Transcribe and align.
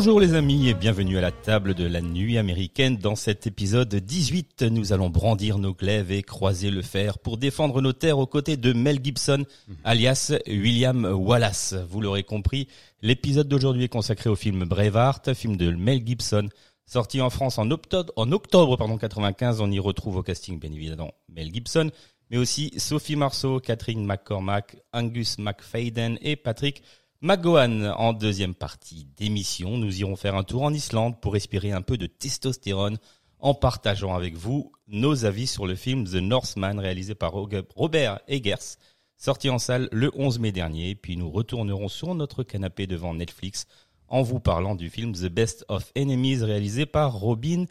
Bonjour 0.00 0.18
les 0.18 0.32
amis 0.32 0.66
et 0.66 0.72
bienvenue 0.72 1.18
à 1.18 1.20
la 1.20 1.30
table 1.30 1.74
de 1.74 1.84
la 1.84 2.00
nuit 2.00 2.38
américaine. 2.38 2.96
Dans 2.96 3.16
cet 3.16 3.46
épisode 3.46 3.94
18, 3.94 4.62
nous 4.62 4.94
allons 4.94 5.10
brandir 5.10 5.58
nos 5.58 5.74
glaives 5.74 6.10
et 6.10 6.22
croiser 6.22 6.70
le 6.70 6.80
fer 6.80 7.18
pour 7.18 7.36
défendre 7.36 7.82
nos 7.82 7.92
terres 7.92 8.18
aux 8.18 8.26
côtés 8.26 8.56
de 8.56 8.72
Mel 8.72 9.00
Gibson, 9.04 9.44
alias 9.84 10.32
William 10.46 11.04
Wallace. 11.04 11.74
Vous 11.90 12.00
l'aurez 12.00 12.22
compris, 12.22 12.66
l'épisode 13.02 13.46
d'aujourd'hui 13.46 13.84
est 13.84 13.88
consacré 13.88 14.30
au 14.30 14.36
film 14.36 14.64
Braveheart, 14.64 15.34
film 15.34 15.58
de 15.58 15.70
Mel 15.70 16.00
Gibson, 16.06 16.48
sorti 16.86 17.20
en 17.20 17.28
France 17.28 17.58
en 17.58 17.70
octobre, 17.70 18.10
en 18.16 18.32
octobre 18.32 18.78
pardon, 18.78 18.96
95. 18.96 19.60
On 19.60 19.70
y 19.70 19.78
retrouve 19.78 20.16
au 20.16 20.22
casting 20.22 20.58
bien 20.58 20.72
évidemment 20.72 21.12
Mel 21.28 21.52
Gibson, 21.52 21.90
mais 22.30 22.38
aussi 22.38 22.72
Sophie 22.78 23.16
Marceau, 23.16 23.60
Catherine 23.60 24.06
McCormack, 24.06 24.78
Angus 24.94 25.36
McFadden 25.36 26.16
et 26.22 26.36
Patrick 26.36 26.82
McGowan, 27.22 27.92
en 27.98 28.14
deuxième 28.14 28.54
partie 28.54 29.06
d'émission, 29.18 29.76
nous 29.76 30.00
irons 30.00 30.16
faire 30.16 30.36
un 30.36 30.42
tour 30.42 30.62
en 30.62 30.72
Islande 30.72 31.20
pour 31.20 31.34
respirer 31.34 31.70
un 31.70 31.82
peu 31.82 31.98
de 31.98 32.06
testostérone 32.06 32.96
en 33.40 33.52
partageant 33.52 34.14
avec 34.14 34.36
vous 34.36 34.72
nos 34.88 35.26
avis 35.26 35.46
sur 35.46 35.66
le 35.66 35.74
film 35.74 36.04
The 36.06 36.14
Northman 36.14 36.78
réalisé 36.78 37.14
par 37.14 37.32
Robert 37.32 38.20
Eggers, 38.26 38.78
sorti 39.18 39.50
en 39.50 39.58
salle 39.58 39.90
le 39.92 40.10
11 40.14 40.38
mai 40.38 40.50
dernier. 40.50 40.94
Puis 40.94 41.18
nous 41.18 41.30
retournerons 41.30 41.88
sur 41.88 42.14
notre 42.14 42.42
canapé 42.42 42.86
devant 42.86 43.12
Netflix 43.12 43.66
en 44.08 44.22
vous 44.22 44.40
parlant 44.40 44.74
du 44.74 44.88
film 44.88 45.12
The 45.12 45.28
Best 45.28 45.66
of 45.68 45.92
Enemies 45.98 46.42
réalisé 46.42 46.86
par 46.86 47.12
Robin 47.12 47.66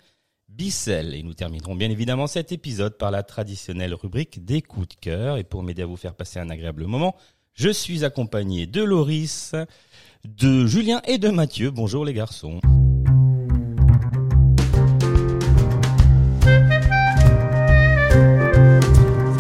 Bissell. 0.47 1.15
Et 1.15 1.23
nous 1.23 1.33
terminerons 1.33 1.73
bien 1.73 1.89
évidemment 1.89 2.27
cet 2.27 2.51
épisode 2.51 2.99
par 2.99 3.09
la 3.09 3.23
traditionnelle 3.23 3.95
rubrique 3.95 4.45
des 4.45 4.61
coups 4.61 4.89
de 4.89 4.93
cœur. 5.01 5.37
Et 5.37 5.43
pour 5.43 5.63
m'aider 5.63 5.81
à 5.81 5.87
vous 5.87 5.97
faire 5.97 6.13
passer 6.13 6.37
un 6.37 6.51
agréable 6.51 6.85
moment, 6.85 7.15
je 7.59 7.69
suis 7.69 8.05
accompagné 8.05 8.67
de 8.67 8.81
Loris, 8.81 9.53
de 10.23 10.65
Julien 10.65 11.01
et 11.05 11.17
de 11.17 11.27
Mathieu. 11.27 11.71
Bonjour 11.71 12.05
les 12.05 12.13
garçons. 12.13 12.61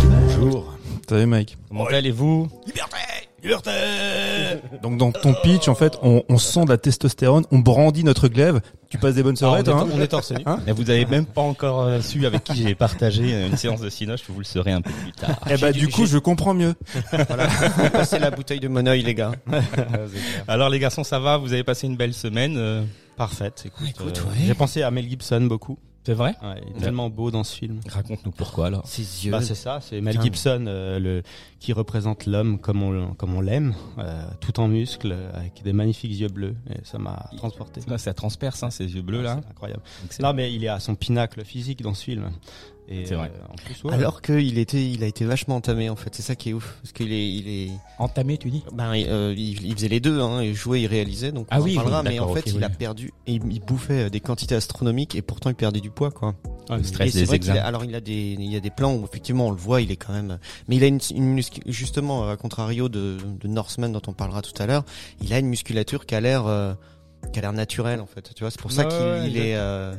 Bonjour. 0.03 0.77
Salut 1.07 1.25
Mike? 1.27 1.57
Comment 1.69 1.85
allez-vous? 1.85 2.49
Liberté 2.67 2.98
Liberté 3.43 3.71
Donc 4.81 4.97
dans 4.97 5.11
ton 5.11 5.33
pitch, 5.33 5.67
en 5.67 5.75
fait, 5.75 5.97
on, 6.01 6.23
on 6.29 6.37
sent 6.37 6.65
de 6.65 6.69
la 6.69 6.77
testostérone, 6.77 7.45
on 7.51 7.59
brandit 7.59 8.03
notre 8.03 8.27
glaive. 8.27 8.61
Tu 8.89 8.97
passes 8.97 9.15
des 9.15 9.23
bonnes 9.23 9.35
soirées, 9.35 9.63
toi 9.63 9.81
hein 9.81 9.87
on 9.93 10.01
est 10.01 10.07
torse 10.07 10.31
nu. 10.31 10.43
Mais 10.65 10.71
Vous 10.71 10.89
avez 10.89 11.05
même 11.05 11.25
pas 11.25 11.41
encore 11.41 11.81
euh, 11.81 12.01
su 12.01 12.25
avec 12.25 12.43
qui 12.43 12.55
j'ai 12.63 12.73
partagé 12.75 13.45
une 13.45 13.55
séance 13.55 13.81
de 13.81 13.89
cinoche, 13.89 14.21
vous 14.27 14.39
le 14.39 14.45
saurez 14.45 14.71
un 14.71 14.81
peu 14.81 14.91
plus 14.91 15.11
tard. 15.11 15.39
Eh 15.49 15.57
bah 15.57 15.71
du 15.71 15.87
coup, 15.89 16.05
je 16.05 16.17
comprends 16.17 16.53
mieux. 16.53 16.73
Voilà, 17.27 17.47
on 17.83 17.89
passer 17.89 18.17
la 18.17 18.31
bouteille 18.31 18.59
de 18.59 18.67
monoeil, 18.67 19.03
les 19.03 19.13
gars. 19.13 19.33
Alors 20.47 20.69
les 20.69 20.79
garçons, 20.79 21.03
ça 21.03 21.19
va 21.19 21.37
Vous 21.37 21.53
avez 21.53 21.63
passé 21.63 21.87
une 21.87 21.95
belle 21.95 22.13
semaine 22.13 22.55
euh, 22.57 22.83
Parfaite, 23.15 23.63
écoute. 23.65 23.87
Écoute, 23.89 24.23
euh, 24.25 24.29
ouais. 24.29 24.45
J'ai 24.47 24.53
pensé 24.53 24.81
à 24.81 24.91
Mel 24.91 25.07
Gibson 25.07 25.41
beaucoup. 25.41 25.77
C'est 26.09 26.15
vrai 26.15 26.35
Ouais, 26.41 26.59
il 26.65 26.75
est 26.75 26.79
tellement 26.79 27.11
beau 27.11 27.29
dans 27.29 27.43
ce 27.43 27.55
film. 27.55 27.81
Raconte-nous 27.87 28.31
pourquoi 28.31 28.65
alors. 28.65 28.87
Ses 28.87 29.27
yeux. 29.27 29.31
Bah, 29.31 29.43
c'est 29.43 29.53
ça, 29.53 29.77
c'est 29.79 30.01
Mel. 30.01 30.19
Gibson 30.19 30.65
euh, 30.67 30.97
le, 30.97 31.21
qui 31.59 31.71
représente 31.71 32.25
l'homme 32.25 32.57
comme 32.57 32.81
on, 32.81 33.13
comme 33.13 33.35
on 33.35 33.41
l'aime, 33.41 33.75
euh, 33.99 34.23
tout 34.39 34.59
en 34.59 34.67
muscles, 34.67 35.15
avec 35.35 35.61
des 35.61 35.71
magnifiques 35.71 36.19
yeux 36.19 36.27
bleus. 36.27 36.55
Et 36.71 36.83
ça 36.83 36.97
m'a 36.97 37.29
transporté. 37.37 37.81
Là, 37.87 37.99
ça 37.99 38.15
transperce, 38.15 38.63
hein, 38.63 38.71
ces 38.71 38.95
yeux 38.95 39.03
bleus 39.03 39.21
là. 39.21 39.39
C'est 39.43 39.51
incroyable. 39.51 39.83
Excellent. 40.03 40.29
Non, 40.29 40.33
mais 40.33 40.51
il 40.51 40.63
est 40.63 40.69
à 40.69 40.79
son 40.79 40.95
pinacle 40.95 41.45
physique 41.45 41.83
dans 41.83 41.93
ce 41.93 42.05
film. 42.05 42.31
Et 42.91 43.05
C'est 43.05 43.13
vrai. 43.13 43.31
euh, 43.35 43.53
en 43.53 43.55
plus, 43.55 43.83
ouais. 43.83 43.93
Alors 43.93 44.21
qu'il 44.23 44.57
était, 44.57 44.83
il 44.89 45.03
a 45.03 45.07
été 45.07 45.23
vachement 45.23 45.55
entamé 45.57 45.89
en 45.89 45.95
fait. 45.95 46.09
C'est 46.15 46.23
ça 46.23 46.35
qui 46.35 46.49
est 46.49 46.53
ouf, 46.53 46.77
parce 46.81 46.91
qu'il 46.91 47.13
est, 47.13 47.29
il 47.31 47.47
est, 47.47 47.69
Entamé, 47.99 48.37
tu 48.39 48.49
dis 48.49 48.63
ben, 48.73 48.93
euh, 48.95 49.33
il, 49.37 49.63
il 49.63 49.75
faisait 49.75 49.89
les 49.89 49.99
deux, 49.99 50.19
hein, 50.19 50.41
il 50.41 50.55
jouait, 50.55 50.81
il 50.81 50.87
réalisait, 50.87 51.31
donc 51.31 51.45
on 51.51 51.55
Ah 51.55 51.59
en 51.59 51.63
oui, 51.63 51.75
parlera. 51.75 52.01
oui, 52.01 52.07
mais 52.09 52.19
en 52.19 52.33
fait, 52.33 52.47
il 52.47 52.63
a 52.63 52.69
perdu, 52.69 53.11
et 53.27 53.33
il, 53.33 53.41
il 53.51 53.59
bouffait 53.59 54.05
euh, 54.05 54.09
des 54.09 54.19
quantités 54.21 54.55
astronomiques, 54.55 55.13
et 55.13 55.21
pourtant 55.21 55.49
il 55.51 55.55
perdait 55.55 55.81
du 55.81 55.91
poids, 55.91 56.09
quoi. 56.09 56.33
Ouais, 56.69 56.77
Le 56.77 56.83
stress 56.83 57.09
Et 57.09 57.11
c'est 57.11 57.25
des 57.25 57.35
examens. 57.35 57.59
a- 57.61 57.65
alors 57.65 57.83
il 57.85 57.93
a 57.95 58.01
des, 58.01 58.35
il 58.39 58.51
y 58.51 58.55
a 58.55 58.59
des 58.59 58.69
plans 58.71 58.95
où 58.95 59.03
effectivement 59.03 59.47
on 59.47 59.51
le 59.51 59.57
voit, 59.57 59.81
il 59.81 59.91
est 59.91 59.95
quand 59.95 60.13
même, 60.13 60.39
mais 60.67 60.75
il 60.77 60.83
a 60.83 60.87
une, 60.87 60.99
une 61.15 61.35
muscu- 61.39 61.61
justement 61.67 62.27
à 62.29 62.37
contrario 62.37 62.89
de, 62.89 63.17
de 63.39 63.47
Norseman 63.47 63.91
dont 63.91 64.01
on 64.07 64.13
parlera 64.13 64.41
tout 64.41 64.59
à 64.61 64.65
l'heure, 64.65 64.83
il 65.21 65.31
a 65.33 65.37
une 65.39 65.47
musculature 65.47 66.05
qui 66.07 66.15
a 66.15 66.21
l'air, 66.21 66.47
euh, 66.47 66.73
qui 67.33 67.39
a 67.39 67.41
l'air 67.43 67.53
naturelle 67.53 68.01
en 68.01 68.05
fait. 68.07 68.33
Tu 68.35 68.43
vois, 68.43 68.49
c'est 68.51 68.61
pour 68.61 68.71
ça 68.71 68.83
Ouais, 68.83 68.87
qu'il 68.95 69.05
ouais, 69.05 69.27
il 69.29 69.37
est, 69.37 69.55
euh, 69.55 69.95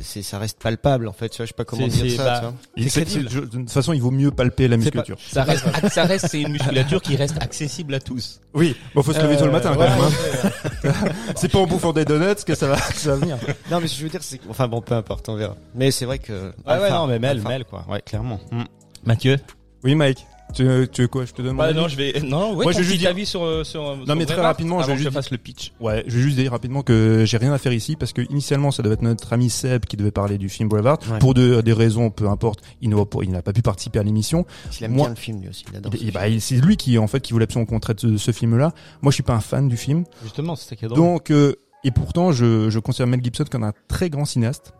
c'est, 0.00 0.22
ça 0.22 0.38
reste 0.38 0.58
palpable 0.60 1.06
en 1.08 1.12
fait. 1.12 1.28
Tu 1.28 1.36
vois, 1.38 1.46
je 1.46 1.50
sais 1.50 1.54
pas 1.54 1.64
comment 1.64 1.86
dire 1.86 2.16
ça. 2.16 2.24
bah, 2.24 2.52
tu 2.76 2.84
vois. 3.20 3.40
De 3.42 3.46
toute 3.46 3.70
façon, 3.70 3.92
il 3.92 4.00
vaut 4.00 4.10
mieux 4.10 4.30
palper 4.30 4.66
la 4.68 4.76
pas- 4.76 4.82
musculature. 4.82 5.16
Ça 5.30 5.44
reste, 5.44 5.64
ça 5.90 6.04
reste, 6.04 6.26
c'est 6.28 6.40
une 6.40 6.52
musculature 6.52 7.00
qui 7.02 7.16
reste 7.16 7.40
accessible 7.42 7.94
à 7.94 8.00
tous. 8.00 8.40
Oui, 8.54 8.76
bon, 8.94 9.02
faut 9.02 9.12
se 9.12 9.20
lever 9.20 9.36
tôt 9.36 9.46
le 9.46 9.52
matin 9.52 9.72
Euh, 9.72 9.74
quand 9.74 9.80
ouais, 9.80 9.88
même. 9.90 11.04
hein. 11.04 11.12
c'est 11.36 11.48
pas 11.50 11.58
en 11.58 11.66
bouffant 11.66 11.92
des 11.92 12.04
donuts 12.04 12.42
que 12.46 12.54
ça 12.54 12.68
va, 12.68 12.76
que 12.76 12.94
ça 12.96 13.10
va 13.10 13.16
venir. 13.16 13.38
Non, 13.70 13.80
mais 13.80 13.86
ce 13.86 13.92
que 13.94 13.98
je 13.98 14.04
veux 14.04 14.10
dire, 14.10 14.22
c'est, 14.22 14.40
enfin 14.48 14.68
bon, 14.68 14.80
peu 14.80 14.94
importe, 14.94 15.28
on 15.28 15.36
verra. 15.36 15.56
Mais 15.74 15.90
c'est 15.90 16.04
vrai 16.06 16.18
que. 16.18 16.52
Ouais, 16.66 16.78
ouais, 16.78 16.90
non, 16.90 17.06
mais 17.06 17.18
Mel. 17.18 17.40
Mel, 17.42 17.64
quoi. 17.64 17.84
Ouais, 17.88 18.00
clairement. 18.02 18.40
Mm. 18.50 18.62
Mathieu? 19.04 19.36
Oui, 19.84 19.94
Mike. 19.94 20.24
Tu, 20.54 20.88
tu 20.92 21.02
veux 21.02 21.08
quoi? 21.08 21.24
Je 21.24 21.32
te 21.32 21.42
mon 21.42 21.54
Bah 21.54 21.72
non, 21.72 21.88
je 21.88 21.96
vais 21.96 22.20
non, 22.20 22.54
ouais, 22.54 22.64
Moi, 22.64 22.72
je 22.72 22.78
vais 22.78 22.84
juste 22.84 22.98
dire- 22.98 23.10
avis 23.10 23.26
sur 23.26 23.42
euh, 23.44 23.64
sur 23.64 23.82
Non, 23.96 24.04
sur 24.04 24.16
mais 24.16 24.26
très 24.26 24.40
rapidement, 24.40 24.80
je 24.82 24.86
vais 24.86 24.92
que 24.92 24.98
je 24.98 25.02
juste 25.04 25.14
fasse 25.14 25.30
le 25.30 25.38
pitch. 25.38 25.72
Ouais, 25.80 26.04
je 26.06 26.16
vais 26.16 26.22
juste 26.22 26.36
dire 26.36 26.50
rapidement 26.50 26.82
que 26.82 27.24
j'ai 27.26 27.36
rien 27.36 27.52
à 27.52 27.58
faire 27.58 27.72
ici 27.72 27.96
parce 27.96 28.12
que 28.12 28.22
initialement 28.30 28.70
ça 28.70 28.82
devait 28.82 28.94
être 28.94 29.02
notre 29.02 29.32
ami 29.32 29.50
Seb 29.50 29.84
qui 29.86 29.96
devait 29.96 30.10
parler 30.10 30.38
du 30.38 30.48
film 30.48 30.68
Braveheart. 30.68 31.06
Ouais. 31.08 31.18
Pour 31.18 31.34
de- 31.34 31.60
des 31.60 31.72
raisons, 31.72 32.10
peu 32.10 32.28
importe, 32.28 32.60
il 32.80 32.90
n'a 32.90 33.04
pas- 33.04 33.18
il 33.22 33.30
n'a 33.30 33.42
pas 33.42 33.52
pu 33.52 33.62
participer 33.62 33.98
à 33.98 34.02
l'émission. 34.02 34.46
Il 34.80 34.84
aime 34.84 34.92
Moi- 34.92 35.06
bien 35.06 35.14
le 35.14 35.20
film 35.20 35.40
lui 35.40 35.48
aussi, 35.48 35.64
il 35.70 35.76
adore. 35.76 35.94
Et- 35.94 35.98
ce 36.06 36.10
bah, 36.12 36.28
il- 36.28 36.40
c'est 36.40 36.56
lui 36.56 36.76
qui 36.76 36.98
en 36.98 37.06
fait 37.06 37.20
qui 37.20 37.32
voulait 37.32 37.44
absolument 37.44 37.66
qu'on 37.66 37.80
traite 37.80 38.00
ce, 38.00 38.16
ce 38.16 38.30
film-là. 38.32 38.72
Moi, 39.02 39.10
je 39.10 39.14
suis 39.14 39.22
pas 39.22 39.34
un 39.34 39.40
fan 39.40 39.68
du 39.68 39.76
film, 39.76 40.04
Justement, 40.22 40.56
c'est 40.56 40.68
ça 40.70 40.76
qui 40.76 40.84
est 40.84 40.88
drôle. 40.88 40.98
donc 40.98 41.30
euh, 41.30 41.54
et 41.84 41.90
pourtant 41.90 42.32
je, 42.32 42.70
je 42.70 42.78
considère 42.78 43.06
Mel 43.06 43.22
Gibson 43.22 43.44
comme 43.50 43.64
un 43.64 43.72
très 43.88 44.10
grand 44.10 44.24
cinéaste, 44.24 44.72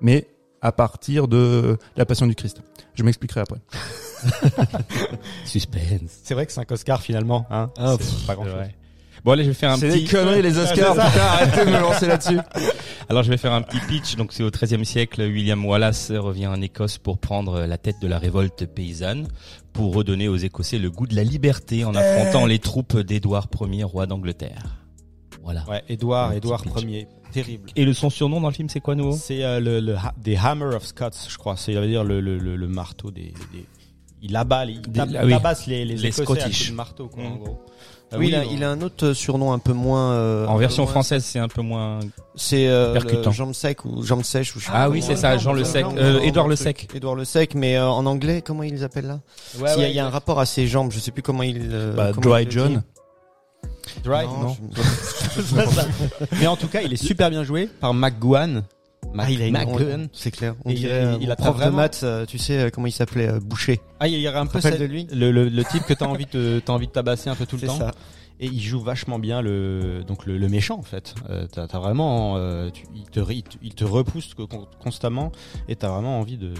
mais 0.00 0.28
à 0.60 0.70
partir 0.72 1.26
de 1.28 1.76
La 1.96 2.06
Passion 2.06 2.26
du 2.26 2.34
Christ. 2.36 2.62
Je 2.94 3.02
m'expliquerai 3.02 3.40
après. 3.40 3.58
Suspense. 5.44 6.20
C'est 6.22 6.34
vrai 6.34 6.46
que 6.46 6.52
5 6.52 6.70
Oscars 6.70 7.02
finalement, 7.02 7.46
hein. 7.50 7.70
Ah, 7.78 7.96
c'est 7.98 7.98
pff, 7.98 8.26
pas 8.26 8.34
grand 8.34 8.44
chose. 8.44 8.54
Bon 9.24 9.30
allez, 9.32 9.44
je 9.44 9.48
vais 9.50 9.54
faire 9.54 9.70
un 9.70 9.76
C'est 9.76 9.88
petit 9.88 10.02
des 10.04 10.10
conneries 10.10 10.42
les 10.42 10.58
Oscars. 10.58 10.94
c'est 10.96 11.00
ça. 11.00 11.06
putain, 11.10 11.24
arrêtez 11.24 11.64
de 11.64 11.70
me 11.70 11.80
lancer 11.80 12.06
là-dessus. 12.08 12.38
Alors 13.08 13.22
je 13.22 13.30
vais 13.30 13.36
faire 13.36 13.52
un 13.52 13.62
petit 13.62 13.78
pitch. 13.86 14.16
Donc 14.16 14.32
c'est 14.32 14.42
au 14.42 14.50
XIIIe 14.50 14.84
siècle, 14.84 15.22
William 15.22 15.64
Wallace 15.64 16.10
revient 16.10 16.48
en 16.48 16.60
Écosse 16.60 16.98
pour 16.98 17.18
prendre 17.18 17.60
la 17.60 17.78
tête 17.78 17.96
de 18.02 18.08
la 18.08 18.18
révolte 18.18 18.66
paysanne, 18.66 19.28
pour 19.72 19.94
redonner 19.94 20.26
aux 20.26 20.36
Écossais 20.36 20.78
le 20.78 20.90
goût 20.90 21.06
de 21.06 21.14
la 21.14 21.22
liberté 21.22 21.84
en 21.84 21.94
affrontant 21.94 22.46
les 22.46 22.58
troupes 22.58 22.98
d'Édouard 22.98 23.46
Ier, 23.60 23.84
roi 23.84 24.06
d'Angleterre. 24.06 24.78
Voilà. 25.44 25.64
Ouais, 25.68 25.82
Édouard, 25.88 26.30
Un 26.30 26.34
Édouard. 26.34 26.64
Ier. 26.78 27.06
Terrible. 27.32 27.70
Et 27.76 27.84
le 27.84 27.94
son 27.94 28.10
surnom 28.10 28.40
dans 28.40 28.48
le 28.48 28.54
film, 28.54 28.68
c'est 28.68 28.80
quoi 28.80 28.94
nouveau 28.94 29.12
C'est 29.16 29.42
euh, 29.42 29.58
le, 29.58 29.80
le 29.80 29.96
ha- 29.96 30.12
des 30.18 30.36
Hammer 30.36 30.74
of 30.74 30.84
Scots, 30.84 31.08
je 31.28 31.36
crois. 31.38 31.56
C'est, 31.56 31.72
ça 31.74 31.80
veut 31.80 31.86
dire 31.86 32.04
le, 32.04 32.20
le, 32.20 32.38
le, 32.38 32.56
le 32.56 32.68
marteau 32.68 33.10
des, 33.10 33.32
des- 33.52 33.66
il 34.22 34.36
abat, 34.36 34.64
les- 34.64 34.72
il 34.74 35.00
ah 35.00 35.24
oui. 35.24 35.30
tabasse 35.32 35.66
les, 35.66 35.84
les, 35.84 35.96
Les 35.96 36.08
Écossais 36.20 36.40
à 36.40 36.44
Scottish. 36.44 36.70
de 36.70 36.74
marteau, 36.74 37.08
quoi, 37.08 37.24
en 37.24 37.30
Mm. 37.30 37.38
gros. 37.38 37.58
Euh, 38.12 38.18
oui, 38.18 38.28
il, 38.28 38.34
a, 38.34 38.42
bon. 38.44 38.50
il 38.52 38.62
a 38.62 38.70
un 38.70 38.80
autre 38.82 39.06
euh, 39.06 39.14
surnom 39.14 39.52
un 39.52 39.58
peu 39.58 39.72
moins. 39.72 40.12
euh, 40.12 40.46
En 40.46 40.56
version 40.58 40.82
moins- 40.82 40.92
française, 40.92 41.24
c'est 41.24 41.38
un 41.38 41.48
peu 41.48 41.62
moins. 41.62 42.00
C'est 42.34 42.68
euh, 42.68 42.92
Percutant. 42.92 43.30
le 43.30 43.34
Jambe 43.34 43.54
sec 43.54 43.84
ou 43.86 44.02
Jambe 44.04 44.22
sèche 44.22 44.54
ou 44.54 44.60
je 44.60 44.66
sais 44.66 44.70
Ah 44.74 44.84
pas 44.84 44.90
oui, 44.90 45.00
c'est 45.00 45.16
ça, 45.16 45.38
Jean 45.38 45.54
le 45.54 45.64
Sec, 45.64 45.86
euh, 45.96 46.18
Jean- 46.18 46.22
Édouard 46.24 46.46
le. 46.48 46.56
Sec. 46.56 46.88
Édouard 46.94 47.14
le 47.14 47.24
Sec, 47.24 47.54
mais 47.54 47.76
euh, 47.78 47.88
en 47.88 48.04
anglais, 48.04 48.42
comment 48.42 48.62
ils 48.64 48.72
les 48.74 48.82
appellent 48.82 49.06
là? 49.06 49.20
Ouais, 49.58 49.70
S'il 49.70 49.78
y 49.78 49.84
a- 49.84 49.86
ouais, 49.86 49.90
Il 49.92 49.96
y 49.96 49.98
a 49.98 50.06
un 50.06 50.10
rapport 50.10 50.38
à 50.40 50.44
ses 50.46 50.66
jambes, 50.66 50.92
je 50.92 50.98
sais 50.98 51.10
plus 51.10 51.22
comment 51.22 51.42
il. 51.42 51.70
euh, 51.72 51.94
Bah, 51.94 52.10
comment 52.14 52.20
Dry 52.34 52.42
il 52.42 52.50
John. 52.50 52.82
Dry, 54.04 54.26
Non, 54.26 54.40
non. 54.42 54.56
je- 55.36 56.36
Mais 56.40 56.46
en 56.46 56.56
tout 56.56 56.68
cas, 56.68 56.82
il 56.82 56.92
est 56.92 57.02
super 57.02 57.30
bien 57.30 57.44
joué 57.44 57.66
par 57.80 57.94
McGowan. 57.94 58.62
Ah, 59.18 59.30
il 59.30 59.42
a 59.42 59.46
une 59.46 59.52
McGowan. 59.54 60.08
C'est 60.12 60.30
clair. 60.30 60.54
On 60.64 60.70
Et 60.70 60.74
dirait 60.74 61.02
il- 61.02 61.06
euh, 61.06 61.18
il 61.20 61.30
attrape 61.30 61.48
prof 61.48 61.56
de 61.56 61.62
vraiment- 61.62 61.76
maths, 61.76 62.00
euh, 62.02 62.24
tu 62.26 62.38
sais 62.38 62.58
euh, 62.58 62.70
comment 62.70 62.86
il 62.86 62.92
s'appelait 62.92 63.28
euh, 63.28 63.40
Boucher. 63.40 63.80
Ah, 64.00 64.08
il 64.08 64.18
y 64.18 64.26
a 64.26 64.40
un 64.40 64.46
peu 64.46 64.60
cette- 64.60 64.78
de 64.80 64.84
lui? 64.84 65.06
le, 65.12 65.30
le, 65.30 65.48
le 65.48 65.64
type 65.64 65.84
que 65.84 65.94
t'as 65.94 66.06
envie 66.06 66.26
de, 66.32 66.60
t'as 66.64 66.72
envie 66.72 66.86
de 66.86 66.92
tabasser 66.92 67.30
un 67.30 67.34
peu 67.34 67.46
tout 67.46 67.56
le 67.56 67.60
C'est 67.60 67.66
temps. 67.66 67.78
ça. 67.78 67.90
Et 68.40 68.46
il 68.46 68.60
joue 68.60 68.80
vachement 68.80 69.18
bien 69.20 69.40
le 69.40 70.02
donc 70.06 70.26
le, 70.26 70.36
le 70.36 70.48
méchant 70.48 70.76
en 70.78 70.82
fait. 70.82 71.14
Euh, 71.30 71.46
t'as, 71.52 71.68
t'as 71.68 71.78
vraiment, 71.78 72.36
euh, 72.36 72.70
tu- 72.70 72.86
il 72.94 73.04
te 73.04 73.20
il 73.32 73.42
te, 73.44 73.56
il 73.62 73.74
te 73.74 73.84
repousse 73.84 74.34
co- 74.34 74.46
con- 74.48 74.66
constamment 74.82 75.30
et 75.68 75.76
t'as 75.76 75.90
vraiment 75.90 76.18
envie 76.18 76.38
de 76.38 76.52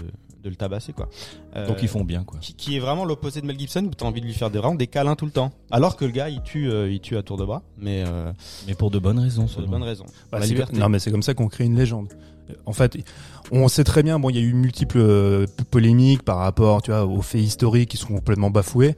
de 0.43 0.49
le 0.49 0.55
tabasser 0.57 0.91
quoi. 0.93 1.09
Euh, 1.55 1.67
Donc 1.67 1.77
ils 1.81 1.87
font 1.87 2.03
bien 2.03 2.23
quoi. 2.25 2.37
qui, 2.41 2.53
qui 2.53 2.75
est 2.75 2.79
vraiment 2.79 3.05
l'opposé 3.05 3.39
de 3.39 3.45
Mel 3.45 3.57
Gibson 3.57 3.85
où 3.85 3.93
t'as 3.93 4.05
envie 4.05 4.19
de 4.19 4.25
lui 4.25 4.33
faire 4.33 4.49
des 4.51 4.59
vraiment 4.59 4.75
des 4.75 4.87
câlins 4.87 5.15
tout 5.15 5.25
le 5.25 5.31
temps. 5.31 5.51
Alors 5.71 5.95
que 5.97 6.03
le 6.05 6.11
gars 6.11 6.27
il 6.29 6.41
tue 6.43 6.69
euh, 6.69 6.91
il 6.91 6.99
tue 6.99 7.15
à 7.17 7.23
tour 7.23 7.37
de 7.37 7.45
bras, 7.45 7.63
mais 7.77 8.03
euh, 8.05 8.31
Mais 8.67 8.75
pour 8.75 8.91
de 8.91 8.99
bonnes 8.99 9.19
raisons. 9.19 9.45
pour 9.47 9.61
de 9.61 9.67
bonnes 9.67 9.83
raisons. 9.83 10.05
Bah, 10.31 10.39
la 10.39 10.45
liberté. 10.45 10.77
non 10.77 10.89
mais 10.89 10.99
c'est 10.99 11.11
comme 11.11 11.23
ça 11.23 11.33
qu'on 11.33 11.47
crée 11.47 11.63
une 11.65 11.77
légende. 11.77 12.09
En 12.65 12.73
fait, 12.73 12.97
on 13.51 13.67
sait 13.67 13.83
très 13.83 14.03
bien. 14.03 14.19
Bon, 14.19 14.29
il 14.29 14.35
y 14.35 14.39
a 14.39 14.41
eu 14.41 14.53
multiples 14.53 14.99
euh, 14.99 15.45
polémiques 15.71 16.23
par 16.23 16.37
rapport, 16.37 16.81
tu 16.81 16.91
vois, 16.91 17.05
aux 17.05 17.21
faits 17.21 17.41
historiques 17.41 17.89
qui 17.89 17.97
sont 17.97 18.07
complètement 18.07 18.49
bafoués. 18.49 18.95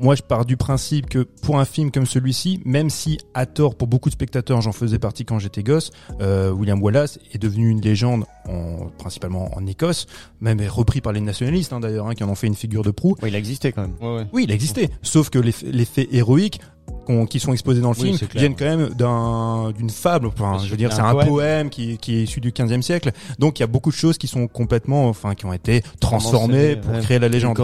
Moi, 0.00 0.16
je 0.16 0.22
pars 0.22 0.44
du 0.44 0.56
principe 0.56 1.08
que 1.08 1.20
pour 1.20 1.60
un 1.60 1.64
film 1.64 1.92
comme 1.92 2.04
celui-ci, 2.04 2.60
même 2.64 2.90
si 2.90 3.18
à 3.32 3.46
tort 3.46 3.76
pour 3.76 3.86
beaucoup 3.86 4.08
de 4.08 4.14
spectateurs, 4.14 4.60
j'en 4.60 4.72
faisais 4.72 4.98
partie 4.98 5.24
quand 5.24 5.38
j'étais 5.38 5.62
gosse, 5.62 5.92
euh, 6.20 6.50
William 6.50 6.82
Wallace 6.82 7.20
est 7.32 7.38
devenu 7.38 7.70
une 7.70 7.80
légende, 7.80 8.24
en, 8.48 8.88
principalement 8.98 9.56
en 9.56 9.64
Écosse, 9.66 10.06
même 10.40 10.58
est 10.58 10.68
repris 10.68 11.00
par 11.00 11.12
les 11.12 11.20
nationalistes 11.20 11.72
hein, 11.72 11.78
d'ailleurs, 11.78 12.08
hein, 12.08 12.14
qui 12.14 12.24
en 12.24 12.28
ont 12.28 12.34
fait 12.34 12.48
une 12.48 12.56
figure 12.56 12.82
de 12.82 12.90
proue. 12.90 13.14
Ouais, 13.22 13.28
il 13.28 13.36
a 13.36 13.38
existé 13.38 13.70
quand 13.70 13.82
même. 13.82 13.94
Ouais, 14.00 14.16
ouais. 14.16 14.26
Oui, 14.32 14.44
il 14.44 14.50
existait. 14.50 14.90
Sauf 15.02 15.30
que 15.30 15.38
les 15.38 15.84
faits 15.84 16.08
héroïques 16.12 16.60
qu'on- 17.04 17.26
qui 17.26 17.38
sont 17.40 17.52
exposés 17.52 17.80
dans 17.80 17.92
le 17.92 17.96
Oui, 18.00 18.16
film 18.16 18.28
viennent 18.34 18.56
quand 18.56 18.64
même 18.64 18.88
d'un 18.90 19.70
d'une 19.76 19.90
fable. 19.90 20.26
Enfin, 20.26 20.58
je 20.64 20.68
veux 20.70 20.76
dire, 20.76 20.92
c'est 20.92 21.00
un 21.00 21.12
poème. 21.12 21.28
poème, 21.28 21.70
qui, 21.70 21.98
qui 21.98 22.16
est 22.16 22.22
issu 22.24 22.40
du 22.40 22.50
15e 22.52 22.82
siècle. 22.82 23.12
Donc, 23.38 23.58
il 23.58 23.62
y 23.62 23.64
a 23.64 23.68
beaucoup 23.68 23.90
de 23.90 23.96
choses 23.96 24.18
qui 24.18 24.26
sont 24.26 24.46
complètement, 24.48 25.08
enfin, 25.08 25.34
qui 25.34 25.46
ont 25.46 25.52
été 25.52 25.82
transformées 26.00 26.76
pour 26.76 26.92
ouais. 26.92 27.00
créer 27.00 27.18
la 27.18 27.28
légende. 27.28 27.58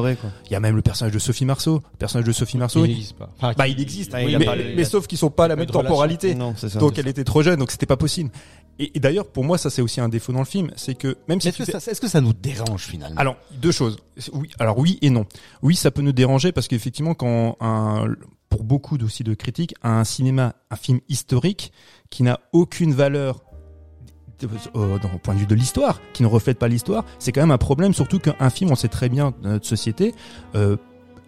Il 0.47 0.53
y 0.53 0.55
a 0.55 0.61
même 0.61 0.77
le 0.77 0.83
personnage 0.83 1.13
de 1.15 1.19
Sophie 1.19 1.45
Marceau. 1.45 1.83
Le 1.93 1.97
personnage 1.99 2.27
de 2.27 2.33
Sophie 2.33 2.59
Marceau. 2.59 2.85
Il 2.85 2.89
n'existe 2.91 3.17
pas. 3.17 3.31
Enfin, 3.39 3.53
bah, 3.57 3.67
il 3.69 3.81
existe. 3.81 4.13
Mais, 4.13 4.31
il 4.31 4.39
mais- 4.39 4.45
pas 4.45 4.57
le- 4.57 4.75
mais 4.77 4.85
sauf 4.85 5.07
qu'ils 5.07 5.19
sont 5.19 5.31
pas 5.31 5.45
à 5.47 5.49
la 5.49 5.57
même 5.57 5.67
temporalité. 5.67 6.35
Non, 6.35 6.55
ça. 6.57 6.69
Donc, 6.79 6.99
elle 6.99 7.09
était 7.09 7.25
trop 7.25 7.43
jeune, 7.43 7.59
donc 7.59 7.71
c'était 7.71 7.87
pas 7.87 7.97
possible. 7.97 8.31
Et, 8.79 8.93
et 8.97 9.01
d'ailleurs, 9.01 9.27
pour 9.27 9.45
moi, 9.45 9.59
ça 9.59 9.69
c'est 9.69 9.83
aussi 9.83 10.01
un 10.01 10.09
défaut 10.09 10.33
dans 10.33 10.39
le 10.39 10.45
film, 10.47 10.71
c'est 10.75 10.95
que 10.95 11.19
même 11.29 11.39
si 11.41 11.49
Est-ce 11.49 11.59
que, 11.59 11.77
est-ce 11.91 12.01
que 12.01 12.09
ça 12.09 12.23
nous 12.23 12.33
dérange 12.33 12.85
finalement? 12.87 13.19
Alors 13.21 13.37
deux 13.61 13.73
choses. 13.73 13.99
Oui, 14.33 14.49
alors 14.59 14.79
oui 14.79 14.99
et 15.03 15.11
non. 15.11 15.27
Oui, 15.63 15.77
ça 15.77 15.91
peut 15.91 16.01
nous 16.01 16.13
déranger 16.13 16.51
parce 16.51 16.67
qu'effectivement, 16.67 17.13
quand 17.13 17.57
un, 17.61 18.07
pour 18.51 18.65
beaucoup 18.65 18.99
aussi 19.03 19.25
de 19.25 19.33
critiques, 19.35 19.75
un 19.83 20.05
cinéma, 20.05 20.55
un 20.71 20.77
film 20.77 21.01
historique 21.09 21.73
qui 22.11 22.23
n'a 22.23 22.39
aucune 22.53 22.93
valeur 22.93 23.41
euh, 24.75 24.99
dans- 24.99 25.13
au 25.15 25.19
point 25.19 25.35
de 25.35 25.41
vue 25.41 25.47
de 25.47 25.55
l'histoire, 25.55 26.01
qui 26.15 26.23
ne 26.23 26.29
reflète 26.29 26.59
pas 26.59 26.67
l'histoire, 26.69 27.05
c'est 27.19 27.31
quand 27.31 27.43
même 27.43 27.51
un 27.51 27.59
problème. 27.59 27.93
Surtout 27.93 28.19
qu'un 28.19 28.51
film, 28.51 28.71
on 28.71 28.75
sait 28.75 28.89
très 28.89 29.09
bien 29.09 29.33
dans 29.43 29.51
notre 29.51 29.67
société. 29.67 30.15
Euh, 30.55 30.77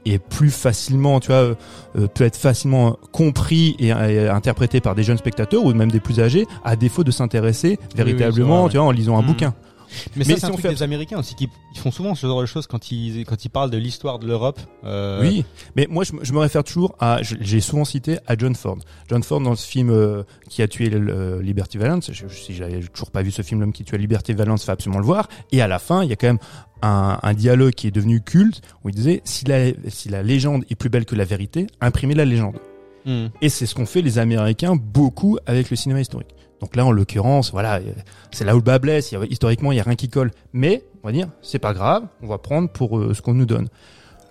est 0.05 0.19
plus 0.19 0.51
facilement, 0.51 1.21
tu 1.21 1.29
vois, 1.29 1.37
euh, 1.37 1.55
euh, 1.97 2.09
peut 2.09 2.25
être 2.25 2.35
facilement 2.37 2.97
compris 3.13 3.77
et, 3.79 3.89
et 3.91 4.29
interprété 4.29 4.81
par 4.81 4.97
des 4.97 5.05
jeunes 5.05 5.19
spectateurs 5.19 5.65
ou 5.65 5.73
même 5.75 5.93
des 5.93 6.01
plus 6.01 6.19
âgés, 6.19 6.47
à 6.65 6.75
défaut 6.75 7.05
de 7.05 7.13
s'intéresser 7.13 7.79
véritablement, 7.95 8.63
vrai, 8.63 8.71
tu 8.73 8.79
vois, 8.79 8.87
en 8.87 8.91
lisant 8.91 9.17
un 9.17 9.21
Mhm. 9.21 9.27
bouquin. 9.29 9.55
Mais, 10.17 10.25
Mais 10.25 10.25
ça, 10.25 10.31
c'est 10.35 10.41
si 10.41 10.47
un 10.47 10.50
truc 10.50 10.62
fait- 10.62 10.69
des 10.71 10.83
Américains 10.83 11.19
aussi 11.19 11.35
qui 11.35 11.49
ils 11.75 11.79
font 11.79 11.91
souvent 11.91 12.15
ce 12.15 12.27
genre 12.27 12.41
de 12.41 12.47
choses 12.47 12.67
quand 12.67 12.91
ils 12.91 13.25
quand 13.25 13.44
ils 13.44 13.49
parlent 13.49 13.71
de 13.71 13.79
l'histoire 13.79 14.19
de 14.19 14.27
l'Europe. 14.27 14.61
Euh, 14.85 15.21
Oui, 15.23 15.44
mais 15.77 15.87
moi 15.91 16.05
je, 16.05 16.12
me- 16.15 16.25
je 16.25 16.33
me 16.33 16.39
réfère 16.39 16.65
toujours 16.65 16.94
à, 17.00 17.19
j'ai 17.23 17.61
souvent 17.61 17.85
cité 17.85 18.19
à 18.27 18.37
John 18.37 18.55
Ford. 18.55 18.79
John 19.09 19.23
Ford 19.23 19.41
dans 19.41 19.55
ce 19.56 19.67
film 19.67 19.91
euh, 19.91 20.23
qui 20.49 20.62
a 20.62 20.69
tué 20.69 20.89
le, 20.91 21.41
Liberty 21.41 21.79
Valance. 21.79 22.11
Je, 22.12 22.27
je- 22.29 22.35
si 22.35 22.55
j'avais 22.55 22.81
toujours 22.83 23.11
pas 23.11 23.23
vu 23.23 23.31
ce 23.31 23.43
film, 23.43 23.61
l'homme 23.61 23.73
qui 23.73 23.85
tue 23.85 23.97
Liberty 23.97 24.33
Valance, 24.33 24.65
faut 24.65 24.73
absolument 24.73 25.00
le 25.00 25.06
voir. 25.06 25.29
Et 25.53 25.61
à 25.62 25.69
la 25.69 25.79
fin, 25.79 26.03
il 26.03 26.11
y 26.11 26.12
a 26.12 26.17
quand 26.17 26.27
même 26.29 26.38
un, 26.83 27.19
un 27.23 27.35
dialogue 27.35 27.73
qui 27.75 27.87
est 27.87 27.91
devenu 27.93 28.21
culte 28.23 28.61
où 28.85 28.88
il 28.88 28.95
disait 28.95 29.21
si 29.25 29.45
la, 29.45 29.71
si 29.88 30.09
la 30.09 30.23
légende 30.23 30.65
est 30.71 30.75
plus 30.75 30.88
belle 30.91 31.05
que 31.05 31.15
la 31.15 31.25
vérité, 31.25 31.67
imprimez 31.81 32.15
la 32.15 32.25
légende. 32.25 32.56
Hmm. 33.05 33.27
Et 33.41 33.49
c'est 33.49 33.67
ce 33.67 33.75
qu'ont 33.75 33.87
fait 33.87 34.00
les 34.03 34.19
Américains 34.19 34.77
beaucoup 34.77 35.38
avec 35.47 35.71
le 35.71 35.77
cinéma 35.77 36.00
historique. 36.00 36.35
Donc 36.62 36.76
là, 36.76 36.87
en 36.87 36.93
l'occurrence, 36.93 37.50
voilà, 37.50 37.75
euh, 37.81 37.93
c'est 38.31 38.44
là 38.44 38.55
où 38.55 38.59
le 38.59 38.62
bas 38.62 38.79
blesse. 38.79 39.11
Il 39.12 39.19
y 39.19 39.19
a- 39.20 39.25
historiquement, 39.26 39.73
il 39.73 39.76
y 39.76 39.81
a 39.81 39.82
rien 39.82 39.97
qui 39.97 40.09
colle. 40.09 40.31
Mais 40.55 40.85
on 41.03 41.09
va 41.09 41.12
dire, 41.12 41.26
c'est 41.43 41.59
pas 41.59 41.75
grave. 41.75 42.05
On 42.23 42.29
va 42.29 42.38
prendre 42.38 42.70
pour 42.70 42.99
euh, 42.99 43.12
ce 43.14 43.20
qu'on 43.20 43.35
nous 43.35 43.47
donne. 43.47 43.69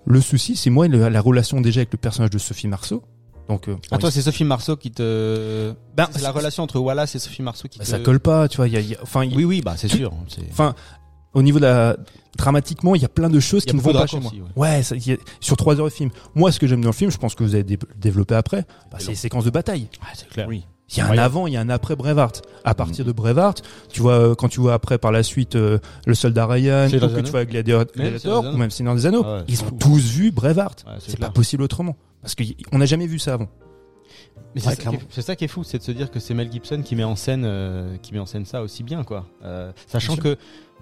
Le 0.06 0.20
souci, 0.22 0.56
c'est 0.56 0.70
moi 0.70 0.88
le- 0.88 1.10
la 1.10 1.22
relation 1.22 1.62
déjà 1.62 1.82
avec 1.82 1.92
le 1.92 1.98
personnage 1.98 2.30
de 2.32 2.38
Sophie 2.40 2.68
Marceau. 2.70 3.04
Donc, 3.50 3.68
euh, 3.68 3.76
Ah, 3.92 3.96
bon, 3.96 3.98
toi, 3.98 4.12
c'est 4.12 4.22
Sophie 4.22 4.46
Marceau 4.46 4.78
qui 4.78 4.92
te. 4.92 5.74
Ben, 5.98 6.08
c'est 6.12 6.22
la 6.22 6.32
relation 6.32 6.64
entre 6.64 6.80
Wallace 6.80 7.16
et 7.16 7.20
Sophie 7.20 7.42
Marceau 7.44 7.68
qui 7.68 7.80
bah, 7.80 7.84
te. 7.86 7.90
ça 7.90 8.00
colle 8.00 8.22
pas, 8.22 8.48
tu 8.48 8.58
vois. 8.58 8.68
Il 8.70 8.74
y 8.74 8.78
a, 8.78 8.80
y 8.80 8.96
a- 8.96 9.00
enfin, 9.04 9.28
Oui, 9.36 9.44
oui, 9.44 9.62
bah 9.62 9.74
c'est 9.76 9.90
sûr. 9.90 10.14
enfin, 10.52 10.74
au 11.34 11.42
niveau 11.44 11.60
de 11.60 11.66
la 11.66 11.98
dramatiquement, 12.38 12.96
il 12.96 13.02
y 13.02 13.06
a 13.06 13.10
plein 13.10 13.30
de 13.30 13.40
choses 13.42 13.66
qui 13.66 13.76
ne 13.76 13.82
vont 13.82 13.92
pas 13.92 14.08
chez 14.08 14.20
moi. 14.22 14.32
Ouais, 14.56 14.82
ça, 14.84 14.96
a- 14.96 15.18
sur 15.42 15.58
trois 15.58 15.78
heures 15.80 15.86
de 15.88 15.92
film. 15.92 16.12
Moi, 16.34 16.52
ce 16.54 16.60
que 16.60 16.68
j'aime 16.68 16.82
dans 16.82 16.90
le 16.90 16.94
film, 16.94 17.12
je 17.12 17.18
pense 17.18 17.36
que 17.36 17.44
vous 17.44 17.56
avez 17.56 17.64
dé- 17.66 17.78
développé 17.98 18.36
après, 18.36 18.66
bah, 18.90 18.98
c'est 19.00 19.10
les 19.10 19.16
séquences 19.16 19.44
de 19.44 19.50
bataille. 19.50 19.90
Ah, 20.02 20.08
c'est 20.16 20.30
clair. 20.30 20.48
Oui. 20.48 20.64
Il 20.94 20.98
y 20.98 21.02
a 21.02 21.08
un 21.08 21.18
avant, 21.18 21.48
il 21.48 21.54
y 21.54 21.58
a 21.58 21.62
un 21.62 21.70
après 21.70 21.96
Brevard. 21.96 22.34
À 22.64 22.76
partir 22.76 23.06
de 23.06 23.12
Brevard, 23.12 23.56
tu 23.90 24.02
vois 24.02 24.14
euh, 24.20 24.36
quand 24.36 24.50
tu 24.50 24.60
vois 24.60 24.74
après 24.74 24.98
par 24.98 25.12
la 25.12 25.24
suite 25.24 25.56
euh, 25.56 25.80
le 26.06 26.14
soldat 26.14 26.46
Ryan, 26.48 26.88
ou 26.88 26.90
que 26.92 27.22
tu 27.22 27.32
vois 27.32 27.46
Gladiator, 27.46 27.86
Gladiator 27.96 28.44
ou 28.54 28.58
même 28.58 28.72
Seigneur 28.72 28.96
des 28.96 29.06
Anneaux, 29.06 29.24
Ah 29.26 29.38
ouais, 29.38 29.44
ils 29.48 29.62
ont 29.64 29.68
fou. 29.68 29.78
tous 29.80 30.06
vu 30.12 30.32
Brevard. 30.32 30.76
Ouais, 30.86 30.94
c'est 31.00 31.18
pas 31.20 31.30
possible 31.30 31.64
autrement 31.64 31.96
parce 32.22 32.36
qu'on 32.36 32.78
n'a 32.78 32.86
jamais 32.86 33.08
vu 33.08 33.20
ça 33.20 33.34
avant. 33.34 33.48
Mais 34.54 34.60
c'est 34.60 34.68
Ouais, 34.68 34.72
ça, 34.72 34.76
qui 34.76 34.82
clairement. 34.82 35.00
est- 35.00 35.08
c'est 35.10 35.22
ça 35.22 35.36
qui 35.38 35.46
est 35.46 35.48
fou, 35.48 35.64
c'est 35.64 35.78
de 35.78 35.84
se 35.84 35.92
dire 35.92 36.12
que 36.12 36.20
c'est 36.20 36.34
Mel 36.34 36.52
Gibson 36.52 36.82
qui 36.84 36.96
met 36.98 37.06
en 37.06 37.16
scène, 37.16 37.44
euh, 37.46 37.96
qui 38.02 38.14
met 38.14 38.20
en 38.20 38.26
scène 38.26 38.46
ça 38.46 38.62
aussi 38.62 38.84
bien, 38.84 39.04
quoi. 39.04 39.26
Euh, 39.46 39.72
sachant 39.88 40.16
Bien 40.16 40.24
que 40.24 40.38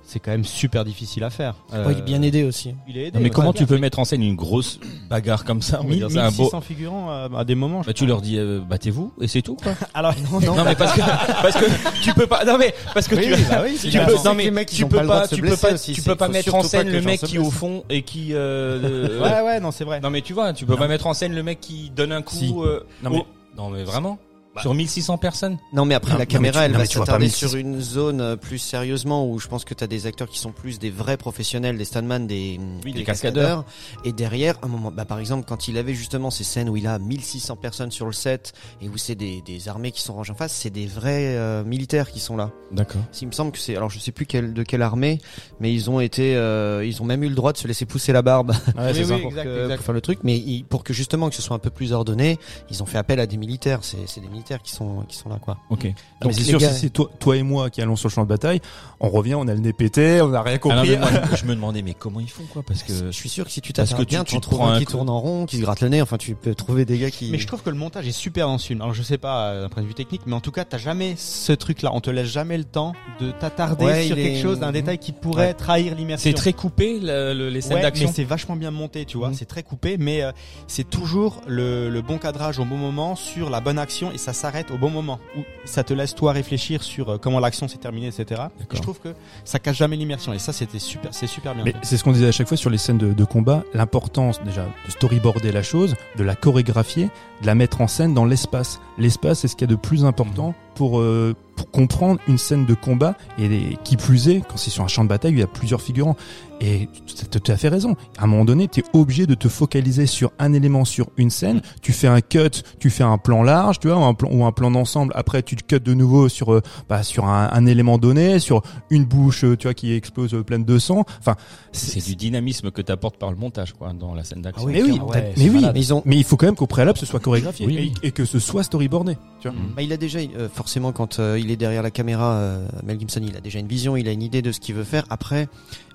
c'est 0.10 0.20
quand 0.20 0.32
même 0.32 0.44
super 0.44 0.84
difficile 0.86 1.24
à 1.24 1.30
faire. 1.30 1.54
Euh, 1.74 1.86
Ouais, 1.86 1.94
il 1.94 2.00
est 2.00 2.02
bien 2.02 2.22
aidé 2.24 2.44
aussi. 2.44 2.74
Il 2.88 2.98
est 2.98 3.08
aidé. 3.08 3.18
Non, 3.18 3.24
mais 3.24 3.30
comment 3.30 3.54
tu 3.54 3.60
bien. 3.66 3.68
peux 3.76 3.78
mettre 3.78 4.00
en 4.00 4.06
scène 4.06 4.24
une 4.24 4.36
grosse 4.36 4.80
bagarre 5.10 5.46
comme 5.46 5.62
ça 5.62 5.80
on 5.82 5.84
va 5.84 5.90
1000 5.90 5.98
dire, 6.00 6.10
C'est 6.12 6.18
un 6.20 6.32
beau. 6.32 6.44
1600 6.44 6.62
figurants 6.62 7.10
à, 7.12 7.30
à 7.38 7.44
des 7.46 7.54
moments. 7.56 7.84
je 7.84 7.88
Bah, 7.88 7.94
tu 7.94 8.06
leur 8.08 8.22
dis 8.22 8.38
euh, 8.40 8.60
battez-vous 8.60 9.14
et 9.22 9.28
c'est 9.28 9.42
tout 9.44 9.56
quoi. 9.56 9.74
Alors, 9.94 10.14
Non, 10.32 10.40
non. 10.40 10.56
Non 10.56 10.64
mais 10.66 10.76
parce 10.76 10.94
que 10.94 11.02
parce 11.42 11.56
que 11.56 11.66
tu 12.02 12.14
peux 12.14 12.28
pas 12.28 12.44
non 12.46 12.58
mais 12.58 12.74
parce 12.94 13.08
que 13.08 13.16
Oui, 13.16 13.24
tu 13.28 13.34
oui, 13.36 13.40
bah 13.50 13.62
oui, 13.64 13.78
tu 13.80 13.92
peux 13.92 14.16
non 14.26 14.34
mais 14.34 14.66
tu 14.66 14.86
peux 14.88 15.06
pas 15.06 15.28
tu 15.28 15.42
peux 15.42 15.56
pas 15.56 15.74
aussi, 15.74 15.94
tu 15.94 16.02
peux 16.02 16.16
pas 16.16 16.28
mettre 16.28 16.56
en 16.56 16.64
scène 16.64 16.90
le 16.92 17.02
mec 17.02 17.22
qui 17.22 17.38
au 17.38 17.52
fond 17.52 17.84
et 17.90 18.02
qui 18.02 18.34
euh, 18.34 18.80
euh, 18.84 19.22
Ouais, 19.22 19.42
ouais, 19.48 19.60
non, 19.60 19.72
c'est 19.72 19.84
vrai. 19.84 20.00
non 20.02 20.10
mais 20.10 20.22
tu 20.22 20.34
vois 20.34 20.54
tu 20.54 20.66
peux 20.66 20.76
pas 20.76 20.88
mettre 20.88 21.06
en 21.08 21.14
scène 21.14 21.34
le 21.36 21.44
mec 21.44 21.60
qui 21.62 21.92
donne 21.96 22.12
un 22.12 22.22
coup 22.24 22.64
euh, 22.64 22.84
Non, 23.04 23.10
mais- 23.12 23.26
non 23.58 23.70
mais 23.70 23.84
vraiment 23.84 24.18
Bah. 24.56 24.62
sur 24.64 24.74
1600 24.74 25.18
personnes 25.20 25.58
Non, 25.74 25.86
mais 25.86 25.94
après, 25.94 26.14
Non, 26.14 26.18
la 26.18 26.26
caméra, 26.26 26.60
tu- 26.62 26.66
elle 26.66 26.72
non, 26.72 26.80
va 26.80 26.86
s'attarder 26.86 27.26
1600. 27.26 27.48
sur 27.50 27.58
une 27.60 27.80
zone 27.82 28.20
euh, 28.20 28.36
plus 28.36 28.58
sérieusement 28.58 29.30
où 29.30 29.38
je 29.40 29.48
pense 29.48 29.64
que 29.64 29.76
tu 29.76 29.84
as 29.84 29.88
des 29.88 30.08
acteurs 30.08 30.28
qui 30.28 30.40
sont 30.40 30.52
plus 30.52 30.80
des 30.80 30.90
vrais 30.90 31.18
professionnels, 31.18 31.78
des 31.78 31.86
stuntman, 31.86 32.26
des, 32.26 32.60
Oui, 32.84 32.94
des 32.94 33.04
cascadeurs. 33.04 33.64
Et 34.06 34.12
derrière, 34.12 34.56
un 34.64 34.68
moment, 34.68 34.92
bah, 34.92 35.06
par 35.06 35.20
exemple, 35.20 35.46
quand 35.48 35.68
il 35.68 35.78
avait 35.78 35.94
justement 35.94 36.32
ces 36.32 36.44
scènes 36.44 36.68
où 36.68 36.76
il 36.78 36.88
a 36.88 36.98
1600 36.98 37.58
personnes 37.58 37.92
sur 37.92 38.08
le 38.08 38.12
set 38.12 38.54
et 38.82 38.90
où 38.90 38.98
c'est 38.98 39.14
des, 39.14 39.42
des 39.42 39.70
armées 39.70 39.92
qui 39.92 40.02
sont 40.02 40.14
rangées 40.14 40.32
en 40.32 40.36
face, 40.36 40.54
c'est 40.54 40.72
des 40.72 40.88
vrais 40.88 41.36
euh, 41.38 41.64
militaires 41.64 42.10
qui 42.10 42.20
sont 42.20 42.36
là. 42.36 42.50
d'accord 42.72 43.02
Il 43.22 43.28
me 43.28 43.32
semble 43.34 43.52
que 43.52 43.60
c'est, 43.60 43.76
alors 43.76 43.92
je 43.92 44.00
sais 44.00 44.12
plus 44.12 44.26
quelle, 44.26 44.54
de 44.56 44.64
quelle 44.64 44.82
armée, 44.82 45.20
mais 45.60 45.72
ils 45.72 45.92
ont 45.92 46.00
été, 46.00 46.36
euh, 46.36 46.84
ils 46.84 47.00
ont 47.04 47.06
même 47.06 47.24
eu 47.24 47.30
le 47.30 47.36
droit 47.36 47.54
de 47.54 47.58
se 47.60 47.68
laisser 47.68 47.86
pousser 47.86 48.14
la 48.14 48.24
barbe 48.24 48.50
Ouais, 48.50 48.56
Oui, 48.78 48.84
c'est 48.96 49.00
oui, 49.02 49.06
ça. 49.06 49.18
pour, 49.20 49.30
exact, 49.30 49.44
que- 49.44 49.62
exact. 49.64 49.76
pour 49.76 49.86
faire 49.86 49.94
le 49.94 50.02
truc, 50.02 50.20
mais 50.24 50.38
ils- 50.38 50.64
pour 50.66 50.84
que 50.84 50.92
justement 50.94 51.30
que 51.30 51.36
ce 51.36 51.44
soit 51.44 51.56
un 51.56 51.60
peu 51.60 51.70
plus 51.70 51.94
ordonné, 51.94 52.40
ils 52.72 52.82
ont 52.82 52.88
fait 52.88 52.98
appel 52.98 53.20
à 53.20 53.28
des 53.28 53.38
militaires. 53.38 53.80
C'est, 53.84 53.98
c'est 54.08 54.20
des 54.22 54.28
militaires 54.28 54.39
qui 54.62 54.72
sont, 54.72 55.04
qui 55.08 55.16
sont 55.16 55.30
là, 55.30 55.38
quoi. 55.42 55.58
ok 55.70 55.88
Ah, 56.22 56.26
Donc, 56.26 56.34
c'est 56.34 56.44
sûr, 56.44 56.60
gars- 56.60 56.72
si 56.74 56.80
c'est 56.82 56.90
toi, 56.90 57.10
toi 57.20 57.38
et 57.38 57.44
moi 57.44 57.70
qui 57.70 57.82
allons 57.82 57.96
sur 57.96 58.10
le 58.10 58.14
champ 58.14 58.24
de 58.24 58.28
bataille, 58.30 58.62
on 59.00 59.10
revient, 59.10 59.36
on 59.36 59.48
a 59.48 59.54
le 59.54 59.60
nez 59.60 59.74
pété, 59.74 60.22
on 60.22 60.30
n'a 60.30 60.42
rien 60.42 60.58
Ah 60.64 60.68
non, 60.68 60.76
compris. 60.76 60.98
moi, 60.98 61.10
je 61.36 61.46
me 61.46 61.56
demandais 61.56 61.82
mais 61.82 61.94
comment 61.94 62.20
ils 62.20 62.30
font 62.30 62.44
quoi 62.52 62.64
parce 62.64 62.84
que 62.84 62.94
je 62.94 63.12
suis 63.12 63.30
sûr 63.30 63.46
que 63.46 63.52
si 63.52 63.62
tu 63.62 63.74
tu- 63.74 63.82
bien, 64.06 64.24
tu 64.24 64.32
tu, 64.32 64.36
en 64.38 64.40
te 64.40 64.44
trouves 64.46 64.60
prends 64.60 64.70
un 64.70 64.74
un 64.76 64.80
qui 64.80 64.86
coup. 64.86 64.92
tourne 64.94 65.10
en 65.10 65.20
rond, 65.20 65.46
qui 65.46 65.58
se 65.58 65.62
gratte 65.62 65.82
le 65.82 65.90
nez. 65.90 66.02
Enfin, 66.02 66.18
tu 66.18 66.36
peux 66.36 66.56
trouver 66.56 66.86
des 66.86 66.98
gars 66.98 67.12
qui. 67.12 67.30
Mais 67.32 67.38
je 67.38 67.48
trouve 67.48 67.62
que 67.64 67.70
le 67.70 67.76
montage 67.76 68.08
est 68.08 68.12
super 68.12 68.48
dans 68.48 68.58
ce 68.58 68.68
film. 68.68 68.82
Alors 68.82 68.94
je 68.94 69.02
sais 69.04 69.18
pas 69.18 69.48
euh, 69.50 69.62
d'un 69.64 69.70
point 69.70 69.84
de 69.84 69.88
vue 69.88 69.94
technique, 69.94 70.22
mais 70.26 70.34
en 70.34 70.42
tout 70.42 70.52
cas 70.52 70.66
t'as 70.66 70.78
jamais 70.78 71.16
ce 71.18 71.52
truc-là. 71.54 71.92
On 71.94 72.02
te 72.02 72.10
laisse 72.10 72.28
jamais 72.28 72.58
le 72.58 72.64
temps 72.66 72.94
de 73.20 73.32
t'attarder 73.32 73.86
Ouais, 73.86 74.04
sur 74.08 74.16
quelque 74.16 74.38
est- 74.38 74.42
chose, 74.42 74.60
d'un 74.60 74.72
détail 74.72 74.98
qui 74.98 75.12
pourrait 75.12 75.48
Ouais. 75.48 75.54
trahir 75.54 75.96
l'immersion. 75.96 76.30
c'est 76.30 76.36
très 76.36 76.54
coupé 76.54 77.00
le- 77.00 77.34
le- 77.34 77.50
les 77.50 77.62
scènes 77.62 77.72
Ouais, 77.74 77.76
mais 77.78 77.82
d'action 77.84 78.12
c'est 78.14 78.24
vachement 78.24 78.56
bien 78.56 78.72
monté, 78.72 79.06
tu 79.06 79.18
vois. 79.18 79.30
Mhm. 79.30 79.34
C'est 79.36 79.46
très 79.46 79.64
coupé, 79.64 79.98
mais 79.98 80.22
euh, 80.22 80.32
c'est 80.68 80.90
toujours 80.90 81.42
le, 81.48 81.90
le 81.90 82.02
bon 82.02 82.18
cadrage 82.18 82.60
au 82.60 82.66
bon 82.66 82.78
moment 82.78 83.16
sur 83.16 83.50
la 83.50 83.60
bonne 83.62 83.80
action 83.80 84.12
et 84.12 84.18
ça 84.18 84.29
s'arrête 84.34 84.72
au 84.72 84.78
bon 84.78 84.90
moment. 84.90 85.20
Où 85.38 85.42
ça 85.66 85.84
te 85.84 85.94
laisse 85.94 86.16
toi 86.16 86.32
réfléchir 86.32 86.84
sur 86.84 87.10
euh, 87.10 87.18
comment 87.18 87.40
l'action 87.40 87.68
s'est 87.68 87.78
terminée, 87.78 88.08
etc. 88.08 88.44
Et 88.60 88.76
je 88.76 88.82
trouve 88.82 89.00
que 89.00 89.14
ça 89.46 89.60
cache 89.60 89.78
jamais 89.78 89.96
l'immersion 89.96 90.34
et 90.34 90.40
ça 90.40 90.54
c'était 90.54 90.80
super, 90.80 91.14
c'est 91.14 91.28
super 91.28 91.56
bien. 91.56 91.64
Mais 91.64 91.74
c'est 91.82 91.98
ce 91.98 92.04
qu'on 92.04 92.12
disait 92.12 92.28
à 92.28 92.32
chaque 92.32 92.48
fois 92.48 92.58
sur 92.58 92.70
les 92.70 92.78
scènes 92.78 92.98
de, 92.98 93.14
de 93.14 93.24
combat, 93.24 93.64
l'importance 93.74 94.42
déjà 94.44 94.66
de 94.86 94.92
storyboarder 94.92 95.52
la 95.52 95.64
chose, 95.64 95.96
de 96.18 96.24
la 96.24 96.36
chorégraphier, 96.36 97.10
de 97.42 97.48
la 97.48 97.56
mettre 97.56 97.82
en 97.82 97.88
scène 97.88 98.14
dans 98.14 98.26
l'espace. 98.26 98.80
L'espace, 98.98 99.40
c'est 99.40 99.48
ce 99.48 99.56
qu'il 99.56 99.70
y 99.70 99.72
a 99.72 99.76
de 99.76 99.80
plus 99.80 100.06
important 100.06 100.54
pour, 100.80 101.02
euh, 101.02 101.36
pour 101.58 101.70
comprendre 101.72 102.22
une 102.30 102.38
scène 102.38 102.66
de 102.66 102.74
combat 102.74 103.16
et 103.38 103.50
les- 103.50 103.78
qui 103.84 103.98
plus 103.98 104.30
est, 104.30 104.40
quand 104.48 104.56
c'est 104.56 104.70
sur 104.70 104.82
un 104.86 104.88
champ 104.88 105.04
de 105.04 105.10
bataille, 105.10 105.32
où 105.34 105.36
il 105.36 105.40
y 105.42 105.44
a 105.44 105.48
plusieurs 105.48 105.82
figurants. 105.82 106.16
Et 106.62 106.88
tu 107.06 107.16
as 107.24 107.40
tout 107.40 107.52
à 107.52 107.56
fait 107.58 107.68
raison. 107.70 107.96
À 108.18 108.24
un 108.26 108.28
moment 108.28 108.44
donné, 108.46 108.68
tu 108.70 108.80
es 108.82 108.84
obligé 108.94 109.26
de 109.26 109.34
te 109.34 109.48
focaliser 109.48 110.06
sur 110.06 110.32
un 110.40 110.52
élément, 110.54 110.84
sur 110.86 111.08
une 111.18 111.30
scène. 111.30 111.62
Tu 111.82 111.94
fais 111.94 112.08
un 112.08 112.20
cut, 112.20 112.64
tu 112.80 112.90
fais 112.90 113.04
un 113.04 113.18
plan 113.18 113.44
large, 113.44 113.80
tu 113.80 113.88
vois, 113.88 113.98
ou 113.98 114.04
un 114.04 114.14
plan, 114.14 114.30
ou 114.32 114.44
un 114.46 114.52
plan 114.54 114.70
d'ensemble. 114.72 115.14
Après, 115.16 115.42
tu 115.42 115.56
te 115.58 115.64
cut 115.64 115.80
de 115.82 115.94
nouveau 115.94 116.28
sur, 116.30 116.54
euh, 116.54 116.62
bah, 116.90 117.04
sur 117.04 117.26
un, 117.26 117.50
un 117.52 117.66
élément 117.66 117.98
donné, 117.98 118.40
sur 118.40 118.62
une 118.90 119.06
bouche, 119.06 119.44
euh, 119.46 119.56
tu 119.58 119.68
vois, 119.68 119.74
qui 119.74 119.94
explose 119.94 120.34
euh, 120.34 120.44
pleine 120.44 120.64
de 120.66 120.80
sang. 120.80 121.06
Enfin, 121.20 121.36
c'est 121.72 122.04
du 122.06 122.16
dynamisme 122.18 122.72
que 122.72 122.82
t'apportes 122.82 123.18
par 123.18 123.32
le 123.32 123.38
montage 123.38 123.74
quoi 123.74 123.94
dans 123.94 124.14
la 124.14 124.24
scène 124.26 124.42
d'action 124.42 124.66
Ah 124.68 124.72
oui, 124.72 124.82
mais 124.86 124.92
oui, 124.92 125.00
Ouais, 125.00 125.34
c'est 125.38 125.50
oui. 125.50 125.66
Mais 125.74 125.80
ils 125.80 125.94
ont. 125.94 126.02
mais 126.06 126.18
il 126.18 126.24
faut 126.26 126.36
quand 126.38 126.46
même 126.48 126.56
qu'au 126.56 126.68
préalable 126.68 126.98
ce 126.98 127.06
soit 127.06 127.20
chorégraphié 127.22 127.66
Oui, 127.68 127.76
et, 127.76 127.80
oui. 127.80 127.94
et 128.04 128.12
que 128.12 128.26
ce 128.26 128.40
soit 128.40 128.64
storyboardé. 128.64 129.18
Tu 129.40 129.48
vois. 129.50 129.58
Mhm. 129.58 129.74
Bah, 129.78 129.82
il 129.82 129.94
a 129.94 129.98
déjà 129.98 130.20
euh, 130.20 130.50
forcément 130.54 130.69
forcément 130.70 130.92
quand 130.92 131.18
euh, 131.18 131.40
il 131.40 131.50
est 131.50 131.56
derrière 131.56 131.82
la 131.82 131.90
caméra, 131.90 132.34
euh, 132.34 132.68
Mel 132.84 133.00
Gibson, 133.00 133.22
il 133.24 133.36
a 133.36 133.42
déjà 133.42 133.58
une 133.58 133.68
vision, 133.68 133.98
il 133.98 134.08
a 134.08 134.12
une 134.12 134.22
idée 134.22 134.44
de 134.44 134.52
ce 134.52 134.60
qu'il 134.60 134.76
veut 134.76 134.84
faire. 134.84 135.04
Après, 135.10 135.48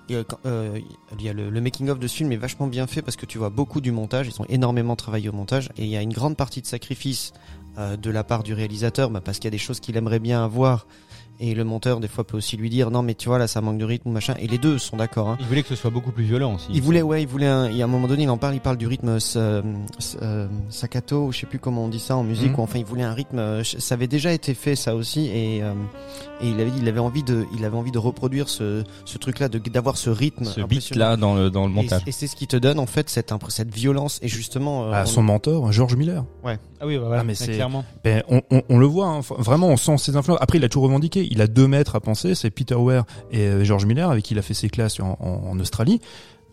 il 0.09 0.17
y 0.17 0.25
euh, 0.47 0.81
le, 1.17 1.49
le 1.49 1.61
making 1.61 1.91
of 1.91 2.01
de 2.01 2.09
ce 2.09 2.17
film 2.17 2.33
est 2.33 2.37
vachement 2.37 2.67
bien 2.67 2.89
fait 2.89 3.01
parce 3.01 3.15
que 3.15 3.25
tu 3.25 3.39
vois 3.39 3.51
beaucoup 3.51 3.81
du 3.81 3.93
montage. 3.93 4.27
Ils 4.27 4.43
ont 4.43 4.47
énormément 4.49 4.97
travaillé 4.97 5.29
au 5.29 5.33
montage 5.33 5.71
et 5.79 5.85
il 5.85 5.89
y 5.89 5.97
a 5.97 6.03
une 6.03 6.13
grande 6.13 6.37
partie 6.37 6.61
de 6.61 6.67
sacrifice 6.67 7.33
euh, 7.79 7.97
de 7.97 8.11
la 8.11 8.25
part 8.25 8.43
du 8.43 8.53
réalisateur, 8.53 9.11
bah, 9.11 9.21
parce 9.25 9.39
qu'il 9.39 9.45
y 9.45 9.49
a 9.49 9.53
des 9.53 9.59
choses 9.59 9.79
qu'il 9.79 9.97
aimerait 9.97 10.19
bien 10.19 10.45
avoir. 10.45 10.89
Et 11.41 11.55
le 11.55 11.65
monteur, 11.65 11.99
des 12.01 12.07
fois, 12.09 12.25
peut 12.25 12.37
aussi 12.37 12.57
lui 12.57 12.71
dire 12.71 12.91
non, 12.91 13.03
mais 13.03 13.15
tu 13.15 13.29
vois 13.29 13.39
là, 13.39 13.47
ça 13.49 13.61
manque 13.61 13.79
de 13.79 13.85
rythme, 13.85 14.11
machin. 14.11 14.35
Et 14.39 14.47
les 14.47 14.59
deux 14.59 14.79
sont 14.79 14.97
d'accord. 14.97 15.29
Hein. 15.31 15.37
Il 15.41 15.47
voulait 15.47 15.63
que 15.63 15.69
ce 15.69 15.75
soit 15.75 15.91
beaucoup 15.91 16.13
plus 16.13 16.25
violent 16.25 16.55
aussi. 16.55 16.69
Il 16.73 16.81
voulait, 16.81 17.03
ouais, 17.03 17.23
il 17.23 17.29
voulait. 17.29 17.47
Un, 17.49 17.69
il 17.71 17.77
y 17.77 17.83
a 17.83 17.85
un 17.85 17.89
moment 17.89 18.07
donné, 18.07 18.23
il 18.23 18.31
en 18.31 18.39
parle. 18.39 18.55
Il 18.55 18.61
parle 18.61 18.77
du 18.77 18.87
rythme 18.87 19.19
euh, 19.37 19.63
euh, 20.23 20.47
staccato, 20.71 21.33
je 21.33 21.39
sais 21.41 21.47
plus 21.47 21.59
comment 21.59 21.85
on 21.85 21.89
dit 21.89 21.99
ça 21.99 22.17
en 22.17 22.23
musique. 22.23 22.53
Mhm. 22.53 22.59
ou 22.61 22.63
enfin, 22.63 22.79
il 22.79 22.85
voulait 22.85 23.03
un 23.03 23.15
rythme. 23.15 23.39
euh, 23.39 23.65
Ça 23.65 23.95
avait 23.95 24.07
déjà 24.07 24.33
été 24.33 24.55
fait, 24.55 24.77
ça 24.77 24.95
aussi, 24.95 25.27
et, 25.27 25.63
euh, 25.63 25.73
et 26.41 26.49
il 26.49 26.61
avait, 26.61 26.71
il 26.79 26.89
avait 26.89 27.01
envie 27.01 27.23
de, 27.23 27.47
il 27.57 27.65
avait 27.65 27.77
envie 27.77 27.93
de 27.93 27.99
reproduire 27.99 28.49
ce, 28.49 28.85
ce 29.05 29.19
truc-là, 29.19 29.49
de 29.49 29.59
d'avoir 29.59 29.97
ce 29.97 30.11
rythme. 30.11 30.45
Ce 30.45 30.61
beat 30.61 30.95
là 30.95 31.17
dans 31.17 31.35
le 31.35 31.51
dans 31.51 31.67
le 31.67 31.73
Et- 31.73 31.75
montage. 31.75 32.03
Et, 32.07 32.13
c'est 32.13 32.27
ce 32.29 32.37
qui 32.37 32.47
te 32.47 32.57
donne 32.57 32.79
en 32.79 32.87
fait 32.87 33.11
cette, 33.11 33.33
impr- 33.33 33.51
cette 33.51 33.75
violence 33.75 34.21
et 34.23 34.29
justement. 34.29 34.85
euh, 34.85 34.91
Ah, 34.95 35.03
on- 35.03 35.07
son 35.07 35.23
mentor, 35.23 35.73
George 35.73 35.97
Miller. 35.97 36.25
Ah 36.81 36.87
oui, 36.87 36.97
bah 36.99 37.05
voilà, 37.07 37.21
Ah, 37.23 37.25
mais 37.25 37.29
mais 37.29 37.35
c'est- 37.35 37.53
clairement. 37.55 37.83
Ben, 38.05 38.23
on, 38.29 38.43
on, 38.51 38.63
on 38.69 38.79
le 38.79 38.85
voit, 38.87 39.07
hein, 39.07 39.21
vraiment, 39.39 39.69
on 39.69 39.77
sent 39.79 39.97
ses 39.97 40.17
influences. 40.17 40.39
Après, 40.43 40.59
il 40.59 40.65
a 40.65 40.69
toujours 40.69 40.85
revendiqué. 40.85 41.24
Il 41.31 41.41
a 41.41 41.47
deux 41.47 41.67
maîtres 41.67 41.97
à 41.97 42.01
penser, 42.01 42.35
c'est 42.35 42.51
Peter 42.51 42.75
Ware 42.75 43.05
et 43.31 43.41
euh, 43.41 43.65
George 43.65 43.87
Miller, 43.87 44.11
avec 44.11 44.25
qui 44.25 44.35
il 44.35 44.39
a 44.39 44.43
fait 44.43 44.55
ses 44.55 44.69
classes 44.69 45.01
en, 45.01 45.59
Australie. 45.59 46.01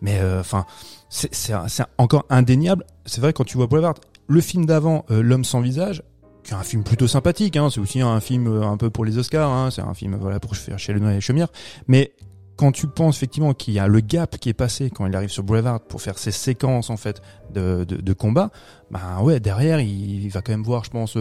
Mais 0.00 0.18
euh, 0.20 0.40
enfin, 0.40 0.66
c'est 1.08 1.54
encore 1.98 2.24
indéniable. 2.30 2.84
C'est 3.06 3.20
vrai 3.20 3.32
quand 3.32 3.44
tu 3.44 3.56
vois 3.56 3.66
Boulevard, 3.66 3.94
le 4.26 4.40
film 4.40 4.66
d'avant, 4.66 5.04
euh, 5.10 5.22
L'homme 5.22 5.44
sans 5.44 5.60
visage, 5.60 6.02
qui 6.44 6.52
est 6.52 6.56
un 6.56 6.62
film 6.62 6.82
plutôt 6.82 7.06
sympathique. 7.06 7.56
Hein, 7.56 7.68
c'est 7.70 7.80
aussi 7.80 8.00
un 8.00 8.20
film 8.20 8.62
un 8.62 8.76
peu 8.76 8.90
pour 8.90 9.04
les 9.04 9.18
Oscars. 9.18 9.50
Hein, 9.50 9.70
c'est 9.70 9.82
un 9.82 9.94
film 9.94 10.16
voilà 10.16 10.40
pour 10.40 10.56
faire 10.56 10.78
chez 10.78 10.92
le 10.92 11.10
et 11.10 11.20
chaumières. 11.20 11.48
Mais 11.86 12.12
quand 12.56 12.72
tu 12.72 12.86
penses 12.86 13.16
effectivement 13.16 13.54
qu'il 13.54 13.74
y 13.74 13.78
a 13.78 13.86
le 13.86 14.00
gap 14.00 14.36
qui 14.38 14.48
est 14.48 14.54
passé 14.54 14.90
quand 14.90 15.06
il 15.06 15.16
arrive 15.16 15.30
sur 15.30 15.42
Boulevard 15.42 15.80
pour 15.80 16.02
faire 16.02 16.18
ses 16.18 16.30
séquences 16.30 16.90
en 16.90 16.96
fait 16.96 17.22
de, 17.52 18.12
combat, 18.12 18.50
ben 18.90 19.20
ouais 19.22 19.40
derrière 19.40 19.80
il, 19.80 20.28
va 20.28 20.42
quand 20.42 20.52
même 20.52 20.62
voir 20.62 20.84
je 20.84 20.90
pense 20.90 21.16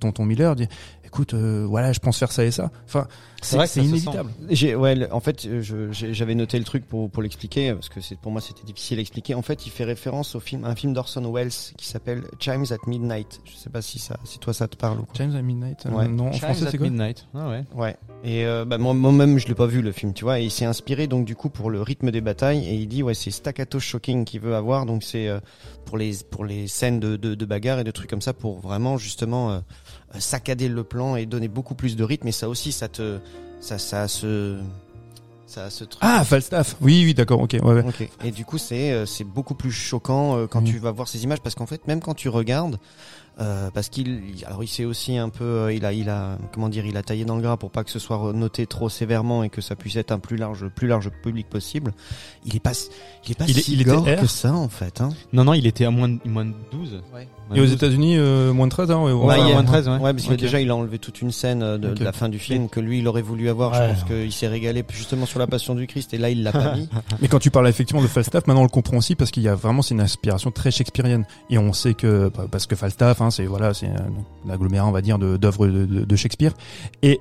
Tonton 0.00 0.24
Miller 0.24 0.56
écoute 1.12 1.34
euh, 1.34 1.66
voilà 1.68 1.92
je 1.92 1.98
pense 2.00 2.18
faire 2.18 2.32
ça 2.32 2.42
et 2.44 2.50
ça. 2.50 2.70
Enfin 2.86 3.06
c'est 3.42 3.56
vrai 3.56 3.66
que 3.66 3.72
c'est 3.72 3.80
se 3.80 3.86
inévitable. 3.86 4.30
J'ai, 4.50 4.76
ouais, 4.76 4.94
le- 4.94 5.12
en 5.12 5.18
fait, 5.18 5.48
j'avais 5.90 6.34
noté 6.36 6.56
le 6.60 6.64
truc 6.64 6.86
pour, 6.86 7.10
pour 7.10 7.22
l'expliquer 7.24 7.72
parce 7.74 7.88
que 7.88 8.00
c'est 8.00 8.16
pour 8.16 8.30
moi 8.30 8.40
c'était 8.40 8.62
difficile 8.62 8.98
à 8.98 9.00
expliquer. 9.00 9.34
En 9.34 9.42
fait, 9.42 9.66
il 9.66 9.70
fait 9.70 9.82
référence 9.82 10.36
au 10.36 10.40
film, 10.40 10.64
un 10.64 10.76
film 10.76 10.92
d'Orson 10.92 11.28
Welles 11.32 11.50
qui 11.76 11.86
s'appelle 11.86 12.22
Chimes 12.38 12.66
at 12.70 12.76
Midnight. 12.88 13.40
Je 13.44 13.56
sais 13.56 13.68
pas 13.68 13.82
si 13.82 13.98
ça, 13.98 14.16
si 14.24 14.38
toi 14.38 14.52
ça 14.54 14.68
te 14.68 14.76
parle 14.76 15.00
ou 15.00 15.02
quoi. 15.02 15.14
James 15.14 15.34
at 15.34 15.42
Midnight. 15.42 15.86
euh, 15.86 15.90
Ouais. 15.90 16.06
non 16.06 16.28
en 16.28 16.32
Chimes 16.32 16.40
français 16.42 16.66
at 16.66 16.70
c'est 16.70 16.78
quoi 16.78 16.86
Midnight. 16.88 17.26
Ah 17.34 17.48
ouais. 17.48 17.64
Ouais. 17.74 17.96
Et 18.22 18.46
euh, 18.46 18.64
bah, 18.64 18.78
moi- 18.78 18.94
moi-même, 18.94 19.38
je 19.38 19.48
l'ai 19.48 19.56
pas 19.56 19.66
vu 19.66 19.82
le 19.82 19.90
film, 19.90 20.14
tu 20.14 20.22
vois. 20.22 20.38
Et 20.38 20.44
il 20.44 20.50
s'est 20.52 20.64
inspiré 20.66 21.08
donc 21.08 21.24
du 21.24 21.34
coup 21.34 21.50
pour 21.50 21.68
le 21.70 21.82
rythme 21.82 22.12
des 22.12 22.20
batailles. 22.20 22.64
Et 22.68 22.74
il 22.74 22.86
dit 22.86 23.02
ouais, 23.02 23.14
c'est 23.14 23.32
staccato 23.32 23.80
shocking 23.80 24.24
qu'il 24.24 24.40
veut 24.40 24.54
avoir. 24.54 24.86
Donc 24.86 25.02
c'est 25.02 25.26
euh, 25.28 25.40
pour 25.84 25.98
les 25.98 26.12
pour 26.30 26.44
les 26.44 26.68
scènes 26.68 27.00
de, 27.00 27.16
de, 27.16 27.34
de 27.34 27.44
bagarre 27.44 27.80
et 27.80 27.84
de 27.84 27.90
trucs 27.90 28.08
comme 28.08 28.22
ça 28.22 28.32
pour 28.34 28.60
vraiment 28.60 28.98
justement 28.98 29.62
saccader 30.18 30.68
le 30.68 30.84
plan 30.84 31.16
et 31.16 31.26
donner 31.26 31.48
beaucoup 31.48 31.74
plus 31.74 31.96
de 31.96 32.04
rythme. 32.04 32.28
Et 32.28 32.32
ça 32.32 32.48
aussi, 32.48 32.72
ça 32.72 32.88
te 32.88 33.18
ça 33.60 33.78
ça 33.78 34.08
ce 34.08 34.58
ça 35.46 35.68
truc. 35.70 35.98
Ah 36.00 36.24
Falstaff. 36.24 36.76
Oui 36.80 37.04
oui 37.04 37.14
d'accord 37.14 37.40
ok 37.40 37.56
ouais, 37.62 37.74
ouais. 37.74 37.84
Ok. 37.86 38.08
Et 38.24 38.30
du 38.30 38.44
coup, 38.44 38.58
c'est 38.58 38.92
euh, 38.92 39.06
c'est 39.06 39.24
beaucoup 39.24 39.54
plus 39.54 39.72
choquant 39.72 40.36
euh, 40.36 40.46
quand 40.46 40.62
tu 40.62 40.78
vas 40.78 40.90
voir 40.90 41.08
ces 41.08 41.24
images 41.24 41.40
parce 41.40 41.54
qu'en 41.54 41.66
fait, 41.66 41.86
même 41.86 42.00
quand 42.00 42.14
tu 42.14 42.28
regardes, 42.28 42.78
euh, 43.40 43.70
parce 43.72 43.88
qu'il, 43.88 44.22
il- 44.36 44.44
alors 44.44 44.62
il 44.62 44.68
sait 44.68 44.84
aussi 44.84 45.16
un 45.16 45.28
peu, 45.28 45.44
euh, 45.44 45.72
il 45.72 45.84
a, 45.84 45.92
il 45.92 46.08
a, 46.10 46.36
comment 46.52 46.68
dire, 46.68 46.84
il 46.86 46.96
a 46.96 47.02
taillé 47.02 47.24
dans 47.24 47.36
le 47.36 47.42
gras 47.42 47.56
pour 47.56 47.70
pas 47.70 47.82
que 47.84 47.90
ce 47.90 47.98
soit 47.98 48.32
noté 48.34 48.66
trop 48.66 48.88
sévèrement 48.88 49.42
et 49.42 49.48
que 49.48 49.60
ça 49.60 49.74
puisse 49.76 49.96
être 49.96 50.12
un 50.12 50.18
plus 50.18 50.36
large, 50.36 50.66
plus 50.68 50.86
large 50.86 51.10
public 51.22 51.48
possible. 51.48 51.92
Il 52.44 52.54
est 52.56 52.60
pas, 52.60 52.72
il 53.26 53.32
est 53.32 53.34
pas 53.34 53.44
Il 53.48 53.54
si 53.54 53.72
il 53.72 53.80
était 53.80 53.90
gore 53.90 54.04
R 54.06 54.20
que 54.20 54.26
ça 54.26 54.52
en 54.52 54.68
fait. 54.68 55.00
Hein. 55.00 55.10
Non, 55.32 55.44
non, 55.44 55.54
il 55.54 55.66
était 55.66 55.84
à 55.84 55.90
moins 55.90 56.08
de, 56.08 56.18
moins 56.26 56.44
de 56.44 56.52
12. 56.72 57.02
Ouais. 57.14 57.28
Moins 57.48 57.56
Et 57.56 57.60
aux 57.60 57.64
de 57.64 57.68
12. 57.70 57.72
États-unis 57.74 58.16
euh, 58.18 58.52
moins 58.52 58.66
de 58.66 58.72
13 58.72 58.90
hein, 58.90 59.02
ouais, 59.02 59.12
Ouais, 59.12 59.24
ouais, 59.26 59.40
il 59.40 59.46
y 59.46 59.50
a- 59.50 59.52
moins 59.54 59.62
de 59.62 59.66
13, 59.68 59.88
ouais. 59.88 59.98
Ouais, 59.98 60.12
parce 60.12 60.26
que 60.26 60.34
déjà 60.34 60.60
il 60.60 60.70
a 60.70 60.76
enlevé 60.76 60.98
toute 60.98 61.22
une 61.22 61.32
scène 61.32 61.62
euh, 61.62 61.78
de, 61.78 61.94
de 61.94 62.04
la 62.04 62.12
fin 62.12 62.28
du 62.28 62.38
film 62.38 62.68
que 62.68 62.80
lui 62.80 62.98
il 62.98 63.08
aurait 63.08 63.22
voulu 63.22 63.48
avoir. 63.48 63.72
Ouais. 63.72 63.88
Je 63.94 64.00
pense 64.00 64.04
qu'il 64.04 64.32
s'est 64.32 64.48
régalé 64.48 64.84
justement 64.90 65.24
sur 65.26 65.38
la 65.38 65.46
Passion 65.46 65.74
du 65.74 65.86
Christ 65.86 66.12
et 66.14 66.18
là 66.18 66.28
il 66.30 66.42
l'a 66.42 66.52
pas 66.52 66.74
mis. 66.76 66.88
Mais 67.22 67.28
quand 67.28 67.38
tu 67.38 67.50
parles 67.50 67.68
effectivement 67.68 68.02
de 68.02 68.08
Falstaff, 68.08 68.46
maintenant 68.46 68.60
on 68.60 68.64
le 68.64 68.68
comprend 68.70 68.98
aussi 68.98 69.14
parce 69.14 69.30
qu'il 69.30 69.42
y 69.42 69.48
a 69.48 69.54
vraiment 69.54 69.80
c'est 69.82 69.94
une 69.94 70.00
inspiration 70.00 70.50
très 70.50 70.70
shakespearienne 70.70 71.24
et 71.50 71.58
on 71.58 71.72
sait 71.72 71.94
que 71.94 72.30
bah, 72.36 72.46
parce 72.50 72.66
que 72.66 72.74
Falstaff, 72.76 73.20
hein, 73.22 73.30
c'est 73.30 73.46
voilà, 73.46 73.72
c'est 73.74 73.86
un 73.88 74.50
agglomérat 74.50 74.86
on 74.86 74.92
va 74.92 75.00
dire 75.02 75.18
de- 75.18 75.36
d'œuvres 75.36 75.66
de, 75.66 75.86
de, 75.86 76.04
de 76.04 76.16
Shakespeare 76.16 76.52
et 77.02 77.20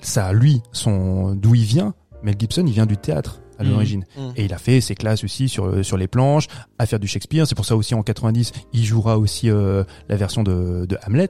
ça 0.00 0.32
lui 0.32 0.62
son 0.72 1.34
d'où 1.34 1.54
il 1.54 1.64
vient. 1.64 1.94
Mel 2.22 2.36
Gibson, 2.38 2.64
il 2.66 2.72
vient 2.72 2.86
du 2.86 2.96
théâtre 2.96 3.40
à 3.58 3.64
Mhm. 3.64 3.70
l'origine 3.70 4.04
Mhm. 4.16 4.32
et 4.36 4.44
il 4.44 4.54
a 4.54 4.58
fait 4.58 4.80
ses 4.80 4.94
classes 4.94 5.24
aussi 5.24 5.48
sur 5.48 5.84
sur 5.84 5.96
les 5.96 6.06
planches 6.08 6.46
à 6.78 6.86
faire 6.86 6.98
du 7.00 7.06
Shakespeare. 7.08 7.46
C'est 7.46 7.54
pour 7.54 7.64
ça 7.66 7.76
aussi 7.76 7.94
en 7.94 8.02
90 8.02 8.52
il 8.72 8.84
jouera 8.84 9.18
aussi 9.18 9.50
euh, 9.50 9.84
la 10.08 10.16
version 10.16 10.42
de, 10.42 10.86
de 10.88 10.96
Hamlet 11.06 11.28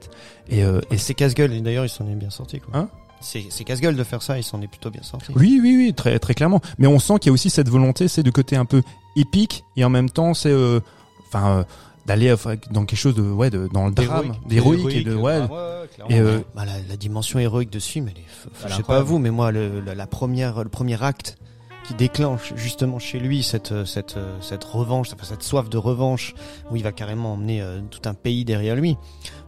et, 0.49 0.63
euh, 0.63 0.79
et 0.91 0.97
c'est 0.97 1.13
casse-gueule, 1.15 1.61
d'ailleurs 1.61 1.85
il 1.85 1.89
s'en 1.89 2.07
est 2.07 2.15
bien 2.15 2.29
sorti 2.29 2.59
quoi. 2.59 2.77
Hein? 2.79 2.89
C'est 3.21 3.63
casse-gueule 3.63 3.95
de 3.95 4.03
faire 4.03 4.21
ça, 4.21 4.37
il 4.37 4.43
s'en 4.43 4.61
est 4.61 4.67
plutôt 4.67 4.89
bien 4.91 5.01
sorti. 5.01 5.31
Oui, 5.37 5.57
oui, 5.63 5.75
oui, 5.77 5.93
très, 5.93 6.19
très 6.19 6.33
clairement. 6.33 6.59
Mais 6.77 6.87
on 6.87 6.99
sent 6.99 7.19
qu'il 7.19 7.29
y 7.29 7.31
a 7.31 7.33
aussi 7.33 7.49
cette 7.49 7.69
volonté, 7.69 8.09
c'est 8.09 8.21
de 8.21 8.29
côté 8.31 8.57
un 8.57 8.65
peu 8.65 8.81
épique 9.15 9.63
et 9.77 9.85
en 9.85 9.89
même 9.89 10.09
temps, 10.09 10.33
c'est, 10.33 10.51
euh, 10.51 10.81
enfin, 11.27 11.59
euh, 11.59 11.63
d'aller 12.05 12.29
euh, 12.29 12.55
dans 12.71 12.85
quelque 12.85 12.99
chose 12.99 13.15
de, 13.15 13.21
ouais, 13.21 13.49
de, 13.49 13.69
dans 13.71 13.85
le 13.87 13.91
drame, 13.93 14.33
d'héroïque 14.47 14.93
et 14.93 15.03
de, 15.03 15.15
ouais. 15.15 15.39
Ah, 15.41 15.53
ouais, 15.53 15.87
clairement. 15.93 16.15
Et 16.15 16.19
euh, 16.19 16.39
Bah, 16.55 16.65
la, 16.65 16.73
la 16.87 16.97
dimension 16.97 17.39
héroïque 17.39 17.69
de 17.69 17.79
ce 17.79 17.89
film, 17.89 18.09
elle 18.09 18.19
est, 18.21 18.69
je 18.69 18.73
sais 18.75 18.83
pas 18.83 19.01
vous, 19.01 19.19
mais 19.19 19.31
moi, 19.31 19.51
le, 19.51 19.79
la, 19.81 19.95
la 19.95 20.07
première, 20.07 20.63
le 20.63 20.69
premier 20.69 21.01
acte 21.01 21.37
qui 21.85 21.93
déclenche 21.95 22.53
justement 22.55 22.97
chez 22.97 23.19
lui 23.19 23.43
cette, 23.43 23.73
euh, 23.73 23.83
cette, 23.85 24.15
euh, 24.15 24.37
cette 24.39 24.63
revanche, 24.63 25.09
enfin, 25.13 25.25
cette 25.25 25.43
soif 25.43 25.69
de 25.69 25.77
revanche, 25.77 26.33
où 26.71 26.77
il 26.77 26.83
va 26.83 26.93
carrément 26.93 27.33
emmener 27.33 27.61
euh, 27.61 27.81
tout 27.91 28.07
un 28.07 28.13
pays 28.13 28.45
derrière 28.45 28.75
lui. 28.75 28.95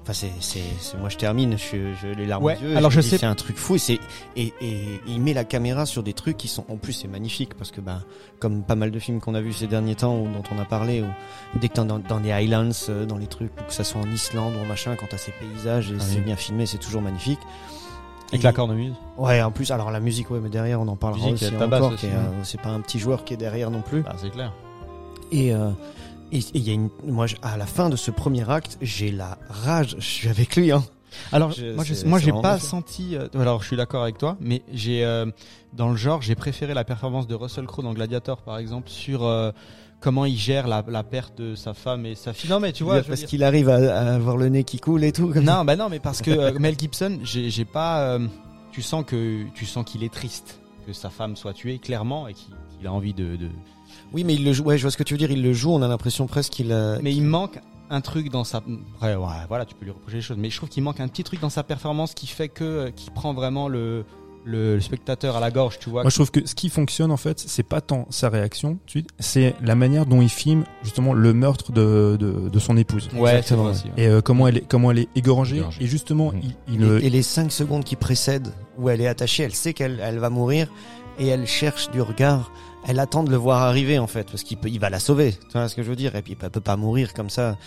Enfin, 0.07 0.13
c'est, 0.13 0.31
c'est, 0.39 0.61
c'est- 0.79 0.97
moi, 0.97 1.09
je 1.09 1.17
termine, 1.17 1.57
je, 1.57 1.93
je 1.99 2.07
les 2.07 2.27
larmes 2.27 2.43
Ouais, 2.43 2.55
aux 2.61 2.67
yeux. 2.67 2.77
alors 2.77 2.91
je 2.91 3.01
sais- 3.01 3.17
c'est 3.17 3.25
un 3.25 3.33
truc 3.33 3.57
fou. 3.57 3.73
Et 3.73 3.79
c'est, 3.79 3.99
et, 4.35 4.53
et 4.61 5.01
il 5.07 5.19
met 5.19 5.33
la 5.33 5.43
caméra 5.45 5.87
sur 5.87 6.03
des 6.03 6.13
trucs 6.13 6.37
qui 6.37 6.47
sont, 6.47 6.63
en 6.69 6.75
plus, 6.77 6.93
c'est 6.93 7.07
magnifique 7.07 7.55
parce 7.55 7.71
que, 7.71 7.81
bah, 7.81 8.01
comme 8.39 8.61
pas 8.61 8.75
mal 8.75 8.91
de 8.91 8.99
films 8.99 9.19
qu'on 9.19 9.33
a 9.33 9.41
vus 9.41 9.53
ces 9.53 9.65
derniers 9.65 9.95
temps 9.95 10.15
ou 10.19 10.25
dont 10.27 10.43
on 10.55 10.59
a 10.61 10.65
parlé, 10.65 11.01
ou 11.01 11.07
dès 11.59 11.69
que 11.69 11.73
t'es 11.73 11.83
dans, 11.85 11.97
dans 11.97 12.19
les 12.19 12.31
Highlands, 12.31 12.69
euh, 12.89 13.07
dans 13.07 13.17
les 13.17 13.25
trucs, 13.25 13.51
ou 13.59 13.63
que 13.67 13.73
ça 13.73 13.83
soit 13.83 13.99
en 13.99 14.11
Islande 14.11 14.53
ou 14.55 14.59
en 14.63 14.65
machin, 14.65 14.95
quand 14.95 15.07
t'as 15.09 15.17
ces 15.17 15.31
paysages 15.31 15.89
et 15.91 15.95
Ah 15.99 16.03
c'est 16.03 16.17
oui. 16.17 16.21
bien 16.21 16.35
filmé, 16.35 16.67
c'est 16.67 16.77
toujours 16.77 17.01
magnifique. 17.01 17.39
Avec 18.29 18.41
Et- 18.41 18.43
la 18.43 18.53
cornemuse. 18.53 18.93
Ouais, 19.17 19.41
en 19.41 19.49
plus, 19.51 19.71
alors 19.71 19.89
la 19.89 19.99
musique, 19.99 20.29
ouais, 20.29 20.39
mais 20.39 20.49
derrière, 20.49 20.79
on 20.81 20.87
en 20.87 20.95
parlera 20.95 21.31
Musique, 21.31 21.47
aussi 21.47 21.55
encore. 21.63 21.91
aussi, 21.93 21.97
qui 21.97 22.05
est, 22.05 22.09
ouais. 22.09 22.15
euh, 22.15 22.43
c'est 22.43 22.61
pas 22.61 22.69
un 22.69 22.81
petit 22.81 22.99
joueur 22.99 23.23
qui 23.23 23.33
est 23.33 23.37
derrière 23.37 23.71
non 23.71 23.81
plus. 23.81 24.01
Bah, 24.01 24.15
c'est 24.17 24.29
clair. 24.29 24.53
Et 25.31 25.51
euh, 25.53 25.71
et 26.35 26.43
il 26.57 26.63
y 26.67 26.69
a 26.69 26.73
une, 26.73 26.89
moi, 27.05 27.25
à 27.41 27.57
la 27.57 27.65
fin 27.65 27.89
de 27.89 27.95
ce 27.95 28.11
premier 28.11 28.49
acte, 28.49 28.77
j'ai 28.81 29.11
la 29.11 29.37
rage. 29.49 29.95
Je 29.99 30.05
suis 30.05 30.27
avec 30.29 30.55
lui, 30.55 30.71
hein. 30.71 30.83
Alors, 31.31 31.51
Je- 31.51 31.73
moi, 31.73 31.83
je, 31.85 32.05
moi, 32.05 32.19
j'ai 32.19 32.31
pas 32.33 32.57
fait. 32.57 32.65
senti. 32.65 33.15
euh, 33.15 33.27
alors, 33.35 33.61
je 33.61 33.67
suis 33.67 33.77
d'accord 33.77 34.03
avec 34.03 34.17
toi, 34.17 34.35
mais 34.41 34.63
j'ai 34.73 35.05
euh, 35.05 35.25
dans 35.73 35.89
le 35.89 35.95
genre, 35.95 36.21
j'ai 36.21 36.35
préféré 36.35 36.73
la 36.73 36.83
performance 36.83 37.25
de 37.27 37.35
Russell 37.35 37.65
Crowe 37.67 37.83
dans 37.83 37.93
Gladiator, 37.93 38.41
par 38.41 38.57
exemple, 38.57 38.89
sur 38.89 39.23
euh, 39.23 39.51
comment 40.01 40.25
il 40.25 40.37
gère 40.37 40.67
la, 40.67 40.83
la 40.87 41.03
perte 41.03 41.37
de 41.37 41.55
sa 41.55 41.73
femme 41.73 42.05
et 42.05 42.15
sa 42.15 42.33
fille. 42.33 42.49
Non, 42.49 42.59
mais 42.59 42.73
tu 42.73 42.83
vois, 42.83 43.01
parce 43.01 43.23
qu'il 43.23 43.43
arrive 43.45 43.69
à, 43.69 43.75
à 43.97 44.13
avoir 44.15 44.35
le 44.35 44.49
nez 44.49 44.65
qui 44.65 44.77
coule 44.79 45.05
et 45.05 45.13
tout. 45.13 45.27
Comme 45.31 45.45
ça. 45.45 45.57
non, 45.59 45.63
bah 45.65 45.77
non, 45.77 45.87
mais 45.89 45.99
parce 45.99 46.21
que 46.21 46.57
Mel 46.59 46.77
Gibson, 46.77 47.19
j'ai 47.23 47.65
pas. 47.65 48.19
tu 48.73 48.81
sens 48.81 49.05
que 49.07 49.45
tu 49.53 49.65
sens 49.65 49.85
qu'il 49.85 50.03
est 50.03 50.13
triste 50.13 50.59
que 50.85 50.91
sa 50.93 51.09
femme 51.09 51.35
soit 51.37 51.53
tuée 51.53 51.79
clairement 51.79 52.27
et 52.27 52.33
qu'il 52.33 52.85
a 52.85 52.91
envie 52.91 53.13
de, 53.13 53.37
de- 53.37 53.49
Oui, 54.15 54.23
mais 54.23 54.33
il 54.33 54.43
le 54.43 54.53
joue. 54.53 54.63
Ouais, 54.63 54.77
je 54.77 54.81
vois 54.83 54.91
ce 54.91 54.97
que 54.97 55.03
tu 55.03 55.13
veux 55.13 55.17
dire. 55.19 55.29
Il 55.29 55.43
le 55.43 55.53
joue. 55.53 55.71
On 55.71 55.81
a 55.81 55.87
l'impression 55.87 56.25
presque 56.25 56.53
qu'il. 56.53 56.71
a- 56.71 56.97
Mais 57.03 57.13
il 57.13 57.23
manque 57.23 57.59
un 57.89 58.01
truc 58.01 58.29
dans 58.31 58.43
sa. 58.43 58.63
Après, 58.95 59.15
ouais, 59.15 59.25
voilà, 59.47 59.65
tu 59.65 59.75
peux 59.75 59.85
lui 59.85 59.91
reprocher 59.91 60.15
les 60.17 60.21
choses, 60.23 60.37
mais 60.39 60.49
je 60.49 60.57
trouve 60.57 60.69
qu'il 60.69 60.81
manque 60.83 60.99
un 60.99 61.07
petit 61.07 61.23
truc 61.23 61.39
dans 61.41 61.49
sa 61.51 61.63
performance 61.63 62.13
qui 62.15 62.25
fait 62.27 62.49
que 62.49 62.89
qui 62.95 63.11
prend 63.11 63.33
vraiment 63.33 63.67
le, 63.67 64.05
le 64.45 64.79
spectateur 64.79 65.35
à 65.35 65.39
la 65.39 65.51
gorge, 65.51 65.79
tu 65.79 65.89
vois. 65.89 66.01
moi 66.03 66.09
je 66.09 66.15
trouve 66.15 66.29
que 66.31 66.47
ce 66.47 66.53
qui 66.55 66.69
fonctionne 66.69 67.11
en 67.11 67.17
fait, 67.17 67.39
c'est 67.39 67.63
pas 67.63 67.81
tant 67.81 68.05
sa 68.11 68.29
réaction, 68.29 68.77
c'est 69.19 69.55
la 69.61 69.73
manière 69.75 70.05
dont 70.05 70.21
il 70.21 70.29
filme 70.29 70.63
justement 70.83 71.13
le 71.13 71.33
meurtre 71.33 71.71
de, 71.71 72.15
de, 72.19 72.49
de 72.49 72.59
son 72.59 72.77
épouse. 72.77 73.09
ouais, 73.13 73.29
c'est 73.31 73.37
Exactement, 73.37 73.63
vrai 73.63 73.71
ouais. 73.71 73.77
aussi. 73.79 73.87
ouais. 73.89 74.03
Et 74.03 74.07
euh, 74.07 74.21
comment 74.21 74.47
elle 74.47 74.57
est, 74.57 74.67
comment 74.67 74.91
elle 74.91 74.99
est 74.99 75.09
égorgée. 75.15 75.61
Et 75.79 75.87
justement, 75.87 76.31
Mhm. 76.31 76.41
il, 76.43 76.55
il, 76.75 76.81
Et, 76.83 76.85
euh, 76.85 76.99
et 77.01 77.09
les 77.09 77.21
5 77.23 77.51
secondes 77.51 77.83
qui 77.83 77.95
précèdent 77.95 78.53
où 78.77 78.89
elle 78.89 79.01
est 79.01 79.07
attachée, 79.07 79.43
elle 79.43 79.53
sait 79.55 79.73
qu'elle 79.73 79.99
elle 80.01 80.19
va 80.19 80.29
mourir 80.29 80.67
et 81.19 81.27
elle 81.27 81.45
cherche 81.47 81.89
du 81.91 82.01
regard 82.01 82.51
elle 82.87 82.99
attend 82.99 83.23
de 83.23 83.31
le 83.31 83.37
voir 83.37 83.61
arriver 83.63 83.99
en 83.99 84.07
fait 84.07 84.27
parce 84.29 84.43
qu'il 84.43 84.57
peut, 84.57 84.69
il 84.69 84.79
va 84.79 84.89
la 84.89 84.99
sauver. 84.99 85.33
Tu 85.33 85.57
vois 85.57 85.67
ce 85.67 85.75
que 85.75 85.83
je 85.83 85.89
veux 85.89 85.95
dire? 85.95 86.15
Et 86.15 86.21
puis 86.21 86.37
elle 86.41 86.49
peut 86.49 86.61
pas 86.61 86.77
mourir 86.77 87.13
comme 87.13 87.29
ça. 87.29 87.57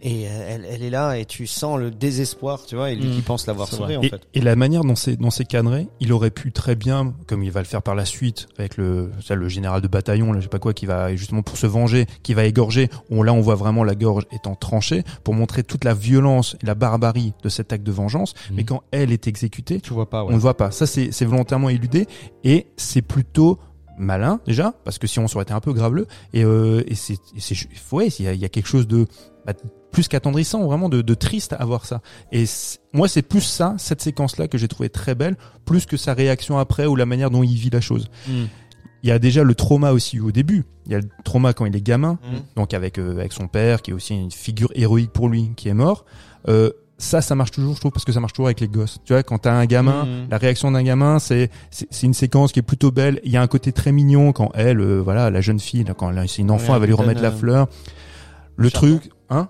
Et 0.00 0.28
euh, 0.28 0.48
elle, 0.48 0.64
elle 0.70 0.82
est 0.84 0.90
là 0.90 1.18
et 1.18 1.24
tu 1.24 1.48
sens 1.48 1.76
le 1.76 1.90
désespoir, 1.90 2.64
tu 2.64 2.76
vois, 2.76 2.92
et 2.92 2.94
lui 2.94 3.10
qui 3.10 3.20
pense 3.20 3.48
l'avoir 3.48 3.66
sauvé 3.66 3.96
en 3.96 4.02
et, 4.02 4.10
fait. 4.10 4.22
et 4.32 4.40
la 4.40 4.54
manière 4.54 4.84
dont 4.84 4.94
c'est 4.94 5.16
dont 5.16 5.30
c'est 5.30 5.44
cadré, 5.44 5.88
il 5.98 6.12
aurait 6.12 6.30
pu 6.30 6.52
très 6.52 6.76
bien, 6.76 7.14
comme 7.26 7.42
il 7.42 7.50
va 7.50 7.60
le 7.60 7.66
faire 7.66 7.82
par 7.82 7.96
la 7.96 8.04
suite 8.04 8.46
avec 8.58 8.76
le 8.76 9.10
ça, 9.20 9.34
le 9.34 9.48
général 9.48 9.80
de 9.80 9.88
bataillon, 9.88 10.32
là, 10.32 10.38
je 10.38 10.44
sais 10.44 10.48
pas 10.50 10.60
quoi, 10.60 10.72
qui 10.72 10.86
va 10.86 11.16
justement 11.16 11.42
pour 11.42 11.56
se 11.56 11.66
venger, 11.66 12.06
qui 12.22 12.32
va 12.34 12.44
égorger. 12.44 12.88
On, 13.10 13.24
là, 13.24 13.32
on 13.32 13.40
voit 13.40 13.56
vraiment 13.56 13.82
la 13.82 13.96
gorge 13.96 14.24
étant 14.30 14.54
tranchée 14.54 15.02
pour 15.24 15.34
montrer 15.34 15.64
toute 15.64 15.82
la 15.82 15.94
violence 15.94 16.56
et 16.62 16.66
la 16.66 16.76
barbarie 16.76 17.32
de 17.42 17.48
cet 17.48 17.72
acte 17.72 17.84
de 17.84 17.90
vengeance. 17.92 18.34
Mais 18.52 18.62
quand 18.62 18.84
elle 18.92 19.10
est 19.10 19.26
exécutée, 19.26 19.80
Tu 19.80 19.92
vois 19.92 20.08
pas, 20.08 20.24
on 20.24 20.30
ne 20.30 20.38
voit 20.38 20.56
pas. 20.56 20.70
Ça, 20.70 20.86
c'est 20.86 21.10
c'est 21.10 21.24
volontairement 21.24 21.70
éludé 21.70 22.06
et 22.44 22.68
c'est 22.76 23.02
plutôt 23.02 23.58
malin 23.98 24.40
déjà 24.46 24.74
parce 24.84 24.98
que 24.98 25.06
si 25.06 25.18
on 25.18 25.24
aurait 25.26 25.42
été 25.42 25.52
un 25.52 25.60
peu 25.60 25.72
graveleux 25.72 26.06
et, 26.32 26.44
euh, 26.44 26.82
et 26.86 26.94
c'est 26.94 27.16
ouais 27.92 28.08
il 28.08 28.32
y 28.34 28.38
y 28.38 28.44
a 28.44 28.48
quelque 28.48 28.66
chose 28.68 28.86
de 28.86 29.06
bah, 29.46 29.52
plus 29.92 30.08
qu'attendrissant 30.08 30.64
vraiment 30.66 30.88
de, 30.88 31.00
de 31.02 31.14
triste 31.14 31.54
à 31.58 31.64
voir 31.64 31.84
ça 31.86 32.00
et 32.32 32.44
moi 32.92 33.08
c'est 33.08 33.22
plus 33.22 33.40
ça 33.40 33.74
cette 33.78 34.00
séquence 34.02 34.36
là 34.38 34.46
que 34.48 34.58
j'ai 34.58 34.68
trouvé 34.68 34.88
très 34.90 35.14
belle 35.14 35.36
plus 35.64 35.86
que 35.86 35.96
sa 35.96 36.14
réaction 36.14 36.58
après 36.58 36.86
ou 36.86 36.94
la 36.96 37.06
manière 37.06 37.30
dont 37.30 37.42
il 37.42 37.56
vit 37.56 37.70
la 37.70 37.80
chose 37.80 38.08
Mm. 38.28 38.44
il 39.02 39.08
y 39.08 39.12
a 39.12 39.18
déjà 39.18 39.42
le 39.44 39.54
trauma 39.54 39.92
aussi 39.92 40.20
au 40.20 40.30
début 40.32 40.64
il 40.86 40.92
y 40.92 40.94
a 40.94 40.98
le 40.98 41.08
trauma 41.24 41.52
quand 41.52 41.64
il 41.66 41.74
est 41.74 41.80
gamin 41.80 42.18
Mhm. 42.30 42.40
donc 42.56 42.74
avec 42.74 42.98
euh, 42.98 43.12
avec 43.18 43.32
son 43.32 43.48
père 43.48 43.80
qui 43.82 43.90
est 43.90 43.94
aussi 43.94 44.14
une 44.14 44.30
figure 44.30 44.70
héroïque 44.74 45.12
pour 45.12 45.28
lui 45.28 45.52
qui 45.56 45.68
est 45.68 45.74
mort 45.74 46.04
euh, 46.48 46.70
ça 46.98 47.20
ça 47.22 47.34
marche 47.34 47.52
toujours 47.52 47.74
je 47.76 47.80
trouve 47.80 47.92
parce 47.92 48.04
que 48.04 48.12
ça 48.12 48.18
marche 48.20 48.32
toujours 48.32 48.48
avec 48.48 48.60
les 48.60 48.68
gosses. 48.68 48.98
Tu 49.04 49.12
vois 49.12 49.22
quand 49.22 49.38
t'as 49.38 49.52
un 49.54 49.66
gamin 49.66 50.04
Mhm. 50.04 50.26
la 50.30 50.38
réaction 50.38 50.70
d'un 50.72 50.82
gamin 50.82 51.18
c'est 51.18 51.50
c'est 51.70 52.02
une 52.06 52.14
séquence 52.14 52.52
qui 52.52 52.58
est 52.58 52.62
plutôt 52.62 52.90
belle. 52.90 53.20
Il 53.24 53.30
y 53.32 53.36
a 53.36 53.42
un 53.42 53.46
côté 53.46 53.72
très 53.72 53.92
mignon 53.92 54.32
quand 54.32 54.50
elle 54.54 54.80
euh, 54.80 54.98
voilà 55.00 55.30
la 55.30 55.40
jeune 55.40 55.60
fille 55.60 55.84
quand 55.96 56.10
elle- 56.10 56.28
c'est 56.28 56.42
une 56.42 56.50
enfant 56.50 56.72
Ouais, 56.72 56.74
elle 56.74 56.80
va 56.80 56.86
lui 56.86 56.94
remettre 56.94 57.22
la 57.22 57.30
fleur. 57.32 57.68
Le 58.56 58.68
chardon. 58.68 58.88
truc 58.98 59.10
hein? 59.30 59.48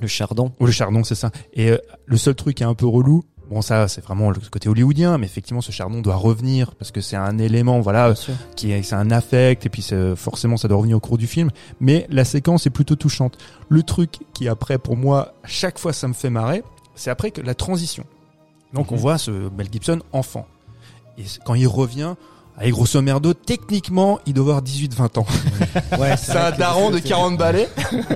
Le 0.00 0.06
chardon. 0.06 0.52
ou 0.60 0.66
le 0.66 0.72
chardon 0.72 1.02
c'est 1.04 1.14
ça. 1.14 1.30
Et 1.54 1.70
euh, 1.70 1.78
le 2.06 2.16
seul 2.16 2.34
truc 2.34 2.56
qui 2.56 2.62
est 2.62 2.66
un 2.66 2.74
peu 2.74 2.86
relou 2.86 3.22
Bon 3.50 3.62
ça 3.62 3.88
c'est 3.88 4.00
vraiment 4.04 4.30
le 4.30 4.38
côté 4.48 4.68
hollywoodien 4.68 5.18
mais 5.18 5.26
effectivement 5.26 5.60
ce 5.60 5.72
chardon 5.72 6.02
doit 6.02 6.14
revenir 6.14 6.76
parce 6.76 6.92
que 6.92 7.00
c'est 7.00 7.16
un 7.16 7.36
élément 7.38 7.80
voilà 7.80 8.14
qui 8.54 8.70
est 8.70 8.82
c'est 8.84 8.94
un 8.94 9.10
affect 9.10 9.66
et 9.66 9.68
puis 9.68 9.82
c'est- 9.82 10.14
forcément 10.14 10.56
ça 10.56 10.68
doit 10.68 10.76
revenir 10.76 10.96
au 10.98 11.00
cours 11.00 11.18
du 11.18 11.26
film. 11.26 11.50
Mais 11.80 12.06
la 12.10 12.24
séquence 12.24 12.66
est 12.66 12.70
plutôt 12.70 12.94
touchante. 12.94 13.38
Le 13.68 13.82
truc 13.82 14.18
qui 14.34 14.46
après 14.48 14.78
pour 14.78 14.96
moi 14.96 15.32
chaque 15.44 15.78
fois 15.80 15.92
ça 15.92 16.06
me 16.06 16.12
fait 16.12 16.30
marrer 16.30 16.62
c'est 16.94 17.10
après 17.10 17.30
que 17.30 17.40
la 17.40 17.54
transition. 17.54 18.04
Donc 18.72 18.92
on 18.92 18.96
voit 18.96 19.18
ce 19.18 19.30
Mel 19.30 19.68
Gibson 19.70 20.00
enfant. 20.12 20.46
Et 21.18 21.24
quand 21.44 21.54
il 21.54 21.66
revient 21.66 22.14
avec 22.56 22.72
grosso 22.72 23.00
merdo 23.00 23.32
techniquement 23.34 24.18
il 24.26 24.34
doit 24.34 24.44
avoir 24.44 24.62
18-20 24.62 25.18
ans 25.20 25.26
Ouais, 25.98 26.16
c'est 26.16 26.36
un 26.36 26.50
daron 26.50 26.90
de 26.90 26.98
40 26.98 27.36
balais 27.38 27.68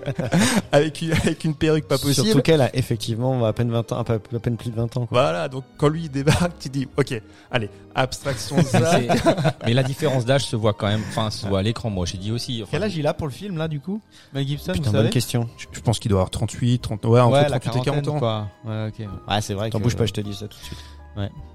avec 0.72 1.00
une, 1.02 1.12
avec 1.12 1.44
une 1.44 1.54
perruque 1.54 1.86
pas 1.86 1.98
possible 1.98 2.26
Surtout 2.26 2.42
qu'elle 2.42 2.60
a 2.60 2.74
effectivement 2.76 3.44
à 3.44 3.52
peine 3.52 3.70
20 3.70 3.92
ans, 3.92 3.98
à 4.00 4.04
peine 4.04 4.56
plus 4.56 4.70
de 4.70 4.76
20 4.76 4.84
ans. 4.96 5.06
Quoi. 5.06 5.08
voilà 5.10 5.48
donc 5.48 5.64
quand 5.76 5.88
lui 5.88 6.04
il 6.04 6.10
débarque 6.10 6.58
tu 6.58 6.68
dis 6.68 6.88
ok 6.96 7.20
allez 7.50 7.70
abstraction 7.94 8.56
de 8.56 8.62
Mais 8.62 9.18
ça 9.18 9.54
Mais 9.66 9.72
la 9.74 9.82
différence 9.82 10.24
d'âge 10.24 10.44
se 10.44 10.56
voit 10.56 10.72
quand 10.72 10.88
même, 10.88 11.02
enfin, 11.10 11.30
se 11.30 11.46
voit 11.46 11.60
à 11.60 11.62
l'écran. 11.62 11.90
Moi, 11.90 12.06
j'ai 12.06 12.18
dit 12.18 12.32
aussi. 12.32 12.60
enfin, 12.60 12.70
Quel 12.72 12.82
âge 12.82 12.96
il 12.96 13.06
a 13.06 13.14
pour 13.14 13.28
le 13.28 13.32
film 13.32 13.56
là 13.56 13.68
du 13.68 13.78
coup? 13.78 14.00
Mel 14.32 14.44
Gibson, 14.44 14.72
Putain, 14.72 14.86
vous 14.86 14.90
bonne 14.90 15.00
savez? 15.02 15.10
question. 15.10 15.48
je 15.56 15.66
je 15.70 15.78
pense 15.80 16.00
qu'il 16.00 16.08
doit 16.08 16.18
avoir 16.18 16.30
38 16.30 16.80
30 16.80 17.04
ouais 17.04 17.20
entre 17.20 17.34
Ouais, 17.34 17.48
la 17.48 17.60
38 17.60 17.80
et 17.80 17.84
40 17.84 18.08
ans 18.08 18.18
quoi. 18.18 18.48
Ouais, 18.64 18.88
ok. 18.88 19.06
Ouais, 19.28 19.40
c'est 19.42 19.54
vrai. 19.54 19.70
T'en 19.70 19.78
que- 19.78 19.84
bouge 19.84 19.94
pas, 19.94 20.06
je 20.06 20.12
te 20.12 20.20
dis 20.20 20.34
ça 20.34 20.48
tout 20.48 20.58
de 20.58 20.64
suite. 20.64 20.78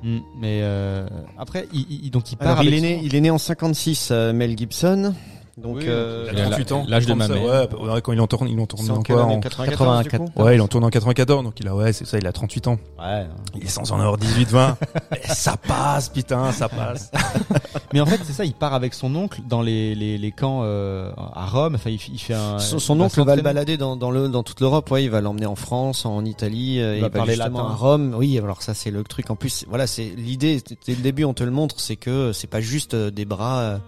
Mm, 0.03 0.17
Mais 0.39 0.59
euh, 0.63 1.07
après, 1.37 1.67
il, 1.73 1.85
il- 2.05 2.11
donc 2.11 2.31
il 2.31 2.37
part. 2.37 2.51
Alors, 2.59 2.63
il 2.63 2.73
est 2.73 2.81
né, 2.81 2.97
son- 2.99 3.05
il 3.05 3.15
est 3.15 3.21
né 3.21 3.29
en 3.29 3.37
56, 3.37 4.09
euh, 4.11 4.31
Mel 4.33 4.57
Gibson. 4.57 5.13
Donc, 5.61 5.77
Oui, 5.77 5.83
euh, 5.87 6.29
Il 6.31 6.39
a 6.39 6.43
la- 6.43 6.49
38 6.51 6.71
ans 6.71 6.85
l'âge 6.87 7.05
de 7.05 7.13
ma 7.13 7.27
ça, 7.27 7.33
mère. 7.33 7.43
ouais, 7.43 7.89
ouais, 7.93 8.01
quand 8.01 8.13
il 8.13 8.21
en 8.21 8.27
tourne 8.27 8.47
il 8.47 8.59
en 8.59 8.65
tourne 8.65 8.83
c'est 8.85 8.91
en 8.91 8.95
dans 8.95 9.01
quelle 9.01 9.15
quoi 9.15 9.25
année 9.25 9.35
en- 9.35 9.39
94, 9.39 10.03
du 10.03 10.09
coup 10.09 10.29
Ouais, 10.37 10.55
il 10.55 10.61
en 10.61 10.67
tourne 10.67 10.83
en 10.85 10.89
94, 10.89 11.43
donc 11.43 11.59
il 11.59 11.67
a, 11.67 11.75
ouais, 11.75 11.91
c'est 11.93 12.05
ça, 12.05 12.17
il 12.17 12.25
a 12.27 12.31
38 12.31 12.67
ans. 12.67 12.77
Ouais. 12.97 13.25
Il 13.55 13.63
est 13.63 13.67
sans 13.67 13.91
en 13.91 13.99
avoir 13.99 14.17
18, 14.17 14.49
20. 14.49 14.77
Et 15.21 15.27
ça 15.27 15.57
passe, 15.57 16.09
putain, 16.09 16.51
ça 16.51 16.69
passe. 16.69 17.11
Mais 17.93 17.99
en 18.01 18.05
fait, 18.05 18.19
c'est 18.23 18.33
ça. 18.33 18.45
Il 18.45 18.53
part 18.53 18.73
avec 18.73 18.93
son 18.93 19.13
oncle 19.15 19.41
dans 19.47 19.61
les 19.61 19.95
les, 19.95 20.17
les 20.17 20.31
camps 20.31 20.61
euh, 20.63 21.11
à 21.35 21.45
Rome. 21.47 21.75
Enfin, 21.75 21.89
il, 21.89 21.99
fait 22.19 22.33
un. 22.33 22.59
Son, 22.59 22.99
oncle 22.99 23.21
va 23.23 23.35
le 23.35 23.41
balader 23.41 23.77
dans, 23.77 23.95
dans, 23.95 24.11
le, 24.11 24.29
dans 24.29 24.43
toute 24.43 24.59
l'Europe, 24.61 24.89
ouais, 24.91 25.03
il 25.03 25.09
va 25.09 25.21
l'emmener 25.21 25.45
en 25.45 25.55
France, 25.55 26.05
en 26.05 26.23
Italie, 26.25 26.79
euh, 26.79 26.95
il, 26.95 27.01
va 27.01 27.07
va, 27.07 27.17
parler 27.17 27.33
justement 27.35 27.59
latin. 27.63 27.71
à 27.71 27.75
Rome. 27.75 28.13
Oui, 28.17 28.37
alors 28.37 28.61
ça 28.61 28.73
c'est 28.73 28.91
le 28.91 29.03
truc. 29.03 29.29
En 29.29 29.35
plus, 29.35 29.65
voilà, 29.67 29.87
c'est 29.87 30.13
l'idée. 30.15 30.61
Dès 30.85 30.95
le 30.95 31.01
début, 31.01 31.23
on 31.23 31.33
te 31.33 31.43
le 31.43 31.51
montre, 31.51 31.79
c'est 31.79 31.95
que 31.95 32.31
c'est 32.33 32.47
pas 32.47 32.61
juste 32.61 32.93
euh, 32.93 33.11
des 33.11 33.25
bras 33.25 33.79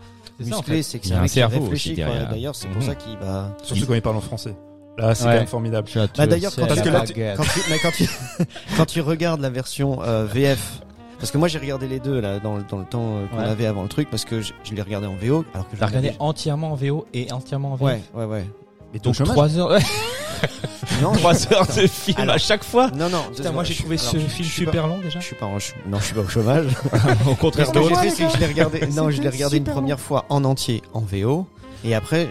C'est 0.44 0.50
ça, 0.52 0.58
en 0.58 0.62
fait. 0.62 0.84
c'est 0.84 1.00
que 1.00 1.08
un 1.14 1.22
mec 1.22 1.30
qui 1.30 1.34
cerveau 1.36 1.62
réfléchit. 1.64 1.92
aussi 1.92 1.96
quoi. 2.02 2.06
derrière. 2.06 2.30
D'ailleurs, 2.30 2.56
c'est 2.56 2.68
pour 2.68 2.82
Mhm. 2.82 2.88
ça 2.88 2.96
qu'il 2.96 3.18
va. 3.18 3.56
Surtout 3.64 3.86
quand 3.86 3.94
il 3.94 4.02
parle 4.02 4.18
en 4.18 4.22
français. 4.22 4.56
Là, 4.98 5.16
c'est 5.16 5.26
Ouais. 5.26 5.32
quand 5.32 5.38
même 5.40 5.48
formidable. 5.48 5.88
Bah 5.96 6.28
d'ailleurs, 6.28 6.52
le 6.58 6.66
quand, 6.66 6.74
tu- 6.76 6.82
que 6.82 6.90
là, 7.22 7.36
quand 7.38 7.44
tu, 7.44 7.60
mais 7.70 7.78
quand 7.82 7.92
tu, 7.92 8.06
quand 8.78 8.86
tu 8.86 9.02
regardes 9.02 9.40
la 9.42 9.50
version 9.50 10.02
euh, 10.04 10.26
VF, 10.26 10.82
parce 11.18 11.32
que 11.32 11.38
moi 11.38 11.48
j'ai 11.48 11.60
regardé 11.60 11.88
les 11.88 12.00
deux 12.00 12.20
là 12.20 12.40
dans, 12.40 12.58
le- 12.58 12.64
dans 12.70 12.78
le 12.78 12.86
temps 12.86 13.16
euh, 13.18 13.26
qu'on 13.28 13.38
Ouais. 13.38 13.44
avait 13.46 13.66
avant 13.68 13.84
le 13.84 13.88
truc, 13.88 14.10
parce 14.10 14.26
que 14.26 14.42
je, 14.42 14.52
je 14.64 14.74
l'ai 14.74 14.82
regardé 14.82 15.08
en 15.08 15.16
VO, 15.16 15.46
alors 15.54 15.70
que 15.70 15.78
je 15.78 15.84
regardé 15.84 16.12
entièrement 16.20 16.72
en 16.74 16.76
VO 16.76 17.06
et 17.14 17.32
entièrement 17.32 17.72
en 17.72 17.76
VF. 17.76 17.82
Ouais, 17.86 18.02
ouais, 18.16 18.26
ouais. 18.26 18.46
Mais 18.94 19.00
Donc 19.00 19.16
3 19.16 19.58
heures, 19.58 19.80
Non, 21.02 21.14
3 21.14 21.54
heures 21.54 21.68
de 21.68 21.88
film 21.88 22.18
Alors- 22.20 22.36
à 22.36 22.38
chaque 22.38 22.64
fois. 22.64 22.90
non, 22.92 23.10
non. 23.10 23.24
Putain, 23.36 23.52
moi 23.52 23.64
j'ai 23.64 23.74
je- 23.74 23.80
trouvé 23.80 23.98
alors, 24.00 24.12
ce 24.12 24.20
je- 24.20 24.26
film 24.28 24.48
je 24.50 24.66
pas- 24.66 24.72
super 24.72 24.88
long 24.88 25.00
déjà. 25.00 25.20
Je 25.20 25.26
suis 25.26 25.36
pas 25.36 25.46
en, 25.46 25.60
ch- 25.60 25.76
non, 25.88 25.98
je 26.00 26.06
suis 26.06 26.14
pas 26.14 26.22
au 26.22 26.28
chômage. 26.28 26.66
Au 27.28 27.36
contraire 27.36 27.68
Ce 27.68 27.72
que 27.72 27.82
j'ai 27.82 27.90
d'autres. 27.90 28.02
fait, 28.02 28.10
c'est 28.10 28.26
que 28.26 28.34
je 28.34 28.38
l'ai 28.38 28.46
regardé. 28.48 28.88
Non, 28.88 29.10
je 29.10 29.22
l'ai 29.22 29.30
regardé 29.30 29.58
une 29.58 29.64
première 29.64 30.00
fois 30.00 30.26
en 30.30 30.44
entier 30.44 30.82
en 30.94 31.00
VO. 31.02 31.48
Et 31.84 31.96
après, 31.96 32.30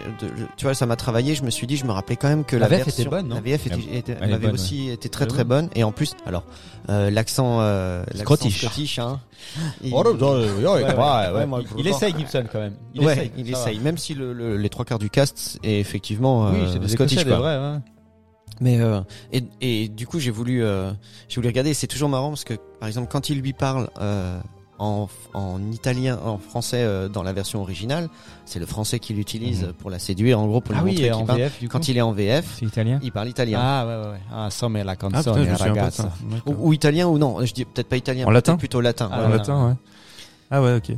tu 0.55 0.63
vois, 0.65 0.73
ça 0.73 0.85
m'a 0.85 0.95
travaillé. 0.95 1.35
Je 1.35 1.43
me 1.43 1.49
suis 1.49 1.67
dit, 1.67 1.75
je 1.75 1.85
me 1.85 1.91
rappelais 1.91 2.15
quand 2.15 2.29
même 2.29 2.45
que 2.45 2.55
La 2.55 2.69
la, 2.69 2.77
VF 2.77 2.85
version, 2.85 3.01
était 3.03 3.09
bonne, 3.09 3.27
non 3.27 3.35
La 3.35 3.41
VF 3.41 3.67
était, 3.67 4.17
Elle 4.21 4.39
bonne, 4.39 4.51
aussi 4.53 4.89
été 4.89 5.09
très 5.09 5.25
très 5.27 5.43
bonne. 5.43 5.69
Et 5.75 5.83
en 5.83 5.91
plus, 5.91 6.13
alors 6.25 6.45
euh, 6.89 7.09
l'accent 7.09 7.57
euh, 7.59 8.03
Scottish. 8.15 8.59
scottish, 8.61 8.99
hein. 8.99 9.19
Il- 9.83 9.93
Oh, 9.93 10.03
non, 10.03 10.39
ouais, 10.39 10.49
ouais, 10.49 10.63
ouais, 10.65 10.83
ouais, 10.95 11.31
ouais. 11.33 11.45
moi, 11.45 11.61
Il 11.77 11.85
essaye 11.87 12.13
Gibson 12.17 12.45
quand 12.51 12.59
même. 12.59 12.75
Il 12.93 13.01
ouais, 13.05 13.13
essaye. 13.13 13.31
il 13.37 13.49
essaye. 13.51 13.79
Même 13.79 13.97
si 13.97 14.13
le, 14.13 14.31
le- 14.33 14.55
les 14.57 14.69
trois 14.69 14.85
quarts 14.85 14.99
du 14.99 15.09
cast 15.09 15.59
est 15.63 15.79
effectivement 15.79 16.47
euh, 16.47 16.51
Oui, 16.53 16.59
c'est 16.81 16.87
Scottish, 16.89 17.25
quoi. 17.25 17.37
vrais. 17.39 17.57
ouais. 17.57 17.77
Mais 18.61 18.79
euh, 18.79 19.01
et, 19.33 19.43
et 19.61 19.87
du 19.89 20.05
coup, 20.07 20.19
j'ai 20.19 20.29
voulu 20.31 20.63
euh, 20.63 20.91
j'ai 21.27 21.35
voulu 21.35 21.47
regarder. 21.47 21.71
et 21.71 21.73
C'est 21.73 21.87
toujours 21.87 22.09
marrant 22.09 22.29
parce 22.29 22.43
que 22.43 22.53
par 22.79 22.87
exemple, 22.87 23.07
quand 23.11 23.29
il 23.29 23.41
lui 23.41 23.53
parle 23.53 23.89
euh, 23.99 24.39
en, 24.81 25.07
en 25.35 25.71
italien, 25.71 26.17
en 26.25 26.37
français 26.39 26.81
euh, 26.81 27.07
dans 27.07 27.21
la 27.23 27.33
version 27.33 27.61
originale, 27.61 28.09
c'est 28.45 28.59
le 28.59 28.65
français 28.65 28.97
qu'il 28.99 29.19
utilise 29.19 29.63
Mhm. 29.63 29.73
pour 29.73 29.89
la 29.91 29.99
séduire, 29.99 30.39
en 30.39 30.47
gros, 30.47 30.59
pour 30.59 30.75
Ah 30.75 30.79
lui 30.83 30.91
oui, 30.91 30.95
montrer 31.03 31.11
qu'il 31.17 31.25
parle. 31.27 31.39
VF 31.39 31.59
du 31.59 31.67
coup. 31.69 31.73
Quand 31.73 31.87
il 31.87 31.97
est 31.97 32.01
en 32.01 32.11
VF, 32.13 32.55
C'est 32.59 32.65
italien? 32.65 32.99
il 33.03 33.11
parle 33.11 33.29
italien. 33.29 33.59
Ah 33.61 33.85
ouais 33.85 33.95
ouais 34.05 34.11
ouais. 34.13 34.19
Ah, 34.33 34.49
ça 34.49 34.67
mais 34.69 34.83
la 34.83 34.93
Ah, 34.93 34.95
canzone 34.95 35.45
de 35.45 35.51
ragazza. 35.53 36.11
ou, 36.47 36.69
ou 36.69 36.73
italien 36.73 37.07
ou 37.07 37.17
non, 37.19 37.45
je 37.45 37.53
dis 37.53 37.63
peut-être 37.65 37.87
pas 37.87 37.97
italien, 37.97 38.25
En 38.25 38.31
latin 38.31 38.57
plutôt 38.57 38.81
latin. 38.81 39.07
Ah, 39.11 39.17
En 39.17 39.19
voilà. 39.21 39.37
latin, 39.37 39.67
ouais. 39.67 39.73
Ah 40.53 40.61
ouais, 40.61 40.75
ok. 40.75 40.97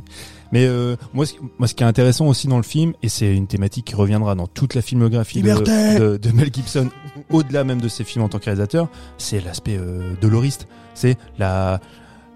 Mais 0.50 0.64
euh, 0.66 0.96
moi, 1.12 1.26
ce, 1.26 1.34
moi, 1.58 1.68
ce 1.68 1.74
qui 1.74 1.82
est 1.84 1.86
intéressant 1.86 2.26
aussi 2.26 2.48
dans 2.48 2.56
le 2.56 2.62
film, 2.64 2.94
et 3.02 3.08
c'est 3.08 3.32
une 3.36 3.46
thématique 3.46 3.84
qui 3.86 3.94
reviendra 3.94 4.34
dans 4.34 4.46
toute 4.48 4.74
la 4.74 4.82
filmographie 4.82 5.42
de, 5.42 5.48
Liberté 5.48 5.98
de, 5.98 6.16
de 6.16 6.30
Mel 6.32 6.52
Gibson, 6.52 6.88
au-delà 7.30 7.62
même 7.64 7.80
de 7.80 7.88
ses 7.88 8.02
films 8.04 8.24
en 8.24 8.28
tant 8.28 8.38
que 8.38 8.46
réalisateur, 8.46 8.88
c'est 9.18 9.40
l'aspect 9.44 9.76
euh, 9.78 10.14
doloriste. 10.20 10.66
C'est 10.94 11.16
la 11.38 11.80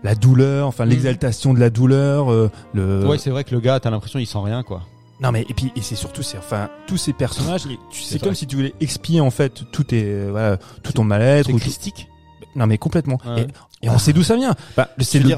la 0.02 0.14
douleur, 0.14 0.66
enfin 0.68 0.84
Mhm. 0.84 0.90
l'exaltation 0.90 1.54
de 1.54 1.60
la 1.60 1.70
douleur. 1.70 2.30
euh, 2.32 2.50
le... 2.74 3.06
Ouais, 3.06 3.18
c'est 3.18 3.30
vrai 3.30 3.44
que 3.44 3.54
le 3.54 3.60
gars, 3.60 3.80
t'as 3.80 3.90
l'impression 3.90 4.18
il 4.18 4.26
sent 4.26 4.38
rien 4.42 4.62
quoi. 4.62 4.82
Non 5.20 5.32
mais 5.32 5.44
et 5.48 5.54
puis 5.54 5.72
et 5.74 5.80
c'est 5.82 5.96
surtout 5.96 6.22
c'est 6.22 6.38
enfin 6.38 6.68
tous 6.86 6.96
ces 6.96 7.12
personnages, 7.12 7.62
c'est 7.62 7.76
C'est 8.04 8.18
comme 8.20 8.28
vrai. 8.28 8.34
si 8.36 8.46
tu 8.46 8.54
voulais 8.56 8.74
expier 8.80 9.20
en 9.20 9.30
fait 9.32 9.64
tout 9.72 9.82
tes 9.82 10.04
euh, 10.04 10.28
voilà 10.30 10.58
tout 10.82 10.92
ton 10.92 11.02
mal-être. 11.04 11.52
Ou 11.52 11.58
christique. 11.58 12.06
Non 12.54 12.66
mais 12.66 12.78
complètement. 12.78 13.18
Ouais. 13.26 13.42
Et, 13.82 13.86
et 13.86 13.90
on 13.90 13.98
sait 13.98 14.12
d'où 14.12 14.22
ça 14.22 14.36
vient. 14.36 14.54
Bah, 14.76 14.88
c'est 15.00 15.18
le 15.20 15.28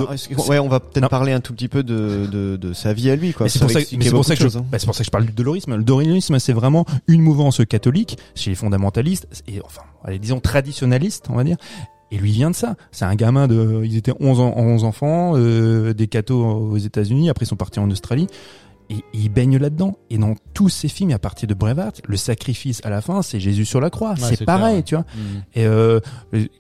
ouais, 0.49 0.59
on 0.59 0.69
va 0.69 0.81
peut-être 0.81 1.09
parler 1.09 1.33
un 1.33 1.41
tout 1.41 1.53
petit 1.55 1.69
peu 1.69 1.83
de, 1.83 2.27
de, 2.31 2.57
de 2.57 2.73
sa 2.73 2.93
vie 2.95 3.11
à 3.11 3.17
lui, 3.17 3.33
quoi. 3.35 3.45
Mais 3.45 3.51
c'est 3.51 3.59
pour 3.59 3.71
ça, 3.71 3.83
que- 3.83 3.97
mais 3.97 4.11
pour 4.11 4.25
ça 4.25 4.37
que 4.37 4.49
je, 4.49 4.59
hein. 4.59 4.65
bah, 4.71 4.79
pour 4.85 4.95
ça 4.95 5.01
que 5.01 5.05
je 5.07 5.11
parle 5.11 5.27
du 5.27 5.33
dolorisme. 5.33 5.75
Le 5.77 5.83
dolorisme, 5.83 6.39
c'est 6.39 6.53
vraiment 6.55 6.87
une 7.09 7.21
mouvance 7.21 7.61
catholique 7.69 8.17
chez 8.35 8.51
les 8.51 8.57
fondamentalistes 8.57 9.27
et 9.49 9.61
enfin, 9.65 9.83
allez, 10.05 10.19
disons 10.19 10.41
traditionnalistes, 10.41 11.27
on 11.31 11.37
va 11.37 11.45
dire. 11.45 11.57
Et 12.11 12.19
lui 12.19 12.33
vient 12.33 12.51
de 12.51 12.57
ça. 12.57 12.77
C'est 12.91 13.05
un 13.05 13.15
gamin 13.15 13.47
de, 13.47 13.83
ils 13.85 13.97
étaient 13.97 14.13
11, 14.19 14.41
en- 14.41 14.53
11 14.57 14.85
enfants, 14.85 15.33
euh, 15.37 15.93
des 15.95 16.09
cathos 16.09 16.43
aux 16.45 16.77
États-Unis. 16.79 17.31
Après, 17.31 17.45
ils 17.45 17.49
sont 17.49 17.57
partis 17.57 17.79
en 17.81 17.91
Australie. 17.91 18.27
Et, 18.89 18.95
et 18.95 19.03
il 19.15 19.29
baigne 19.29 19.57
là-dedans. 19.57 19.97
Et 20.11 20.19
dans 20.19 20.35
tous 20.53 20.69
ces 20.69 20.89
films, 20.89 21.13
à 21.13 21.21
partir 21.21 21.47
de 21.49 21.55
Braveheart, 21.55 22.03
le 22.09 22.17
sacrifice 22.17 22.81
à 22.85 22.91
la 22.91 23.01
fin, 23.01 23.23
c'est 23.23 23.39
Jésus 23.39 23.65
sur 23.65 23.81
la 23.81 23.89
croix. 23.89 24.17
c'est 24.17 24.35
c'est 24.35 24.45
pareil, 24.45 24.83
clair, 24.83 25.05
tu 25.13 25.17
vois. 25.17 25.23
Mm. 25.23 25.43
Et 25.55 25.65
euh, 25.67 26.01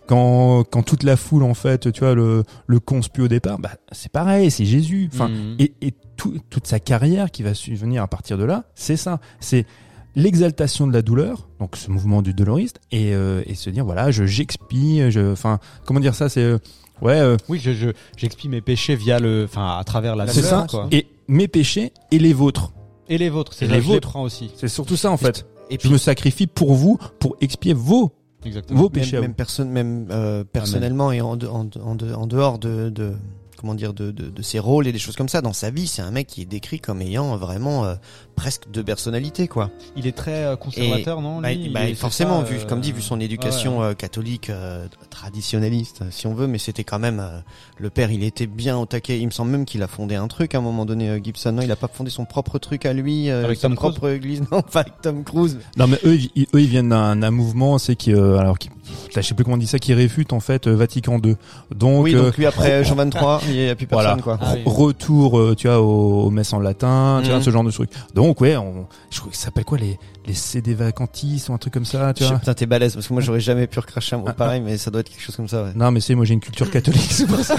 quand 0.06 0.64
quand 0.70 0.82
toute 0.82 1.02
la 1.02 1.16
foule 1.16 1.42
en 1.42 1.54
fait, 1.54 1.90
tu 1.92 2.00
vois, 2.00 2.14
le 2.14 2.44
le 2.66 2.80
conspue 2.80 3.22
au 3.22 3.28
départ, 3.28 3.58
bah 3.58 3.70
c'est 3.92 4.12
pareil, 4.12 4.50
c'est 4.52 4.64
Jésus. 4.64 5.08
Enfin, 5.12 5.28
Mm. 5.28 5.56
et, 5.58 5.72
et 5.82 5.94
tout- 6.16 6.38
toute 6.50 6.66
sa 6.68 6.78
carrière 6.78 7.30
qui 7.32 7.42
va 7.42 7.54
subvenir 7.54 8.02
à 8.02 8.06
partir 8.08 8.38
de 8.38 8.44
là, 8.44 8.64
c'est 8.74 8.96
ça. 8.96 9.18
C'est 9.40 9.66
l'exaltation 10.16 10.86
de 10.86 10.92
la 10.92 11.02
douleur, 11.02 11.48
donc 11.60 11.76
ce 11.76 11.90
mouvement 11.90 12.22
du 12.22 12.34
doloriste, 12.34 12.80
et, 12.90 13.14
euh, 13.14 13.42
et 13.46 13.54
se 13.54 13.70
dire 13.70 13.84
voilà, 13.84 14.10
je 14.10 14.24
j'expie, 14.26 15.10
je, 15.10 15.32
enfin, 15.32 15.58
comment 15.84 16.00
dire 16.00 16.14
ça, 16.14 16.28
c'est 16.28 16.42
euh, 16.42 16.58
ouais, 17.02 17.18
euh, 17.20 17.36
Oui, 17.48 17.58
je 17.62 17.72
je 17.72 17.90
j'expie 18.16 18.48
mes 18.48 18.60
péchés 18.60 18.96
via 18.96 19.18
le 19.18 19.44
enfin 19.44 19.76
à 19.78 19.84
travers 19.84 20.16
la 20.16 20.26
c'est 20.26 20.40
douleur, 20.42 20.60
ça. 20.62 20.66
quoi. 20.68 20.88
Et 20.92 21.06
mes 21.28 21.48
péchés 21.48 21.92
et 22.10 22.18
les 22.18 22.32
vôtres. 22.32 22.72
Et 23.08 23.18
les 23.18 23.28
vôtres, 23.28 23.52
c'est 23.54 23.64
Et 23.64 23.68
les 23.68 23.74
je 23.80 23.80
les 23.88 23.94
vôtres. 23.94 24.08
prends 24.08 24.22
aussi. 24.22 24.50
C'est 24.56 24.68
surtout 24.68 24.96
ça 24.96 25.10
en 25.10 25.16
fait. 25.16 25.46
Et 25.70 25.78
Je 25.80 25.88
me 25.88 25.98
sacrifie 25.98 26.46
pour 26.48 26.74
vous, 26.74 26.98
pour 27.20 27.36
expier 27.40 27.74
vos 27.74 28.12
Exactement. 28.44 28.80
vos 28.80 28.86
même, 28.86 28.92
péchés. 28.92 29.20
même, 29.20 29.30
vous. 29.30 29.34
personne, 29.36 29.70
même 29.70 30.08
euh, 30.10 30.42
personnellement 30.44 31.12
et 31.12 31.20
en, 31.20 31.36
de- 31.36 31.46
en, 31.46 31.64
de- 31.64 31.78
en, 31.80 31.94
de- 31.94 32.12
en 32.12 32.26
dehors 32.26 32.58
de, 32.58 32.88
de 32.88 33.12
comment 33.60 33.74
dire 33.74 33.92
de, 33.92 34.10
de, 34.10 34.30
de 34.30 34.42
ses 34.42 34.58
rôles 34.58 34.86
et 34.86 34.92
des 34.92 34.98
choses 34.98 35.16
comme 35.16 35.28
ça 35.28 35.40
dans 35.42 35.52
sa 35.52 35.70
vie, 35.70 35.86
c'est 35.86 36.02
un 36.02 36.10
mec 36.10 36.26
qui 36.26 36.42
est 36.42 36.46
décrit 36.46 36.80
comme 36.80 37.02
ayant 37.02 37.36
vraiment 37.36 37.84
euh, 37.84 37.94
presque 38.36 38.70
deux 38.70 38.82
personnalités 38.82 39.48
quoi. 39.48 39.70
Il 39.96 40.06
est 40.06 40.16
très 40.16 40.44
euh, 40.44 40.56
conservateur, 40.56 41.20
non 41.20 41.40
Bah, 41.40 41.52
lui, 41.52 41.68
bah, 41.68 41.80
forcément, 41.94 42.40
ça, 42.40 42.46
vu 42.50 42.56
euh, 42.58 42.64
comme 42.66 42.80
dit, 42.80 42.92
vu 42.92 43.02
son 43.02 43.20
éducation 43.20 43.82
euh, 43.82 43.92
catholique 43.92 44.50
euh, 44.50 44.86
traditionnaliste, 45.10 46.02
si 46.10 46.26
on 46.26 46.34
veut, 46.34 46.46
mais 46.46 46.58
c'était 46.58 46.84
quand 46.84 46.98
même 46.98 47.20
euh, 47.20 47.38
le 47.78 47.90
père. 47.90 48.10
Il 48.10 48.24
était 48.24 48.46
bien 48.46 48.78
au 48.78 48.86
taquet. 48.86 49.18
Il 49.20 49.26
me 49.26 49.30
semble 49.30 49.50
même 49.50 49.64
qu'il 49.64 49.82
a 49.82 49.86
fondé 49.88 50.14
un 50.14 50.28
truc 50.28 50.54
à 50.54 50.58
un 50.58 50.62
moment 50.62 50.84
donné, 50.86 51.08
euh, 51.10 51.20
Gibson. 51.22 51.52
Non, 51.52 51.62
il 51.62 51.70
a 51.70 51.76
pas 51.76 51.88
fondé 51.88 52.10
son 52.10 52.24
propre 52.24 52.58
truc 52.58 52.86
à 52.86 52.92
lui, 52.92 53.28
euh, 53.30 53.44
Avec 53.44 53.58
sa 53.58 53.68
Tom 53.68 53.76
Cruise? 53.76 53.92
propre 53.94 54.08
église. 54.10 54.42
Non, 54.50 54.62
pas 54.62 54.80
avec 54.80 55.00
Tom 55.02 55.22
Cruise. 55.22 55.58
Non 55.76 55.86
mais 55.86 55.98
eux, 56.04 56.16
ils, 56.34 56.46
eux, 56.54 56.60
ils 56.60 56.66
viennent 56.68 56.88
d'un 56.88 57.14
d'un 57.16 57.30
mouvement, 57.30 57.78
c'est 57.78 57.94
qui, 57.94 58.12
euh, 58.12 58.38
alors 58.38 58.58
qui, 58.58 58.70
je 59.14 59.20
sais 59.20 59.34
plus 59.34 59.44
comment 59.44 59.54
on 59.56 59.58
dit 59.58 59.66
ça, 59.66 59.78
qui 59.78 59.92
réfute 59.94 60.32
en 60.32 60.40
fait 60.40 60.66
euh, 60.66 60.74
Vatican 60.76 61.18
II. 61.24 61.36
Donc, 61.74 62.04
oui, 62.04 62.14
euh, 62.14 62.22
donc 62.24 62.36
lui 62.36 62.46
après 62.46 62.84
Jean 62.84 62.94
23, 62.96 63.42
il 63.48 63.54
y 63.56 63.68
a 63.68 63.74
plus 63.74 63.86
personne 63.86 64.20
Voilà. 64.20 64.22
quoi. 64.22 64.38
Ah 64.40 64.54
oui. 64.56 64.62
retour, 64.66 65.38
euh, 65.38 65.54
tu 65.56 65.66
vois, 65.68 65.80
aux, 65.80 66.24
aux 66.24 66.30
messes 66.30 66.52
en 66.52 66.60
latin, 66.60 67.20
tu 67.22 67.28
vois, 67.28 67.38
Mhm. 67.38 67.44
ce 67.44 67.50
genre 67.50 67.64
de 67.64 67.70
truc. 67.70 67.90
Donc 68.14 68.40
ouais, 68.40 68.56
on, 68.56 68.86
je 69.10 69.18
crois 69.20 69.30
que 69.30 69.36
ça 69.36 69.44
s'appelle 69.46 69.64
quoi 69.64 69.78
les 69.78 69.98
les 70.26 70.34
CD 70.34 70.74
vacantis 70.74 71.42
ou 71.48 71.54
un 71.54 71.58
truc 71.58 71.72
comme 71.72 71.86
ça, 71.86 72.12
tu 72.12 72.22
Je 72.22 72.28
sais- 72.28 72.30
vois. 72.34 72.40
Putain, 72.40 72.52
t'es 72.54 72.66
balèze 72.66 72.92
parce 72.94 73.08
que 73.08 73.12
moi 73.14 73.22
j'aurais 73.22 73.40
jamais 73.40 73.66
pu 73.66 73.78
recracher 73.78 74.14
un 74.16 74.18
mot 74.18 74.26
Ah, 74.28 74.34
pareil, 74.34 74.60
mais 74.60 74.76
ça 74.76 74.90
doit 74.90 75.00
être 75.00 75.08
quelque 75.08 75.22
chose 75.22 75.34
comme 75.34 75.48
ça. 75.48 75.62
Ouais. 75.64 75.70
Non 75.74 75.90
mais 75.90 76.00
c'est 76.00 76.14
moi 76.14 76.26
j'ai 76.26 76.34
une 76.34 76.40
culture 76.40 76.70
catholique, 76.70 77.06
c'est 77.10 77.26
pour 77.26 77.38
ça. 77.40 77.56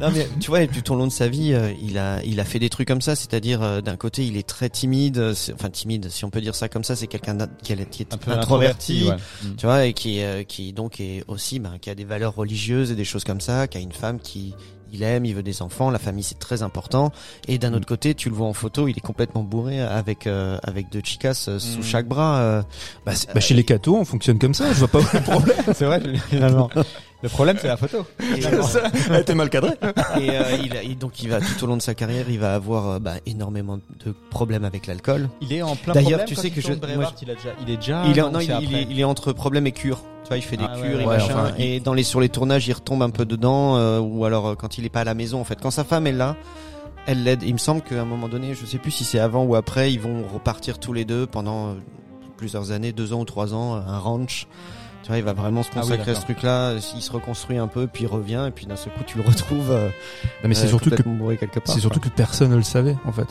non 0.00 0.10
mais 0.14 0.28
tu 0.40 0.48
vois, 0.50 0.62
et 0.62 0.68
tout 0.68 0.92
au 0.92 0.96
long 0.96 1.06
de 1.06 1.12
sa 1.12 1.28
vie, 1.28 1.52
euh, 1.54 1.72
il 1.82 1.98
a 1.98 2.22
il 2.24 2.38
a 2.40 2.44
fait 2.44 2.58
des 2.58 2.68
trucs 2.68 2.88
comme 2.88 3.00
ça, 3.00 3.16
c'est-à-dire 3.16 3.62
euh, 3.62 3.80
d'un 3.80 3.96
côté 3.96 4.24
il 4.26 4.36
est 4.36 4.46
très 4.46 4.68
timide, 4.68 5.18
euh, 5.18 5.34
enfin 5.54 5.70
timide, 5.70 6.08
si 6.10 6.24
on 6.24 6.30
peut 6.30 6.40
dire 6.40 6.54
ça 6.54 6.68
comme 6.68 6.84
ça, 6.84 6.96
c'est 6.96 7.06
quelqu'un 7.06 7.36
qui, 7.62 7.72
est- 7.72 7.88
qui 7.90 8.02
est 8.02 8.12
un 8.14 8.18
peu 8.18 8.30
introverti, 8.32 9.10
ouais. 9.14 9.48
Mm. 9.48 9.56
tu 9.56 9.66
vois, 9.66 9.86
et 9.86 9.92
qui 9.92 10.22
euh, 10.22 10.42
qui 10.44 10.72
donc 10.72 11.00
est 11.00 11.24
aussi 11.28 11.58
ben, 11.58 11.78
qui 11.80 11.90
a 11.90 11.94
des 11.94 12.04
valeurs 12.04 12.34
religieuses 12.34 12.90
et 12.90 12.94
des 12.94 13.04
choses 13.04 13.24
comme 13.24 13.40
ça, 13.40 13.66
qui 13.68 13.78
a 13.78 13.80
une 13.80 13.92
femme 13.92 14.20
qui 14.20 14.54
il 14.92 15.02
aime, 15.02 15.24
il 15.24 15.34
veut 15.34 15.42
des 15.42 15.62
enfants, 15.62 15.90
la 15.90 15.98
famille 15.98 16.22
c'est 16.22 16.38
très 16.38 16.62
important. 16.62 17.10
Et 17.48 17.58
d'un 17.58 17.72
autre 17.74 17.86
côté, 17.86 18.14
tu 18.14 18.28
le 18.28 18.34
vois 18.34 18.46
en 18.46 18.52
photo, 18.52 18.88
il 18.88 18.96
est 18.96 19.00
complètement 19.00 19.42
bourré 19.42 19.80
avec 19.80 20.26
euh, 20.26 20.58
avec 20.62 20.90
deux 20.90 21.00
chicas 21.02 21.46
euh, 21.48 21.58
sous 21.58 21.80
Mm. 21.80 21.82
chaque 21.82 22.06
bras. 22.06 22.38
euh. 22.38 22.62
Bah, 23.06 23.14
c'est- 23.14 23.32
bah, 23.34 23.40
chez 23.40 23.54
les 23.54 23.64
cathos, 23.64 23.96
on 23.96 24.04
fonctionne 24.04 24.38
comme 24.38 24.54
ça. 24.54 24.72
Je 24.72 24.78
vois 24.78 24.88
pas 24.88 24.98
le 25.00 25.20
problème. 25.22 25.56
C'est 25.74 25.84
vrai, 25.86 26.00
finalement. 26.28 26.68
Le 27.22 27.28
problème, 27.28 27.56
c'est 27.60 27.68
la 27.68 27.76
photo. 27.76 28.04
Et, 28.36 28.44
euh, 28.46 28.62
Elle 29.10 29.20
était 29.20 29.34
mal 29.36 29.48
cadrée. 29.48 29.74
et, 30.20 30.30
euh, 30.30 30.42
il, 30.64 30.76
a- 30.76 30.82
et 30.82 30.94
donc 30.96 31.22
il 31.22 31.28
va 31.30 31.40
tout 31.40 31.62
au 31.62 31.66
long 31.68 31.76
de 31.76 31.82
sa 31.82 31.94
carrière, 31.94 32.28
il 32.28 32.38
va 32.40 32.54
avoir 32.54 32.88
euh, 32.88 32.98
bah, 32.98 33.14
énormément 33.26 33.76
de 34.04 34.12
problèmes 34.30 34.64
avec 34.64 34.86
l'alcool. 34.88 35.28
Il 35.40 35.52
est 35.52 35.62
en 35.62 35.76
plein 35.76 35.94
D'ailleurs, 35.94 36.10
problème 36.24 36.26
tu 36.28 36.34
quand 36.34 36.42
sais 36.42 36.48
il 36.48 36.54
que 36.54 36.60
je- 36.60 36.72
moi, 36.96 37.12
il, 37.22 37.30
a 37.30 37.34
déjà, 37.34 37.48
il 37.64 37.70
est 37.72 37.76
déjà. 37.76 38.02
il 38.06 38.18
est 38.18 38.22
non, 38.22 38.30
non, 38.32 38.40
il, 38.40 38.50
il 38.62 38.74
est, 38.76 38.86
il 38.90 38.98
est 39.00 39.04
entre 39.04 39.32
problèmes 39.32 39.66
et 39.68 39.72
cures. 39.72 40.02
Vois, 40.32 40.38
il 40.38 40.42
fait 40.42 40.56
des 40.56 40.64
Ah 40.66 40.74
ouais, 40.78 40.88
cures 40.88 41.00
et 41.00 41.04
ouais, 41.06 41.16
machin. 41.18 41.34
enfin, 41.34 41.54
et 41.58 41.80
dans 41.80 41.94
les 41.94 42.02
sur 42.02 42.20
les 42.20 42.28
tournages, 42.28 42.66
il 42.68 42.72
retombe 42.72 43.02
un 43.02 43.10
peu 43.10 43.24
dedans, 43.24 43.76
euh, 43.76 43.98
ou 44.00 44.24
alors 44.24 44.48
euh, 44.48 44.54
quand 44.54 44.78
il 44.78 44.84
est 44.84 44.88
pas 44.90 45.00
à 45.00 45.04
la 45.04 45.14
maison. 45.14 45.40
En 45.40 45.44
fait, 45.44 45.58
quand 45.60 45.70
sa 45.70 45.84
femme 45.84 46.06
est 46.06 46.12
là, 46.12 46.36
elle 47.06 47.22
l'aide. 47.24 47.42
Il 47.42 47.52
me 47.52 47.58
semble 47.58 47.82
qu'à 47.82 48.00
un 48.00 48.04
moment 48.04 48.28
donné, 48.28 48.54
je 48.54 48.64
sais 48.64 48.78
plus 48.78 48.90
si 48.92 49.04
c'est 49.04 49.18
avant 49.18 49.44
ou 49.44 49.54
après, 49.56 49.92
ils 49.92 50.00
vont 50.00 50.22
repartir 50.32 50.78
tous 50.78 50.92
les 50.92 51.04
deux 51.04 51.26
pendant 51.26 51.68
euh, 51.68 51.74
plusieurs 52.36 52.70
années, 52.72 52.92
deux 52.92 53.12
ans 53.12 53.20
ou 53.20 53.24
trois 53.24 53.54
ans, 53.54 53.74
un 53.74 53.98
ranch. 53.98 54.46
Tu 55.02 55.08
vois, 55.08 55.18
il 55.18 55.24
va 55.24 55.32
vraiment 55.32 55.64
se 55.64 55.68
Ah 55.74 55.78
oui, 55.78 55.80
consacrer 55.90 56.12
à 56.12 56.14
ce 56.14 56.20
truc-là. 56.22 56.74
Il 56.94 57.02
se 57.02 57.10
reconstruit 57.10 57.58
un 57.58 57.66
peu, 57.66 57.88
puis 57.88 58.04
il 58.04 58.06
revient, 58.06 58.44
et 58.48 58.50
puis 58.52 58.66
d'un 58.66 58.76
seul 58.76 58.92
coup, 58.92 59.02
tu 59.04 59.18
le 59.18 59.24
retrouves. 59.28 59.70
euh, 59.72 59.88
mais 60.44 60.54
c'est 60.54 60.66
euh, 60.66 60.68
surtout 60.68 60.90
que 60.90 61.34
quelque 61.34 61.58
part. 61.58 61.74
c'est 61.74 61.80
surtout 61.80 61.98
que 62.00 62.08
personne 62.08 62.50
ne 62.52 62.56
le 62.56 62.62
savait 62.62 62.96
en 63.04 63.10
fait 63.12 63.26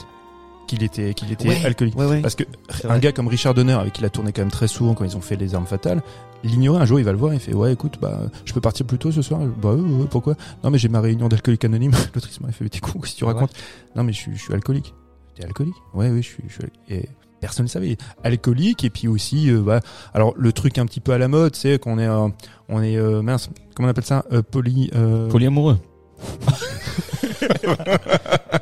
qu'il 0.71 0.83
était 0.83 1.13
qu'il 1.13 1.31
était 1.31 1.47
Ouais, 1.49 1.65
alcoolique. 1.65 1.97
Ouais, 1.97 2.05
ouais. 2.05 2.21
Parce 2.21 2.35
que 2.35 2.43
un 2.87 2.97
gars 2.99 3.11
comme 3.11 3.27
Richard 3.27 3.53
Donner, 3.53 3.73
avec 3.73 3.93
qui 3.93 4.01
il 4.01 4.05
a 4.05 4.09
tourné 4.09 4.31
quand 4.31 4.41
même 4.41 4.51
très 4.51 4.67
souvent 4.67 4.93
quand 4.93 5.03
ils 5.03 5.17
ont 5.17 5.21
fait 5.21 5.35
les 5.35 5.53
armes 5.53 5.65
fatales, 5.65 6.01
l'ignorait. 6.43 6.81
Un 6.81 6.85
jour, 6.85 6.99
il 6.99 7.03
va 7.05 7.11
le 7.11 7.17
voir, 7.17 7.33
il 7.33 7.39
fait 7.41 7.53
ouais, 7.53 7.73
écoute, 7.73 7.97
bah, 8.01 8.21
je 8.45 8.53
peux 8.53 8.61
partir 8.61 8.85
plus 8.85 8.97
tôt 8.97 9.11
ce 9.11 9.21
soir? 9.21 9.41
Bah, 9.61 9.73
ouais, 9.73 9.81
ouais, 9.81 10.07
pourquoi? 10.09 10.35
Non, 10.63 10.69
mais 10.71 10.77
j'ai 10.77 10.87
ma 10.89 11.01
réunion 11.01 11.27
d'alcoolique 11.27 11.65
anonyme. 11.65 11.91
L'autre 12.15 12.29
il 12.31 12.45
il 12.47 12.53
fait 12.53 12.63
mais 12.63 12.69
t'es 12.69 12.79
con, 12.79 12.99
qu'est-ce 12.99 13.13
que 13.13 13.17
tu 13.19 13.25
Ouais. 13.25 13.33
racontes? 13.33 13.51
Non, 13.95 14.03
mais 14.03 14.13
je 14.13 14.17
suis, 14.17 14.35
je 14.35 14.41
suis 14.41 14.53
alcoolique. 14.53 14.93
T'es 15.35 15.43
alcoolique? 15.43 15.75
Ouais, 15.93 16.09
oui, 16.09 16.21
je 16.23 16.27
suis. 16.27 16.43
Je 16.47 16.53
suis 16.53 16.63
et 16.89 17.09
personne 17.41 17.65
ne 17.65 17.69
savait. 17.69 17.97
Alcoolique 18.23 18.83
et 18.85 18.89
puis 18.89 19.07
aussi, 19.07 19.49
euh, 19.49 19.59
bah, 19.61 19.81
alors 20.13 20.33
le 20.37 20.53
truc 20.53 20.77
un 20.77 20.85
petit 20.85 20.99
peu 21.01 21.11
à 21.11 21.17
la 21.17 21.27
mode, 21.27 21.55
c'est 21.55 21.79
qu'on 21.79 21.99
est, 21.99 22.07
euh, 22.07 22.27
on 22.69 22.81
est 22.81 22.97
euh, 22.97 23.21
mince, 23.21 23.49
comment 23.75 23.87
on 23.87 23.91
appelle 23.91 24.05
ça? 24.05 24.23
Euh, 24.31 24.41
Poly. 24.41 24.89
euh, 24.95 25.27
Polyamoureux. 25.29 25.77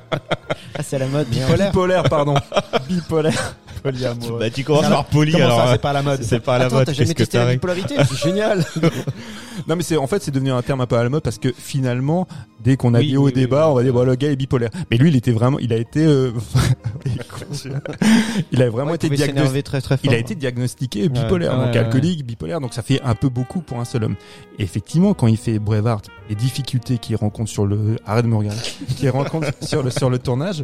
C'est 0.90 0.96
à 0.96 1.00
la 1.00 1.08
mode. 1.08 1.28
Bipolaire. 1.28 1.70
Bipolaire, 1.72 2.04
pardon. 2.04 2.34
Bipolaire. 2.90 3.56
Polyamoureux. 3.84 4.40
Bah, 4.40 4.50
tu 4.50 4.64
commences 4.64 4.88
par 4.90 5.06
poli, 5.06 5.32
Comment 5.32 5.46
alors. 5.46 5.60
ça, 5.68 5.72
c'est 5.74 5.82
pas 5.82 5.92
à 5.92 5.94
la 5.94 6.02
mode 6.02 6.22
c'est 6.24 6.40
pas 6.42 6.56
à 6.56 6.60
la 6.60 6.66
Attends, 6.66 6.76
mode. 6.78 6.86
t'as 6.88 6.92
jamais 6.94 7.14
Qu'est-ce 7.14 7.30
que 7.30 7.32
testé 7.32 7.38
la 7.38 7.54
bipolarité 7.54 7.96
C'est 8.10 8.18
génial. 8.24 8.66
Non 9.68 9.76
mais 9.78 9.84
c'est 9.84 9.96
en 9.98 10.08
fait 10.08 10.22
c'est 10.22 10.32
devenu 10.32 10.52
un 10.52 10.62
terme 10.62 10.82
un 10.82 10.86
peu 10.86 10.98
à 10.98 11.04
la 11.04 11.08
mode 11.10 11.22
parce 11.24 11.38
que 11.38 11.54
finalement 11.58 12.28
dès 12.62 12.76
qu'on 12.76 12.94
a 12.94 13.00
Oui, 13.00 13.08
dit 13.08 13.18
au 13.18 13.22
oui, 13.26 13.32
oui, 13.36 13.42
débat 13.42 13.68
oui. 13.68 13.72
on 13.72 13.76
va 13.76 13.84
dire 13.84 13.94
bon 13.94 14.04
le 14.04 14.16
gars 14.16 14.32
est 14.32 14.36
bipolaire 14.36 14.70
mais 14.92 14.98
lui 14.98 15.10
il 15.10 15.16
était 15.16 15.32
vraiment 15.32 15.60
il 15.60 15.72
a 15.74 15.78
été 15.78 16.06
euh, 16.06 16.32
il 18.52 18.62
a 18.62 18.70
vraiment 18.70 18.90
Ouais, 18.92 18.96
été 18.96 19.08
il 19.08 19.10
pouvait 19.12 19.18
diagnostiqué 19.18 19.38
s'énerver 19.38 19.64
très 19.64 19.82
très 19.82 19.98
fort. 19.98 20.06
il 20.06 20.14
a 20.14 20.18
été 20.18 20.36
diagnostiqué 20.36 21.10
bipolaire 21.10 21.52
ouais, 21.58 21.66
donc 21.66 21.74
ouais, 21.74 21.80
alcoolique 21.80 22.26
bipolaire 22.26 22.60
donc 22.62 22.74
ça 22.74 22.82
fait 22.82 23.02
un 23.04 23.16
peu 23.16 23.30
beaucoup 23.30 23.62
pour 23.62 23.80
un 23.80 23.86
seul 23.86 24.04
homme 24.06 24.16
Et 24.58 24.64
effectivement 24.64 25.14
quand 25.14 25.28
il 25.28 25.38
fait 25.38 25.60
Braveheart 25.60 26.08
les 26.30 26.36
difficultés 26.36 26.98
qu'il 26.98 27.16
rencontre 27.16 27.50
sur 27.50 27.66
le 27.66 27.98
arrête 28.06 28.26
de 28.26 28.30
me 28.30 28.36
regarder 28.38 28.60
qu'il 28.98 29.10
rencontre 29.10 29.48
sur 29.62 29.84
le 29.84 29.90
sur 29.90 30.10
le 30.10 30.20
tournage 30.20 30.64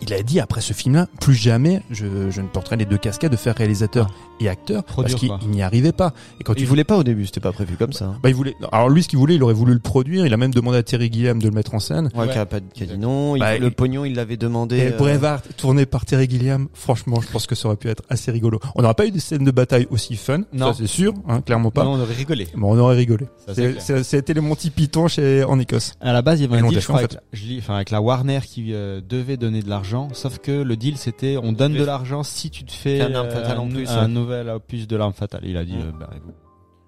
il 0.00 0.12
a 0.14 0.22
dit 0.22 0.40
après 0.40 0.60
ce 0.60 0.72
film-là, 0.72 1.06
plus 1.20 1.34
jamais 1.34 1.82
je, 1.90 2.30
je 2.30 2.40
ne 2.40 2.46
porterai 2.48 2.76
les 2.76 2.84
deux 2.84 2.98
casquettes 2.98 3.32
de 3.32 3.36
faire 3.36 3.54
réalisateur 3.56 4.08
et 4.40 4.48
acteur 4.48 4.84
parce 4.84 5.14
qu'il 5.14 5.28
quoi. 5.28 5.40
n'y 5.48 5.62
arrivait 5.62 5.92
pas. 5.92 6.12
Et 6.40 6.44
quand 6.44 6.52
Il 6.54 6.60
tu 6.60 6.64
voulait 6.66 6.84
pas 6.84 6.96
au 6.96 7.02
début, 7.04 7.26
c'était 7.26 7.40
pas 7.40 7.52
prévu 7.52 7.76
comme 7.76 7.92
ça. 7.92 8.06
hein. 8.06 8.18
bah, 8.22 8.28
il 8.28 8.34
voulait. 8.34 8.54
Alors 8.72 8.88
lui, 8.88 9.02
ce 9.02 9.08
qu'il 9.08 9.18
voulait, 9.18 9.34
il 9.34 9.42
aurait 9.42 9.54
voulu 9.54 9.72
le 9.72 9.78
produire. 9.80 10.26
Il 10.26 10.32
a 10.32 10.36
même 10.36 10.52
demandé 10.54 10.78
à 10.78 10.82
Terry 10.82 11.10
Gilliam 11.12 11.38
de 11.40 11.44
le 11.48 11.54
mettre 11.54 11.74
en 11.74 11.78
scène. 11.80 12.10
Ouais, 12.14 12.26
Ouais. 12.26 12.32
qui 12.32 12.38
a 12.38 12.46
pas 12.46 12.60
qui 12.60 12.82
a 12.82 12.86
dit 12.86 12.98
non. 12.98 13.36
Il- 13.36 13.40
Bah, 13.40 13.58
le 13.58 13.66
et- 13.66 13.70
pognon, 13.70 14.04
il 14.04 14.14
l'avait 14.14 14.36
demandé. 14.36 14.76
Et 14.76 14.92
euh, 14.92 15.36
tourné 15.56 15.86
par 15.86 16.04
Terry 16.04 16.28
Gilliam, 16.28 16.68
franchement, 16.74 17.20
je 17.20 17.28
pense 17.28 17.46
que 17.46 17.54
ça 17.54 17.68
aurait 17.68 17.76
pu 17.76 17.88
être 17.88 18.02
assez 18.08 18.30
rigolo. 18.30 18.60
On 18.74 18.82
n'aura 18.82 18.94
pas 18.94 19.06
eu 19.06 19.10
des 19.10 19.20
scènes 19.20 19.44
de 19.44 19.50
bataille 19.50 19.86
aussi 19.90 20.16
fun, 20.16 20.42
Non. 20.52 20.72
ça 20.72 20.78
c'est 20.78 20.86
sûr, 20.86 21.14
hein, 21.28 21.40
clairement 21.40 21.70
pas. 21.70 21.84
Non, 21.84 21.92
on 21.92 22.00
aurait 22.00 22.14
rigolé. 22.14 22.46
Mais 22.54 22.64
on 22.64 22.78
aurait 22.78 22.96
rigolé. 22.96 23.26
Ça, 23.46 23.54
c'est 23.54 23.54
C'est- 23.54 23.70
clair. 23.72 23.82
c'est- 23.82 24.02
C'était 24.04 24.34
les 24.34 24.40
Monty 24.40 24.70
Python 24.70 25.08
chez 25.08 25.44
en 25.44 25.58
Écosse. 25.58 25.92
À 26.00 26.12
la 26.12 26.22
base, 26.22 26.38
il 26.40 26.42
y 26.42 26.44
avait 26.46 26.56
Ils 26.56 26.58
un 26.58 26.62
l'ont 26.62 26.68
deal, 26.68 26.76
déjà 26.78 26.80
je 26.80 26.86
fait, 26.86 26.92
crois, 26.92 27.00
en 27.00 27.04
avec, 27.04 27.12
la- 27.14 27.20
je 27.32 27.44
lis, 27.44 27.58
enfin, 27.58 27.74
avec 27.76 27.90
la 27.90 28.00
Warner 28.00 28.40
qui 28.44 28.72
euh, 28.74 29.00
devait 29.06 29.36
donner 29.36 29.62
de 29.62 29.68
l'argent, 29.78 30.08
sauf 30.12 30.38
que 30.38 30.52
le 30.52 30.76
deal 30.76 30.96
c'était 30.96 31.36
on 31.42 31.52
donne 31.52 31.74
de 31.74 31.84
l'argent 31.84 32.22
si 32.22 32.50
tu 32.50 32.64
te 32.64 32.72
fais 32.72 32.98
Fais 32.98 33.02
un 33.02 33.14
arme 33.14 33.30
fatale 33.30 33.56
un, 33.56 33.60
en 33.60 33.66
nou- 33.66 33.74
plus, 33.76 33.88
un 33.88 34.02
ouais. 34.02 34.08
nouvel 34.08 34.48
opus 34.50 34.86
de 34.86 34.96
l'arme 34.96 35.12
fatale. 35.12 35.40
Il 35.44 35.56
a 35.56 35.64
dit, 35.64 35.76
euh, 35.76 35.90
barrez-vous. 35.98 36.32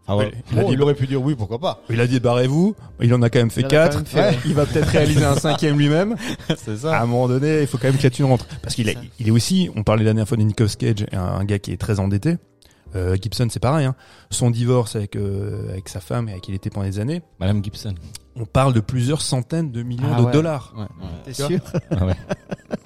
Enfin, 0.07 0.16
ouais. 0.18 0.24
Ouais, 0.26 0.33
il 0.53 0.59
a 0.59 0.62
Bon, 0.62 0.68
dit- 0.68 0.74
il 0.74 0.83
aurait 0.83 0.94
pu 0.94 1.07
dire 1.07 1.22
oui, 1.22 1.35
pourquoi 1.37 1.59
pas. 1.59 1.83
Il 1.88 2.00
a 2.00 2.07
dit 2.07 2.18
barrez-vous. 2.20 2.74
Il 3.00 3.14
en 3.14 3.22
a 3.22 3.31
quand 3.31 3.38
même 3.38 3.50
fait 3.50 3.61
Il 3.61 3.68
quatre. 3.68 4.07
fait, 4.07 4.18
Ouais. 4.20 4.38
Il 4.46 4.55
va 4.55 4.66
peut-être 4.66 4.88
réaliser 4.88 5.24
un 5.24 5.37
cinquième 5.37 5.79
lui-même. 5.79 6.16
c'est 6.57 6.85
À 6.87 7.03
un 7.03 7.07
moment 7.07 7.29
donné, 7.29 7.61
il 7.61 7.66
faut 7.66 7.79
quand 7.79 7.88
même 7.88 7.96
que 7.98 8.03
la 8.03 8.11
thune 8.11 8.24
rentre. 8.26 8.46
Parce 8.62 8.74
qu'il 8.74 8.88
est, 8.88 8.94
Ça. 8.94 9.00
il 9.20 9.29
est 9.29 9.31
aussi, 9.31 9.70
on 9.76 9.83
parlait 9.85 10.03
la 10.03 10.11
dernière 10.11 10.26
fois 10.26 10.37
de 10.37 10.42
Nicolas 10.42 10.70
Cage, 10.76 11.07
un, 11.12 11.18
un 11.20 11.44
gars 11.44 11.59
qui 11.59 11.70
est 11.72 11.76
très 11.76 12.00
endetté. 12.00 12.37
Euh, 12.96 13.16
Gibson, 13.20 13.46
c'est 13.50 13.61
pareil. 13.61 13.87
Hein. 13.87 13.94
Son 14.31 14.50
divorce 14.50 14.96
avec 14.96 15.14
euh, 15.14 15.70
avec 15.70 15.88
sa 15.88 16.00
femme 16.00 16.29
et 16.29 16.33
avec 16.33 16.42
qui 16.42 16.50
il 16.50 16.55
était 16.57 16.70
pendant 16.70 16.87
des 16.87 16.98
années, 16.98 17.22
Madame 17.38 17.62
Gibson. 17.62 17.94
On 18.36 18.44
parle 18.46 18.72
de 18.72 18.80
plusieurs 18.80 19.22
centaines 19.22 19.70
de 19.72 19.82
millions 19.82 20.08
Ah 20.14 20.20
de 20.20 20.26
ouais. 20.26 20.32
dollars. 20.32 20.72
Ouais, 20.76 20.82
ouais. 20.82 21.10
T'es 21.24 21.32
sûr 21.34 21.48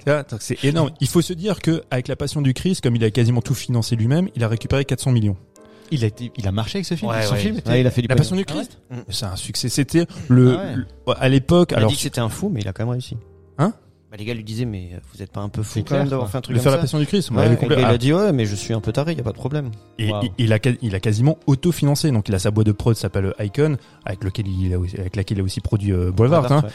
Ah 0.07 0.23
C'est 0.39 0.63
énorme. 0.63 0.91
Il 0.99 1.07
faut 1.07 1.21
se 1.21 1.33
dire 1.33 1.61
que 1.61 1.83
avec 1.91 2.07
la 2.07 2.15
Passion 2.15 2.41
du 2.41 2.53
Christ, 2.53 2.81
comme 2.81 2.95
il 2.95 3.03
a 3.03 3.11
quasiment 3.11 3.41
tout 3.41 3.53
financé 3.55 3.95
lui-même, 3.95 4.29
il 4.35 4.43
a 4.43 4.47
récupéré 4.47 4.85
400 4.85 5.11
millions. 5.11 5.37
Il 5.91 6.03
a 6.03 6.07
été, 6.07 6.31
il 6.35 6.47
a 6.47 6.51
marché 6.51 6.77
avec 6.79 6.85
ce 6.85 6.95
film? 6.95 7.11
Ouais, 7.11 7.21
Son 7.23 7.33
ouais. 7.33 7.39
film 7.39 7.57
était- 7.57 7.69
Ouais, 7.69 7.81
il 7.81 7.87
a 7.87 7.91
fait 7.91 8.01
du 8.01 8.07
La. 8.07 8.15
Passion 8.15 8.35
du 8.35 8.43
Ah 8.47 8.51
ouais? 8.53 8.57
Christ, 8.63 8.79
Mm. 8.89 8.95
c'est 9.09 9.25
un 9.25 9.35
succès. 9.35 9.69
C'était 9.69 10.07
le, 10.29 10.57
Ah 10.57 10.63
ouais. 10.63 10.75
le- 10.75 10.85
à 11.19 11.29
l'époque. 11.29 11.69
Il 11.71 11.75
a 11.75 11.77
Alors 11.77 11.89
dit 11.91 11.95
que 11.95 12.01
c'était 12.01 12.21
un 12.21 12.29
fou, 12.29 12.49
mais 12.49 12.61
il 12.61 12.67
a 12.67 12.73
quand 12.73 12.83
même 12.83 12.91
réussi. 12.91 13.17
Hein? 13.59 13.73
Bah, 14.15 14.19
Les 14.19 14.25
gars 14.25 14.33
lui 14.33 14.43
disaient, 14.43 14.65
mais 14.65 14.91
euh, 14.93 14.97
vous 15.13 15.21
êtes 15.21 15.31
pas 15.31 15.41
un 15.41 15.49
peu 15.49 15.61
fou 15.63 15.83
quand 15.87 15.95
même 15.97 16.07
d'avoir 16.07 16.29
fait 16.29 16.37
un 16.37 16.41
truc 16.41 16.55
de 16.55 16.59
comme 16.59 16.63
faire 16.63 16.71
ça 16.71 16.77
la 16.77 16.81
Passion 16.83 16.99
du 16.99 17.05
Christ, 17.05 17.29
on 17.31 17.35
Ouais, 17.35 17.43
avait 17.45 17.55
et 17.55 17.57
compris. 17.57 17.75
il 17.79 17.83
Ah, 17.85 17.89
a 17.89 17.97
dit 17.97 18.13
ouais, 18.13 18.31
mais 18.31 18.45
je 18.45 18.55
suis 18.55 18.73
un 18.73 18.79
peu 18.79 18.91
taré, 18.91 19.13
y 19.13 19.19
a 19.19 19.23
pas 19.23 19.31
de 19.31 19.35
problème. 19.35 19.71
Et 19.99 20.11
Wow. 20.11 20.21
il, 20.23 20.45
il 20.45 20.53
a, 20.53 20.59
il 20.81 20.95
a 20.95 20.99
quasiment 20.99 21.37
auto-financé. 21.47 22.11
Donc 22.11 22.29
il 22.29 22.35
a 22.35 22.39
sa 22.39 22.51
boîte 22.51 22.67
de 22.67 22.71
prod 22.71 22.95
s'appelle 22.95 23.33
Icon, 23.39 23.77
avec 24.05 24.23
lequel 24.23 24.47
il 24.47 24.73
a 24.73 24.79
aussi, 24.79 24.97
avec 24.99 25.15
laquelle 25.15 25.37
il 25.39 25.41
a 25.41 25.43
aussi 25.43 25.59
produit 25.61 25.91
euh, 25.91 26.11
Braveheart. 26.11 26.51
hein. 26.51 26.61
Ouais. 26.63 26.69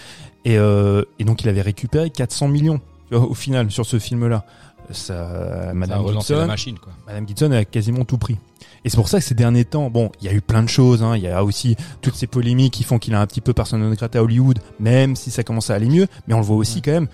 Et, 0.53 0.59
euh, 0.59 1.03
et 1.19 1.25
donc 1.25 1.43
il 1.43 1.49
avait 1.49 1.63
récupéré 1.63 2.11
400 2.11 2.49
millions 2.49 2.81
tu 3.11 3.17
vois, 3.17 3.27
au 3.29 3.35
final 3.35 3.71
sur 3.71 3.85
ce 3.87 3.99
film-là. 3.99 4.45
Ça, 4.93 5.05
Ça 5.05 5.71
a 5.71 5.75
Madame 5.75 6.05
la 6.07 6.13
Gibson, 6.13 6.47
machine, 6.47 6.79
quoi. 6.79 6.93
Madame 7.07 7.27
Gibson 7.27 7.51
a 7.53 7.65
quasiment 7.65 8.05
tout 8.05 8.19
pris. 8.19 8.37
Et 8.85 8.89
c'est 8.91 8.97
pour 8.97 9.09
ça 9.09 9.19
que 9.19 9.25
ces 9.25 9.35
derniers 9.35 9.65
temps, 9.65 9.91
bon, 9.91 10.11
il 10.21 10.27
y 10.27 10.29
a 10.31 10.33
eu 10.33 10.41
plein 10.41 10.63
de 10.63 10.69
choses. 10.69 11.03
Hein. 11.03 11.17
Il 11.17 11.23
y 11.23 11.29
a 11.29 11.45
aussi 11.45 11.77
toutes 12.01 12.15
ces 12.15 12.27
polémiques 12.27 12.73
qui 12.73 12.83
font 12.83 12.99
qu'il 12.99 13.15
a 13.15 13.21
un 13.21 13.27
petit 13.27 13.41
peu 13.43 13.53
non 13.73 13.91
grata 13.93 14.19
à 14.19 14.23
Hollywood, 14.23 14.59
même 14.79 15.17
si 15.17 15.31
ça 15.31 15.43
commence 15.43 15.71
à 15.71 15.75
aller 15.75 15.89
mieux. 15.89 16.07
Mais 16.27 16.35
on 16.35 16.39
le 16.39 16.45
voit 16.45 16.57
aussi 16.57 16.81
quand 16.81 16.93
même 16.93 17.09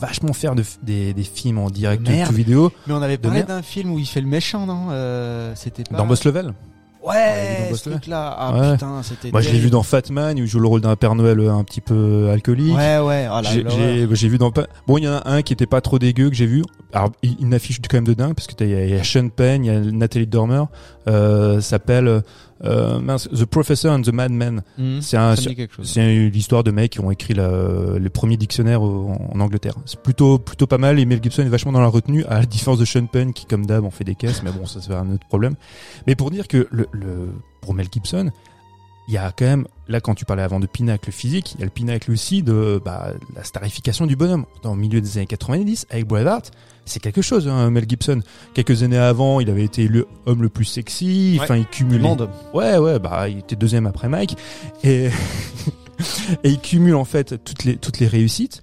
vachement 0.00 0.32
faire 0.32 0.56
de, 0.56 0.64
des, 0.82 1.14
des 1.14 1.22
films 1.22 1.58
en 1.58 1.70
direct 1.70 2.06
Merde. 2.08 2.28
tout 2.28 2.34
vidéo 2.34 2.72
Mais 2.88 2.94
on 2.94 3.02
avait 3.02 3.18
De 3.18 3.22
parlé 3.22 3.44
d'un 3.44 3.62
film 3.62 3.92
où 3.92 4.00
il 4.00 4.06
fait 4.06 4.20
le 4.20 4.26
méchant, 4.26 4.66
non? 4.66 4.88
Euh, 4.90 5.52
C'était 5.54 5.84
pas. 5.84 5.96
dans 5.96 6.06
Boss 6.06 6.24
Level. 6.24 6.52
Ouais, 7.04 7.70
ce 7.74 7.88
truc-là. 7.90 8.36
Ah 8.38 8.52
Ouais. 8.60 8.72
putain, 8.72 9.02
c'était. 9.02 9.30
Moi, 9.32 9.40
je 9.40 9.50
l'ai 9.50 9.58
vu 9.58 9.70
dans 9.70 9.82
Fatman, 9.82 10.34
où 10.38 10.42
il 10.42 10.46
joue 10.46 10.60
le 10.60 10.68
rôle 10.68 10.80
d'un 10.80 10.94
Père 10.96 11.14
Noël 11.14 11.40
euh, 11.40 11.52
un 11.52 11.64
petit 11.64 11.80
peu 11.80 12.28
alcoolique. 12.30 12.76
Ouais, 12.76 12.98
ouais. 13.00 13.28
Oh, 13.30 13.40
J'ai- 13.42 13.62
l'horreur. 13.62 13.78
J'ai 13.80 14.08
j'ai 14.12 14.28
vu 14.28 14.38
dans. 14.38 14.52
Bon, 14.86 14.98
il 14.98 15.04
y 15.04 15.08
en 15.08 15.14
a 15.14 15.22
un 15.28 15.42
qui 15.42 15.52
était 15.52 15.66
pas 15.66 15.80
trop 15.80 15.98
dégueu 15.98 16.28
que 16.30 16.36
j'ai 16.36 16.46
vu. 16.46 16.62
Alors, 16.92 17.10
il- 17.22 17.36
une 17.40 17.54
affiche 17.54 17.80
quand 17.88 17.96
même 17.96 18.06
de 18.06 18.14
dingue 18.14 18.34
parce 18.34 18.46
que 18.46 18.54
t'as- 18.54 18.64
il 18.66 18.70
y, 18.70 18.74
a- 18.74 18.84
il 18.84 18.90
y 18.90 18.98
a 18.98 19.02
Sean 19.02 19.28
Penn, 19.30 19.64
il 19.64 19.72
y 19.72 19.74
a 19.74 19.80
Nathalie 19.80 20.26
Dormer. 20.26 20.62
Euh, 21.08 21.60
s'appelle 21.60 22.22
euh, 22.64 23.00
mince, 23.00 23.28
The 23.28 23.44
Professor 23.44 23.92
and 23.92 24.02
the 24.02 24.12
Madman. 24.12 24.62
Mhm. 24.78 25.00
C'est 25.02 25.16
un, 25.16 25.34
c'est 25.36 26.28
l'histoire 26.30 26.62
de 26.64 26.70
mecs 26.70 26.92
qui 26.92 27.00
ont 27.00 27.10
écrit 27.10 27.34
la- 27.34 27.98
le 27.98 28.08
premier 28.10 28.36
dictionnaire 28.36 28.82
au- 28.82 29.10
en, 29.32 29.40
Angleterre. 29.40 29.74
C'est 29.86 30.00
plutôt 30.00 30.38
plutôt 30.38 30.66
pas 30.66 30.78
mal 30.78 30.98
et 30.98 31.04
Mel 31.04 31.20
Gibson 31.22 31.42
est 31.42 31.48
vachement 31.48 31.72
dans 31.72 31.80
la 31.80 31.88
retenue 31.88 32.24
à 32.26 32.38
la 32.40 32.46
différence 32.46 32.78
de 32.78 32.84
Sean 32.84 33.06
Penn 33.06 33.32
qui 33.32 33.46
comme 33.46 33.66
d'hab 33.66 33.84
en 33.84 33.90
fait 33.90 34.04
des 34.04 34.14
caisses. 34.14 34.42
Mais 34.44 34.50
bon, 34.52 34.66
ça 34.66 34.80
c'est 34.80 34.94
un 34.94 35.10
autre 35.10 35.26
problème. 35.26 35.54
Mais 36.06 36.14
pour 36.14 36.30
dire 36.30 36.46
que 36.48 36.68
le, 36.70 36.86
le 36.92 37.30
pour 37.60 37.74
Mel 37.74 37.86
Gibson, 37.92 38.30
il 39.08 39.14
y 39.14 39.18
a 39.18 39.32
quand 39.36 39.44
même, 39.44 39.66
là 39.88 40.00
quand 40.00 40.14
tu 40.14 40.24
parlais 40.24 40.42
avant 40.42 40.60
de 40.60 40.66
pinacle 40.66 41.10
physique, 41.12 41.54
il 41.54 41.60
y 41.60 41.62
a 41.62 41.64
le 41.66 41.70
pinacle 41.70 42.10
aussi 42.12 42.42
de 42.42 42.80
bah, 42.84 43.12
la 43.34 43.44
starification 43.44 44.06
du 44.06 44.16
bonhomme. 44.16 44.46
Dans 44.62 44.74
le 44.74 44.80
milieu 44.80 45.00
des 45.00 45.18
années 45.18 45.26
90, 45.26 45.86
avec 45.90 46.06
Braveheart, 46.06 46.52
c'est 46.84 47.00
quelque 47.00 47.22
chose, 47.22 47.48
hein, 47.48 47.70
Mel 47.70 47.88
Gibson. 47.88 48.20
Quelques 48.54 48.82
années 48.82 48.96
avant, 48.98 49.40
il 49.40 49.50
avait 49.50 49.64
été 49.64 49.88
le 49.88 50.06
homme 50.26 50.42
le 50.42 50.48
plus 50.48 50.64
sexy, 50.64 51.36
Ouais. 51.38 51.44
enfin 51.44 51.56
il 51.56 51.62
Du 51.62 51.68
cumulait. 51.68 52.08
Ouais, 52.54 52.76
ouais, 52.78 52.98
bah 52.98 53.28
il 53.28 53.38
était 53.38 53.56
deuxième 53.56 53.86
après 53.86 54.08
Mike. 54.08 54.36
Et, 54.84 55.06
et 56.44 56.48
il 56.50 56.60
cumule 56.60 56.94
en 56.94 57.04
fait 57.04 57.42
toutes 57.44 57.64
les, 57.64 57.76
toutes 57.76 57.98
les 57.98 58.06
réussites. 58.06 58.62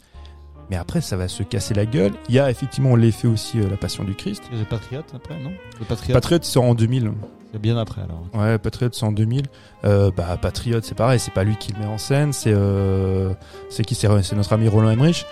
Mais 0.69 0.75
après, 0.75 1.01
ça 1.01 1.17
va 1.17 1.27
se 1.27 1.41
casser 1.41 1.73
la 1.73 1.85
gueule. 1.87 2.11
Il 2.29 2.35
y 2.35 2.39
a 2.39 2.51
effectivement 2.51 2.95
l'effet 2.95 3.27
aussi, 3.27 3.59
euh, 3.59 3.67
la 3.69 3.75
passion 3.77 4.03
du 4.03 4.13
Christ. 4.13 4.43
Le 4.51 4.63
Patriote 4.65 5.05
après, 5.15 5.39
non? 5.39 5.51
Le 5.79 5.85
Patriote. 5.85 6.13
Patriot, 6.13 6.39
c'est 6.43 6.59
en 6.59 6.75
2000. 6.75 7.11
C'est 7.51 7.61
bien 7.61 7.77
après 7.77 8.01
alors. 8.01 8.23
Ouais, 8.33 8.57
Patriot, 8.57 8.89
c'est 8.93 9.05
en 9.05 9.11
2000. 9.11 9.45
Euh, 9.85 10.11
bah, 10.15 10.37
Patriot, 10.41 10.79
c'est 10.83 10.95
pareil, 10.95 11.19
c'est 11.19 11.33
pas 11.33 11.43
lui 11.43 11.55
qui 11.57 11.73
le 11.73 11.79
met 11.79 11.85
en 11.87 11.97
scène, 11.97 12.31
c'est 12.33 12.53
euh, 12.53 13.33
c'est 13.69 13.83
qui 13.83 13.95
C'est 13.95 14.07
c'est 14.23 14.35
notre 14.35 14.53
ami 14.53 14.67
Roland 14.67 14.89
Emmerich. 14.91 15.25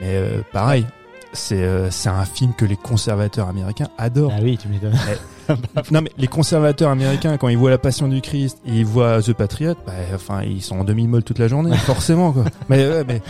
Mais 0.00 0.14
euh, 0.14 0.42
pareil, 0.52 0.86
c'est 1.32 1.62
euh, 1.62 1.90
c'est 1.90 2.08
un 2.08 2.24
film 2.24 2.52
que 2.54 2.64
les 2.64 2.76
conservateurs 2.76 3.48
américains 3.48 3.88
adorent. 3.98 4.32
Ah 4.36 4.40
oui, 4.42 4.56
tu 4.56 4.68
m'étonnes. 4.68 4.94
non 5.90 6.00
mais 6.00 6.10
les 6.16 6.28
conservateurs 6.28 6.90
américains, 6.90 7.36
quand 7.36 7.48
ils 7.48 7.58
voient 7.58 7.70
La 7.70 7.78
Passion 7.78 8.06
du 8.08 8.20
Christ 8.20 8.58
et 8.66 8.72
ils 8.72 8.86
voient 8.86 9.20
The 9.20 9.32
Patriot, 9.32 9.74
bah, 9.86 9.92
enfin 10.14 10.42
ils 10.42 10.62
sont 10.62 10.78
en 10.78 10.84
demi-molle 10.84 11.24
toute 11.24 11.38
la 11.40 11.48
journée, 11.48 11.76
forcément 11.78 12.32
quoi. 12.32 12.44
Mais 12.68 12.86
ouais, 12.88 13.04
mais 13.04 13.20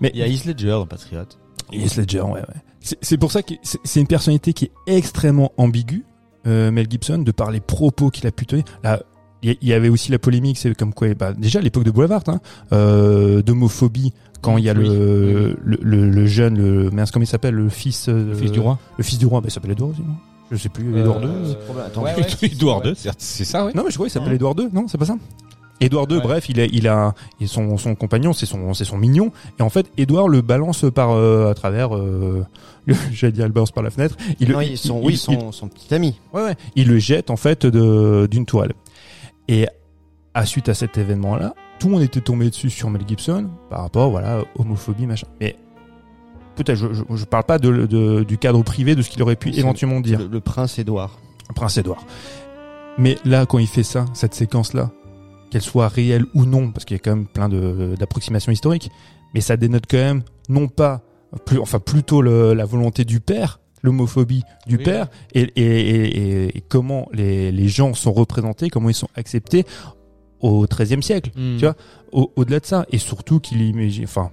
mais 0.00 0.10
Il 0.14 0.20
y 0.20 0.22
a 0.22 0.26
Heath 0.26 0.46
Ledger 0.46 0.70
dans 0.70 0.86
Patriote. 0.86 1.38
Heath 1.72 1.96
Ledger, 1.96 2.22
ouais, 2.22 2.40
ouais. 2.40 2.96
C'est- 3.00 3.16
pour 3.16 3.30
ça 3.32 3.42
que 3.42 3.54
c'est 3.62 3.78
c'est 3.84 4.00
une 4.00 4.06
personnalité 4.06 4.52
qui 4.52 4.64
est 4.86 4.96
extrêmement 4.96 5.52
ambiguë, 5.56 6.04
euh, 6.46 6.70
Mel 6.70 6.86
Gibson, 6.90 7.18
de 7.18 7.32
par 7.32 7.50
les 7.50 7.60
propos 7.60 8.10
qu'il 8.10 8.26
a 8.26 8.30
pu 8.32 8.46
tenir. 8.46 8.64
Là, 8.82 9.00
il 9.42 9.56
y- 9.60 9.72
avait 9.74 9.90
aussi 9.90 10.10
la 10.10 10.18
polémique, 10.18 10.56
c'est 10.56 10.74
comme 10.74 10.94
quoi, 10.94 11.12
bah, 11.14 11.34
déjà 11.34 11.58
à 11.58 11.62
l'époque 11.62 11.84
de 11.84 11.90
Boulevard, 11.90 12.22
hein, 12.28 12.40
euh, 12.72 13.42
d'homophobie, 13.42 14.12
quand 14.40 14.56
il 14.56 14.64
y 14.64 14.70
a 14.70 14.72
Oui, 14.74 14.88
le, 14.88 15.56
le, 15.62 15.78
le, 15.82 16.08
le 16.10 16.26
jeune, 16.26 16.56
le, 16.56 16.90
mince, 16.90 17.10
comment 17.10 17.24
il 17.24 17.26
s'appelle, 17.26 17.54
le 17.54 17.68
fils, 17.68 18.08
euh, 18.08 18.28
Le 18.30 18.34
fils 18.34 18.52
du 18.52 18.60
roi. 18.60 18.78
le 18.96 19.04
fils 19.04 19.18
du 19.18 19.26
roi, 19.26 19.40
bah, 19.42 19.46
il 19.48 19.52
s'appelle 19.52 19.72
Edouard 19.72 19.90
aussi, 19.90 20.00
non? 20.00 20.14
Je 20.50 20.56
sais 20.58 20.68
plus, 20.68 20.96
Edouard 20.98 21.22
II. 21.22 21.28
Euh, 21.28 21.54
Attends, 21.86 22.02
Ouais, 22.04 22.14
Edouard 22.42 22.82
ouais. 22.84 22.90
II, 22.92 23.10
c'est 23.18 23.44
ça, 23.44 23.64
ouais. 23.64 23.72
Non, 23.74 23.82
mais 23.84 23.90
je 23.90 23.94
crois 23.96 24.06
qu'il 24.06 24.12
s'appelle 24.12 24.34
Édouard 24.34 24.54
II. 24.58 24.68
Non, 24.72 24.86
c'est 24.88 24.98
pas 24.98 25.06
ça? 25.06 25.16
Édouard 25.84 26.06
II, 26.10 26.16
Ouais. 26.16 26.22
bref, 26.22 26.48
il 26.48 26.60
a, 26.60 26.64
il 26.66 26.88
a, 26.88 27.14
et 27.40 27.46
son, 27.46 27.76
son 27.78 27.94
compagnon, 27.94 28.32
c'est 28.32 28.46
son, 28.46 28.74
c'est 28.74 28.84
son 28.84 28.96
mignon. 28.98 29.32
Et 29.58 29.62
en 29.62 29.70
fait, 29.70 29.86
Édouard 29.96 30.28
le 30.28 30.40
balance 30.40 30.84
par, 30.94 31.10
euh, 31.12 31.50
à 31.50 31.54
travers, 31.54 31.96
euh, 31.96 32.44
le- 32.86 32.94
j'allais 33.12 33.32
dire, 33.32 33.46
il 33.46 33.52
balance 33.52 33.70
par 33.70 33.82
la 33.84 33.90
fenêtre. 33.90 34.16
Il, 34.40 34.50
Non, 34.52 34.58
le- 34.60 34.64
ils 34.66 34.78
sont, 34.78 35.00
il- 35.00 35.06
oui, 35.06 35.12
il- 35.14 35.18
son, 35.18 35.52
son 35.52 35.68
petit 35.68 35.94
ami. 35.94 36.18
ouais, 36.32 36.42
ouais. 36.42 36.54
il 36.76 36.88
le 36.88 36.98
jette, 36.98 37.30
en 37.30 37.36
fait, 37.36 37.66
d'une 37.66 38.46
toile. 38.46 38.72
Et, 39.48 39.66
à 40.34 40.46
suite 40.46 40.68
à 40.68 40.74
cet 40.74 40.98
événement-là, 40.98 41.54
tout 41.78 41.86
le 41.88 41.92
monde 41.94 42.02
était 42.02 42.20
tombé 42.20 42.50
dessus 42.50 42.70
sur 42.70 42.90
Mel 42.90 43.02
Gibson 43.06 43.48
par 43.70 43.82
rapport, 43.82 44.10
voilà, 44.10 44.42
homophobie, 44.58 45.06
machin. 45.06 45.26
Mais, 45.40 45.54
peut-être, 46.56 46.76
je, 46.78 46.92
je, 46.92 47.02
je 47.14 47.24
parle 47.24 47.44
pas 47.44 47.58
de, 47.58 47.86
de- 47.86 48.24
du 48.24 48.38
cadre 48.38 48.62
privé 48.62 48.94
de 48.94 49.02
ce 49.02 49.10
qu'il 49.10 49.22
aurait 49.22 49.36
pu 49.36 49.50
éventuellement 49.54 50.00
dire. 50.00 50.18
Le, 50.20 50.26
le 50.28 50.40
prince 50.40 50.78
Édouard. 50.78 51.18
Prince 51.54 51.76
Édouard. 51.76 52.04
Mais 52.98 53.16
là, 53.24 53.44
quand 53.46 53.58
il 53.58 53.66
fait 53.66 53.82
ça, 53.82 54.06
cette 54.14 54.34
séquence-là, 54.34 54.90
qu'elle 55.50 55.62
soit 55.62 55.88
réelle 55.88 56.24
ou 56.34 56.44
non, 56.44 56.70
parce 56.72 56.84
qu'il 56.84 56.96
y 56.96 57.00
a 57.00 57.02
quand 57.02 57.14
même 57.16 57.26
plein 57.26 57.48
de- 57.48 57.94
d'approximations 57.98 58.52
historiques, 58.52 58.90
mais 59.34 59.40
ça 59.40 59.56
dénote 59.56 59.84
quand 59.88 59.96
même, 59.98 60.22
non 60.48 60.68
pas, 60.68 61.02
plus, 61.46 61.58
enfin 61.58 61.78
plutôt 61.80 62.22
le- 62.22 62.54
la 62.54 62.64
volonté 62.64 63.04
du 63.04 63.20
père, 63.20 63.60
l'homophobie 63.82 64.42
du 64.66 64.76
Oui, 64.76 64.84
père, 64.84 65.08
et, 65.34 65.42
et, 65.42 65.62
et, 65.62 66.18
et- 66.46 66.58
et 66.58 66.60
comment 66.60 67.08
les, 67.12 67.52
les 67.52 67.68
gens 67.68 67.92
sont 67.94 68.12
représentés, 68.12 68.70
comment 68.70 68.88
ils 68.88 68.94
sont 68.94 69.08
acceptés 69.14 69.64
au 70.40 70.66
XIIIe 70.66 71.02
siècle, 71.02 71.30
Hmm. 71.36 71.56
tu 71.56 71.64
vois, 71.64 71.74
au- 72.12 72.30
au-delà 72.36 72.60
de 72.60 72.66
ça, 72.66 72.86
et 72.90 72.98
surtout 72.98 73.40
qu'il 73.40 73.62
imagine, 73.62 74.04
enfin, 74.04 74.30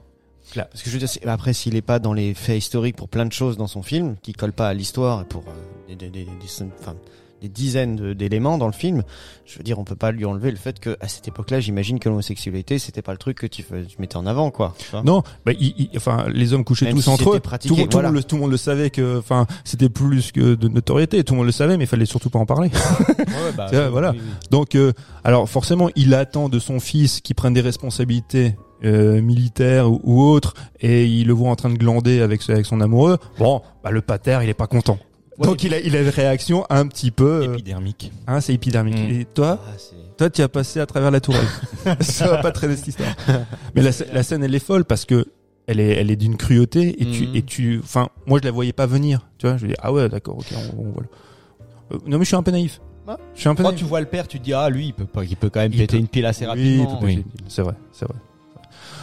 Parce 0.54 0.84
que 0.84 0.90
je 0.90 0.94
veux 0.94 1.00
dire, 1.00 1.08
c'est- 1.08 1.26
après, 1.26 1.54
s'il 1.54 1.76
est 1.78 1.82
pas 1.82 2.00
dans 2.00 2.12
les 2.12 2.34
faits 2.34 2.58
historiques 2.58 2.98
pour 2.98 3.08
plein 3.08 3.26
de 3.26 3.32
choses 3.32 3.56
dans 3.56 3.68
son 3.68 3.82
film, 3.84 4.18
qui 4.22 4.34
collent 4.34 4.52
pas 4.52 4.68
à 4.68 4.74
l'histoire 4.74 5.22
et 5.22 5.24
pour 5.24 5.44
euh, 5.48 5.52
des, 5.88 5.96
des, 5.96 6.10
des, 6.10 6.26
des- 6.26 6.32
enfin, 6.82 6.96
des 7.42 7.50
dizaines 7.50 8.14
d'éléments 8.14 8.58
dans 8.58 8.68
le 8.68 8.72
film, 8.74 9.04
je 9.46 9.58
veux 9.58 9.64
dire, 9.64 9.80
on 9.80 9.84
peut 9.84 9.96
pas 9.96 10.12
lui 10.12 10.26
enlever 10.26 10.52
le 10.52 10.58
fait 10.58 10.80
que 10.80 10.96
à 11.02 11.08
cette 11.08 11.28
époque-là, 11.28 11.60
j'imagine 11.60 11.98
que 12.00 12.08
l'homosexualité, 12.08 12.78
c'était 12.80 13.02
pas 13.02 13.12
le 13.14 13.18
truc 13.18 13.38
que 13.40 13.48
tu, 13.48 13.64
tu 13.64 13.96
mettais 14.00 14.18
en 14.18 14.26
avant, 14.28 14.52
quoi. 14.52 14.76
Non, 15.04 15.24
bah, 15.46 15.52
il- 15.60 15.74
il- 15.78 15.90
enfin, 15.98 16.26
les 16.32 16.54
hommes 16.54 16.64
couchaient 16.64 16.86
Même 16.86 16.96
tous 16.96 17.02
si 17.02 17.10
entre 17.10 17.36
eux. 17.36 17.40
pratiqué, 17.40 17.70
tout, 17.70 17.76
le 17.76 17.82
monde- 17.82 17.90
tout 17.90 17.98
le 17.98 18.02
voilà. 18.04 18.08
monde 18.10 18.18
le, 18.18 18.24
tout 18.24 18.36
le 18.36 18.42
monde 18.42 18.52
le 18.52 18.58
savait 18.58 18.90
que, 18.92 19.18
enfin, 19.18 19.48
c'était 19.64 19.90
plus 19.90 20.32
que 20.32 20.54
de 20.56 20.68
notoriété. 20.68 21.24
Tout 21.24 21.34
le 21.34 21.38
monde 21.40 21.48
le 21.48 21.52
savait, 21.52 21.78
mais 21.78 21.86
il 21.86 21.88
fallait 21.88 22.06
surtout 22.06 22.30
pas 22.30 22.40
en 22.40 22.46
parler. 22.46 22.70
Ouais, 23.18 23.26
bah, 23.58 23.90
voilà. 23.90 24.12
oui, 24.12 24.20
oui. 24.22 24.30
Donc, 24.52 24.76
euh, 24.76 24.94
alors 25.24 25.50
forcément, 25.50 25.90
il 25.96 26.14
attend 26.14 26.48
de 26.48 26.60
son 26.60 26.80
fils 26.80 27.22
qu'il 27.22 27.36
prenne 27.36 27.54
des 27.54 27.62
responsabilités 27.62 28.56
euh, 28.84 29.22
militaires 29.22 29.92
ou, 29.92 30.00
ou 30.04 30.22
autres, 30.24 30.54
et 30.80 31.06
il 31.06 31.28
le 31.28 31.34
voit 31.34 31.50
en 31.50 31.56
train 31.56 31.70
de 31.70 31.78
glander 31.78 32.22
avec, 32.22 32.48
avec 32.50 32.66
son 32.66 32.82
amoureux. 32.82 33.18
Bon, 33.38 33.62
bah, 33.84 33.92
le 33.92 34.02
pater, 34.02 34.40
il 34.44 34.50
est 34.50 34.54
pas 34.56 34.68
content. 34.68 34.98
Ouais, 35.42 35.48
Donc 35.48 35.64
il 35.64 35.74
a, 35.74 35.80
il 35.80 35.96
a 35.96 36.02
une 36.02 36.10
réaction 36.10 36.66
un 36.70 36.88
petit 36.88 37.12
peu, 37.12 37.42
euh, 37.50 37.54
Épidermique. 37.54 38.12
hein, 38.28 38.40
c'est 38.42 38.54
épidermique. 38.54 38.98
Mm. 38.98 39.22
Et 39.22 39.26
toi, 39.26 39.60
Ah, 39.62 39.72
c'est- 39.78 40.18
toi, 40.18 40.30
tu 40.30 40.42
as 40.42 40.50
passé 40.50 40.80
à 40.80 40.86
travers 40.86 41.12
la 41.12 41.20
tourelle. 41.20 41.46
ça 42.02 42.28
va 42.28 42.38
pas 42.38 42.52
traîner 42.52 42.76
cette 42.76 42.88
histoire. 42.90 43.14
Mais 43.76 43.82
la, 43.82 43.92
scè- 43.92 44.12
la 44.14 44.24
scène, 44.24 44.44
elle 44.44 44.54
est 44.56 44.60
folle 44.60 44.86
parce 44.86 45.06
que 45.06 45.26
elle 45.68 45.80
est, 45.80 45.96
elle 46.00 46.12
est 46.12 46.16
d'une 46.16 46.38
cruauté 46.38 47.02
et 47.02 47.06
tu, 47.06 47.28
Mhm. 47.28 47.36
et 47.36 47.42
tu, 47.44 47.80
enfin, 47.84 48.10
moi, 48.28 48.40
je 48.42 48.46
la 48.46 48.52
voyais 48.52 48.74
pas 48.74 48.86
venir. 48.88 49.28
Tu 49.38 49.48
vois, 49.48 49.58
je 49.58 49.68
dis, 49.68 49.74
ah 49.80 49.92
ouais, 49.94 50.10
d'accord, 50.10 50.38
ok, 50.38 50.46
on, 50.78 50.82
on- 50.82 50.92
voilà. 50.92 51.10
Euh, 51.94 51.98
non, 52.08 52.18
mais 52.18 52.24
je 52.24 52.30
suis 52.30 52.36
un 52.36 52.44
peu 52.44 52.52
naïf. 52.52 52.80
Ouais. 53.08 53.16
Je 53.36 53.40
suis 53.40 53.50
un 53.50 53.56
peu 53.56 53.64
Quand 53.64 53.70
naïf. 53.70 53.80
tu 53.82 53.86
vois 53.86 54.00
le 54.00 54.06
père, 54.08 54.28
tu 54.28 54.40
te 54.40 54.44
dis 54.44 54.54
ah 54.54 54.70
lui 54.70 54.88
il 54.88 54.94
peut 54.94 55.06
pas, 55.06 55.24
il 55.24 55.36
peut 55.36 55.50
quand 55.50 55.60
même 55.62 55.72
Il 55.74 55.80
péter 55.80 55.98
peut- 55.98 56.02
une 56.02 56.08
pile 56.08 56.26
assez 56.28 56.44
Oui, 56.46 56.50
rapidement. 56.50 56.98
tout 57.00 57.06
à 57.06 57.08
fait. 57.10 57.24
C'est 57.48 57.62
vrai, 57.64 57.74
c'est 57.92 58.06
vrai. 58.06 58.16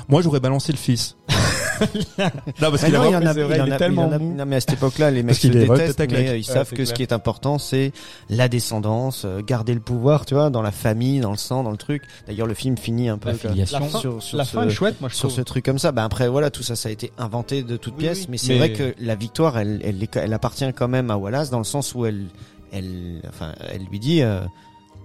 Moi, 0.08 0.22
j'aurais 0.22 0.40
balancé 0.40 0.72
le 0.72 0.78
fils. 0.78 1.16
non, 2.18 2.26
parce 2.58 2.82
qu'il 2.82 2.92
non, 2.92 3.02
a 3.02 3.06
il 3.06 3.12
y 3.12 3.16
en 3.16 3.24
a, 3.24 3.32
c'est 3.34 3.42
vrai, 3.42 3.56
il 3.56 3.58
y 3.58 3.62
en 3.62 3.66
il 3.66 3.70
est 3.70 3.74
a- 3.74 3.78
tellement 3.78 4.08
non, 4.08 4.46
mais 4.46 4.56
à 4.56 4.60
cette 4.60 4.72
époque-là, 4.72 5.12
les 5.12 5.22
mecs 5.22 5.36
se 5.36 5.46
détestent, 5.46 6.00
mais 6.10 6.28
euh, 6.30 6.36
ils 6.36 6.44
savent 6.44 6.70
que 6.72 6.84
ce 6.84 6.92
qui 6.92 7.02
est 7.02 7.12
important, 7.12 7.58
c'est 7.58 7.92
la 8.28 8.48
descendance, 8.48 9.22
euh, 9.24 9.42
garder 9.46 9.74
le 9.74 9.80
pouvoir, 9.80 10.26
tu 10.26 10.34
vois, 10.34 10.50
dans 10.50 10.62
la 10.62 10.72
famille, 10.72 11.20
dans 11.20 11.30
le 11.30 11.36
sang, 11.36 11.62
dans 11.62 11.70
le 11.70 11.76
truc. 11.76 12.02
D'ailleurs, 12.26 12.48
le 12.48 12.54
film 12.54 12.76
finit 12.76 13.08
un 13.08 13.16
peu 13.18 13.28
La 13.28 13.34
que- 13.36 13.48
filiation. 13.48 13.78
La 13.78 13.86
fin, 13.86 13.98
sur, 14.00 14.20
sur 14.22 14.38
la 14.38 14.44
ce, 14.44 14.50
fin 14.56 14.66
est 14.66 14.70
chouette, 14.70 15.00
moi 15.00 15.08
je 15.08 15.14
sur 15.14 15.28
trouve. 15.28 15.36
ce 15.38 15.42
truc 15.42 15.64
comme 15.64 15.78
ça. 15.78 15.92
Ben 15.92 16.02
après, 16.04 16.28
voilà, 16.28 16.50
tout 16.50 16.64
ça, 16.64 16.74
ça 16.74 16.88
a 16.88 16.92
été 16.92 17.12
inventé 17.16 17.62
de 17.62 17.76
toutes 17.76 17.94
Oui, 17.94 18.00
pièces, 18.00 18.20
oui. 18.22 18.26
mais 18.30 18.38
c'est 18.38 18.54
Mais- 18.54 18.58
vrai 18.58 18.72
que 18.72 18.94
la 18.98 19.14
victoire, 19.14 19.56
elle, 19.58 19.80
elle, 19.84 20.04
elle 20.14 20.32
appartient 20.32 20.72
quand 20.74 20.88
même 20.88 21.12
à 21.12 21.16
Wallace 21.16 21.50
dans 21.50 21.58
le 21.58 21.64
sens 21.64 21.94
où 21.94 22.06
elle, 22.06 22.24
elle, 22.72 23.22
enfin, 23.28 23.52
elle 23.72 23.84
lui 23.84 24.00
dit, 24.00 24.22
euh, 24.22 24.40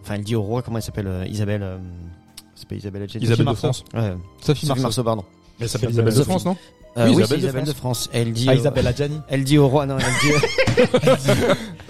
enfin, 0.02 0.16
elle 0.16 0.24
dit 0.24 0.36
au 0.36 0.42
roi, 0.42 0.64
comment 0.64 0.78
elle 0.78 0.84
s'appelle, 0.84 1.08
euh, 1.08 1.26
Isabelle, 1.28 1.62
euh, 2.64 2.68
c'est 2.70 2.70
pas 2.70 2.76
Isabelle 2.76 3.04
Adjani. 3.04 3.26
Isabelle 3.26 3.46
de. 3.46 3.54
France. 3.54 3.84
Ouais, 3.94 4.14
Sophie 4.42 4.66
Marceau. 4.68 4.82
Marceau, 4.84 5.04
pardon. 5.04 5.24
Elle 5.60 5.70
s'appelle 5.70 5.90
Isabelle 5.92 6.14
de. 6.16 6.24
France, 6.24 6.46
non 6.46 6.58
Euh, 6.98 7.06
Oui, 7.08 7.12
Isabelle 7.12 7.28
c'est 7.28 7.34
de 7.36 7.40
Isabelle 7.42 7.66
de 7.66 7.74
France. 7.74 8.10
Elle 8.14 8.34
dit, 8.34 8.46
Ah 8.50 8.54
au- 8.54 8.56
Isabelle 8.58 8.88
Adjani. 8.88 9.20
elle 9.28 9.44
dit 9.44 9.58
au 9.58 9.68
roi, 9.68 9.86
non, 9.86 9.98
elle 9.98 10.06
dit, 10.22 11.00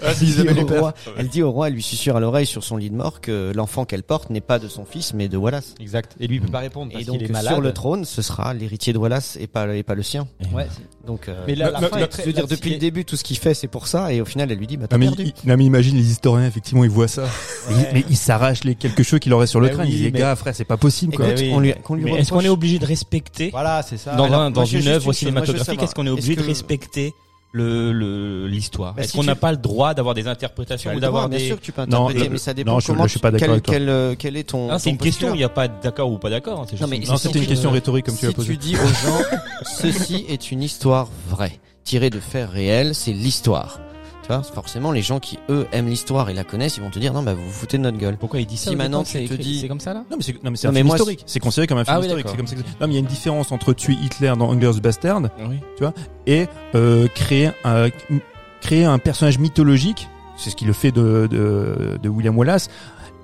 Ah, 0.06 0.10
elle 0.12 0.54
dit 0.54 0.62
au 0.62 0.66
roi, 0.80 0.94
elle 1.16 1.28
dit 1.28 1.42
au 1.42 1.50
roi, 1.50 1.68
elle 1.68 1.74
lui 1.74 1.82
susurre 1.82 2.16
à 2.16 2.20
l'oreille 2.20 2.46
sur 2.46 2.62
son 2.64 2.76
lit 2.76 2.90
de 2.90 2.94
mort 2.96 3.20
que 3.20 3.52
l'enfant 3.54 3.84
qu'elle 3.84 4.02
porte 4.02 4.30
n'est 4.30 4.40
pas 4.40 4.58
de 4.58 4.68
son 4.68 4.84
fils, 4.84 5.14
mais 5.14 5.28
de 5.28 5.36
Wallace. 5.36 5.74
Exact. 5.80 6.14
Et 6.20 6.26
lui 6.26 6.36
il 6.36 6.40
peut 6.42 6.48
pas 6.50 6.58
répondre 6.60 6.92
parce 6.92 7.02
Et 7.02 7.06
donc, 7.06 7.18
qu'il 7.18 7.26
est 7.28 7.32
malade. 7.32 7.52
sur 7.52 7.60
le 7.60 7.72
trône, 7.72 8.04
ce 8.04 8.22
sera 8.22 8.54
l'héritier 8.54 8.92
de 8.92 8.98
Wallace 8.98 9.36
et 9.40 9.46
pas, 9.46 9.74
et 9.74 9.82
pas 9.82 9.94
le 9.94 10.02
sien. 10.02 10.26
Ouais. 10.52 10.66
Donc, 11.06 11.28
euh, 11.28 11.44
Mais 11.46 11.54
la, 11.54 11.70
la 11.70 11.80
Non, 11.80 11.88
fin 11.88 11.98
non, 11.98 12.04
est 12.04 12.08
très. 12.08 12.22
je 12.22 12.28
veux 12.28 12.32
dire, 12.32 12.46
depuis 12.46 12.70
le 12.70 12.78
début, 12.78 13.04
tout 13.04 13.16
ce 13.16 13.24
qu'il 13.24 13.36
fait, 13.38 13.54
c'est 13.54 13.68
pour 13.68 13.86
ça, 13.86 14.12
et 14.12 14.20
au 14.20 14.24
final, 14.24 14.50
elle 14.50 14.58
lui 14.58 14.66
dit, 14.66 14.76
bah, 14.76 14.86
t'as 14.88 14.98
perdu. 14.98 15.22
il- 15.24 15.48
non, 15.48 15.56
mais 15.56 15.64
imagine 15.64 15.96
les 15.96 16.10
historiens, 16.10 16.46
effectivement, 16.46 16.84
ils 16.84 16.90
voient 16.90 17.08
ça. 17.08 17.24
Mais, 17.68 17.74
Ouais. 17.76 17.82
ils- 17.90 17.94
mais 17.94 18.04
ils 18.10 18.16
s'arrachent 18.16 18.64
les 18.64 18.74
quelque 18.74 19.02
chose 19.02 19.20
qu'il 19.20 19.32
aurait 19.32 19.46
sur 19.46 19.60
le 19.60 19.68
Mais 19.68 19.72
crâne. 19.74 19.86
oui, 19.86 19.92
ils 19.94 20.02
disent, 20.10 20.12
gars, 20.12 20.34
frère, 20.36 20.54
c'est 20.54 20.64
pas 20.64 20.76
possible, 20.76 21.14
quoi. 21.14 21.26
Mais 21.26 22.18
est-ce 22.18 22.30
qu'on 22.30 22.40
est 22.40 22.48
obligé 22.48 22.78
de 22.78 22.86
respecter 22.86 23.50
Voilà, 23.50 23.82
c'est 23.82 23.96
ça. 23.98 24.14
dans, 24.14 24.24
Alors, 24.24 24.40
un, 24.40 24.50
moi, 24.50 24.50
dans 24.50 24.64
j'ai 24.64 24.80
une 24.80 24.88
œuvre 24.88 25.12
cinématographique 25.12 25.82
Est-ce 25.82 25.94
qu'on 25.94 26.06
est 26.06 26.10
obligé 26.10 26.36
de 26.36 26.42
respecter 26.42 27.14
le 27.56 27.92
le- 27.92 28.48
l'histoire 28.48 28.94
Bah, 28.94 29.02
Est-ce 29.02 29.12
si 29.12 29.16
qu'on 29.16 29.22
tu- 29.22 29.28
n'a 29.28 29.36
pas 29.36 29.52
le 29.52 29.56
droit 29.58 29.94
d'avoir 29.94 30.14
des 30.14 30.26
interprétations 30.26 30.90
as 30.90 30.96
ou 30.96 31.00
d'avoir 31.00 31.28
bien 31.28 31.38
des 31.38 31.46
sûr 31.46 31.56
que 31.60 31.64
tu 31.64 31.70
peux 31.70 31.82
Non, 31.82 32.06
interpréter, 32.08 32.24
le- 32.24 32.30
mais 32.30 32.38
ça 32.38 32.52
dépend 32.52 32.72
non, 32.72 32.80
je- 32.80 32.86
comment 32.88 33.04
je 33.04 33.10
suis 33.10 33.20
pas 33.20 33.30
d'accord 33.30 33.46
quel, 33.46 33.50
avec 33.52 33.62
toi. 33.64 33.74
quel, 33.74 33.88
euh, 33.88 34.14
quel 34.18 34.36
est 34.36 34.42
ton. 34.42 34.70
Ah, 34.70 34.78
c'est 34.80 34.90
une 34.90 34.98
question, 34.98 35.32
il 35.34 35.38
n'y 35.38 35.44
a 35.44 35.48
pas 35.48 35.68
d'accord 35.68 36.10
ou 36.10 36.18
pas 36.18 36.30
d'accord. 36.30 36.60
hein, 36.60 36.64
c'est 36.68 36.72
Non, 36.80 36.88
juste 36.88 36.90
mais 37.00 37.06
Non, 37.06 37.16
c'était 37.16 37.38
une 37.38 37.46
question 37.46 37.70
rhétorique, 37.70 38.06
comme 38.06 38.16
tu 38.16 38.24
l'as 38.26 38.30
Si 38.32 38.34
posé. 38.34 38.48
tu 38.54 38.56
dis 38.58 38.74
aux 38.74 38.78
gens, 38.86 39.18
ceci 39.80 40.24
est 40.28 40.50
une 40.50 40.62
histoire 40.64 41.08
vraie, 41.28 41.58
tirée 41.84 42.10
de 42.10 42.18
faits 42.20 42.50
réels, 42.50 42.94
c'est 42.94 43.12
l'histoire. 43.12 43.78
Tu 44.26 44.28
vois, 44.32 44.42
forcément, 44.42 44.90
les 44.90 45.02
gens 45.02 45.20
qui 45.20 45.38
eux 45.50 45.66
aiment 45.72 45.88
l'histoire 45.88 46.30
et 46.30 46.34
la 46.34 46.44
connaissent, 46.44 46.78
ils 46.78 46.82
vont 46.82 46.88
te 46.90 46.98
dire 46.98 47.12
non, 47.12 47.22
bah 47.22 47.34
vous 47.34 47.44
vous 47.44 47.52
foutez 47.52 47.76
de 47.76 47.82
notre 47.82 47.98
gueule. 47.98 48.16
Pourquoi 48.16 48.40
il 48.40 48.46
dit 48.46 48.56
ça 48.56 48.70
Si 48.70 48.76
maintenant 48.76 49.02
tu 49.04 49.12
c'est 49.12 49.26
te 49.26 49.34
dis- 49.34 49.60
c'est 49.60 49.68
comme 49.68 49.80
ça 49.80 49.92
là 49.92 50.04
Non 50.10 50.16
mais 50.16 50.22
c'est 50.22 50.42
non 50.42 50.50
mais 50.50 50.56
c'est 50.56 50.66
Non, 50.66 50.70
un 50.70 50.72
mais 50.72 50.78
film 50.80 50.86
moi, 50.86 50.96
historique. 50.96 51.22
C'est 51.26 51.40
considéré 51.40 51.66
comme 51.66 51.76
un 51.78 51.84
film 51.84 51.94
Ah 51.96 52.00
oui, 52.00 52.06
historique. 52.06 52.24
d'accord. 52.26 52.46
C'est 52.48 52.56
comme 52.56 52.64
ça. 52.64 52.72
que- 52.76 52.80
Non 52.80 52.86
mais 52.86 52.92
il 52.92 52.94
y 52.94 52.96
a 52.96 53.00
une 53.00 53.06
différence 53.06 53.52
entre 53.52 53.74
tuer 53.74 53.94
Hitler 54.02 54.32
dans 54.38 54.50
Hunger's 54.50 54.80
Bastard 54.80 55.22
Oui. 55.46 55.58
et 56.26 56.46
euh, 56.74 57.06
créer 57.14 57.50
un 57.64 57.88
créer 58.62 58.84
un 58.86 58.98
personnage 58.98 59.38
mythologique. 59.38 60.08
C'est 60.38 60.48
ce 60.50 60.56
qui 60.56 60.64
le 60.64 60.72
fait 60.72 60.90
de 60.90 61.28
de, 61.30 61.98
de 62.02 62.08
William 62.08 62.36
Wallace. 62.38 62.68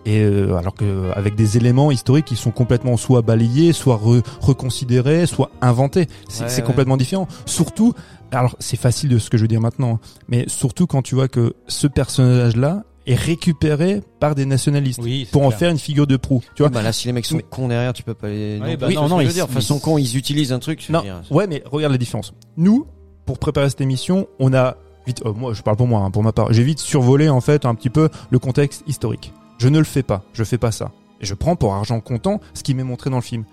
Et 0.06 0.20
euh, 0.22 0.54
alors 0.56 0.74
que 0.74 1.10
avec 1.14 1.34
des 1.34 1.56
éléments 1.58 1.90
historiques 1.90 2.24
qui 2.26 2.36
sont 2.36 2.50
complètement 2.52 2.96
soit 2.96 3.20
balayés, 3.20 3.72
soit 3.74 3.96
re- 3.96 4.22
reconsidérés, 4.40 5.26
soit 5.26 5.50
inventés, 5.60 6.08
c'est 6.28 6.44
Ouais, 6.44 6.48
c'est 6.48 6.60
ouais. 6.62 6.66
complètement 6.66 6.96
différent. 6.96 7.28
Surtout, 7.46 7.92
alors 8.32 8.56
c'est 8.58 8.76
facile 8.78 9.08
de 9.10 9.18
ce 9.18 9.30
que 9.30 9.36
je 9.36 9.42
veux 9.42 9.48
dire 9.48 9.60
maintenant, 9.60 9.98
mais 10.28 10.44
surtout 10.48 10.86
quand 10.86 11.02
tu 11.02 11.14
vois 11.14 11.28
que 11.28 11.54
ce 11.68 11.86
personnage-là 11.86 12.84
est 13.06 13.14
récupéré 13.14 14.02
par 14.20 14.34
des 14.34 14.44
nationalistes 14.44 15.00
Oui, 15.02 15.26
pour 15.32 15.42
en 15.42 15.50
faire 15.50 15.70
une 15.70 15.78
figure 15.78 16.06
de 16.06 16.16
proue. 16.16 16.42
Tu 16.54 16.62
vois, 16.62 16.68
bah 16.70 16.82
là, 16.82 16.92
si 16.92 17.06
les 17.08 17.12
mecs 17.12 17.26
sont 17.26 17.36
Mais- 17.36 17.44
cons 17.48 17.66
derrière, 17.68 17.92
tu 17.92 18.02
peux 18.02 18.14
pas 18.14 18.28
les. 18.28 18.60
Ouais, 18.60 18.76
bah 18.76 18.86
oui, 18.88 18.94
non, 18.94 19.02
non, 19.02 19.08
non, 19.08 19.16
je 19.18 19.22
ils- 19.22 19.26
veux 19.28 19.32
dire, 19.32 19.46
ils- 19.48 19.54
façon 19.54 19.78
con, 19.80 19.96
ils 19.98 20.16
utilisent 20.16 20.52
un 20.52 20.58
truc. 20.58 20.86
Non, 20.90 21.00
dire. 21.02 21.20
ouais, 21.30 21.46
mais 21.46 21.62
regarde 21.70 21.92
la 21.92 21.98
différence. 21.98 22.34
Nous, 22.56 22.86
pour 23.26 23.38
préparer 23.38 23.68
cette 23.70 23.80
émission, 23.80 24.26
on 24.38 24.52
a 24.52 24.76
vite, 25.06 25.22
euh, 25.24 25.32
moi, 25.32 25.54
je 25.54 25.62
parle 25.62 25.76
pour 25.78 25.86
moi, 25.88 26.00
hein, 26.02 26.10
pour 26.10 26.22
ma 26.22 26.32
part, 26.32 26.52
j'ai 26.52 26.62
vite 26.62 26.78
survolé 26.78 27.28
en 27.30 27.40
fait 27.40 27.64
un 27.64 27.74
petit 27.74 27.90
peu 27.90 28.10
le 28.30 28.38
contexte 28.38 28.84
historique. 28.86 29.32
Je 29.58 29.68
ne 29.68 29.78
le 29.78 29.84
fais 29.84 30.02
pas, 30.02 30.22
je 30.34 30.44
fais 30.44 30.58
pas 30.58 30.70
ça. 30.70 30.92
Et 31.22 31.26
je 31.26 31.34
prends 31.34 31.56
pour 31.56 31.74
argent 31.74 32.00
comptant 32.00 32.40
ce 32.54 32.62
qui 32.62 32.74
m'est 32.74 32.84
montré 32.84 33.08
dans 33.10 33.16
le 33.16 33.22
film. 33.22 33.44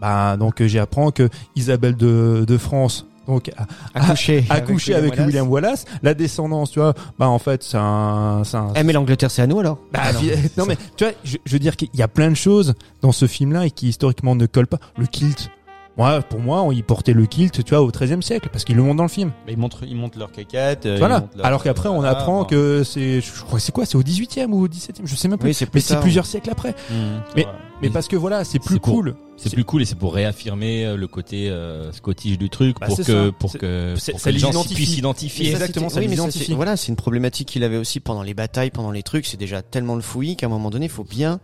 Bah, 0.00 0.36
donc 0.36 0.60
euh, 0.60 0.68
j'apprends 0.68 1.10
que 1.10 1.28
Isabelle 1.56 1.96
de, 1.96 2.44
de 2.46 2.58
France, 2.58 3.06
donc 3.26 3.50
a, 3.56 3.66
Accouché. 3.94 4.44
a 4.50 4.60
couché 4.60 4.94
avec 4.94 5.18
William 5.18 5.48
Wallace, 5.48 5.84
la 6.02 6.14
descendance, 6.14 6.70
tu 6.70 6.78
vois, 6.80 6.94
bah 7.18 7.28
en 7.28 7.38
fait 7.38 7.62
c'est 7.62 7.76
un, 7.78 8.42
c'est 8.44 8.56
un, 8.56 8.72
Eh, 8.76 8.82
mais 8.82 8.92
l'Angleterre, 8.92 9.30
c'est 9.30 9.42
à 9.42 9.46
nous 9.46 9.60
alors 9.60 9.78
bah, 9.92 10.00
Ah, 10.02 10.12
non. 10.12 10.20
non 10.58 10.66
mais 10.66 10.76
tu 10.96 11.04
vois, 11.04 11.12
je, 11.24 11.36
je 11.44 11.52
veux 11.52 11.58
dire 11.58 11.76
qu'il 11.76 11.88
y 11.94 12.02
a 12.02 12.08
plein 12.08 12.30
de 12.30 12.36
choses 12.36 12.74
dans 13.02 13.12
ce 13.12 13.26
film-là 13.26 13.66
et 13.66 13.70
qui 13.70 13.88
historiquement 13.88 14.34
ne 14.34 14.46
collent 14.46 14.66
pas. 14.66 14.80
Le 14.98 15.06
kilt, 15.06 15.50
moi, 15.96 16.22
pour 16.22 16.40
moi, 16.40 16.66
ils 16.72 16.82
portaient 16.84 17.12
le 17.12 17.26
kilt, 17.26 17.62
tu 17.64 17.70
vois, 17.74 17.82
au 17.82 17.90
XIIIe 17.90 18.22
siècle, 18.22 18.48
parce 18.52 18.64
qu'ils 18.64 18.76
le 18.76 18.82
montrent 18.82 18.96
dans 18.96 19.02
le 19.04 19.08
film. 19.08 19.30
Bah, 19.46 19.52
ils 19.52 19.56
montrent, 19.58 19.84
ils 19.86 19.94
montent 19.96 20.16
leur 20.16 20.32
caquette. 20.32 20.86
euh, 20.86 20.94
ils 20.94 20.98
voilà. 20.98 21.26
leur- 21.36 21.46
Alors 21.46 21.62
qu'après, 21.62 21.88
on 21.88 22.02
apprend 22.02 22.44
que 22.44 22.82
c'est, 22.84 23.20
je 23.20 23.42
crois, 23.44 23.58
que 23.58 23.64
c'est 23.64 23.72
quoi, 23.72 23.86
c'est 23.86 23.96
au 23.96 24.02
XVIIIe 24.02 24.46
ou 24.48 24.64
au 24.64 24.68
XVIIe, 24.68 25.02
je 25.04 25.14
sais 25.14 25.28
même 25.28 25.38
plus. 25.38 25.48
Oui, 25.50 25.54
c'est 25.54 25.72
mais 25.72 25.80
c'est 25.80 26.00
plusieurs 26.00 26.26
siècles 26.26 26.50
après. 26.50 26.70
Mmh, 26.90 26.94
Mais-. 27.36 27.46
Mais 27.82 27.88
Mais 27.88 27.90
parce 27.90 28.06
que 28.08 28.14
voilà, 28.16 28.44
c'est 28.44 28.60
plus 28.60 28.74
c'est 28.74 28.80
pour- 28.80 28.94
cool. 28.94 29.14
C'est 29.36 29.52
plus 29.52 29.64
cool 29.64 29.82
et 29.82 29.84
c'est 29.84 29.96
pour 29.98 30.14
réaffirmer 30.14 30.86
euh, 30.86 30.96
le 30.96 31.08
côté 31.08 31.50
euh, 31.50 31.90
scottish 31.90 32.38
du 32.38 32.48
truc 32.48 32.76
Bah, 32.80 32.86
pour, 32.86 32.96
que, 32.98 33.30
pour 33.30 33.50
C'est- 33.50 33.58
que 33.58 33.94
pour 34.12 34.22
que 34.22 34.26
les 34.28 34.32
les 34.32 34.38
gens 34.38 34.62
puissent 34.64 34.78
Mais 34.78 34.84
s'identifier. 34.86 35.50
Exactement, 35.50 35.88
ça 35.88 35.96
oui, 35.96 36.02
les 36.02 36.10
mais 36.10 36.16
ça, 36.16 36.22
identifie. 36.22 36.44
c'est- 36.46 36.54
Voilà, 36.54 36.76
c'est 36.76 36.88
une 36.88 36.96
problématique 36.96 37.48
qu'il 37.48 37.64
avait 37.64 37.76
aussi 37.76 37.98
pendant 37.98 38.22
les 38.22 38.32
batailles, 38.32 38.70
pendant 38.70 38.92
les 38.92 39.02
trucs. 39.02 39.26
C'est 39.26 39.36
déjà 39.36 39.60
tellement 39.60 39.96
le 39.96 40.02
fouillis 40.02 40.36
qu'à 40.36 40.46
un 40.46 40.50
moment 40.50 40.70
donné, 40.70 40.86
il 40.86 40.90
faut 40.90 41.02
bien 41.04 41.40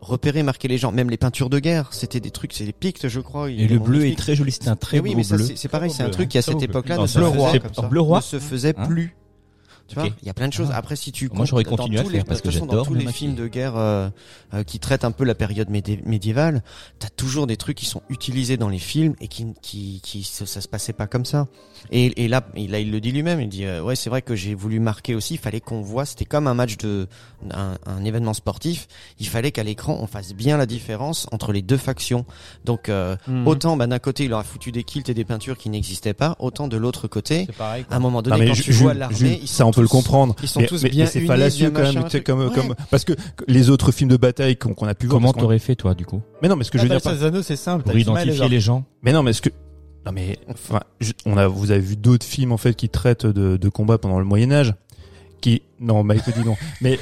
repérer, 0.00 0.42
marquer 0.42 0.68
les 0.68 0.78
gens. 0.78 0.92
Même 0.92 1.10
les 1.10 1.16
peintures 1.16 1.50
de 1.50 1.58
guerre, 1.58 1.88
c'était 1.92 2.20
des 2.20 2.30
trucs, 2.30 2.52
c'est 2.52 2.64
des 2.64 2.72
pictes, 2.72 3.08
je 3.08 3.20
crois. 3.20 3.50
Et 3.50 3.66
le 3.68 3.78
bleu 3.78 4.06
est 4.06 4.16
très 4.18 4.34
joli, 4.34 4.52
c'est 4.52 4.68
un 4.68 4.76
très 4.76 4.98
oui, 5.00 5.10
beau 5.10 5.16
mais 5.18 5.22
ça, 5.24 5.36
bleu. 5.36 5.46
c'est 5.54 5.68
pareil, 5.68 5.90
c'est 5.90 6.02
un 6.02 6.10
truc 6.10 6.28
qui 6.28 6.38
à 6.38 6.42
cette 6.42 6.62
époque-là 6.62 6.98
ne, 6.98 7.06
se 7.06 7.18
bleu 7.18 7.26
faisait- 7.28 7.38
roi. 7.38 7.58
comme 7.58 7.70
En 7.76 7.82
ça, 7.82 7.88
bleu 7.88 8.00
roi 8.00 8.18
ne 8.18 8.22
se 8.22 8.38
faisait 8.38 8.74
Hein 8.76 8.86
plus. 8.86 9.14
Tu 9.88 9.96
vois, 9.96 10.06
il 10.22 10.26
y 10.26 10.30
a 10.30 10.34
plein 10.34 10.46
de 10.46 10.52
choses. 10.52 10.68
Ah. 10.70 10.76
Après, 10.76 10.94
si 10.94 11.10
tu 11.10 11.28
Moi, 11.34 11.44
j'aurais 11.46 11.64
continué 11.64 11.98
à 11.98 12.04
faire 12.04 12.12
les- 12.12 12.22
parce 12.22 12.40
que 12.40 12.50
façon, 12.52 12.64
Dans 12.64 12.84
tous 12.84 12.94
les 12.94 13.04
maquiller. 13.06 13.12
films 13.12 13.34
de 13.34 13.48
guerre 13.48 13.76
euh, 13.76 14.08
euh, 14.54 14.62
qui 14.62 14.78
traitent 14.78 15.04
un 15.04 15.10
peu 15.10 15.24
la 15.24 15.34
période 15.34 15.68
médi- 15.68 15.98
médiévale, 16.06 16.62
t'as 17.00 17.08
toujours 17.08 17.48
des 17.48 17.56
trucs 17.56 17.76
qui 17.76 17.86
sont 17.86 18.00
utilisés 18.08 18.56
dans 18.56 18.68
les 18.68 18.78
films 18.78 19.16
et 19.20 19.26
qui, 19.26 19.46
qui, 19.62 20.00
qui, 20.00 20.22
ça, 20.22 20.46
ça 20.46 20.60
se 20.60 20.68
passait 20.68 20.92
pas 20.92 21.08
comme 21.08 21.24
ça. 21.24 21.48
Et, 21.90 22.24
et 22.24 22.28
là, 22.28 22.46
et 22.54 22.66
là, 22.68 22.78
il 22.78 22.90
le 22.90 23.00
dit 23.00 23.10
lui-même. 23.12 23.40
Il 23.40 23.48
dit, 23.48 23.64
euh, 23.64 23.82
ouais, 23.82 23.96
c'est 23.96 24.10
vrai 24.10 24.22
que 24.22 24.34
j'ai 24.36 24.54
voulu 24.54 24.78
marquer 24.80 25.14
aussi. 25.14 25.34
Il 25.34 25.38
fallait 25.40 25.60
qu'on 25.60 25.80
voit. 25.80 26.04
C'était 26.04 26.24
comme 26.24 26.46
un 26.46 26.54
match 26.54 26.76
de, 26.76 27.08
un, 27.52 27.74
un 27.86 28.04
événement 28.04 28.32
sportif. 28.34 28.86
Il 29.18 29.26
fallait 29.26 29.50
qu'à 29.50 29.62
l'écran, 29.64 29.98
on 30.00 30.06
fasse 30.06 30.32
bien 30.34 30.56
la 30.56 30.66
différence 30.66 31.26
entre 31.32 31.52
les 31.52 31.62
deux 31.62 31.76
factions. 31.76 32.24
Donc, 32.64 32.88
euh, 32.88 33.16
Mmh. 33.26 33.46
autant, 33.46 33.76
bah, 33.76 33.86
d'un 33.86 33.98
côté, 33.98 34.24
il 34.24 34.32
aura 34.32 34.44
foutu 34.44 34.72
des 34.72 34.82
kilts 34.84 35.08
et 35.08 35.14
des 35.14 35.24
peintures 35.24 35.58
qui 35.58 35.68
n'existaient 35.68 36.14
pas. 36.14 36.36
Autant 36.38 36.68
de 36.68 36.76
l'autre 36.76 37.08
côté, 37.08 37.46
pareil. 37.58 37.84
à 37.90 37.96
un 37.96 37.98
moment 37.98 38.18
Non, 38.18 38.22
donné, 38.22 38.40
mais 38.40 38.46
quand 38.48 38.54
tu 38.62 38.72
vois 38.72 38.94
l'armée, 38.94 39.40
ça 39.46 39.66
on 39.66 39.72
peut 39.72 39.82
le 39.82 39.88
comprendre. 39.88 40.34
ils 40.42 40.48
sont 40.48 40.60
mais, 40.60 40.66
tous 40.66 40.82
mais- 40.84 40.90
bien 40.90 41.04
mais 41.04 41.10
c'est 41.10 41.20
fallacieux 41.26 41.70
quand 41.70 41.82
même, 41.82 42.04
comme, 42.24 42.40
Ouais. 42.40 42.54
comme, 42.54 42.74
parce 42.90 43.04
que 43.04 43.12
les 43.48 43.68
autres 43.70 43.90
films 43.92 44.10
de 44.10 44.16
bataille 44.16 44.56
qu'on 44.56 44.74
qu'on 44.74 44.86
a 44.86 44.94
pu 44.94 45.06
voir. 45.06 45.20
Comment 45.20 45.32
t'aurais 45.32 45.58
fait 45.58 45.74
toi 45.76 45.94
du 45.94 46.06
coup? 46.06 46.22
Mais 46.42 46.48
non, 46.48 46.56
mais 46.56 46.64
ce 46.64 46.70
que 46.70 46.78
je 46.78 46.84
veux 46.84 46.88
bah, 46.88 46.98
dire, 47.00 47.42
c'est 47.44 47.56
simple. 47.56 47.84
pour 47.84 47.96
identifier 47.96 48.48
les 48.48 48.60
gens 48.60 48.84
Mais 49.02 49.12
non, 49.12 49.22
mais 49.22 49.32
ce 49.32 49.42
que 49.42 49.50
non 50.06 50.12
mais 50.12 50.38
enfin, 50.48 50.80
on 51.26 51.36
a 51.36 51.46
vous 51.46 51.70
avez 51.70 51.80
vu 51.80 51.96
d'autres 51.96 52.26
films 52.26 52.52
en 52.52 52.56
fait 52.56 52.74
qui 52.74 52.88
traitent 52.88 53.26
de, 53.26 53.56
de 53.56 53.68
combats 53.68 53.98
pendant 53.98 54.18
le 54.18 54.24
Moyen 54.24 54.50
Âge 54.52 54.74
qui 55.40 55.62
non 55.80 56.04
Mike 56.04 56.24
dit 56.36 56.44
non. 56.44 56.56
Mais 56.82 56.98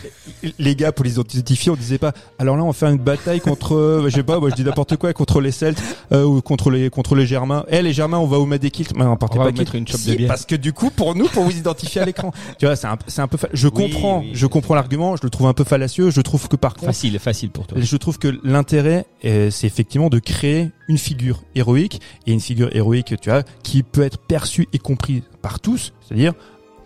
les 0.59 0.77
gars 0.77 0.93
pour 0.93 1.05
les 1.05 1.19
identifier 1.19 1.73
on 1.73 1.75
disait 1.77 1.99
pas 1.99 2.13
alors 2.39 2.57
là 2.57 2.63
on 2.63 2.69
va 2.69 2.73
faire 2.73 2.91
une 2.91 2.99
bataille 2.99 3.41
contre 3.41 3.75
euh, 3.75 4.09
je 4.09 4.15
sais 4.15 4.23
pas 4.23 4.39
moi 4.39 4.51
je 4.51 4.55
dis 4.55 4.63
n'importe 4.65 4.97
quoi 4.97 5.13
contre 5.13 5.41
les 5.41 5.51
Celtes 5.51 5.83
euh, 6.13 6.23
ou 6.25 6.41
contre 6.43 6.71
les 6.71 6.89
contre 6.91 7.15
les 7.17 7.27
Germains. 7.27 7.65
Eh 7.69 7.83
les 7.83 7.93
Germains 7.93 8.19
on 8.19 8.27
va 8.27 8.39
vous 8.39 8.47
mettre 8.47 8.63
des 8.63 8.71
kilts. 8.71 8.95
Mais 8.97 9.05
non 9.05 9.17
portez 9.17 9.39
On 9.39 9.43
va 9.45 9.51
pas 9.53 9.59
mettre 9.59 9.75
une 9.75 9.87
chope 9.89 10.01
Si, 10.01 10.11
de 10.13 10.17
bière. 10.17 10.29
parce 10.29 10.47
que 10.47 10.55
du 10.55 10.73
coup 10.73 10.91
pour 10.91 11.15
nous 11.17 11.27
pour 11.29 11.43
vous 11.43 11.57
identifier 11.57 12.01
à 12.01 12.05
l'écran. 12.05 12.33
Tu 12.59 12.67
vois 12.67 12.77
c'est 12.77 12.87
un 12.87 12.99
c'est 13.09 13.21
un 13.21 13.27
peu 13.29 13.37
fa- 13.37 13.49
je 13.53 13.67
Oui, 13.67 13.73
comprends 13.75 14.21
oui, 14.21 14.31
je 14.35 14.47
comprends 14.47 14.75
l'argument 14.77 15.17
je 15.17 15.23
le 15.25 15.31
trouve 15.31 15.49
un 15.49 15.55
peu 15.55 15.65
fallacieux 15.65 16.11
je 16.11 16.21
trouve 16.21 16.47
que 16.49 16.57
par 16.57 16.75
contre 16.75 16.87
facile 16.87 17.19
facile 17.19 17.51
pour 17.51 17.67
toi. 17.67 17.79
je 17.81 17.97
trouve 17.97 18.19
que 18.19 18.39
l'intérêt, 18.45 19.07
euh, 19.25 19.51
c'est 19.51 19.67
effectivement 19.67 20.09
de 20.09 20.19
créer 20.21 20.71
une 20.89 20.99
figure 20.99 21.43
héroïque 21.55 22.01
et 22.27 22.33
une 22.33 22.41
figure 22.41 22.75
héroïque, 22.75 23.15
tu 23.21 23.29
vois, 23.31 23.43
qui 23.63 23.83
peut 23.83 24.03
être 24.03 24.19
perçue 24.19 24.69
et 24.73 24.79
comprise 24.79 25.23
par 25.43 25.61
tous, 25.61 25.93
c'est-à-dire 26.07 26.33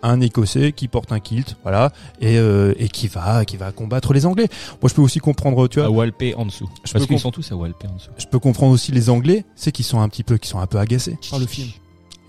un 0.03 0.21
Écossais 0.21 0.71
qui 0.73 0.87
porte 0.87 1.11
un 1.11 1.19
kilt, 1.19 1.55
voilà, 1.63 1.91
et, 2.21 2.37
euh, 2.37 2.73
et 2.77 2.89
qui 2.89 3.07
va 3.07 3.45
qui 3.45 3.57
va 3.57 3.71
combattre 3.71 4.13
les 4.13 4.25
Anglais. 4.25 4.47
Moi, 4.81 4.89
je 4.89 4.93
peux 4.93 5.01
aussi 5.01 5.19
comprendre, 5.19 5.67
tu 5.67 5.79
vois, 5.79 5.87
à 5.87 5.91
Walpé 5.91 6.35
en 6.35 6.45
dessous 6.45 6.69
Je 6.83 6.91
parce 6.93 7.05
peux 7.05 7.07
qu'ils 7.13 7.19
sont 7.21 7.31
tous 7.31 7.51
à 7.51 7.55
Walpé 7.55 7.87
en 7.87 7.95
dessous 7.95 8.11
je 8.17 8.25
peux 8.27 8.39
comprendre 8.39 8.73
aussi 8.73 8.91
les 8.91 9.09
Anglais, 9.09 9.45
c'est 9.55 9.71
qu'ils 9.71 9.85
sont 9.85 9.99
un 10.01 10.09
petit 10.09 10.23
peu, 10.23 10.37
qui 10.37 10.47
sont 10.49 10.59
un 10.59 10.67
peu 10.67 10.77
agacés 10.77 11.17
par 11.29 11.39
le 11.39 11.45
film. 11.47 11.69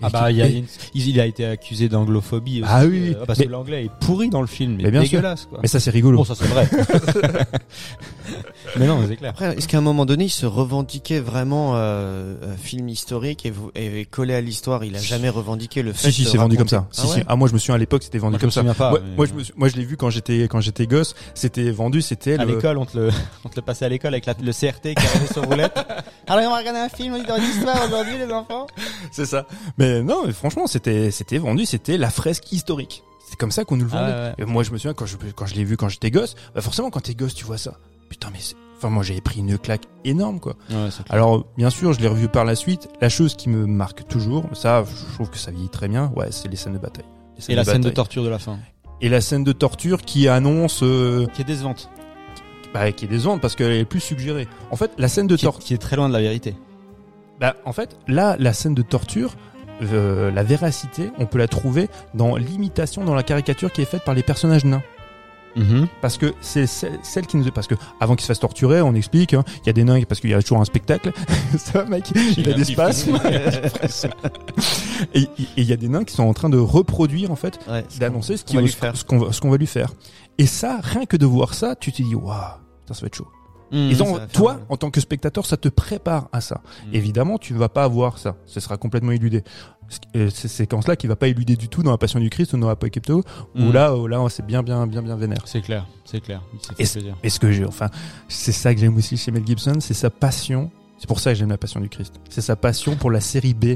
Ah 0.01 0.09
bah, 0.09 0.29
il, 0.29 0.37
y 0.37 0.41
a 0.41 0.47
et- 0.47 0.57
une- 0.57 0.65
il 0.93 1.07
il 1.07 1.19
a 1.21 1.25
été 1.25 1.45
accusé 1.45 1.87
d'anglophobie 1.87 2.61
aussi. 2.61 2.69
Ah 2.71 2.85
oui, 2.85 3.13
euh, 3.15 3.25
parce 3.25 3.39
mais- 3.39 3.45
que 3.45 3.49
l'anglais 3.51 3.85
est 3.85 3.91
pourri 4.01 4.29
dans 4.29 4.41
le 4.41 4.47
film, 4.47 4.75
mais, 4.75 4.83
Mais 4.83 4.91
bien 4.91 5.01
sûr. 5.05 5.19
dégueulasse 5.19 5.45
quoi. 5.45 5.59
mais 5.61 5.69
ça 5.69 5.79
c'est 5.79 5.89
rigolo. 5.89 6.17
Bon, 6.17 6.25
ça 6.25 6.35
c'est 6.35 6.47
vrai. 6.47 6.67
mais 8.79 8.87
non, 8.87 9.03
c'est 9.07 9.15
clair. 9.15 9.31
Après, 9.31 9.57
est-ce 9.57 9.67
qu'à 9.67 9.77
un 9.77 9.81
moment 9.81 10.05
donné, 10.05 10.25
il 10.25 10.29
se 10.29 10.45
revendiquait 10.45 11.19
vraiment 11.19 11.75
euh, 11.75 12.35
euh, 12.43 12.55
film 12.57 12.89
historique 12.89 13.45
et, 13.45 13.51
vous, 13.51 13.71
et 13.75 14.05
collé 14.05 14.33
à 14.33 14.41
l'histoire 14.41 14.83
Il 14.83 14.95
a 14.95 14.99
jamais 14.99 15.29
revendiqué 15.29 15.81
le 15.83 15.93
fait. 15.93 16.11
Si 16.11 16.23
si, 16.23 16.25
c'est 16.31 16.37
vendu 16.37 16.57
comme 16.57 16.67
ça. 16.67 16.85
Ah 16.89 16.91
Si 16.91 17.07
ouais 17.07 17.13
si. 17.15 17.23
Ah 17.27 17.35
moi 17.35 17.47
je 17.47 17.53
me 17.53 17.59
souviens 17.59 17.75
à 17.75 17.77
l'époque 17.77 18.03
c'était 18.03 18.17
vendu 18.17 18.33
Moi, 18.33 18.39
comme 18.39 18.47
me 18.47 18.51
ça. 18.51 18.73
pas, 18.75 18.89
moi, 18.91 18.99
mais- 19.03 19.15
moi, 19.15 19.25
je 19.25 19.33
me 19.33 19.43
suis- 19.43 19.53
moi 19.55 19.67
je 19.67 19.75
l'ai 19.75 19.85
vu 19.85 19.97
quand 19.97 20.09
j'étais 20.09 20.43
quand 20.43 20.61
j'étais 20.61 20.87
gosse, 20.87 21.15
c'était 21.33 21.71
vendu, 21.71 22.01
c'était 22.01 22.35
À 22.39 22.45
le- 22.45 22.55
l'école, 22.55 22.77
on 22.77 22.85
te 22.85 22.97
le, 22.97 23.09
on 23.45 23.49
te 23.49 23.55
le 23.55 23.61
passait 23.61 23.85
à 23.85 23.89
l'école 23.89 24.13
avec 24.13 24.25
la- 24.25 24.35
le 24.41 24.51
CRT 24.51 24.95
qui 24.95 25.05
arrivait 25.05 25.31
sur 25.33 25.43
roulette. 25.45 25.75
Alors, 26.27 26.43
on 26.45 26.49
va 26.53 26.57
regarder 26.57 26.79
un 26.79 26.89
film 26.89 27.21
dans 27.27 27.35
l'histoire 27.37 27.77
aujourd'hui, 27.87 28.17
les 28.17 28.31
enfants. 28.31 28.67
C'est 29.11 29.25
ça. 29.25 29.45
Mais 29.77 30.01
non, 30.01 30.23
mais 30.25 30.33
franchement, 30.33 30.67
c'était 30.67 31.11
c'était 31.11 31.37
vendu, 31.37 31.65
c'était 31.65 31.97
la 31.97 32.09
fresque 32.09 32.51
historique. 32.51 33.03
C'est 33.29 33.37
comme 33.37 33.51
ça 33.51 33.63
qu'on 33.65 33.75
nous 33.77 33.85
le 33.85 33.89
vendait. 33.91 34.11
Ah 34.13 34.33
ouais. 34.37 34.43
Et 34.43 34.45
moi, 34.45 34.63
je 34.63 34.71
me 34.71 34.77
souviens 34.77 34.93
quand 34.93 35.05
je 35.05 35.17
quand 35.35 35.45
je 35.47 35.55
l'ai 35.55 35.63
vu 35.63 35.77
quand 35.77 35.89
j'étais 35.89 36.11
gosse, 36.11 36.35
bah 36.53 36.61
forcément 36.61 36.89
quand 36.91 37.01
t'es 37.01 37.15
gosse, 37.15 37.33
tu 37.33 37.43
vois 37.45 37.57
ça. 37.57 37.73
Putain, 38.09 38.29
mais 38.31 38.39
c'est- 38.39 38.55
enfin 38.77 38.89
moi 38.89 39.03
j'avais 39.03 39.21
pris 39.21 39.39
une 39.39 39.57
claque 39.57 39.83
énorme 40.03 40.39
quoi. 40.39 40.55
Ouais. 40.69 40.89
Alors 41.09 41.45
bien 41.57 41.69
sûr, 41.69 41.93
je 41.93 41.99
l'ai 42.01 42.07
revu 42.07 42.27
par 42.27 42.45
la 42.45 42.55
suite. 42.55 42.89
La 43.01 43.09
chose 43.09 43.35
qui 43.35 43.49
me 43.49 43.65
marque 43.65 44.07
toujours, 44.07 44.45
ça, 44.53 44.83
je 44.83 45.13
trouve 45.13 45.29
que 45.29 45.37
ça 45.37 45.51
vieillit 45.51 45.69
très 45.69 45.87
bien. 45.87 46.11
Ouais, 46.15 46.27
c'est 46.31 46.47
les 46.47 46.55
scènes 46.55 46.73
de 46.73 46.77
bataille. 46.79 47.05
Scènes 47.37 47.53
Et 47.53 47.55
la 47.55 47.63
scène 47.65 47.81
de 47.81 47.89
torture 47.89 48.23
de 48.23 48.29
la 48.29 48.39
fin. 48.39 48.57
Et 49.01 49.09
la 49.09 49.19
scène 49.21 49.43
de 49.43 49.51
torture 49.51 50.01
qui 50.01 50.27
annonce, 50.27 50.81
euh, 50.83 51.25
Qui 51.33 51.41
est 51.41 51.45
décevante. 51.45 51.89
bah, 52.73 52.91
qui 52.91 53.05
est 53.05 53.07
décevante 53.09 53.41
parce 53.41 53.55
qu'elle 53.55 53.73
est 53.73 53.85
plus 53.85 53.99
suggérée. 53.99 54.47
En 54.71 54.75
fait, 54.77 54.91
la 54.97 55.07
scène 55.09 55.27
de 55.27 55.35
torture. 55.35 55.59
qui 55.65 55.73
est 55.73 55.77
très 55.77 55.95
loin 55.97 56.07
de 56.07 56.13
la 56.13 56.21
vérité. 56.21 56.55
Bah, 57.39 57.55
en 57.65 57.73
fait, 57.73 57.97
là, 58.07 58.37
la 58.39 58.53
scène 58.53 58.73
de 58.73 58.81
torture, 58.81 59.33
euh, 59.81 60.31
la 60.31 60.43
véracité, 60.43 61.11
on 61.19 61.25
peut 61.25 61.37
la 61.37 61.49
trouver 61.49 61.89
dans 62.13 62.37
l'imitation, 62.37 63.03
dans 63.03 63.15
la 63.15 63.23
caricature 63.23 63.71
qui 63.73 63.81
est 63.81 63.85
faite 63.85 64.05
par 64.05 64.13
les 64.15 64.23
personnages 64.23 64.63
nains. 64.63 64.81
Parce 66.01 66.17
que 66.17 66.33
c'est 66.41 66.67
celle, 66.67 67.27
qui 67.27 67.37
nous 67.37 67.49
parce 67.51 67.67
que 67.67 67.75
avant 67.99 68.15
qu'ils 68.15 68.23
se 68.23 68.27
fassent 68.27 68.39
torturer, 68.39 68.81
on 68.81 68.93
explique, 68.93 69.33
hein, 69.33 69.43
il 69.63 69.67
y 69.67 69.69
a 69.69 69.73
des 69.73 69.83
nains 69.83 70.01
parce 70.03 70.19
qu'il 70.19 70.29
y 70.29 70.33
a 70.33 70.41
toujours 70.41 70.61
un 70.61 70.65
spectacle. 70.65 71.11
Ça, 71.57 71.85
mec, 71.85 72.11
il 72.37 72.49
a 72.49 72.53
des 72.53 72.65
spasmes. 72.65 73.19
et 75.13 75.27
il 75.57 75.63
y 75.63 75.73
a 75.73 75.77
des 75.77 75.87
nains 75.87 76.03
qui 76.03 76.13
sont 76.13 76.23
en 76.23 76.33
train 76.33 76.49
de 76.49 76.57
reproduire 76.57 77.31
en 77.31 77.35
fait, 77.35 77.59
Ouais, 77.67 77.85
d'annoncer 77.99 78.37
ce 78.37 78.45
qu'on 78.45 78.55
va 78.55 78.61
lui 78.61 78.69
faire. 78.69 78.93
va, 79.09 79.49
va 79.49 79.57
lui. 79.57 79.69
Et 80.37 80.45
ça, 80.45 80.79
rien 80.81 81.05
que 81.05 81.17
de 81.17 81.25
voir 81.25 81.53
ça, 81.53 81.75
tu 81.75 81.91
te 81.91 82.01
dis 82.01 82.15
waouh, 82.15 82.35
ça 82.87 82.93
va 83.01 83.07
être 83.07 83.15
chaud. 83.15 83.27
Mmh. 83.71 83.77
Et 83.91 83.95
donc, 83.95 84.31
toi, 84.31 84.53
mal. 84.53 84.65
en 84.69 84.77
tant 84.77 84.91
que 84.91 85.01
spectateur, 85.01 85.45
ça 85.45 85.57
te 85.57 85.69
prépare 85.69 86.29
à 86.31 86.39
ça. 86.39 86.61
Mm. 86.87 86.95
Évidemment, 86.95 87.37
tu 87.37 87.53
ne 87.53 87.57
vas 87.57 87.69
pas 87.69 87.83
avoir 87.83 88.19
ça. 88.19 88.35
Ce 88.45 88.59
sera 88.59 88.77
complètement 88.77 89.11
éludé. 89.11 89.43
Euh, 90.15 90.29
Ces 90.29 90.47
séquences-là 90.47 90.95
qui 90.95 91.07
va 91.07 91.15
pas 91.15 91.27
éluder 91.27 91.55
du 91.55 91.67
tout 91.69 91.83
dans 91.83 91.91
la 91.91 91.97
Passion 91.97 92.19
du 92.19 92.29
Christ 92.29 92.53
ou 92.53 92.57
dans 92.57 92.69
Apocalypto, 92.69 93.23
où 93.55 93.59
Mm. 93.61 93.71
là, 93.71 93.95
où 93.95 94.07
là, 94.07 94.25
c'est 94.29 94.45
bien, 94.45 94.63
bien, 94.63 94.87
bien, 94.87 95.01
bien 95.01 95.15
vénère. 95.15 95.41
C'est 95.45 95.61
clair, 95.61 95.85
c'est 96.05 96.21
clair. 96.21 96.41
Et 96.79 97.29
ce 97.29 97.39
que 97.39 97.51
j'ai, 97.51 97.65
enfin, 97.65 97.89
c'est 98.27 98.51
ça 98.51 98.73
que 98.73 98.79
j'aime 98.79 98.95
aussi 98.97 99.15
chez 99.17 99.31
Mel 99.31 99.45
Gibson, 99.45 99.75
c'est 99.79 99.93
sa 99.93 100.09
passion. 100.09 100.71
C'est 100.97 101.07
pour 101.07 101.19
ça 101.19 101.31
que 101.33 101.39
j'aime 101.39 101.49
la 101.49 101.57
Passion 101.57 101.79
du 101.81 101.89
Christ. 101.89 102.13
C'est 102.29 102.41
sa 102.41 102.55
passion 102.55 102.95
pour 102.95 103.11
la 103.11 103.19
série 103.19 103.53
B. 103.53 103.75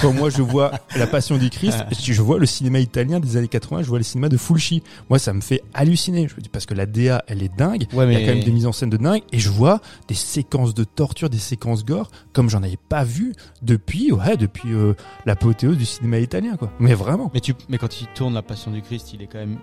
quand 0.00 0.12
moi 0.12 0.30
je 0.30 0.42
vois 0.42 0.72
La 0.96 1.06
Passion 1.06 1.38
du 1.38 1.50
Christ, 1.50 1.84
je 2.00 2.22
vois 2.22 2.38
le 2.38 2.46
cinéma 2.46 2.78
italien 2.78 3.20
des 3.20 3.36
années 3.36 3.48
80, 3.48 3.82
je 3.82 3.88
vois 3.88 3.98
le 3.98 4.04
cinéma 4.04 4.28
de 4.28 4.36
Fulci. 4.36 4.82
Moi, 5.08 5.18
ça 5.18 5.32
me 5.32 5.40
fait 5.40 5.62
halluciner. 5.74 6.28
Je 6.28 6.36
me 6.36 6.40
dis 6.40 6.48
parce 6.48 6.66
que 6.66 6.74
la 6.74 6.86
DA, 6.86 7.24
elle 7.26 7.42
est 7.42 7.54
dingue. 7.54 7.86
Ouais, 7.92 8.06
Il 8.06 8.12
y 8.12 8.16
a 8.16 8.26
quand 8.26 8.34
même 8.34 8.44
des 8.44 8.52
mises 8.52 8.66
en 8.66 8.72
scène 8.72 8.90
de 8.90 8.96
dingue 8.96 9.22
et 9.32 9.38
je 9.38 9.50
vois 9.50 9.80
des 10.06 10.14
séquences 10.14 10.74
de 10.74 10.84
torture, 10.84 11.30
des 11.30 11.38
séquences 11.38 11.84
gore 11.84 12.10
comme 12.32 12.48
j'en 12.48 12.62
avais 12.62 12.78
pas 12.88 13.04
vu 13.04 13.34
depuis 13.62 14.12
ouais, 14.12 14.36
depuis 14.36 14.72
euh, 14.72 14.94
l'apothéose 15.26 15.76
du 15.76 15.86
cinéma 15.86 16.18
italien 16.18 16.56
quoi. 16.56 16.70
Mais 16.78 16.94
vraiment. 16.94 17.30
Mais 17.34 17.40
tu, 17.40 17.54
mais 17.68 17.78
quand 17.78 18.00
il 18.00 18.06
tourne 18.08 18.34
la 18.34 18.42
Passion 18.42 18.70
du 18.70 18.82
Christ, 18.82 19.12
il 19.12 19.22
est 19.22 19.26
quand 19.26 19.38
même 19.38 19.58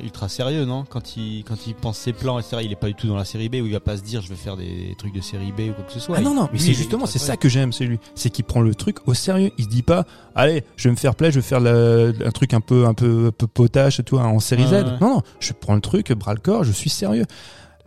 ultra 0.00 0.28
sérieux, 0.28 0.64
non 0.64 0.84
Quand 0.88 1.16
il, 1.16 1.44
quand 1.44 1.66
il 1.66 1.74
pense 1.74 1.98
ses 1.98 2.12
plans, 2.12 2.38
etc. 2.38 2.58
Il 2.64 2.72
est 2.72 2.76
pas 2.76 2.86
du 2.86 2.94
tout 2.94 3.06
dans 3.08 3.16
la 3.16 3.24
série 3.24 3.48
B 3.48 3.56
où 3.56 3.66
il 3.66 3.72
va 3.72 3.80
pas 3.80 3.96
se 3.96 4.02
dire 4.02 4.22
je 4.22 4.28
vais 4.28 4.36
faire 4.36 4.56
des 4.56 4.94
trucs 4.98 5.12
de 5.14 5.20
série 5.20 5.52
B 5.52 5.70
ou 5.70 5.72
quoi 5.74 5.84
que 5.84 5.92
ce 5.92 6.00
soit. 6.00 6.16
Ah 6.18 6.20
non 6.22 6.34
non, 6.34 6.48
mais 6.52 6.58
c'est 6.58 6.72
justement 6.74 7.06
c'est 7.06 7.18
ça 7.18 7.36
que 7.36 7.48
j'aime 7.48 7.72
c'est 7.72 7.84
lui, 7.84 7.98
c'est 8.14 8.30
qu'il 8.30 8.44
prend 8.44 8.60
le 8.60 8.74
truc 8.74 9.06
au 9.06 9.14
sérieux. 9.14 9.50
Il 9.58 9.64
se 9.64 9.68
dit 9.68 9.82
pas 9.82 10.06
allez, 10.34 10.64
je 10.76 10.88
vais 10.88 10.92
me 10.92 10.96
faire 10.96 11.14
plaisir, 11.14 11.34
je 11.34 11.40
vais 11.40 11.46
faire 11.46 11.60
le- 11.60 12.14
un 12.24 12.30
truc 12.30 12.54
un 12.54 12.60
peu 12.60 12.86
un 12.86 12.94
peu, 12.94 13.26
un 13.28 13.32
peu 13.32 13.46
potache 13.46 14.00
et 14.00 14.02
tout 14.04 14.18
hein, 14.18 14.26
en 14.26 14.40
série 14.40 14.66
Z. 14.66 14.72
ouais. 14.72 14.82
Non 15.00 15.14
non, 15.16 15.22
je 15.40 15.52
prends 15.52 15.74
le 15.74 15.80
truc 15.80 16.12
bras 16.12 16.34
le 16.34 16.40
corps, 16.40 16.64
je 16.64 16.72
suis 16.72 16.90
sérieux. 16.90 17.24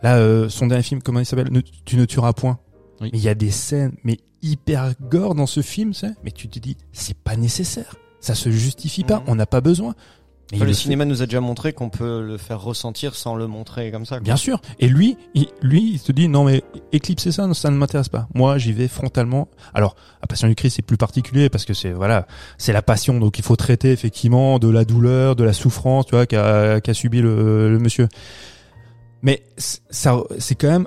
Là 0.02 0.16
euh, 0.16 0.48
son 0.48 0.66
dernier 0.66 0.82
film 0.82 1.02
comment 1.02 1.20
il 1.20 1.26
s'appelle 1.26 1.48
Tu 1.84 1.96
ne 1.96 2.04
tueras 2.04 2.32
point. 2.32 2.58
Oui. 3.00 3.10
Mais 3.12 3.18
il 3.18 3.24
y 3.24 3.28
a 3.28 3.34
des 3.34 3.50
scènes 3.50 3.94
mais 4.04 4.18
hyper 4.42 4.92
gore 5.00 5.34
dans 5.34 5.46
ce 5.46 5.60
film, 5.62 5.92
mais 6.22 6.30
tu 6.30 6.48
te 6.48 6.58
dis 6.58 6.76
c'est 6.92 7.16
pas 7.16 7.36
nécessaire. 7.36 7.96
Ça 8.20 8.34
se 8.34 8.50
justifie 8.50 9.04
pas, 9.04 9.22
on 9.26 9.34
n'a 9.36 9.46
pas 9.46 9.60
besoin. 9.60 9.94
Enfin, 10.54 10.64
le 10.64 10.72
fait. 10.72 10.74
cinéma 10.74 11.04
nous 11.04 11.22
a 11.22 11.26
déjà 11.26 11.40
montré 11.40 11.72
qu'on 11.72 11.88
peut 11.88 12.22
le 12.22 12.36
faire 12.38 12.60
ressentir 12.60 13.16
sans 13.16 13.34
le 13.34 13.48
montrer 13.48 13.90
comme 13.90 14.06
ça. 14.06 14.16
quoi. 14.16 14.24
Bien 14.24 14.36
sûr. 14.36 14.60
Et 14.78 14.86
lui, 14.86 15.16
il, 15.34 15.48
lui, 15.60 15.94
il 15.94 15.98
se 15.98 16.12
dit 16.12 16.28
non 16.28 16.44
mais 16.44 16.62
éclipser 16.92 17.32
ça, 17.32 17.52
ça 17.52 17.70
ne 17.70 17.76
m'intéresse 17.76 18.08
pas. 18.08 18.28
Moi, 18.34 18.56
j'y 18.56 18.72
vais 18.72 18.86
frontalement. 18.86 19.48
Alors, 19.74 19.96
la 20.22 20.28
passion 20.28 20.46
du 20.46 20.54
Christ 20.54 20.76
c'est 20.76 20.82
plus 20.82 20.96
particulier 20.96 21.48
parce 21.48 21.64
que 21.64 21.74
c'est 21.74 21.90
voilà, 21.90 22.28
c'est 22.58 22.72
la 22.72 22.82
passion, 22.82 23.18
donc 23.18 23.38
il 23.38 23.44
faut 23.44 23.56
traiter 23.56 23.90
effectivement 23.90 24.60
de 24.60 24.68
la 24.68 24.84
douleur, 24.84 25.34
de 25.34 25.42
la 25.42 25.52
souffrance, 25.52 26.06
tu 26.06 26.14
vois, 26.14 26.26
qu'a 26.26 26.80
qu'a 26.80 26.94
subi 26.94 27.20
le, 27.20 27.68
le 27.70 27.78
monsieur. 27.80 28.08
Mais 29.22 29.42
ça, 29.56 30.20
c'est 30.38 30.54
quand 30.54 30.68
même 30.68 30.86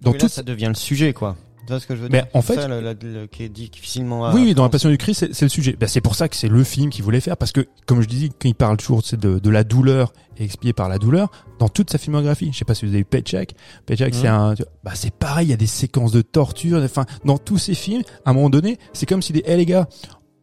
dans 0.00 0.12
là, 0.12 0.18
toute 0.18 0.30
ça 0.30 0.44
devient 0.44 0.68
le 0.68 0.74
sujet, 0.74 1.12
quoi. 1.12 1.36
Tu 1.68 1.72
vois 1.74 1.80
ce 1.80 1.86
que 1.86 1.94
je 1.94 2.00
veux 2.00 2.08
Mais 2.08 2.22
dire? 2.22 2.28
en 2.32 2.40
fait- 2.40 2.54
ça, 2.54 2.66
le- 2.66 2.80
le- 2.80 2.96
le- 3.02 3.26
qui 3.26 3.42
est 3.44 3.48
difficilement. 3.50 4.24
à- 4.24 4.34
Oui, 4.34 4.40
oui, 4.42 4.54
dans 4.54 4.62
la 4.62 4.70
Passion 4.70 4.88
du 4.88 4.96
Christ, 4.96 5.18
c'est- 5.20 5.34
c'est 5.34 5.44
le 5.44 5.50
sujet. 5.50 5.76
Ben, 5.78 5.86
c'est 5.86 6.00
pour 6.00 6.14
ça 6.14 6.26
que 6.30 6.34
c'est 6.34 6.48
le 6.48 6.64
film 6.64 6.88
qu'il 6.88 7.04
voulait 7.04 7.20
faire, 7.20 7.36
parce 7.36 7.52
que, 7.52 7.66
comme 7.84 8.00
je 8.00 8.08
disais, 8.08 8.28
quand 8.30 8.48
il 8.48 8.54
parle 8.54 8.78
toujours 8.78 9.02
de, 9.12 9.38
de 9.38 9.50
la 9.50 9.64
douleur 9.64 10.14
et 10.38 10.44
expié 10.44 10.72
par 10.72 10.88
la 10.88 10.96
douleur, 10.96 11.30
dans 11.58 11.68
toute 11.68 11.90
sa 11.90 11.98
filmographie, 11.98 12.48
je 12.54 12.58
sais 12.58 12.64
pas 12.64 12.74
si 12.74 12.86
vous 12.86 12.92
avez 12.92 13.00
vu 13.00 13.04
Paycheck, 13.04 13.54
Paycheck, 13.84 14.14
c'est 14.14 14.28
un, 14.28 14.54
tu 14.54 14.62
vois, 14.62 14.72
bah, 14.82 14.92
c'est 14.94 15.12
pareil, 15.12 15.48
il 15.48 15.50
y 15.50 15.52
a 15.52 15.56
des 15.58 15.66
séquences 15.66 16.12
de 16.12 16.22
torture, 16.22 16.80
enfin, 16.82 17.04
dans 17.26 17.36
tous 17.36 17.58
ces 17.58 17.74
films, 17.74 18.02
à 18.24 18.30
un 18.30 18.32
moment 18.32 18.48
donné, 18.48 18.78
c'est 18.94 19.04
comme 19.06 19.20
si 19.20 19.34
des, 19.34 19.42
hé 19.44 19.56
les 19.58 19.66
gars, 19.66 19.86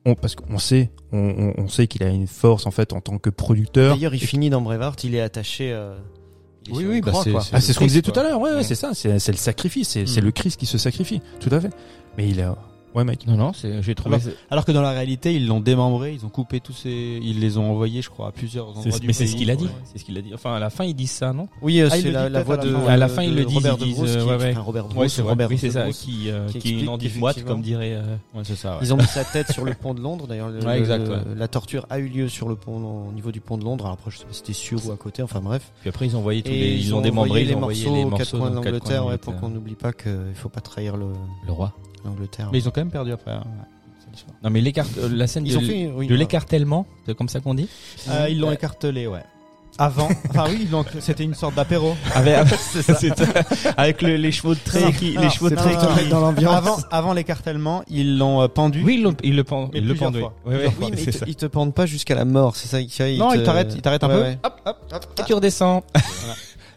on, 0.05 0.13
parce 0.13 0.36
qu'on 0.36 0.59
sait, 0.59 0.91
on, 1.11 1.53
on, 1.57 1.67
sait 1.67 1.88
qu'il 1.88 2.03
a 2.03 2.09
une 2.09 2.28
force, 2.28 2.67
en 2.67 2.71
fait, 2.71 2.93
en 2.93 3.01
tant 3.01 3.17
que 3.17 3.32
producteur. 3.32 3.95
D'ailleurs, 3.95 4.13
il 4.13 4.19
finit 4.19 4.51
dans 4.51 4.61
Brevard, 4.61 4.95
il 5.03 5.15
est 5.15 5.21
attaché. 5.21 5.71
euh, 5.73 5.95
Oui, 6.72 6.86
oui, 6.88 7.01
bah, 7.01 7.11
c'est- 7.24 7.32
Ah, 7.53 7.61
c'est 7.61 7.74
ce 7.74 7.80
qu'on 7.80 7.86
disait 7.86 8.01
tout 8.01 8.18
à 8.20 8.24
l'heure, 8.24 8.39
ouais, 8.39 8.49
ouais, 8.51 8.55
Ouais. 8.57 8.63
c'est 8.63 8.76
ça, 8.76 8.91
c'est, 8.93 9.20
c'est 9.20 9.32
le 9.32 9.38
sacrifice, 9.38 9.89
c'est, 9.89 10.05
c'est 10.07 10.22
Mm. 10.22 10.26
le 10.26 10.32
Christ 10.32 10.59
qui 10.59 10.66
se 10.66 10.78
sacrifie, 10.78 11.22
tout 11.39 11.49
à 11.53 11.59
fait. 11.61 11.70
Mais 12.18 12.28
il 12.30 12.41
a, 12.41 12.55
ouais, 12.96 13.04
mec. 13.04 13.28
Non, 13.28 13.36
non, 13.36 13.52
j'ai 13.82 13.96
trouvé. 13.96 14.16
Alors, 14.16 14.28
alors 14.50 14.66
que 14.66 14.72
dans 14.72 14.82
la 14.82 14.91
réalité, 14.91 15.34
ils 15.36 15.46
l'ont 15.48 15.60
démembré, 15.60 16.14
ils 16.14 16.26
ont 16.26 16.30
coupé 16.30 16.60
tous 16.60 16.74
ces, 16.74 17.20
ils 17.22 17.39
les 17.39 17.58
ont 17.58 17.70
envoyés, 17.72 18.02
je 18.02 18.10
crois, 18.10 18.28
à 18.30 18.32
plusieurs 18.32 18.70
endroits 18.78 19.00
du 19.00 19.08
mais 19.08 19.14
c'est 19.14 19.28
ce 19.28 19.36
qu'il 19.36 19.52
a 19.52 19.56
dit. 19.56 19.66
Ouais. 19.66 19.72
C'est 19.86 20.00
ce 20.00 20.06
qu'il 20.06 20.18
a 20.18 20.22
dit. 20.22 20.34
Enfin, 20.34 20.54
à 20.56 20.60
la 20.60 20.70
fin, 20.70 20.84
ils 20.86 20.93
disent 20.96 21.12
ça, 21.12 21.34
non? 21.34 21.48
Oui, 21.62 21.80
euh, 21.82 21.89
Ah, 21.91 21.96
c'est 22.00 22.12
la, 22.12 22.43
voix 22.43 22.58
de. 22.58 22.74
À 22.88 22.98
la 22.98 23.08
fin, 23.08 23.24
de 23.24 23.28
ils 23.30 23.36
le 23.36 23.46
disent, 23.46 23.56
Robert 23.58 23.76
ils 23.76 23.80
de 23.80 23.86
disent, 23.86 23.96
Grosse, 23.98 24.10
euh, 24.10 24.20
qui- 24.24 24.26
ouais, 24.30 24.38
ouais. 24.38 24.52
enfin, 24.52 24.62
Robert 24.62 24.88
Grosse, 24.88 25.14
c'est. 25.14 25.22
Robert 25.22 25.50
Oui, 25.50 25.56
de 25.56 25.60
c'est 25.62 25.72
ça, 25.72 25.84
Grosse. 25.84 25.98
qui, 26.00 26.30
euh, 26.30 26.48
qui 26.48 26.60
qui 26.60 26.74
dit 26.76 26.84
moite, 26.86 27.00
qu'effectivement- 27.02 27.48
comme 27.52 27.62
dirait. 27.62 27.93
euh, 27.96 28.16
Ouais, 28.34 28.41
c'est 28.43 28.56
ça. 28.56 28.74
ouais. 28.74 28.80
Ils 28.82 28.93
ont 28.93 28.98
mis 28.98 29.04
sa 29.06 29.24
tête 29.24 29.52
sur 29.52 29.66
le 29.66 29.74
pont 29.74 29.93
de 29.93 30.02
Londres. 30.02 30.28
D'ailleurs, 30.28 30.50
exact, 30.74 31.10
la 31.36 31.48
torture 31.48 31.86
a 31.89 32.00
eu 32.00 32.08
lieu 32.08 32.30
sur 32.30 32.48
le 32.50 32.56
pont, 32.56 33.08
au 33.10 33.12
niveau 33.12 33.32
du 33.32 33.41
pont 33.41 33.58
de 33.58 33.64
Londres. 33.64 33.86
Alors 33.86 33.93
après, 33.93 34.12
je 34.12 34.18
sais 34.20 34.26
pas 34.26 34.32
si 34.34 34.39
c'était 34.39 34.54
sur 34.54 34.86
ou 34.88 34.91
à 34.91 34.98
côté. 34.98 35.22
Enfin 35.24 35.41
bref. 35.41 35.72
Puis 35.82 35.89
après, 35.89 36.06
ils 36.06 36.16
ont 36.16 36.20
envoyé 36.20 36.41
tous 36.41 36.52
les, 36.52 36.74
ils 36.78 36.93
ont 36.96 37.02
démembré, 37.02 37.43
les 37.43 37.54
ont 37.56 37.58
envoyé 37.58 37.86
morceaux 37.86 38.08
aux 38.08 38.18
quatre 38.18 38.38
coins 38.38 38.50
de 38.52 38.56
l'Angleterre, 38.56 39.18
pour 39.20 39.36
qu'on 39.36 39.50
n'oublie 39.50 39.76
pas 39.76 39.93
qu'il 39.93 40.12
faut 40.36 40.50
pas 40.50 40.62
trahir 40.62 40.98
le- 40.98 41.14
le 41.46 41.52
roi. 41.52 41.74
l'Angleterre. 42.06 42.49
Mais 42.51 42.60
ils 42.60 42.68
ont 42.68 42.72
quand 42.72 42.82
même 42.82 42.91
perdu 42.91 43.12
après. 43.12 43.32
hein. 43.32 43.43
Non, 44.43 44.49
mais 44.49 44.62
l'écart, 44.62 44.86
euh, 44.97 45.10
la 45.12 45.28
scène 45.28 45.45
Ils 45.45 45.53
de, 45.53 45.58
ont 45.58 45.62
fait, 45.62 45.68
oui, 45.68 45.88
de 45.88 45.91
voilà. 46.12 46.16
l'écartèlement, 46.18 46.86
c'est 47.06 47.18
comme 47.18 47.28
ça 47.28 47.41
qu'on 47.41 47.53
dit 47.53 47.68
Euh, 48.10 48.28
ils 48.30 48.39
l'ont 48.39 48.51
écartelé, 48.51 49.08
ouais. 49.08 49.24
Avant, 49.78 50.08
enfin 50.30 50.45
oui, 50.49 50.70
l'ont- 50.72 50.86
c'était 51.01 51.26
une 51.26 51.34
sorte 51.34 51.56
d'apéro. 51.56 51.97
Avec, 52.14 52.38
avec 53.78 54.01
le- 54.01 54.16
les 54.16 54.32
chevaux 54.32 54.53
de 54.56 54.60
trait 54.64 54.93
qui, 54.93 55.16
non, 55.16 55.22
les 55.22 55.30
chevaux 55.30 55.49
de 55.49 55.56
trait 55.56 55.76
qui, 55.76 56.08
dans 56.08 56.22
l'ambiance. 56.22 56.56
Avant, 56.56 56.78
avant 56.91 57.12
l'écartellement, 57.14 57.84
ils 57.89 58.18
l'ont 58.18 58.41
euh, 58.41 58.47
pendu. 58.47 58.84
Oui, 58.86 58.95
ils 58.99 59.03
le, 59.03 59.12
ils 59.24 59.36
le 59.36 59.43
pendent, 59.43 59.70
Mais 59.74 59.80
ils 59.80 59.86
le 59.86 59.89
plusieurs 59.95 60.12
pendent, 60.14 60.16
oui. 60.16 60.22
fois. 60.22 60.34
Ouais, 60.45 60.51
ouais, 60.56 60.62
Plusieurs 60.70 60.82
Oui, 60.82 60.88
mais 60.91 60.97
c'est 60.97 61.12
ils 61.12 61.14
ça. 61.20 61.26
te, 61.26 61.30
ils 61.32 61.36
te 61.36 61.45
pendent 61.47 61.74
pas 61.74 61.86
jusqu'à 61.86 62.16
la 62.16 62.24
mort, 62.24 62.56
c'est 62.56 62.70
ça 62.70 62.78
Non, 63.18 63.32
te- 63.32 63.38
ils 63.38 63.43
t'arrêtent, 63.43 63.74
ils 63.76 63.82
t'arrêtent 63.82 64.03
un 64.06 64.08
Ouais, 64.08 64.16
peu. 64.16 64.22
ouais. 64.22 64.38
Hop, 64.45 64.62
hop, 64.66 64.78
hop. 64.93 65.06
Et 65.20 65.24
tu 65.24 65.34
redescends. 65.34 65.84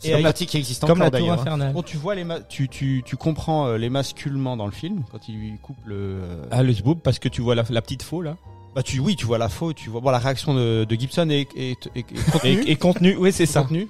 C'est 0.01 0.15
euh, 0.15 0.21
pratique 0.21 0.51
qui 0.51 0.57
existe 0.59 0.81
Comme 0.83 0.91
encore 0.93 1.05
la 1.05 1.11
tour 1.11 1.21
d'ailleurs. 1.21 1.41
infernale. 1.41 1.73
Bon, 1.73 1.83
tu 1.83 1.97
vois 1.97 2.15
les, 2.15 2.25
ma- 2.25 2.41
tu, 2.41 2.69
tu, 2.69 3.03
tu 3.05 3.17
comprends 3.17 3.67
euh, 3.67 3.77
l'émasculement 3.79 4.57
dans 4.57 4.67
le 4.67 4.73
film 4.73 5.03
quand 5.11 5.29
il 5.29 5.37
lui 5.39 5.59
coupe 5.63 5.77
le. 5.85 5.95
euh, 5.97 6.45
Ah, 6.51 6.63
le 6.63 6.73
zboob, 6.73 7.01
parce 7.01 7.19
que 7.19 7.29
tu 7.29 7.41
vois 7.43 7.55
la, 7.55 7.65
la 7.71 7.83
petite 7.83 8.03
faux, 8.03 8.23
là. 8.23 8.37
Bah 8.77 8.83
tu, 8.83 9.01
oui, 9.01 9.17
tu 9.17 9.25
vois 9.25 9.39
la 9.39 9.49
faute, 9.49 9.77
tu 9.77 9.89
vois. 9.89 10.01
Bon, 10.03 10.11
la 10.11 10.19
réaction 10.19 10.55
de, 10.55 10.85
de 10.85 10.95
Gibson 10.95 11.29
est, 11.31 11.49
est, 11.57 11.89
est, 11.97 12.01
est 12.01 12.31
contenue. 12.31 12.51
Et, 12.67 12.71
et 12.71 12.77
contenu, 12.77 13.17
oui, 13.19 13.33
c'est 13.33 13.47
ça. 13.47 13.63
Contenu. 13.63 13.89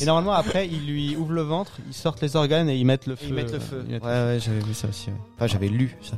Et 0.00 0.04
normalement 0.04 0.32
après, 0.32 0.66
ils 0.66 0.84
lui 0.84 1.16
ouvrent 1.16 1.32
le 1.32 1.42
ventre, 1.42 1.72
ils 1.86 1.94
sortent 1.94 2.20
les 2.22 2.34
organes 2.36 2.68
et 2.68 2.76
ils 2.76 2.84
mettent 2.84 3.06
le 3.06 3.14
feu. 3.16 3.26
Ils 3.28 3.34
mettent 3.34 3.52
le 3.52 3.60
feu. 3.60 3.84
Mettent 3.88 4.02
Ouais, 4.02 4.10
le 4.10 4.26
ouais, 4.34 4.38
j'avais 4.40 4.58
vu 4.60 4.74
ça 4.74 4.88
aussi. 4.88 5.08
ouais. 5.10 5.16
Enfin, 5.36 5.46
j'avais 5.46 5.68
lu 5.68 5.96
ça. 6.02 6.16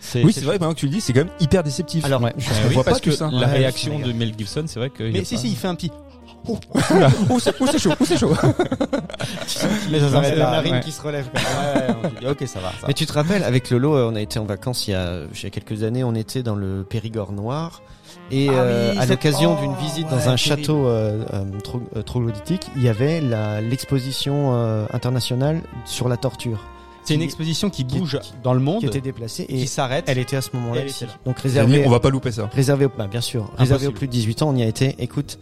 C'est- 0.00 0.24
Oui, 0.24 0.32
c'est 0.32 0.40
c'est 0.40 0.46
vrai, 0.46 0.54
maintenant 0.54 0.72
que 0.74 0.78
tu 0.80 0.86
le 0.86 0.92
dis, 0.92 1.00
c'est 1.02 1.12
quand 1.12 1.20
même 1.20 1.32
hyper 1.38 1.62
déceptif. 1.62 2.04
Alors, 2.06 2.22
Ouais. 2.22 2.32
je 2.38 2.50
Euh, 2.50 2.62
ne 2.64 2.68
oui, 2.68 2.74
vois 2.74 2.82
parce 2.84 2.98
pas 2.98 3.04
que 3.04 3.10
tout 3.10 3.16
ça. 3.16 3.30
la 3.30 3.46
Ouais, 3.46 3.52
réaction 3.52 3.98
de 3.98 4.10
Mel 4.12 4.32
Gibson, 4.36 4.64
c'est 4.66 4.80
vrai 4.80 4.88
que. 4.90 5.02
Mais 5.04 5.22
si, 5.24 5.34
pas- 5.34 5.40
si, 5.42 5.50
il 5.50 5.56
fait 5.56 5.68
un 5.68 5.74
petit. 5.74 5.90
Ouh, 6.48 7.38
c'est 7.40 7.60
ouh, 7.60 7.66
c'est 7.70 7.78
chaud, 7.78 7.90
ouh, 8.00 8.04
c'est 8.04 8.18
chaud. 8.18 8.32
Mais 9.90 10.00
ça 10.00 10.06
C'est 10.06 10.10
s'arrête 10.10 10.36
la 10.38 10.62
ouais. 10.62 10.80
qui 10.80 10.92
se 10.92 11.00
relève. 11.02 11.28
Ouais, 11.34 11.40
ouais, 11.80 11.94
on 12.04 12.20
dit, 12.20 12.26
ok, 12.26 12.48
ça 12.48 12.60
va. 12.60 12.70
Ça 12.70 12.86
Mais 12.88 12.94
tu 12.94 13.06
te 13.06 13.12
rappelles, 13.12 13.44
avec 13.44 13.70
Lolo, 13.70 13.94
euh, 13.96 14.08
on 14.10 14.14
a 14.16 14.20
été 14.20 14.38
en 14.38 14.44
vacances 14.44 14.88
il 14.88 14.92
y 14.92 14.94
a, 14.94 15.20
il 15.34 15.42
y 15.42 15.46
a 15.46 15.50
quelques 15.50 15.82
années, 15.82 16.04
on 16.04 16.14
était 16.14 16.42
dans 16.42 16.54
le 16.56 16.84
Périgord 16.88 17.32
noir. 17.32 17.82
Et 18.32 18.48
Ah 18.48 18.52
euh, 18.54 18.92
oui, 18.92 18.98
à 18.98 19.06
l'occasion 19.06 19.56
oh, 19.58 19.62
d'une 19.62 19.74
visite 19.76 20.04
ouais, 20.06 20.10
dans 20.10 20.16
un 20.28 20.36
terrible. 20.36 20.38
château 20.38 20.86
euh, 20.86 21.24
euh, 21.32 21.44
tro- 21.62 21.82
euh, 21.96 22.02
troglodytique, 22.02 22.68
il 22.76 22.82
y 22.82 22.88
avait 22.88 23.20
la- 23.20 23.60
l'exposition 23.60 24.54
euh, 24.54 24.86
internationale 24.92 25.62
sur 25.84 26.08
la 26.08 26.16
torture 26.16 26.60
C'est 27.04 27.14
une 27.14 27.22
exposition 27.22 27.70
qui 27.70 27.84
qui- 27.84 27.98
bouge 27.98 28.18
qui- 28.20 28.32
dans 28.42 28.54
le 28.54 28.60
monde, 28.60 28.80
qui 28.80 28.86
était 28.86 29.00
déplacée 29.00 29.44
et 29.48 29.58
qui 29.58 29.66
s'arrête. 29.66 30.04
elle 30.08 30.18
était 30.18 30.36
à 30.36 30.42
ce 30.42 30.50
moment-là. 30.54 30.82
Donc 31.24 31.38
Réservé, 31.38 31.72
réservée, 31.72 31.86
on 31.86 31.90
va 31.90 32.00
pas 32.00 32.10
louper 32.10 32.32
ça. 32.32 32.48
réservé 32.52 32.86
au, 32.86 32.90
bah, 32.96 33.06
bien 33.08 33.20
sûr, 33.20 33.50
réservé 33.56 33.86
aux 33.88 33.92
plus 33.92 34.06
de 34.06 34.12
18 34.12 34.42
ans, 34.42 34.48
on 34.50 34.56
y 34.56 34.62
a 34.62 34.66
été. 34.66 34.96
Écoute, 34.98 35.38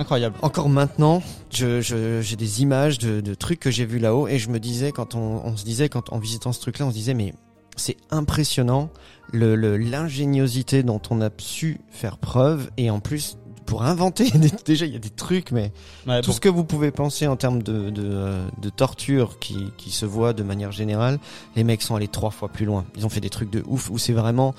Incroyable. 0.00 0.36
encore 0.42 0.68
maintenant, 0.68 1.22
j'ai 1.50 2.36
des 2.36 2.62
images 2.62 2.98
de, 2.98 3.34
trucs 3.34 3.60
que 3.60 3.70
j'ai 3.70 3.84
vus 3.84 3.98
là-haut 3.98 4.28
et 4.28 4.38
je 4.38 4.48
me 4.48 4.58
disais 4.58 4.92
quand 4.92 5.14
on, 5.14 5.56
se 5.56 5.64
disait 5.64 5.88
quand 5.88 6.12
en 6.12 6.18
visitant 6.18 6.52
ce 6.52 6.60
truc-là, 6.60 6.86
on 6.86 6.90
se 6.90 6.94
disait 6.96 7.14
mais 7.14 7.34
c'est 7.76 7.96
impressionnant 8.10 8.90
le 9.32 9.54
le- 9.56 9.76
l'ingéniosité 9.76 10.82
dont 10.82 11.00
on 11.10 11.20
a 11.20 11.28
su 11.38 11.80
faire 11.90 12.16
preuve 12.18 12.70
et 12.76 12.90
en 12.90 13.00
plus 13.00 13.36
pour 13.70 13.84
inventer 13.84 14.28
des- 14.34 14.50
déjà 14.64 14.84
il 14.84 14.92
y 14.92 14.96
a 14.96 14.98
des 14.98 15.10
trucs 15.10 15.52
mais 15.52 15.70
Ouais, 16.06 16.20
tout 16.22 16.30
bon. 16.30 16.34
ce 16.34 16.40
que 16.40 16.48
vous 16.48 16.64
pouvez 16.64 16.90
penser 16.90 17.26
en 17.26 17.36
termes 17.36 17.62
de 17.62 17.90
de, 17.90 18.36
de 18.60 18.68
torture 18.68 19.38
qui 19.38 19.72
qui 19.76 19.90
se 19.90 20.04
voit 20.04 20.32
de 20.32 20.42
manière 20.42 20.72
générale, 20.72 21.18
les 21.56 21.62
mecs 21.64 21.82
sont 21.82 21.94
allés 21.94 22.08
trois 22.08 22.30
fois 22.30 22.48
plus 22.48 22.66
loin. 22.66 22.84
Ils 22.96 23.06
ont 23.06 23.08
fait 23.08 23.20
des 23.20 23.30
trucs 23.30 23.50
de 23.50 23.62
ouf 23.66 23.88
où 23.90 23.96
c'est 23.98 24.12
vraiment 24.12 24.54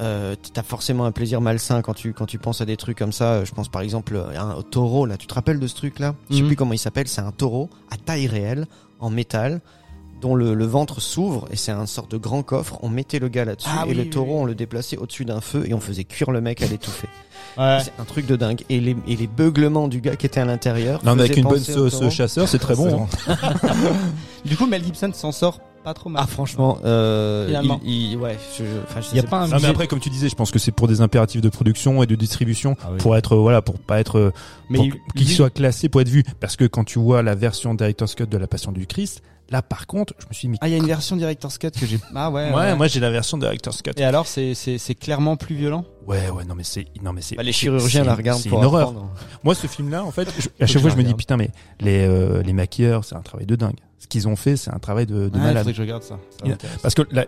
euh, 0.00 0.34
t'as 0.54 0.62
forcément 0.62 1.04
un 1.04 1.12
plaisir 1.12 1.40
malsain 1.40 1.82
quand 1.82 1.94
tu 1.94 2.12
quand 2.14 2.26
tu 2.26 2.38
penses 2.38 2.60
à 2.60 2.64
des 2.64 2.76
trucs 2.78 2.96
comme 2.98 3.12
ça. 3.12 3.44
Je 3.44 3.52
pense 3.52 3.68
par 3.68 3.82
exemple 3.82 4.16
à 4.34 4.42
un 4.42 4.62
taureau 4.62 5.04
là. 5.06 5.16
Tu 5.18 5.26
te 5.26 5.34
rappelles 5.34 5.60
de 5.60 5.66
ce 5.66 5.74
truc 5.74 5.98
là 5.98 6.14
Je 6.30 6.36
sais 6.36 6.40
Mhm. 6.42 6.46
plus 6.48 6.56
comment 6.56 6.72
il 6.72 6.78
s'appelle. 6.78 7.08
C'est 7.08 7.20
un 7.20 7.32
taureau 7.32 7.68
à 7.90 7.96
taille 7.98 8.26
réelle 8.26 8.66
en 9.00 9.10
métal 9.10 9.60
dont 10.22 10.34
le, 10.34 10.54
le 10.54 10.64
ventre 10.64 11.00
s'ouvre 11.02 11.46
et 11.50 11.56
c'est 11.56 11.72
un 11.72 11.84
sorte 11.84 12.10
de 12.10 12.16
grand 12.16 12.42
coffre. 12.42 12.78
On 12.82 12.88
mettait 12.88 13.18
le 13.18 13.28
gars 13.28 13.44
là-dessus 13.44 13.68
Ah 13.70 13.84
et 13.86 13.90
oui, 13.90 13.94
le 13.96 14.08
taureau 14.08 14.36
oui. 14.36 14.40
on 14.40 14.44
le 14.46 14.54
déplaçait 14.54 14.96
au-dessus 14.96 15.26
d'un 15.26 15.42
feu 15.42 15.64
et 15.68 15.74
on 15.74 15.80
faisait 15.80 16.04
cuire 16.04 16.30
le 16.30 16.40
mec 16.40 16.62
à 16.62 16.66
l'étouffer. 16.66 17.08
Ouais. 17.58 17.78
C'est 17.82 17.92
un 17.98 18.04
truc 18.04 18.26
de 18.26 18.36
dingue. 18.36 18.62
Et 18.68 18.80
les 18.80 18.96
et 19.08 19.16
les 19.16 19.26
beuglements 19.26 19.88
du 19.88 20.00
gars 20.00 20.16
qui 20.16 20.26
était 20.26 20.40
à 20.40 20.44
l'intérieur. 20.44 21.00
Non, 21.04 21.14
mais 21.14 21.22
avec 21.24 21.36
une 21.36 21.44
bonne 21.44 21.54
au 21.76 21.88
sauce 21.90 22.12
chasseur, 22.12 22.48
c'est 22.48 22.58
très 22.58 22.74
bon. 22.74 23.06
hein. 23.28 23.36
Du 24.44 24.56
coup, 24.56 24.66
Mel 24.66 24.84
Gibson 24.84 25.10
s'en 25.12 25.32
sort 25.32 25.60
pas 25.82 25.94
trop 25.94 26.08
mal. 26.10 26.20
Ah 26.24 26.26
franchement, 26.26 26.78
euh, 26.84 27.46
Finalement. 27.46 27.80
il, 27.84 28.12
il- 28.12 28.16
ouais, 28.16 28.36
je, 28.58 28.64
je- 28.64 28.70
enfin, 28.88 29.00
je 29.00 29.08
Il 29.12 29.16
y 29.16 29.18
a 29.18 29.22
sais 29.22 29.28
pas 29.28 29.38
un 29.42 29.48
Non 29.48 29.56
mais 29.62 29.68
après 29.68 29.86
comme 29.86 30.00
tu 30.00 30.10
disais, 30.10 30.28
je 30.28 30.34
pense 30.34 30.50
que 30.50 30.58
c'est 30.58 30.72
pour 30.72 30.88
des 30.88 31.00
impératifs 31.00 31.40
de 31.40 31.48
production 31.48 32.02
et 32.02 32.06
de 32.06 32.14
distribution 32.16 32.76
Ah 32.82 32.88
oui. 32.92 32.98
pour 32.98 33.16
être 33.16 33.36
voilà 33.36 33.62
pour 33.62 33.78
pas 33.78 34.00
être 34.00 34.18
euh, 34.18 34.32
mais 34.68 34.78
pour 34.78 34.86
il- 34.86 34.92
qu'il 35.16 35.26
lui- 35.28 35.34
soit 35.34 35.50
classé 35.50 35.88
pour 35.88 36.00
être 36.00 36.08
vu 36.08 36.24
parce 36.40 36.56
que 36.56 36.64
quand 36.64 36.82
tu 36.84 36.98
vois 36.98 37.22
la 37.22 37.36
version 37.36 37.72
director's 37.74 38.14
cut 38.16 38.26
de 38.26 38.36
la 38.36 38.48
Passion 38.48 38.72
du 38.72 38.86
Christ, 38.88 39.22
là 39.50 39.62
par 39.62 39.86
contre, 39.86 40.14
je 40.18 40.26
me 40.28 40.32
suis 40.34 40.48
mis 40.48 40.58
Ah, 40.60 40.68
il 40.68 40.72
y 40.72 40.74
a 40.74 40.78
une 40.78 40.86
version 40.86 41.16
director's 41.16 41.58
cut 41.58 41.70
que 41.70 41.86
j'ai. 41.86 41.98
Ah 42.14 42.30
ouais. 42.30 42.52
ouais, 42.52 42.74
moi 42.76 42.86
j'ai 42.88 43.00
la 43.00 43.10
version 43.10 43.38
director's 43.38 43.82
cut. 43.82 43.90
Et 43.96 44.04
alors, 44.04 44.26
c'est 44.26 44.54
c'est 44.54 44.78
c'est 44.78 44.94
clairement 44.94 45.36
plus 45.36 45.54
violent? 45.56 45.84
Ouais 46.06 46.30
ouais 46.30 46.44
non 46.44 46.54
mais 46.54 46.62
c'est 46.64 46.86
non 47.02 47.12
mais 47.12 47.20
c'est 47.22 47.34
Bah, 47.36 47.42
les 47.42 47.52
chirurgiens 47.52 48.02
c'est- 48.02 48.06
la 48.06 48.14
regardent 48.14 48.40
c'est 48.40 48.48
pour 48.48 48.58
une 48.60 48.64
horreur. 48.66 48.88
apprendre. 48.90 49.10
Moi 49.44 49.54
ce 49.54 49.66
film 49.66 49.90
là 49.90 50.04
en 50.04 50.10
fait, 50.10 50.28
je- 50.38 50.48
à 50.48 50.50
que 50.60 50.66
chaque 50.66 50.68
je 50.68 50.78
fois 50.78 50.90
je 50.90 50.96
me 50.96 51.02
dis 51.02 51.14
putain 51.14 51.36
mais 51.36 51.50
les 51.80 52.06
euh, 52.06 52.42
les 52.42 52.52
maquilleurs, 52.52 53.04
c'est 53.04 53.14
un 53.16 53.22
travail 53.22 53.46
de 53.46 53.56
dingue. 53.56 53.76
Ce 53.98 54.06
qu'ils 54.06 54.28
ont 54.28 54.36
fait, 54.36 54.56
c'est 54.56 54.72
un 54.72 54.78
travail 54.78 55.06
de, 55.06 55.28
de 55.28 55.36
Ouais, 55.36 55.38
malade. 55.38 55.56
faudrait 55.58 55.72
que 55.72 55.76
je 55.76 55.82
regarde 55.82 56.02
ça. 56.02 56.18
Parce 56.82 56.94
que 56.94 57.02
la, 57.10 57.26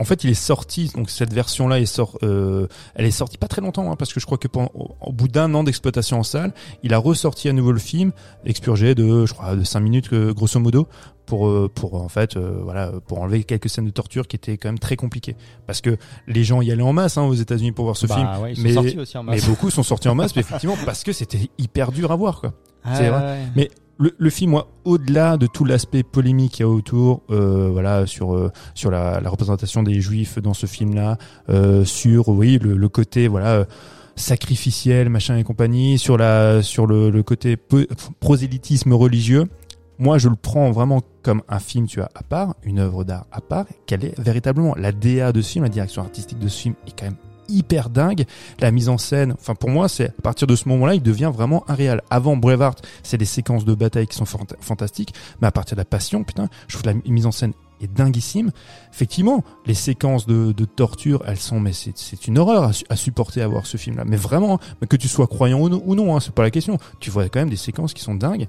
en 0.00 0.04
fait, 0.04 0.24
il 0.24 0.30
est 0.30 0.34
sorti. 0.34 0.90
Donc 0.94 1.10
cette 1.10 1.32
version-là 1.32 1.80
est 1.80 1.86
sort, 1.86 2.18
euh, 2.22 2.66
elle 2.94 3.04
est 3.06 3.10
sortie 3.10 3.38
pas 3.38 3.48
très 3.48 3.60
longtemps, 3.60 3.90
hein, 3.90 3.96
parce 3.96 4.12
que 4.12 4.20
je 4.20 4.26
crois 4.26 4.38
que 4.38 4.48
pendant, 4.48 4.70
au, 5.00 5.12
bout 5.12 5.28
d'un 5.28 5.52
an 5.54 5.64
d'exploitation 5.64 6.18
en 6.18 6.22
salle, 6.22 6.52
il 6.82 6.94
a 6.94 6.98
ressorti 6.98 7.48
à 7.48 7.52
nouveau 7.52 7.72
le 7.72 7.78
film, 7.78 8.12
expurgé 8.44 8.94
de, 8.94 9.26
je 9.26 9.32
crois, 9.34 9.54
de 9.54 9.64
5 9.64 9.80
minutes 9.80 10.12
euh, 10.12 10.32
grosso 10.32 10.58
modo, 10.60 10.88
pour 11.26 11.46
euh, 11.46 11.70
pour 11.72 11.94
en 12.02 12.08
fait, 12.08 12.36
euh, 12.36 12.60
voilà, 12.64 12.90
pour 13.06 13.20
enlever 13.20 13.44
quelques 13.44 13.68
scènes 13.68 13.84
de 13.86 13.90
torture 13.90 14.26
qui 14.26 14.36
étaient 14.36 14.56
quand 14.56 14.68
même 14.68 14.78
très 14.78 14.96
compliquées, 14.96 15.36
parce 15.66 15.80
que 15.80 15.96
les 16.26 16.42
gens 16.44 16.62
y 16.62 16.72
allaient 16.72 16.82
en 16.82 16.92
masse 16.92 17.16
hein, 17.16 17.22
aux 17.22 17.34
États-Unis 17.34 17.72
pour 17.72 17.84
voir 17.84 17.96
ce 17.96 18.06
Bah 18.06 18.14
film. 18.16 18.42
ouais, 18.42 18.52
ils 18.52 18.56
sont 18.56 18.62
mais- 18.62 18.72
sortis 18.72 18.98
aussi 18.98 19.18
en 19.18 19.22
Mais 19.22 19.32
masse. 19.32 19.46
beaucoup 19.46 19.70
sont 19.70 19.82
sortis 19.84 20.08
en 20.08 20.14
masse, 20.14 20.34
mais 20.34 20.40
effectivement, 20.40 20.76
parce 20.84 21.04
que 21.04 21.12
c'était 21.12 21.48
hyper 21.58 21.92
dur 21.92 22.10
à 22.10 22.16
voir, 22.16 22.40
quoi. 22.40 22.52
Ah, 22.84 23.00
ouais. 23.00 23.38
Mais 23.54 23.70
le, 24.18 24.30
film, 24.30 24.60
au-delà 24.84 25.36
de 25.36 25.46
tout 25.46 25.64
l'aspect 25.64 26.02
polémique 26.02 26.52
qu'il 26.52 26.60
y 26.60 26.68
a 26.68 26.68
autour, 26.68 27.22
euh, 27.30 27.68
voilà, 27.70 28.06
sur 28.06 28.34
euh, 28.34 28.50
sur 28.74 28.90
la, 28.90 29.18
représentation 29.28 29.82
des 29.82 30.00
juifs 30.00 30.38
dans 30.38 30.54
ce 30.54 30.66
film-là, 30.66 31.18
euh, 31.48 31.84
sur 31.84 32.28
oui 32.28 32.58
le, 32.58 32.88
côté 32.88 33.28
voilà 33.28 33.66
sacrificiel, 34.16 35.08
machin 35.08 35.36
et 35.36 35.44
compagnie, 35.44 35.98
sur 35.98 36.16
la 36.16 36.62
sur 36.62 36.86
le, 36.86 37.22
côté 37.22 37.56
prosélytisme 38.20 38.92
religieux. 38.92 39.44
Moi, 39.98 40.18
je 40.18 40.28
le 40.28 40.36
prends 40.36 40.72
vraiment 40.72 41.00
comme 41.22 41.42
un 41.48 41.60
film, 41.60 41.86
tu 41.86 42.00
vois, 42.00 42.08
à 42.14 42.22
part, 42.22 42.56
une 42.64 42.80
œuvre 42.80 43.04
d'art 43.04 43.26
à 43.30 43.40
part, 43.40 43.66
qu'elle 43.86 44.04
est 44.04 44.18
véritablement 44.18 44.74
la 44.74 44.90
DA 44.90 45.32
de 45.32 45.40
ce 45.42 45.52
film, 45.52 45.64
la 45.64 45.70
direction 45.70 46.02
artistique 46.02 46.38
de 46.38 46.48
ce 46.48 46.60
film 46.62 46.74
est 46.86 46.98
quand 46.98 47.04
même 47.04 47.31
hyper 47.52 47.90
dingue. 47.90 48.24
La 48.60 48.70
mise 48.70 48.88
en 48.88 48.98
scène, 48.98 49.34
enfin 49.38 49.54
pour 49.54 49.70
moi, 49.70 49.88
c'est 49.88 50.06
à 50.08 50.22
partir 50.22 50.46
de 50.46 50.56
ce 50.56 50.68
moment-là, 50.68 50.94
il 50.94 51.02
devient 51.02 51.30
vraiment 51.34 51.64
un 51.68 51.74
réel. 51.74 52.00
Avant 52.10 52.36
Braveheart, 52.36 52.84
c'est 53.02 53.18
des 53.18 53.24
séquences 53.24 53.64
de 53.64 53.74
bataille 53.74 54.06
qui 54.06 54.16
sont 54.16 54.24
fanta- 54.24 54.56
fantastiques, 54.60 55.14
mais 55.40 55.46
à 55.48 55.52
partir 55.52 55.76
de 55.76 55.80
la 55.80 55.84
passion, 55.84 56.24
putain, 56.24 56.48
je 56.68 56.76
trouve 56.78 56.92
la 56.92 56.98
mise 57.10 57.26
en 57.26 57.32
scène 57.32 57.52
est 57.80 57.92
dinguissime. 57.92 58.52
Effectivement, 58.92 59.42
les 59.66 59.74
séquences 59.74 60.26
de, 60.26 60.52
torture, 60.64 61.22
elles 61.26 61.38
sont, 61.38 61.58
mais 61.58 61.72
c'est, 61.72 62.26
une 62.28 62.38
horreur 62.38 62.62
à, 62.64 62.72
su- 62.72 62.84
à 62.88 62.94
supporter 62.96 63.42
à 63.42 63.48
voir 63.48 63.66
ce 63.66 63.76
film-là. 63.76 64.04
Mais 64.06 64.16
vraiment, 64.16 64.60
mais 64.80 64.86
que 64.86 64.96
tu 64.96 65.08
sois 65.08 65.26
croyant 65.26 65.58
ou 65.60 65.68
non, 65.68 65.82
ou 65.84 65.94
non 65.96 66.14
hein, 66.16 66.20
c'est 66.20 66.32
pas 66.34 66.42
la 66.44 66.50
question. 66.52 66.78
Tu 67.00 67.10
vois 67.10 67.28
quand 67.28 67.40
même 67.40 67.50
des 67.50 67.56
séquences 67.56 67.92
qui 67.92 68.02
sont 68.02 68.14
dingues. 68.14 68.46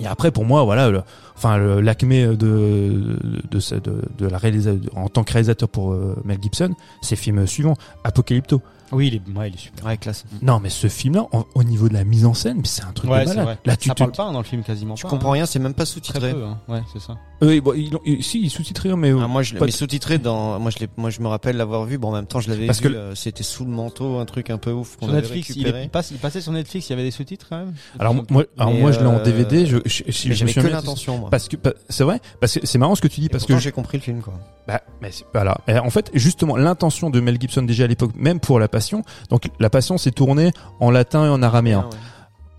Et 0.00 0.06
après, 0.06 0.30
pour 0.30 0.44
moi, 0.44 0.62
voilà, 0.64 0.88
le- 0.90 1.02
enfin, 1.36 1.58
l'acmé 1.58 2.26
de 2.26 2.34
de, 2.34 3.18
de, 3.50 3.60
ce- 3.60 3.74
de, 3.74 4.02
de 4.18 4.26
la 4.26 4.38
réalisa- 4.38 4.78
en 4.96 5.08
tant 5.08 5.24
que 5.24 5.32
réalisateur 5.32 5.68
pour 5.68 5.92
euh, 5.92 6.16
Mel 6.24 6.38
Gibson, 6.42 6.74
c'est 7.02 7.16
film 7.16 7.46
suivant, 7.46 7.74
Apocalypto. 8.04 8.60
Oui, 8.92 9.08
il 9.08 9.14
est, 9.14 9.38
ouais, 9.38 9.48
il 9.48 9.54
est 9.54 9.58
super. 9.58 9.86
Ouais, 9.86 9.96
classe. 9.96 10.24
Non, 10.42 10.60
mais 10.60 10.68
ce 10.68 10.86
film-là, 10.88 11.26
au 11.54 11.64
niveau 11.64 11.88
de 11.88 11.94
la 11.94 12.04
mise 12.04 12.26
en 12.26 12.34
scène, 12.34 12.60
c'est 12.64 12.84
un 12.84 12.92
truc 12.92 13.10
Ouais, 13.10 13.24
de 13.24 13.30
malade. 13.34 13.58
Là, 13.64 13.76
tu 13.76 13.88
ça 13.88 13.94
te- 13.94 13.98
parle 14.00 14.12
pas 14.12 14.24
hein, 14.24 14.32
dans 14.32 14.38
le 14.38 14.44
film 14.44 14.62
quasiment 14.62 14.94
Tu 14.94 15.02
pas. 15.04 15.08
comprends 15.08 15.30
hein. 15.30 15.32
rien, 15.32 15.46
c'est 15.46 15.58
même 15.58 15.74
pas 15.74 15.86
sous-titré. 15.86 16.32
peu, 16.32 16.44
hein. 16.44 16.58
Ouais, 16.68 16.82
c'est 16.92 17.00
ça. 17.00 17.16
Euh, 17.42 17.60
bon, 17.60 17.72
ils 17.74 17.90
l'ont- 17.90 18.00
ils- 18.04 18.22
si, 18.22 18.40
ils 18.42 18.50
sous-titrés, 18.50 18.94
mais 18.94 19.10
euh, 19.10 19.18
Ah, 19.22 19.26
moi, 19.26 19.42
je 19.42 19.56
l'ai 19.56 19.70
sous-titré 19.72 20.18
dans, 20.18 20.60
moi, 20.60 20.70
je 20.70 20.78
l'ai, 20.78 20.88
moi, 20.96 21.10
je 21.10 21.20
me 21.22 21.26
rappelle 21.28 21.56
l'avoir 21.56 21.86
vu. 21.86 21.98
Bon, 21.98 22.08
en 22.10 22.12
même 22.12 22.26
temps, 22.26 22.40
je 22.40 22.50
l'avais 22.50 22.66
Parce 22.66 22.80
vu. 22.82 22.90
que- 22.90 22.94
euh, 22.94 23.14
c'était 23.16 23.42
sous 23.42 23.64
le 23.64 23.70
manteau, 23.70 24.18
un 24.18 24.26
truc 24.26 24.50
un 24.50 24.58
peu 24.58 24.70
ouf 24.70 24.96
qu'on 24.96 25.06
Sur 25.06 25.14
avait 25.14 25.22
Netflix, 25.22 25.48
il, 25.56 25.66
est- 25.66 25.84
il 25.84 25.88
passe, 25.90 26.10
il 26.12 26.18
passait 26.18 26.42
sur 26.42 26.52
Netflix, 26.52 26.88
il 26.88 26.90
y 26.90 26.92
avait 26.92 27.04
des 27.04 27.10
sous-titres 27.10 27.46
quand 27.48 27.56
même. 27.58 27.72
alors 27.98 28.14
moi, 28.30 28.44
alors 28.58 28.92
je 28.92 29.00
l'ai 29.00 29.06
en 29.06 29.20
DVD. 29.22 29.66
Je, 29.66 29.78
je, 29.86 30.04
je, 30.06 30.32
je 30.34 30.60
que 30.60 30.66
l'intention, 30.68 31.23
moi. 31.24 31.30
Parce 31.30 31.48
que 31.48 31.56
c'est 31.88 32.04
vrai, 32.04 32.20
parce 32.40 32.54
que 32.58 32.66
c'est 32.66 32.78
marrant 32.78 32.94
ce 32.94 33.00
que 33.02 33.08
tu 33.08 33.20
dis, 33.20 33.26
Et 33.26 33.28
parce 33.28 33.44
que 33.44 33.58
j'ai 33.58 33.72
compris 33.72 33.98
le 33.98 34.02
film, 34.02 34.20
quoi. 34.20 34.34
Bah, 34.68 34.80
mais 35.02 35.10
c'est- 35.10 35.24
voilà. 35.34 35.58
Et 35.68 35.78
en 35.78 35.90
fait, 35.90 36.10
justement, 36.14 36.56
l'intention 36.56 37.10
de 37.10 37.20
Mel 37.20 37.38
Gibson 37.40 37.62
déjà 37.62 37.84
à 37.84 37.86
l'époque, 37.86 38.12
même 38.16 38.40
pour 38.40 38.58
La 38.60 38.68
Passion. 38.68 39.02
Donc, 39.30 39.50
La 39.60 39.70
Passion 39.70 39.98
s'est 39.98 40.10
tournée 40.12 40.50
en 40.80 40.90
latin 40.90 41.24
et 41.26 41.28
en 41.28 41.42
araméen. 41.42 41.84
Ah, 41.86 41.90
ouais. 41.94 42.00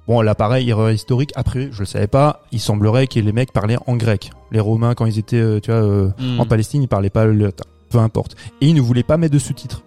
Bon, 0.08 0.22
là, 0.22 0.36
pareil, 0.36 0.70
erreur 0.70 0.92
historique. 0.92 1.32
Après, 1.36 1.70
je 1.72 1.80
le 1.80 1.86
savais 1.86 2.06
pas. 2.08 2.42
Il 2.52 2.60
semblerait 2.60 3.08
que 3.08 3.20
les 3.20 3.32
mecs 3.32 3.52
parlaient 3.52 3.78
en 3.88 3.96
grec. 3.96 4.30
Les 4.52 4.60
Romains, 4.60 4.94
quand 4.94 5.06
ils 5.08 5.18
étaient, 5.18 5.38
euh, 5.38 5.60
tu 5.60 5.72
vois, 5.72 5.82
euh, 5.82 6.10
Hmm. 6.20 6.40
en 6.42 6.46
Palestine, 6.46 6.84
ils 6.84 6.88
parlaient 6.88 7.10
pas 7.10 7.26
le 7.26 7.34
latin. 7.34 7.64
Peu 7.90 7.98
importe. 7.98 8.36
Et 8.62 8.68
ils 8.68 8.76
ne 8.76 8.82
voulaient 8.82 9.04
pas 9.04 9.18
mettre 9.18 9.34
de 9.34 9.40
sous-titres. 9.40 9.82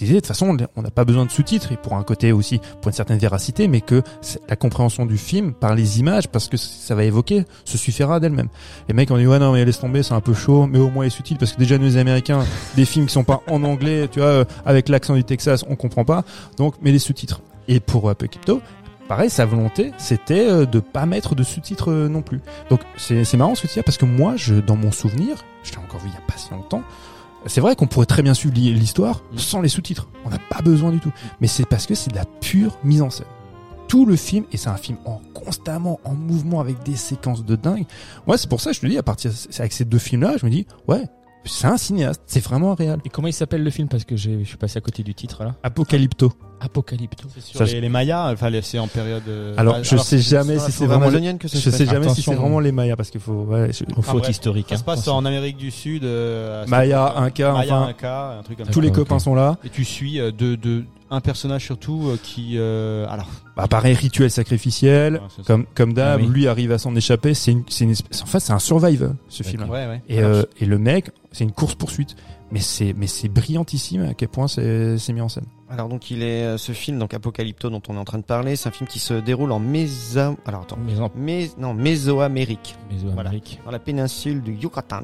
De 0.00 0.14
toute 0.14 0.26
façon, 0.26 0.56
on 0.76 0.82
n'a 0.82 0.90
pas 0.90 1.04
besoin 1.04 1.24
de 1.24 1.30
sous-titres, 1.30 1.72
et 1.72 1.76
pour 1.76 1.94
un 1.94 2.02
côté 2.02 2.32
aussi, 2.32 2.60
pour 2.80 2.88
une 2.88 2.94
certaine 2.94 3.18
véracité, 3.18 3.68
mais 3.68 3.80
que 3.80 4.02
la 4.48 4.56
compréhension 4.56 5.06
du 5.06 5.16
film 5.16 5.52
par 5.52 5.74
les 5.74 6.00
images, 6.00 6.28
parce 6.28 6.48
que 6.48 6.56
ça 6.56 6.94
va 6.94 7.04
évoquer, 7.04 7.44
se 7.64 7.78
suffira 7.78 8.20
d'elle-même. 8.20 8.48
Les 8.88 8.94
mecs 8.94 9.10
ont 9.10 9.18
dit, 9.18 9.26
ouais, 9.26 9.38
non, 9.38 9.52
mais 9.52 9.64
laisse 9.64 9.80
tomber, 9.80 10.02
c'est 10.02 10.14
un 10.14 10.20
peu 10.20 10.34
chaud, 10.34 10.66
mais 10.66 10.78
au 10.78 10.90
moins 10.90 11.04
les 11.04 11.10
sous-titres, 11.10 11.40
parce 11.40 11.52
que 11.52 11.58
déjà, 11.58 11.78
nous, 11.78 11.84
les 11.84 11.96
Américains, 11.96 12.44
des 12.76 12.84
films 12.84 13.06
qui 13.06 13.12
sont 13.12 13.24
pas 13.24 13.42
en 13.48 13.62
anglais, 13.64 14.08
tu 14.10 14.20
vois, 14.20 14.28
euh, 14.28 14.44
avec 14.64 14.88
l'accent 14.88 15.14
du 15.14 15.24
Texas, 15.24 15.64
on 15.68 15.76
comprend 15.76 16.04
pas, 16.04 16.24
donc, 16.56 16.74
mets 16.82 16.92
les 16.92 16.98
sous-titres. 16.98 17.40
Et 17.68 17.80
pour 17.80 18.08
Apocalypto, 18.08 18.60
pareil, 19.08 19.30
sa 19.30 19.46
volonté, 19.46 19.92
c'était 19.98 20.46
euh, 20.46 20.66
de 20.66 20.80
pas 20.80 21.06
mettre 21.06 21.34
de 21.34 21.42
sous-titres 21.42 21.90
euh, 21.90 22.08
non 22.08 22.22
plus. 22.22 22.40
Donc, 22.70 22.80
c'est 22.96 23.24
c'est 23.24 23.36
marrant 23.36 23.54
ce 23.54 23.66
que 23.66 23.80
parce 23.80 23.96
que 23.96 24.04
moi, 24.04 24.34
je, 24.36 24.54
dans 24.54 24.76
mon 24.76 24.92
souvenir, 24.92 25.44
je 25.64 25.72
l'ai 25.72 25.78
encore 25.78 26.00
vu 26.00 26.08
il 26.08 26.14
y 26.14 26.16
a 26.16 26.26
pas 26.26 26.36
si 26.38 26.50
longtemps, 26.50 26.82
c'est 27.46 27.60
vrai 27.60 27.76
qu'on 27.76 27.86
pourrait 27.86 28.06
très 28.06 28.22
bien 28.22 28.34
suivre 28.34 28.54
l'histoire 28.54 29.22
Mm. 29.32 29.38
sans 29.38 29.60
les 29.60 29.68
sous-titres. 29.68 30.08
On 30.24 30.30
n'a 30.30 30.38
pas 30.38 30.62
besoin 30.62 30.90
du 30.92 31.00
tout. 31.00 31.12
Mais 31.40 31.46
c'est 31.46 31.66
parce 31.66 31.86
que 31.86 31.94
c'est 31.94 32.10
de 32.10 32.16
la 32.16 32.24
pure 32.24 32.78
mise 32.84 33.02
en 33.02 33.10
scène. 33.10 33.26
Tout 33.88 34.04
le 34.04 34.16
film, 34.16 34.44
et 34.52 34.56
c'est 34.56 34.68
un 34.68 34.76
film 34.76 34.98
en 35.04 35.20
constamment 35.32 36.00
en 36.04 36.14
mouvement 36.14 36.60
avec 36.60 36.82
des 36.82 36.96
séquences 36.96 37.44
de 37.44 37.54
dingue. 37.54 37.84
Ouais, 38.26 38.36
c'est 38.36 38.48
pour 38.48 38.60
ça 38.60 38.70
que 38.70 38.76
je 38.76 38.80
te 38.80 38.86
dis, 38.86 38.98
à 38.98 39.02
partir 39.04 39.30
c'est 39.32 39.60
avec 39.60 39.72
ces 39.72 39.84
deux 39.84 39.98
films-là, 39.98 40.36
je 40.40 40.44
me 40.46 40.50
dis, 40.50 40.66
ouais, 40.88 41.04
c'est 41.44 41.68
un 41.68 41.76
cinéaste, 41.76 42.20
c'est 42.26 42.42
vraiment 42.42 42.72
un 42.72 42.74
réel. 42.74 42.98
Et 43.04 43.08
comment 43.08 43.28
il 43.28 43.32
s'appelle 43.32 43.62
le 43.62 43.70
film? 43.70 43.86
Parce 43.88 44.04
que 44.04 44.16
je 44.16 44.42
suis 44.42 44.56
passé 44.56 44.78
à 44.78 44.80
côté 44.80 45.04
du 45.04 45.14
titre 45.14 45.44
là. 45.44 45.54
Apocalypto. 45.62 46.32
Apocalypto. 46.60 47.28
Sur 47.38 47.58
Ça, 47.58 47.64
les, 47.66 47.80
les 47.80 47.88
Mayas, 47.88 48.32
enfin, 48.32 48.50
c'est 48.62 48.78
en 48.78 48.88
période. 48.88 49.22
euh, 49.28 49.54
Alors, 49.56 49.74
bah, 49.74 49.82
je 49.82 49.96
sais 49.96 50.18
jamais 50.18 50.58
si 50.58 50.72
c'est 50.72 50.86
vraiment. 50.86 51.08
les- 51.10 51.36
que 51.38 51.48
ça 51.48 51.58
Je 51.58 51.70
sais 51.70 51.86
jamais 51.86 52.08
si 52.08 52.22
c'est 52.22 52.34
vraiment 52.34 52.60
les 52.60 52.72
Mayas 52.72 52.96
parce 52.96 53.10
qu'il 53.10 53.20
faut. 53.20 53.44
Ouais, 53.44 53.70
je- 53.72 53.84
Il 53.96 54.02
faut 54.02 54.18
ouais. 54.20 54.30
historique. 54.30 54.66
Ça 54.70 54.76
se 54.76 54.80
hein. 54.80 54.84
passe 54.86 55.06
en 55.08 55.24
Amérique 55.24 55.56
du 55.58 55.70
Sud. 55.70 56.04
euh, 56.04 56.64
Maya. 56.66 57.14
Inca, 57.16 57.52
Maya, 57.52 57.74
enfin, 57.80 57.88
Inca, 57.90 58.38
un 58.38 58.42
truc 58.42 58.58
comme 58.58 58.66
tous 58.68 58.80
les 58.80 58.88
ok. 58.88 58.94
copains 58.94 59.18
sont 59.18 59.34
là. 59.34 59.58
Et 59.64 59.68
tu 59.68 59.84
suis 59.84 60.18
euh, 60.20 60.30
de, 60.32 60.54
de 60.54 60.84
un 61.10 61.20
personnage 61.20 61.64
surtout 61.64 62.08
euh, 62.08 62.18
qui 62.22 62.54
euh, 62.56 63.06
alors 63.08 63.28
Bah, 63.56 63.66
pareil, 63.68 63.94
rituel 63.94 64.30
sacrificiel. 64.30 65.14
Ouais. 65.14 65.44
Comme, 65.46 65.66
comme 65.74 65.92
d'hab, 65.92 66.20
Ah 66.20 66.24
oui. 66.24 66.30
lui 66.32 66.48
arrive 66.48 66.72
à 66.72 66.78
s'en 66.78 66.94
échapper. 66.96 67.34
C'est 67.34 67.52
une, 67.52 67.62
c'est 67.68 67.84
une 67.84 67.90
espèce- 67.90 68.22
en 68.22 68.26
fait, 68.26 68.40
c'est 68.40 68.52
un 68.52 68.58
survival, 68.58 69.14
ce 69.28 69.42
film. 69.42 69.62
ouais 69.64 69.86
ouais. 69.86 70.02
Et, 70.08 70.20
euh, 70.22 70.42
et 70.60 70.64
le 70.66 70.78
mec, 70.78 71.10
c'est 71.32 71.44
une 71.44 71.52
course 71.52 71.74
poursuite. 71.74 72.16
Mais 72.52 72.60
c'est, 72.60 72.92
mais 72.96 73.06
c'est 73.08 73.28
brillantissime 73.28 74.02
à 74.04 74.14
quel 74.14 74.28
point 74.28 74.46
c'est, 74.46 74.98
c'est 74.98 75.12
mis 75.12 75.20
en 75.20 75.28
scène. 75.28 75.46
Alors 75.68 75.88
donc 75.88 76.10
il 76.12 76.22
est 76.22 76.44
euh, 76.44 76.58
ce 76.58 76.70
film 76.72 76.98
donc 76.98 77.12
Apocalypto 77.12 77.70
dont 77.70 77.82
on 77.88 77.96
est 77.96 77.98
en 77.98 78.04
train 78.04 78.18
de 78.18 78.22
parler, 78.24 78.54
c'est 78.54 78.68
un 78.68 78.72
film 78.72 78.88
qui 78.88 79.00
se 79.00 79.14
déroule 79.14 79.50
en 79.50 79.58
Mésa 79.58 80.34
alors 80.44 80.62
attends, 80.62 80.78
Mais 80.86 81.00
en 81.00 81.10
Més... 81.16 81.56
non 81.58 81.74
Mésoamérique, 81.74 82.76
Mésoamérique. 82.92 83.60
dans 83.64 83.72
la 83.72 83.80
péninsule 83.80 84.42
du 84.42 84.52
Yucatan, 84.52 85.02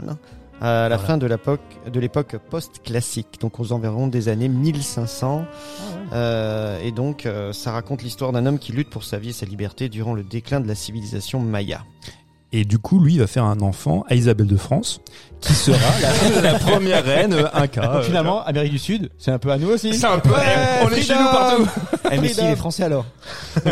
à 0.60 0.88
la 0.88 0.96
Voilà. 0.96 0.98
fin 0.98 1.18
de 1.18 1.26
l'époque 1.26 1.60
de 1.92 1.98
l'époque 1.98 2.36
post-classique, 2.48 3.40
donc 3.40 3.58
aux 3.58 3.72
environs 3.72 4.06
des 4.06 4.28
années 4.28 4.48
1500. 4.48 5.44
Euh, 6.12 6.78
et 6.80 6.92
donc 6.92 7.26
euh, 7.26 7.52
ça 7.52 7.72
raconte 7.72 8.02
l'histoire 8.04 8.30
d'un 8.32 8.46
homme 8.46 8.58
qui 8.60 8.70
lutte 8.72 8.90
pour 8.90 9.02
sa 9.02 9.18
vie 9.18 9.30
et 9.30 9.32
sa 9.32 9.46
liberté 9.46 9.88
durant 9.88 10.14
le 10.14 10.22
déclin 10.22 10.60
de 10.60 10.68
la 10.68 10.74
civilisation 10.76 11.40
maya. 11.40 11.84
Et 12.52 12.64
du 12.64 12.78
coup, 12.78 13.00
lui, 13.00 13.14
il 13.14 13.18
va 13.20 13.26
faire 13.26 13.44
un 13.44 13.60
enfant 13.60 14.04
à 14.08 14.14
Isabelle 14.14 14.46
de 14.46 14.56
France, 14.58 15.00
qui 15.40 15.54
sera 15.54 15.78
la, 16.42 16.52
la 16.52 16.58
première 16.58 17.02
reine 17.04 17.32
euh, 17.32 17.46
Inca. 17.54 17.80
Donc, 17.86 17.94
euh, 17.96 18.02
finalement, 18.02 18.42
Amérique 18.44 18.72
du 18.72 18.78
Sud, 18.78 19.10
c'est 19.18 19.30
un 19.30 19.38
peu 19.38 19.50
à 19.50 19.56
nous 19.58 19.70
aussi. 19.70 19.94
c'est 19.94 20.06
un 20.06 20.18
peu, 20.18 20.30
Ouais, 20.30 20.38
on 20.84 20.90
est 20.90 21.00
chez 21.02 21.14
nous 21.14 21.24
partout. 21.24 21.66
Eh, 22.14 22.18
mais 22.20 22.28
s'il 22.28 22.44
est 22.44 22.56
français 22.56 22.82
alors 22.84 23.06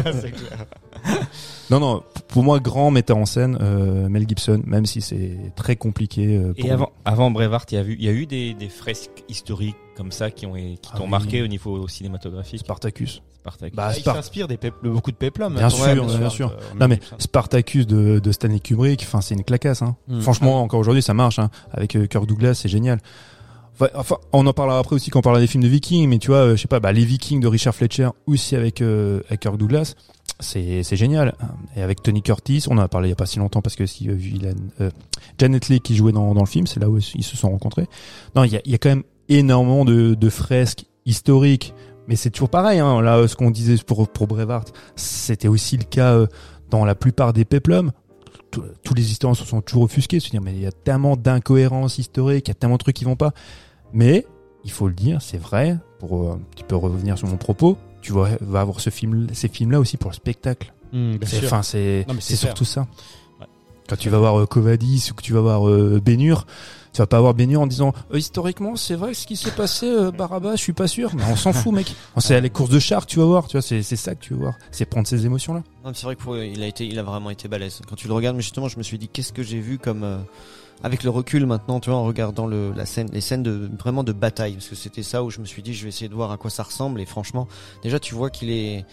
Non, 1.71 1.79
non, 1.79 2.01
p- 2.01 2.21
pour 2.29 2.43
moi, 2.43 2.59
grand 2.59 2.91
metteur 2.91 3.17
en 3.17 3.27
scène, 3.27 3.57
euh, 3.61 4.09
Mel 4.09 4.27
Gibson, 4.27 4.61
même 4.65 4.87
si 4.87 5.01
c'est 5.03 5.37
très 5.57 5.77
compliqué. 5.77 6.37
euh, 6.37 6.53
pour 6.55 6.65
Et 6.67 6.71
avant, 6.71 6.91
avant 7.05 7.31
Braveheart, 7.31 7.71
il 7.73 7.75
y 7.77 7.79
a, 7.79 7.83
il 7.83 8.03
y 8.03 8.09
a 8.09 8.13
eu 8.13 8.27
des, 8.27 8.55
des 8.55 8.69
fresques 8.69 9.23
historiques 9.29 9.77
comme 9.97 10.11
ça 10.11 10.31
qui 10.31 10.47
ont 10.47 10.55
qui 10.55 10.79
Ah 10.93 10.97
t'ont 10.97 11.05
oui. 11.05 11.11
marqué 11.11 11.43
au 11.43 11.47
niveau 11.47 11.87
cinématographique. 11.87 12.61
Spartacus. 12.61 13.23
Spartacus. 13.41 13.77
Bah, 13.77 13.91
il 13.97 14.01
Spart- 14.03 14.17
s'inspire 14.17 14.49
des 14.49 14.57
pep- 14.57 14.75
beaucoup 14.83 15.11
de 15.11 15.17
péplums. 15.17 15.55
Bien 15.55 15.67
hein, 15.67 15.71
sûr, 15.71 16.05
bien 16.19 16.31
sûr. 16.31 16.51
euh, 16.51 16.79
Non 16.79 16.89
mais. 16.89 17.01
Spartacus 17.19 17.87
de, 17.87 18.19
de 18.19 18.33
Stanley 18.33 18.61
Kubrick, 18.61 19.03
enfin 19.03 19.21
c'est 19.21 19.35
une 19.35 19.45
clacasse. 19.45 19.83
Hein. 19.83 19.97
Mm. 20.09 20.21
Franchement, 20.21 20.63
encore 20.63 20.81
aujourd'hui, 20.81 21.03
ça 21.03 21.15
marche. 21.15 21.39
Hein. 21.39 21.51
Avec 21.73 21.97
euh, 21.97 22.07
Kirk 22.07 22.27
Douglas, 22.27 22.55
c'est 22.55 22.69
génial. 22.69 22.99
Enfin, 23.75 23.89
enfin, 23.95 24.17
on 24.33 24.47
en 24.47 24.53
parlera 24.53 24.79
après 24.79 24.95
aussi 24.97 25.09
quand 25.11 25.21
on 25.21 25.23
parlera 25.23 25.41
des 25.41 25.47
films 25.47 25.63
de 25.63 25.69
Vikings, 25.69 26.07
mais 26.07 26.19
tu 26.19 26.29
vois, 26.29 26.39
euh, 26.39 26.57
je 26.57 26.61
sais 26.63 26.69
pas, 26.69 26.81
bah, 26.81 26.93
les 26.93 27.05
Vikings 27.05 27.41
de 27.41 27.47
Richard 27.49 27.75
Fletcher 27.75 28.11
aussi 28.27 28.55
avec, 28.57 28.83
euh, 28.83 29.21
avec 29.29 29.41
Kirk 29.41 29.57
Douglas, 29.57 29.95
c'est 30.39 30.83
c'est 30.83 30.97
génial. 30.97 31.35
Et 31.77 31.83
avec 31.83 32.03
Tony 32.03 32.21
Curtis, 32.23 32.65
on 32.69 32.77
en 32.77 32.83
a 32.83 32.89
parlé 32.89 33.09
il 33.09 33.11
y 33.11 33.13
a 33.13 33.17
pas 33.17 33.25
si 33.27 33.39
longtemps 33.39 33.63
parce 33.63 33.77
que 33.77 33.87
si 33.87 34.09
euh, 34.11 34.13
Villain, 34.15 34.53
euh, 34.83 34.91
Janet 35.39 35.69
Leigh 35.71 35.81
qui 35.81 35.97
jouait 35.97 36.13
dans, 36.13 36.35
dans 36.35 36.41
le 36.43 36.47
film, 36.47 36.67
c'est 36.67 36.79
là 36.81 36.91
où 36.91 36.99
ils 36.99 37.25
se 37.25 37.37
sont 37.39 37.51
rencontrés. 37.51 37.87
Non, 38.37 38.45
il 38.45 38.53
y 38.53 38.57
a, 38.57 38.61
il 38.67 38.73
y 38.73 38.75
a 38.75 38.79
quand 38.79 38.91
même 38.91 39.05
énormément 39.31 39.85
de, 39.87 40.13
de 40.15 40.29
fresques 40.29 40.85
historiques. 41.07 41.73
Mais 42.09 42.17
c'est 42.17 42.31
toujours 42.31 42.49
pareil, 42.51 42.81
hein. 42.81 43.01
là, 43.03 43.27
ce 43.29 43.37
qu'on 43.37 43.51
disait 43.51 43.77
pour, 43.87 44.09
pour 44.09 44.27
Braveheart, 44.27 44.73
c'était 44.97 45.49
aussi 45.49 45.77
le 45.77 45.85
cas 45.85 46.13
euh, 46.15 46.27
dans 46.71 46.85
la 46.85 46.95
plupart 46.95 47.33
des 47.33 47.45
péplums. 47.45 47.93
Tous- 48.51 48.95
les 48.95 49.13
historiens 49.13 49.35
se 49.35 49.45
sont 49.45 49.61
toujours 49.61 49.85
offusqués, 49.85 50.19
se 50.19 50.31
dire, 50.31 50.41
mais 50.41 50.53
il 50.53 50.61
y 50.61 50.67
a 50.67 50.73
tellement 50.73 51.17
d'incohérences 51.17 51.99
historiques, 51.99 52.49
il 52.49 52.51
y 52.51 52.53
a 52.53 52.55
tellement 52.55 52.77
de 52.77 52.83
trucs 52.83 52.97
qui 52.97 53.05
vont 53.05 53.17
pas. 53.17 53.33
Mais, 53.93 54.27
il 54.65 54.71
faut 54.71 54.89
le 54.89 54.95
dire, 54.95 55.23
c'est 55.23 55.39
vrai, 55.39 55.79
pour 56.01 56.25
euh, 56.25 56.33
un 56.35 56.39
petit 56.51 56.65
peu 56.65 56.77
revenir 56.77 57.17
sur 57.17 57.29
mon 57.29 57.37
propos, 57.37 57.79
tu 58.03 58.13
vas, 58.13 58.31
vas 58.41 58.61
avoir 58.63 58.81
ce 58.81 58.91
film, 58.91 59.29
ces 59.33 59.49
films-là 59.49 59.79
aussi 59.79 59.97
pour 59.97 60.11
le 60.11 60.17
spectacle. 60.17 60.73
Mm, 60.93 61.25
sûr. 61.25 61.45
enfin, 61.45 61.63
c'est, 61.63 62.07
surtout 62.21 62.65
ça. 62.65 62.87
Quand 63.89 63.97
tu 63.97 64.09
vas 64.09 64.19
voir 64.19 64.41
euh, 64.41 64.47
Covadis 64.47 65.09
ou 65.11 65.15
que 65.15 65.23
tu 65.23 65.33
vas 65.33 65.41
voir 65.41 65.69
euh, 65.69 66.01
Bénur, 66.05 66.47
tu 66.93 66.99
vas 67.03 67.07
pas 67.07 67.21
voir 67.21 67.35
Bénur 67.35 67.61
en 67.61 67.67
disant 67.67 67.93
euh, 68.13 68.19
historiquement 68.19 68.75
c'est 68.77 68.95
vrai 68.97 69.15
ce 69.15 69.27
qui 69.27 69.37
s'est 69.37 69.51
passé 69.53 69.87
euh, 69.87 70.11
Barabas, 70.11 70.57
je 70.57 70.63
suis 70.63 70.73
pas 70.73 70.89
sûr. 70.89 71.11
Mais 71.15 71.23
on 71.31 71.37
s'en 71.37 71.53
fout 71.53 71.73
mec. 71.73 71.95
On 72.17 72.21
sait 72.21 72.41
les 72.41 72.51
courses 72.51 72.71
de 72.71 72.79
chars, 72.79 73.07
tu 73.07 73.19
vas 73.19 73.25
voir, 73.27 73.47
tu 73.47 73.57
vois, 73.57 73.63
c'est 73.63 73.83
c'est 73.83 73.97
ça 73.97 74.15
que 74.15 74.21
tu 74.21 74.35
vas 74.35 74.41
voir, 74.41 74.55
c'est 74.71 74.85
prendre 74.87 75.07
ces 75.07 75.25
émotions 75.27 75.55
là. 75.55 75.63
Non, 75.85 75.91
mais 75.91 75.95
c'est 75.95 76.05
vrai 76.05 76.17
que 76.17 76.23
pour- 76.23 76.37
il 76.37 76.63
a 76.63 76.67
été, 76.67 76.87
il 76.87 76.99
a 76.99 77.03
vraiment 77.03 77.31
été 77.31 77.49
balèze. 77.49 77.81
Quand 77.89 77.97
tu 77.97 78.09
le 78.09 78.15
regardes, 78.15 78.37
mais 78.37 78.43
justement, 78.43 78.69
je 78.69 78.77
me 78.79 78.83
suis 78.83 78.99
dit, 78.99 79.09
qu'est-ce 79.09 79.33
que 79.33 79.43
j'ai 79.43 79.61
vu 79.61 79.79
comme, 79.79 80.03
euh, 80.05 80.19
avec 80.83 81.03
le 81.05 81.11
recul 81.11 81.47
maintenant, 81.47 81.79
tu 81.81 81.91
vois, 81.91 81.99
en 81.99 82.05
regardant 82.05 82.47
le, 82.47 82.73
la 82.75 82.87
scène, 82.87 83.09
les 83.13 83.21
scènes 83.21 83.43
de, 83.43 83.71
vraiment 83.79 84.03
de 84.05 84.13
bataille, 84.13 84.55
parce 84.55 84.69
que 84.69 84.75
c'était 84.77 85.03
ça 85.03 85.23
où 85.25 85.31
je 85.31 85.41
me 85.41 85.45
suis 85.47 85.63
dit, 85.63 85.73
je 85.75 85.83
vais 85.85 85.89
essayer 85.91 86.09
de 86.09 86.15
voir 86.15 86.31
à 86.33 86.37
quoi 86.37 86.51
ça 86.51 86.63
ressemble, 86.63 87.01
et 87.01 87.07
franchement, 87.07 87.47
déjà, 87.83 87.99
tu 88.01 88.15
vois 88.15 88.31
qu'il 88.31 88.51
est, 88.51 88.85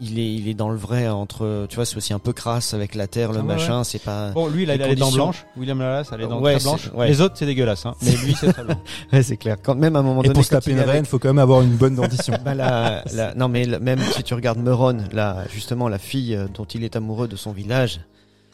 il 0.00 0.18
est, 0.18 0.34
il 0.34 0.48
est 0.48 0.54
dans 0.54 0.68
le 0.68 0.76
vrai 0.76 1.08
entre, 1.08 1.66
tu 1.68 1.76
vois, 1.76 1.84
c'est 1.86 1.96
aussi 1.96 2.12
un 2.12 2.18
peu 2.18 2.32
crasse 2.32 2.74
avec 2.74 2.94
la 2.94 3.06
terre, 3.06 3.32
le 3.32 3.38
Ah 3.38 3.40
ouais, 3.42 3.46
machin, 3.46 3.84
c'est 3.84 3.98
pas, 4.02 4.30
Bon, 4.32 4.46
lui, 4.48 4.64
il 4.64 4.70
a 4.70 4.76
Les 4.76 4.88
les 4.88 4.94
dents 4.96 5.10
blanches. 5.10 5.46
William 5.56 5.78
Lalas 5.78 6.08
a 6.12 6.16
les 6.16 6.26
dents 6.26 6.40
Ouais, 6.40 6.54
très 6.56 6.62
blanches. 6.64 6.90
ouais. 6.94 7.08
Les 7.08 7.20
autres, 7.20 7.36
c'est 7.38 7.46
dégueulasse, 7.46 7.86
hein. 7.86 7.94
Mais 8.02 8.12
lui, 8.12 8.34
c'est 8.38 8.52
très 8.52 8.62
blanc. 8.64 8.80
ouais, 9.12 9.22
c'est 9.22 9.36
clair. 9.36 9.56
Quand 9.62 9.74
même 9.74 9.96
à 9.96 10.00
un 10.00 10.02
moment 10.02 10.22
Et 10.22 10.28
donné, 10.28 10.34
pour 10.34 10.44
se 10.44 10.50
quand 10.50 10.56
taper 10.56 10.72
une 10.72 10.78
avec- 10.80 10.90
reine, 10.92 11.04
faut 11.06 11.18
quand 11.18 11.28
même 11.28 11.38
avoir 11.38 11.62
une 11.62 11.76
bonne 11.76 11.94
dentition. 11.94 12.34
Bah 12.44 12.54
la, 12.54 13.02
la- 13.14 13.34
non 13.34 13.48
mais 13.48 13.64
la- 13.64 13.78
même 13.78 13.98
si 14.14 14.22
tu 14.22 14.34
regardes 14.34 14.58
Meuron, 14.58 14.98
là 15.12 15.44
justement 15.52 15.88
la 15.88 15.98
fille 15.98 16.34
euh, 16.34 16.46
dont 16.54 16.64
il 16.66 16.84
est 16.84 16.94
amoureux 16.96 17.26
de 17.28 17.36
son 17.36 17.52
village, 17.52 18.00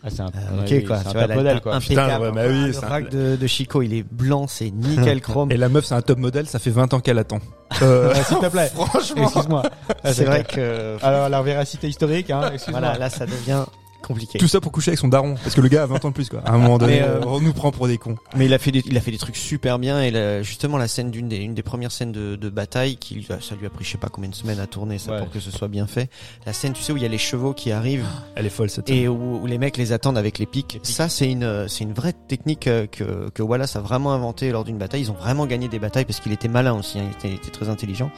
Ah, 0.04 0.08
c'est 0.10 0.20
un, 0.20 0.26
euh, 0.26 0.56
ouais, 0.56 0.62
ok 0.64 0.68
oui, 0.72 0.84
quoi, 0.84 0.96
un 0.96 1.02
top 1.04 1.34
modèle, 1.34 1.56
un- 1.56 1.60
quoi. 1.60 1.74
impeccable. 1.76 2.10
Putain, 2.10 2.20
ouais, 2.20 2.32
bah 2.32 2.42
oui, 2.48 2.66
le 2.66 2.72
c'est 2.72 2.84
un- 2.84 2.88
rack 2.88 3.08
de, 3.10 3.36
de 3.36 3.46
Chico, 3.46 3.82
il 3.82 3.94
est 3.94 4.02
blanc, 4.02 4.46
c'est 4.48 4.70
nickel 4.70 5.20
chrome. 5.22 5.52
Et 5.52 5.56
la 5.56 5.68
meuf, 5.68 5.84
c'est 5.84 5.94
un 5.94 6.02
top 6.02 6.18
modèle, 6.18 6.46
ça 6.48 6.58
fait 6.58 6.70
20 6.70 6.92
ans 6.94 6.98
qu'elle 7.00 7.18
attend. 7.18 7.38
Euh, 7.82 8.12
S'il 8.26 8.38
te 8.38 8.46
plaît. 8.46 8.70
franchement. 8.74 9.22
Excuse-moi. 9.24 9.62
C'est 10.04 10.24
vrai 10.24 10.42
que 10.44 10.96
Alors, 11.04 11.28
la 11.28 11.40
véracité 11.42 11.88
historique, 11.88 12.30
hein. 12.30 12.50
Excuse-moi. 12.52 12.80
voilà, 12.80 12.98
là 12.98 13.10
ça 13.10 13.26
devient 13.26 13.64
compliqué. 14.02 14.38
Tout 14.38 14.48
ça 14.48 14.60
pour 14.60 14.72
coucher 14.72 14.90
avec 14.90 14.98
son 14.98 15.08
daron, 15.08 15.34
parce 15.42 15.54
que 15.54 15.60
le 15.60 15.68
gars 15.68 15.84
a 15.84 15.86
20 15.86 16.04
ans 16.04 16.08
de 16.08 16.14
plus 16.14 16.28
quoi. 16.28 16.40
À 16.44 16.52
un 16.52 16.58
moment 16.58 16.78
donné, 16.78 17.02
euh, 17.02 17.20
on 17.26 17.40
nous 17.40 17.52
prend 17.52 17.70
pour 17.70 17.86
des 17.88 17.98
cons. 17.98 18.16
Mais 18.36 18.44
il 18.46 18.54
a 18.54 18.58
fait 18.58 18.70
des, 18.72 18.82
il 18.86 18.96
a 18.96 19.00
fait 19.00 19.10
des 19.10 19.18
trucs 19.18 19.36
super 19.36 19.78
bien 19.78 20.02
et 20.02 20.42
justement 20.42 20.76
la 20.78 20.88
scène 20.88 21.10
d'une 21.10 21.28
des, 21.28 21.36
une 21.38 21.54
des 21.54 21.62
premières 21.62 21.92
scènes 21.92 22.12
de, 22.12 22.36
de 22.36 22.48
bataille 22.50 22.96
qui 22.96 23.26
ça 23.40 23.54
lui 23.54 23.66
a 23.66 23.70
pris 23.70 23.84
je 23.84 23.90
sais 23.90 23.98
pas 23.98 24.08
combien 24.08 24.28
de 24.30 24.34
semaines 24.34 24.60
à 24.60 24.66
tourner 24.66 24.98
ça 24.98 25.12
Ouais. 25.12 25.18
pour 25.18 25.30
que 25.30 25.40
ce 25.40 25.50
soit 25.50 25.68
bien 25.68 25.86
fait. 25.86 26.10
La 26.46 26.52
scène 26.52 26.72
tu 26.72 26.82
sais 26.82 26.92
où 26.92 26.96
il 26.96 27.02
y 27.02 27.06
a 27.06 27.08
les 27.08 27.18
chevaux 27.18 27.52
qui 27.54 27.72
arrivent 27.72 28.06
Elle 28.34 28.46
est 28.46 28.50
folle 28.50 28.70
cette 28.70 28.88
et 28.90 29.08
où, 29.08 29.40
où 29.42 29.46
les 29.46 29.58
mecs 29.58 29.76
les 29.76 29.92
attendent 29.92 30.18
avec 30.18 30.38
les 30.38 30.46
pics. 30.46 30.80
Ça, 30.82 31.08
c'est 31.08 31.30
une, 31.30 31.44
euh, 31.44 31.68
c'est 31.68 31.84
une 31.84 31.92
vraie 31.92 32.12
technique 32.12 32.66
euh, 32.66 32.86
que, 32.86 33.30
que 33.30 33.42
Wallace 33.42 33.76
a 33.76 33.80
vraiment 33.80 34.12
inventée 34.12 34.50
lors 34.50 34.64
d'une 34.64 34.78
bataille. 34.78 35.02
Ils 35.02 35.10
ont 35.10 35.14
vraiment 35.14 35.46
gagné 35.46 35.68
des 35.68 35.78
batailles 35.78 36.04
parce 36.04 36.20
qu'il 36.20 36.32
était 36.32 36.48
malin 36.48 36.72
aussi, 36.74 36.98
hein, 36.98 37.04
il, 37.06 37.12
était, 37.16 37.28
il 37.28 37.34
était 37.34 37.50
très 37.50 37.68
intelligent. 37.68 38.10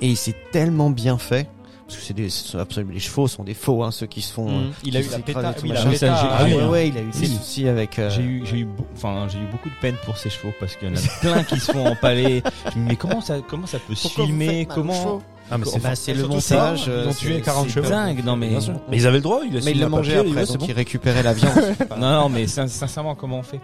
Et 0.00 0.14
c'est 0.16 0.34
tellement 0.50 0.90
bien 0.90 1.16
fait. 1.18 1.48
Parce 1.86 1.98
que 1.98 2.02
c'est 2.06 2.14
des, 2.14 2.30
ce 2.30 2.48
sont 2.48 2.58
absolument, 2.58 2.92
les 2.92 3.00
chevaux 3.00 3.28
sont 3.28 3.44
des 3.44 3.54
faux, 3.54 3.82
hein, 3.82 3.90
ceux 3.90 4.06
qui 4.06 4.22
se 4.22 4.32
font. 4.32 4.48
euh, 4.48 4.52
Mmh. 4.62 4.72
Il 4.84 4.96
a 4.96 5.00
eu 5.00 5.08
la 5.10 5.18
péta, 5.18 5.54
oui, 5.62 5.68
ça, 5.74 5.84
péta. 5.84 5.94
j'ai- 5.98 6.06
Ah, 6.08 6.36
ah 6.38 6.44
ouais, 6.44 6.54
oui, 6.56 6.64
ouais, 6.68 6.88
il 6.88 6.96
a 6.96 7.00
eu 7.02 7.10
des 7.10 7.26
soucis 7.26 7.68
avec. 7.68 7.98
euh, 7.98 8.08
J'ai 8.10 8.22
eu, 8.22 8.42
j'ai 8.46 8.58
eu, 8.58 8.64
beau- 8.64 8.86
enfin, 8.96 9.26
j'ai 9.30 9.38
eu 9.38 9.46
beaucoup 9.50 9.68
de 9.68 9.74
peine 9.80 9.96
pour 10.04 10.16
ces 10.16 10.30
chevaux 10.30 10.52
parce 10.60 10.76
qu'il 10.76 10.88
y 10.88 10.90
en 10.92 10.94
a 10.94 11.00
plein 11.20 11.42
qui 11.44 11.58
se 11.60 11.72
font 11.72 11.86
empaler. 11.86 12.42
Je 12.72 12.78
me 12.78 12.84
dis, 12.84 12.88
Mais 12.90 12.96
comment 12.96 13.20
ça, 13.20 13.36
comment 13.48 13.66
ça 13.66 13.78
peut 13.78 13.94
se 13.94 14.02
Pourquoi 14.02 14.24
filmer 14.26 14.66
Comment 14.72 15.20
Ah, 15.50 15.58
mais 15.58 15.66
c'est 15.66 15.80
Bah, 15.82 15.94
c'est 15.94 16.14
le 16.14 16.22
montage. 16.26 16.42
ça, 16.42 16.74
ils 16.86 16.90
euh, 16.90 17.08
ont 17.08 17.12
tué 17.14 17.34
c'est- 17.36 17.40
40 17.42 17.66
c'est 17.68 17.74
chevaux. 17.74 17.88
dingue 17.90 18.24
Non 18.24 18.36
mais. 18.36 18.56
Mais 18.88 18.96
ils 18.96 19.06
avaient 19.06 19.16
le 19.18 19.22
droit, 19.22 19.40
ils 19.44 19.52
Mais 19.64 19.72
ils 19.72 19.80
le 19.80 19.88
mangeaient 19.88 20.16
après, 20.18 20.46
donc 20.46 20.66
ils 20.66 20.72
récupéraient 20.72 21.22
la 21.22 21.34
viande. 21.34 21.52
non, 21.98 22.10
non, 22.22 22.28
mais 22.30 22.46
sin- 22.46 22.68
sincèrement, 22.68 23.14
comment 23.14 23.40
on 23.40 23.42
fait? 23.42 23.60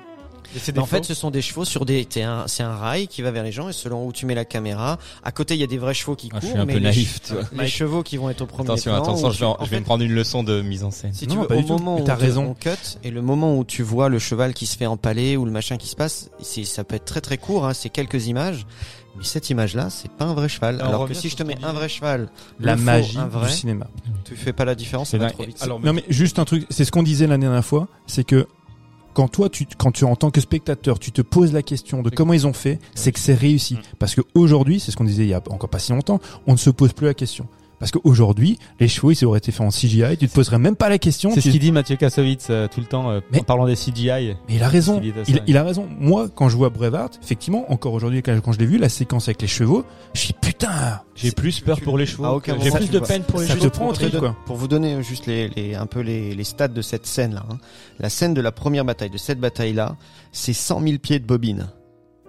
En 0.78 0.86
fait, 0.86 1.05
ce 1.05 1.14
sont 1.14 1.30
des 1.30 1.42
chevaux 1.42 1.64
sur 1.64 1.84
des. 1.84 2.07
C'est 2.09 2.22
un, 2.22 2.46
c'est 2.46 2.62
un 2.62 2.74
rail 2.76 3.07
qui 3.09 3.22
va 3.22 3.30
vers 3.30 3.42
les 3.44 3.53
gens 3.53 3.68
et 3.68 3.72
selon 3.72 4.07
où 4.07 4.12
tu 4.12 4.26
mets 4.26 4.34
la 4.34 4.44
caméra, 4.44 4.99
à 5.22 5.32
côté 5.32 5.55
il 5.55 5.61
y 5.61 5.64
a 5.64 5.66
des 5.66 5.78
vrais 5.78 5.94
chevaux 5.94 6.16
qui 6.16 6.28
Ah, 6.32 6.40
courent. 6.40 6.42
Je 6.42 6.46
suis 6.49 6.59
un 6.59 6.64
mais 6.64 6.72
peu 6.74 6.78
les 6.78 6.84
naïf, 6.84 7.18
che- 7.18 7.26
tu 7.28 7.32
vois. 7.34 7.62
Les 7.62 7.68
chevaux 7.68 8.03
qui 8.03 8.16
vont 8.16 8.30
être 8.30 8.40
au 8.42 8.46
premier 8.46 8.68
Attention, 8.70 8.92
plan. 8.92 9.03
attention, 9.03 9.28
où 9.28 9.32
je 9.32 9.38
je 9.38 9.70
vais 9.70 9.76
fait, 9.76 9.80
me 9.80 9.84
prendre 9.84 10.03
une 10.05 10.12
leçon 10.14 10.42
de 10.42 10.61
mise 10.62 10.84
en 10.84 10.90
scène. 10.90 11.12
Si 11.14 11.26
Non, 11.26 11.34
tu 11.34 11.40
veux, 11.40 11.46
pas 11.46 11.57
au 11.57 11.62
tout. 11.62 11.68
moment 11.68 12.01
où 12.01 12.05
t'as 12.05 12.16
te- 12.16 12.20
raison. 12.22 12.44
on 12.51 12.55
cut 12.55 12.70
et 13.05 13.11
le 13.11 13.22
moment 13.22 13.57
où 13.57 13.64
tu 13.64 13.82
vois 13.82 14.09
le 14.09 14.18
cheval 14.18 14.55
qui 14.55 14.66
se 14.66 14.76
fait 14.76 14.86
empaler 14.86 15.36
ou 15.36 15.44
le 15.44 15.51
machin 15.51 15.76
qui 15.76 15.88
se 15.88 15.96
passe, 15.96 16.30
c'est 16.40 16.64
ça 16.64 16.84
peut 16.84 16.96
être 16.96 17.05
très 17.05 17.20
très 17.20 17.38
court. 17.38 17.66
Hein, 17.66 17.74
c'est 17.74 17.88
quelques 17.90 18.26
images, 18.26 18.66
mais 19.16 19.24
cette 19.24 19.51
image-là, 19.51 19.90
c'est 19.90 20.11
pas 20.11 20.24
un 20.24 20.34
vrai 20.34 20.49
cheval. 20.49 20.80
Alors 20.80 21.07
que 21.09 21.14
si 21.14 21.28
je 21.28 21.36
te 21.36 21.42
mets 21.42 21.57
un 21.62 21.72
vrai 21.72 21.88
cheval, 21.88 22.28
La 22.61 22.76
faux, 22.76 22.82
magie 22.84 23.18
un 23.18 23.26
vrai, 23.26 23.49
du 23.49 23.53
cinéma. 23.53 23.86
tu 24.24 24.34
fais 24.36 24.53
pas 24.53 24.64
la 24.64 24.74
différence, 24.74 25.09
ça 25.09 25.12
C'est 25.12 25.18
va 25.18 25.26
dingue. 25.26 25.34
trop 25.34 25.44
vite. 25.44 25.59
Alors, 25.62 25.80
Non 25.80 25.92
mais 25.92 26.05
juste 26.09 26.38
un 26.38 26.44
truc, 26.44 26.66
c'est 26.70 26.84
ce 26.84 26.90
qu'on 26.92 27.03
disait 27.03 27.26
la 27.26 27.36
dernière 27.38 27.64
fois, 27.64 27.88
c'est 28.07 28.24
que 28.24 28.46
quand 29.18 29.26
toi, 29.26 29.48
tu, 29.48 29.66
quand 29.76 29.90
tu 29.90 30.04
en 30.04 30.14
tant 30.14 30.30
que 30.30 30.40
spectateur, 30.40 31.00
tu 31.00 31.10
te 31.10 31.22
poses 31.22 31.52
la 31.52 31.64
question 31.64 32.02
de 32.02 32.08
comment 32.08 32.34
ils 32.34 32.46
ont 32.46 32.52
fait, 32.52 32.78
c'est 32.94 33.10
que 33.10 33.18
c'est 33.18 33.34
réussi. 33.34 33.74
Mm. 33.74 33.78
Parce 33.98 34.14
que 34.14 34.20
aujourd'hui, 34.34 34.78
c'est 34.78 34.92
ce 34.92 34.96
qu'on 34.96 35.02
disait 35.02 35.24
il 35.24 35.30
y 35.30 35.34
a 35.34 35.42
encore 35.50 35.68
pas 35.68 35.80
si 35.80 35.90
longtemps, 35.90 36.20
on 36.46 36.52
ne 36.52 36.56
se 36.56 36.70
pose 36.70 36.92
plus 36.92 37.06
la 37.06 37.14
question. 37.14 37.48
Parce 37.79 37.91
qu'aujourd'hui, 37.93 38.59
les 38.81 38.89
chevaux, 38.89 39.11
ils 39.12 39.24
auraient 39.24 39.39
été 39.39 39.53
faits 39.53 39.61
en 39.66 39.70
CGI, 39.70 40.16
tu 40.18 40.29
te 40.29 40.35
poserais 40.35 40.59
même 40.59 40.76
pas 40.76 40.89
la 40.89 40.99
question. 40.99 41.31
C'est 41.31 41.41
tu- 41.41 41.49
ce 41.49 41.53
qu'il 41.53 41.61
dit 41.61 41.72
Mathieu 41.72 41.97
Kassovitz 41.97 42.49
euh, 42.51 42.66
tout 42.66 42.81
le 42.81 42.87
temps 42.87 43.11
euh, 43.11 43.20
Mais- 43.31 43.41
en 43.41 43.45
parlant 43.45 43.66
des 43.66 43.76
CGI. 43.76 44.35
Mais 44.49 44.57
il 44.57 44.62
a 44.62 44.68
raison. 44.68 45.01
Il 45.47 45.57
a 45.57 45.62
raison. 45.62 45.87
Moi, 45.99 46.29
quand 46.35 46.49
je 46.49 46.57
vois 46.57 46.70
Brevard, 46.70 47.11
effectivement, 47.22 47.70
encore 47.72 47.93
aujourd'hui, 47.93 48.22
quand, 48.22 48.39
quand 48.41 48.53
je 48.53 48.59
l'ai 48.59 48.66
vu, 48.66 48.79
la 48.79 48.89
séquence 48.89 49.29
avec 49.29 49.41
les 49.43 49.49
chevaux, 49.49 49.85
je 50.14 50.20
suis 50.20 50.33
putain. 50.35 51.01
J'ai 51.14 51.33
plus 51.33 51.61
peur 51.61 51.81
pour 51.81 51.99
les 51.99 52.07
chevaux. 52.07 52.41
J'ai 52.62 52.70
plus 52.70 52.91
de 52.91 52.99
peine 53.01 53.22
pour 53.22 53.41
les 53.41 53.47
Ça 53.47 53.55
chevaux. 53.55 53.64
te 53.68 53.70
prend 53.70 53.85
au 53.87 53.89
pour, 53.89 53.99
te 53.99 54.05
trip, 54.07 54.18
quoi. 54.18 54.37
pour 54.47 54.57
vous 54.57 54.68
donner 54.68 55.03
juste 55.03 55.26
les, 55.26 55.49
les 55.49 55.74
un 55.74 55.87
peu 55.87 56.01
les, 56.01 56.35
les 56.35 56.45
stats 56.45 56.68
de 56.68 56.83
cette 56.83 57.07
scène 57.07 57.35
là, 57.35 57.45
la 57.99 58.09
scène 58.09 58.35
de 58.35 58.41
la 58.41 58.53
première 58.53 58.85
bataille, 58.85 59.11
de 59.11 59.18
cette 59.18 59.41
bataille 59.41 59.72
là, 59.72 59.97
c'est 60.33 60.53
100 60.53 60.81
000 60.83 60.99
pieds 60.99 61.18
de 61.18 61.24
bobine. 61.26 61.68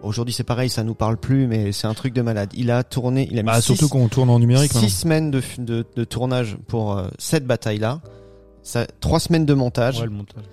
Aujourd'hui 0.02 0.34
c'est 0.34 0.44
pareil, 0.46 0.70
ça 0.70 0.84
nous 0.84 0.96
parle 0.96 1.18
plus, 1.18 1.46
mais 1.48 1.72
c'est 1.72 1.88
un 1.88 1.94
truc 1.94 2.14
de 2.14 2.22
malade. 2.22 2.52
Il 2.56 2.72
a 2.72 2.84
tourné, 2.84 3.28
il 3.32 3.38
a 3.38 3.42
mis 3.44 3.48
Bah, 3.48 3.56
six- 3.62 3.76
surtout 3.76 3.90
quand 3.90 4.00
on 4.00 4.08
tourne 4.08 4.30
en 4.30 4.40
numérique. 4.40 4.72
six 4.72 4.86
hein. 4.86 4.88
semaines 4.90 5.32
de, 5.32 5.42
de, 5.58 5.86
de 5.96 6.04
tournage 6.06 6.58
pour 6.68 6.98
euh, 6.98 7.10
cette 7.18 7.46
bataille 7.46 7.80
là, 7.80 8.02
ça, 8.64 8.86
trois 9.02 9.20
semaines 9.20 9.46
de 9.46 9.54
montage 9.54 10.00
Ouais, 10.00 10.06
le 10.06 10.12
montage. 10.12 10.44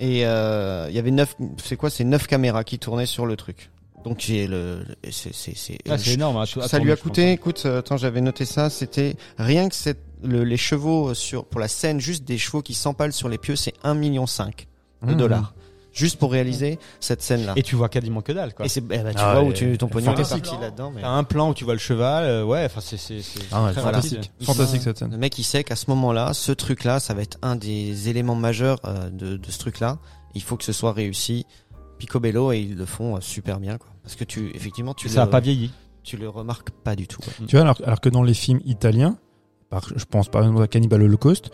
et 0.00 0.26
euh, 0.26 0.86
il 0.90 0.96
y 0.96 0.98
avait 0.98 1.10
neuf, 1.12 1.36
c'est 1.62 1.76
quoi, 1.76 1.88
c'est 1.90 2.04
neuf 2.04 2.26
caméras 2.26 2.64
qui 2.64 2.78
tournaient 2.80 3.06
sur 3.06 3.26
le 3.26 3.36
truc. 3.36 3.70
Donc 4.04 4.18
j'ai 4.20 4.46
le, 4.46 4.84
c'est 5.10 5.34
c'est 5.34 5.56
c'est 5.56 5.78
Ah, 5.88 5.98
c'est 5.98 6.14
énorme. 6.14 6.36
hein, 6.36 6.44
à 6.60 6.68
ça 6.68 6.78
lui 6.78 6.90
a 6.92 6.96
coûté, 6.96 7.32
écoute, 7.32 7.62
euh, 7.66 7.78
attends, 7.80 7.96
j'avais 7.96 8.20
noté 8.20 8.44
ça, 8.44 8.70
c'était 8.70 9.16
rien 9.38 9.68
que 9.68 9.74
cette, 9.74 10.00
le- 10.22 10.44
les 10.44 10.56
chevaux 10.56 11.12
sur, 11.14 11.44
pour 11.44 11.60
la 11.60 11.68
scène, 11.68 12.00
juste 12.00 12.24
des 12.24 12.38
chevaux 12.38 12.62
qui 12.62 12.74
s'empalent 12.74 13.12
sur 13.12 13.28
les 13.28 13.38
pieux, 13.38 13.56
c'est 13.56 13.74
1,5 13.84 13.94
million 13.94 14.24
de 14.24 15.12
Mmh. 15.12 15.16
dollars. 15.16 15.54
Juste 15.96 16.18
pour 16.18 16.30
réaliser 16.30 16.78
cette 17.00 17.22
scène-là. 17.22 17.54
Et 17.56 17.62
tu 17.62 17.74
vois 17.74 17.88
quasiment 17.88 18.20
que 18.20 18.30
dalle, 18.32 18.52
quoi. 18.54 18.66
Et 18.66 18.68
c'est, 18.68 18.80
eh 18.80 18.82
ben, 18.82 19.12
tu 19.12 19.16
Ah 19.18 19.32
vois 19.32 19.42
ouais, 19.42 19.48
où 19.48 19.52
tu, 19.52 19.78
ton 19.78 19.88
pognon 19.88 20.12
est 20.12 20.16
fantastique. 20.16 20.44
parti 20.44 20.60
là-dedans, 20.60 20.92
mais 20.94 21.00
T'as 21.00 21.08
un 21.08 21.24
plan 21.24 21.50
où 21.50 21.54
tu 21.54 21.64
vois 21.64 21.72
le 21.72 21.78
cheval, 21.80 22.24
euh, 22.24 22.44
ouais, 22.44 22.64
enfin 22.66 22.80
c'est 22.82 22.98
c'est 22.98 23.22
c'est 23.22 23.40
Ah 23.50 23.64
ouais, 23.64 23.72
fantastique. 23.72 24.30
cette 24.38 24.86
le 24.86 24.94
scène. 24.94 25.16
mec 25.16 25.38
il 25.38 25.44
sait 25.44 25.64
qu'à 25.64 25.74
ce 25.76 25.88
moment-là, 25.90 26.34
ce 26.34 26.52
truc-là, 26.52 27.00
ça 27.00 27.14
va 27.14 27.22
être 27.22 27.38
un 27.42 27.56
des 27.56 28.08
éléments 28.10 28.34
majeurs 28.34 28.78
euh, 28.84 29.08
de, 29.10 29.36
de 29.38 29.50
ce 29.50 29.58
truc-là. 29.58 29.98
Il 30.34 30.42
faut 30.42 30.56
que 30.58 30.64
ce 30.64 30.72
soit 30.72 30.92
réussi. 30.92 31.46
Picobello 31.98 32.52
et 32.52 32.58
ils 32.58 32.76
le 32.76 32.84
font 32.84 33.16
euh, 33.16 33.20
super 33.22 33.58
bien, 33.58 33.78
quoi. 33.78 33.88
Parce 34.02 34.16
que 34.16 34.24
tu, 34.24 34.50
effectivement, 34.54 34.92
tu 34.92 35.08
Ça 35.08 35.22
a 35.22 35.24
le, 35.24 35.30
pas 35.30 35.40
vieilli. 35.40 35.70
tu 36.04 36.18
le 36.18 36.28
remarques 36.28 36.70
pas 36.70 36.94
du 36.94 37.06
tout. 37.08 37.20
quoi. 37.22 37.32
Tu 37.48 37.56
vois, 37.56 37.62
alors, 37.62 37.78
alors 37.86 38.00
que 38.02 38.10
dans 38.10 38.22
les 38.22 38.34
films 38.34 38.60
italiens, 38.66 39.16
par, 39.70 39.88
je 39.96 40.04
pense 40.04 40.28
par 40.28 40.42
exemple 40.42 40.62
à 40.62 40.68
Cannibal 40.68 41.02
Holocaust, 41.02 41.50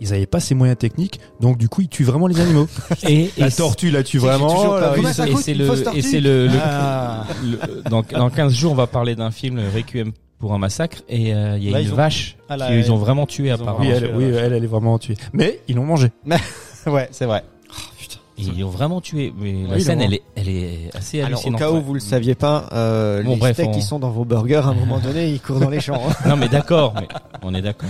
ils 0.00 0.12
avaient 0.12 0.26
pas 0.26 0.40
ces 0.40 0.54
moyens 0.54 0.78
techniques, 0.78 1.20
donc 1.40 1.58
du 1.58 1.68
coup 1.68 1.80
ils 1.82 1.88
tuent 1.88 2.04
vraiment 2.04 2.26
les 2.26 2.40
animaux. 2.40 2.66
Et, 3.08 3.30
La 3.38 3.48
et 3.48 3.50
tortue 3.52 3.90
la 3.90 4.02
tue 4.02 4.18
vraiment. 4.18 4.94
ils- 4.96 5.06
et 5.06 5.36
c'est 5.36 5.54
le, 5.54 5.96
et 5.96 6.02
c'est 6.02 6.20
le, 6.20 6.46
le- 6.48 6.52
Ah. 6.62 7.24
le- 7.44 7.82
dans, 7.90 8.02
dans 8.02 8.30
15 8.30 8.52
jours, 8.52 8.72
on 8.72 8.76
va 8.76 8.86
parler 8.86 9.14
d'un 9.14 9.30
film, 9.30 9.56
le 9.56 9.68
Requiem 9.74 10.12
pour 10.38 10.52
un 10.52 10.58
massacre, 10.58 10.98
et 11.08 11.34
euh, 11.34 11.56
il 11.56 11.64
y 11.64 11.68
a 11.68 11.72
Là, 11.72 11.80
une 11.80 11.86
ils 11.88 11.92
ont- 11.92 11.96
vache 11.96 12.36
Ah, 12.48 12.56
qu'ils 12.56 12.66
ouais. 12.82 12.90
ont 12.90 12.96
vraiment 12.98 13.26
tué 13.26 13.48
Ils 13.48 13.52
ont 13.52 13.54
apparemment. 13.54 13.80
Oui, 13.80 13.88
elle, 13.88 14.12
oui, 14.14 14.24
elle, 14.24 14.52
elle 14.52 14.64
est 14.64 14.66
vraiment 14.66 14.98
tuée. 14.98 15.16
Mais 15.32 15.60
ils 15.68 15.76
l'ont 15.76 15.84
mangée. 15.86 16.10
Ouais, 16.86 17.08
c'est 17.10 17.24
vrai. 17.26 17.42
Et 18.38 18.42
Ils 18.42 18.60
l'ont 18.60 18.68
vraiment 18.68 19.00
tué. 19.00 19.32
Mais 19.38 19.54
la 19.66 19.80
scène, 19.80 20.00
ils 20.02 20.04
elle 20.04 20.12
est, 20.14 20.22
elle 20.36 20.48
est 20.50 20.90
assez 20.94 21.20
Alors, 21.22 21.30
au 21.30 21.46
hallucinante. 21.46 21.58
cas 21.58 21.70
où 21.70 21.80
vous 21.80 21.94
le 21.94 22.00
saviez 22.00 22.34
pas, 22.34 22.68
euh, 22.72 23.22
Bon, 23.22 23.30
les 23.30 23.36
bref, 23.38 23.54
steaks 23.54 23.68
on- 23.70 23.72
qui 23.72 23.80
sont 23.80 23.98
dans 23.98 24.10
vos 24.10 24.26
burgers, 24.26 24.56
à 24.56 24.66
un 24.66 24.74
moment 24.74 24.98
donné, 24.98 25.30
ils 25.32 25.40
courent 25.40 25.58
dans 25.58 25.70
les 25.70 25.80
champs. 25.80 26.02
hein. 26.06 26.12
Non, 26.28 26.36
mais 26.36 26.48
d'accord, 26.50 26.92
mais 27.00 27.08
on 27.42 27.54
est 27.54 27.62
d'accord. 27.62 27.88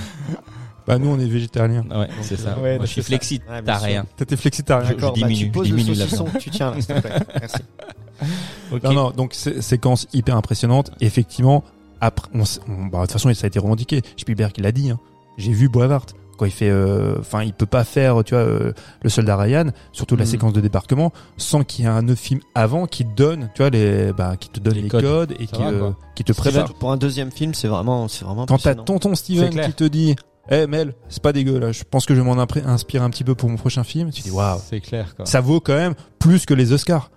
Bah 0.87 0.99
nous 0.99 1.09
on 1.09 1.19
est 1.19 1.27
végétariens. 1.27 1.85
Ouais, 1.91 2.09
c'est 2.23 2.37
ça. 2.39 2.57
Ouais, 2.59 2.77
Moi, 2.77 2.87
je 2.87 2.91
suis 2.93 3.03
c'est 3.03 3.03
ça. 3.03 3.07
flexi, 3.09 3.41
Ouais. 3.49 4.03
T'étais 4.17 4.37
flexitarien. 4.37 4.89
Je- 4.89 4.95
D'accord, 4.95 5.13
bah, 5.13 5.27
diminue, 5.27 5.35
tu 5.41 5.47
je 5.47 5.51
poses 5.51 5.71
le 5.71 5.77
diminue 5.77 5.95
la 5.99 6.05
saucisson 6.05 6.27
tu 6.39 6.51
tiens, 6.51 6.71
là, 6.71 6.81
s'il 6.81 6.95
te 6.95 7.01
plaît. 7.01 7.13
Merci. 7.41 7.57
Non, 8.83 8.93
non, 8.95 9.11
donc 9.11 9.35
sé- 9.35 9.61
séquence 9.63 10.07
hyper 10.13 10.37
impressionnante. 10.37 10.91
Effectivement, 11.01 11.65
après, 12.01 12.29
on, 12.35 12.43
on- 12.69 12.87
bah, 12.87 12.99
de 12.99 13.03
toute 13.05 13.13
façon, 13.13 13.33
ça 13.35 13.45
a 13.45 13.49
été 13.49 13.59
revendiqué. 13.59 14.03
Spielberg, 14.17 14.53
l'a 14.59 14.73
dit. 14.73 14.91
Hein. 14.91 14.99
J'ai 15.39 15.53
vu 15.53 15.69
Boivart 15.69 16.07
quand 16.39 16.47
il 16.47 16.51
fait, 16.53 16.69
euh, 16.71 17.17
enfin, 17.21 17.43
il 17.45 17.53
peut 17.53 17.67
pas 17.67 17.85
faire, 17.85 18.23
tu 18.25 18.35
vois, 18.35 18.43
euh, 18.45 18.73
le 19.03 19.09
soldat 19.11 19.37
Ryan, 19.37 19.67
surtout 19.93 20.17
la 20.17 20.25
Mhm. 20.25 20.31
séquence 20.31 20.53
de 20.53 20.61
débarquement, 20.61 21.13
sans 21.37 21.63
qu'il 21.63 21.85
y 21.85 21.89
ait 21.89 21.91
un 21.91 22.09
autre 22.09 22.21
film 22.21 22.41
avant 22.55 22.87
qui 22.87 23.05
te 23.05 23.15
donne, 23.15 23.49
tu 23.55 23.63
vois, 23.63 23.71
les, 23.71 24.13
bah, 24.13 24.37
qui 24.39 24.49
te 24.51 24.61
donne 24.61 24.75
Les 24.75 24.83
les, 24.83 24.89
codes. 24.89 25.03
codes. 25.05 25.33
et 25.39 25.47
Ça 25.47 25.57
qui, 25.57 25.63
va, 25.63 25.69
euh, 25.69 25.91
qui 26.15 26.25
te 26.25 26.33
prépare. 26.33 26.75
Pour 26.75 26.93
un 26.93 26.97
deuxième 26.97 27.31
film, 27.31 27.55
c'est 27.55 27.69
vraiment, 27.69 28.09
c'est 28.09 28.25
vraiment 28.25 28.45
Quand 28.47 28.59
t'as 28.59 28.75
tonton 28.75 29.15
Steven 29.15 29.51
qui 29.61 29.73
te 29.73 29.85
dit, 29.85 30.17
eh 30.51 30.67
Mel, 30.67 30.95
c'est 31.09 31.23
pas 31.23 31.33
dégueu 31.33 31.59
là. 31.59 31.73
Je 31.73 31.83
pense 31.89 32.07
que 32.07 32.15
je 32.15 32.21
vais 32.21 32.27
m'en 32.27 32.37
inspirer 32.67 33.05
un 33.05 33.11
petit 33.11 33.25
peu 33.25 33.35
pour 33.35 33.49
mon 33.49 33.57
prochain 33.57 33.85
film. 33.85 34.11
Tu 34.11 34.23
dis 34.23 34.31
waouh. 34.31 34.61
C'est 34.69 34.81
clair, 34.81 35.15
quoi. 35.17 35.27
ça 35.27 35.41
vaut 35.41 35.61
quand 35.61 35.75
même 35.77 35.95
plus 36.19 36.47
que 36.47 36.55
les 36.55 36.73
Oscars. 36.73 37.11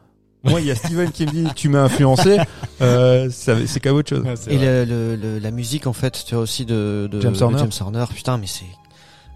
Moi, 0.43 0.61
il 0.61 0.67
y 0.67 0.71
a 0.71 0.75
Steven 0.75 1.11
qui 1.11 1.25
me 1.25 1.31
dit 1.31 1.47
tu 1.53 1.67
m'as 1.67 1.81
influencé, 1.83 2.37
euh, 2.81 3.29
ça- 3.29 3.57
c'est 3.67 3.79
quand 3.81 3.89
même 3.89 3.97
autre 3.99 4.09
chose. 4.09 4.23
Ouais, 4.23 4.35
Et 4.47 4.57
le, 4.57 4.85
le, 4.85 5.15
le- 5.17 5.39
la 5.39 5.51
musique, 5.51 5.85
en 5.85 5.91
fait, 5.93 6.23
tu 6.25 6.33
vois 6.33 6.43
aussi 6.43 6.65
de, 6.65 7.09
de 7.11 7.19
James 7.19 7.33
de 7.33 7.43
Horner. 7.43 7.57
James 7.59 7.71
Horner. 7.81 8.05
Putain, 8.15 8.37
mais 8.37 8.47
c'est 8.47 8.63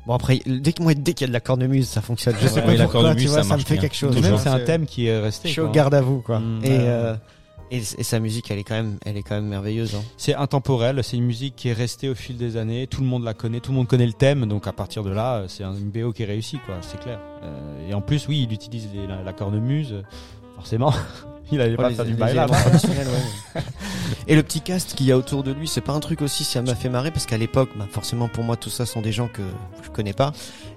Bon 0.08 0.14
après, 0.14 0.42
dès 0.46 0.74
que 0.74 0.82
moi, 0.84 0.94
dès 0.94 1.14
qu'il 1.14 1.22
y 1.22 1.24
a 1.26 1.28
de 1.30 1.34
la 1.34 1.40
cornemuse, 1.40 1.88
ça 1.88 2.02
fonctionne. 2.02 2.36
Je 2.42 2.48
sais 2.48 2.56
Ouais, 2.56 2.62
pas 2.62 2.68
oui, 2.72 2.78
la 2.78 2.84
pourquoi, 2.86 3.02
cornemuse, 3.02 3.24
tu 3.24 3.30
vois, 3.30 3.44
ça 3.44 3.50
ça, 3.50 3.56
me 3.58 3.62
fait 3.62 3.74
bien. 3.76 3.82
quelque 3.82 3.96
chose. 3.96 4.14
Même 4.16 4.24
Même 4.24 4.38
c'est 4.38 4.50
un 4.50 4.60
thème 4.60 4.86
qui 4.86 5.08
est 5.08 5.18
resté. 5.20 5.48
Je 5.48 5.54
suis 5.54 5.62
au 5.62 5.66
quoi. 5.66 5.74
garde 5.74 5.94
à 5.94 6.02
vous, 6.02 6.20
quoi. 6.22 6.40
Mm, 6.40 6.60
et, 6.64 6.68
euh, 6.82 7.16
et, 7.74 7.78
et 7.98 8.04
sa 8.04 8.20
musique, 8.20 8.50
elle 8.52 8.60
est 8.60 8.64
quand 8.64 8.76
même, 8.76 8.98
elle 9.06 9.18
est 9.18 9.24
quand 9.24 9.36
même 9.36 9.48
merveilleuse. 9.48 9.96
Hein. 9.96 10.04
C'est 10.18 10.36
intemporel, 10.36 11.04
c'est 11.04 11.18
une 11.18 11.26
musique 11.26 11.56
qui 11.56 11.70
est 11.70 11.74
restée 11.74 12.08
au 12.10 12.16
fil 12.16 12.38
des 12.38 12.56
années, 12.58 12.88
tout 12.88 13.02
le 13.02 13.08
monde 13.08 13.24
la 13.24 13.34
connaît, 13.34 13.60
tout 13.60 13.72
le 13.72 13.78
monde 13.78 13.88
connaît 13.88 14.06
le 14.06 14.14
thème, 14.14 14.46
donc 14.46 14.68
à 14.68 14.74
partir 14.74 15.04
de 15.04 15.10
là, 15.10 15.36
euh, 15.38 15.46
c'est 15.48 15.64
un- 15.64 15.74
une 15.76 15.90
BO 15.90 16.14
qui 16.14 16.24
est 16.24 16.28
réussie, 16.28 16.60
quoi, 16.66 16.76
c'est 16.82 17.00
clair. 17.00 17.20
Euh, 17.44 17.90
et 17.90 17.94
en 17.94 18.02
plus, 18.02 18.28
oui, 18.28 18.46
il 18.48 18.54
utilise 18.54 18.88
les- 18.94 19.08
la, 19.08 19.22
la 19.24 19.34
cornemuse, 19.34 20.04
forcément. 20.56 20.94
il 21.52 21.60
allait 21.62 21.76
pas 21.76 21.90
les- 21.90 21.96
faire 21.96 22.06
du 22.06 22.14
bail 22.14 22.36
là. 22.36 22.46
ouais. 22.48 23.62
Et 24.28 24.36
le 24.36 24.44
petit 24.44 24.62
cast 24.62 24.96
qu'il 24.96 25.06
y 25.08 25.12
a 25.12 25.18
autour 25.18 25.44
de 25.44 25.52
lui, 25.52 25.68
c'est 25.68 25.82
pas 25.82 25.94
un 25.94 26.00
truc 26.00 26.22
aussi, 26.22 26.44
ça 26.44 26.62
m'a 26.62 26.76
fait 26.76 26.90
marrer 26.90 27.12
parce 27.12 27.26
qu'à 27.26 27.38
l'époque, 27.38 27.70
bah, 27.76 27.88
forcément 27.92 28.28
pour 28.30 28.44
moi, 28.44 28.56
tout 28.56 28.70
ça 28.70 28.86
sont 28.86 29.02
des 29.02 29.12
gens 29.12 29.28
que 29.28 29.42
je 29.84 29.90
connais 29.90 30.14
pas. 30.14 30.32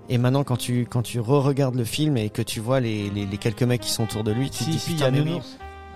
Et 0.09 0.18
maintenant, 0.18 0.42
quand 0.44 0.57
tu 0.57 0.86
quand 0.88 1.03
tu 1.03 1.20
re-regardes 1.20 1.74
le 1.76 1.84
film 1.84 2.16
et 2.16 2.30
que 2.30 2.42
tu 2.42 2.61
vois 2.61 2.80
les, 2.80 3.11
les, 3.11 3.26
les 3.26 3.36
quelques 3.38 3.62
mecs 3.62 3.80
qui 3.82 3.90
sont 3.90 4.05
autour 4.05 4.24
de 4.24 4.32
lui, 4.32 4.51
tu 4.51 4.59
te 4.59 4.64
Si, 4.64 4.70
dis 4.70 4.78
si, 4.78 4.94
y 4.94 5.03
a 5.05 5.11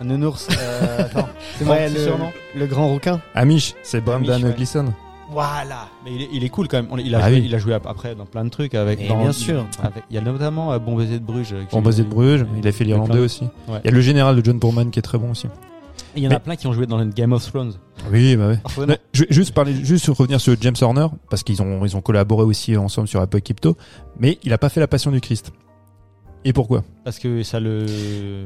un 0.00 0.04
nounours. 0.04 0.48
Un 0.48 0.52
nounours, 0.54 0.58
euh, 0.58 0.98
attends, 1.04 1.28
c'est 1.58 1.64
mon 1.64 1.70
Ouais, 1.72 1.86
petit 1.86 1.94
le, 1.94 2.04
surnom. 2.04 2.30
le 2.56 2.66
grand 2.66 2.92
requin. 2.94 3.20
Amish, 3.34 3.74
c'est 3.82 4.00
Brendan 4.00 4.34
Amish, 4.36 4.44
ouais. 4.44 4.54
Gleeson. 4.56 4.92
Voilà. 5.32 5.86
Mais 6.04 6.10
il 6.14 6.22
est, 6.22 6.28
il 6.32 6.44
est 6.44 6.48
cool 6.48 6.66
quand 6.66 6.78
même. 6.78 6.88
On- 6.90 6.96
Il 6.98 7.14
a, 7.14 7.18
Ah 7.22 7.28
joué, 7.28 7.38
oui. 7.40 7.46
il 7.46 7.54
a 7.54 7.58
joué 7.58 7.74
ap- 7.74 7.86
après 7.86 8.14
dans 8.16 8.24
plein 8.26 8.44
de 8.44 8.48
trucs 8.50 8.74
avec. 8.74 9.00
Et 9.00 9.06
dans- 9.08 9.20
bien 9.22 9.30
sûr. 9.32 9.64
avec- 9.82 10.02
il 10.10 10.16
y 10.16 10.18
a 10.18 10.22
notamment 10.22 10.72
euh, 10.72 10.78
Bon 10.80 10.96
baiser 10.96 11.18
de 11.20 11.24
Bruges. 11.24 11.52
euh, 11.52 11.64
qui- 11.64 11.76
Bon, 11.76 11.82
basé 11.82 12.02
de 12.02 12.08
Bruges, 12.08 12.44
il 12.60 12.66
a 12.66 12.72
fait 12.72 12.82
l'Irlandais 12.84 13.12
plein- 13.12 13.22
aussi. 13.22 13.44
Ouais. 13.68 13.78
Il 13.84 13.86
y 13.86 13.92
a 13.92 13.94
le 13.94 14.00
général 14.00 14.34
de 14.36 14.44
John 14.44 14.58
Boorman 14.58 14.90
qui 14.90 14.98
est 14.98 15.02
très 15.02 15.18
bon 15.18 15.30
aussi. 15.30 15.46
Il 16.16 16.24
y 16.24 16.26
en 16.26 16.30
a 16.30 16.34
Mais- 16.34 16.40
plein 16.40 16.56
qui 16.56 16.66
ont 16.66 16.72
joué 16.72 16.86
dans 16.86 16.98
le 16.98 17.04
Game 17.04 17.32
of 17.32 17.46
Thrones. 17.48 17.74
Oui, 18.10 18.34
bah 18.34 18.48
ouais. 18.48 18.98
Je 19.12 19.22
vais 19.22 19.26
juste 19.30 19.54
parler, 19.54 19.72
juste 19.84 20.06
revenir 20.08 20.40
sur 20.40 20.56
James 20.60 20.74
Horner, 20.80 21.06
parce 21.28 21.44
qu'ils 21.44 21.62
ont, 21.62 21.84
ils 21.84 21.96
ont 21.96 22.00
collaboré 22.00 22.42
aussi 22.42 22.76
ensemble 22.76 23.06
sur 23.06 23.20
Apocalypto, 23.20 23.76
mais 24.18 24.38
il 24.42 24.52
a 24.52 24.58
pas 24.58 24.68
fait 24.70 24.80
la 24.80 24.88
Passion 24.88 25.12
du 25.12 25.20
Christ. 25.20 25.52
Et 26.44 26.52
pourquoi 26.52 26.82
Parce 27.04 27.18
que 27.18 27.42
ça 27.42 27.60
le. 27.60 27.86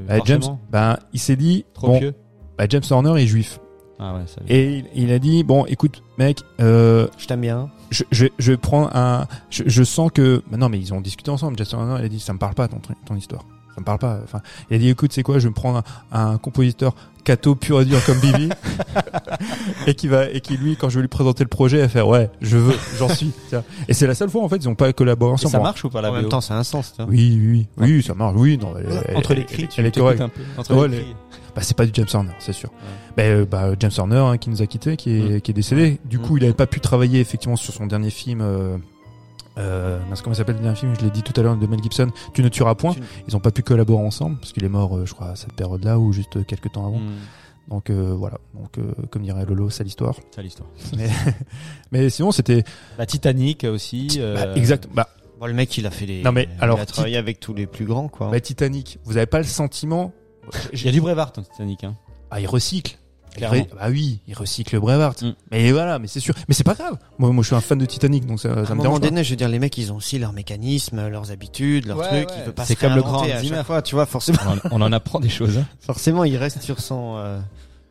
Bah, 0.08 0.16
James, 0.24 0.42
ben, 0.70 0.96
il 1.12 1.20
s'est 1.20 1.36
dit, 1.36 1.64
Trop 1.74 1.88
bon, 1.88 2.12
bah, 2.58 2.64
James 2.68 2.82
Horner 2.90 3.22
est 3.22 3.26
juif. 3.26 3.60
Ah 3.98 4.14
ouais, 4.14 4.22
ça. 4.26 4.40
Et 4.48 4.78
il, 4.78 5.04
il 5.04 5.12
a 5.12 5.18
dit, 5.20 5.44
bon, 5.44 5.64
écoute, 5.66 6.02
mec, 6.18 6.40
euh, 6.60 7.06
Je 7.16 7.26
t'aime 7.26 7.42
bien. 7.42 7.70
je, 7.90 8.02
je, 8.10 8.26
je 8.38 8.52
prends 8.54 8.90
un, 8.92 9.26
je, 9.50 9.62
je 9.66 9.84
sens 9.84 10.10
que, 10.12 10.42
bah 10.50 10.56
non, 10.56 10.68
mais 10.68 10.78
ils 10.80 10.92
ont 10.92 11.00
discuté 11.00 11.30
ensemble. 11.30 11.56
James 11.58 11.80
Horner, 11.80 11.96
il 12.00 12.04
a 12.04 12.08
dit, 12.08 12.18
ça 12.18 12.32
me 12.32 12.38
parle 12.38 12.54
pas 12.54 12.66
ton, 12.66 12.80
ton 13.06 13.14
histoire. 13.14 13.44
Ça 13.74 13.80
me 13.80 13.84
parle 13.84 13.98
pas. 14.00 14.18
Enfin, 14.24 14.40
il 14.70 14.76
a 14.76 14.78
dit, 14.78 14.88
écoute, 14.88 15.12
c'est 15.12 15.22
quoi, 15.22 15.38
je 15.38 15.44
vais 15.44 15.50
me 15.50 15.54
prendre 15.54 15.82
un, 16.10 16.32
un 16.32 16.38
compositeur 16.38 16.94
catho 17.24 17.54
pur 17.54 17.80
et 17.80 17.84
dur 17.84 18.04
comme 18.04 18.18
Bibi, 18.18 18.48
et 19.86 19.94
qui 19.94 20.08
va, 20.08 20.28
et 20.30 20.40
qui 20.40 20.56
lui, 20.56 20.76
quand 20.76 20.88
je 20.88 20.96
vais 20.96 21.02
lui 21.02 21.08
présenter 21.08 21.44
le 21.44 21.48
projet, 21.48 21.78
va 21.78 21.88
faire, 21.88 22.08
ouais, 22.08 22.30
je 22.40 22.56
veux, 22.56 22.76
j'en 22.98 23.08
suis. 23.08 23.32
tu 23.48 23.54
vois. 23.56 23.64
Et 23.88 23.94
c'est 23.94 24.06
la 24.06 24.14
seule 24.14 24.30
fois, 24.30 24.42
en 24.42 24.48
fait, 24.48 24.56
ils 24.56 24.68
ont 24.68 24.74
pas 24.74 24.92
collaboré 24.92 25.30
Et 25.30 25.34
ensemble. 25.34 25.52
ça 25.52 25.60
marche 25.60 25.84
ou 25.84 25.90
pas 25.90 26.00
la 26.02 26.10
En 26.10 26.14
même 26.14 26.28
temps, 26.28 26.40
ça 26.40 26.54
a 26.54 26.58
un 26.58 26.64
sens. 26.64 26.92
tu 26.96 27.02
vois. 27.02 27.10
Oui, 27.10 27.38
oui, 27.42 27.66
oui, 27.78 27.92
oui, 27.96 28.02
ça 28.02 28.14
marche. 28.14 28.34
Oui, 28.36 28.58
non, 28.58 28.74
elle- 28.78 29.16
Entre 29.16 29.34
les 29.34 29.40
elle- 29.40 29.46
cris, 29.46 29.68
tu 29.68 29.80
elle 29.80 29.86
est 29.86 29.90
t'écoutes 29.90 30.16
correcte. 30.16 30.20
un 30.22 30.28
peu. 30.28 30.40
Entre 30.58 30.74
Ouais, 30.74 30.88
les 30.88 30.98
cris. 30.98 31.16
Bah, 31.54 31.62
c'est 31.62 31.76
pas 31.76 31.86
du 31.86 31.92
James 31.94 32.06
Horner, 32.12 32.32
c'est 32.40 32.52
sûr. 32.52 32.70
Ben, 33.16 33.30
euh, 33.42 33.46
bah, 33.48 33.70
James 33.78 33.90
Horner 33.96 34.16
hein, 34.16 34.38
qui 34.38 34.50
nous 34.50 34.60
a 34.60 34.66
quitté, 34.66 34.96
qui 34.96 35.10
est, 35.12 35.40
qui 35.40 35.52
est 35.52 35.54
décédé. 35.54 36.00
Du 36.04 36.18
coup, 36.18 36.36
il 36.36 36.42
avait 36.44 36.52
pas 36.52 36.66
pu 36.66 36.80
travailler 36.80 37.20
effectivement 37.20 37.54
sur 37.56 37.72
son 37.72 37.86
dernier 37.86 38.10
film. 38.10 38.40
Euh, 38.40 38.76
euh, 39.58 39.98
mince, 40.08 40.22
comment 40.22 40.34
s'appelle 40.34 40.56
le 40.56 40.62
dernier 40.62 40.76
film? 40.76 40.94
Je 40.98 41.04
l'ai 41.04 41.10
dit 41.10 41.22
tout 41.22 41.38
à 41.38 41.42
l'heure 41.42 41.56
de 41.56 41.66
Mel 41.66 41.82
Gibson. 41.82 42.10
Tu 42.32 42.42
ne 42.42 42.48
tueras 42.48 42.74
point. 42.74 42.92
Tu 42.94 43.00
Ils 43.28 43.36
ont 43.36 43.40
pas 43.40 43.50
pu 43.50 43.62
collaborer 43.62 44.04
ensemble 44.04 44.36
parce 44.38 44.52
qu'il 44.52 44.64
est 44.64 44.68
mort, 44.68 44.96
euh, 44.96 45.06
je 45.06 45.14
crois, 45.14 45.28
à 45.30 45.36
cette 45.36 45.52
période-là 45.52 45.98
ou 45.98 46.12
juste 46.12 46.36
euh, 46.36 46.42
quelques 46.42 46.72
temps 46.72 46.86
avant. 46.86 46.98
Hmm, 46.98 47.12
Donc 47.68 47.90
euh, 47.90 48.14
voilà. 48.18 48.38
Donc 48.54 48.78
euh, 48.78 48.92
comme 49.10 49.22
dirait 49.22 49.44
Lolo, 49.46 49.70
c'est 49.70 49.84
l'histoire. 49.84 50.16
C'est 50.34 50.42
l'histoire. 50.42 50.68
Mais, 50.96 51.08
mais 51.92 52.10
sinon, 52.10 52.32
c'était 52.32 52.64
La 52.98 53.06
Titanic 53.06 53.64
aussi. 53.64 54.08
euh, 54.18 54.34
bah, 54.34 54.56
exact. 54.56 54.88
Bah, 54.92 55.08
Bon, 55.40 55.46
le 55.46 55.52
mec, 55.52 55.76
il 55.78 55.86
a 55.86 55.90
fait 55.90 56.06
des. 56.06 56.22
Non, 56.22 56.30
mais 56.32 56.48
alors, 56.60 56.78
il 56.78 56.82
a 56.82 56.86
travaillé 56.86 57.16
avec 57.16 57.40
tous 57.40 57.52
les 57.54 57.66
plus 57.66 57.84
grands, 57.84 58.06
quoi. 58.08 58.30
bah, 58.30 58.40
Titanic. 58.40 58.98
Vous 59.04 59.16
avez 59.16 59.26
pas 59.26 59.38
le 59.38 59.44
sentiment 59.44 60.12
Il 60.72 60.84
y 60.84 60.88
a 60.88 60.92
du 60.92 61.00
Brevard 61.00 61.32
dans 61.32 61.42
Titanic. 61.42 61.82
Hein. 61.84 61.96
Ah, 62.30 62.40
il 62.40 62.46
recycle. 62.46 62.96
Clairement. 63.36 63.66
Bah 63.74 63.86
oui, 63.90 64.20
il 64.28 64.34
recycle 64.34 64.78
Brevard. 64.80 65.14
Mm. 65.20 65.30
Mais 65.50 65.72
voilà, 65.72 65.98
mais 65.98 66.06
c'est 66.06 66.20
sûr. 66.20 66.34
Mais 66.48 66.54
c'est 66.54 66.64
pas 66.64 66.74
grave. 66.74 66.96
Moi, 67.18 67.30
moi, 67.32 67.42
je 67.42 67.48
suis 67.48 67.56
un 67.56 67.60
fan 67.60 67.78
de 67.78 67.84
Titanic, 67.86 68.26
donc 68.26 68.40
ça, 68.40 68.50
à 68.50 68.54
ça 68.54 68.58
un 68.60 68.62
me 68.62 68.68
moment 68.68 68.82
dérange 68.82 69.00
pas. 69.00 69.06
donné, 69.08 69.24
je 69.24 69.30
veux 69.30 69.36
dire, 69.36 69.48
les 69.48 69.58
mecs, 69.58 69.76
ils 69.78 69.92
ont 69.92 69.96
aussi 69.96 70.18
leurs 70.18 70.32
mécanismes, 70.32 71.08
leurs 71.08 71.30
habitudes, 71.30 71.86
leurs 71.86 71.98
Ouais, 71.98 72.06
trucs. 72.24 72.28
ouais. 72.30 72.34
Il 72.38 72.44
veut 72.46 72.52
pas 72.52 72.64
C'est 72.64 72.74
se 72.74 72.80
comme 72.80 72.94
le 72.94 73.02
grand 73.02 73.24
Zimmer. 73.40 73.62
fois, 73.64 73.82
tu 73.82 73.94
vois. 73.94 74.06
Forcément, 74.06 74.38
On 74.46 74.76
en, 74.76 74.82
on 74.82 74.82
en 74.82 74.92
apprend 74.92 75.20
des 75.20 75.28
choses. 75.28 75.58
hein. 75.58 75.66
forcément, 75.80 76.24
il 76.24 76.36
reste 76.36 76.62
sur 76.62 76.80
son. 76.80 77.16
euh, 77.18 77.40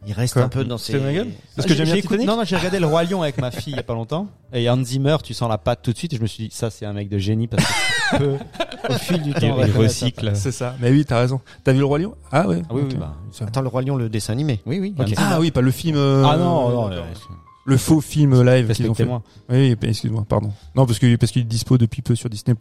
il 0.08 0.14
reste 0.14 0.34
Quoi 0.34 0.44
un 0.44 0.50
peu 0.50 0.64
dans 0.64 0.78
ses. 0.78 0.94
Gueule 0.94 1.30
Parce 1.56 1.68
que 1.68 1.74
Ah, 1.74 1.76
j'aime 1.76 1.86
j'ai 1.88 1.94
bien 1.94 2.02
Titanic. 2.02 2.28
Non, 2.28 2.38
non, 2.38 2.44
j'ai 2.44 2.56
regardé 2.58 2.80
Le 2.80 2.86
Roi 2.88 3.04
Lion 3.04 3.22
avec 3.22 3.38
ma 3.40 3.52
fille 3.52 3.74
il 3.74 3.76
y 3.78 3.80
a 3.80 3.84
pas 3.84 3.94
longtemps. 3.94 4.28
Et 4.54 4.70
Hans 4.70 4.84
Zimmer, 4.84 5.18
tu 5.24 5.34
sens 5.34 5.50
la 5.50 5.58
patte 5.58 5.82
tout 5.84 5.92
de 5.94 5.98
suite. 5.98 6.14
Et 6.14 6.18
je 6.18 6.22
me 6.22 6.28
suis 6.28 6.48
dit, 6.50 6.56
ça, 6.56 6.70
c'est 6.70 6.86
un 6.86 6.94
mec 6.94 7.10
de 7.10 7.18
génie 7.18 7.48
parce 7.48 7.64
que 7.66 7.72
tu 8.16 8.18
peux, 8.24 8.38
au 8.90 8.98
fil 8.98 9.22
du 9.22 9.34
temps, 9.34 9.58
Il, 9.62 9.68
il 9.68 9.72
recycle. 9.78 10.32
C'est 10.36 10.52
ça. 10.52 10.76
Mais 10.80 10.92
oui, 10.92 11.06
t'as 11.06 11.20
raison. 11.20 11.40
T'as 11.64 11.72
vu 11.74 11.80
le 11.80 11.86
roi 11.86 12.00
lion? 12.00 12.16
Ah 12.32 12.48
ouais. 12.48 12.62
Ah 12.70 12.74
oui, 12.74 12.82
ok. 12.82 12.88
oui, 12.92 12.98
bah. 12.98 13.16
Attends, 13.42 13.62
le 13.62 13.68
Roi 13.70 13.82
Lion, 13.82 13.96
le 13.96 14.10
dessin 14.10 14.34
animé. 14.34 14.62
oui, 14.66 14.80
oui. 14.80 14.94
Ok. 14.98 15.04
Hans 15.04 15.08
Zimmer. 15.08 15.22
Ah 15.22 15.40
oui, 15.40 15.52
pas 15.52 15.62
le 15.62 15.72
film. 15.72 15.96
euh, 15.98 16.24
Ah 16.26 16.38
non, 16.38 16.70
non, 16.70 16.90
d'accord. 16.90 17.06
euh, 17.06 17.34
le 17.66 17.78
faux 17.78 18.02
film 18.02 18.42
live 18.44 18.66
qu'ils 18.74 18.90
ont 18.90 18.94
fait. 18.94 19.04
respectez-moi. 19.04 19.22
Oui, 19.50 19.76
bah, 19.76 19.88
excuse-moi, 19.88 20.26
pardon. 20.28 20.52
Non, 20.76 20.86
parce 20.86 21.00
que 21.00 21.16
parce 21.16 21.32
qu'il 21.32 21.44
est 21.44 21.46
dispo 21.46 21.78
depuis 21.78 22.02
peu 22.02 22.14
sur 22.16 22.30
Disney 22.30 22.56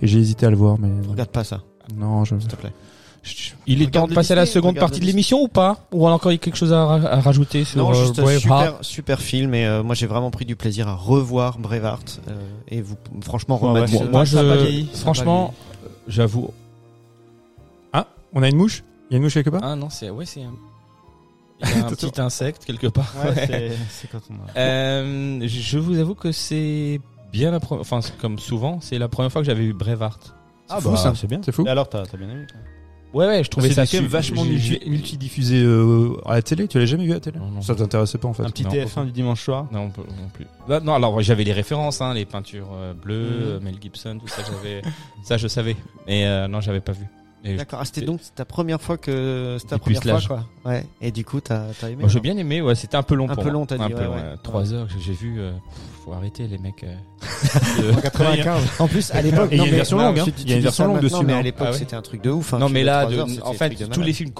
et 0.00 0.06
j'ai 0.06 0.18
hésité 0.18 0.46
à 0.46 0.50
le 0.50 0.56
voir, 0.56 0.78
mais 0.78 0.88
non, 0.88 1.10
Regarde 1.10 1.28
pas 1.30 1.44
ça, 1.44 1.60
non 1.94 2.24
je. 2.24 2.38
s'il 2.38 2.48
te 2.48 2.56
plaît. 2.56 2.72
Il 3.66 3.82
est 3.82 3.90
temps 3.90 4.06
de 4.06 4.14
passer 4.14 4.32
à 4.32 4.36
la 4.36 4.46
seconde 4.46 4.76
partie 4.76 5.00
de 5.00 5.04
l'émission 5.04 5.42
ou 5.42 5.48
pas 5.48 5.86
Ou 5.92 6.06
on 6.06 6.08
a 6.08 6.12
encore 6.12 6.32
quelque 6.32 6.56
chose 6.56 6.72
à, 6.72 6.84
ra- 6.84 7.08
à 7.10 7.20
rajouter 7.20 7.64
sur 7.64 7.78
Non, 7.78 7.90
euh, 7.90 7.94
juste 7.94 8.16
Braveheart 8.20 8.40
super, 8.40 8.74
super 8.80 9.20
film. 9.20 9.54
Et 9.54 9.66
euh, 9.66 9.82
moi, 9.82 9.94
j'ai 9.94 10.06
vraiment 10.06 10.30
pris 10.30 10.44
du 10.46 10.56
plaisir 10.56 10.88
à 10.88 10.94
revoir 10.94 11.58
Braveheart. 11.58 12.20
euh, 12.28 12.40
et 12.68 12.80
vous, 12.80 12.96
franchement, 13.20 13.60
Ouais, 13.62 13.68
remettre. 13.80 13.92
ouais, 14.00 14.08
Moi, 14.08 14.20
a 14.22 14.24
je, 14.24 14.38
vieilli, 14.38 14.88
a 14.92 14.96
franchement, 14.96 15.52
j'avoue. 16.06 16.50
Ah, 17.92 18.06
on 18.32 18.42
a 18.42 18.48
une 18.48 18.56
mouche? 18.56 18.82
Il 19.10 19.12
y 19.12 19.14
a 19.14 19.18
une 19.18 19.24
mouche 19.24 19.34
quelque 19.34 19.50
part? 19.50 19.60
Ah 19.62 19.76
non, 19.76 19.90
c'est 19.90 20.10
ouais, 20.10 20.24
c'est 20.26 20.42
un, 20.42 20.52
il 21.60 21.68
y 21.68 21.72
a 21.72 21.76
un 21.86 21.90
petit 21.90 22.20
insecte 22.20 22.64
quelque 22.64 22.86
part. 22.88 23.12
Ouais, 23.22 23.30
Ouais. 23.30 23.46
c'est- 23.46 23.72
c'est 23.90 24.10
quand 24.10 24.20
on 24.30 24.34
a- 24.34 24.58
Euh, 24.58 25.40
je 25.46 25.78
vous 25.78 25.98
avoue 25.98 26.14
que 26.14 26.30
c'est 26.32 27.00
bien 27.32 27.50
la 27.50 27.60
première, 27.60 27.80
enfin 27.82 28.00
comme 28.20 28.38
souvent, 28.38 28.78
c'est 28.80 28.98
la 28.98 29.08
première 29.08 29.30
fois 29.32 29.42
que 29.42 29.46
j'avais 29.46 29.62
vu 29.64 29.72
Braveheart. 29.74 30.34
Ah 30.70 30.80
fou, 30.80 30.90
bah, 30.90 30.96
ça. 30.96 31.14
c'est 31.14 31.26
bien. 31.26 31.40
C'est 31.44 31.52
fou. 31.52 31.64
Et 31.66 31.70
alors, 31.70 31.88
t'as 31.88 32.04
t'as 32.06 32.16
bien 32.18 32.28
aimé 32.28 32.46
Ouais 33.14 33.26
ouais, 33.26 33.42
je 33.42 33.48
trouvais 33.48 33.68
C'est 33.68 33.74
ça 33.74 33.86
quand 33.86 34.02
même 34.02 34.06
vachement 34.10 34.44
multi- 34.44 34.80
multidiffusé 34.86 35.62
euh, 35.62 36.14
à 36.26 36.34
la 36.34 36.42
télé. 36.42 36.68
Tu 36.68 36.78
l'as 36.78 36.84
jamais 36.86 37.04
vu 37.06 37.12
à 37.12 37.14
la 37.14 37.20
télé? 37.20 37.38
Non, 37.38 37.46
non. 37.50 37.62
Ça 37.62 37.74
t'intéressait 37.74 38.18
pas 38.18 38.28
en 38.28 38.34
fait. 38.34 38.42
Un 38.42 38.50
petit 38.50 38.64
non. 38.64 38.70
TF1 38.70 39.06
du 39.06 39.12
dimanche 39.12 39.42
soir? 39.42 39.66
Non, 39.72 39.84
non 39.86 40.28
plus. 40.34 40.46
Bah, 40.68 40.80
non, 40.80 40.94
alors 40.94 41.20
j'avais 41.22 41.44
les 41.44 41.52
références, 41.54 42.00
hein, 42.02 42.12
les 42.12 42.26
peintures 42.26 42.68
euh, 42.74 42.92
bleues, 42.92 43.22
Mhm. 43.22 43.42
euh, 43.44 43.60
Mel 43.60 43.76
Gibson, 43.80 44.18
tout 44.20 44.28
ça, 44.28 44.42
j'avais, 44.46 44.82
ça 45.22 45.38
je 45.38 45.48
savais. 45.48 45.74
Mais 46.06 46.26
euh, 46.26 46.48
non, 46.48 46.60
j'avais 46.60 46.80
pas 46.80 46.92
vu. 46.92 47.06
D'accord. 47.44 47.78
Ah, 47.80 47.84
c'était 47.84 48.02
donc 48.02 48.20
ta 48.34 48.44
première 48.44 48.80
fois 48.80 48.98
que 48.98 49.56
c'était 49.58 49.70
ta 49.70 49.78
première 49.78 50.02
fois, 50.02 50.20
quoi. 50.26 50.44
Ouais. 50.70 50.84
Et 51.00 51.10
du 51.12 51.24
coup, 51.24 51.40
t'as 51.40 51.66
t'as 51.80 51.88
aimé. 51.88 52.00
Moi, 52.00 52.08
j'ai 52.08 52.20
bien 52.20 52.36
aimé, 52.36 52.60
ouais, 52.60 52.74
c'était 52.74 52.96
un 52.96 53.02
peu 53.02 53.14
long 53.14 53.24
Un 53.28 53.34
pour 53.34 53.44
peu 53.44 53.50
moi. 53.50 53.60
long, 53.60 53.66
t'as 53.66 53.76
dit, 53.78 53.82
Un 53.84 53.86
ouais, 53.88 53.94
peu 53.94 54.04
long, 54.04 54.10
ouais. 54.14 54.16
ouais. 54.16 54.36
Trois 54.42 54.72
heures 54.74 54.86
que 54.88 54.94
j'ai 55.00 55.12
vu. 55.12 55.40
euh, 55.40 55.52
pff, 55.52 56.04
faut 56.04 56.12
arrêter 56.12 56.46
les 56.48 56.58
mecs. 56.58 56.84
euh. 56.84 57.92
En 57.96 58.00
95. 58.00 58.62
En 58.80 58.88
plus, 58.88 59.10
à 59.12 59.22
l'époque, 59.22 59.48
il 59.52 59.58
y 59.58 59.60
a 59.60 59.62
non, 59.62 59.64
une 59.66 59.70
mais- 59.70 59.76
version 59.76 59.96
non, 59.98 60.04
longue, 60.06 60.18
hein. 60.20 60.24
Il 60.38 60.50
y 60.50 60.52
a 60.52 60.56
une 60.56 60.62
version 60.62 60.86
longue 60.86 60.96
de 60.98 61.02
maintenant, 61.04 61.20
ce 61.20 61.24
Mais 61.24 61.32
à 61.32 61.36
hein. 61.38 61.42
l'époque, 61.42 61.66
Ah 61.68 61.72
ouais 61.72 61.78
c'était 61.78 61.96
un 61.96 62.02
truc 62.02 62.22
de 62.22 62.30
ouf. 62.30 62.54
hein. 62.54 62.58
non, 62.58 62.68
mais 62.68 62.82
là, 62.82 63.08
en 63.44 63.52
fait, 63.52 63.70
tous 63.90 64.02
les 64.02 64.12
films 64.12 64.32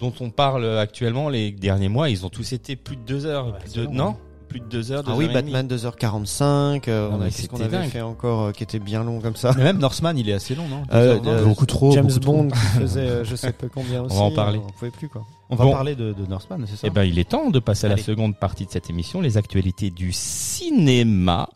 dont 0.00 0.12
on 0.20 0.30
parle 0.30 0.78
actuellement, 0.78 1.28
les 1.28 1.52
derniers 1.52 1.88
mois, 1.88 2.08
ils 2.10 2.24
ont 2.24 2.30
tous 2.30 2.52
été 2.52 2.76
plus 2.76 2.96
de 2.96 3.02
deux 3.02 3.26
heures. 3.26 3.56
plus 3.58 3.70
c'est 3.70 3.80
de, 3.80 3.84
long, 3.84 3.92
non, 3.92 4.16
plus 4.48 4.60
de 4.60 4.64
deux 4.66 4.90
heures. 4.92 5.02
Ah 5.06 5.12
oui, 5.16 5.26
heures. 5.26 5.32
Batman 5.34 5.66
2h45. 5.68 6.88
euh, 6.88 7.10
on 7.12 7.20
a 7.20 7.26
qu'est-ce 7.26 7.48
qu'on 7.48 7.60
avait 7.60 7.68
dingue. 7.78 7.90
fait 7.90 8.00
encore 8.00 8.46
euh, 8.46 8.52
qui 8.52 8.62
était 8.62 8.78
bien 8.78 9.04
long 9.04 9.20
comme 9.20 9.36
ça. 9.36 9.52
Mais 9.56 9.64
même 9.64 9.78
Northman, 9.78 10.16
il 10.16 10.28
est 10.28 10.32
assez 10.32 10.54
long, 10.54 10.66
non 10.68 10.82
Euh, 10.92 11.16
heures, 11.16 11.22
euh, 11.26 11.40
non 11.42 11.48
beaucoup 11.48 11.66
trop. 11.66 11.92
James 11.92 12.06
beaucoup 12.06 12.18
trop. 12.20 12.32
Bond 12.32 12.48
qui 12.48 12.56
faisait 12.80 13.24
je 13.24 13.36
sais 13.36 13.52
pas 13.52 13.66
combien 13.72 14.02
aussi. 14.02 14.16
va 14.16 14.22
en 14.22 14.30
parler. 14.32 14.60
On 14.66 14.70
pouvait 14.72 14.90
plus 14.90 15.08
quoi. 15.08 15.24
On 15.50 15.56
va 15.56 15.64
Bon. 15.64 15.72
parler 15.72 15.94
de, 15.94 16.12
de 16.12 16.26
Northman, 16.26 16.64
c'est 16.66 16.76
ça 16.76 16.86
Eh 16.86 16.90
ben, 16.90 17.04
il 17.04 17.18
est 17.18 17.28
temps 17.28 17.50
de 17.50 17.58
passer 17.58 17.86
à 17.86 17.90
la 17.90 17.96
seconde 17.96 18.36
partie 18.36 18.66
de 18.66 18.70
cette 18.70 18.90
émission, 18.90 19.20
les 19.20 19.36
actualités 19.36 19.90
du 19.90 20.12
cinéma. 20.12 21.48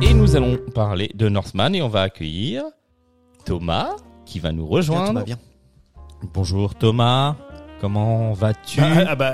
Et 0.00 0.14
nous 0.14 0.36
allons 0.36 0.58
parler 0.74 1.10
de 1.14 1.28
Northman 1.28 1.74
et 1.74 1.82
on 1.82 1.88
va 1.88 2.02
accueillir 2.02 2.64
Thomas 3.44 3.90
qui 4.26 4.38
va 4.40 4.50
nous 4.52 4.62
Bien, 4.64 4.68
tout 4.70 4.74
rejoindre. 4.74 5.12
va 5.20 5.24
bien. 5.24 5.38
Bonjour 6.34 6.74
Thomas, 6.74 7.36
comment 7.80 8.32
vas-tu 8.32 8.80
Ah, 8.80 9.04
ah, 9.08 9.14
bah, 9.16 9.32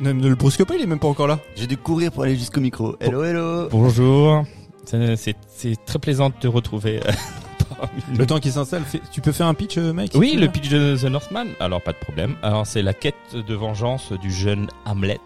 ne, 0.00 0.12
ne 0.12 0.28
le 0.28 0.34
brusque 0.34 0.64
pas, 0.64 0.74
il 0.76 0.82
est 0.82 0.86
même 0.86 0.98
pas 0.98 1.08
encore 1.08 1.26
là. 1.26 1.38
J'ai 1.56 1.66
dû 1.66 1.76
courir 1.76 2.12
pour 2.12 2.22
aller 2.24 2.36
jusqu'au 2.36 2.60
micro. 2.60 2.96
Hello, 3.00 3.22
hello. 3.24 3.68
Bonjour, 3.70 4.44
C'est- 4.84 5.36
très 5.84 5.98
plaisant 5.98 6.30
de 6.30 6.34
te 6.34 6.46
retrouver. 6.46 7.00
euh. 7.06 7.12
Le 8.18 8.26
temps 8.26 8.40
qu'il 8.40 8.52
s'installe, 8.52 8.82
tu 9.12 9.20
peux 9.20 9.32
faire 9.32 9.46
un 9.46 9.54
pitch, 9.54 9.78
euh, 9.78 9.92
mec 9.92 10.10
Oui, 10.14 10.32
le 10.34 10.48
pitch 10.48 10.68
de 10.68 10.96
The 11.00 11.04
Northman. 11.04 11.46
Alors 11.60 11.80
pas 11.80 11.92
de 11.92 11.98
problème. 11.98 12.34
Alors 12.42 12.66
c'est 12.66 12.82
la 12.82 12.92
quête 12.92 13.14
de 13.34 13.54
vengeance 13.54 14.12
du 14.12 14.30
jeune 14.30 14.66
Hamlet, 14.84 15.18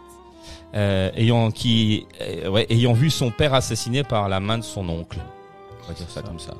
euh, 0.74 1.10
ayant 1.16 1.50
qui, 1.50 2.06
euh, 2.20 2.48
ouais, 2.50 2.66
ayant 2.70 2.92
vu 2.92 3.10
son 3.10 3.30
père 3.30 3.54
assassiné 3.54 4.04
par 4.04 4.28
la 4.28 4.38
main 4.40 4.58
de 4.58 4.62
son 4.62 4.88
oncle. 4.88 5.18
On 5.84 5.88
va 5.88 5.94
dire 5.94 6.06
ça, 6.08 6.20
Ça. 6.20 6.22
comme 6.22 6.38
ça. 6.38 6.54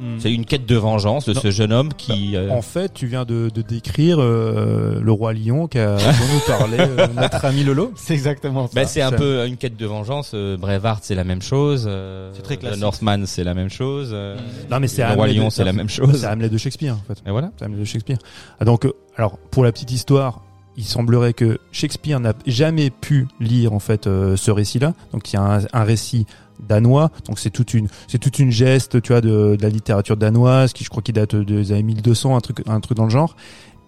Mm. 0.00 0.18
C'est 0.18 0.32
une 0.32 0.44
quête 0.44 0.66
de 0.66 0.76
vengeance 0.76 1.26
de 1.26 1.34
Non. 1.34 1.40
ce 1.40 1.50
jeune 1.50 1.72
homme 1.72 1.92
qui. 1.94 2.34
euh, 2.36 2.50
En 2.50 2.62
fait, 2.62 2.92
tu 2.94 3.06
viens 3.06 3.24
de, 3.24 3.50
de 3.54 3.62
décrire 3.62 4.16
euh, 4.20 5.00
le 5.00 5.12
roi 5.12 5.32
lion 5.32 5.68
qu'a 5.68 5.96
dont 5.98 6.02
nous 6.32 6.40
parlait 6.46 6.78
euh, 6.80 7.06
notre 7.14 7.44
ami 7.44 7.62
Lolo. 7.62 7.92
C'est 7.96 8.14
exactement 8.14 8.66
ça. 8.66 8.72
bah, 8.74 8.86
c'est 8.86 9.02
un 9.02 9.12
peu 9.12 9.46
une 9.46 9.56
quête 9.56 9.76
de 9.76 9.86
vengeance. 9.86 10.32
Euh, 10.34 10.56
Braveheart, 10.56 11.00
c'est 11.04 11.14
la 11.14 11.24
même 11.24 11.42
chose. 11.42 11.86
euh, 11.88 12.30
C'est 12.34 12.42
très 12.42 12.56
The 12.56 12.60
classique. 12.60 12.80
Northman, 12.80 13.26
c'est 13.26 13.44
la 13.44 13.54
même 13.54 13.68
chose. 13.70 14.10
euh, 14.12 14.36
Non, 14.70 14.80
mais 14.80 14.88
c'est 14.88 15.02
Le 15.06 15.12
roi 15.14 15.24
Hamlet 15.26 15.34
lion, 15.34 15.50
c'est 15.50 15.64
la 15.64 15.72
même 15.72 15.88
chose. 15.88 16.20
C'est 16.20 16.26
Hamlet 16.26 16.48
de 16.48 16.56
Shakespeare, 16.58 16.94
en 16.94 17.02
fait. 17.14 17.22
Et 17.26 17.30
voilà. 17.30 17.50
C'est 17.58 17.66
Hamlet 17.66 17.78
de 17.78 17.84
Shakespeare. 17.84 18.18
Ah, 18.60 18.64
donc, 18.64 18.84
euh, 18.86 18.92
alors, 19.16 19.38
pour 19.50 19.62
la 19.64 19.72
petite 19.72 19.92
histoire, 19.92 20.42
il 20.76 20.84
semblerait 20.84 21.34
que 21.34 21.58
Shakespeare 21.70 22.18
n'a 22.20 22.32
jamais 22.46 22.90
pu 22.90 23.28
lire, 23.40 23.72
en 23.72 23.78
fait, 23.78 24.06
euh, 24.06 24.36
ce 24.36 24.50
récit-là. 24.50 24.94
Donc, 25.12 25.32
il 25.32 25.36
y 25.36 25.38
a 25.38 25.42
un, 25.42 25.60
un 25.72 25.84
récit 25.84 26.26
danois. 26.60 27.10
Donc, 27.26 27.38
c'est 27.38 27.50
toute 27.50 27.74
une, 27.74 27.88
c'est 28.08 28.18
toute 28.18 28.38
une 28.38 28.50
geste, 28.50 29.02
tu 29.02 29.12
vois, 29.12 29.20
de, 29.20 29.56
de 29.56 29.62
la 29.62 29.68
littérature 29.68 30.16
danoise, 30.16 30.72
qui 30.72 30.84
je 30.84 30.90
crois 30.90 31.02
qui 31.02 31.12
date 31.12 31.36
des 31.36 31.72
années 31.72 31.82
1200, 31.82 32.36
un 32.36 32.40
truc, 32.40 32.62
un 32.66 32.80
truc 32.80 32.96
dans 32.96 33.04
le 33.04 33.10
genre. 33.10 33.36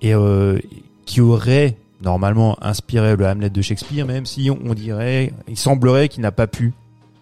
Et, 0.03 0.15
euh, 0.15 0.59
qui 1.07 1.21
aurait, 1.21 1.77
normalement, 2.03 2.57
inspiré 2.63 3.17
le 3.17 3.27
Hamlet 3.27 3.51
de 3.51 3.63
Shakespeare, 3.63 4.07
même 4.07 4.27
si 4.27 4.51
on, 4.51 4.59
on 4.65 4.75
dirait, 4.75 5.33
il 5.49 5.57
semblerait 5.57 6.09
qu'il 6.09 6.23
n'a 6.23 6.33
pas 6.33 6.47
pu 6.47 6.73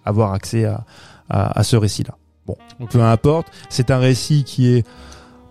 avoir 0.04 0.32
accès 0.32 0.64
à, 0.64 0.84
à, 1.28 1.58
à 1.58 1.62
ce 1.62 1.76
récit-là. 1.76 2.16
Bon, 2.46 2.56
peu 2.90 3.00
importe. 3.02 3.48
C'est 3.68 3.90
un 3.90 3.98
récit 3.98 4.42
qui 4.44 4.68
est, 4.68 4.86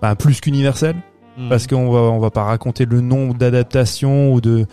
ben, 0.01 0.15
plus 0.15 0.41
qu'universel 0.41 0.95
Mm. 1.37 1.49
parce 1.49 1.67
qu'on 1.67 1.91
va 1.91 1.99
on 1.99 2.19
va 2.19 2.29
pas 2.29 2.43
raconter 2.43 2.85
le 2.85 3.01
nombre 3.01 3.35
d'adaptations 3.35 4.33
ou 4.33 4.41
de 4.41 4.65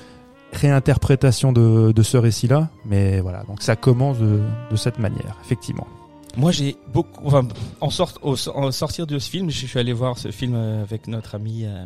réinterprétations 0.52 1.52
de, 1.52 1.92
de 1.92 2.02
ce 2.02 2.16
récit-là, 2.16 2.68
mais 2.86 3.20
voilà, 3.20 3.42
donc 3.44 3.62
ça 3.62 3.76
commence 3.76 4.18
de, 4.18 4.40
de 4.70 4.76
cette 4.76 4.98
manière, 4.98 5.36
effectivement. 5.44 5.86
Moi, 6.36 6.52
j'ai 6.52 6.76
beaucoup. 6.92 7.26
Enfin, 7.26 7.46
en, 7.80 7.90
sort, 7.90 8.12
au, 8.22 8.36
en 8.54 8.70
sortir 8.70 9.06
de 9.06 9.18
ce 9.18 9.28
film, 9.28 9.50
je 9.50 9.66
suis 9.66 9.78
allé 9.78 9.92
voir 9.92 10.16
ce 10.18 10.30
film 10.30 10.54
euh, 10.54 10.82
avec 10.82 11.06
notre 11.08 11.34
ami 11.34 11.64
euh, 11.64 11.84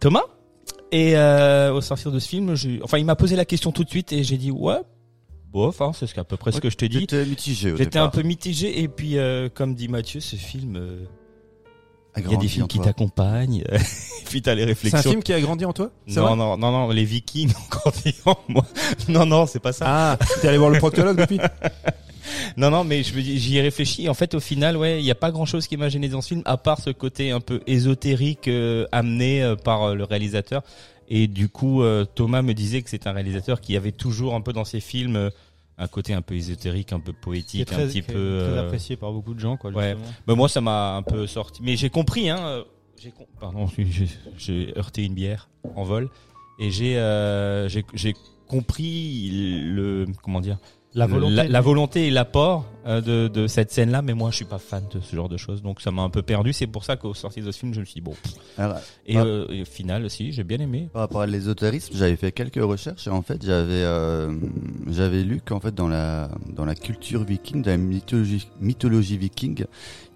Thomas. 0.00 0.24
Et 0.90 1.16
euh, 1.16 1.72
au 1.72 1.80
sortir 1.80 2.10
de 2.12 2.18
ce 2.18 2.28
film, 2.28 2.54
enfin, 2.82 2.98
il 2.98 3.04
m'a 3.04 3.16
posé 3.16 3.36
la 3.36 3.44
question 3.44 3.72
tout 3.72 3.84
de 3.84 3.90
suite 3.90 4.12
et 4.12 4.22
j'ai 4.22 4.38
dit 4.38 4.50
ouais, 4.50 4.80
bof, 5.54 5.80
hein, 5.80 5.92
c'est 5.94 6.06
ce 6.06 6.14
qu'à 6.14 6.24
peu 6.24 6.36
près 6.36 6.52
ce 6.52 6.60
que 6.60 6.70
je 6.70 6.76
t'ai 6.76 6.88
dit. 6.88 7.00
J'étais 7.00 7.24
mitigé 7.24 7.72
au 7.72 7.76
J'étais 7.76 7.98
un 7.98 8.08
peu 8.08 8.22
mitigé 8.22 8.80
et 8.82 8.88
puis, 8.88 9.18
euh, 9.18 9.48
comme 9.52 9.74
dit 9.74 9.88
Mathieu, 9.88 10.20
ce 10.20 10.36
film, 10.36 10.76
euh, 10.76 11.04
il 12.16 12.30
y 12.30 12.34
a 12.34 12.38
des 12.38 12.48
films 12.48 12.68
qui 12.68 12.78
t'accompagnent. 12.78 13.64
et 13.72 14.24
puis 14.28 14.42
t'as 14.42 14.54
les 14.54 14.60
C'est 14.62 14.64
un 14.64 14.68
réflexions. 14.68 15.10
film 15.10 15.22
qui 15.22 15.32
a 15.32 15.40
grandi 15.40 15.64
en 15.64 15.72
toi? 15.72 15.90
Non, 16.08 16.22
vrai 16.22 16.36
non, 16.36 16.56
non, 16.56 16.70
non, 16.70 16.90
les 16.90 17.04
Vikings 17.04 17.50
ont 17.56 17.68
grandi 17.70 18.14
en 18.26 18.36
moi. 18.48 18.64
Non, 19.08 19.26
non, 19.26 19.46
c'est 19.46 19.60
pas 19.60 19.72
ça. 19.72 19.84
Ah, 19.86 20.18
t'es 20.40 20.48
allé 20.48 20.58
voir 20.58 20.70
le 20.70 20.78
proctologue 20.78 21.18
depuis? 21.18 21.40
Non, 22.56 22.70
non, 22.70 22.84
mais 22.84 23.02
j'y 23.02 23.58
ai 23.58 23.60
réfléchi. 23.60 24.08
En 24.08 24.14
fait, 24.14 24.34
au 24.34 24.40
final, 24.40 24.76
ouais, 24.76 24.98
il 25.00 25.04
n'y 25.04 25.10
a 25.10 25.14
pas 25.14 25.30
grand 25.30 25.44
chose 25.44 25.66
qui 25.66 25.76
m'a 25.76 25.88
gêné 25.88 26.08
dans 26.08 26.22
ce 26.22 26.28
film, 26.28 26.42
à 26.46 26.56
part 26.56 26.80
ce 26.80 26.90
côté 26.90 27.30
un 27.32 27.40
peu 27.40 27.60
ésotérique 27.66 28.48
euh, 28.48 28.86
amené 28.92 29.42
euh, 29.42 29.56
par 29.56 29.82
euh, 29.82 29.94
le 29.94 30.04
réalisateur. 30.04 30.62
Et 31.08 31.26
du 31.26 31.48
coup, 31.48 31.82
euh, 31.82 32.04
Thomas 32.06 32.40
me 32.42 32.54
disait 32.54 32.80
que 32.82 32.88
c'est 32.88 33.06
un 33.06 33.12
réalisateur 33.12 33.60
qui 33.60 33.76
avait 33.76 33.92
toujours 33.92 34.34
un 34.34 34.40
peu 34.40 34.52
dans 34.54 34.64
ses 34.64 34.80
films 34.80 35.16
euh, 35.16 35.30
un 35.78 35.86
côté 35.88 36.14
un 36.14 36.22
peu 36.22 36.34
ésotérique, 36.34 36.92
un 36.92 37.00
peu 37.00 37.12
poétique, 37.12 37.66
très, 37.66 37.82
un 37.84 37.86
petit 37.88 38.02
peu. 38.02 38.12
très 38.12 38.18
euh, 38.58 38.64
apprécié 38.66 38.96
par 38.96 39.12
beaucoup 39.12 39.34
de 39.34 39.40
gens, 39.40 39.56
quoi. 39.56 39.70
ouais. 39.72 39.96
bah, 40.26 40.34
moi, 40.34 40.48
ça 40.48 40.60
m'a 40.60 40.96
un 40.96 41.02
peu 41.02 41.26
sorti. 41.26 41.62
Mais 41.62 41.76
j'ai 41.76 41.90
compris, 41.90 42.30
hein. 42.30 42.38
euh, 42.40 42.64
J'ai 43.00 43.10
com- 43.10 43.26
Pardon, 43.40 43.66
j'ai- 44.38 44.78
heurté 44.78 45.04
une 45.04 45.14
bière 45.14 45.48
en 45.74 45.82
vol 45.82 46.08
et 46.60 46.70
j'ai 46.70 46.96
euh, 46.98 47.68
j'ai 47.68 47.84
j'ai 47.94 48.14
compris 48.46 49.30
le 49.64 50.06
comment 50.22 50.40
dire 50.40 50.58
La 50.96 51.06
volonté. 51.06 51.34
la, 51.34 51.48
la 51.48 51.60
volonté 51.60 52.06
et 52.06 52.10
l'apport 52.10 52.66
euh, 52.86 53.00
de, 53.00 53.26
de 53.26 53.46
cette 53.48 53.72
scène-là, 53.72 54.00
mais 54.00 54.14
moi 54.14 54.30
je 54.30 54.36
suis 54.36 54.44
pas 54.44 54.58
fan 54.58 54.84
de 54.92 55.00
ce 55.00 55.16
genre 55.16 55.28
de 55.28 55.36
choses, 55.36 55.60
donc 55.60 55.80
ça 55.80 55.90
m'a 55.90 56.02
un 56.02 56.08
peu 56.10 56.22
perdu. 56.22 56.52
C'est 56.52 56.68
pour 56.68 56.84
ça 56.84 56.96
qu'au 56.96 57.14
sorti 57.14 57.40
de 57.40 57.50
ce 57.50 57.58
film, 57.58 57.74
je 57.74 57.80
me 57.80 57.84
suis 57.84 57.94
dit 57.94 58.00
bon. 58.00 58.12
pff. 58.22 58.32
Alors, 58.58 58.78
Et, 59.06 59.16
euh, 59.16 59.46
et 59.50 59.62
au 59.62 59.64
final, 59.64 60.08
si 60.08 60.30
j'ai 60.32 60.44
bien 60.44 60.58
aimé. 60.58 60.88
Par 60.92 61.02
rapport 61.02 61.22
à 61.22 61.26
l'ésotérisme, 61.26 61.94
j'avais 61.96 62.14
fait 62.16 62.30
quelques 62.30 62.62
recherches 62.62 63.06
et 63.08 63.10
en 63.10 63.22
fait 63.22 63.44
j'avais 63.44 63.72
euh, 63.72 64.32
j'avais 64.88 65.24
lu 65.24 65.40
qu'en 65.44 65.58
fait 65.58 65.74
dans 65.74 65.88
la 65.88 66.30
dans 66.48 66.64
la 66.64 66.76
culture 66.76 67.24
viking, 67.24 67.62
dans 67.62 67.70
la 67.72 67.76
mythologie, 67.76 68.48
mythologie 68.60 69.18
viking, 69.18 69.64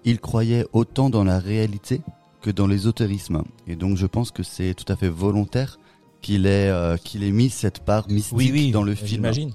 ils 0.05 0.19
croyaient 0.19 0.65
autant 0.71 1.09
dans 1.09 1.25
la 1.25 1.39
réalité 1.39 2.01
que 2.41 2.51
dans 2.51 2.67
l'ésotérisme. 2.67 3.43
Et 3.67 3.75
donc 3.75 3.97
je 3.97 4.05
pense 4.05 4.31
que 4.31 4.43
c'est 4.43 4.73
tout 4.75 4.89
à 4.91 4.95
fait 4.95 5.09
volontaire 5.09 5.77
qu'il 6.21 6.45
ait 6.45 6.69
euh, 6.69 6.95
qu'il 6.97 7.23
ait 7.23 7.31
mis 7.31 7.49
cette 7.49 7.79
part 7.79 8.07
mystique 8.09 8.71
dans 8.71 8.83
le 8.83 8.95
film. 8.95 9.07
J'imagine. 9.07 9.51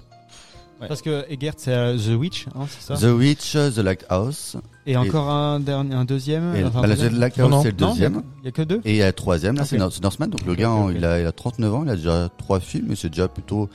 Ouais. 0.85 0.89
Parce 0.89 1.03
que 1.03 1.25
Egert, 1.31 1.55
c'est 1.57 1.73
euh, 1.73 1.97
The 1.99 2.19
Witch, 2.19 2.47
hein, 2.55 2.67
c'est 2.69 2.95
ça 2.95 2.97
The 2.97 3.13
Witch, 3.13 3.53
The 3.53 3.79
Lighthouse. 3.79 4.57
Et 4.87 4.97
encore 4.97 5.29
un 5.31 5.61
dernier, 5.61 5.95
un 5.95 6.05
deuxième. 6.05 6.55
Et, 6.55 6.65
enfin, 6.65 6.83
bah, 6.83 6.89
un 6.93 6.95
The 6.97 7.13
Lighthouse 7.13 7.51
c'est 7.63 7.69
le 7.69 7.73
deuxième. 7.91 8.23
Il 8.43 8.45
y 8.45 8.49
a 8.49 8.53
que 8.53 8.63
deux. 8.63 8.81
Et 8.85 8.91
il 8.93 8.97
y 8.97 9.03
a 9.03 9.07
le 9.07 9.13
troisième, 9.13 9.57
là, 9.57 9.65
c'est 9.65 9.77
Nor- 9.79 9.93
c'est 9.93 10.03
Northman. 10.03 10.29
Donc 10.31 10.45
le 10.47 10.55
gars, 10.55 10.71
ok. 10.71 10.93
Il, 10.97 11.05
a, 11.05 11.21
il 11.21 11.27
a 11.27 11.33
39 11.33 11.75
ans, 11.75 11.83
il 11.85 11.91
a 11.91 11.97
déjà 11.97 12.29
trois 12.39 12.61
films, 12.61 12.93
et 12.93 12.97
c'est 12.97 13.09
déjà 13.09 13.29
plutôt 13.29 13.69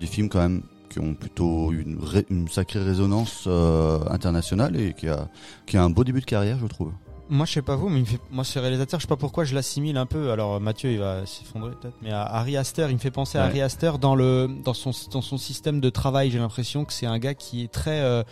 des 0.00 0.06
films 0.06 0.28
quand 0.28 0.40
même 0.40 0.62
qui 0.88 0.98
ont 0.98 1.14
plutôt 1.14 1.70
une, 1.72 1.98
ré- 2.02 2.26
une 2.30 2.48
sacrée 2.48 2.80
résonance 2.82 3.44
euh, 3.46 4.00
internationale 4.10 4.74
et 4.76 4.92
qui 4.92 5.06
a, 5.08 5.28
qui 5.66 5.76
a 5.76 5.84
un 5.84 5.90
beau 5.90 6.02
début 6.02 6.20
de 6.20 6.24
carrière, 6.24 6.58
je 6.60 6.66
trouve. 6.66 6.90
Moi, 7.30 7.46
je 7.46 7.52
sais 7.52 7.62
pas 7.62 7.76
vous, 7.76 7.88
mais 7.88 7.98
il 7.98 8.02
me 8.02 8.06
fait... 8.06 8.20
moi, 8.32 8.42
ce 8.42 8.58
réalisateur, 8.58 8.98
je 8.98 9.04
sais 9.04 9.08
pas 9.08 9.16
pourquoi 9.16 9.44
je 9.44 9.54
l'assimile 9.54 9.96
un 9.96 10.06
peu. 10.06 10.32
Alors, 10.32 10.60
Mathieu, 10.60 10.90
il 10.90 10.98
va 10.98 11.24
s'effondrer 11.26 11.70
peut-être, 11.80 11.94
mais 12.02 12.10
à 12.10 12.22
Harry 12.22 12.56
Astor, 12.56 12.90
il 12.90 12.94
me 12.94 12.98
fait 12.98 13.12
penser 13.12 13.38
à. 13.38 13.44
Harry 13.44 13.62
Astor 13.62 13.98
dans 14.00 14.16
le 14.16 14.50
dans 14.64 14.74
son 14.74 14.90
dans 15.12 15.22
son 15.22 15.38
système 15.38 15.80
de 15.80 15.90
travail. 15.90 16.30
J'ai 16.32 16.40
l'impression 16.40 16.84
que 16.84 16.92
c'est 16.92 17.06
un 17.06 17.18
gars 17.18 17.34
qui 17.34 17.62
est 17.62 17.72
très 17.72 18.00
euh, 18.00 18.24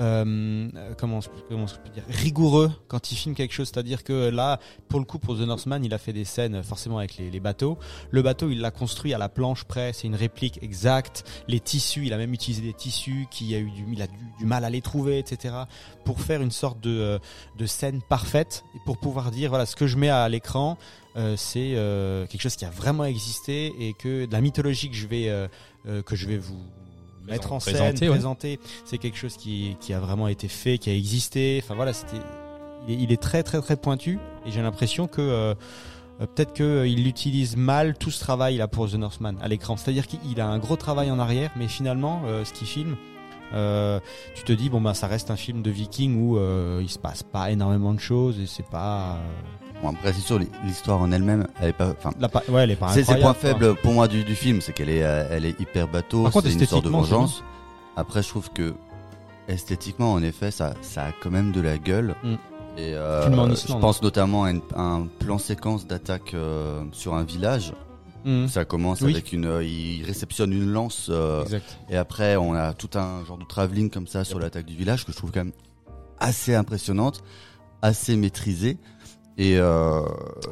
euh, 0.00 0.68
comment, 0.98 1.20
je- 1.20 1.28
comment 1.48 1.66
peux 1.66 1.90
dire? 1.90 2.02
Rigoureux 2.08 2.70
quand 2.88 3.10
il 3.12 3.16
filme 3.16 3.34
quelque 3.34 3.52
chose. 3.52 3.68
C'est-à-dire 3.72 4.04
que 4.04 4.28
là, 4.30 4.58
pour 4.88 5.00
le 5.00 5.06
coup, 5.06 5.18
pour 5.18 5.36
The 5.36 5.40
Northman, 5.40 5.84
il 5.84 5.92
a 5.94 5.98
fait 5.98 6.12
des 6.12 6.24
scènes 6.24 6.62
forcément 6.62 6.98
avec 6.98 7.16
les, 7.16 7.30
les 7.30 7.40
bateaux. 7.40 7.78
Le 8.10 8.22
bateau, 8.22 8.50
il 8.50 8.60
l'a 8.60 8.70
construit 8.70 9.14
à 9.14 9.18
la 9.18 9.28
planche 9.28 9.64
près. 9.64 9.92
C'est 9.92 10.06
une 10.06 10.14
réplique 10.14 10.62
exacte. 10.62 11.24
Les 11.48 11.60
tissus, 11.60 12.06
il 12.06 12.12
a 12.12 12.16
même 12.18 12.32
utilisé 12.34 12.62
des 12.62 12.72
tissus 12.74 13.26
qui 13.30 13.54
a 13.54 13.58
eu 13.58 13.70
du, 13.70 13.84
il 13.92 14.02
a 14.02 14.06
du, 14.06 14.16
du 14.38 14.44
mal 14.46 14.64
à 14.64 14.70
les 14.70 14.82
trouver, 14.82 15.18
etc. 15.18 15.54
Pour 16.04 16.20
faire 16.20 16.42
une 16.42 16.50
sorte 16.50 16.80
de 16.80 16.90
euh, 16.90 17.18
de 17.58 17.66
scène 17.66 18.00
parfaite 18.08 18.64
et 18.74 18.78
pour 18.84 18.98
pouvoir 18.98 19.30
dire 19.30 19.48
voilà 19.50 19.66
ce 19.66 19.76
que 19.76 19.86
je 19.86 19.96
mets 19.96 20.08
à 20.08 20.28
l'écran 20.28 20.78
euh, 21.16 21.34
c'est 21.36 21.72
euh, 21.74 22.26
quelque 22.26 22.40
chose 22.42 22.56
qui 22.56 22.64
a 22.64 22.70
vraiment 22.70 23.04
existé 23.04 23.72
et 23.80 23.92
que 23.94 24.26
de 24.26 24.32
la 24.32 24.40
mythologie 24.40 24.88
que 24.90 24.94
je 24.96 25.06
vais 25.06 25.28
euh, 25.28 25.48
euh, 25.88 26.02
que 26.02 26.14
je 26.16 26.26
vais 26.26 26.36
vous 26.38 26.60
mettre 27.26 27.52
en 27.52 27.60
scène 27.60 27.74
présenter, 27.74 28.06
ouais. 28.06 28.12
présenter 28.12 28.60
c'est 28.84 28.98
quelque 28.98 29.18
chose 29.18 29.36
qui 29.36 29.76
qui 29.80 29.92
a 29.92 30.00
vraiment 30.00 30.28
été 30.28 30.48
fait 30.48 30.78
qui 30.78 30.90
a 30.90 30.94
existé. 30.94 31.60
Enfin 31.62 31.74
voilà 31.74 31.92
c'était 31.92 32.18
il 32.86 32.94
est, 32.94 33.02
il 33.02 33.12
est 33.12 33.20
très 33.20 33.42
très 33.42 33.60
très 33.60 33.76
pointu. 33.76 34.18
Et 34.44 34.50
j'ai 34.50 34.62
l'impression 34.62 35.06
que 35.06 35.20
euh, 35.20 35.54
euh, 36.20 36.26
peut-être 36.26 36.52
qu'il 36.52 37.06
utilise 37.06 37.56
mal 37.56 37.96
tout 37.98 38.10
ce 38.10 38.20
travail 38.20 38.56
là 38.56 38.68
pour 38.68 38.90
The 38.90 38.94
Northman 38.94 39.36
à 39.42 39.48
l'écran. 39.48 39.76
C'est-à-dire 39.76 40.06
qu'il 40.06 40.40
a 40.40 40.46
un 40.46 40.58
gros 40.58 40.76
travail 40.76 41.10
en 41.10 41.18
arrière 41.18 41.50
mais 41.56 41.68
finalement 41.68 42.22
euh, 42.26 42.44
ce 42.44 42.52
qu'il 42.52 42.66
filme 42.66 42.96
euh, 43.54 44.00
tu 44.34 44.42
te 44.44 44.52
dis 44.52 44.68
bon 44.70 44.80
bah 44.80 44.94
ça 44.94 45.06
reste 45.06 45.30
un 45.30 45.36
film 45.36 45.62
de 45.62 45.70
viking 45.70 46.20
où 46.20 46.36
euh, 46.38 46.80
il 46.82 46.88
se 46.90 46.98
passe 46.98 47.22
pas 47.22 47.50
énormément 47.50 47.94
de 47.94 48.00
choses 48.00 48.38
et 48.40 48.46
c'est 48.46 48.66
pas 48.68 49.12
euh, 49.16 49.18
Bon, 49.82 49.90
après, 49.90 50.14
c'est 50.14 50.22
sûr, 50.22 50.38
l'histoire 50.64 51.00
en 51.02 51.12
elle-même, 51.12 51.46
elle 51.60 51.68
est 51.68 51.72
pas, 51.74 51.90
enfin, 51.90 52.10
pa- 52.28 52.42
ouais 52.48 52.62
elle 52.62 52.70
est 52.70 52.76
pas 52.76 52.88
c'est 52.88 53.00
le 53.16 53.20
point 53.20 53.34
faible 53.34 53.74
pour 53.76 53.92
moi 53.92 54.08
du, 54.08 54.24
du 54.24 54.34
film, 54.34 54.62
c'est 54.62 54.72
qu'elle 54.72 54.88
est, 54.88 55.00
elle 55.30 55.44
est 55.44 55.60
hyper 55.60 55.86
bateau, 55.86 56.22
c'est 56.48 56.52
une 56.54 56.66
sorte 56.66 56.84
de 56.84 56.88
vengeance. 56.90 57.44
Après, 57.94 58.22
je 58.22 58.28
trouve 58.28 58.50
que 58.52 58.72
esthétiquement, 59.48 60.12
en 60.14 60.22
effet, 60.22 60.50
ça, 60.50 60.72
ça 60.80 61.04
a 61.04 61.12
quand 61.22 61.30
même 61.30 61.52
de 61.52 61.60
la 61.60 61.76
gueule. 61.78 62.14
Mm. 62.24 62.34
Et 62.78 62.92
je 62.92 63.72
pense 63.80 64.02
notamment 64.02 64.44
à, 64.44 64.50
une- 64.50 64.62
à 64.74 64.80
un 64.82 65.06
plan 65.06 65.36
séquence 65.38 65.86
d'attaque 65.86 66.34
sur 66.92 67.14
un 67.14 67.22
village. 67.24 67.72
Mhm. 68.26 68.48
Ça 68.48 68.64
commence 68.64 69.00
Oui. 69.02 69.12
avec 69.12 69.32
une, 69.32 69.46
euh, 69.46 69.64
il 69.64 70.02
réceptionne 70.04 70.52
une 70.52 70.70
lance 70.72 71.06
euh, 71.10 71.44
exact 71.44 71.78
et 71.88 71.96
après 71.96 72.36
on 72.36 72.54
a 72.54 72.74
tout 72.74 72.90
un 72.98 73.24
genre 73.24 73.38
de 73.38 73.44
travelling 73.44 73.88
comme 73.88 74.06
ça 74.08 74.24
sur 74.24 74.38
l'attaque 74.40 74.66
du 74.66 74.74
village 74.74 75.06
que 75.06 75.12
je 75.12 75.16
trouve 75.16 75.30
quand 75.30 75.40
même 75.44 75.52
assez 76.18 76.54
impressionnante, 76.54 77.22
assez 77.82 78.16
maîtrisée 78.16 78.78
et 79.38 79.58
euh, 79.58 80.00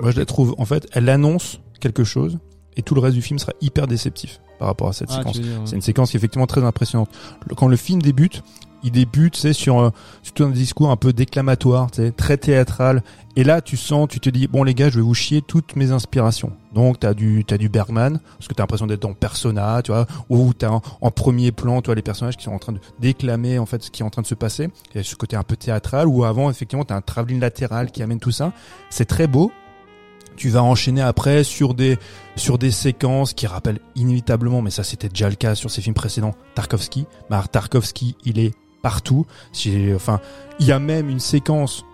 Moi, 0.01 0.11
je 0.13 0.19
la 0.21 0.25
trouve, 0.27 0.55
en 0.59 0.65
fait, 0.67 0.87
elle 0.93 1.09
annonce 1.09 1.61
quelque 1.81 2.05
chose 2.05 2.39
et 2.77 2.83
tout 2.83 2.95
le 2.95 3.01
reste 3.01 3.15
du 3.17 3.23
film 3.23 3.39
sera 3.39 3.53
hyper 3.61 3.87
déceptif 3.87 4.41
par 4.59 4.69
rapport 4.69 4.89
à 4.89 4.93
cette 4.93 5.09
Ah, 5.11 5.17
séquence. 5.19 5.39
ouais. 5.39 5.45
C'est 5.65 5.75
une 5.77 5.83
séquence 5.83 6.11
qui 6.11 6.17
est 6.17 6.21
effectivement 6.21 6.47
très 6.47 6.63
impressionnante. 6.63 7.09
Le- 7.49 7.55
Quand 7.57 7.67
le 7.67 7.77
film 7.77 8.01
débute, 8.03 8.43
il 8.85 8.93
débute, 8.93 9.35
c'est 9.35 9.55
sur, 9.55 9.81
euh, 9.81 9.91
sur 10.23 10.35
tout 10.35 10.45
un 10.45 10.51
discours 10.51 10.91
un 10.91 10.97
peu 10.97 11.13
déclamatoire, 11.13 11.89
très 12.17 12.37
théâtral. 12.37 13.03
Et 13.37 13.43
là, 13.43 13.61
tu 13.61 13.77
sens, 13.77 14.07
tu 14.09 14.21
te 14.21 14.31
dis, 14.31 14.47
bon 14.47 14.63
les 14.63 14.75
gars, 14.75 14.91
je 14.91 14.97
vais 14.97 15.03
vous 15.03 15.15
chier 15.15 15.43
toutes 15.43 15.75
mes 15.75 15.91
inspirations. 15.91 16.53
Donc 16.73 17.01
t'as 17.01 17.15
du, 17.15 17.45
t'as 17.45 17.57
du 17.57 17.69
Bergman, 17.69 18.21
parce 18.39 18.47
que 18.47 18.55
t'as 18.55 18.63
l'impression 18.63 18.87
d'être 18.87 19.03
dans 19.03 19.15
Persona, 19.15 19.81
tu 19.83 19.91
vois, 19.91 20.07
où 20.29 20.53
t'as 20.53 20.71
en, 21.01 21.11
premier 21.11 21.51
plan, 21.51 21.81
tu 21.81 21.87
vois, 21.87 21.95
les 21.95 22.03
personnages 22.03 22.37
qui 22.37 22.45
sont 22.45 22.53
en 22.53 22.59
train 22.59 22.73
de 22.73 22.81
déclamer 23.01 23.59
en 23.59 23.67
fait 23.67 23.83
ce 23.83 23.91
qui 23.91 24.03
est 24.03 24.05
en 24.05 24.11
train 24.11 24.23
de 24.23 24.27
se 24.27 24.35
passer. 24.35 24.69
Il 24.93 24.99
y 24.99 25.01
a 25.01 25.03
ce 25.03 25.17
côté 25.17 25.35
un 25.35 25.43
peu 25.43 25.57
théâtral, 25.57 26.07
où 26.07 26.25
avant 26.25 26.51
effectivement 26.51 26.85
t'as 26.85 26.97
un 26.97 27.01
travelling 27.01 27.41
latéral 27.41 27.91
qui 27.91 28.03
amène 28.03 28.21
tout 28.21 28.33
ça. 28.33 28.53
C'est 28.91 29.07
très 29.07 29.27
beau. 29.27 29.51
Tu 30.37 30.49
vas 30.49 30.65
enchaîner 30.65 31.01
après 31.01 31.45
sur 31.45 31.75
des 31.75 31.97
sur 32.35 32.59
des 32.59 32.73
séquences 32.73 33.35
qui 33.35 33.47
rappellent 33.47 33.79
inévitablement, 33.95 34.63
mais 34.63 34.71
ça 34.71 34.83
c'était 34.83 35.09
déjà 35.09 35.29
le 35.29 35.37
cas 35.37 35.55
sur 35.55 35.71
ses 35.71 35.81
films 35.81 35.95
précédents, 35.95 36.35
Tarkovsky. 36.57 37.07
Alors, 37.31 37.49
Tarkovsky, 37.49 38.17
il 38.25 38.41
est 38.41 38.53
partout. 38.85 39.27
Enfin, 39.95 40.21
il 40.61 40.67
y 40.67 40.73
a 40.73 40.79
même 40.79 41.09
une 41.09 41.19
séquence 41.19 41.87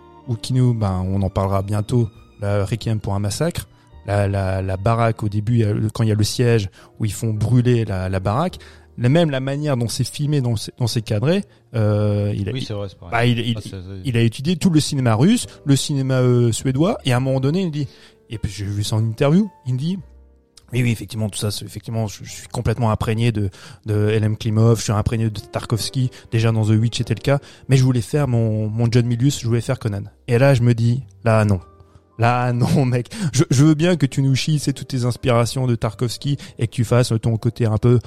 qui 0.43 0.53
nous, 0.53 0.75
ben, 0.75 1.07
on 1.09 1.23
en 1.23 1.31
parlera 1.31 1.63
bientôt, 1.63 2.09
la 2.41 2.65
Requiem 2.65 2.99
pour 2.99 3.15
un 3.15 3.21
massacre, 3.21 3.69
la, 4.07 4.27
la, 4.27 4.61
la 4.61 4.77
baraque 4.77 5.23
au 5.23 5.29
début, 5.29 5.65
quand 5.95 6.03
il 6.03 6.09
y 6.09 6.13
a 6.13 6.17
le 6.17 6.25
siège 6.25 6.69
où 6.99 7.05
ils 7.05 7.13
font 7.13 7.33
brûler 7.33 7.85
la, 7.85 8.09
la 8.09 8.19
baraque, 8.19 8.59
même 8.99 9.31
la 9.31 9.39
manière 9.39 9.77
dont 9.77 9.87
c'est 9.87 10.05
filmé, 10.05 10.41
dont 10.41 10.57
c'est, 10.57 11.03
cadré, 11.03 11.45
euh, 11.77 12.35
il, 12.37 12.49
a, 12.49 12.53
Oui, 12.53 12.67
vrai, 12.69 12.89
bah, 13.11 13.25
il, 13.25 13.39
il, 13.39 13.57
Ah, 13.57 13.77
il 14.05 14.17
a 14.17 14.21
étudié 14.21 14.57
tout 14.57 14.71
le 14.71 14.81
cinéma 14.81 15.15
russe, 15.15 15.47
le 15.65 15.77
cinéma 15.77 16.21
euh, 16.21 16.51
suédois, 16.51 16.99
et 17.05 17.13
à 17.13 17.19
un 17.19 17.21
moment 17.21 17.41
donné, 17.41 17.63
il 17.63 17.71
dit, 17.71 17.87
et 18.29 18.39
puis 18.39 18.51
j'ai 18.51 18.65
vu 18.65 18.83
ça 18.83 18.97
en 18.97 19.05
interview, 19.05 19.49
il 19.65 19.75
me 19.75 19.79
dit, 19.79 19.99
oui, 20.73 20.83
oui, 20.83 20.91
effectivement, 20.91 21.29
tout 21.29 21.39
ça, 21.39 21.49
effectivement, 21.65 22.07
je, 22.07 22.25
suis 22.25 22.49
complètement 22.49 22.91
imprégné 22.91 23.33
de, 23.33 23.51
de 23.87 24.09
L.M. 24.09 24.37
Klimov, 24.37 24.79
je 24.79 24.85
suis 24.85 24.93
imprégné 24.93 25.29
de 25.29 25.41
Tarkovsky, 25.41 26.11
déjà 26.31 26.53
dans 26.53 26.65
The 26.65 26.71
Witch 26.71 26.99
c'était 26.99 27.15
le 27.15 27.21
cas, 27.21 27.39
mais 27.69 27.77
je 27.77 27.85
voulais 27.85 28.01
faire 28.01 28.29
mon, 28.29 28.69
mon 28.69 28.87
John 28.91 29.07
Milius, 29.07 29.41
je 29.41 29.47
voulais 29.47 29.61
faire 29.61 29.79
Conan. 29.79 30.05
Et 30.29 30.39
là, 30.39 30.55
je 30.55 30.63
me 30.63 30.75
dis, 30.75 31.03
là, 31.25 31.45
non. 31.45 31.61
Là, 32.19 32.53
non, 32.53 32.85
mec. 32.85 33.09
Je, 33.33 33.45
je 33.51 33.65
veux 33.65 33.75
bien 33.75 33.97
que 33.97 34.07
tu 34.07 34.23
nous 34.23 34.35
chies, 34.35 34.59
c'est 34.59 34.73
toutes 34.73 34.89
tes 34.89 35.05
inspirations 35.05 35.67
de 35.67 35.75
Tarkovsky 35.75 36.37
et 36.59 36.67
que 36.67 36.73
tu 36.73 36.85
fasses 36.85 37.13
ton 37.21 37.37
côté 37.37 37.67
un 37.67 37.79
peu 37.79 37.99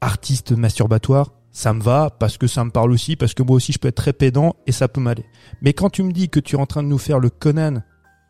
artiste 0.00 0.52
masturbatoire. 0.52 1.32
Ça 1.52 1.74
me 1.74 1.82
va 1.82 2.10
parce 2.10 2.38
que 2.38 2.46
ça 2.46 2.64
me 2.64 2.70
parle 2.70 2.92
aussi, 2.92 3.16
parce 3.16 3.34
que 3.34 3.42
moi 3.42 3.56
aussi 3.56 3.72
je 3.72 3.78
peux 3.78 3.88
être 3.88 3.96
très 3.96 4.14
pédant 4.14 4.56
et 4.66 4.72
ça 4.72 4.88
peut 4.88 5.00
m'aller. 5.00 5.24
Mais 5.60 5.74
quand 5.74 5.90
tu 5.90 6.02
me 6.02 6.12
dis 6.12 6.30
que 6.30 6.40
tu 6.40 6.56
es 6.56 6.58
en 6.58 6.66
train 6.66 6.82
de 6.82 6.88
nous 6.88 6.98
faire 6.98 7.18
le 7.18 7.28
Conan, 7.28 7.82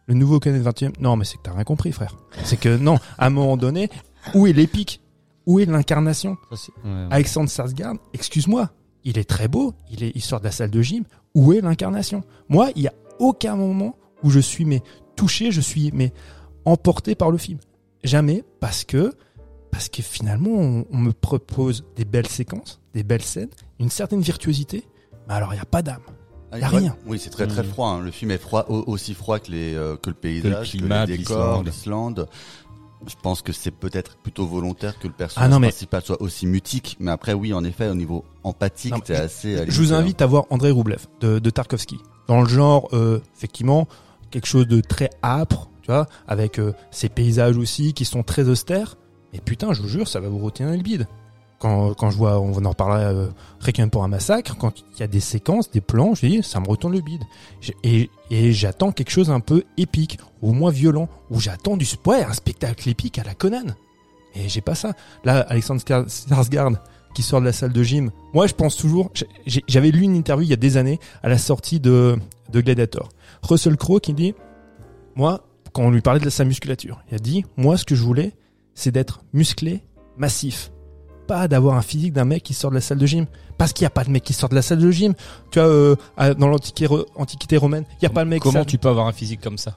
le 0.07 0.15
nouveau 0.15 0.41
Conan 0.41 0.61
21 0.61 0.93
non, 1.01 1.17
mais 1.17 1.25
c'est 1.25 1.37
que 1.37 1.43
t'as 1.43 1.53
rien 1.53 1.65
compris, 1.65 1.93
frère. 1.93 2.17
C'est 2.45 2.59
que 2.59 2.77
non, 2.77 2.99
à 3.19 3.27
un 3.27 3.31
moment 3.31 3.57
donné, 3.57 3.89
où 4.35 4.47
est 4.47 4.53
l'épique? 4.53 5.01
Où 5.47 5.59
est 5.59 5.65
l'incarnation? 5.65 6.37
Ouais, 6.51 6.57
ouais. 6.85 7.07
Alexandre 7.11 7.51
Sarsgaard, 7.51 7.95
excuse-moi, 8.13 8.71
il 9.05 9.19
est 9.19 9.29
très 9.29 9.49
beau, 9.49 9.75
il, 9.91 10.05
est, 10.05 10.13
il 10.15 10.23
sort 10.23 10.41
de 10.41 10.45
la 10.45 10.53
salle 10.53 10.71
de 10.71 10.83
gym. 10.83 11.05
Où 11.35 11.53
est 11.53 11.61
l'incarnation? 11.61 12.23
Moi, 12.49 12.71
il 12.77 12.83
y 12.83 12.89
a 12.89 12.93
aucun 13.19 13.57
moment 13.57 13.97
où 14.23 14.31
je 14.31 14.39
suis 14.41 14.65
mais 14.65 14.83
touché, 15.17 15.51
je 15.51 15.61
suis 15.61 15.91
mais 15.93 16.13
emporté 16.65 17.15
par 17.15 17.31
le 17.31 17.39
film. 17.39 17.59
Jamais, 18.05 18.45
parce 18.61 18.85
que 18.85 19.13
parce 19.71 19.89
que 19.89 20.03
finalement, 20.03 20.51
on, 20.51 20.87
on 20.91 20.99
me 20.99 21.13
propose 21.13 21.85
des 21.97 22.05
belles 22.05 22.29
séquences, 22.29 22.81
des 22.93 23.03
belles 23.03 23.23
scènes, 23.23 23.49
une 23.81 23.89
certaine 23.89 24.21
virtuosité, 24.21 24.85
mais 25.27 25.35
alors 25.35 25.55
il 25.55 25.57
n'y 25.57 25.63
a 25.63 25.67
pas 25.67 25.81
d'âme. 25.83 26.03
Ah, 26.53 26.59
y 26.59 26.63
a 26.63 26.69
rien. 26.69 26.97
Oui, 27.07 27.19
c'est 27.19 27.31
très 27.31 27.47
très 27.47 27.63
Mhm. 27.63 27.69
froid. 27.71 27.89
hein. 27.89 28.01
Le 28.01 28.11
film 28.11 28.31
est 28.31 28.39
froid, 28.39 28.67
au- 28.69 28.85
aussi 28.87 29.15
froid 29.15 29.39
que 29.39 29.51
les 29.51 29.75
euh, 29.75 29.97
que 29.97 30.11
le 30.11 30.15
paysage, 30.17 30.71
que, 30.73 30.77
climat 30.79 31.07
de 31.07 31.13
les 31.13 31.19
décors, 31.19 31.63
l'Islande. 31.63 32.29
Je 33.07 33.15
pense 33.21 33.43
que 33.43 33.53
c'est 33.53 33.73
peut-être 33.73 34.17
plutôt 34.19 34.47
volontaire 34.47 34.97
que 34.99 35.09
le 35.09 35.13
personnage 35.13 35.47
Ah 35.47 35.49
non, 35.53 35.59
mais- 35.59 35.69
principal 35.71 36.03
soit 36.03 36.23
aussi 36.23 36.47
mutique. 36.47 36.97
Mais 37.01 37.11
après, 37.11 37.33
oui, 37.33 37.53
en 37.53 37.65
effet, 37.65 37.89
au 37.89 37.95
niveau 37.97 38.25
empathique, 38.45 38.95
c'est 39.05 39.17
assez. 39.17 39.57
Je 39.67 39.73
vous 39.73 39.81
limite, 39.83 39.93
invite 39.95 40.23
à 40.23 40.27
voir 40.27 40.45
Andrei 40.51 40.71
Roublev 40.71 41.07
de, 41.21 41.39
de 41.41 41.51
Tarkovsky. 41.51 41.97
Dans 42.29 42.41
le 42.43 42.49
genre, 42.49 42.89
euh, 42.93 43.19
effectivement, 43.37 43.89
quelque 44.31 44.47
chose 44.47 44.69
de 44.69 44.81
très 44.81 45.11
âpre, 45.25 45.69
tu 45.83 45.91
vois, 45.91 46.07
avec 46.29 46.61
euh, 46.61 46.75
ces 46.93 47.09
paysages 47.09 47.57
aussi 47.57 47.93
qui 47.93 48.05
sont 48.05 48.23
très 48.23 48.49
austères. 48.49 48.97
Mais 49.33 49.41
putain, 49.41 49.73
je 49.73 49.83
vous 49.83 49.89
jure, 49.89 50.07
ça 50.07 50.21
va 50.21 50.29
vous 50.29 50.39
retirer 50.39 50.77
le 50.77 50.83
bide. 50.83 51.09
Quand, 51.63 52.11
je 52.11 52.17
vois, 52.17 52.41
on 52.41 52.65
en 52.65 52.71
reparlera, 52.71 52.99
euh, 52.99 53.29
Requiem 53.61 53.89
pour 53.89 54.03
un 54.03 54.09
massacre, 54.09 54.57
quand 54.59 54.81
il 54.81 54.99
y 54.99 55.03
a 55.05 55.07
des 55.07 55.21
séquences, 55.21 55.71
des 55.71 55.81
plans, 55.81 56.13
je 56.17 56.27
dis, 56.27 56.43
ça 56.43 56.59
me 56.59 56.67
retourne 56.67 56.93
le 56.93 57.01
bide. 57.01 57.23
Et, 57.85 58.11
j'attends 58.53 58.91
quelque 58.91 59.11
chose 59.11 59.31
un 59.31 59.39
peu 59.39 59.63
épique, 59.77 60.19
au 60.41 60.53
moins 60.53 60.73
violent, 60.73 61.09
ou 61.31 61.39
j'attends 61.39 61.77
du 61.77 61.87
ouais, 62.05 62.25
un 62.25 62.33
spectacle 62.33 62.89
épique 62.89 63.17
à 63.21 63.23
la 63.23 63.35
Conan. 63.35 63.77
Et 64.35 64.49
j'ai 64.49 64.61
pas 64.61 64.75
ça. 64.75 64.95
Là, 65.23 65.39
Alexandre 65.49 65.81
Skar- 65.81 66.09
Skarsgård, 66.09 66.79
qui 67.15 67.23
sort 67.23 67.39
de 67.41 67.45
la 67.45 67.53
salle 67.53 67.73
de 67.73 67.83
gym. 67.85 68.11
Moi, 68.35 68.49
je 68.49 68.55
pense 68.55 68.77
toujours. 68.77 69.13
J'avais 69.47 69.93
lu 69.93 70.01
une 70.01 70.17
interview 70.17 70.45
il 70.45 70.51
y 70.51 70.55
a 70.55 70.57
des 70.57 70.77
années 70.79 70.99
à 71.23 71.29
la 71.29 71.39
sortie 71.39 71.79
de, 71.79 72.19
de 72.51 72.61
Gladiator. 72.61 73.09
Russell 73.43 73.77
Crowe 73.77 74.01
qui 74.01 74.15
dit, 74.15 74.35
moi, 75.15 75.47
quand 75.73 75.83
on 75.83 75.91
lui 75.91 76.01
parlait 76.01 76.19
de 76.19 76.31
sa 76.31 76.45
musculature, 76.45 77.05
il 77.09 77.15
a 77.15 77.19
dit, 77.19 77.45
moi, 77.57 77.77
ce 77.77 77.85
que 77.85 77.95
je 77.95 78.03
voulais, 78.03 78.33
c'est 78.75 78.91
d'être 78.91 79.23
musclé, 79.33 79.85
massif, 80.17 80.73
pas 81.27 81.49
d'avoir 81.49 81.77
un 81.77 81.83
physique 81.83 82.13
d'un 82.13 82.25
mec 82.25 82.43
qui 82.43 82.55
sort 82.55 82.71
de 82.71 82.77
la 82.77 82.81
salle 82.81 82.99
de 82.99 83.07
gym. 83.07 83.27
Parce 83.59 83.73
qu'il 83.73 83.85
n'y 83.85 83.89
a 83.89 83.91
pas 83.91 84.05
de 84.05 84.11
mec 84.11 84.23
qui 84.25 84.33
sort 84.33 84.49
de 84.49 84.55
la 84.55 84.63
salle 84.63 84.79
de 84.79 84.91
gym. 84.91 85.15
Tu 85.51 85.59
vois, 85.61 85.69
euh, 85.69 85.97
dans 86.39 86.49
l'antiquité 86.49 86.87
ro- 86.87 87.07
antiquité 87.17 87.57
romaine, 87.57 87.85
il 87.93 87.99
n'y 88.03 88.07
a 88.07 88.11
pas 88.11 88.25
de 88.25 88.31
mec. 88.31 88.43
Comment 88.43 88.61
ça- 88.61 88.65
tu 88.65 88.79
peux 88.79 88.89
avoir 88.89 89.07
un 89.07 89.13
physique 89.13 89.41
comme 89.41 89.59
ça 89.59 89.77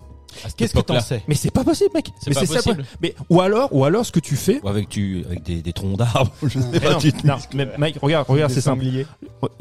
Qu'est-ce 0.58 0.74
que 0.74 0.80
t'en 0.82 1.00
sais? 1.00 1.24
Mais 1.30 1.36
c'est 1.36 1.50
pas 1.50 1.64
possible, 1.64 1.91
mec. 1.93 2.10
Mais 2.28 2.34
c'est 2.34 2.46
ça. 2.46 2.60
Mais 3.02 3.16
ou 3.30 3.39
alors, 3.39 3.70
ou 3.74 3.86
alors, 3.86 4.06
ce 4.06 4.12
que 4.12 4.20
tu 4.20 4.36
fais. 4.36 4.60
Ou 4.64 4.68
avec 4.68 4.89
tu 4.89 5.24
avec 5.26 5.43
des, 5.43 5.62
des 5.62 5.72
troncs 5.72 5.98
d'arbres, 5.98 6.34
je 6.43 6.60
sais 6.60 6.66
Mais 6.74 6.80
pas, 6.82 6.91
non, 6.91 6.98
tu 6.98 7.14
te 7.14 7.26
non, 7.26 7.38
mais 7.54 7.66
mec, 7.78 7.98
regarde, 8.02 8.26
regarde, 8.28 8.52
c'est 8.52 8.60
simple. 8.60 8.84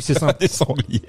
C'est 0.01 0.18
simple. 0.18 0.35
des 0.41 0.49
sangliers. 0.49 1.03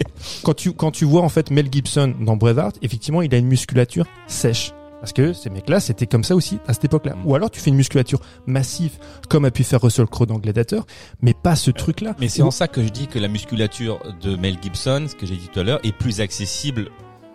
quand 0.43 0.53
tu 0.53 0.71
quand 0.73 0.91
tu 0.91 1.05
vois 1.05 1.21
en 1.23 1.29
fait 1.29 1.49
Mel 1.49 1.67
Gibson 1.71 2.13
dans 2.21 2.35
Braveheart, 2.37 2.77
effectivement, 2.83 3.23
il 3.23 3.33
a 3.33 3.37
une 3.39 3.47
musculature 3.47 4.05
sèche. 4.27 4.71
Parce 5.05 5.13
que 5.13 5.33
ces 5.33 5.51
mecs-là, 5.51 5.79
c'était 5.79 6.07
comme 6.07 6.23
ça 6.23 6.35
aussi 6.35 6.57
à 6.65 6.73
cette 6.73 6.85
époque-là. 6.85 7.13
Mm. 7.13 7.27
Ou 7.27 7.35
alors 7.35 7.51
tu 7.51 7.59
fais 7.59 7.69
une 7.69 7.75
musculature 7.75 8.19
massive, 8.47 8.97
comme 9.29 9.45
a 9.45 9.51
pu 9.51 9.63
faire 9.63 9.79
Russell 9.79 10.07
Crowe 10.07 10.25
dans 10.25 10.39
Gladiator, 10.39 10.87
mais 11.21 11.35
pas 11.35 11.55
ce 11.55 11.69
truc-là. 11.69 12.15
Mais 12.19 12.27
c'est 12.27 12.41
en 12.41 12.49
ça 12.49 12.67
que 12.67 12.81
je 12.81 12.89
dis 12.89 13.05
que 13.05 13.19
la 13.19 13.27
musculature 13.27 13.99
de 14.23 14.35
Mel 14.35 14.57
Gibson, 14.59 15.05
ce 15.07 15.13
que 15.13 15.27
j'ai 15.27 15.35
dit 15.35 15.47
tout 15.53 15.59
à 15.59 15.63
l'heure, 15.63 15.79
est 15.83 15.95
plus 15.95 16.21
accessible 16.21 16.89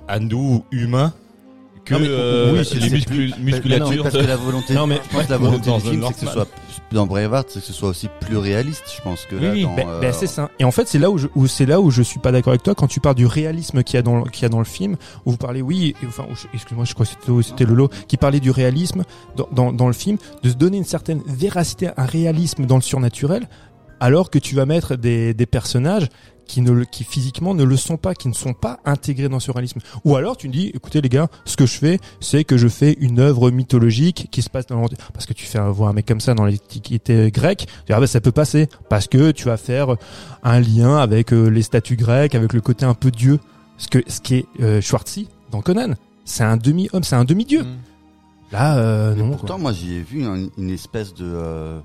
à 0.09 0.19
nous 0.19 0.65
humains 0.73 1.15
que 1.85 1.95
Non, 1.95 2.01
mais- 2.01 2.07
euh, 2.09 2.53
oui, 2.59 2.65
c'est- 2.65 2.75
les 2.77 2.89
c'est 2.89 2.95
muscul- 2.95 3.19
Mais 3.21 3.29
non, 3.31 3.45
musculatures. 3.45 4.03
parce 4.03 4.15
de- 4.15 4.21
que 4.23 4.27
la 4.27 4.37
volonté, 4.37 4.75
Non, 4.75 4.87
mais- 4.87 5.01
je 5.03 5.17
pense 5.17 5.27
que 5.27 5.31
la 5.31 5.39
Ouais, 5.39 5.45
volonté 5.45 5.71
dans 5.71 5.79
du 5.79 5.85
film, 5.89 6.05
c'est 6.09 6.13
que 6.15 6.21
ce 6.27 6.27
soit 6.33 6.49
dans 6.93 7.07
Braveheart, 7.07 7.49
c'est 7.51 7.61
que 7.61 7.67
ce 7.67 7.73
soit 7.73 7.89
aussi 7.89 8.09
plus 8.21 8.37
réaliste. 8.37 8.83
Je 8.97 9.01
pense 9.03 9.25
que 9.27 9.37
là, 9.37 9.53
Oui, 9.53 9.63
dans, 9.63 9.75
Ben, 9.75 9.89
euh, 9.89 10.01
ben, 10.01 10.13
c'est 10.13 10.27
ça. 10.27 10.51
Et 10.59 10.65
en 10.65 10.71
fait, 10.71 10.89
c'est 10.89 10.99
là 10.99 11.11
où 11.11 11.19
je, 11.19 11.29
où 11.35 11.47
c'est 11.47 11.67
là 11.67 11.81
où 11.81 11.91
je 11.91 12.03
suis 12.03 12.19
pas 12.21 12.33
d'accord 12.33 12.51
avec 12.53 12.63
toi 12.63 12.75
quand 12.75 12.87
tu 12.89 13.01
parles 13.01 13.15
du 13.15 13.27
réalisme 13.27 13.83
qu'il 13.83 13.95
y 13.97 13.99
a 13.99 14.03
dans, 14.03 14.19
le- 14.25 14.31
qu'il 14.31 14.43
y 14.43 14.47
a 14.47 14.49
dans 14.49 14.59
le 14.59 14.65
film, 14.65 14.97
où 15.25 15.31
vous 15.33 15.37
parlez, 15.37 15.63
oui, 15.63 15.95
et- 16.03 16.07
enfin, 16.07 16.27
excuse-moi, 16.53 16.85
je 16.85 16.95
crois 16.95 17.07
que 17.07 17.13
c'était, 17.13 17.49
c'était 17.49 17.65
Lolo 17.65 17.89
qui 18.09 18.17
parlait 18.17 18.41
du 18.41 18.51
réalisme 18.51 19.05
dans, 19.37 19.49
dans, 19.53 19.73
dans 19.73 19.87
le 19.87 19.93
film, 19.93 20.19
de 20.43 20.49
se 20.51 20.55
donner 20.55 20.77
une 20.79 20.85
certaine 20.85 21.23
véracité, 21.27 21.91
un 21.97 22.07
réalisme 22.07 22.67
dans 22.67 22.77
le 22.77 22.83
surnaturel, 22.83 23.49
alors 24.01 24.31
que 24.31 24.39
tu 24.39 24.55
vas 24.55 24.67
mettre 24.67 24.97
des, 24.97 25.35
des 25.35 25.47
personnages 25.47 26.09
qui 26.51 26.61
ne 26.63 26.73
le- 26.73 26.85
qui 26.85 27.05
physiquement 27.05 27.55
ne 27.55 27.63
le 27.63 27.77
sont 27.77 27.97
pas, 27.97 28.13
qui 28.15 28.27
ne 28.27 28.33
sont 28.35 28.55
pas 28.55 28.81
intégrés 28.85 29.29
dans 29.29 29.39
ce 29.39 29.53
réalisme. 29.53 29.79
Ou 30.05 30.17
alors 30.17 30.37
tu 30.37 30.49
me 30.49 30.53
dis, 30.53 30.67
écoutez 30.75 31.01
les 31.01 31.09
gars, 31.09 31.29
ce 31.45 31.57
que 31.57 31.65
je 31.65 31.75
fais, 31.79 31.99
c'est 32.19 32.43
que 32.43 32.57
je 32.57 32.67
fais 32.67 32.97
une 33.01 33.21
œuvre 33.21 33.51
mythologique 33.53 34.27
qui 34.33 34.43
se 34.43 34.51
passe 34.51 34.67
dans 34.67 34.81
l'Anti- 34.81 34.97
parce 35.15 35.27
que 35.27 35.33
tu 35.33 35.47
fais 35.47 35.59
un, 35.59 35.71
voir 35.71 35.91
un 35.91 35.93
mec 35.93 36.07
comme 36.07 36.19
ça 36.21 36.35
dans 36.35 36.45
l'Antiquité 36.45 37.31
grecque, 37.31 37.67
tu 37.67 37.67
dis, 37.87 37.93
ah 37.93 38.01
ben 38.01 38.07
ça 38.09 38.21
peut 38.21 38.33
passer 38.33 38.69
parce 38.89 39.07
que 39.07 39.31
tu 39.31 39.45
vas 39.45 39.57
faire 39.57 39.95
un 40.43 40.59
lien 40.61 40.97
avec 40.99 41.33
euh, 41.33 41.47
les 41.49 41.63
statues 41.63 41.97
grecques, 41.97 42.35
avec 42.35 42.53
le 42.53 42.61
côté 42.61 42.85
un 42.85 42.95
peu 42.95 43.13
dieu, 43.13 43.39
ce 43.79 43.87
que 43.87 43.99
ce 44.09 44.21
qui 44.21 44.35
est 44.37 44.47
euh, 44.61 44.81
Schwarzy 44.81 45.29
dans 45.53 45.61
Conan, 45.63 45.95
c'est 46.25 46.43
un 46.45 46.57
demi 46.57 46.89
homme, 46.93 47.05
c'est 47.05 47.17
un 47.17 47.25
demi 47.25 47.45
dieu. 47.45 47.63
Mm. 47.63 47.77
Là, 48.53 48.77
euh, 48.79 49.15
Mais 49.17 49.23
non. 49.23 49.31
pourtant, 49.31 49.47
quoi. 49.55 49.59
moi, 49.59 49.73
j'y 49.73 49.95
ai 49.95 50.03
vu 50.03 50.25
un- 50.25 50.49
une 50.59 50.71
espèce 50.71 51.15
de, 51.15 51.25
euh, 51.25 51.79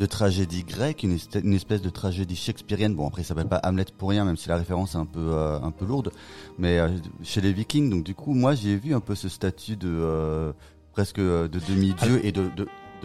de 0.00 0.06
tragédie 0.06 0.64
grecque, 0.64 1.02
une, 1.02 1.12
espèce 1.52 1.82
de 1.82 1.90
tragédie 1.90 2.34
shakespearienne. 2.34 2.94
Bon, 2.94 3.06
après, 3.06 3.22
ça 3.22 3.28
s'appelle 3.28 3.48
pas 3.48 3.60
Hamlet 3.62 3.84
pour 3.98 4.08
rien, 4.08 4.24
même 4.24 4.38
si 4.38 4.48
la 4.48 4.56
référence 4.56 4.94
est 4.94 4.98
un 4.98 5.04
peu, 5.04 5.20
euh, 5.20 5.60
un 5.60 5.70
peu 5.70 5.84
lourde. 5.84 6.10
Mais 6.58 6.78
euh, 6.78 6.88
chez 7.22 7.42
les 7.42 7.52
Vikings, 7.52 7.90
donc 7.90 8.02
du 8.02 8.14
coup, 8.14 8.32
moi, 8.32 8.54
j'y 8.54 8.70
ai 8.70 8.76
vu 8.76 8.94
un 8.94 9.00
peu 9.00 9.14
ce 9.14 9.28
statut 9.28 9.76
de 9.76 9.90
euh, 9.90 10.52
presque 10.92 11.20
de 11.20 11.48
demi-dieu 11.68 12.24
et 12.24 12.32
de, 12.32 12.50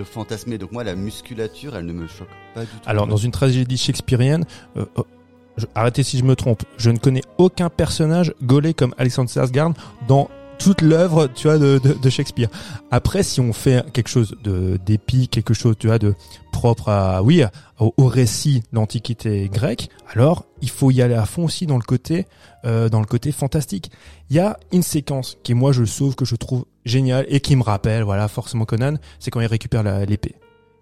fantasmé. 0.05 0.57
Donc 0.57 0.71
moi, 0.71 0.85
la 0.85 0.95
musculature, 0.95 1.75
elle 1.75 1.85
ne 1.85 1.93
me 1.93 2.07
choque 2.07 2.29
pas 2.53 2.61
du 2.61 2.67
tout. 2.67 2.77
Alors 2.85 3.07
dans 3.07 3.17
une 3.17 3.31
tragédie 3.31 3.77
shakespearienne, 3.77 4.45
je- 4.75 5.65
arrêtez 5.73 6.03
si 6.03 6.17
je 6.17 6.23
me 6.23 6.35
trompe, 6.35 6.63
je 6.77 6.89
ne 6.91 6.97
connais 6.97 7.21
aucun 7.37 7.69
personnage 7.69 8.33
gaulé 8.41 8.73
comme 8.73 8.93
Alexandre 8.97 9.29
Skarsgård 9.29 9.73
dans 10.07 10.29
toute 10.57 10.81
l'œuvre, 10.81 11.27
tu 11.27 11.47
vois, 11.47 11.57
de, 11.57 11.79
de, 11.83 11.93
de 11.93 12.09
Shakespeare. 12.09 12.49
Après, 12.91 13.23
si 13.23 13.39
on 13.39 13.53
fait 13.53 13.85
quelque 13.91 14.07
chose 14.07 14.35
de 14.43 14.77
d'épique, 14.85 15.31
quelque 15.31 15.53
chose, 15.53 15.75
tu 15.77 15.87
vois, 15.87 15.99
de 15.99 16.15
propre 16.51 16.89
à, 16.89 17.21
oui, 17.23 17.43
au, 17.79 17.93
au 17.97 18.07
récit 18.07 18.59
de 18.59 18.65
l'Antiquité 18.77 19.49
grecque, 19.51 19.89
alors 20.13 20.45
il 20.61 20.69
faut 20.69 20.91
y 20.91 21.01
aller 21.01 21.15
à 21.15 21.25
fond 21.25 21.45
aussi 21.45 21.65
dans 21.65 21.77
le 21.77 21.83
côté, 21.83 22.25
euh, 22.65 22.89
dans 22.89 22.99
le 22.99 23.05
côté 23.05 23.31
fantastique. 23.31 23.91
Il 24.29 24.35
y 24.35 24.39
a 24.39 24.57
une 24.71 24.83
séquence 24.83 25.37
qui, 25.43 25.53
moi, 25.53 25.71
je 25.71 25.81
le 25.81 25.85
sauve, 25.85 26.15
que 26.15 26.25
je 26.25 26.35
trouve 26.35 26.65
géniale 26.85 27.25
et 27.29 27.39
qui 27.39 27.55
me 27.55 27.63
rappelle, 27.63 28.03
voilà, 28.03 28.27
forcément 28.27 28.65
Conan, 28.65 28.95
c'est 29.19 29.31
quand 29.31 29.41
il 29.41 29.47
récupère 29.47 29.83
l'épée. 30.05 30.35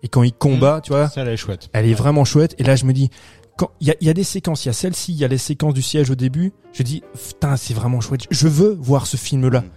Et 0.03 0.09
quand 0.09 0.23
il 0.23 0.33
combat, 0.33 0.81
tu 0.83 0.91
vois, 0.91 1.07
Ça, 1.07 1.21
elle 1.21 1.29
est 1.29 1.37
chouette. 1.37 1.69
elle 1.71 1.85
est 1.85 1.93
vraiment 1.93 2.25
chouette. 2.25 2.55
Et 2.57 2.63
là, 2.63 2.75
je 2.75 2.83
me 2.83 2.91
dis, 2.91 3.09
il 3.79 3.87
y 3.87 3.91
a, 3.91 3.95
il 4.01 4.07
y 4.07 4.09
a 4.09 4.13
des 4.13 4.23
séquences, 4.23 4.65
il 4.65 4.69
y 4.69 4.71
a 4.71 4.73
celle-ci, 4.73 5.13
il 5.13 5.17
y 5.19 5.25
a 5.25 5.27
les 5.27 5.37
séquences 5.37 5.73
du 5.73 5.81
siège 5.81 6.09
au 6.09 6.15
début. 6.15 6.53
Je 6.73 6.83
dis, 6.83 7.03
putain, 7.27 7.55
c'est 7.57 7.73
vraiment 7.73 8.01
chouette. 8.01 8.21
Je 8.31 8.47
veux 8.47 8.77
voir 8.79 9.07
ce 9.07 9.17
film-là. 9.17 9.61
Mm. 9.61 9.69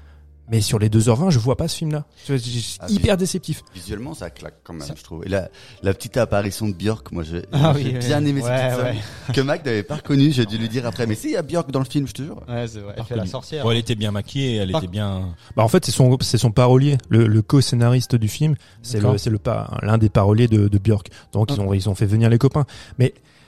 Mais 0.49 0.61
sur 0.61 0.79
les 0.79 0.89
2h20, 0.89 1.31
je 1.31 1.41
vois 1.41 1.57
pas 1.57 1.67
ce 1.67 1.77
film-là. 1.77 2.05
C'est 2.25 2.37
Ah, 2.79 2.87
hyper 2.89 3.17
déceptif. 3.17 3.63
Visuellement, 3.75 4.15
ça 4.15 4.31
claque 4.31 4.55
quand 4.63 4.75
même, 4.75 4.87
je 4.97 5.03
trouve. 5.03 5.27
Et 5.27 5.29
la, 5.29 5.49
la 5.83 5.93
petite 5.93 6.17
apparition 6.19 6.69
de 6.69 6.73
Björk, 6.73 7.11
moi, 7.11 7.25
j'ai 7.25 7.43
Ah 7.51 7.73
oui, 7.75 7.95
bien 7.99 8.23
oui. 8.23 8.29
aimé 8.31 8.41
cette 8.43 8.51
Ouais, 8.51 8.71
petite 8.93 9.03
ouais. 9.29 9.35
que 9.35 9.41
Mac 9.41 9.65
n'avait 9.65 9.83
pas 9.83 9.97
reconnu. 9.97 10.31
J'ai 10.31 10.47
dû 10.47 10.57
lui 10.57 10.69
dire 10.69 10.87
après, 10.87 11.05
mais 11.09 11.17
si, 11.17 11.31
il 11.31 11.33
y 11.33 11.37
a 11.37 11.43
Björk 11.43 11.73
dans 11.73 11.81
le 11.81 11.85
film, 11.85 12.07
je 12.07 12.13
te 12.13 12.23
jure. 12.23 12.45
Ouais, 12.49 12.69
c'est 12.69 12.79
vrai. 12.79 12.95
Elle 12.97 13.03
fait 13.05 13.17
la 13.17 13.27
sorcière. 13.27 13.65
Bon, 13.65 13.73
elle 13.73 13.79
était 13.79 13.97
bien 13.97 14.13
maquillée, 14.13 14.55
elle 14.59 14.71
Par- 14.71 14.85
était 14.85 14.91
bien. 14.93 15.35
Bah, 15.57 15.65
en 15.65 15.69
fait, 15.69 15.85
c'est 15.85 15.91
son, 15.91 16.17
c'est 16.21 16.39
son 16.39 16.53
parolier, 16.53 16.97
le, 17.09 17.27
le 17.27 17.43
co-scénariste 17.43 18.15
du 18.15 18.29
film. 18.29 18.55
C'est 18.83 19.01
le, 19.01 19.19
c'est 19.19 19.31
le 19.31 19.39
pas, 19.39 19.77
l'un 19.83 19.99
des 19.99 20.11
paroliers 20.11 20.47
de, 20.47 20.69
de 20.69 20.79
Björk. 20.79 21.09
Donc, 21.33 21.51
ils 21.51 21.61
ont, 21.61 21.75
ils 21.75 21.89
ont 21.89 21.97
fait 21.97 22.07
venir 22.07 22.31
les 22.31 22.39
copains. 22.39 22.67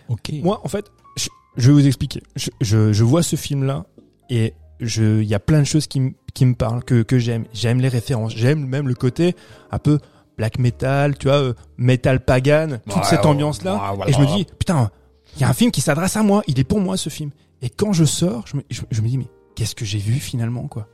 Ok. 0.08 0.32
Moi, 0.42 0.60
en 0.64 0.68
fait, 0.68 0.86
je, 1.16 1.28
je 1.56 1.66
vais 1.70 1.72
vous 1.80 1.86
expliquer. 1.86 2.22
Je, 2.36 2.50
je, 2.60 2.92
je 2.92 3.04
vois 3.04 3.22
ce 3.22 3.36
film-là 3.36 3.84
et 4.30 4.54
je, 4.80 5.20
il 5.22 5.28
y 5.28 5.34
a 5.34 5.40
plein 5.40 5.58
de 5.60 5.64
choses 5.66 5.86
qui, 5.86 6.00
me- 6.00 6.12
qui 6.34 6.46
me 6.46 6.54
parlent, 6.54 6.84
que, 6.84 7.02
que 7.02 7.18
j'aime. 7.18 7.44
J'aime 7.52 7.80
les 7.80 7.88
références. 7.88 8.34
J'aime 8.34 8.64
même 8.66 8.88
le 8.88 8.94
côté 8.94 9.34
un 9.70 9.78
peu 9.78 9.98
black 10.36 10.58
metal, 10.58 11.18
tu 11.18 11.26
vois, 11.28 11.36
euh, 11.42 11.54
metal 11.78 12.24
pagan, 12.24 12.78
toute 12.86 12.96
Ouais, 12.96 13.02
cette 13.04 13.20
ouais, 13.20 13.26
ambiance-là. 13.26 13.74
ouais, 13.74 13.96
voilà. 13.96 14.10
Et 14.10 14.14
je 14.14 14.20
me 14.20 14.26
dis, 14.36 14.46
putain, 14.58 14.90
il 15.36 15.40
y 15.42 15.44
a 15.44 15.48
un 15.48 15.52
film 15.52 15.70
qui 15.72 15.80
s'adresse 15.80 16.16
à 16.16 16.22
moi. 16.22 16.42
Il 16.46 16.58
est 16.60 16.64
pour 16.64 16.80
moi, 16.80 16.96
ce 16.96 17.10
film. 17.10 17.30
Et 17.60 17.70
quand 17.70 17.92
je 17.92 18.04
sors, 18.04 18.46
je 18.46 18.56
me, 18.56 18.62
je, 18.70 18.82
je 18.90 19.00
me 19.02 19.08
dis, 19.08 19.18
mais 19.18 19.26
qu'est-ce 19.56 19.74
que 19.74 19.84
j'ai 19.84 19.98
vu 19.98 20.14
finalement, 20.14 20.68
quoi? 20.68 20.86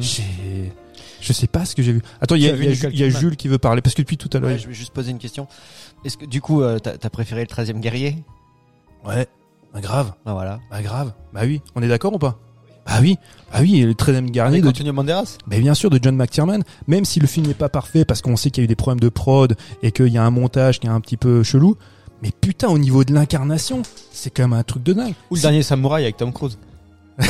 J'ai, 0.00 0.70
je 1.22 1.32
sais 1.32 1.46
pas 1.46 1.64
ce 1.64 1.74
que 1.74 1.82
j'ai 1.82 1.92
vu. 1.94 2.02
Attends, 2.20 2.34
il 2.34 2.42
y 2.42 2.48
as 2.50 2.54
y 2.54 2.96
y 2.98 3.04
a 3.04 3.08
Jules 3.08 3.36
qui 3.36 3.48
veut 3.48 3.56
parler, 3.56 3.80
parce 3.80 3.94
que 3.94 4.02
depuis 4.02 4.18
tout 4.18 4.28
à 4.34 4.38
l'heure, 4.38 4.50
Ouais, 4.50 4.58
je 4.58 4.68
vais 4.68 4.74
juste 4.74 4.92
poser 4.92 5.10
une 5.10 5.18
question. 5.18 5.46
Est-ce 6.04 6.18
que 6.18 6.26
du 6.26 6.42
coup, 6.42 6.60
euh, 6.60 6.78
t'as 6.78 6.98
t'as 6.98 7.08
préféré 7.08 7.40
le 7.40 7.46
13e 7.46 7.80
guerrier? 7.80 8.16
Ouais, 9.06 9.26
bah, 9.72 9.80
grave, 9.80 10.12
Bah 10.24 10.32
voilà. 10.32 10.60
bah 10.70 10.82
grave, 10.82 11.12
bah 11.32 11.40
oui, 11.44 11.60
on 11.74 11.82
est 11.82 11.88
d'accord 11.88 12.12
ou 12.14 12.18
pas? 12.18 12.38
Bah 12.86 12.94
oui, 13.00 13.16
bah 13.52 13.58
oui, 13.60 13.80
et 13.80 13.86
le 13.86 13.94
13e 13.94 14.30
garni 14.30 14.54
Avec 14.56 14.64
de 14.64 14.68
Antonio 14.70 14.92
Banderas. 14.92 15.38
Mais 15.46 15.60
bien 15.60 15.74
sûr, 15.74 15.88
de 15.88 16.00
John 16.02 16.16
McTiernan, 16.16 16.60
même 16.88 17.04
si 17.04 17.20
le 17.20 17.28
film 17.28 17.46
n'est 17.46 17.54
pas 17.54 17.68
parfait 17.68 18.04
parce 18.04 18.22
qu'on 18.22 18.36
sait 18.36 18.50
qu'il 18.50 18.62
y 18.62 18.64
a 18.64 18.66
eu 18.66 18.68
des 18.68 18.74
problèmes 18.76 18.98
de 19.00 19.08
prod 19.08 19.56
et 19.84 19.92
qu'il 19.92 20.08
y 20.08 20.18
a 20.18 20.24
un 20.24 20.30
montage 20.30 20.80
qui 20.80 20.88
est 20.88 20.90
un 20.90 21.00
petit 21.00 21.16
peu 21.16 21.42
chelou, 21.44 21.76
mais 22.22 22.30
putain, 22.40 22.68
au 22.68 22.78
niveau 22.78 23.04
de 23.04 23.14
l'incarnation, 23.14 23.82
c'est 24.10 24.30
quand 24.30 24.42
même 24.42 24.52
un 24.58 24.62
truc 24.64 24.82
de 24.82 24.92
dingue. 24.94 25.14
Ou 25.30 25.36
le 25.36 25.40
dernier 25.40 25.62
samouraï 25.62 26.02
avec 26.02 26.16
Tom 26.16 26.32
Cruise. 26.32 26.58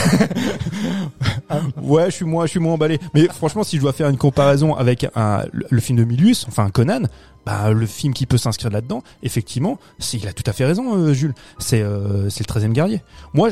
Ouais, 1.83 2.07
je 2.07 2.17
suis 2.17 2.25
moins, 2.25 2.47
je 2.47 2.51
suis 2.53 2.61
moins 2.61 2.75
emballé. 2.75 2.99
Mais 3.15 3.27
franchement, 3.29 3.63
si 3.65 3.77
je 3.77 3.83
dois 3.83 3.93
faire 3.93 4.09
une 4.09 4.17
comparaison 4.17 4.75
avec 4.75 5.07
un, 5.15 5.45
le, 5.53 5.67
le 5.69 5.81
film 5.81 5.99
de 5.99 6.05
Milius, 6.05 6.47
enfin 6.49 6.71
Conan, 6.71 7.03
bah 7.47 7.73
le 7.73 7.87
film 7.87 8.15
qui 8.15 8.27
peut 8.27 8.39
s'inscrire 8.39 8.71
là-dedans, 8.71 9.03
effectivement, 9.23 9.79
il 10.13 10.29
a 10.29 10.33
tout 10.33 10.45
à 10.47 10.53
fait 10.53 10.65
raison, 10.65 10.97
euh, 10.97 11.13
Jules. 11.13 11.35
C'est, 11.59 11.83
euh, 11.83 12.29
c'est 12.31 12.47
le 12.49 12.53
13e 12.61 12.73
guerrier. 12.73 13.03
Moi, 13.35 13.49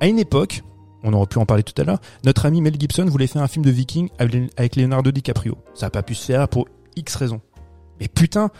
à 0.00 0.06
une 0.06 0.18
époque, 0.18 0.62
on 1.02 1.12
aurait 1.12 1.26
pu 1.26 1.38
en 1.38 1.46
parler 1.46 1.62
tout 1.64 1.80
à 1.80 1.84
l'heure, 1.84 2.00
notre 2.24 2.46
ami 2.46 2.60
Mel 2.60 2.76
Gibson 2.78 3.04
voulait 3.06 3.26
faire 3.26 3.42
un 3.42 3.48
film 3.48 3.64
de 3.64 3.70
viking 3.70 4.08
avec 4.56 4.76
Leonardo 4.76 5.10
DiCaprio. 5.10 5.56
Ça 5.74 5.86
a 5.86 5.90
pas 5.90 6.02
pu 6.02 6.14
se 6.14 6.24
faire 6.26 6.46
pour 6.48 6.68
X 6.96 7.16
raisons. 7.16 7.40
Mais 8.00 8.06
putain, 8.08 8.50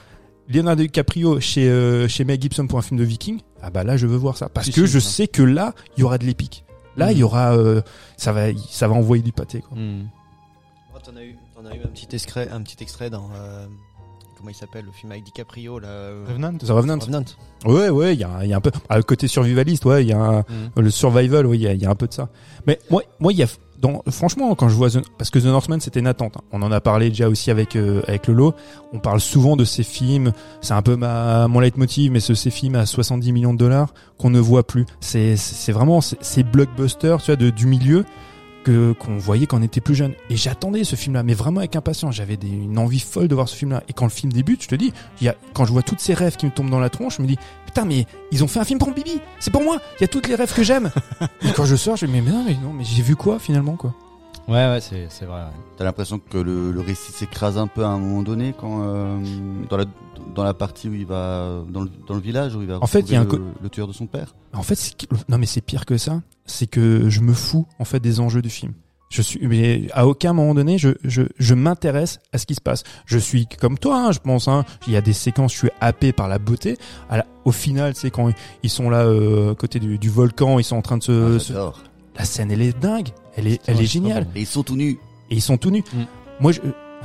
Leonardo 0.49 0.82
DiCaprio 0.82 1.38
chez, 1.38 1.68
euh, 1.68 2.09
chez 2.09 2.24
Mel 2.24 2.40
Gibson 2.43 2.66
pour 2.66 2.78
un 2.78 2.82
film 2.82 2.99
de 2.99 3.05
viking, 3.05 3.40
ah 3.62 3.70
bah 3.70 3.84
là, 3.84 3.97
je 3.97 4.09
veux 4.09 4.16
voir 4.16 4.36
ça. 4.36 4.49
Parce 4.49 4.70
que 4.70 4.86
je 4.86 4.99
ça. 4.99 5.09
sais 5.09 5.28
que 5.28 5.43
là, 5.43 5.72
il 5.97 6.01
y 6.01 6.03
aura 6.05 6.18
de 6.18 6.24
l'épique. 6.24 6.64
Là, 6.97 7.12
il 7.12 7.18
y 7.18 7.20
Mhm. 7.20 7.26
aura, 7.26 7.57
euh, 7.57 7.80
ça 8.16 8.32
va, 8.32 8.47
ça 8.70 8.88
va 8.88 8.95
envoyer 8.95 9.22
du 9.22 9.32
pâté, 9.32 9.61
quoi. 9.61 9.78
Oh, 9.78 10.99
T'en 11.05 11.16
as 11.16 11.22
eu, 11.24 11.36
t'en 11.55 11.64
as 11.64 11.74
eu 11.74 11.80
un 11.82 11.88
petit 11.88 12.09
extrait, 12.14 12.49
un 12.51 12.61
petit 12.62 12.82
extrait 12.82 13.09
dans 13.11 13.28
euh, 13.34 13.66
comment 14.43 14.51
il 14.51 14.55
s'appelle 14.57 14.84
le 14.84 14.90
film 14.93 15.12
avec 15.12 15.22
DiCaprio 15.24 15.78
là. 15.78 15.86
euh, 15.88 16.24
Revenant 16.28 16.53
The 16.59 16.68
Revenant. 16.68 16.99
Revenant. 16.99 17.24
Ouais, 17.64 17.88
ouais, 17.90 18.14
il 18.14 18.20
y 18.20 18.24
a, 18.24 18.28
un- 18.28 18.43
il 18.43 18.51
y 18.51 18.53
a 18.53 18.57
un 18.57 18.61
peu, 18.61 18.72
ah, 18.88 18.97
le 18.97 19.05
côté 19.05 19.28
survivaliste, 19.28 19.84
ouais, 19.84 20.03
il 20.05 20.09
y 20.09 20.12
a 20.12 20.18
un- 20.18 20.38
Mhm. 20.38 20.45
le 20.82 20.90
survival, 20.90 21.47
oui, 21.47 21.59
il 21.59 21.62
y 21.62 21.68
a, 21.68 21.72
il 21.74 21.80
y 21.80 21.86
a 21.86 21.90
un 21.90 21.95
peu 21.95 22.09
de 22.09 22.12
ça. 22.12 22.28
Mais 22.66 22.80
moi, 22.90 23.03
moi, 23.20 23.32
il 23.32 23.38
y 23.38 23.43
a, 23.45 23.47
dans, 23.78 24.03
franchement, 24.11 24.53
quand 24.57 24.68
je 24.68 24.74
vois 24.74 24.90
The, 24.90 25.01
parce 25.16 25.30
que 25.30 25.38
The 25.38 25.45
Northman, 25.45 25.78
c'était 25.80 26.01
une 26.01 26.07
attente. 26.09 26.36
hein. 26.36 26.43
On 26.51 26.61
en 26.62 26.72
a 26.72 26.80
parlé 26.80 27.09
déjà 27.11 27.28
aussi 27.28 27.51
avec 27.53 27.76
euh, 27.76 28.03
avec 28.09 28.26
Lolo. 28.26 28.53
On 28.93 28.99
parle 28.99 29.20
souvent 29.20 29.57
de 29.57 29.64
ces 29.64 29.84
films. 29.84 30.32
C'est 30.61 30.74
un 30.74 30.82
peu 30.82 30.97
ma 30.97 31.47
mon 31.49 31.61
leitmotiv, 31.61 32.11
mais 32.11 32.20
ce, 32.20 32.34
ces 32.34 32.51
films 32.51 32.74
à 32.74 32.84
70 32.86 33.30
millions 33.32 33.53
de 33.53 33.59
dollars 33.59 33.95
qu'on 34.18 34.30
ne 34.30 34.40
voit 34.40 34.66
plus. 34.66 34.86
C'est 35.01 35.36
c'est 35.36 35.72
vraiment 35.72 36.01
ces 36.01 36.16
ces 36.20 36.43
blockbusters, 36.43 37.18
tu 37.22 37.26
vois, 37.26 37.36
de, 37.36 37.51
du 37.51 37.66
milieu 37.66 38.05
que 38.65 38.93
qu'on 38.93 39.19
voyait 39.19 39.47
quand 39.47 39.59
on 39.59 39.63
était 39.63 39.81
plus 39.81 39.95
jeune. 39.95 40.13
Et 40.31 40.37
j'attendais 40.37 40.85
ce 40.85 40.97
film-là, 40.97 41.23
mais 41.23 41.35
vraiment 41.35 41.59
avec 41.61 41.75
impatience. 41.77 42.15
J'avais 42.15 42.37
des- 42.37 42.49
une 42.49 42.79
envie 42.79 43.01
folle 43.01 43.29
de 43.29 43.35
voir 43.35 43.49
ce 43.49 43.57
film-là. 43.57 43.83
Et 43.89 43.93
quand 43.93 44.05
le 44.05 44.11
film 44.11 44.33
débute, 44.33 44.63
je 44.63 44.69
te 44.69 44.75
dis, 44.75 44.93
il 45.21 45.25
y 45.25 45.29
a, 45.29 45.35
quand 45.55 45.65
je 45.65 45.73
vois 45.73 45.83
toutes 45.83 46.01
ces 46.01 46.15
rêves 46.15 46.37
qui 46.37 46.47
me 46.47 46.51
tombent 46.51 46.71
dans 46.71 46.81
la 46.81 46.91
tronche, 46.91 47.17
je 47.19 47.23
me 47.23 47.27
dis, 47.27 47.37
putain, 47.67 47.85
mais 47.85 48.07
ils 48.31 48.43
ont 48.45 48.49
fait 48.49 48.61
un 48.61 48.65
film 48.65 48.79
pour 48.79 48.93
Bibi. 48.93 49.21
C'est 49.41 49.51
pour 49.51 49.63
moi. 49.63 49.79
Il 49.99 50.03
y 50.03 50.05
a 50.05 50.09
toutes 50.09 50.29
les 50.29 50.35
rêves 50.35 50.55
que 50.55 50.63
j'aime. 50.63 50.91
et 51.43 51.53
quand 51.55 51.65
je 51.65 51.77
sors, 51.77 51.97
je 51.97 52.07
me 52.07 52.13
dis, 52.13 52.21
mais 52.21 52.31
non, 52.31 52.45
mais 52.47 52.55
non, 52.55 52.73
mais 52.73 52.85
j'ai 52.85 53.03
vu 53.03 53.17
quoi 53.17 53.39
finalement, 53.39 53.77
quoi? 53.77 53.95
Ouais, 54.49 54.55
ouais, 54.67 54.81
c'est 54.81 55.07
c'est 55.09 55.25
vrai. 55.25 55.41
ouais. 55.43 55.51
T'as 55.77 55.85
l'impression 55.85 56.19
que 56.19 56.37
le, 56.37 56.73
le 56.73 56.81
récit 56.81 57.13
s'écrase 57.13 57.57
un 57.59 57.69
peu 57.69 57.85
à 57.85 57.89
un 57.89 57.99
moment 57.99 58.23
donné 58.23 58.53
quand 58.61 58.81
euh, 58.83 59.17
dans 59.71 59.77
la 59.77 59.85
dans 60.35 60.45
la 60.45 60.55
partie 60.55 60.89
où 60.89 60.95
il 60.95 61.07
va 61.07 61.62
dans 61.68 61.83
le, 61.83 61.91
dans 62.09 62.14
le 62.14 62.20
village 62.20 62.55
où 62.57 62.62
il 62.62 62.68
va 62.68 62.79
En 62.81 62.87
fait, 62.87 63.01
il 63.01 63.12
y 63.12 63.16
a 63.16 63.20
un 63.20 63.25
le, 63.25 63.43
le 63.62 63.68
tueur 63.68 63.87
de 63.89 63.93
son 63.93 64.07
père. 64.07 64.35
En 64.53 64.62
fait, 64.62 64.97
non, 65.29 65.39
mais 65.39 65.47
c'est 65.47 65.61
pire 65.61 65.85
que 65.87 65.97
ça. 65.99 66.23
C'est 66.47 66.66
que 66.66 67.09
je 67.09 67.20
me 67.20 67.33
fous 67.33 67.66
en 67.79 67.85
fait 67.85 68.01
des 68.01 68.20
enjeux 68.20 68.43
du 68.43 68.51
film. 68.51 68.73
Je 69.11 69.20
suis, 69.20 69.47
mais 69.47 69.89
à 69.93 70.07
aucun 70.07 70.33
moment 70.33 70.55
donné, 70.55 70.79
je, 70.79 70.91
je, 71.05 71.23
je 71.39 71.55
m'intéresse 71.55 72.18
à 72.33 72.39
ce 72.39 72.47
qui 72.47 72.55
se 72.55 72.62
passe. 72.62 72.83
Je 73.05 73.18
suis 73.18 73.47
comme 73.47 73.77
toi, 73.79 74.07
hein, 74.07 74.12
je 74.12 74.18
pense. 74.20 74.49
Hein, 74.49 74.64
il 74.87 74.95
y 74.95 74.97
a 74.97 75.03
des 75.03 75.12
séquences, 75.12 75.53
je 75.53 75.59
suis 75.59 75.70
happé 75.83 76.12
par 76.12 76.29
la 76.29 76.39
beauté. 76.39 76.79
À 77.11 77.18
la- 77.18 77.27
au 77.45 77.53
final, 77.53 77.95
c'est 77.95 78.11
quand 78.11 78.31
ils 78.62 78.70
sont 78.70 78.89
là, 78.89 79.01
euh, 79.05 79.53
à 79.53 79.55
côté 79.55 79.81
du, 79.81 79.99
du 79.99 80.09
volcan, 80.09 80.59
ils 80.59 80.64
sont 80.64 80.77
en 80.77 80.83
train 80.83 80.97
de 80.97 81.03
se, 81.03 81.37
Ah, 81.37 81.39
se- 81.39 81.53
la 82.18 82.25
scène, 82.25 82.51
elle 82.51 82.62
est 82.62 82.79
dingue. 82.79 83.09
Elle 83.37 83.49
est, 83.49 83.61
elle 83.66 83.81
est 83.83 83.87
géniale. 83.87 84.27
Et 84.35 84.41
ils 84.41 84.47
sont 84.47 84.62
tout 84.62 84.77
nus. 84.77 84.99
Et 85.31 85.35
ils 85.35 85.43
sont 85.43 85.59
tout 85.59 85.70
nus. 85.70 85.85
Mm. 85.93 86.03
Moi, 86.41 86.53
je, 86.53 86.61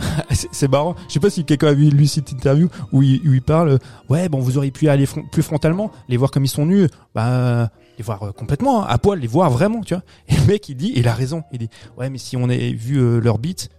c'est 0.31 0.69
marrant. 0.69 0.95
Je 1.07 1.13
sais 1.13 1.19
pas 1.19 1.29
si 1.29 1.43
quelqu'un 1.43 1.67
a 1.67 1.73
vu 1.73 1.89
lui 1.89 2.07
cette 2.07 2.31
interview 2.31 2.69
où 2.91 3.01
il, 3.03 3.41
parle. 3.41 3.69
euh, 3.69 3.77
Ouais, 4.09 4.29
bon, 4.29 4.39
vous 4.39 4.57
auriez 4.57 4.71
pu 4.71 4.89
aller 4.89 5.07
plus 5.31 5.43
frontalement, 5.43 5.91
les 6.07 6.17
voir 6.17 6.31
comme 6.31 6.45
ils 6.45 6.49
sont 6.49 6.65
nus. 6.65 6.87
Bah, 7.15 7.69
les 7.97 8.03
voir 8.03 8.21
euh, 8.23 8.31
complètement 8.31 8.83
hein, 8.83 8.87
à 8.89 8.97
poil, 8.97 9.19
les 9.19 9.27
voir 9.27 9.49
vraiment, 9.49 9.81
tu 9.81 9.93
vois. 9.95 10.03
Et 10.27 10.35
le 10.35 10.45
mec, 10.45 10.69
il 10.69 10.75
dit, 10.75 10.93
il 10.95 11.07
a 11.07 11.13
raison. 11.13 11.43
Il 11.51 11.59
dit, 11.59 11.69
ouais, 11.97 12.09
mais 12.09 12.17
si 12.17 12.37
on 12.37 12.43
avait 12.45 12.73
vu 12.73 12.97
euh, 12.97 13.19
leur 13.19 13.39
bite, 13.39 13.69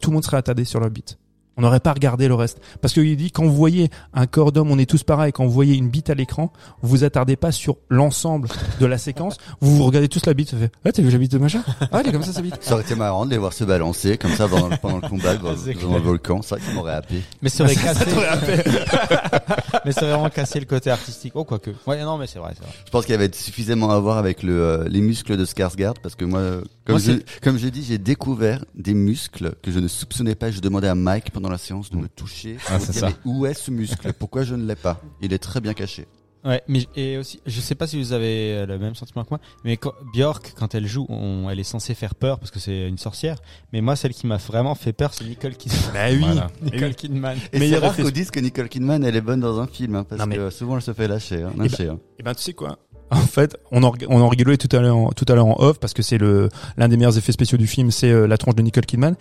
tout 0.00 0.10
le 0.10 0.14
monde 0.14 0.24
serait 0.24 0.36
attardé 0.38 0.64
sur 0.64 0.80
leur 0.80 0.90
bite. 0.90 1.18
On 1.56 1.62
n'aurait 1.62 1.80
pas 1.80 1.94
regardé 1.94 2.28
le 2.28 2.34
reste. 2.34 2.60
Parce 2.82 2.92
qu'il 2.92 3.16
dit, 3.16 3.30
quand 3.30 3.44
vous 3.44 3.54
voyez 3.54 3.88
un 4.12 4.26
corps 4.26 4.52
d'homme, 4.52 4.70
on 4.70 4.78
est 4.78 4.88
tous 4.88 5.02
pareils. 5.02 5.32
Quand 5.32 5.44
vous 5.44 5.52
voyez 5.52 5.74
une 5.74 5.88
bite 5.88 6.10
à 6.10 6.14
l'écran, 6.14 6.52
vous 6.82 6.88
vous 6.90 7.04
attardez 7.04 7.36
pas 7.36 7.50
sur 7.50 7.78
l'ensemble 7.88 8.48
de 8.78 8.86
la 8.86 8.98
séquence. 8.98 9.38
Vous 9.60 9.74
vous 9.74 9.84
regardez 9.84 10.08
tous 10.08 10.26
la 10.26 10.34
bite. 10.34 10.50
Ça 10.50 10.58
fait, 10.58 10.70
ah, 10.84 10.92
t'as 10.92 11.02
vu 11.02 11.10
la 11.10 11.18
bite 11.18 11.32
de 11.32 11.38
machin? 11.38 11.62
Ah, 11.80 12.00
elle 12.00 12.08
est 12.08 12.12
comme 12.12 12.22
ça, 12.22 12.32
sa 12.32 12.42
bite. 12.42 12.58
Ça 12.60 12.74
aurait 12.74 12.82
été 12.82 12.94
marrant 12.94 13.24
de 13.24 13.30
les 13.30 13.38
voir 13.38 13.52
se 13.52 13.64
balancer 13.64 14.18
comme 14.18 14.32
ça 14.32 14.48
pendant, 14.48 14.68
pendant 14.76 14.96
le 14.96 15.08
combat 15.08 15.36
dans, 15.36 15.52
le 15.52 16.00
volcan. 16.00 16.42
Ça 16.42 16.56
m'aurait 16.74 16.94
happé. 16.94 17.22
Mais 17.40 17.48
ça 17.48 17.64
aurait 17.64 17.74
cassé. 17.74 18.04
mais 19.84 19.92
ça 19.92 20.02
aurait 20.02 20.12
vraiment 20.12 20.30
cassé 20.30 20.60
le 20.60 20.66
côté 20.66 20.90
artistique. 20.90 21.32
Oh, 21.34 21.44
quoique. 21.44 21.70
Ouais, 21.86 22.02
non, 22.02 22.18
mais 22.18 22.26
c'est 22.26 22.38
vrai, 22.38 22.52
c'est 22.54 22.64
vrai. 22.64 22.74
Je 22.84 22.90
pense 22.90 23.06
qu'il 23.06 23.12
y 23.12 23.16
avait 23.18 23.32
suffisamment 23.32 23.90
à 23.90 23.98
voir 23.98 24.18
avec 24.18 24.42
le, 24.42 24.60
euh, 24.60 24.88
les 24.88 25.00
muscles 25.00 25.38
de 25.38 25.44
Skarsgård 25.46 25.96
parce 26.02 26.14
que 26.14 26.26
moi, 26.26 26.40
euh, 26.40 26.62
comme 26.84 27.00
Moi, 27.00 27.02
je, 27.04 27.40
comme 27.42 27.58
j'ai 27.58 27.70
dit, 27.70 27.82
j'ai 27.82 27.98
découvert 27.98 28.64
des 28.74 28.94
muscles 28.94 29.54
que 29.62 29.72
je 29.72 29.80
ne 29.80 29.88
soupçonnais 29.88 30.34
pas. 30.34 30.50
Je 30.50 30.60
demandais 30.60 30.88
à 30.88 30.94
Mike 30.94 31.30
pendant 31.32 31.45
la 31.50 31.58
séance 31.58 31.90
de 31.90 31.96
me 31.96 32.08
toucher. 32.08 32.56
Ah, 32.68 32.78
c'est 32.80 32.92
ça. 32.92 33.08
où 33.24 33.46
est 33.46 33.54
ce 33.54 33.70
muscle? 33.70 34.12
Pourquoi 34.12 34.42
je 34.44 34.54
ne 34.54 34.66
l'ai 34.66 34.76
pas? 34.76 35.00
Il 35.22 35.32
est 35.32 35.38
très 35.38 35.60
bien 35.60 35.74
caché. 35.74 36.06
Ouais, 36.44 36.62
mais 36.68 36.86
et 36.94 37.18
aussi, 37.18 37.40
je 37.44 37.60
sais 37.60 37.74
pas 37.74 37.88
si 37.88 37.98
vous 37.98 38.12
avez 38.12 38.64
le 38.66 38.78
même 38.78 38.94
sentiment 38.94 39.24
que 39.24 39.30
moi, 39.30 39.40
mais 39.64 39.76
quand, 39.76 39.92
Björk, 40.14 40.54
quand 40.56 40.76
elle 40.76 40.86
joue, 40.86 41.04
on, 41.08 41.50
elle 41.50 41.58
est 41.58 41.64
censée 41.64 41.92
faire 41.94 42.14
peur 42.14 42.38
parce 42.38 42.52
que 42.52 42.60
c'est 42.60 42.86
une 42.86 42.98
sorcière. 42.98 43.38
Mais 43.72 43.80
moi, 43.80 43.96
celle 43.96 44.14
qui 44.14 44.28
m'a 44.28 44.36
vraiment 44.36 44.76
fait 44.76 44.92
peur, 44.92 45.12
c'est 45.12 45.24
Nicole 45.24 45.56
Kidman. 45.56 45.80
Bah 45.92 46.06
oui. 46.10 46.18
Voilà. 46.20 46.46
Nicole 46.62 46.94
Kidman. 46.94 47.36
Et 47.52 47.58
c'est 47.58 47.78
rare 47.78 47.96
qu'on 47.96 48.10
dise 48.10 48.30
que 48.30 48.38
Nicole 48.38 48.68
Kidman 48.68 49.02
elle 49.04 49.16
est 49.16 49.20
bonne 49.20 49.40
dans 49.40 49.58
un 49.58 49.66
film, 49.66 49.96
hein, 49.96 50.04
parce 50.08 50.20
Non, 50.20 50.26
mais- 50.28 50.36
que 50.36 50.50
souvent 50.50 50.76
elle 50.76 50.82
se 50.82 50.92
fait 50.92 51.08
lâcher. 51.08 51.42
Hein, 51.42 51.52
ben- 51.56 51.64
lâcher, 51.64 51.88
hein. 51.88 51.98
Et 52.20 52.22
ben 52.22 52.32
tu 52.32 52.42
sais 52.42 52.52
quoi? 52.52 52.78
En 53.10 53.16
fait, 53.16 53.56
on 53.72 53.82
en, 53.82 53.92
on 54.08 54.20
en 54.20 54.28
rigolait 54.28 54.56
tout 54.56 54.68
à 54.76 54.80
l'heure, 54.80 54.96
en- 54.96 55.10
tout 55.10 55.24
à 55.28 55.34
l'heure 55.34 55.46
en 55.46 55.56
off 55.60 55.80
parce 55.80 55.94
que 55.94 56.02
c'est 56.02 56.18
le 56.18 56.48
l'un 56.76 56.88
des 56.88 56.96
meilleurs 56.96 57.18
effets 57.18 57.32
spéciaux 57.32 57.58
du 57.58 57.66
film, 57.66 57.90
c'est 57.90 58.10
euh, 58.10 58.26
la 58.28 58.38
tronche 58.38 58.54
de 58.54 58.62
Nicole 58.62 58.86
Kidman. 58.86 59.16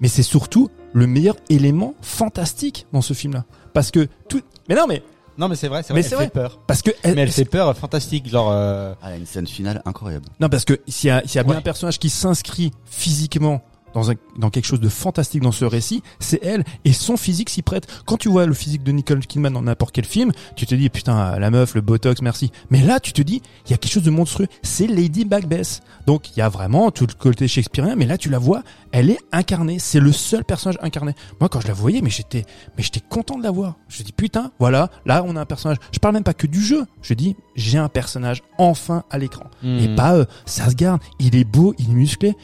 Mais 0.00 0.06
c'est 0.08 0.22
surtout 0.22 0.70
le 0.92 1.06
meilleur 1.06 1.36
élément 1.48 1.94
fantastique 2.02 2.86
dans 2.92 3.02
ce 3.02 3.14
film-là, 3.14 3.44
parce 3.72 3.90
que 3.90 4.08
tout. 4.28 4.40
Mais 4.68 4.74
non, 4.74 4.86
mais 4.88 5.02
Non, 5.38 5.48
mais 5.48 5.56
c'est 5.56 5.68
vrai, 5.68 5.82
c'est 5.82 5.94
Mais 5.94 6.00
vrai, 6.02 6.08
c'est 6.08 6.14
elle 6.14 6.16
vrai. 6.18 6.24
fait 6.26 6.30
peur. 6.32 6.60
parce 6.66 6.82
que 6.82 6.90
elle, 7.02 7.14
Mais 7.14 7.22
elle 7.22 7.32
fait 7.32 7.44
peur, 7.46 7.74
fantastique, 7.76 8.28
genre. 8.28 8.50
euh, 8.52 8.92
Ah, 9.02 9.06
elle 9.08 9.14
a 9.14 9.16
une 9.16 9.26
scène 9.26 9.46
finale 9.46 9.80
incroyable. 9.86 10.26
non 10.40 10.48
parce 10.50 10.64
que 10.66 10.78
s'il 10.86 11.08
y 11.08 11.10
a, 11.10 11.22
s'il 11.26 11.36
y 11.36 11.38
a 11.38 11.42
bien 11.42 11.52
Ouais. 11.52 11.58
un 11.58 11.62
personnage 11.62 11.98
qui 11.98 12.10
s'inscrit 12.10 12.70
physiquement 12.84 13.62
dans 13.94 14.10
un, 14.10 14.14
dans 14.36 14.50
quelque 14.50 14.66
chose 14.66 14.80
de 14.80 14.88
fantastique 14.88 15.42
dans 15.42 15.52
ce 15.52 15.64
récit, 15.64 16.02
c'est 16.20 16.42
elle 16.42 16.64
et 16.84 16.92
son 16.92 17.16
physique 17.16 17.50
s'y 17.50 17.62
prête. 17.62 17.86
Quand 18.06 18.16
tu 18.16 18.28
vois 18.28 18.46
le 18.46 18.54
physique 18.54 18.82
de 18.82 18.92
Nicole 18.92 19.20
Kidman 19.20 19.52
dans 19.52 19.62
n'importe 19.62 19.92
quel 19.94 20.04
film, 20.04 20.32
tu 20.56 20.66
te 20.66 20.74
dis 20.74 20.88
putain 20.88 21.38
la 21.38 21.50
meuf, 21.50 21.74
le 21.74 21.80
botox, 21.80 22.22
merci. 22.22 22.50
Mais 22.70 22.82
là, 22.82 23.00
tu 23.00 23.12
te 23.12 23.22
dis 23.22 23.42
il 23.66 23.70
y 23.70 23.74
a 23.74 23.76
quelque 23.76 23.92
chose 23.92 24.02
de 24.02 24.10
monstrueux. 24.10 24.46
C'est 24.62 24.86
Lady 24.86 25.24
Macbeth. 25.24 25.82
Donc 26.06 26.30
il 26.30 26.38
y 26.38 26.42
a 26.42 26.48
vraiment 26.48 26.90
tout 26.90 27.06
le 27.06 27.14
côté 27.14 27.48
shakespearien, 27.48 27.96
mais 27.96 28.06
là 28.06 28.18
tu 28.18 28.28
la 28.28 28.38
vois, 28.38 28.62
elle 28.92 29.10
est 29.10 29.20
incarnée. 29.32 29.78
C'est 29.78 30.00
le 30.00 30.12
seul 30.12 30.44
personnage 30.44 30.78
incarné. 30.82 31.14
Moi 31.40 31.48
quand 31.48 31.60
je 31.60 31.68
la 31.68 31.74
voyais, 31.74 32.00
mais 32.02 32.10
j'étais, 32.10 32.44
mais 32.76 32.82
j'étais 32.82 33.00
content 33.00 33.38
de 33.38 33.42
la 33.42 33.50
voir. 33.50 33.76
Je 33.88 34.02
dis 34.02 34.12
putain, 34.12 34.52
voilà, 34.58 34.90
là 35.06 35.22
on 35.26 35.36
a 35.36 35.40
un 35.40 35.46
personnage. 35.46 35.78
Je 35.92 35.98
parle 35.98 36.14
même 36.14 36.24
pas 36.24 36.34
que 36.34 36.46
du 36.46 36.60
jeu. 36.60 36.86
Je 37.02 37.14
dis 37.14 37.36
j'ai 37.54 37.78
un 37.78 37.88
personnage 37.88 38.42
enfin 38.58 39.04
à 39.10 39.18
l'écran. 39.18 39.44
Et 39.62 39.88
hmm. 39.88 39.96
pas 39.96 40.14
euh, 40.14 40.24
ça 40.46 40.68
se 40.70 40.74
garde, 40.74 41.00
il 41.18 41.36
est 41.36 41.44
beau, 41.44 41.74
il 41.78 41.90
est 41.90 41.94
musclé. 41.94 42.34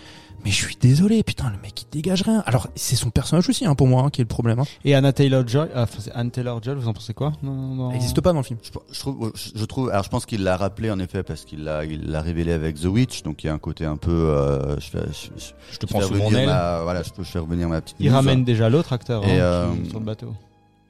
Mais 0.44 0.50
je 0.52 0.56
suis 0.56 0.76
désolé, 0.80 1.22
putain, 1.22 1.50
le 1.50 1.60
mec 1.60 1.82
il 1.82 1.86
dégage 1.90 2.22
rien. 2.22 2.42
Alors 2.46 2.68
c'est 2.76 2.94
son 2.96 3.10
personnage 3.10 3.48
aussi 3.48 3.66
hein, 3.66 3.74
pour 3.74 3.88
moi 3.88 4.02
hein, 4.04 4.10
qui 4.10 4.20
est 4.20 4.24
le 4.24 4.28
problème. 4.28 4.60
Hein. 4.60 4.64
Et 4.84 4.94
Anna 4.94 5.12
Taylor 5.12 5.46
Joy, 5.46 5.66
enfin, 5.74 5.98
c'est 5.98 6.12
Anne 6.12 6.30
Taylor 6.30 6.62
Joy, 6.62 6.74
vous 6.76 6.86
en 6.88 6.92
pensez 6.92 7.12
quoi? 7.12 7.32
Non, 7.42 7.52
non, 7.52 7.88
Elle 7.88 7.94
n'existe 7.94 8.20
pas 8.20 8.32
dans 8.32 8.38
le 8.38 8.44
film. 8.44 8.58
Je, 8.62 8.70
je 8.92 9.00
trouve, 9.00 9.32
je 9.54 9.64
trouve, 9.64 9.90
alors 9.90 10.04
je 10.04 10.08
pense 10.10 10.26
qu'il 10.26 10.44
l'a 10.44 10.56
rappelé 10.56 10.90
en 10.90 10.98
effet 11.00 11.22
parce 11.22 11.44
qu'il 11.44 11.64
l'a, 11.64 11.84
il 11.84 12.10
l'a 12.10 12.20
révélé 12.22 12.52
avec 12.52 12.80
The 12.80 12.84
Witch, 12.86 13.22
donc 13.24 13.42
il 13.42 13.48
y 13.48 13.50
a 13.50 13.52
un 13.52 13.58
côté 13.58 13.84
un 13.84 13.96
peu, 13.96 14.10
euh, 14.12 14.78
je 14.78 14.90
fais, 14.90 14.98
je, 15.08 15.28
je- 15.42 15.52
Je 15.72 15.78
te 15.78 15.86
je 15.86 15.90
prends 15.90 16.00
fais 16.00 16.06
sous 16.06 16.14
mon 16.14 16.24
revenir 16.26 16.40
aile. 16.40 16.46
ma, 16.48 16.82
voilà, 16.82 17.02
je 17.02 17.10
peux, 17.10 17.24
fais 17.24 17.38
revenir 17.40 17.68
ma 17.68 17.80
petite. 17.80 17.96
Il 17.98 18.08
news. 18.08 18.14
ramène 18.14 18.44
déjà 18.44 18.68
l'autre 18.70 18.92
acteur 18.92 19.24
Et, 19.26 19.32
hein, 19.40 19.42
euh, 19.42 19.74
sur 19.90 19.98
le 19.98 20.04
bateau. 20.06 20.32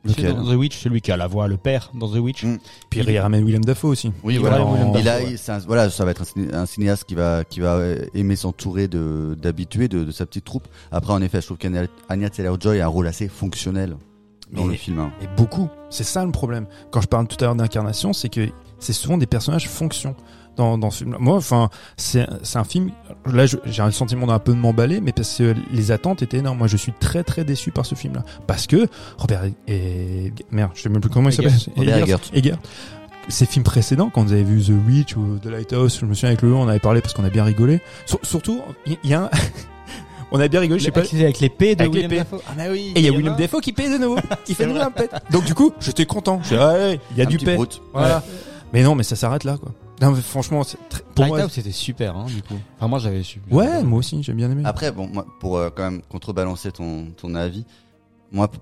C'est 0.05 0.23
Lequel 0.23 0.35
dans 0.37 0.45
The 0.45 0.55
Witch, 0.57 0.79
celui 0.79 1.01
qui 1.01 1.11
a 1.11 1.17
la 1.17 1.27
voix, 1.27 1.49
le 1.49 1.57
père 1.57 1.91
dans 1.93 2.09
The 2.09 2.17
Witch. 2.19 2.45
Mm. 2.45 2.59
Puis 2.89 3.01
il 3.01 3.19
ramène 3.19 3.43
William 3.45 3.65
Dafoe 3.65 3.89
aussi. 3.89 4.13
Oui, 4.23 4.35
Il 4.35 4.41
voilà. 4.41 4.65
ouais. 4.65 4.79
un- 4.81 5.59
voilà, 5.67 5.91
ça 5.91 6.05
va 6.05 6.13
être 6.13 6.23
un, 6.23 6.25
ciné- 6.25 6.55
un 6.55 6.67
cinéaste 6.67 7.05
qui 7.05 7.15
va, 7.17 7.45
qui 7.45 7.61
va 7.61 7.75
euh, 7.75 8.07
aimer 8.15 8.37
s'entourer 8.37 8.87
de, 8.89 9.37
d'habitués 9.41 9.89
de, 9.89 10.05
de 10.05 10.11
sa 10.13 10.25
petite 10.25 10.45
troupe. 10.45 10.69
Après, 10.93 11.13
en 11.13 11.21
effet, 11.21 11.41
je 11.41 11.47
trouve 11.47 11.59
qu'Anya 11.59 12.31
Taylor-Joy 12.31 12.81
a 12.81 12.85
un 12.85 12.89
rôle 12.89 13.09
assez 13.09 13.29
fonctionnel 13.29 13.97
dans 14.53 14.65
Mais- 14.65 14.73
le 14.73 14.79
film. 14.79 15.01
hein. 15.01 15.11
Et 15.21 15.27
beaucoup. 15.37 15.69
C'est 15.91 16.05
ça 16.05 16.25
le 16.25 16.31
problème. 16.33 16.67
Quand 16.91 17.01
je 17.01 17.09
parle 17.09 17.27
tout 17.27 17.37
à 17.41 17.45
l'heure 17.47 17.57
d'incarnation, 17.57 18.13
c'est 18.13 18.29
que 18.29 18.49
c'est 18.79 18.93
souvent 18.93 19.19
des 19.19 19.27
personnages 19.27 19.69
fonction 19.69 20.15
dans, 20.59 20.77
dans 20.77 20.91
ce 20.91 20.99
film. 20.99 21.17
Moi, 21.19 21.37
enfin, 21.37 21.71
c'est 21.97 22.27
c'est 22.43 22.59
un 22.59 22.65
film. 22.65 22.91
Là, 23.25 23.47
j'ai 23.47 23.83
un 23.83 23.91
sentiment 23.91 24.27
d'un 24.27 24.39
peu 24.39 24.53
de 24.53 24.59
m'emballer, 24.59 25.01
mais 25.01 25.13
parce 25.13 25.39
que 25.39 25.55
les 25.73 25.91
attentes 25.93 26.23
étaient 26.23 26.39
énormes. 26.39 26.59
Moi, 26.59 26.67
je 26.67 26.77
suis 26.77 26.93
très 26.93 27.23
très 27.25 27.45
déçu 27.45 27.71
par 27.71 27.87
ce 27.87 27.95
film-là, 27.95 28.23
parce 28.47 28.67
que 28.67 28.89
Robert 29.17 29.45
et 29.67 30.33
merde, 30.51 30.73
je 30.75 30.83
sais 30.83 30.89
même 30.89 31.01
plus 31.01 31.11
comment 31.11 31.31
il 31.31 31.33
s'appelle. 31.33 31.53
Robert. 31.77 32.19
Eggers. 32.35 32.57
Ces 33.31 33.45
films 33.47 33.65
précédents, 33.65 34.11
quand 34.13 34.23
vous 34.25 34.33
avez 34.33 34.43
vu 34.43 34.63
The 34.63 34.87
Witch 34.87 35.15
ou 35.17 35.39
The 35.39 35.47
Lighthouse, 35.47 35.99
je 36.01 36.07
me 36.07 36.15
souviens 36.15 36.31
avec 36.31 36.43
le 36.43 36.55
on 36.55 36.67
avait 36.67 36.79
parlé 36.79 37.01
parce 37.03 37.13
qu'on 37.13 37.25
a 37.25 37.31
bien 37.31 37.45
rigolé. 37.45 37.81
Sur- 38.07 38.21
surtout, 38.23 38.63
il 38.87 38.97
y, 39.05 39.13
a 39.13 39.25
un... 39.25 39.31
on 40.33 40.41
a 40.41 40.49
bien 40.49 40.61
rigolé. 40.61 40.81
Je 40.81 40.87
sais 40.87 40.91
pas. 40.91 41.01
Avec, 41.01 41.13
avec 41.15 41.41
l'épée 41.41 41.75
de 41.77 41.83
Avec 41.83 41.93
William. 41.93 42.11
Dafoe. 42.11 42.41
Ah 42.49 42.53
bah 42.57 42.63
oui. 42.71 42.93
Et 42.95 43.01
il 43.01 43.05
y 43.05 43.09
a 43.09 43.13
William 43.13 43.37
Dafoe 43.37 43.61
qui 43.61 43.75
paye 43.75 43.91
de 43.93 43.99
nouveau. 43.99 44.17
Il 44.49 44.55
fait 44.55 44.65
une 44.65 44.73
vraie 44.73 44.91
pète. 44.97 45.15
Donc 45.31 45.45
du 45.45 45.55
coup, 45.55 45.73
j'étais 45.79 46.07
content. 46.07 46.41
Je 46.43 46.49
dis, 46.49 46.57
ah 46.59 46.73
ouais, 46.73 47.01
il 47.11 47.19
y 47.19 47.21
a 47.21 47.27
Un 47.27 47.29
du 47.29 47.37
paix. 47.37 47.59
Voilà. 47.93 48.23
Mais 48.73 48.83
non, 48.83 48.95
mais 48.95 49.03
ça 49.03 49.15
s'arrête 49.15 49.45
là, 49.45 49.59
quoi. 49.59 49.73
Non, 50.01 50.13
mais 50.13 50.21
franchement, 50.21 50.63
c'est 50.63 50.79
très- 50.89 51.03
pour 51.03 51.27
moi. 51.27 51.39
Lighthouse, 51.39 51.55
c'était 51.55 51.73
super, 51.73 52.17
hein, 52.17 52.27
du 52.27 52.43
coup. 52.43 52.55
Enfin, 52.77 52.87
moi, 52.89 52.99
j'avais 52.99 53.23
su. 53.23 53.41
Ouais, 53.51 53.83
moi 53.83 53.99
aussi, 53.99 54.23
j'ai 54.23 54.33
bien 54.33 54.51
aimé. 54.51 54.63
Après, 54.65 54.93
bon, 54.93 55.09
moi, 55.13 55.27
pour 55.41 55.57
euh, 55.59 55.71
quand 55.75 55.83
même 55.91 56.03
contrebalancer 56.03 56.71
ton, 56.73 57.07
ton 57.17 57.35
avis, 57.35 57.65
moi, 58.31 58.49
p- 58.49 58.59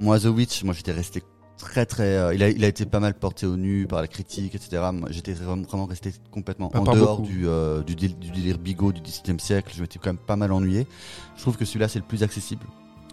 moi, 0.00 0.18
The 0.18 0.24
Witch, 0.26 0.64
moi, 0.64 0.72
j'étais 0.74 0.92
resté 0.92 1.22
très, 1.58 1.84
très. 1.86 2.16
euh, 2.16 2.34
il, 2.34 2.42
a, 2.42 2.48
il 2.48 2.64
a 2.64 2.68
été 2.68 2.86
pas 2.86 3.00
mal 3.00 3.14
porté 3.14 3.44
au 3.46 3.56
nu 3.56 3.86
par 3.86 4.00
la 4.00 4.08
critique, 4.08 4.54
etc. 4.54 4.82
Moi, 4.92 5.08
j'étais 5.12 5.32
vraiment, 5.34 5.62
vraiment 5.62 5.86
resté 5.86 6.12
complètement 6.30 6.68
Pas 6.70 6.80
en 6.80 6.84
dehors 6.84 7.18
beaucoup. 7.18 7.28
du, 7.28 7.46
euh, 7.46 7.82
du, 7.82 7.94
dél- 7.94 8.18
du 8.18 8.30
délire 8.30 8.58
bigot 8.58 8.92
du 8.92 9.02
XVIIe 9.02 9.38
siècle. 9.40 9.72
Je 9.76 9.82
m'étais 9.82 9.98
quand 9.98 10.10
même 10.10 10.16
pas 10.18 10.36
mal 10.36 10.50
ennuyé. 10.52 10.86
Je 11.36 11.42
trouve 11.42 11.56
que 11.56 11.64
celui-là, 11.64 11.88
c'est 11.88 11.98
le 11.98 12.04
plus 12.06 12.22
accessible. 12.22 12.64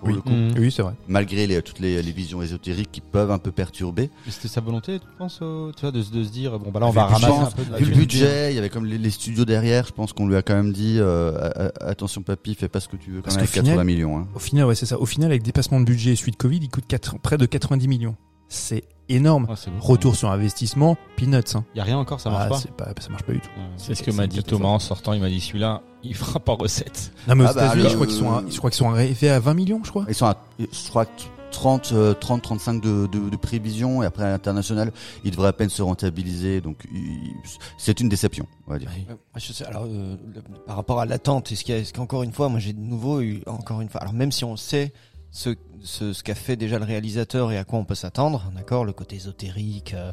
Pour 0.01 0.09
Oui. 0.09 0.15
le 0.15 0.21
coup. 0.21 0.31
Mm. 0.31 0.53
Oui, 0.57 0.71
c'est 0.71 0.81
vrai. 0.81 0.93
Malgré 1.07 1.45
les, 1.45 1.61
toutes 1.61 1.77
les, 1.79 2.01
les 2.01 2.11
visions 2.11 2.41
ésotériques 2.41 2.91
qui 2.91 3.01
peuvent 3.01 3.29
un 3.29 3.37
peu 3.37 3.51
perturber. 3.51 4.09
Mais 4.25 4.31
C'était 4.31 4.47
sa 4.47 4.59
volonté, 4.59 4.99
tu 4.99 5.05
penses, 5.17 5.41
au- 5.43 5.71
tu 5.71 5.81
vois, 5.81 5.91
de, 5.91 6.01
se- 6.01 6.11
de 6.11 6.23
se 6.23 6.29
dire, 6.31 6.57
bon, 6.57 6.71
bah 6.71 6.79
là, 6.79 6.87
on 6.87 6.91
va 6.91 7.05
ramasser 7.05 7.31
un 7.33 7.51
peu 7.51 7.63
de 7.63 7.75
Vu 7.77 7.85
le 7.91 7.95
budget, 7.95 8.51
il 8.51 8.55
y 8.55 8.57
avait 8.57 8.69
comme 8.69 8.85
les, 8.85 8.97
les 8.97 9.09
studios 9.11 9.45
derrière. 9.45 9.85
Je 9.85 9.91
pense 9.93 10.11
qu'on 10.11 10.27
lui 10.27 10.35
a 10.35 10.41
quand 10.41 10.55
même 10.55 10.73
dit 10.73 10.95
euh, 10.99 11.69
attention, 11.81 12.23
papy, 12.23 12.55
fais 12.55 12.67
pas 12.67 12.79
ce 12.79 12.87
que 12.87 12.97
tu 12.97 13.11
veux 13.11 13.17
quand 13.17 13.25
Parce 13.25 13.35
même 13.35 13.43
avec 13.43 13.51
final- 13.51 13.65
80 13.75 13.83
millions. 13.83 14.17
Hein. 14.17 14.27
Au 14.33 14.39
final, 14.39 14.65
ouais, 14.65 14.75
c'est 14.75 14.87
ça. 14.87 14.99
Au 14.99 15.05
final, 15.05 15.29
avec 15.29 15.43
dépassement 15.43 15.79
de 15.79 15.85
budget 15.85 16.15
suite 16.15 16.35
Covid, 16.37 16.57
il 16.61 16.69
coûte 16.69 16.85
près 17.21 17.37
de 17.37 17.45
90 17.45 17.87
millions. 17.87 18.15
C'est 18.53 18.83
énorme. 19.07 19.45
Bon. 19.45 19.55
Retour 19.79 20.15
sur 20.17 20.29
investissement, 20.29 20.97
peanuts. 21.15 21.37
Hein. 21.55 21.63
Y 21.73 21.79
a 21.79 21.83
rien 21.85 21.97
encore, 21.97 22.19
ça 22.19 22.29
marche 22.29 22.43
Ah, 22.45 22.49
pas. 22.49 22.57
c'est 22.59 22.71
pas. 22.71 22.85
Ça 22.99 23.09
marche 23.09 23.23
pas 23.23 23.31
du 23.31 23.39
tout. 23.39 23.47
Ouais. 23.57 23.63
C'est 23.77 23.95
ce 23.95 24.03
que 24.03 24.11
m'a 24.11 24.27
dit. 24.27 24.43
Thomas 24.43 24.67
en 24.67 24.79
sortant. 24.79 25.13
Il 25.13 25.21
m'a 25.21 25.29
dit 25.29 25.39
celui-là, 25.39 25.81
il 26.03 26.13
fera 26.15 26.39
pas 26.39 26.53
recette. 26.53 27.13
Non, 27.29 27.35
mais 27.35 27.45
aux 27.45 27.47
Ah 27.47 27.53
bah, 27.53 27.65
États-Unis, 27.67 27.83
le- 27.83 27.89
je 27.89 27.95
crois 27.95 28.07
qu'ils 28.07 28.15
sont, 28.17 28.31
à- 28.31 28.43
je 28.49 28.57
crois 28.57 28.69
qu'ils 28.69 28.77
sont 28.77 28.89
arrivés 28.89 29.29
à 29.29 29.39
20 29.39 29.53
millions, 29.53 29.79
je 29.85 29.89
crois. 29.89 30.05
Ils 30.09 30.15
sont 30.15 30.25
à, 30.25 30.35
je 30.59 30.89
crois, 30.89 31.05
que 31.05 31.11
30, 31.51 31.91
euh, 31.93 32.13
30, 32.13 32.41
35 32.41 32.81
de, 32.81 33.07
de, 33.07 33.29
de 33.29 33.35
prévision 33.37 34.03
et 34.03 34.05
après 34.05 34.23
à 34.23 34.29
l'international, 34.31 34.91
ils 35.23 35.31
devraient 35.31 35.49
à 35.49 35.53
peine 35.53 35.69
se 35.69 35.81
rentabiliser. 35.81 36.59
Donc, 36.61 36.77
il- 36.93 37.33
c'est 37.77 37.99
une 38.01 38.09
déception, 38.09 38.47
on 38.67 38.71
va 38.71 38.79
dire. 38.79 38.89
Euh, 39.09 39.13
je 39.37 39.53
sais, 39.53 39.65
alors, 39.65 39.83
euh, 39.85 40.15
le- 40.33 40.41
par 40.65 40.75
rapport 40.77 40.99
à 40.99 41.05
l'attente, 41.05 41.51
est-ce 41.51 41.63
qu'il 41.63 41.73
y 41.75 41.77
a- 41.77 41.81
est-ce 41.81 41.93
qu'encore 41.93 42.23
une 42.23 42.31
fois, 42.33 42.47
moi 42.49 42.59
j'ai 42.59 42.73
de 42.73 42.79
nouveau 42.79 43.21
eu, 43.21 43.41
encore 43.47 43.81
une 43.81 43.89
fois, 43.89 44.01
alors 44.01 44.13
même 44.13 44.31
si 44.33 44.43
on 44.45 44.55
sait 44.57 44.93
ce, 45.31 45.55
ce, 45.83 46.13
ce 46.13 46.23
qu'a 46.23 46.35
fait 46.35 46.55
déjà 46.55 46.77
le 46.77 46.85
réalisateur 46.85 47.51
et 47.51 47.57
à 47.57 47.63
quoi 47.63 47.79
on 47.79 47.85
peut 47.85 47.95
s'attendre, 47.95 48.51
d'accord, 48.55 48.85
le 48.85 48.93
côté 48.93 49.15
ésotérique, 49.15 49.93
euh, 49.93 50.11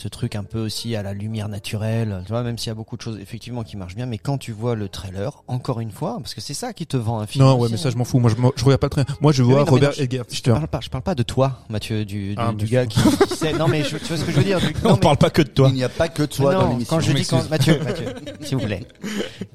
ce 0.00 0.06
truc 0.06 0.36
un 0.36 0.44
peu 0.44 0.60
aussi 0.60 0.94
à 0.94 1.02
la 1.02 1.12
lumière 1.12 1.48
naturelle, 1.48 2.22
tu 2.24 2.30
vois, 2.30 2.44
même 2.44 2.56
s'il 2.56 2.68
y 2.68 2.70
a 2.70 2.74
beaucoup 2.74 2.96
de 2.96 3.02
choses 3.02 3.18
effectivement 3.20 3.64
qui 3.64 3.76
marchent 3.76 3.96
bien, 3.96 4.06
mais 4.06 4.16
quand 4.18 4.38
tu 4.38 4.52
vois 4.52 4.76
le 4.76 4.88
trailer, 4.88 5.42
encore 5.48 5.80
une 5.80 5.90
fois, 5.90 6.18
parce 6.20 6.34
que 6.34 6.40
c'est 6.40 6.54
ça 6.54 6.72
qui 6.72 6.86
te 6.86 6.96
vend 6.96 7.18
un 7.18 7.26
film. 7.26 7.44
Non, 7.44 7.54
aussi, 7.54 7.62
ouais, 7.62 7.68
mais 7.72 7.76
ça, 7.78 7.88
hein. 7.88 7.90
je 7.92 7.98
m'en 7.98 8.04
fous. 8.04 8.20
Moi, 8.20 8.30
je, 8.30 8.36
je 8.54 8.64
regarde 8.64 8.80
pas 8.80 8.86
le 8.86 9.04
train. 9.04 9.16
Moi, 9.20 9.32
je 9.32 9.42
vois 9.42 9.58
non, 9.58 9.64
Robert 9.64 9.88
non, 9.90 9.94
je- 9.98 10.02
Eggers. 10.04 10.22
Je 10.30 10.40
te 10.40 10.50
parle 10.50 10.68
pas, 10.68 10.78
je 10.80 10.88
parle 10.88 11.02
pas 11.02 11.16
de 11.16 11.24
toi, 11.24 11.58
Mathieu, 11.68 12.04
du, 12.04 12.28
du, 12.28 12.34
Ah, 12.36 12.52
du 12.52 12.66
gars 12.66 12.86
qui, 12.86 13.00
qui 13.02 13.34
sait. 13.36 13.52
Non, 13.54 13.66
mais 13.66 13.82
je, 13.82 13.96
tu 13.96 14.04
vois 14.04 14.16
ce 14.18 14.24
que 14.24 14.30
je 14.30 14.36
veux 14.36 14.44
dire. 14.44 14.60
du- 14.60 14.66
non, 14.84 14.90
On 14.90 14.94
mais- 14.94 15.00
parle 15.00 15.16
pas 15.16 15.30
que 15.30 15.42
de 15.42 15.48
toi. 15.48 15.68
Il 15.68 15.74
n'y 15.74 15.82
a 15.82 15.88
pas 15.88 16.06
que 16.08 16.22
toi 16.22 16.54
non, 16.54 16.60
dans 16.60 16.68
l'émission. 16.70 16.96
Quand 16.96 17.00
je 17.00 17.10
Je 17.10 17.16
dis 17.16 17.26
quand. 17.26 17.50
Mathieu, 17.50 17.80
Mathieu, 17.82 18.06
s'il 18.42 18.56
vous 18.56 18.66
plaît. 18.66 18.86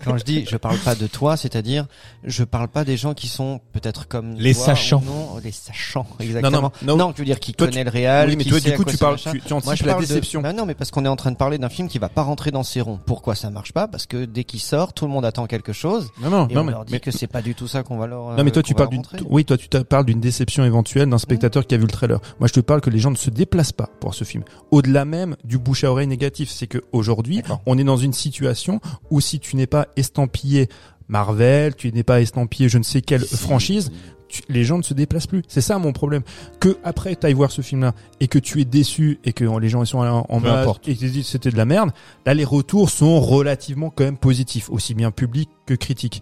Quand 0.04 0.18
je 0.18 0.24
dis 0.26 0.46
je 0.50 0.58
parle 0.58 0.78
pas 0.80 0.96
de 0.96 1.08
toi, 1.08 1.38
c'est-à-dire 1.38 1.86
je 2.26 2.44
parle 2.44 2.68
pas 2.68 2.84
des 2.84 2.98
gens 2.98 3.14
qui 3.14 3.30
sont 3.30 3.62
peut-être 3.72 4.10
comme 4.10 4.36
Les 4.36 4.54
toi, 4.54 4.66
sachants. 4.66 5.02
Non, 5.06 5.38
les 5.42 5.52
sachants, 5.54 6.06
exactement. 6.20 6.74
non, 6.84 6.98
non. 6.98 7.14
je 7.16 7.20
veux 7.20 7.26
dire 7.26 7.40
qui 7.40 7.54
Toi, 7.54 7.68
connaît 7.68 7.86
le 7.86 7.90
réel. 7.90 8.28
oui, 8.30 8.36
mais 8.36 8.44
toi, 8.44 8.60
du 8.60 8.74
coup, 8.74 8.84
tu 8.84 8.98
parles, 8.98 9.14
machin. 9.14 9.32
tu, 9.32 9.40
tu 9.42 9.50
Moi, 9.54 9.58
anticipes 9.60 9.78
je 9.80 9.86
la 9.86 9.94
parle 9.94 10.04
déception. 10.34 10.40
De... 10.42 10.44
Bah 10.44 10.54
non, 10.54 10.66
mais 10.66 10.74
parce 10.74 10.92
qu'on 10.92 11.06
est 11.06 11.10
en 11.10 11.16
train 11.16 11.32
de 11.32 11.38
parler 11.38 11.58
d'un 11.58 11.70
film 11.70 11.88
qui 11.88 12.00
va 12.00 12.10
pas 12.10 12.24
rentrer 12.24 12.52
dans 12.52 12.64
ses 12.64 12.82
ronds. 12.82 13.00
Pourquoi 13.06 13.36
ça 13.36 13.50
marche 13.50 13.74
pas? 13.74 13.88
Parce 13.88 14.06
que 14.06 14.26
dès 14.26 14.44
qu'il 14.44 14.60
sort, 14.60 14.94
tout 14.94 15.06
le 15.06 15.12
monde 15.12 15.26
attend 15.26 15.46
quelque 15.48 15.74
chose 15.74 16.12
Non, 16.22 16.30
non, 16.30 16.48
et 16.48 16.54
non, 16.54 16.62
on 16.62 16.64
mais, 16.66 16.72
leur 16.72 16.86
dit 16.86 16.94
mais- 16.94 17.00
que 17.00 17.12
c'est 17.12 17.28
pas 17.28 17.42
du 17.42 17.56
tout 17.56 17.68
ça 17.68 17.84
qu'on 17.84 17.98
va 17.98 18.08
leur. 18.08 18.36
non, 18.36 18.44
mais 18.44 18.52
toi, 18.52 18.60
euh, 18.60 18.64
tu 18.64 18.74
parles 18.74 18.90
d'une, 18.90 19.04
oui, 19.30 19.46
toi, 19.46 19.58
tu 19.58 19.68
parles 19.70 20.06
d'une 20.06 20.20
déception 20.22 20.66
éventuelle 20.66 21.10
d'un 21.10 21.18
spectateur 21.18 21.66
qui 21.68 21.76
a 21.76 21.78
vu 21.78 21.84
le 21.86 21.92
trailer. 21.92 22.20
Moi, 22.40 22.48
je 22.48 22.54
te 22.54 22.60
parle 22.60 22.82
que 22.82 22.90
les 22.90 23.00
gens 23.00 23.12
ne 23.12 23.16
se 23.16 23.30
déplacent 23.30 23.72
pas 23.72 23.90
pour 24.00 24.14
ce 24.16 24.24
film. 24.24 24.44
Au-delà 24.72 25.06
même 25.06 25.36
du 25.44 25.58
bouche 25.58 25.84
à 25.84 25.92
oreille 25.92 26.08
négatif, 26.08 26.50
c'est 26.50 26.68
que 26.68 26.80
aujourd'hui, 26.92 27.42
on 27.66 27.78
est 27.78 27.84
dans 27.84 27.98
une 27.98 28.14
situation 28.14 28.80
où 29.10 29.22
si 29.22 29.40
tu 29.40 29.56
n'es 29.56 29.68
pas 29.68 29.88
estampillé 29.96 30.70
Marvel, 31.08 31.76
tu 31.76 31.92
n'es 31.92 32.04
pas 32.04 32.22
estampillé 32.22 32.70
je 32.70 32.78
ne 32.78 32.84
sais 32.84 33.02
quelle 33.02 33.26
franchise, 33.26 33.92
tu- 34.34 34.42
les 34.50 34.64
gens 34.64 34.78
ne 34.78 34.84
se 34.84 34.94
déplacent 34.94 35.28
plus. 35.28 35.44
C'est 35.48 35.62
ça 35.62 35.78
mon 35.78 35.94
problème. 35.94 36.24
Que 36.60 36.78
après 36.84 37.16
tu 37.16 37.26
ailles 37.26 37.34
voir 37.34 37.52
ce 37.52 37.62
film-là 37.62 37.94
et 38.20 38.28
que 38.28 38.40
tu 38.40 38.60
es 38.62 38.66
déçu 38.66 39.20
et 39.24 39.32
que 39.34 39.44
les 39.60 39.70
gens 39.70 39.84
ils 39.84 39.88
sont 39.88 40.00
en, 40.00 40.26
en 40.28 40.44
importe. 40.46 40.88
et 40.88 40.96
qu'ils 40.96 41.12
disent 41.12 41.28
c'était 41.28 41.52
de 41.52 41.58
la 41.58 41.66
merde, 41.66 41.92
là 42.26 42.34
les 42.34 42.44
retours 42.46 42.90
sont 42.90 43.20
relativement 43.20 43.90
quand 43.90 44.04
même 44.04 44.18
positifs, 44.18 44.70
aussi 44.70 44.94
bien 44.94 45.12
public 45.12 45.50
que 45.66 45.74
critique. 45.76 46.22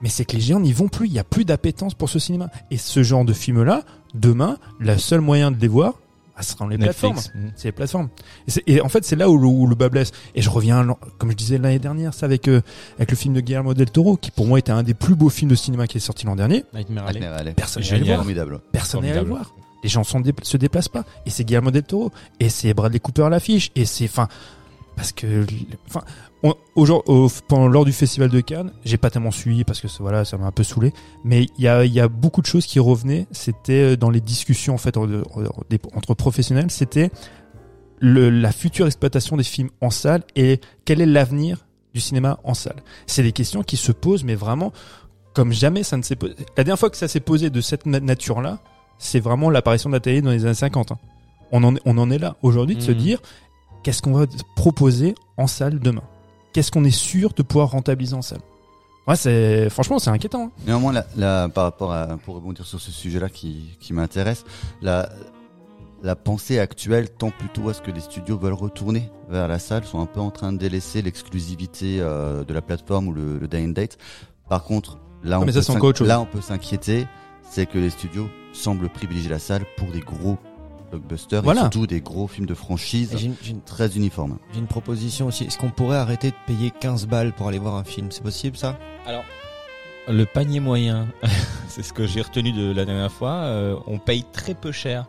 Mais 0.00 0.08
c'est 0.08 0.24
que 0.24 0.34
les 0.34 0.40
gens 0.42 0.58
n'y 0.58 0.72
vont 0.72 0.88
plus, 0.88 1.06
il 1.06 1.12
y 1.12 1.18
a 1.20 1.24
plus 1.24 1.44
d'appétence 1.44 1.94
pour 1.94 2.08
ce 2.08 2.18
cinéma. 2.18 2.48
Et 2.72 2.76
ce 2.76 3.02
genre 3.04 3.24
de 3.24 3.32
film-là, 3.32 3.82
demain, 4.14 4.56
le 4.80 4.98
seul 4.98 5.20
moyen 5.20 5.52
de 5.52 5.60
les 5.60 5.68
voir, 5.68 5.94
ah, 6.36 6.42
ce 6.42 6.52
sera 6.52 6.66
les 6.68 6.78
plateformes. 6.78 7.14
Netflix. 7.16 7.34
Mm. 7.36 7.48
C'est 7.56 7.68
les 7.68 7.72
plateformes. 7.72 8.08
Et, 8.46 8.50
c'est- 8.50 8.62
et 8.66 8.80
en 8.80 8.88
fait, 8.88 9.04
c'est 9.04 9.16
là 9.16 9.28
où 9.28 9.36
le, 9.38 9.46
où 9.46 9.66
le 9.66 9.74
bas 9.74 9.88
blesse. 9.88 10.12
Et 10.34 10.42
je 10.42 10.48
reviens, 10.50 10.86
comme 11.18 11.30
je 11.30 11.36
disais 11.36 11.58
l'année 11.58 11.78
dernière, 11.78 12.14
ça 12.14 12.26
avec 12.26 12.48
euh, 12.48 12.62
avec 12.96 13.10
le 13.10 13.16
film 13.16 13.34
de 13.34 13.40
Guillermo 13.40 13.74
del 13.74 13.90
Toro, 13.90 14.16
qui 14.16 14.30
pour 14.30 14.46
moi 14.46 14.58
était 14.58 14.72
un 14.72 14.82
des 14.82 14.94
plus 14.94 15.14
beaux 15.14 15.28
films 15.28 15.50
de 15.50 15.54
cinéma 15.56 15.86
qui 15.86 15.98
est 15.98 16.00
sorti 16.00 16.24
l'an 16.26 16.36
dernier. 16.36 16.64
Nightmare 16.74 17.06
Alley. 17.08 17.52
Personne 17.54 17.82
n'est 17.82 17.92
allé 17.92 18.04
voir. 18.04 18.16
Formidable. 18.18 18.60
Personne 18.72 19.02
n'est 19.02 19.12
allé 19.12 19.24
voir. 19.26 19.54
Les 19.84 19.88
gens 19.88 20.04
sont 20.04 20.20
dé- 20.20 20.32
se 20.42 20.56
déplacent 20.56 20.88
pas. 20.88 21.04
Et 21.26 21.30
c'est 21.30 21.44
Guillermo 21.44 21.70
del 21.70 21.82
Toro. 21.82 22.12
Et 22.40 22.48
c'est 22.48 22.72
Bradley 22.72 23.00
Cooper 23.00 23.24
à 23.24 23.28
l'affiche. 23.28 23.70
Et 23.74 23.84
c'est, 23.84 24.04
enfin, 24.04 24.28
parce 24.96 25.10
que, 25.12 25.44
enfin, 25.88 26.02
on- 26.42 26.54
au 26.74 26.86
jour- 26.86 27.02
au- 27.08 27.28
pendant 27.48 27.68
lors 27.68 27.84
du 27.84 27.92
festival 27.92 28.28
de 28.30 28.40
Cannes, 28.40 28.72
j'ai 28.84 28.96
pas 28.96 29.10
tellement 29.10 29.30
suivi 29.30 29.64
parce 29.64 29.80
que 29.80 29.88
ça- 29.88 29.98
voilà, 30.00 30.24
ça 30.24 30.36
m'a 30.38 30.46
un 30.46 30.50
peu 30.52 30.64
saoulé. 30.64 30.92
Mais 31.24 31.46
il 31.58 31.64
y 31.64 31.68
a, 31.68 31.84
y 31.84 32.00
a 32.00 32.08
beaucoup 32.08 32.40
de 32.40 32.46
choses 32.46 32.66
qui 32.66 32.80
revenaient. 32.80 33.26
C'était 33.30 33.92
euh, 33.92 33.96
dans 33.96 34.10
les 34.10 34.20
discussions 34.20 34.74
en 34.74 34.78
fait 34.78 34.96
en- 34.96 35.04
en- 35.04 35.62
des- 35.70 35.80
entre 35.94 36.14
professionnels. 36.14 36.70
C'était 36.70 37.10
la 38.00 38.50
future 38.52 38.86
exploitation 38.86 39.36
des 39.36 39.44
films 39.44 39.70
en 39.80 39.90
salle 39.90 40.22
et 40.34 40.60
quel 40.84 41.00
est 41.00 41.06
l'avenir 41.06 41.66
du 41.94 42.00
cinéma 42.00 42.40
en 42.42 42.54
salle. 42.54 42.82
C'est 43.06 43.22
des 43.22 43.32
questions 43.32 43.62
qui 43.62 43.76
se 43.76 43.92
posent, 43.92 44.24
mais 44.24 44.34
vraiment 44.34 44.72
comme 45.34 45.52
jamais 45.52 45.82
ça 45.82 45.96
ne 45.96 46.02
s'est 46.02 46.16
posé. 46.16 46.34
La 46.56 46.64
dernière 46.64 46.78
fois 46.78 46.90
que 46.90 46.96
ça 46.96 47.08
s'est 47.08 47.20
posé 47.20 47.48
de 47.50 47.60
cette 47.60 47.86
na- 47.86 48.00
nature-là, 48.00 48.58
c'est 48.98 49.20
vraiment 49.20 49.50
l'apparition 49.50 49.88
de 49.88 49.94
la 49.94 50.00
télé 50.00 50.20
dans 50.20 50.30
les 50.30 50.44
années 50.44 50.54
50. 50.54 50.92
hein. 50.92 50.98
On 51.52 51.62
en, 51.64 51.76
est- 51.76 51.80
on 51.84 51.96
en 51.98 52.10
est 52.10 52.18
là 52.18 52.36
aujourd'hui 52.42 52.76
de 52.76 52.80
se 52.82 52.90
Mhm. 52.90 52.96
dire 52.98 53.22
qu'est-ce 53.82 54.02
qu'on 54.02 54.12
va 54.12 54.26
proposer 54.56 55.14
en 55.36 55.46
salle 55.46 55.78
demain? 55.78 56.02
Qu'est-ce 56.52 56.70
qu'on 56.70 56.84
est 56.84 56.90
sûr 56.90 57.32
de 57.34 57.42
pouvoir 57.42 57.70
rentabiliser 57.70 58.14
en 58.14 58.22
salle? 58.22 58.40
Ouais, 59.08 59.16
c'est 59.16 59.68
franchement 59.70 59.98
c'est 59.98 60.10
inquiétant. 60.10 60.44
hein. 60.44 60.50
Néanmoins, 60.66 60.92
la, 60.92 61.06
la- 61.16 61.48
par 61.48 61.64
rapport 61.64 61.92
à, 61.92 62.16
pour 62.18 62.36
rebondir 62.36 62.64
sur 62.66 62.80
ce 62.80 62.90
sujet-là 62.92 63.28
qui, 63.28 63.76
qui 63.80 63.92
m'intéresse, 63.92 64.44
la, 64.80 65.08
la 66.02 66.14
pensée 66.14 66.58
actuelle 66.60 67.08
tend 67.10 67.30
plutôt 67.30 67.68
à 67.68 67.74
ce 67.74 67.80
que 67.82 67.90
les 67.90 68.00
studios 68.00 68.38
veulent 68.38 68.52
retourner 68.52 69.10
vers 69.28 69.48
la 69.48 69.58
salle, 69.58 69.84
sont 69.84 70.00
un 70.00 70.06
peu 70.06 70.20
en 70.20 70.30
train 70.30 70.52
de 70.52 70.58
délaisser 70.58 71.02
l'exclusivité 71.02 71.98
euh, 72.00 72.44
de 72.44 72.52
la 72.54 72.62
plateforme 72.62 73.08
ou 73.08 73.12
le, 73.12 73.38
le 73.38 73.48
day 73.48 73.64
and 73.64 73.68
date. 73.70 73.98
Par 74.48 74.62
contre, 74.64 74.98
là, 75.24 75.38
on 75.40 75.44
peut 75.46 75.52
là, 76.06 76.20
on 76.20 76.26
peut 76.26 76.40
s'inquiéter, 76.40 77.06
c'est 77.50 77.66
que 77.66 77.78
les 77.78 77.90
studios 77.90 78.28
semblent 78.52 78.88
privilégier 78.88 79.30
la 79.30 79.38
salle 79.38 79.64
pour 79.76 79.88
des 79.90 80.00
gros 80.00 80.38
blockbusters 80.92 81.42
Voilà. 81.42 81.60
et 81.60 81.64
surtout 81.64 81.86
des 81.86 82.00
gros 82.00 82.28
films 82.28 82.46
de 82.46 82.54
franchise 82.54 83.12
Et 83.14 83.18
J'ai 83.18 83.26
une- 83.26 83.34
j'ai 83.42 83.50
une 83.52 83.62
très 83.62 83.96
uniformes. 83.96 84.38
j'ai 84.52 84.58
une 84.60 84.66
proposition 84.66 85.26
aussi. 85.26 85.44
Est-ce 85.44 85.58
qu'on 85.58 85.70
pourrait 85.70 85.96
arrêter 85.96 86.30
de 86.30 86.36
payer 86.46 86.70
15 86.70 87.06
balles 87.06 87.32
pour 87.32 87.48
aller 87.48 87.58
voir 87.58 87.74
un 87.76 87.84
film? 87.84 88.08
C'est 88.10 88.22
possible 88.22 88.56
ça? 88.56 88.78
Alors, 89.06 89.24
le 90.08 90.24
panier 90.26 90.60
moyen, 90.60 91.08
c'est 91.68 91.82
ce 91.82 91.92
que 91.92 92.06
j'ai 92.06 92.22
retenu 92.22 92.52
de 92.52 92.72
la 92.72 92.84
dernière 92.84 93.10
fois. 93.12 93.32
euh, 93.44 93.76
on 93.86 93.98
paye 93.98 94.24
très 94.32 94.54
peu 94.54 94.72
cher 94.72 95.06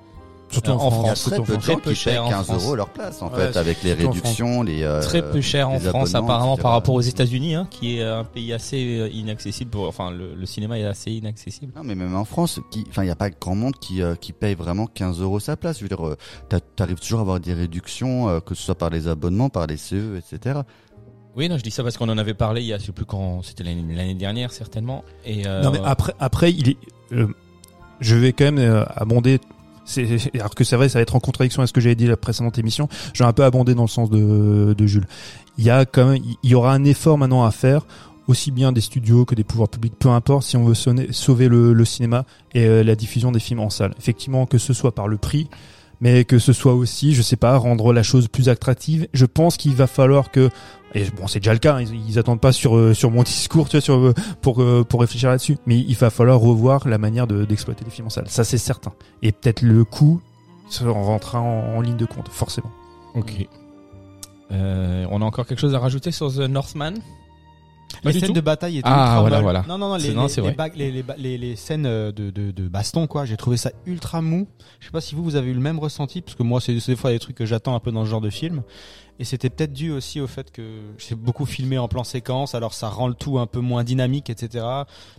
Surtout 0.53 0.71
En 0.71 0.75
en, 0.75 0.91
France, 0.91 0.93
France. 1.05 1.21
Très 1.23 1.35
surtout 1.35 1.41
en 1.41 1.45
peu 1.45 1.57
de 1.57 1.61
gens 1.63 1.75
Très 1.79 1.89
qui 1.91 1.95
cher 1.95 2.13
payent 2.13 2.19
en 2.19 2.29
15 2.29 2.45
France. 2.45 2.63
euros 2.63 2.75
leur 2.75 2.89
place, 2.89 3.21
en 3.21 3.29
Ouais, 3.29 3.51
fait, 3.51 3.57
avec 3.57 3.83
les 3.83 3.93
réductions, 3.93 4.63
les 4.63 4.83
euh, 4.83 5.01
Très 5.01 5.21
peu 5.29 5.41
cher 5.41 5.69
en 5.69 5.79
France 5.79 6.15
apparemment 6.15 6.53
etc. 6.53 6.61
par 6.63 6.71
rapport 6.73 6.95
aux 6.95 7.01
États-Unis, 7.01 7.55
hein, 7.55 7.67
qui 7.69 7.97
est 7.97 8.03
un 8.03 8.23
pays 8.23 8.53
assez 8.53 8.99
euh, 8.99 9.09
inaccessible. 9.09 9.71
Pour, 9.71 9.87
enfin, 9.87 10.11
le, 10.11 10.33
le 10.35 10.45
cinéma 10.45 10.77
est 10.79 10.85
assez 10.85 11.11
inaccessible. 11.11 11.73
Non, 11.75 11.83
mais 11.83 11.95
même 11.95 12.15
en 12.15 12.25
France, 12.25 12.59
qui, 12.71 12.85
enfin, 12.89 13.03
il 13.03 13.07
n'y 13.07 13.11
a 13.11 13.15
pas 13.15 13.29
grand 13.29 13.55
monde 13.55 13.75
qui, 13.79 14.01
euh, 14.01 14.15
qui 14.15 14.31
paye 14.33 14.55
vraiment 14.55 14.85
15 14.87 15.19
euros 15.21 15.39
sa 15.39 15.57
place. 15.57 15.77
Je 15.79 15.83
veux 15.83 15.89
dire, 15.89 16.15
t'a- 16.49 16.59
t'arrives 16.59 16.99
toujours 16.99 17.19
à 17.19 17.21
avoir 17.23 17.39
des 17.39 17.53
réductions, 17.53 18.29
euh, 18.29 18.39
que 18.39 18.55
ce 18.55 18.63
soit 18.63 18.75
par 18.75 18.89
les 18.89 19.07
abonnements, 19.07 19.49
par 19.49 19.67
les 19.67 19.77
CE, 19.77 20.17
etc. 20.17 20.59
Oui, 21.35 21.49
non, 21.49 21.57
je 21.57 21.63
dis 21.63 21.71
ça 21.71 21.81
parce 21.81 21.97
qu'on 21.97 22.09
en 22.09 22.17
avait 22.19 22.35
parlé 22.35 22.61
il 22.61 22.67
y 22.67 22.73
a, 22.73 22.77
je 22.77 22.85
sais 22.85 22.91
plus 22.91 23.05
quand, 23.05 23.41
c'était 23.41 23.63
l'année 23.63 23.83
l'année 23.95 24.13
dernière 24.13 24.51
certainement. 24.51 25.03
Et 25.25 25.47
euh, 25.47 25.63
Non 25.63 25.71
mais 25.71 25.79
après, 25.83 26.13
après, 26.19 26.51
il 26.53 26.69
est. 26.69 26.77
euh, 27.11 27.25
je 27.99 28.15
vais 28.15 28.33
quand 28.33 28.43
même 28.45 28.59
euh, 28.59 28.83
abonder. 28.95 29.39
Alors 30.35 30.55
que 30.55 30.63
c'est 30.63 30.75
vrai, 30.75 30.89
ça 30.89 30.99
va 30.99 31.03
être 31.03 31.15
en 31.15 31.19
contradiction 31.19 31.61
avec 31.61 31.69
ce 31.69 31.73
que 31.73 31.81
j'avais 31.81 31.95
dit 31.95 32.07
la 32.07 32.17
précédente 32.17 32.57
émission. 32.57 32.87
Je 33.13 33.23
vais 33.23 33.27
un 33.27 33.33
peu 33.33 33.43
abonder 33.43 33.75
dans 33.75 33.83
le 33.83 33.87
sens 33.87 34.09
de, 34.09 34.73
de 34.77 34.87
Jules. 34.87 35.07
Il 35.57 35.63
y 35.63 35.69
a 35.69 35.85
quand 35.85 36.11
même, 36.11 36.21
il 36.43 36.49
y 36.49 36.55
aura 36.55 36.73
un 36.73 36.83
effort 36.83 37.17
maintenant 37.17 37.43
à 37.43 37.51
faire, 37.51 37.85
aussi 38.27 38.51
bien 38.51 38.71
des 38.71 38.81
studios 38.81 39.25
que 39.25 39.35
des 39.35 39.43
pouvoirs 39.43 39.69
publics, 39.69 39.93
peu 39.99 40.09
importe, 40.09 40.47
si 40.47 40.57
on 40.57 40.63
veut 40.63 40.73
sonner- 40.73 41.11
sauver 41.11 41.47
le, 41.47 41.73
le 41.73 41.85
cinéma 41.85 42.25
et 42.53 42.65
euh, 42.65 42.83
la 42.83 42.95
diffusion 42.95 43.31
des 43.31 43.39
films 43.39 43.59
en 43.59 43.69
salle. 43.69 43.93
Effectivement, 43.99 44.45
que 44.45 44.57
ce 44.57 44.73
soit 44.73 44.95
par 44.95 45.07
le 45.07 45.17
prix, 45.17 45.49
mais 46.01 46.25
que 46.25 46.39
ce 46.39 46.53
soit 46.53 46.73
aussi, 46.73 47.13
je 47.13 47.21
sais 47.21 47.35
pas, 47.35 47.55
rendre 47.57 47.93
la 47.93 48.03
chose 48.03 48.27
plus 48.27 48.49
attractive. 48.49 49.07
Je 49.13 49.25
pense 49.25 49.57
qu'il 49.57 49.73
va 49.73 49.87
falloir 49.87 50.31
que, 50.31 50.49
et 50.95 51.05
bon, 51.11 51.27
c'est 51.27 51.39
déjà 51.39 51.53
le 51.53 51.59
cas, 51.59 51.75
hein, 51.75 51.81
ils, 51.81 52.09
ils 52.09 52.19
attendent 52.19 52.39
pas 52.41 52.51
sur 52.51 52.75
euh, 52.75 52.93
sur 52.93 53.09
mon 53.11 53.23
discours, 53.23 53.67
tu 53.69 53.77
vois, 53.77 53.81
sur 53.81 53.95
euh, 53.95 54.13
pour 54.41 54.61
euh, 54.61 54.83
pour 54.83 55.01
réfléchir 55.01 55.29
là-dessus. 55.29 55.57
Mais 55.65 55.77
il 55.79 55.95
va 55.95 56.09
falloir 56.09 56.39
revoir 56.39 56.87
la 56.87 56.97
manière 56.97 57.27
de- 57.27 57.45
d'exploiter 57.45 57.83
les 57.85 57.91
films 57.91 58.07
en 58.07 58.09
salle. 58.11 58.25
Ça, 58.27 58.43
c'est 58.43 58.57
certain. 58.57 58.93
Et 59.21 59.31
peut-être 59.31 59.61
le 59.61 59.83
coût 59.83 60.21
ça 60.69 60.89
rentrera 60.89 61.39
en, 61.41 61.75
en 61.77 61.81
ligne 61.81 61.97
de 61.97 62.05
compte, 62.05 62.29
forcément. 62.29 62.71
ok. 63.15 63.47
Euh, 64.51 65.05
on 65.09 65.21
a 65.21 65.25
encore 65.25 65.45
quelque 65.47 65.59
chose 65.59 65.73
à 65.75 65.79
rajouter 65.79 66.11
sur 66.11 66.31
The 66.31 66.39
Northman? 66.41 66.95
Pas 68.01 68.09
les 68.11 68.19
scènes 68.19 68.29
tout 68.29 68.33
de 68.33 68.41
bataille 68.41 68.79
étaient 68.79 68.87
Ah, 68.91 69.01
ultra 69.03 69.21
voilà, 69.21 69.41
voilà. 69.41 69.65
Non, 69.67 69.77
non, 69.77 69.89
non, 69.89 69.95
les, 69.97 70.13
non, 70.13 70.23
les, 70.23 70.29
c'est 70.29 70.41
les 70.41 70.47
vrai. 70.47 70.55
bagues- 70.55 70.75
les, 70.75 70.91
les, 70.91 71.03
les, 71.17 71.37
les 71.37 71.55
scènes 71.55 71.83
de, 71.83 72.11
de, 72.11 72.51
de 72.51 72.67
baston, 72.67 73.05
quoi. 73.07 73.25
J'ai 73.25 73.37
trouvé 73.37 73.55
ça 73.55 73.71
ultra 73.85 74.21
mou. 74.21 74.47
Je 74.79 74.85
sais 74.87 74.91
pas 74.91 74.99
si 75.01 75.13
vous, 75.15 75.23
vous 75.23 75.35
avez 75.35 75.51
eu 75.51 75.53
le 75.53 75.59
même 75.59 75.77
ressenti, 75.79 76.21
parce 76.21 76.35
que 76.35 76.41
moi, 76.43 76.59
c'est 76.59 76.79
c'est 76.79 76.93
des 76.93 76.95
fois 76.95 77.11
des 77.11 77.19
trucs 77.19 77.35
que 77.35 77.45
j'attends 77.45 77.75
un 77.75 77.79
peu 77.79 77.91
dans 77.91 78.03
ce 78.03 78.09
genre 78.09 78.21
de 78.21 78.31
film. 78.31 78.63
Et 79.19 79.25
c'était 79.25 79.51
peut-être 79.51 79.73
dû 79.73 79.91
aussi 79.91 80.19
au 80.19 80.25
fait 80.27 80.51
que 80.51 80.79
c'est 80.97 81.13
beaucoup 81.15 81.45
filmé 81.45 81.77
en 81.77 81.87
plan 81.87 82.03
séquence, 82.03 82.55
alors 82.55 82.73
ça 82.73 82.89
rend 82.89 83.07
le 83.07 83.13
tout 83.13 83.37
un 83.37 83.45
peu 83.45 83.59
moins 83.59 83.83
dynamique, 83.83 84.31
etc. 84.31 84.65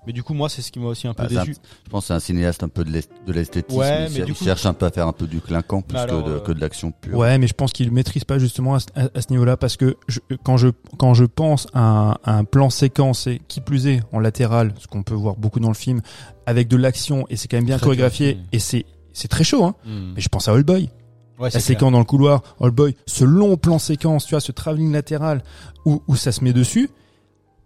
Mais 0.07 0.13
du 0.13 0.25
coup, 0.25 0.35
moi, 0.35 0.49
c'est 0.49 0.63
ce 0.63 0.73
qui 0.73 0.81
m'a 0.81 0.87
aussi 0.89 1.07
un 1.07 1.15
peu 1.15 1.23
Ah, 1.27 1.29
ça- 1.33 1.41
déçu. 1.45 1.57
Je 1.85 1.91
pense 1.91 2.03
que 2.03 2.07
c'est 2.09 2.13
un 2.15 2.19
cinéaste 2.21 2.65
un 2.65 2.69
peu 2.69 2.85
de 2.85 2.91
l'est- 2.91 3.09
de 3.25 3.33
l'esthétisme. 3.33 3.79
Ouais, 3.79 4.07
il 4.09 4.25
du 4.25 4.33
il 4.33 4.35
coup- 4.35 4.45
cherche 4.45 4.67
un 4.67 4.75
peu 4.75 4.87
à 4.87 4.91
faire 4.91 5.07
un 5.07 5.13
peu 5.13 5.29
du 5.29 5.41
clinquant 5.41 5.81
plus 5.81 5.97
alors, 5.97 6.25
que, 6.25 6.29
de, 6.29 6.35
euh, 6.35 6.41
que 6.41 6.51
de 6.53 6.61
l'action 6.61 6.91
pure. 6.91 7.17
Ouais, 7.17 7.39
mais 7.39 7.47
je 7.47 7.55
pense 7.55 7.73
qu'il 7.73 7.93
maîtrise 7.93 8.25
pas 8.25 8.39
justement 8.41 8.75
à, 8.75 8.81
ce- 8.81 8.87
à- 8.97 9.09
à 9.15 9.21
ce 9.21 9.31
niveau-là 9.31 9.57
parce 9.57 9.77
que 9.77 9.97
je, 10.09 10.19
quand 10.43 10.57
je 10.57 10.69
quand 10.99 11.15
je 11.15 11.25
pense 11.25 11.69
à 11.73 11.81
un, 11.81 12.11
à 12.25 12.37
un 12.37 12.45
plan 12.45 12.71
séquence 12.71 13.29
et 13.29 13.41
qui 13.47 13.61
plus 13.61 13.87
est 13.87 14.01
en 14.13 14.19
latéral, 14.19 14.75
ce 14.81 14.89
qu'on 14.89 15.05
peut 15.05 15.15
voir 15.15 15.37
beaucoup 15.37 15.61
dans 15.61 15.69
le 15.69 15.75
film, 15.75 16.01
avec 16.47 16.67
de 16.67 16.77
l'action 16.77 17.27
et 17.31 17.37
c'est 17.37 17.47
quand 17.47 17.59
même 17.59 17.65
bien 17.65 17.77
Très 17.77 17.85
chorégraphié 17.85 18.35
bien. 18.35 18.43
et 18.53 18.59
c'est 18.59 18.87
c'est 19.13 19.29
très 19.29 19.45
chaud. 19.45 19.63
Hein. 19.63 19.77
Hmm. 19.85 20.15
Mais 20.17 20.21
je 20.21 20.29
pense 20.29 20.49
à 20.49 20.53
All 20.53 20.65
Boy. 20.65 20.91
Ouais, 21.39 21.51
La 21.53 21.61
séquence 21.61 21.91
dans 21.91 21.99
le 21.99 22.05
couloir, 22.05 22.43
All 22.61 22.71
Boy, 22.71 22.97
ce 23.07 23.25
long 23.25 23.57
plan 23.57 23.79
séquence, 23.79 24.27
tu 24.27 24.31
vois, 24.31 24.41
ce 24.41 24.53
travelling 24.53 24.93
latéral 24.93 25.43
où, 25.85 26.03
où 26.07 26.17
ça 26.17 26.31
se 26.31 26.45
met 26.45 26.53
dessus. 26.53 26.91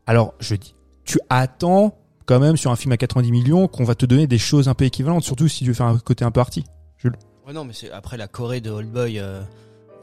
Alors, 0.07 0.33
je 0.41 0.55
dis, 0.55 0.75
tu 1.05 1.21
attends 1.29 1.99
quand 2.25 2.41
même 2.41 2.57
sur 2.57 2.71
un 2.71 2.77
film 2.77 2.93
à 2.93 2.97
90 2.97 3.31
millions 3.31 3.69
qu'on 3.69 3.85
va 3.85 3.95
te 3.95 4.07
donner 4.07 4.27
des 4.27 4.39
choses 4.39 4.69
un 4.69 4.75
peu 4.75 4.85
équivalentes, 4.85 5.25
surtout 5.25 5.49
si 5.49 5.65
tu 5.65 5.67
veux 5.67 5.75
faire 5.75 5.87
un 5.87 5.99
côté 5.99 6.25
un 6.25 6.31
peu 6.31 6.41
arty. 6.41 6.65
Ouais, 7.47 7.55
non, 7.55 7.65
mais 7.65 7.73
c'est 7.73 7.91
après 7.91 8.19
la 8.19 8.29
Corée 8.29 8.61
de 8.61 8.71
Old 8.71 8.91
Boy 8.91 9.19
euh, 9.19 9.41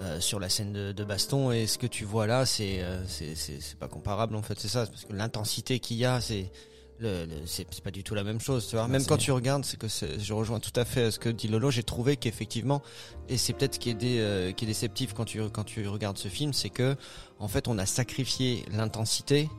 euh, 0.01 0.19
sur 0.19 0.39
la 0.39 0.49
scène 0.49 0.73
de, 0.73 0.91
de 0.91 1.03
baston 1.03 1.51
et 1.51 1.67
ce 1.67 1.77
que 1.77 1.85
tu 1.85 2.03
vois 2.03 2.25
là, 2.25 2.45
c'est 2.47 2.81
euh, 2.81 3.03
c'est 3.07 3.35
c'est 3.35 3.61
c'est 3.61 3.77
pas 3.77 3.87
comparable 3.87 4.35
en 4.35 4.41
fait. 4.41 4.59
C'est 4.59 4.67
ça, 4.67 4.87
parce 4.87 5.05
que 5.05 5.13
l'intensité 5.13 5.79
qu'il 5.79 5.97
y 5.97 6.05
a, 6.05 6.19
c'est 6.21 6.51
le, 6.99 7.25
le- 7.25 7.45
c'est 7.45 7.81
pas 7.83 7.91
du 7.91 8.03
tout 8.03 8.15
la 8.15 8.23
même 8.23 8.39
chose. 8.39 8.67
Tu 8.67 8.75
vois, 8.75 8.87
même 8.87 9.01
c'est- 9.01 9.09
quand 9.09 9.17
tu 9.17 9.31
regardes, 9.31 9.65
c'est 9.65 9.77
que 9.77 9.87
c'est- 9.87 10.19
je 10.19 10.33
rejoins 10.33 10.59
tout 10.59 10.71
à 10.79 10.85
fait 10.85 11.11
ce 11.11 11.19
que 11.19 11.27
dit 11.29 11.47
Lolo. 11.49 11.69
J'ai 11.71 11.83
trouvé 11.83 12.15
qu'effectivement, 12.17 12.81
et 13.29 13.37
c'est 13.37 13.53
peut-être 13.53 13.75
ce 13.75 13.79
qui 13.79 13.89
est 13.89 13.93
dé- 13.95 14.17
euh, 14.19 14.51
qui 14.53 14.63
est 14.65 14.67
déceptif 14.67 15.13
quand 15.13 15.25
tu 15.25 15.41
quand 15.49 15.63
tu 15.65 15.87
regardes 15.87 16.17
ce 16.17 16.27
film, 16.29 16.53
c'est 16.53 16.69
que 16.69 16.95
en 17.39 17.47
fait, 17.49 17.67
on 17.67 17.77
a 17.77 17.85
sacrifié 17.85 18.63
l'intensité 18.71 19.49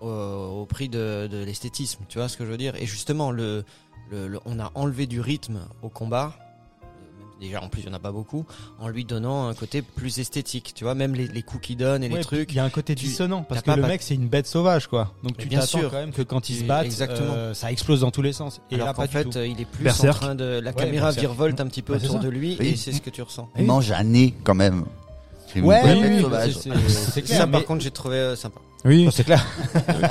au, 0.00 0.08
au 0.08 0.66
prix 0.66 0.88
de, 0.88 1.28
de 1.30 1.44
l'esthétisme. 1.44 2.04
Tu 2.08 2.18
vois 2.18 2.28
ce 2.28 2.36
que 2.36 2.44
je 2.44 2.50
veux 2.50 2.56
dire 2.58 2.74
Et 2.76 2.86
justement, 2.86 3.30
le, 3.30 3.64
le, 4.10 4.26
le- 4.26 4.40
on 4.44 4.58
a 4.58 4.72
enlevé 4.74 5.06
du 5.06 5.20
rythme 5.20 5.60
au 5.82 5.88
combat. 5.88 6.36
Déjà, 7.42 7.60
en 7.60 7.68
plus, 7.68 7.82
il 7.82 7.86
n'y 7.88 7.92
en 7.92 7.96
a 7.96 7.98
pas 7.98 8.12
beaucoup, 8.12 8.46
en 8.78 8.86
lui 8.88 9.04
donnant 9.04 9.48
un 9.48 9.54
côté 9.54 9.82
plus 9.82 10.18
esthétique. 10.20 10.72
Tu 10.76 10.84
vois, 10.84 10.94
même 10.94 11.14
les, 11.14 11.26
les 11.26 11.42
coups 11.42 11.66
qu'il 11.66 11.76
donne 11.76 12.04
et 12.04 12.08
Ouais, 12.08 12.18
les 12.18 12.22
trucs. 12.24 12.52
Il 12.52 12.56
y 12.56 12.60
a 12.60 12.64
un 12.64 12.70
côté 12.70 12.94
tu- 12.94 13.06
dissonant 13.06 13.42
parce 13.42 13.62
que 13.62 13.66
pas 13.66 13.74
le 13.76 13.82
mec 13.82 14.00
c'est 14.00 14.14
une 14.14 14.28
bête 14.28 14.46
sauvage 14.46 14.86
quoi. 14.86 15.12
Donc 15.24 15.36
tu 15.36 15.48
bien 15.48 15.58
t'attends 15.60 15.78
sûr. 15.80 15.90
quand 15.90 15.96
même 15.98 16.12
que 16.12 16.22
quand 16.22 16.48
ils 16.48 16.58
se 16.60 16.64
battent, 16.64 16.84
exactement. 16.86 17.32
euh, 17.34 17.52
ça 17.52 17.72
explose 17.72 18.00
dans 18.00 18.10
tous 18.12 18.22
les 18.22 18.32
sens. 18.32 18.60
Et 18.70 18.76
alors 18.76 18.86
là 18.86 18.94
qu'en 18.94 19.06
fait, 19.08 19.26
il 19.34 19.60
est 19.60 19.64
plus 19.64 19.84
Berserk. 19.84 20.16
en 20.16 20.26
train 20.26 20.34
de. 20.36 20.60
La 20.62 20.70
Ouais, 20.70 20.76
caméra 20.76 21.06
Berserk. 21.06 21.20
virevolte 21.20 21.60
un 21.60 21.66
petit 21.66 21.82
peu 21.82 21.94
Bah, 21.94 21.98
autour 22.04 22.20
de 22.20 22.28
lui 22.28 22.56
et 22.60 22.76
c'est 22.76 22.92
ce 22.92 23.00
que 23.00 23.10
tu 23.10 23.22
ressens. 23.22 23.48
Il 23.58 23.64
mange 23.64 23.90
un 23.90 24.04
nez 24.04 24.34
quand 24.44 24.54
même. 24.54 24.84
C'est 25.52 25.58
une 25.58 25.64
Ouais, 25.66 25.80
oui, 25.84 26.02
oui, 26.16 26.20
sauvage. 26.22 26.52
c'est- 26.52 26.70
c'est 26.70 26.88
c'est 27.10 27.22
clair. 27.22 27.38
ça, 27.38 27.46
mais- 27.46 27.52
par 27.52 27.64
contre, 27.64 27.82
j'ai 27.82 27.90
trouvé 27.90 28.16
euh, 28.16 28.36
sympa. 28.36 28.60
Oui, 28.84 29.08
c'est 29.12 29.22
clair. 29.24 29.46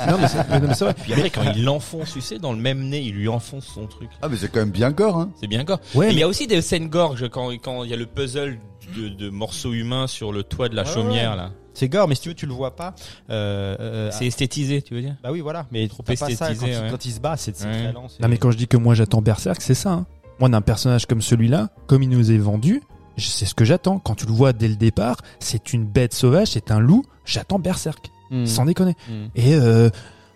non, 0.08 0.16
mais 0.20 0.28
c'est 0.28 0.48
non, 0.60 0.66
mais 0.68 0.74
c'est 0.74 0.84
vrai. 0.84 0.94
Puis 0.94 1.12
après, 1.12 1.30
quand 1.30 1.42
il 1.54 1.62
l'enfonce, 1.64 2.12
tu 2.12 2.20
sais, 2.22 2.38
dans 2.38 2.52
le 2.52 2.58
même 2.58 2.88
nez, 2.88 3.00
il 3.00 3.14
lui 3.14 3.28
enfonce 3.28 3.66
son 3.66 3.86
truc. 3.86 4.08
Ah, 4.22 4.28
mais 4.30 4.36
c'est 4.38 4.48
quand 4.50 4.60
même 4.60 4.70
bien 4.70 4.90
gore, 4.90 5.18
hein. 5.18 5.30
C'est 5.40 5.46
bien 5.46 5.62
gore. 5.64 5.78
Ouais, 5.94 6.06
Et 6.06 6.10
il 6.10 6.14
mais- 6.14 6.20
y 6.20 6.24
a 6.24 6.28
aussi 6.28 6.46
des 6.46 6.62
scènes 6.62 6.88
gorges 6.88 7.28
quand 7.28 7.50
quand 7.62 7.84
il 7.84 7.90
y 7.90 7.92
a 7.92 7.96
le 7.96 8.06
puzzle 8.06 8.58
de, 8.96 9.08
de 9.08 9.28
morceaux 9.30 9.72
humains 9.74 10.06
sur 10.06 10.32
le 10.32 10.42
toit 10.42 10.68
de 10.70 10.74
la 10.76 10.84
Ouais, 10.84 10.88
chaumière 10.94 11.32
ouais. 11.32 11.36
là. 11.36 11.50
C'est 11.74 11.88
gore, 11.88 12.06
mais 12.08 12.14
si 12.14 12.22
tu 12.22 12.28
veux, 12.30 12.34
tu 12.34 12.46
le 12.46 12.52
vois 12.52 12.76
pas. 12.76 12.94
Euh, 13.30 13.76
euh, 13.80 14.10
C'est 14.12 14.26
esthétisé, 14.26 14.80
tu 14.82 14.94
veux 14.94 15.00
dire? 15.02 15.16
Bah 15.22 15.30
oui, 15.32 15.40
voilà. 15.40 15.66
Mais 15.70 15.86
Trop 15.88 16.02
pas 16.02 16.16
ça 16.16 16.26
quand, 16.26 16.48
il, 16.50 16.64
ouais. 16.64 16.88
quand 16.90 17.04
il 17.04 17.12
se 17.12 17.20
bat, 17.20 17.36
c'est 17.36 17.52
très 17.52 17.92
lent. 17.92 18.06
Non 18.20 18.28
mais 18.28 18.36
quand 18.38 18.50
je 18.50 18.56
dis 18.58 18.68
que 18.68 18.76
moi 18.76 18.94
j'attends 18.94 19.20
Berserk, 19.22 19.60
c'est 19.60 19.74
ça. 19.74 19.90
hein. 19.90 20.06
Moi 20.38 20.48
d'un 20.48 20.60
personnage 20.62 21.06
comme 21.06 21.20
celui-là, 21.22 21.68
comme 21.86 22.02
il 22.02 22.08
nous 22.08 22.30
est 22.32 22.38
vendu, 22.38 22.82
c'est 23.16 23.44
ce 23.46 23.54
que 23.54 23.64
j'attends. 23.64 23.98
Quand 23.98 24.14
tu 24.14 24.26
le 24.26 24.32
vois 24.32 24.52
dès 24.52 24.68
le 24.68 24.76
départ, 24.76 25.16
c'est 25.38 25.72
une 25.72 25.84
bête 25.84 26.14
sauvage, 26.14 26.48
c'est 26.48 26.70
un 26.70 26.80
loup. 26.80 27.04
J'attends 27.24 27.58
Berserk, 27.58 28.10
Hmm. 28.30 28.46
sans 28.46 28.64
déconner. 28.64 28.96
Hmm. 29.08 29.26
Et 29.34 29.54
euh, 29.54 29.90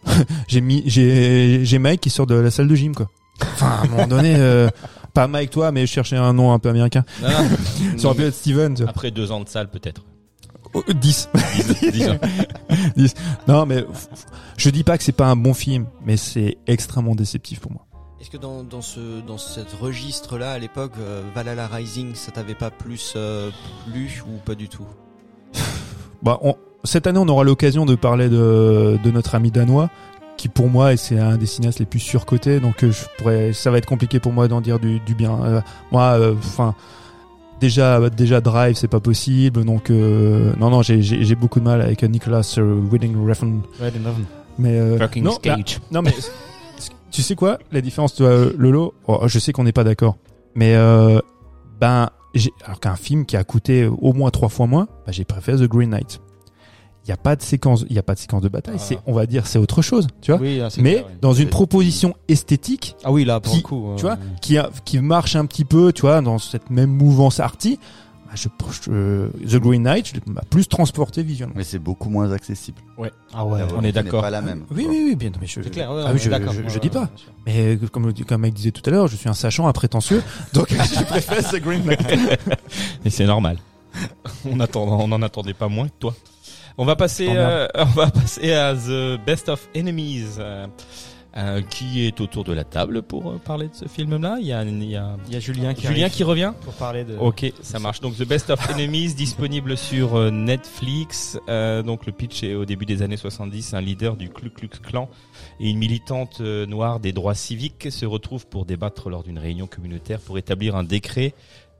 j'ai 0.48 0.60
mis, 0.60 0.82
j'ai, 0.86 1.64
j'ai 1.64 1.78
Mike 1.78 2.00
qui 2.02 2.10
sort 2.10 2.26
de 2.26 2.34
la 2.34 2.50
salle 2.50 2.68
de 2.68 2.74
gym 2.74 2.94
quoi. 2.94 3.08
Enfin 3.40 3.66
à 3.68 3.84
un 3.84 3.88
moment 3.88 4.06
donné, 4.06 4.34
euh, 4.36 4.68
pas 5.14 5.26
Mike 5.28 5.50
toi, 5.50 5.72
mais 5.72 5.86
je 5.86 5.92
cherchais 5.92 6.16
un 6.16 6.32
nom 6.34 6.52
un 6.52 6.58
peu 6.58 6.68
américain. 6.68 7.04
Non, 7.22 7.28
non. 7.30 7.48
Ça 7.98 8.06
aurait 8.08 8.16
pu 8.16 8.22
être 8.24 8.34
Steven. 8.34 8.74
tu 8.74 8.82
vois. 8.82 8.90
Après 8.90 9.10
deux 9.10 9.32
ans 9.32 9.40
de 9.40 9.48
salle 9.48 9.70
peut-être. 9.70 10.02
Oh, 10.74 10.82
10. 10.92 11.30
Disons. 11.90 12.18
Non 13.48 13.64
mais 13.66 13.84
je 14.58 14.68
dis 14.70 14.84
pas 14.84 14.98
que 14.98 15.04
c'est 15.04 15.12
pas 15.12 15.26
un 15.28 15.36
bon 15.36 15.54
film, 15.54 15.86
mais 16.04 16.16
c'est 16.16 16.58
extrêmement 16.66 17.14
déceptif 17.14 17.60
pour 17.60 17.72
moi. 17.72 17.85
Est-ce 18.20 18.30
que 18.30 18.36
dans, 18.38 18.62
dans 18.64 18.80
ce 18.82 19.20
dans 19.26 19.36
ce 19.38 19.60
registre-là, 19.80 20.52
à 20.52 20.58
l'époque, 20.58 20.92
euh, 20.98 21.22
Valhalla 21.34 21.66
Rising, 21.66 22.14
ça 22.14 22.32
t'avait 22.32 22.54
pas 22.54 22.70
plus 22.70 23.12
euh, 23.16 23.50
plu 23.90 24.22
ou 24.26 24.38
pas 24.44 24.54
du 24.54 24.68
tout 24.68 24.86
Bah, 26.22 26.38
on- 26.42 26.56
cette 26.84 27.06
année, 27.06 27.18
on 27.18 27.28
aura 27.28 27.44
l'occasion 27.44 27.84
de 27.84 27.94
parler 27.94 28.28
de, 28.28 28.98
de 29.02 29.10
notre 29.10 29.34
ami 29.34 29.50
danois, 29.50 29.90
qui 30.36 30.48
pour 30.48 30.68
moi, 30.68 30.92
et 30.92 30.96
c'est 30.96 31.18
un 31.18 31.36
des 31.36 31.46
cinéastes 31.46 31.78
les 31.80 31.84
plus 31.86 31.98
surcotés, 32.00 32.58
donc 32.60 32.84
euh, 32.84 32.90
je 32.92 33.04
pourrais, 33.18 33.52
ça 33.52 33.70
va 33.70 33.78
être 33.78 33.86
compliqué 33.86 34.18
pour 34.20 34.32
moi 34.32 34.48
d'en 34.48 34.60
dire 34.60 34.78
du, 34.78 34.98
du 35.00 35.14
bien. 35.14 35.38
Euh, 35.44 35.60
moi, 35.92 36.16
enfin, 36.38 36.74
déjà, 37.60 38.08
déjà 38.08 38.40
Drive, 38.40 38.76
c'est 38.76 38.88
pas 38.88 39.00
possible, 39.00 39.64
donc 39.64 39.90
euh, 39.90 40.54
non, 40.58 40.70
non, 40.70 40.80
j'ai- 40.82 41.02
beaucoup 41.34 41.58
de 41.60 41.64
mal 41.64 41.82
avec 41.82 42.02
Nicolas 42.04 42.54
euh, 42.58 42.80
Winding 42.90 43.28
Refn, 43.28 43.60
mais 44.58 44.78
euh, 44.78 44.96
non, 45.20 45.32
là- 45.50 45.56
non, 45.90 46.02
mais 46.02 46.14
tu 47.10 47.22
sais 47.22 47.34
quoi, 47.34 47.58
la 47.72 47.80
différence, 47.80 48.14
tu 48.14 48.22
vois, 48.22 48.46
Lolo, 48.56 48.94
oh, 49.06 49.20
je 49.26 49.38
sais 49.38 49.52
qu'on 49.52 49.64
n'est 49.64 49.72
pas 49.72 49.84
d'accord, 49.84 50.16
mais 50.54 50.74
euh, 50.74 51.20
ben, 51.80 52.10
j'ai- 52.34 52.52
alors 52.64 52.80
qu'un 52.80 52.96
film 52.96 53.24
qui 53.26 53.36
a 53.36 53.44
coûté 53.44 53.86
au 53.86 54.12
moins 54.12 54.30
trois 54.30 54.48
fois 54.48 54.66
moins, 54.66 54.86
bah, 55.06 55.12
j'ai 55.12 55.24
préféré 55.24 55.58
The 55.58 55.68
Green 55.68 55.90
Knight. 55.90 56.20
Il 57.04 57.10
y 57.10 57.12
a 57.12 57.16
pas 57.16 57.36
de 57.36 57.42
séquence, 57.42 57.84
il 57.88 57.94
y 57.94 58.00
a 58.00 58.02
pas 58.02 58.14
de 58.14 58.18
séquence 58.18 58.42
de 58.42 58.48
bataille. 58.48 58.74
Ah. 58.78 58.82
C'est, 58.82 58.98
on 59.06 59.12
va 59.12 59.26
dire, 59.26 59.46
c'est 59.46 59.60
autre 59.60 59.80
chose, 59.80 60.08
tu 60.20 60.32
vois? 60.32 60.40
Oui, 60.40 60.58
là, 60.58 60.70
c'est 60.70 60.82
mais 60.82 60.94
clair, 60.94 61.04
oui. 61.08 61.14
dans 61.20 61.32
une 61.34 61.48
proposition 61.48 62.14
esthétique 62.26 62.96
Ah 63.04 63.12
oui, 63.12 63.24
là, 63.24 63.38
pour 63.38 63.52
qui- 63.52 63.58
le 63.58 63.62
coup. 63.62 63.92
tu 63.96 64.04
euh, 64.06 64.08
vois, 64.08 64.18
qui 64.42 64.58
a, 64.58 64.70
qui 64.84 64.98
marche 64.98 65.36
un 65.36 65.46
petit 65.46 65.64
peu, 65.64 65.92
tu 65.92 66.00
vois, 66.02 66.20
dans 66.20 66.38
cette 66.38 66.68
même 66.68 66.90
mouvance 66.90 67.38
arty, 67.38 67.78
je, 68.36 68.48
je- 68.84 69.56
The 69.56 69.60
Green 69.60 69.82
Knight 69.82 70.06
je- 70.14 70.32
m'a 70.32 70.42
plus 70.42 70.68
transporté 70.68 71.22
visuellement. 71.22 71.54
Mais 71.56 71.64
c'est 71.64 71.78
beaucoup 71.78 72.08
moins 72.10 72.30
accessible. 72.32 72.78
Ah 73.34 73.44
ouais. 73.44 73.60
On 73.76 73.82
est 73.82 73.92
d'accord. 73.92 74.22
pas 74.22 74.30
la 74.30 74.40
même. 74.42 74.64
Oui, 74.70 74.86
oui, 74.88 75.02
oui, 75.08 75.16
bien, 75.16 75.30
mais 75.40 75.46
je, 75.46 75.60
C'est 75.62 75.70
clair, 75.70 75.90
ouais, 75.92 76.02
ah 76.06 76.10
oui, 76.12 76.18
je, 76.18 76.30
d'accord. 76.30 76.52
je, 76.52 76.60
je 76.62 76.74
Ouais, 76.74 76.80
dis 76.80 76.86
ouais, 76.88 76.92
pas. 76.92 77.08
Mais 77.46 77.76
euh, 77.76 77.86
comme, 77.90 78.12
comme 78.12 78.40
Mike 78.42 78.54
disait 78.54 78.70
tout 78.70 78.82
à 78.86 78.90
l'heure, 78.90 79.08
je 79.08 79.16
suis 79.16 79.28
un 79.28 79.34
sachant, 79.34 79.66
un 79.68 79.72
prétentieux, 79.72 80.22
donc 80.52 80.66
je 80.70 81.04
préfère 81.04 81.48
The 81.50 81.60
Green 81.60 81.82
Knight. 81.84 82.00
Et 83.04 83.10
c'est 83.10 83.26
normal. 83.26 83.58
on 84.44 84.60
attend, 84.60 84.82
on 84.84 85.08
n'en 85.08 85.22
attendait 85.22 85.54
pas 85.54 85.68
moins 85.68 85.88
que 85.88 85.94
toi. 85.98 86.14
On 86.78 86.84
va 86.84 86.94
passer, 86.96 87.28
euh, 87.30 87.66
on 87.74 87.84
va 87.86 88.10
passer 88.10 88.52
à 88.52 88.74
The 88.74 89.18
Best 89.24 89.48
of 89.48 89.66
Enemies. 89.74 90.24
Euh, 91.36 91.60
qui 91.60 92.06
est 92.06 92.22
autour 92.22 92.44
de 92.44 92.54
la 92.54 92.64
table 92.64 93.02
pour 93.02 93.30
euh, 93.30 93.36
parler 93.36 93.68
de 93.68 93.74
ce 93.74 93.86
film-là? 93.86 94.38
Il 94.40 94.46
y 94.46 94.54
a, 94.54 94.64
il 94.64 94.84
y 94.84 94.96
a 94.96 95.18
Il 95.26 95.34
y 95.34 95.36
a 95.36 95.40
Julien 95.40 95.74
qui 95.74 95.86
Julien 95.86 96.04
arrive 96.04 96.14
qui 96.14 96.24
revient? 96.24 96.54
pour 96.62 96.72
parler 96.72 97.04
de. 97.04 97.14
Ok, 97.18 97.52
ça 97.60 97.78
marche. 97.78 98.00
Donc 98.00 98.16
The 98.16 98.26
Best 98.26 98.48
of 98.48 98.70
Enemies, 98.70 99.12
disponible 99.16 99.76
sur 99.76 100.14
euh, 100.16 100.30
Netflix. 100.30 101.38
Donc 101.46 102.06
le 102.06 102.12
pitch 102.12 102.42
est 102.42 102.54
au 102.54 102.64
début 102.64 102.86
des 102.86 103.02
années 103.02 103.18
70, 103.18 103.74
un 103.74 103.82
leader 103.82 104.16
du 104.16 104.30
Ku 104.30 104.48
Klux 104.48 104.70
Klan 104.82 105.10
et 105.60 105.68
une 105.68 105.76
militante 105.76 106.40
noire 106.40 107.00
des 107.00 107.12
droits 107.12 107.34
civiques 107.34 107.88
se 107.90 108.06
retrouvent 108.06 108.46
pour 108.46 108.64
débattre 108.64 109.10
lors 109.10 109.22
d'une 109.22 109.38
réunion 109.38 109.66
communautaire 109.66 110.20
pour 110.20 110.38
établir 110.38 110.74
un 110.74 110.84
décret 110.84 111.34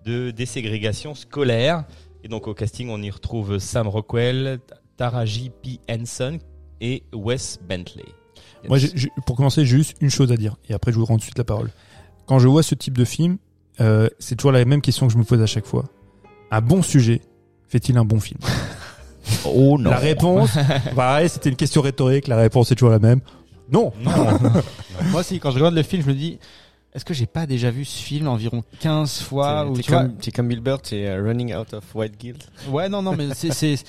de 0.04 0.32
déségrégation 0.32 1.14
scolaire. 1.14 1.84
Et 2.24 2.28
donc 2.28 2.46
au 2.46 2.52
casting, 2.52 2.90
on 2.90 3.00
y 3.00 3.10
retrouve 3.10 3.58
Sam 3.58 3.88
Rockwell, 3.88 4.58
Taraji 4.98 5.50
P. 5.62 5.80
Henson 5.90 6.40
et 6.82 7.04
Wes 7.14 7.58
Bentley. 7.66 8.04
Moi, 8.68 8.78
j'ai- 8.78 8.90
j'ai- 8.94 9.10
pour 9.26 9.36
commencer, 9.36 9.64
j'ai 9.64 9.76
juste 9.76 9.96
une 10.00 10.10
chose 10.10 10.30
à 10.32 10.36
dire, 10.36 10.56
et 10.68 10.74
après 10.74 10.92
je 10.92 10.98
vous 10.98 11.04
rends 11.04 11.14
tout 11.14 11.20
de 11.20 11.24
suite 11.24 11.38
la 11.38 11.44
parole. 11.44 11.70
Quand 12.26 12.38
je 12.38 12.48
vois 12.48 12.62
ce 12.62 12.74
type 12.74 12.96
de 12.98 13.04
film, 13.04 13.38
euh, 13.80 14.08
c'est 14.18 14.36
toujours 14.36 14.52
la 14.52 14.64
même 14.64 14.80
question 14.80 15.06
que 15.06 15.12
je 15.12 15.18
me 15.18 15.24
pose 15.24 15.40
à 15.42 15.46
chaque 15.46 15.66
fois. 15.66 15.84
Un 16.50 16.60
bon 16.60 16.82
sujet 16.82 17.20
fait-il 17.68 17.96
un 17.98 18.04
bon 18.04 18.20
film? 18.20 18.40
Oh 19.44 19.76
La 19.78 19.96
réponse, 19.96 20.50
bah 20.94 21.16
ouais, 21.16 21.28
c'était 21.28 21.50
une 21.50 21.56
question 21.56 21.82
rhétorique, 21.82 22.28
la 22.28 22.36
réponse 22.36 22.70
est 22.70 22.76
toujours 22.76 22.90
la 22.90 23.00
même. 23.00 23.20
Non 23.72 23.92
Non. 24.00 24.12
Moi 25.10 25.20
aussi, 25.20 25.40
quand 25.40 25.50
je 25.50 25.56
regarde 25.56 25.74
le 25.74 25.82
film, 25.82 26.02
je 26.02 26.06
me 26.08 26.14
dis, 26.14 26.38
est-ce 26.94 27.04
que 27.04 27.12
j'ai 27.12 27.26
pas 27.26 27.44
déjà 27.46 27.70
vu 27.72 27.84
ce 27.84 27.98
film 28.00 28.28
environ 28.28 28.62
15 28.80 29.22
fois 29.22 29.66
ou 29.66 29.74
T'es 29.76 29.82
tu 29.82 29.90
vois- 29.90 30.04
comme, 30.04 30.48
comme 30.48 30.60
Burr, 30.60 30.80
t'es 30.80 31.06
euh, 31.06 31.22
Running 31.24 31.54
Out 31.56 31.74
of 31.74 31.82
White 31.94 32.16
Guild. 32.18 32.42
Ouais, 32.70 32.88
non, 32.88 33.02
non, 33.02 33.16
mais 33.16 33.28
c'est, 33.34 33.52
c'est, 33.52 33.76
c'est, 33.76 33.84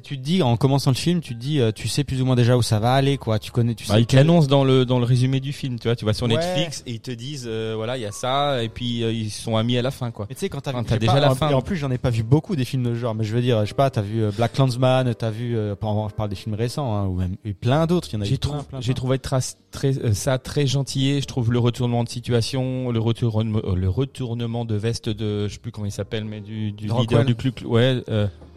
tu 0.00 0.16
te 0.18 0.22
dis, 0.22 0.42
en 0.42 0.56
commençant 0.56 0.90
le 0.90 0.96
film, 0.96 1.20
tu 1.20 1.34
te 1.34 1.38
dis, 1.40 1.60
euh, 1.60 1.72
tu 1.72 1.88
sais 1.88 2.04
plus 2.04 2.20
ou 2.22 2.24
moins 2.24 2.36
déjà 2.36 2.56
où 2.56 2.62
ça 2.62 2.78
va 2.78 2.92
aller, 2.94 3.16
quoi. 3.18 3.38
Tu 3.38 3.50
connais, 3.50 3.74
tu 3.74 3.84
sais. 3.84 3.92
Bah, 3.92 4.00
ils 4.00 4.14
l'annoncent 4.16 4.46
dans 4.48 4.64
le 4.64 4.84
dans 4.84 4.98
le 4.98 5.04
résumé 5.04 5.40
du 5.40 5.52
film, 5.52 5.78
tu 5.78 5.88
vois, 5.88 5.96
tu 5.96 6.04
vas 6.04 6.12
sur 6.12 6.26
Ouais. 6.26 6.34
Netflix 6.34 6.82
et 6.86 6.92
ils 6.92 7.00
te 7.00 7.10
disent 7.10 7.46
euh, 7.48 7.74
voilà, 7.76 7.96
il 7.96 8.02
y 8.02 8.06
a 8.06 8.12
ça 8.12 8.62
et 8.62 8.68
puis 8.68 9.02
euh, 9.02 9.12
ils 9.12 9.30
sont 9.30 9.56
amis 9.56 9.76
à 9.78 9.82
la 9.82 9.90
fin 9.90 10.10
quoi. 10.10 10.26
Mais 10.28 10.34
tu 10.34 10.40
sais, 10.40 10.48
quand 10.48 10.60
t'as 10.60 10.72
Enfin, 10.74 10.96
déjà 10.96 11.12
pas- 11.14 11.20
la 11.20 11.30
en- 11.32 11.34
fin. 11.34 11.50
Et 11.50 11.54
en 11.54 11.60
plus, 11.62 11.76
j'en 11.76 11.90
ai 11.90 11.98
pas 11.98 12.10
vu 12.10 12.22
beaucoup 12.22 12.56
des 12.56 12.64
films 12.64 12.82
de 12.84 12.90
ce 12.94 12.98
genre, 12.98 13.14
mais 13.14 13.24
je 13.24 13.34
veux 13.34 13.42
dire, 13.42 13.60
je 13.64 13.68
sais 13.70 13.74
pas, 13.74 13.90
t'as 13.90 14.02
vu 14.02 14.24
Black 14.36 14.52
Clansman, 14.54 15.14
t'as 15.14 15.30
vu, 15.30 15.56
euh, 15.56 15.74
je 15.80 16.14
parle 16.14 16.28
des 16.30 16.36
films 16.36 16.54
récents, 16.54 16.94
hein, 16.94 17.06
ou 17.06 17.14
même 17.16 17.36
et 17.44 17.52
plein 17.54 17.86
d'autres. 17.86 18.08
Il 18.12 18.14
y 18.14 18.18
en 18.18 18.20
a 18.22 18.24
J'ai 18.24 18.38
trouvé 18.38 18.58
j'ai 18.80 18.94
trouvé 18.94 19.18
trace- 19.18 19.56
très 19.70 19.92
ça 20.14 20.38
très 20.38 20.66
gentil, 20.66 21.20
je 21.20 21.26
trouve 21.26 21.52
le 21.52 21.58
retournement 21.58 22.04
de 22.04 22.08
situation, 22.08 22.90
le 22.90 22.98
retournement 23.00 23.60
le 23.74 23.88
retournement 23.88 24.64
de 24.64 24.74
veste 24.74 25.08
de 25.08 25.48
je 25.48 25.54
sais 25.54 25.58
plus 25.60 25.70
comment 25.72 25.86
il 25.86 25.92
s'appelle 25.92 26.24
mais 26.24 26.40
du 26.40 26.72
du 26.72 26.86
leader 26.86 27.24
du 27.24 27.34
club 27.34 27.54
ouais 27.64 28.02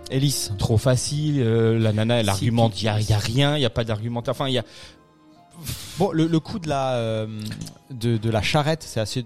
Ellis. 0.09 0.49
trop 0.57 0.77
facile, 0.77 1.37
euh, 1.39 1.77
la 1.79 1.93
nana 1.93 2.19
elle 2.19 2.29
argumente, 2.29 2.81
il 2.81 2.85
y 2.85 2.87
a, 2.89 2.99
il 2.99 3.09
y 3.09 3.13
a 3.13 3.17
rien, 3.19 3.55
il 3.57 3.61
y 3.61 3.65
a 3.65 3.69
pas 3.69 3.83
d'argumentaire. 3.83 4.31
Enfin, 4.33 4.47
il 4.47 4.53
y 4.53 4.57
a 4.59 4.63
Bon, 5.97 6.11
le, 6.13 6.25
le 6.27 6.39
coup 6.39 6.57
de 6.57 6.69
la 6.69 6.93
euh, 6.93 7.27
de, 7.91 8.15
de 8.15 8.29
la 8.29 8.41
charrette, 8.41 8.81
c'est 8.81 9.01
assez, 9.01 9.25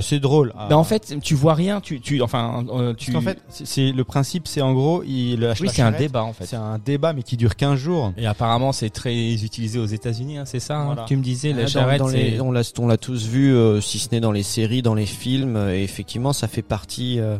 c'est, 0.00 0.20
drôle. 0.20 0.52
Ah. 0.56 0.68
Ben, 0.70 0.76
en 0.76 0.84
fait, 0.84 1.16
tu 1.20 1.34
vois 1.34 1.54
rien, 1.54 1.80
tu 1.80 1.98
tu 2.00 2.22
enfin 2.22 2.64
euh, 2.72 2.94
tu 2.94 3.10
qu'en 3.12 3.20
fait, 3.20 3.42
c'est, 3.48 3.90
le 3.90 4.04
principe, 4.04 4.46
c'est 4.46 4.60
en 4.60 4.72
gros, 4.74 5.02
il, 5.02 5.52
oui, 5.60 5.68
c'est 5.68 5.82
un 5.82 5.90
débat 5.90 6.22
en 6.22 6.32
fait. 6.32 6.46
C'est 6.46 6.54
un 6.54 6.78
débat, 6.78 7.12
mais 7.14 7.24
qui 7.24 7.36
dure 7.36 7.56
15 7.56 7.76
jours. 7.80 8.12
Et 8.16 8.26
apparemment, 8.28 8.70
c'est 8.70 8.90
très 8.90 9.12
utilisé 9.32 9.80
aux 9.80 9.86
États-Unis, 9.86 10.38
hein, 10.38 10.44
c'est 10.44 10.60
ça 10.60 10.76
hein, 10.78 10.84
Voilà. 10.86 11.02
que 11.02 11.08
Tu 11.08 11.16
me 11.16 11.22
disais, 11.24 11.50
Ah, 11.52 11.56
la 11.56 11.62
dans- 11.62 11.68
charrette, 11.68 11.98
dans 11.98 12.08
les- 12.08 12.40
on 12.40 12.52
l'a 12.52 12.62
on 12.78 12.86
l'a 12.86 12.96
tous 12.96 13.26
vu, 13.26 13.52
euh, 13.52 13.80
si 13.80 13.98
ce 13.98 14.10
n'est 14.12 14.20
dans 14.20 14.30
les 14.32 14.44
séries, 14.44 14.82
dans 14.82 14.94
les 14.94 15.06
films. 15.06 15.56
euh, 15.56 15.76
et 15.76 15.82
effectivement, 15.82 16.32
ça 16.32 16.46
fait 16.46 16.62
partie 16.62 17.18
euh, 17.18 17.38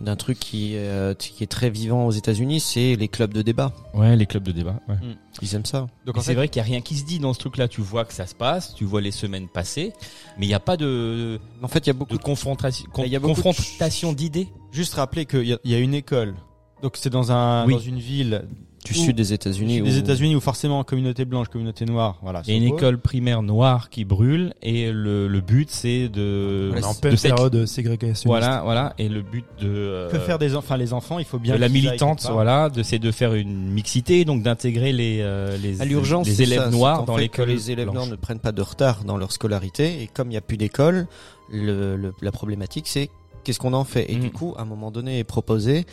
d'un 0.00 0.16
truc 0.16 0.38
qui, 0.38 0.72
euh, 0.76 1.14
qui 1.14 1.42
est 1.42 1.46
très 1.46 1.70
vivant 1.70 2.06
aux 2.06 2.10
États-Unis, 2.10 2.60
c'est 2.60 2.96
les 2.96 3.08
clubs 3.08 3.32
de 3.32 3.42
débat. 3.42 3.72
Ouais, 3.94 4.14
les 4.16 4.26
clubs 4.26 4.42
de 4.42 4.52
débat. 4.52 4.78
Ouais. 4.88 4.96
Ils 5.42 5.54
aiment 5.54 5.64
ça. 5.64 5.86
Donc 6.04 6.16
c'est 6.20 6.34
vrai 6.34 6.48
qu'il 6.48 6.58
y 6.60 6.62
a 6.62 6.64
rien 6.64 6.80
qui 6.80 6.96
se 6.96 7.04
dit 7.04 7.18
dans 7.18 7.32
ce 7.32 7.38
truc-là. 7.38 7.66
Tu 7.68 7.80
vois 7.80 8.04
que 8.04 8.12
ça 8.12 8.26
se 8.26 8.34
passe, 8.34 8.74
tu 8.74 8.84
vois 8.84 9.00
les 9.00 9.10
semaines 9.10 9.48
passer, 9.48 9.92
mais 10.38 10.44
il 10.46 10.48
n'y 10.48 10.54
a 10.54 10.60
pas 10.60 10.76
de, 10.76 11.40
En 11.62 11.68
fait, 11.68 11.80
il 11.80 11.86
y 11.86 11.90
a 11.90 11.94
beaucoup 11.94 12.16
de 12.18 12.22
confrontation, 12.22 12.86
con- 12.92 13.04
Il 13.06 13.12
y 13.12 13.16
a 13.16 13.20
beaucoup 13.20 13.40
de- 13.40 13.42
confrontation 13.42 14.12
d'idées. 14.12 14.48
juste 14.72 14.94
rappeler 14.94 15.24
qu'il 15.26 15.44
y, 15.46 15.52
a- 15.54 15.58
il 15.64 15.70
y 15.70 15.74
a 15.74 15.78
une 15.78 15.94
école. 15.94 16.34
Donc 16.82 16.96
c'est 16.98 17.08
dans 17.10 17.32
un 17.32 17.66
Oui. 17.66 17.72
dans 17.72 17.78
une 17.80 17.98
ville 17.98 18.44
du 18.86 18.92
Ou- 18.98 19.02
sud 19.04 19.16
des 19.16 19.32
États-Unis. 19.32 19.82
des 19.82 19.96
où- 19.96 19.98
États-Unis 19.98 20.36
où 20.36 20.40
forcément 20.40 20.82
communauté 20.84 21.24
blanche, 21.24 21.48
communauté 21.48 21.84
noire, 21.84 22.18
voilà. 22.22 22.42
Il 22.46 22.50
y 22.52 22.54
a 22.54 22.56
une 22.56 22.74
école 22.74 22.98
primaire 22.98 23.42
noire 23.42 23.90
qui 23.90 24.04
brûle 24.04 24.54
et 24.62 24.90
le, 24.92 25.26
le 25.28 25.40
but 25.40 25.68
c'est 25.70 26.08
de, 26.08 26.70
On 26.72 26.76
est 26.76 26.84
en 26.84 26.92
de 26.94 26.98
période 27.00 27.66
ségrégationniste. 27.66 28.26
voilà, 28.26 28.62
voilà, 28.64 28.94
et 28.98 29.08
le 29.08 29.22
but 29.22 29.44
de, 29.60 29.66
euh, 29.68 30.10
Que 30.10 30.18
faire 30.18 30.38
des 30.38 30.54
enfants, 30.54 30.76
les 30.76 30.92
enfants, 30.92 31.18
il 31.18 31.24
faut 31.24 31.38
bien 31.38 31.54
de 31.56 31.60
la 31.60 31.68
militante, 31.68 32.26
voilà, 32.30 32.68
de 32.70 32.82
c'est 32.82 32.98
de 32.98 33.10
faire 33.10 33.34
une 33.34 33.68
mixité, 33.70 34.24
donc 34.24 34.42
d'intégrer 34.42 34.92
les 34.92 35.18
euh, 35.20 35.56
les, 35.58 35.72
l'urgence, 35.84 36.26
les 36.26 36.42
élèves 36.42 36.64
ça, 36.64 36.70
noirs 36.70 37.04
dans 37.04 37.16
l'école. 37.16 37.46
que 37.46 37.50
les 37.50 37.70
élèves 37.70 37.86
blanche. 37.86 37.94
noirs 37.96 38.06
ne 38.10 38.16
prennent 38.16 38.38
pas 38.40 38.52
de 38.52 38.62
retard 38.62 39.04
dans 39.04 39.16
leur 39.16 39.32
scolarité 39.32 40.02
et 40.02 40.06
comme 40.12 40.28
il 40.28 40.32
n'y 40.32 40.36
a 40.36 40.40
plus 40.42 40.56
d'école, 40.56 41.06
le, 41.50 41.96
le- 41.96 42.14
la 42.22 42.32
problématique 42.32 42.86
c'est 42.88 43.10
qu'est-ce 43.46 43.58
qu'on 43.60 43.72
en 43.72 43.84
fait 43.84 44.10
et 44.12 44.16
Mm. 44.16 44.20
du 44.20 44.30
coup 44.30 44.54
à 44.58 44.62
un 44.62 44.64
moment 44.64 44.90
donné 44.90 45.18
est 45.20 45.24
proposé 45.24 45.86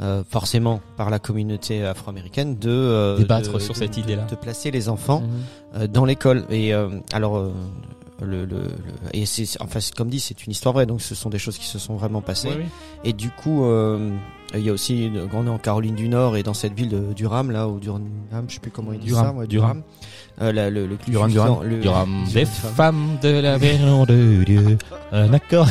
euh, 0.00 0.22
forcément 0.28 0.80
par 0.96 1.10
la 1.10 1.18
communauté 1.18 1.84
afro-américaine 1.84 2.56
de 2.58 2.70
euh, 2.70 3.18
Débattre 3.18 3.52
de- 3.52 3.58
sur 3.58 3.74
de- 3.74 3.78
cette 3.78 3.96
idée-là. 3.98 4.24
de 4.24 4.34
placer 4.36 4.70
les 4.70 4.88
enfants 4.88 5.20
Mhm. 5.20 5.28
euh, 5.82 5.86
dans 5.88 6.04
l'école 6.06 6.44
et 6.50 6.72
euh, 6.72 6.88
alors 7.12 7.36
euh, 7.36 7.52
le, 8.22 8.44
le, 8.44 8.58
le- 8.62 8.64
et 9.12 9.26
c'est 9.26 9.44
enfin 9.60 9.80
comme 9.96 10.08
dit 10.08 10.20
c'est 10.20 10.44
une 10.46 10.52
histoire 10.52 10.74
vraie 10.74 10.86
donc 10.86 11.00
ce 11.02 11.14
sont 11.14 11.28
des 11.30 11.38
choses 11.38 11.58
qui 11.58 11.66
se 11.66 11.78
sont 11.78 11.96
vraiment 11.96 12.20
passées 12.22 12.50
oui. 12.56 12.64
et 13.04 13.12
du 13.12 13.30
coup, 13.30 13.64
euh, 13.64 14.10
il 14.54 14.60
y 14.60 14.68
a 14.68 14.72
aussi, 14.72 15.08
on 15.32 15.46
est 15.46 15.50
en 15.50 15.58
Caroline 15.58 15.94
du 15.94 16.08
Nord 16.08 16.36
et 16.36 16.42
dans 16.42 16.54
cette 16.54 16.74
ville 16.74 16.88
de 16.88 17.12
Durham, 17.14 17.52
là, 17.52 17.68
ou 17.68 17.78
Durham, 17.78 18.02
je 18.48 18.54
sais 18.54 18.60
plus 18.60 18.72
comment 18.72 18.92
il 18.92 18.98
dit 18.98 19.06
Durham, 19.06 19.26
ça, 19.26 19.32
ouais, 19.32 19.46
Durham. 19.46 19.82
Euh, 20.42 20.50
la- 20.52 20.70
le, 20.70 20.88
Durham, 21.06 21.30
Durham. 21.30 21.50
Aura 21.50 21.64
des 21.68 21.76
Durham. 21.76 22.24
femmes 22.74 23.16
de 23.22 23.28
la 23.28 23.58
maison 23.58 24.04
de 24.06 24.42
Dieu, 24.44 24.76
un 25.12 25.32
accord. 25.32 25.68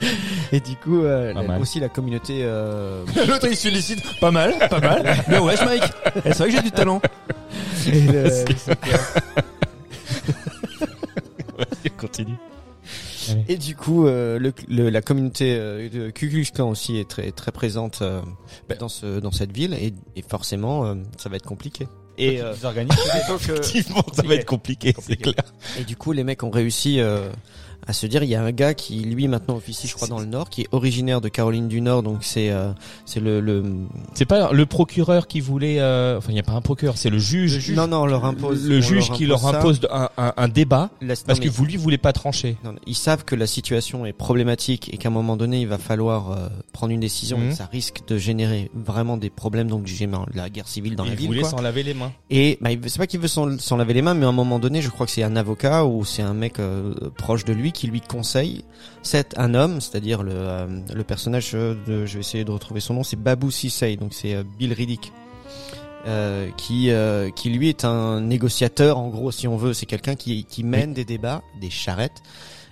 Et 0.52 0.60
du 0.60 0.76
coup, 0.76 1.02
euh, 1.04 1.32
Pas 1.34 1.42
la- 1.42 1.48
mal. 1.48 1.60
aussi 1.60 1.78
la 1.80 1.88
communauté. 1.88 2.40
Euh, 2.42 3.04
L'autre 3.28 3.46
il 3.48 3.56
se 3.56 3.68
félicite. 3.68 4.02
Pas 4.20 4.30
mal, 4.30 4.54
pas 4.68 4.80
mal. 4.80 5.02
Bien 5.28 5.40
wesh 5.42 5.60
Mike. 5.64 5.82
Eh, 6.16 6.32
c'est 6.32 6.38
vrai 6.38 6.48
que 6.50 6.56
j'ai 6.56 6.62
du 6.62 6.70
talent. 6.72 7.00
et 7.86 8.00
le- 8.00 8.44
Continue. 11.98 12.36
et 13.48 13.56
du 13.58 13.76
coup, 13.76 14.06
euh, 14.06 14.38
le, 14.38 14.54
le- 14.68 14.88
la 14.88 15.02
communauté 15.02 15.54
euh, 15.54 15.88
de 15.90 16.08
Ku 16.10 16.30
Klux 16.30 16.46
Klan 16.54 16.70
aussi 16.70 16.96
est 16.96 17.08
très 17.08 17.30
très 17.30 17.52
présente 17.52 17.98
euh, 18.00 18.22
dans 18.78 18.88
ce 18.88 19.20
dans 19.20 19.30
cette 19.32 19.52
ville 19.52 19.74
et, 19.74 19.92
et 20.16 20.22
forcément, 20.26 20.86
euh, 20.86 20.94
ça 21.18 21.28
va 21.28 21.36
être 21.36 21.46
compliqué. 21.46 21.86
Et 22.16 22.40
euh, 22.40 22.54
Ils 22.58 22.64
organisent. 22.66 22.96
donc, 23.28 23.48
euh, 23.50 23.58
Effectivement, 23.60 24.04
ça 24.14 24.22
va 24.22 24.34
être 24.34 24.46
compliqué, 24.46 24.94
c'est 24.98 25.16
clair. 25.16 25.34
Et 25.78 25.84
du 25.84 25.96
coup, 25.96 26.12
les 26.12 26.24
mecs 26.24 26.42
ont 26.42 26.50
réussi 26.50 27.00
euh, 27.00 27.28
à 27.86 27.92
se 27.92 28.06
dire, 28.06 28.22
il 28.22 28.28
y 28.30 28.34
a 28.34 28.42
un 28.42 28.52
gars 28.52 28.74
qui, 28.74 29.00
lui, 29.00 29.26
maintenant 29.28 29.56
officie, 29.56 29.86
je 29.88 29.94
crois, 29.94 30.08
dans 30.08 30.18
le 30.18 30.26
Nord, 30.26 30.50
qui 30.50 30.62
est 30.62 30.68
originaire 30.72 31.20
de 31.20 31.28
Caroline 31.28 31.68
du 31.68 31.80
Nord, 31.80 32.02
donc 32.02 32.18
c'est 32.22 32.50
euh, 32.50 32.72
c'est 33.06 33.20
le, 33.20 33.40
le 33.40 33.64
C'est 34.14 34.24
pas 34.26 34.52
le 34.52 34.66
procureur 34.66 35.26
qui 35.26 35.40
voulait, 35.40 35.80
euh, 35.80 36.18
enfin 36.18 36.28
il 36.30 36.34
n'y 36.34 36.40
a 36.40 36.44
pas 36.44 36.52
un 36.52 36.60
procureur, 36.60 36.96
c'est 36.96 37.10
le 37.10 37.18
juge. 37.18 37.70
non 37.72 37.86
non, 37.86 38.02
on 38.02 38.06
leur 38.06 38.24
impose 38.24 38.68
le 38.68 38.80
juge 38.80 39.10
qui 39.10 39.26
leur 39.26 39.46
impose 39.46 39.80
un, 39.90 40.08
un, 40.18 40.32
un 40.36 40.48
débat 40.48 40.90
La- 41.00 41.14
parce 41.26 41.38
non, 41.40 41.44
que 41.46 41.50
vous 41.50 41.64
lui 41.64 41.76
voulez 41.76 41.98
pas 41.98 42.12
trancher. 42.12 42.56
non, 42.64 42.74
ils 42.86 42.94
savent 42.94 43.24
que 43.24 43.34
la 43.34 43.46
situation 43.46 44.06
est 44.06 44.12
problématique 44.12 44.92
et 44.92 44.96
qu'à 44.96 45.08
un 45.08 45.12
moment 45.12 45.36
donné, 45.36 45.60
il 45.60 45.68
va 45.68 45.78
falloir 45.78 46.30
euh, 46.32 46.48
prendre 46.72 46.92
une 46.92 47.00
décision. 47.00 47.38
Mhm. 47.38 47.50
et 47.50 47.54
ça 47.54 47.66
risque 47.70 48.00
de 48.08 48.18
générer 48.18 48.70
vraiment 48.74 49.16
des 49.16 49.30
problèmes, 49.30 49.68
donc 49.68 49.86
la 50.34 50.48
guerre 50.50 50.68
civile 50.68 50.96
dans 50.96 51.04
il 51.04 51.10
la 51.10 51.16
ville. 51.16 51.26
voulait 51.26 51.44
s'en 51.44 51.60
laver 51.60 51.82
les 51.82 51.94
mains. 51.94 52.12
Et 52.30 52.58
bah, 52.60 52.70
c'est 52.86 52.98
pas 52.98 53.06
qu'il 53.06 53.20
veut 53.20 53.28
s'en 53.28 53.58
s'en 53.58 53.76
laver 53.76 53.94
les 53.94 54.02
mains, 54.02 54.14
mais 54.14 54.24
à 54.26 54.28
un 54.28 54.32
moment 54.32 54.58
donné, 54.58 54.82
je 54.82 54.88
crois 54.90 55.06
que 55.06 55.12
c'est 55.12 55.22
un 55.22 55.36
avocat 55.36 55.84
ou 55.84 56.04
c'est 56.04 56.22
un 56.22 56.34
mec 56.34 56.58
euh, 56.58 56.92
proche 57.16 57.44
de 57.44 57.52
lui 57.52 57.69
qui 57.72 57.86
lui 57.86 58.00
conseille. 58.00 58.64
C'est 59.02 59.38
un 59.38 59.54
homme, 59.54 59.80
c'est-à-dire 59.80 60.22
le, 60.22 60.32
euh, 60.34 60.66
le 60.94 61.04
personnage 61.04 61.52
de, 61.52 61.76
je 62.06 62.14
vais 62.14 62.20
essayer 62.20 62.44
de 62.44 62.50
retrouver 62.50 62.80
son 62.80 62.94
nom, 62.94 63.02
c'est 63.02 63.16
Babou 63.20 63.50
Sissay, 63.50 63.96
donc 63.96 64.12
c'est 64.14 64.34
euh, 64.34 64.42
Bill 64.58 64.72
Riddick. 64.72 65.12
Euh, 66.06 66.48
qui 66.56 66.90
euh, 66.90 67.28
qui 67.30 67.50
lui 67.50 67.68
est 67.68 67.84
un 67.84 68.22
négociateur 68.22 68.96
en 68.96 69.08
gros 69.10 69.30
si 69.30 69.46
on 69.46 69.58
veut 69.58 69.74
c'est 69.74 69.84
quelqu'un 69.84 70.14
qui 70.14 70.44
qui 70.44 70.64
mène 70.64 70.94
des 70.94 71.04
débats 71.04 71.42
des 71.60 71.68
charrettes 71.68 72.22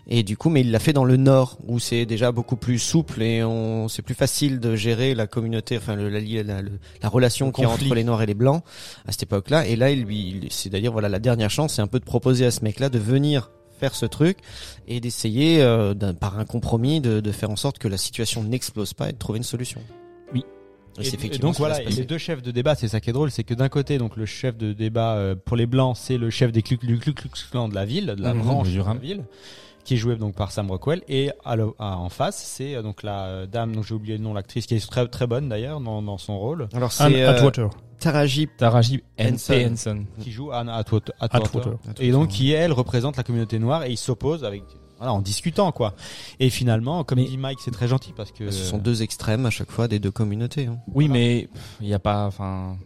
et 0.06 0.22
du 0.22 0.38
coup 0.38 0.48
mais 0.48 0.62
il 0.62 0.70
l'a 0.70 0.78
fait 0.78 0.94
dans 0.94 1.04
le 1.04 1.18
nord 1.18 1.58
où 1.66 1.78
c'est 1.78 2.06
déjà 2.06 2.32
beaucoup 2.32 2.56
plus 2.56 2.78
souple 2.78 3.20
et 3.22 3.44
on 3.44 3.86
c'est 3.88 4.00
plus 4.00 4.14
facile 4.14 4.60
de 4.60 4.74
gérer 4.76 5.14
la 5.14 5.26
communauté 5.26 5.76
enfin 5.76 5.94
le, 5.94 6.08
la, 6.08 6.20
la, 6.20 6.42
la, 6.42 6.62
la 7.02 7.08
relation 7.10 7.48
Le 7.48 7.52
qu'il 7.52 7.64
y 7.64 7.66
a 7.66 7.68
conflit. 7.68 7.84
entre 7.88 7.94
les 7.96 8.04
noirs 8.04 8.22
et 8.22 8.26
les 8.26 8.32
blancs 8.32 8.64
à 9.06 9.12
cette 9.12 9.24
époque-là. 9.24 9.66
Et 9.66 9.76
là, 9.76 9.90
il 9.90 10.04
lui, 10.04 10.48
c'est 10.50 10.70
d'ailleurs 10.70 10.94
voilà 10.94 11.10
la 11.10 11.18
dernière 11.18 11.50
chance, 11.50 11.74
c'est 11.74 11.82
un 11.82 11.86
peu 11.86 12.00
de 12.00 12.06
proposer 12.06 12.46
à 12.46 12.50
ce 12.50 12.64
mec-là 12.64 12.88
de 12.88 12.98
venir 12.98 13.50
faire 13.78 13.94
ce 13.94 14.06
truc 14.06 14.38
et 14.86 15.00
d'essayer 15.00 15.62
euh, 15.62 15.94
d'un- 15.94 16.14
par 16.14 16.38
un 16.38 16.44
compromis 16.44 17.00
de, 17.00 17.20
de 17.20 17.32
faire 17.32 17.50
en 17.50 17.56
sorte 17.56 17.78
que 17.78 17.88
la 17.88 17.96
situation 17.98 18.42
n'explose 18.42 18.94
pas 18.94 19.08
et 19.08 19.12
de 19.12 19.18
trouver 19.18 19.38
une 19.38 19.42
solution. 19.44 19.80
Oui. 20.34 20.44
Et, 20.98 21.00
Et, 21.00 21.04
c'est 21.04 21.10
et 21.10 21.14
effectivement 21.14 21.48
donc 21.48 21.54
ce 21.54 21.58
qui 21.58 21.62
va 21.62 21.68
voilà, 21.74 21.82
et 21.90 21.92
les 21.94 22.04
deux 22.04 22.18
chefs 22.18 22.42
de 22.42 22.50
débat, 22.50 22.74
c'est 22.74 22.88
ça 22.88 23.00
qui 23.00 23.10
est 23.10 23.12
drôle, 23.12 23.30
c'est 23.30 23.44
que 23.44 23.54
d'un 23.54 23.68
côté, 23.68 23.98
donc 23.98 24.16
le 24.16 24.26
chef 24.26 24.56
de 24.56 24.72
débat 24.72 25.14
euh, 25.14 25.34
pour 25.36 25.56
les 25.56 25.66
blancs, 25.66 25.96
c'est 25.96 26.18
le 26.18 26.30
chef 26.30 26.50
des 26.52 26.62
Klux 26.62 26.78
Klan 26.78 27.68
de 27.68 27.74
la 27.74 27.84
ville, 27.84 28.14
de 28.16 28.22
la 28.22 28.34
Mhm, 28.34 28.42
branche 28.42 28.68
du 28.68 28.78
de 28.78 28.82
la 28.84 28.94
ville, 28.94 29.24
qui 29.84 29.94
est 29.94 29.96
joué 29.96 30.16
donc 30.16 30.34
par 30.34 30.50
Sam 30.50 30.70
Rockwell 30.70 31.02
et 31.08 31.30
à 31.44 31.56
le- 31.56 31.72
à- 31.78 31.96
en 31.98 32.08
face 32.08 32.36
c'est 32.44 32.74
euh, 32.74 32.82
donc 32.82 33.02
la 33.02 33.26
euh, 33.26 33.46
dame 33.46 33.74
dont 33.74 33.82
j'ai 33.82 33.94
oublié 33.94 34.16
le 34.18 34.22
nom 34.24 34.34
l'actrice 34.34 34.66
qui 34.66 34.74
est 34.74 34.86
très 34.90 35.06
très 35.08 35.26
bonne 35.26 35.48
d'ailleurs 35.48 35.80
dans, 35.80 36.02
dans 36.02 36.18
son 36.18 36.38
rôle 36.38 36.68
Alors 36.74 36.90
Anne 36.98 37.12
c'est 37.12 37.22
euh, 37.22 37.30
Atwater. 37.36 37.70
Taraji 37.98 38.48
Taraji 38.56 39.02
Henson. 39.18 39.52
N.P. 39.54 39.66
Henson. 39.72 40.04
qui 40.20 40.30
joue 40.32 40.50
Anne 40.52 40.68
Atwater, 40.68 41.14
Atwater. 41.20 41.74
et 42.00 42.10
donc 42.12 42.28
qui 42.28 42.52
elle 42.52 42.72
représente 42.72 43.16
la 43.16 43.22
communauté 43.24 43.58
noire 43.58 43.84
et 43.84 43.90
il 43.90 43.96
s'oppose 43.96 44.44
avec 44.44 44.62
voilà, 44.98 45.12
en 45.12 45.20
discutant 45.20 45.70
quoi 45.72 45.94
et 46.40 46.50
finalement 46.50 47.04
comme 47.04 47.18
Mais- 47.18 47.24
dit 47.26 47.36
Mike 47.38 47.58
c'est 47.64 47.70
très 47.70 47.88
gentil 47.88 48.12
parce 48.16 48.32
que 48.32 48.50
Ce 48.50 48.64
sont 48.64 48.78
deux 48.78 49.02
extrêmes 49.02 49.46
à 49.46 49.50
chaque 49.50 49.70
fois 49.70 49.88
des 49.88 49.98
deux 49.98 50.10
communautés. 50.10 50.66
hein. 50.66 50.78
Oui, 50.94 51.08
mais 51.08 51.48
il 51.80 51.86
n'y 51.86 51.94
a 51.94 51.98
pas, 51.98 52.26
enfin. 52.26 52.76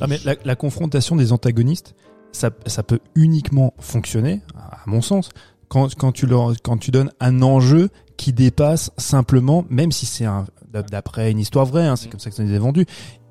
Ah, 0.00 0.06
mais 0.06 0.18
la, 0.24 0.34
la 0.44 0.56
confrontation 0.56 1.16
des 1.16 1.32
antagonistes, 1.32 1.94
ça, 2.32 2.50
ça 2.66 2.82
peut 2.82 3.00
uniquement 3.14 3.74
fonctionner, 3.78 4.40
à 4.54 4.80
mon 4.86 5.02
sens, 5.02 5.28
quand, 5.68 5.94
quand, 5.94 6.12
tu 6.12 6.26
leur, 6.26 6.52
quand 6.62 6.78
tu 6.78 6.90
donnes 6.90 7.10
un 7.20 7.42
enjeu 7.42 7.90
qui 8.16 8.32
dépasse 8.32 8.90
simplement, 8.96 9.64
même 9.68 9.92
si 9.92 10.06
c'est 10.06 10.24
un, 10.24 10.46
d'après 10.90 11.30
une 11.30 11.38
histoire 11.38 11.66
vraie, 11.66 11.86
hein, 11.86 11.96
c'est 11.96 12.08
comme 12.08 12.20
ça 12.20 12.30
que 12.30 12.36
ça 12.36 12.42
nous 12.42 12.52
est 12.54 12.58
vendu, 12.58 12.86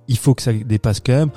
il 0.08 0.18
faut 0.18 0.34
que 0.34 0.42
ça 0.42 0.54
dépasse 0.54 1.00
quand 1.00 1.14
même 1.14 1.30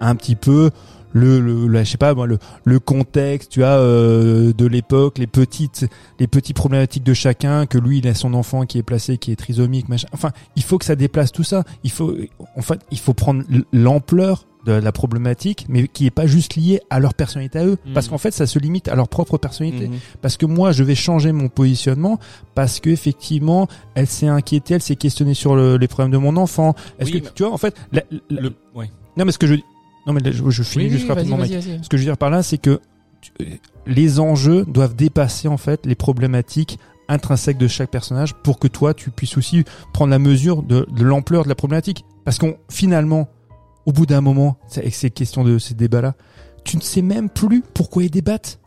un 0.00 0.16
petit 0.16 0.36
peu 0.36 0.70
le, 1.12 1.40
le, 1.40 1.66
la- 1.68 1.84
je 1.84 1.90
sais 1.90 1.98
pas 1.98 2.14
moi, 2.14 2.26
le, 2.26 2.38
le 2.64 2.78
contexte, 2.78 3.50
tu 3.52 3.60
vois, 3.60 3.68
euh, 3.70 4.52
de 4.52 4.66
l'époque, 4.66 5.18
les 5.18 5.26
petites, 5.26 5.86
les 6.18 6.26
petites 6.26 6.56
problématiques 6.56 7.04
de 7.04 7.14
chacun, 7.14 7.66
que 7.66 7.78
lui 7.78 7.98
il 7.98 8.08
a 8.08 8.14
son 8.14 8.34
enfant 8.34 8.64
qui 8.66 8.78
est 8.78 8.82
placé, 8.82 9.18
qui 9.18 9.32
est 9.32 9.36
trisomique, 9.36 9.88
machin. 9.88 10.08
Enfin, 10.12 10.30
il 10.56 10.62
faut 10.62 10.78
que 10.78 10.84
ça 10.84 10.96
déplace 10.96 11.32
tout 11.32 11.44
ça. 11.44 11.64
Il 11.84 11.90
faut, 11.90 12.14
en 12.56 12.62
fait, 12.62 12.80
il 12.90 12.98
faut 12.98 13.14
prendre 13.14 13.42
l'ampleur 13.72 14.46
de 14.64 14.70
la 14.72 14.92
problématique, 14.92 15.66
mais 15.68 15.88
qui 15.88 16.06
est 16.06 16.12
pas 16.12 16.28
juste 16.28 16.54
liée 16.54 16.80
à 16.88 17.00
leur 17.00 17.14
personnalité 17.14 17.58
à 17.58 17.66
eux, 17.66 17.78
Mhm. 17.84 17.94
parce 17.94 18.06
qu'en 18.06 18.18
fait, 18.18 18.30
ça 18.30 18.46
se 18.46 18.60
limite 18.60 18.86
à 18.86 18.94
leur 18.94 19.08
propre 19.08 19.36
personnalité. 19.36 19.88
Mhm. 19.88 19.96
Parce 20.20 20.36
que 20.36 20.46
moi, 20.46 20.70
je 20.70 20.84
vais 20.84 20.94
changer 20.94 21.32
mon 21.32 21.48
positionnement 21.48 22.20
parce 22.54 22.78
que 22.78 22.88
effectivement, 22.88 23.66
elle 23.96 24.06
s'est 24.06 24.28
inquiétée, 24.28 24.74
elle 24.74 24.82
s'est 24.82 24.94
questionnée 24.94 25.34
sur 25.34 25.56
le- 25.56 25.78
les 25.78 25.88
problèmes 25.88 26.12
de 26.12 26.16
mon 26.18 26.36
enfant. 26.36 26.76
Est-ce 27.00 27.10
Oui, 27.10 27.20
que 27.20 27.24
mais- 27.26 27.32
tu 27.34 27.42
vois, 27.42 27.52
en 27.52 27.58
fait, 27.58 27.74
la- 27.90 28.02
la- 28.30 28.40
Le, 28.40 28.52
ouais. 28.76 28.88
non, 29.16 29.24
mais 29.24 29.32
ce 29.32 29.38
que 29.38 29.48
je 29.48 29.56
non, 30.06 30.12
mais 30.12 30.20
là, 30.20 30.30
je, 30.32 30.48
je 30.50 30.62
finis 30.62 30.84
Oui, 30.86 30.90
juste 30.90 31.04
oui, 31.04 31.08
rapidement, 31.10 31.36
vas-y, 31.36 31.50
Mike. 31.50 31.62
vas-y, 31.64 31.72
vas-y. 31.76 31.84
Ce 31.84 31.88
que 31.88 31.96
je 31.96 32.02
veux 32.02 32.08
dire 32.08 32.18
par 32.18 32.30
là, 32.30 32.42
c'est 32.42 32.58
que 32.58 32.80
tu- 33.20 33.30
euh, 33.40 33.46
les 33.86 34.18
enjeux 34.20 34.64
doivent 34.66 34.94
dépasser 34.96 35.48
en 35.48 35.56
fait 35.56 35.86
les 35.86 35.94
problématiques 35.94 36.78
intrinsèques 37.08 37.58
de 37.58 37.68
chaque 37.68 37.90
personnage 37.90 38.34
pour 38.34 38.58
que 38.58 38.68
toi 38.68 38.94
tu 38.94 39.10
puisses 39.10 39.36
aussi 39.36 39.64
prendre 39.92 40.10
la 40.10 40.18
mesure 40.18 40.62
de, 40.62 40.86
de 40.90 41.04
l'ampleur 41.04 41.44
de 41.44 41.48
la 41.48 41.54
problématique. 41.54 42.04
Parce 42.24 42.38
qu'on 42.38 42.56
finalement, 42.70 43.28
au 43.86 43.92
bout 43.92 44.06
d'un 44.06 44.20
moment, 44.20 44.56
c'est- 44.68 44.80
avec 44.80 44.94
ces 44.94 45.10
questions 45.10 45.44
de 45.44 45.58
ces 45.58 45.74
débats-là, 45.74 46.14
tu 46.64 46.76
ne 46.76 46.82
sais 46.82 47.02
même 47.02 47.28
plus 47.28 47.62
pourquoi 47.74 48.04
ils 48.04 48.10
débattent. 48.10 48.60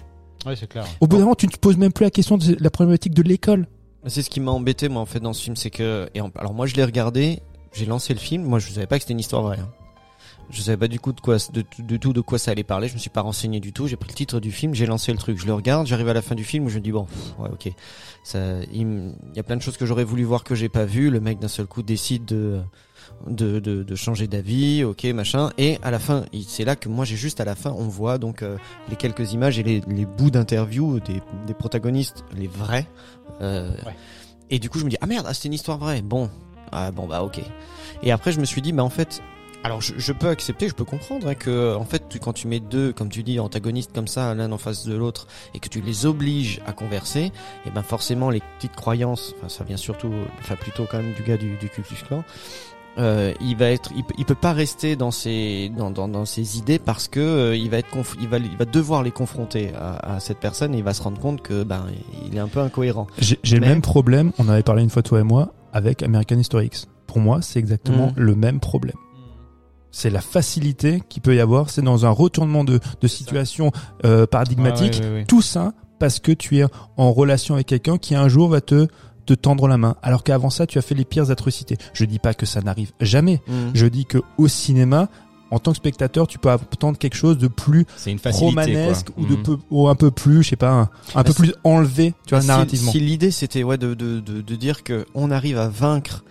ouais 0.45 0.55
c'est 0.55 0.67
clair 0.67 0.85
Au 1.01 1.07
bout 1.07 1.15
d'un 1.17 1.23
moment, 1.23 1.35
tu 1.35 1.47
ne 1.47 1.51
te 1.51 1.57
poses 1.57 1.77
même 1.77 1.91
plus 1.93 2.03
la 2.03 2.11
question 2.11 2.37
de 2.37 2.55
la 2.59 2.69
problématique 2.69 3.13
de 3.13 3.23
l'école. 3.23 3.67
C'est 4.07 4.21
ce 4.21 4.29
qui 4.29 4.39
m'a 4.41 4.51
embêté 4.51 4.87
moi 4.89 5.01
en 5.01 5.05
fait 5.05 5.19
dans 5.19 5.33
ce 5.33 5.41
film, 5.41 5.55
c'est 5.55 5.71
que 5.71 6.07
et 6.13 6.21
en- 6.21 6.29
alors 6.37 6.53
moi 6.53 6.67
je 6.67 6.75
l'ai 6.75 6.83
regardé, 6.83 7.39
j'ai 7.73 7.85
lancé 7.85 8.13
le 8.13 8.19
film, 8.19 8.43
moi 8.43 8.59
je 8.59 8.69
savais 8.71 8.85
pas 8.85 8.97
que 8.97 9.03
c'était 9.03 9.13
une 9.13 9.19
histoire 9.19 9.41
vraie. 9.41 9.57
hein. 9.59 9.69
Je 10.49 10.61
savais 10.61 10.77
pas 10.77 10.87
du 10.87 10.99
coup 10.99 11.11
de 11.11 11.19
quoi 11.19 11.37
de, 11.51 11.63
de 11.79 11.97
tout 11.97 12.13
de 12.13 12.21
quoi 12.21 12.37
ça 12.37 12.51
allait 12.51 12.63
parler, 12.63 12.87
je 12.87 12.93
me 12.93 12.99
suis 12.99 13.09
pas 13.09 13.21
renseigné 13.21 13.59
du 13.59 13.73
tout, 13.73 13.87
j'ai 13.87 13.95
pris 13.95 14.09
le 14.09 14.15
titre 14.15 14.39
du 14.39 14.51
film, 14.51 14.73
j'ai 14.75 14.85
lancé 14.85 15.11
le 15.11 15.17
truc, 15.17 15.39
je 15.39 15.45
le 15.47 15.53
regarde, 15.53 15.87
j'arrive 15.87 16.07
à 16.09 16.13
la 16.13 16.21
fin 16.21 16.35
du 16.35 16.43
film 16.43 16.65
où 16.65 16.69
je 16.69 16.75
me 16.75 16.81
dis 16.81 16.91
bon, 16.91 17.05
pff, 17.05 17.39
ouais 17.39 17.49
OK. 17.51 17.73
Ça 18.23 18.39
il, 18.71 19.13
y 19.35 19.39
a 19.39 19.43
plein 19.43 19.57
de 19.57 19.61
choses 19.61 19.77
que 19.77 19.85
j'aurais 19.85 20.03
voulu 20.03 20.23
voir 20.23 20.43
que 20.43 20.55
j'ai 20.55 20.69
pas 20.69 20.85
vu, 20.85 21.09
le 21.09 21.19
mec 21.19 21.39
d'un 21.39 21.47
seul 21.47 21.65
coup 21.65 21.81
décide 21.83 22.25
de 22.25 22.59
de, 23.27 23.59
de, 23.59 23.83
de 23.83 23.95
changer 23.95 24.27
d'avis, 24.27 24.83
ok, 24.83 25.03
machin. 25.05 25.51
Et 25.57 25.77
à 25.83 25.91
la 25.91 25.99
fin, 25.99 26.25
c'est 26.47 26.65
là 26.65 26.75
que 26.75 26.89
moi 26.89 27.05
j'ai 27.05 27.15
juste 27.15 27.39
à 27.39 27.45
la 27.45 27.55
fin, 27.55 27.71
on 27.71 27.87
voit 27.87 28.17
donc 28.17 28.41
euh, 28.41 28.57
les 28.89 28.95
quelques 28.95 29.33
images 29.33 29.59
et 29.59 29.63
les, 29.63 29.81
les 29.87 30.05
bouts 30.05 30.31
d'interview 30.31 30.99
des, 30.99 31.21
des 31.45 31.53
protagonistes, 31.53 32.23
les 32.35 32.47
vrais. 32.47 32.87
Euh, 33.41 33.71
Ouais. 33.85 33.95
Et 34.51 34.59
du 34.59 34.69
coup, 34.69 34.77
je 34.79 34.85
me 34.85 34.89
dis 34.89 34.97
ah 35.01 35.07
merde, 35.07 35.25
ah, 35.27 35.33
c'était 35.33 35.47
une 35.47 35.53
histoire 35.53 35.77
vraie. 35.79 36.01
Bon, 36.03 36.29
ah, 36.71 36.91
bon 36.91 37.07
bah 37.07 37.23
ok. 37.23 37.41
Et 38.03 38.11
après, 38.11 38.31
je 38.31 38.39
me 38.39 38.45
suis 38.45 38.61
dit 38.61 38.71
bah 38.73 38.83
en 38.83 38.89
fait. 38.89 39.21
Alors 39.65 39.81
je, 39.81 39.93
je 39.97 40.11
peux 40.13 40.27
accepter, 40.27 40.69
je 40.69 40.75
peux 40.75 40.85
comprendre 40.85 41.27
hein, 41.27 41.33
que 41.33 41.75
en 41.75 41.85
fait 41.85 42.03
tu- 42.07 42.19
quand 42.19 42.33
tu 42.33 42.47
mets 42.47 42.59
deux, 42.59 42.93
comme 42.93 43.09
tu 43.09 43.23
dis, 43.23 43.39
antagonistes 43.39 43.91
comme 43.95 44.05
ça 44.07 44.35
l'un 44.35 44.51
en 44.51 44.59
face 44.59 44.85
de 44.85 44.93
l'autre 44.95 45.25
et 45.55 45.59
que 45.59 45.69
tu 45.69 45.81
les 45.81 46.05
obliges 46.05 46.61
à 46.67 46.71
converser, 46.71 47.31
et 47.65 47.71
ben 47.73 47.81
forcément 47.81 48.29
les 48.29 48.41
petites 48.57 48.75
croyances, 48.75 49.33
enfin 49.39 49.49
ça 49.49 49.63
vient 49.63 49.75
surtout, 49.77 50.11
enfin 50.39 50.55
plutôt 50.55 50.85
quand 50.89 50.97
même 51.01 51.13
du 51.13 51.23
gars 51.23 51.37
du, 51.37 51.57
du 51.57 51.67
Ku 51.69 51.81
Klux 51.81 51.97
Klan, 52.07 52.23
euh, 52.99 53.33
il 53.41 53.57
va 53.57 53.71
être, 53.71 53.89
il, 53.95 54.03
peut- 54.03 54.13
il 54.19 54.25
peut 54.25 54.35
pas 54.35 54.53
rester 54.53 54.95
dans 54.95 55.09
ses 55.09 55.71
dans, 55.75 55.89
dans, 55.89 56.07
dans 56.07 56.25
ses 56.25 56.59
idées 56.59 56.77
parce 56.77 57.07
que 57.07 57.19
euh, 57.19 57.55
il 57.55 57.71
va 57.71 57.77
être 57.79 57.89
conf- 57.91 58.15
il 58.21 58.27
va 58.27 58.37
il 58.37 58.55
va 58.57 58.65
devoir 58.65 59.01
les 59.01 59.11
confronter 59.11 59.71
à, 59.75 60.15
à 60.15 60.19
cette 60.19 60.37
personne 60.39 60.75
et 60.75 60.77
il 60.77 60.83
va 60.83 60.93
se 60.93 61.01
rendre 61.01 61.19
compte 61.19 61.41
que 61.41 61.63
ben 61.63 61.87
il 62.27 62.35
est 62.35 62.39
un 62.39 62.47
peu 62.47 62.59
incohérent. 62.59 63.07
J'ai 63.17 63.37
Mais- 63.43 63.59
le 63.61 63.65
même 63.65 63.81
problème, 63.81 64.31
on 64.37 64.47
avait 64.47 64.61
parlé 64.63 64.83
une 64.83 64.91
fois 64.91 65.01
toi 65.01 65.21
et 65.21 65.23
moi, 65.23 65.53
avec 65.73 66.03
American 66.03 66.37
History 66.37 66.67
X. 66.67 66.87
Pour 67.07 67.17
moi, 67.19 67.41
c'est 67.41 67.59
exactement 67.59 68.07
Mhm. 68.07 68.13
le 68.17 68.35
même 68.35 68.59
problème. 68.59 68.95
C'est 69.97 70.09
la 70.09 70.19
facilité 70.19 71.01
qu'il 71.07 71.21
peut 71.21 71.35
y 71.35 71.39
avoir, 71.39 71.69
c'est 71.69 71.81
dans 71.81 72.05
un 72.05 72.09
retournement 72.09 72.65
de, 72.65 72.81
de 72.99 73.07
situation 73.07 73.71
euh, 74.03 74.25
paradigmatique, 74.27 74.95
Ouais, 74.95 74.99
ouais, 74.99 75.05
ouais, 75.07 75.15
ouais. 75.19 75.25
tout 75.25 75.41
ça 75.41 75.71
parce 75.99 76.19
que 76.19 76.33
tu 76.33 76.57
es 76.59 76.65
en 76.97 77.13
relation 77.13 77.53
avec 77.55 77.67
quelqu'un 77.67 77.97
qui 77.97 78.13
un 78.13 78.27
jour 78.27 78.49
va 78.49 78.59
te 78.59 78.87
te 79.25 79.33
tendre 79.33 79.67
la 79.69 79.77
main, 79.77 79.95
alors 80.03 80.23
qu'avant 80.23 80.49
ça, 80.51 80.67
tu 80.67 80.77
as 80.77 80.81
fait 80.83 80.93
les 80.95 81.05
pires 81.05 81.31
atrocités. 81.31 81.77
Je 81.93 82.03
dis 82.05 82.19
pas 82.19 82.33
que 82.35 82.45
ça 82.45 82.61
n'arrive 82.61 82.91
jamais. 82.99 83.41
Je 83.73 83.85
dis 83.87 84.05
que 84.05 84.19
au 84.37 84.47
cinéma, 84.49 85.07
en 85.49 85.57
tant 85.59 85.71
que 85.71 85.77
spectateur, 85.77 86.27
tu 86.27 86.37
peux 86.39 86.49
attendre 86.49 86.97
quelque 86.99 87.15
chose 87.15 87.37
de 87.39 87.47
plus 87.47 87.85
une 88.05 88.19
facilité. 88.19 88.45
romanesque 88.45 89.07
quoi. 89.11 89.23
ou 89.23 89.25
de 89.27 89.35
Mhm. 89.37 89.43
peu, 89.43 89.57
ou 89.71 89.87
un 89.87 89.95
peu 89.95 90.11
plus, 90.11 90.43
je 90.43 90.49
sais 90.49 90.55
pas, 90.57 90.69
un, 90.71 90.81
un 90.81 90.89
Bah, 91.15 91.23
peu 91.23 91.33
plus 91.33 91.53
enlevé, 91.63 92.13
tu 92.27 92.35
vois, 92.35 92.43
narrativement. 92.43 92.91
Si 92.91 92.99
l'idée 92.99 93.31
c'était 93.31 93.63
ouais 93.63 93.77
de, 93.79 93.93
de, 93.95 94.19
de, 94.19 94.41
de 94.41 94.55
dire 94.55 94.83
que 94.83 95.05
on 95.15 95.31
arrive 95.31 95.57
à 95.57 95.69
vaincre 95.69 96.23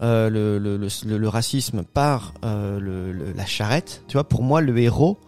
le, 0.00 0.58
le, 0.58 0.76
le, 0.76 1.18
le- 1.18 1.28
racisme 1.28 1.82
par 1.82 2.34
euh, 2.44 2.78
le- 2.78 3.32
la 3.32 3.46
charrette, 3.46 4.02
tu 4.08 4.14
vois, 4.14 4.24
pour 4.28 4.42
moi 4.42 4.60
le 4.60 4.76
héros 4.78 5.18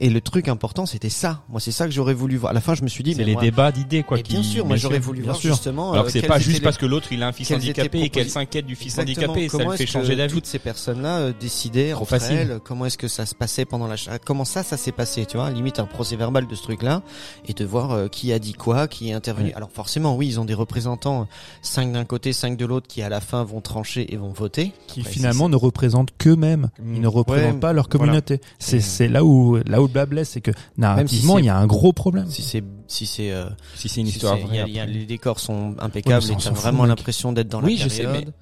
et 0.00 0.10
le 0.10 0.20
truc 0.20 0.48
important 0.48 0.86
c'était 0.86 1.08
ça. 1.10 1.42
Moi 1.48 1.60
c'est 1.60 1.70
ça 1.72 1.84
que 1.86 1.92
j'aurais 1.92 2.14
voulu 2.14 2.36
voir. 2.36 2.50
À 2.50 2.54
la 2.54 2.60
fin 2.60 2.74
je 2.74 2.82
me 2.82 2.88
suis 2.88 3.04
dit 3.04 3.12
C'est 3.12 3.18
mais 3.18 3.24
les 3.24 3.32
moi- 3.34 3.42
débats 3.42 3.70
d'idées, 3.72 4.02
quoi. 4.02 4.16
mais 4.16 4.22
bien 4.22 4.40
qui- 4.40 4.46
sûr, 4.46 4.66
moi 4.66 4.76
j'aurais 4.76 4.98
voulu 4.98 5.20
bien 5.20 5.30
voir 5.32 5.40
sûr. 5.40 5.54
justement. 5.54 5.92
Alors 5.92 6.04
euh, 6.04 6.06
que 6.06 6.12
c'est 6.12 6.22
pas 6.22 6.38
juste 6.38 6.58
les- 6.58 6.64
parce 6.64 6.78
que 6.78 6.86
l'autre 6.86 7.12
il 7.12 7.22
a 7.22 7.28
un 7.28 7.32
fils 7.32 7.50
handicapé 7.50 8.00
et 8.02 8.08
qu'elle 8.08 8.28
s'inquiète 8.30 8.66
du 8.66 8.74
fils 8.76 8.98
Exactement. 8.98 9.32
handicapé 9.32 9.44
et 9.44 9.48
ça 9.48 9.58
Comment 9.58 9.70
le 9.70 9.76
fait 9.76 9.84
est-ce 9.84 9.92
que 9.92 9.98
changer 10.00 10.16
d'avis. 10.16 10.34
Toutes 10.34 10.46
ces 10.46 10.58
personnes-là 10.58 11.18
euh, 11.18 11.32
décidaient 11.38 11.90
Trop 11.90 12.02
entre 12.02 12.10
facile. 12.10 12.36
elles 12.36 12.60
comment 12.64 12.86
est-ce 12.86 12.98
que 12.98 13.08
ça 13.08 13.26
se 13.26 13.34
passait 13.34 13.64
pendant 13.64 13.86
la 13.86 13.96
comment 14.24 14.44
ça 14.44 14.62
ça 14.62 14.76
s'est 14.76 14.92
passé, 14.92 15.26
tu 15.26 15.36
vois, 15.36 15.50
limite 15.50 15.78
un 15.78 15.84
procès 15.86 16.16
verbal 16.16 16.46
de 16.46 16.54
ce 16.54 16.62
truc-là 16.62 17.02
et 17.46 17.52
de 17.52 17.64
voir 17.64 17.90
euh, 17.92 18.08
qui 18.08 18.32
a 18.32 18.38
dit 18.38 18.52
quoi, 18.54 18.88
qui 18.88 19.10
est 19.10 19.12
intervenu. 19.12 19.48
Ouais. 19.48 19.54
Alors 19.54 19.70
forcément, 19.70 20.16
oui, 20.16 20.26
ils 20.28 20.40
ont 20.40 20.44
des 20.44 20.54
représentants, 20.54 21.26
cinq 21.62 21.92
d'un 21.92 22.04
côté, 22.04 22.32
cinq 22.32 22.56
de 22.56 22.64
l'autre, 22.64 22.86
qui 22.88 23.02
à 23.02 23.08
la 23.08 23.20
fin 23.20 23.44
vont 23.44 23.60
trancher 23.60 24.12
et 24.12 24.16
vont 24.16 24.32
voter. 24.32 24.72
qui 24.86 25.02
finalement 25.04 25.48
ne 25.48 25.56
représentent 25.56 26.10
qu'eux-mêmes. 26.18 26.70
Ils 26.84 27.00
ne 27.00 27.08
représentent 27.08 27.60
pas 27.60 27.72
leur 27.72 27.88
communauté. 27.88 28.40
C'est 28.58 28.78
Et- 28.78 28.80
c'est 28.80 29.08
là 29.08 29.24
où 29.24 29.56
là 29.66 29.82
où 29.82 29.88
bas 29.90 30.06
blesse, 30.06 30.30
c'est 30.30 30.40
que 30.40 30.50
narrativement 30.78 31.34
c'est- 31.36 31.42
il 31.42 31.46
y 31.46 31.50
a 31.50 31.56
un 31.56 31.66
gros 31.66 31.92
problème. 31.92 32.26
Si 32.28 32.42
c'est 32.42 32.64
si 32.86 33.06
c'est 33.06 33.30
euh, 33.30 33.44
Si 33.74 33.88
c'est 33.88 34.00
une 34.00 34.06
si 34.06 34.14
histoire 34.14 34.38
y 34.38 34.42
a- 34.42 34.46
vraie. 34.64 34.70
y 34.70 34.80
a- 34.80 34.86
les 34.86 35.04
décors 35.06 35.38
sont 35.40 35.70
Ouais, 35.70 35.76
impeccables 35.80 36.22
ça, 36.22 36.32
et 36.32 36.36
on 36.36 36.38
t'as 36.38 36.50
vraiment 36.50 36.86
l'impression 36.86 37.32
d'être 37.32 37.48
dans 37.48 37.62
Oui, 37.62 37.76
la 37.76 37.84
je 37.84 37.88
sais, 37.88 38.02
période. 38.04 38.24
mais- 38.26 38.32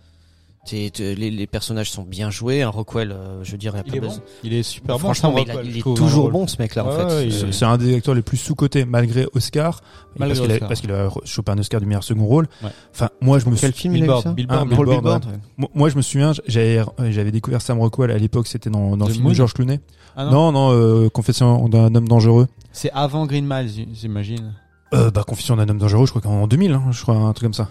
T'es- 0.66 0.90
t'es- 0.90 1.14
les, 1.14 1.30
les 1.30 1.46
personnages 1.46 1.90
sont 1.90 2.02
bien 2.02 2.28
joués. 2.30 2.62
Un 2.62 2.68
Rockwell, 2.68 3.10
euh, 3.12 3.42
je 3.42 3.52
veux 3.52 3.56
dire, 3.56 3.74
il 3.86 3.96
est 3.96 4.00
bon. 4.00 4.12
Il 4.44 4.52
est 4.52 4.62
super 4.62 4.96
bon. 4.96 4.98
Franchement, 4.98 5.30
il, 5.38 5.50
a- 5.50 5.54
Rockwell, 5.54 5.66
il 5.66 5.72
je 5.72 5.78
est 5.78 5.82
toujours 5.96 6.30
bon 6.30 6.46
ce 6.46 6.56
mec-là 6.58 6.84
en 6.84 6.88
Ouais, 6.88 7.28
fait. 7.30 7.44
ouais, 7.46 7.52
C'est 7.52 7.64
un 7.64 7.78
des 7.78 7.94
acteurs 7.94 8.14
les 8.14 8.20
plus 8.20 8.36
sous-cotés 8.36 8.84
malgré 8.84 9.26
Oscar, 9.32 9.80
Malgré 10.18 10.58
parce 10.58 10.80
qu'il 10.82 10.90
a, 10.92 11.06
a 11.06 11.10
chopé 11.24 11.52
un 11.52 11.58
Oscar 11.58 11.80
du 11.80 11.86
meilleur 11.86 12.04
second 12.04 12.26
rôle. 12.26 12.48
Ouais. 12.62 12.68
Enfin, 12.92 13.08
moi 13.22 13.38
je 13.38 13.46
me 13.46 13.56
Quel 13.56 13.72
suis, 13.72 13.82
film 13.82 13.94
il 13.96 13.96
a 13.96 13.98
eu 13.98 14.02
Billboard, 14.08 14.22
ça 14.24 14.32
Billboard, 14.32 14.60
Ah, 14.60 14.64
Billboard, 14.66 14.90
Billboard. 14.90 15.24
ouais. 15.26 15.68
moi- 15.74 15.88
je 15.88 15.96
me 15.96 16.02
souviens, 16.02 16.32
j'avais 16.46 17.30
découvert 17.30 17.62
Sam 17.62 17.78
Rockwell 17.80 18.10
à 18.10 18.18
l'époque, 18.18 18.46
c'était 18.48 18.68
dans, 18.68 18.94
dans 18.98 19.06
le 19.06 19.12
film 19.14 19.28
de 19.28 19.32
George 19.34 19.54
Clooney. 19.54 19.80
Ah 20.20 20.24
non, 20.24 20.50
non, 20.50 20.72
euh, 20.72 21.08
Confession 21.08 21.68
d'un 21.68 21.94
homme 21.94 22.08
dangereux. 22.08 22.48
C'est 22.72 22.90
avant 22.90 23.24
Green 23.24 23.46
Miles, 23.48 23.86
j'imagine. 23.94 24.52
Euh, 24.92 25.12
bah 25.12 25.22
Confession 25.24 25.54
d'un 25.54 25.68
homme 25.68 25.78
dangereux, 25.78 26.06
je 26.06 26.10
crois 26.10 26.20
qu'en 26.22 26.48
2000, 26.48 26.72
hein, 26.72 26.82
je 26.90 27.00
crois 27.02 27.14
un 27.14 27.32
truc 27.32 27.44
comme 27.46 27.54
ça. 27.54 27.68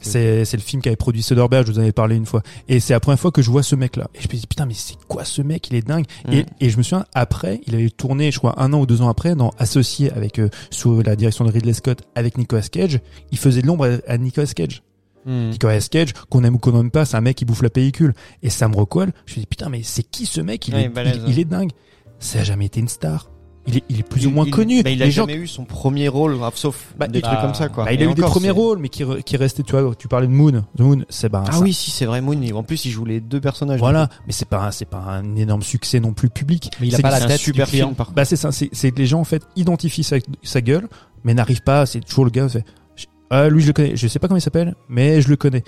C'est 0.00 0.44
c'est 0.44 0.56
le 0.56 0.62
film 0.62 0.80
qu'avait 0.80 0.96
produit 0.96 1.20
Soderbergh, 1.20 1.66
je 1.66 1.72
vous 1.72 1.78
en 1.78 1.82
avais 1.82 1.92
parlé 1.92 2.16
une 2.16 2.24
fois. 2.24 2.42
Et 2.68 2.78
c'est 2.80 2.92
la 2.92 3.00
première 3.00 3.18
fois 3.18 3.32
que 3.32 3.42
je 3.42 3.50
vois 3.50 3.62
ce 3.64 3.74
mec-là. 3.74 4.08
Et 4.14 4.20
je 4.22 4.28
me 4.28 4.32
dis 4.32 4.46
putain 4.46 4.64
mais 4.64 4.72
c'est 4.72 4.96
quoi 5.08 5.24
ce 5.24 5.42
mec? 5.42 5.68
Il 5.68 5.74
est 5.76 5.86
dingue. 5.86 6.06
Et, 6.30 6.46
et 6.60 6.70
je 6.70 6.78
me 6.78 6.82
souviens 6.82 7.04
après, 7.12 7.60
il 7.66 7.74
avait 7.74 7.90
tourné, 7.90 8.30
je 8.30 8.38
crois 8.38 8.54
un 8.62 8.72
an 8.72 8.80
ou 8.80 8.86
deux 8.86 9.02
ans 9.02 9.08
après, 9.08 9.34
dans 9.34 9.50
associé 9.58 10.10
avec 10.12 10.38
euh, 10.38 10.48
sous 10.70 11.02
la 11.02 11.16
direction 11.16 11.44
de 11.44 11.50
Ridley 11.50 11.72
Scott 11.72 12.02
avec 12.14 12.38
Nicolas 12.38 12.62
Cage. 12.62 13.00
Il 13.32 13.38
faisait 13.38 13.62
de 13.62 13.66
l'ombre 13.66 13.86
à, 14.06 14.12
à 14.12 14.16
Nicolas 14.16 14.46
Cage. 14.46 14.82
Hmm. 15.26 15.50
Nicolas 15.50 15.80
Cage, 15.80 16.12
qu'on 16.30 16.44
aime 16.44 16.54
ou 16.54 16.58
qu'on 16.58 16.78
aime 16.80 16.90
pas, 16.90 17.04
c'est 17.04 17.16
un 17.16 17.20
mec 17.20 17.36
qui 17.36 17.44
bouffe 17.44 17.62
la 17.62 17.70
pellicule. 17.70 18.14
Et 18.42 18.48
Sam 18.50 18.74
Rockwell, 18.74 19.12
je 19.26 19.34
me 19.34 19.40
dis 19.40 19.46
putain 19.46 19.68
mais 19.68 19.82
c'est 19.82 20.02
qui 20.02 20.24
ce 20.26 20.40
mec? 20.40 20.66
Il, 20.68 20.74
Ouais, 20.74 20.84
est, 20.84 20.88
balèze, 20.88 21.20
il, 21.26 21.38
est 21.38 21.44
dingue. 21.44 21.70
Ça 22.18 22.40
a 22.40 22.42
jamais 22.42 22.66
été 22.66 22.80
une 22.80 22.88
star. 22.88 23.30
Il 23.66 23.76
est, 23.76 23.84
il 23.90 24.00
est 24.00 24.02
plus 24.02 24.22
Il- 24.22 24.28
ou 24.28 24.30
moins 24.30 24.46
il- 24.46 24.50
connu. 24.50 24.80
Mais 24.82 24.94
il 24.94 25.02
a 25.02 25.04
Les 25.04 25.10
gens 25.10 25.26
jamais 25.26 25.38
eu 25.38 25.46
son 25.46 25.66
premier 25.66 26.08
rôle, 26.08 26.38
sauf 26.54 26.94
Bah, 26.98 27.06
des 27.06 27.20
trucs 27.20 27.34
bah, 27.34 27.42
comme 27.42 27.54
ça, 27.54 27.68
quoi. 27.68 27.84
bah, 27.84 27.92
il 27.92 28.00
Et 28.00 28.06
a 28.06 28.10
eu 28.10 28.14
des 28.14 28.22
encore, 28.22 28.32
premiers 28.32 28.46
c'est- 28.46 28.50
rôles, 28.52 28.78
mais 28.78 28.88
qui, 28.88 29.04
re- 29.04 29.22
qui 29.22 29.36
restaient, 29.36 29.62
tu 29.62 29.76
vois, 29.78 29.94
tu 29.94 30.08
parlais 30.08 30.26
de 30.26 30.32
Moon. 30.32 30.64
The 30.76 30.80
Moon, 30.80 31.04
c'est 31.10 31.28
bah, 31.28 31.44
Ah 31.46 31.52
ça- 31.52 31.60
oui, 31.60 31.74
si, 31.74 31.90
c'est 31.90 32.06
vrai, 32.06 32.22
Moon. 32.22 32.40
En 32.54 32.62
plus, 32.62 32.86
il 32.86 32.90
joue 32.90 33.04
les 33.04 33.20
deux 33.20 33.40
personnages. 33.40 33.78
Voilà, 33.78 34.08
mais 34.26 34.32
c'est 34.32 34.48
pas 34.48 34.64
un- 34.66 34.70
c'est 34.70 34.86
pas 34.86 34.98
un 34.98 35.36
énorme 35.36 35.62
succès 35.62 36.00
non 36.00 36.14
plus 36.14 36.30
public. 36.30 36.70
Mais 36.80 36.88
il 36.88 36.94
a 36.94 36.98
pas 37.00 37.10
la 37.10 37.26
tête 37.26 37.38
super 37.38 37.66
du 37.66 37.70
client. 37.72 37.86
film, 37.88 37.96
par 37.96 38.06
contre. 38.06 38.16
Bah 38.16 38.24
c'est 38.24 38.36
ça, 38.36 38.50
c'est 38.52 38.70
c'est 38.72 38.90
que 38.92 38.98
les 38.98 39.06
gens 39.06 39.20
en 39.20 39.24
fait 39.24 39.42
identifient 39.56 40.04
sa, 40.04 40.16
sa 40.42 40.62
gueule, 40.62 40.88
mais 41.24 41.34
n'arrivent 41.34 41.62
pas. 41.62 41.84
C'est 41.84 42.00
toujours 42.00 42.24
le 42.24 42.30
gars. 42.30 42.48
fait, 42.48 42.64
Ah, 43.30 43.48
lui, 43.48 43.62
je 43.62 43.68
le 43.68 43.72
connais. 43.72 43.96
Je 43.96 44.08
sais 44.08 44.18
pas 44.18 44.28
comment 44.28 44.38
il 44.38 44.42
s'appelle, 44.42 44.74
mais 44.88 45.20
je 45.20 45.28
le 45.28 45.36
connais. 45.36 45.62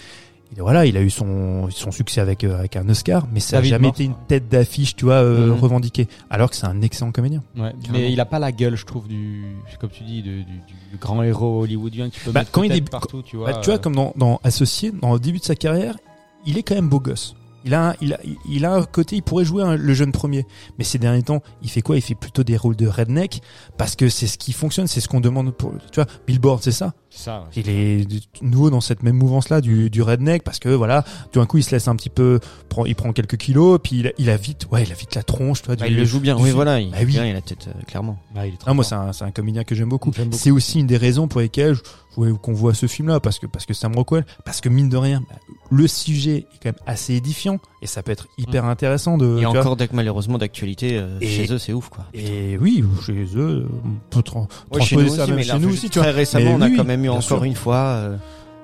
Il, 0.55 0.61
voilà, 0.61 0.85
il 0.85 0.97
a 0.99 1.01
eu 1.01 1.09
son, 1.09 1.71
son 1.71 1.91
succès 1.91 2.21
avec, 2.21 2.45
euh, 2.45 2.59
avec 2.59 2.77
un 2.77 2.87
Oscar, 2.89 3.27
mais 3.33 3.41
ça 3.41 3.57
a 3.57 3.59
David 3.61 3.71
jamais 3.71 3.87
Morse, 3.87 3.97
été 4.01 4.05
une 4.05 4.15
tête 4.29 4.49
d'affiche, 4.51 4.95
tu 4.97 5.07
vois, 5.07 5.15
euh, 5.15 5.47
Mhm. 5.47 5.61
revendiquée. 5.61 6.09
Alors 6.29 6.51
que 6.51 6.57
c'est 6.57 6.67
un 6.67 6.83
excellent 6.83 7.11
comédien. 7.13 7.43
Ouais, 7.57 7.73
mais 7.91 8.13
il 8.13 8.21
a 8.21 8.27
pas 8.27 8.39
la 8.39 8.53
gueule, 8.53 8.77
je 8.77 8.85
trouve, 8.85 9.09
du, 9.09 9.45
comme 9.81 9.89
tu 9.89 10.03
dis, 10.05 10.21
du, 10.23 10.45
du, 10.45 10.53
du 10.91 10.97
grand 11.01 11.23
héros 11.23 11.63
hollywoodien 11.63 12.11
qui 12.11 12.21
peut 12.21 12.33
Bah, 12.33 12.41
mettre 12.41 12.51
quand 12.51 12.65
il 12.65 12.73
débute- 12.73 12.91
partout, 12.91 13.23
tu 13.23 13.37
vois. 13.39 13.53
Bah, 13.53 13.59
tu 13.63 13.67
vois, 13.67 13.77
euh, 13.77 13.79
comme 13.79 13.95
dans, 13.95 14.13
dans 14.17 14.41
Associé, 14.45 14.91
dans 14.93 15.15
le 15.15 15.21
début 15.21 15.39
de 15.39 15.45
sa 15.45 15.55
carrière, 15.55 15.97
il 16.45 16.59
est 16.59 16.63
quand 16.63 16.75
même 16.75 16.89
beau 16.89 17.01
gosse. 17.01 17.35
Il 17.65 17.73
a, 17.75 17.91
un, 17.91 17.95
il 18.03 18.13
a, 18.13 18.19
il 18.51 18.65
a 18.67 18.75
un 18.75 18.83
côté, 18.83 19.17
il 19.17 19.23
pourrait 19.23 19.45
jouer 19.45 19.63
un- 19.63 19.77
le 19.77 19.95
jeune 19.95 20.11
premier. 20.13 20.45
Mais 20.79 20.85
ces 20.85 20.99
derniers 20.99 21.23
temps, 21.23 21.43
il 21.63 21.71
fait 21.71 21.81
quoi? 21.81 21.97
Il 21.97 22.03
fait 22.03 22.17
plutôt 22.17 22.43
des 22.43 22.57
rôles 22.59 22.75
de 22.77 22.89
redneck 22.89 23.41
parce 23.79 23.95
que 23.97 24.09
c'est 24.09 24.27
ce 24.27 24.37
qui 24.37 24.53
fonctionne, 24.53 24.89
c'est 24.89 25.01
ce 25.01 25.09
qu'on 25.09 25.21
demande 25.21 25.53
pour, 25.55 25.73
tu 25.93 26.01
vois, 26.01 26.07
Billboard, 26.27 26.61
c'est 26.63 26.73
ça. 26.73 26.93
C'est 27.15 27.25
ça. 27.25 27.41
ouais. 27.41 27.47
Il 27.57 27.69
est 27.69 28.05
de 28.07 28.21
nouveau 28.43 28.71
dans 28.71 28.81
cette 28.81 29.03
même 29.03 29.17
mouvance-là 29.17 29.61
du, 29.61 29.91
du 29.91 30.01
redneck 30.03 30.43
parce 30.45 30.59
que 30.59 30.69
voilà, 30.71 31.05
tout 31.31 31.41
d'un 31.41 31.47
coup, 31.47 31.59
il 31.59 31.63
se 31.63 31.71
laisse 31.73 31.89
un 31.89 31.97
petit 31.97 32.09
peu, 32.11 32.41
prend, 32.69 32.87
il 32.87 32.95
prend 32.95 33.13
quelques 33.13 33.37
kilos, 33.37 33.79
puis 33.83 33.99
il 34.01 34.07
a, 34.09 34.11
il 34.19 34.31
a 34.31 34.37
vite, 34.37 34.67
ouais, 34.71 34.83
il 34.85 34.91
a 34.93 34.95
vite 34.95 35.15
la 35.15 35.23
tronche, 35.23 35.61
tu 35.63 35.67
vois. 35.67 35.77
Bah, 35.77 35.87
il 35.89 35.97
le 35.97 36.05
joue 36.05 36.21
bien. 36.21 36.37
du 36.37 36.43
Oui, 36.43 36.51
voilà. 36.51 36.81
Il, 36.81 36.91
Bah 36.91 36.97
oui. 37.01 37.07
bien, 37.07 37.27
il 37.27 37.37
a 37.37 37.41
peut-être 37.41 37.69
euh, 37.69 37.83
clairement. 37.87 38.19
Ah, 38.35 38.47
il 38.47 38.55
est 38.55 38.57
très 38.57 38.71
Ah, 38.71 38.75
moi, 38.75 38.85
c'est 38.85 38.95
un, 38.95 39.13
c'est 39.13 39.25
un 39.25 39.31
comédien 39.31 39.65
que 39.65 39.75
j'aime 39.75 39.89
beaucoup. 39.91 40.13
J'aime 40.15 40.29
beaucoup. 40.29 40.43
C'est 40.43 40.51
aussi 40.51 40.81
une 40.81 40.87
des 40.87 40.97
raisons 40.97 41.29
pour 41.29 41.41
lesquelles 41.41 41.75
je- 41.75 41.83
je- 42.17 42.33
qu'on 42.33 42.53
voit 42.53 42.75
ce 42.75 42.87
film-là, 42.87 43.21
parce 43.21 43.39
que 43.39 43.47
parce 43.47 43.67
que 43.67 43.75
Sam 43.75 43.95
Rockwell, 43.95 44.25
parce 44.45 44.61
que 44.61 44.69
mine 44.69 44.89
de 44.89 44.97
rien, 44.97 45.23
bah, 45.29 45.37
le 45.71 45.87
sujet 45.87 46.37
est 46.39 46.59
quand 46.63 46.71
même 46.71 46.75
assez 46.87 47.15
édifiant 47.15 47.59
et 47.83 47.87
ça 47.87 48.03
peut 48.03 48.13
être 48.13 48.29
hyper 48.39 48.65
intéressant 48.65 49.19
de. 49.19 49.39
Et 49.39 49.45
vois. 49.45 49.59
encore, 49.59 49.77
malheureusement, 49.93 50.39
d'actualité 50.39 50.97
euh, 50.97 51.19
chez 51.21 51.53
eux, 51.53 51.59
c'est 51.59 51.73
ouf, 51.73 51.89
quoi. 51.89 52.05
Et 52.15 52.57
oui, 52.61 52.85
chez 53.05 53.27
eux, 53.37 53.67
on 53.85 53.89
peut 54.09 54.21
tra- 54.21 54.43
Ouais, 54.71 54.79
transposer 54.79 55.05
nous 55.05 55.09
ça 55.17 55.23
aussi, 55.25 55.31
même 55.33 55.37
mais 55.37 55.43
chez 55.43 55.49
là, 55.53 55.59
nous 55.59 55.69
aussi, 55.71 55.91
tu 55.91 55.99
très 55.99 56.09
vois. 56.11 56.17
récemment, 56.17 56.45
Mais 56.45 56.55
on 56.55 56.61
a 56.63 56.67
oui, 56.69 56.77
quand 56.77 56.85
même 56.85 57.05
eu 57.05 57.09
encore 57.09 57.23
sûr. 57.23 57.45
une 57.45 57.55
fois 57.57 57.77
euh, 57.77 58.17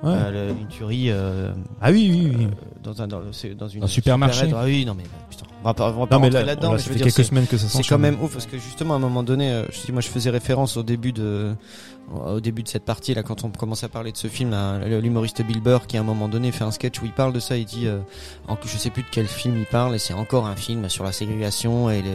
Ouais. 0.03 0.11
euh, 0.15 0.53
le- 0.53 0.61
une 0.61 0.69
tuerie 0.69 1.11
euh, 1.11 1.53
Ah 1.81 1.91
oui, 1.91 2.09
oui, 2.13 2.33
oui. 2.39 2.45
euh, 2.45 2.49
dans 2.85 3.03
un 3.03 3.09
dans, 3.09 3.21
dans 3.57 3.69
une 3.69 3.83
Un 3.83 3.87
supermarché. 3.89 4.49
Ah 4.55 4.63
oui, 4.65 4.85
non 4.85 4.95
mais 4.95 5.03
putain, 5.29 5.45
on 5.61 5.65
va 5.67 5.75
pas, 5.75 5.91
on 5.93 6.01
va 6.01 6.07
pas 6.07 6.15
non 6.17 6.21
mais 6.21 6.27
rentrer 6.29 6.41
là, 6.41 6.47
là-dedans. 6.47 6.69
là, 6.71 6.77
mais 6.77 6.79
ça 6.79 6.85
je 6.85 6.89
veux 6.91 6.93
fait 6.95 6.99
dire, 6.99 7.07
quelques 7.07 7.17
c'est- 7.17 7.25
semaines 7.25 7.47
que 7.49 7.57
ça 7.57 7.67
c'est 7.69 7.83
quand 7.89 7.99
même 7.99 8.17
ouf 8.23 8.33
parce 8.33 8.47
que 8.47 8.57
justement 8.59 8.95
à 8.95 8.97
un 8.99 9.01
moment 9.01 9.25
donné, 9.25 9.51
euh, 9.51 9.65
je 9.73 9.87
dis 9.87 9.91
moi 9.93 10.01
je 10.01 10.09
faisais 10.09 10.31
référence 10.31 10.77
au 10.77 10.85
début 10.85 11.13
de 11.13 11.55
au 12.15 12.41
début 12.41 12.63
de 12.63 12.69
cette 12.69 12.85
partie 12.85 13.13
là 13.13 13.23
quand 13.23 13.45
on 13.45 13.51
commence 13.51 13.83
à 13.85 13.89
parler 13.89 14.13
de 14.13 14.17
ce 14.17 14.29
film 14.29 14.51
là, 14.51 14.79
l'humoriste 15.01 15.43
Bill 15.43 15.61
Burr 15.61 15.87
qui 15.89 15.97
à 15.97 16.01
un 16.01 16.05
moment 16.05 16.29
donné 16.29 16.53
fait 16.53 16.65
un 16.65 16.71
sketch 16.71 17.03
où 17.03 17.05
il 17.05 17.13
parle 17.13 17.33
de 17.33 17.41
ça, 17.41 17.57
il 17.57 17.65
dit 17.67 17.87
euh, 17.87 17.99
en- 18.47 18.57
je 18.65 18.79
sais 18.79 18.91
plus 18.91 19.03
de 19.03 19.09
quel 19.11 19.27
film 19.27 19.57
il 19.59 19.67
parle 19.67 19.95
et 19.95 19.99
c'est 19.99 20.15
encore 20.15 20.47
un 20.47 20.57
film 20.57 20.89
sur 20.89 21.03
la 21.05 21.13
ségrégation 21.13 21.91
et 21.91 22.03
le 22.03 22.11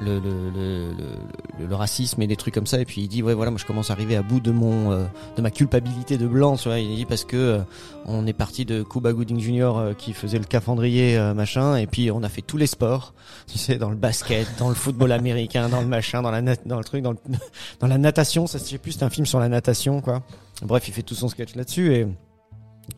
le, 0.00 0.18
le, 0.18 0.50
le, 0.50 1.66
le, 1.66 1.74
racisme 1.74 2.20
et 2.22 2.26
des 2.26 2.36
trucs 2.36 2.54
comme 2.54 2.66
ça. 2.66 2.80
Et 2.80 2.84
puis 2.84 3.02
il 3.02 3.08
dit 3.08 3.22
ouais 3.22 3.34
voilà 3.34 3.50
moi 3.50 3.58
je 3.60 3.66
commence 3.66 3.90
à 3.90 3.92
arriver 3.92 4.16
à 4.16 4.22
bout 4.22 4.40
de 4.40 4.50
mon 4.50 4.92
euh, 4.92 5.04
de 5.36 5.42
ma 5.42 5.50
culpabilité 5.50 6.18
de 6.18 6.26
blanc 6.26 6.56
tu 6.56 6.68
vois. 6.68 6.78
Il 6.78 6.96
dit 6.96 7.04
parce 7.04 7.24
que 7.24 7.36
euh, 7.36 7.58
on 8.06 8.26
est 8.26 8.32
parti 8.32 8.64
de 8.64 8.82
Cuba 8.82 9.12
Gooding 9.12 9.40
Jr 9.40 9.72
euh, 9.76 9.94
qui 9.94 10.12
faisait 10.12 10.38
le 10.38 10.44
cafandrier 10.44 11.16
euh, 11.16 11.34
machin. 11.34 11.76
Et 11.76 11.86
puis 11.86 12.10
on 12.10 12.22
a 12.22 12.28
fait 12.28 12.42
tous 12.42 12.56
les 12.56 12.66
sports 12.66 13.14
tu 13.46 13.58
sais 13.58 13.76
dans 13.76 13.90
le 13.90 13.96
basket 13.96 14.46
dans 14.58 14.68
le 14.68 14.74
football 14.74 15.12
américain 15.12 15.68
dans 15.68 15.80
le 15.80 15.86
machin 15.86 16.22
dans 16.22 16.30
la 16.30 16.42
dans 16.42 16.78
le 16.78 16.84
truc 16.84 17.02
dans 17.02 17.14
dans 17.80 17.86
la 17.86 17.98
natation. 17.98 18.46
Ça 18.46 18.58
je 18.58 18.76
plus 18.76 18.92
c'est 18.92 19.04
un 19.04 19.10
film 19.10 19.26
sur 19.26 19.40
la 19.40 19.48
natation 19.48 20.00
quoi. 20.00 20.22
Bref 20.62 20.88
il 20.88 20.94
fait 20.94 21.02
tout 21.02 21.14
son 21.14 21.28
sketch 21.28 21.54
là-dessus. 21.54 21.94
Et 21.94 22.06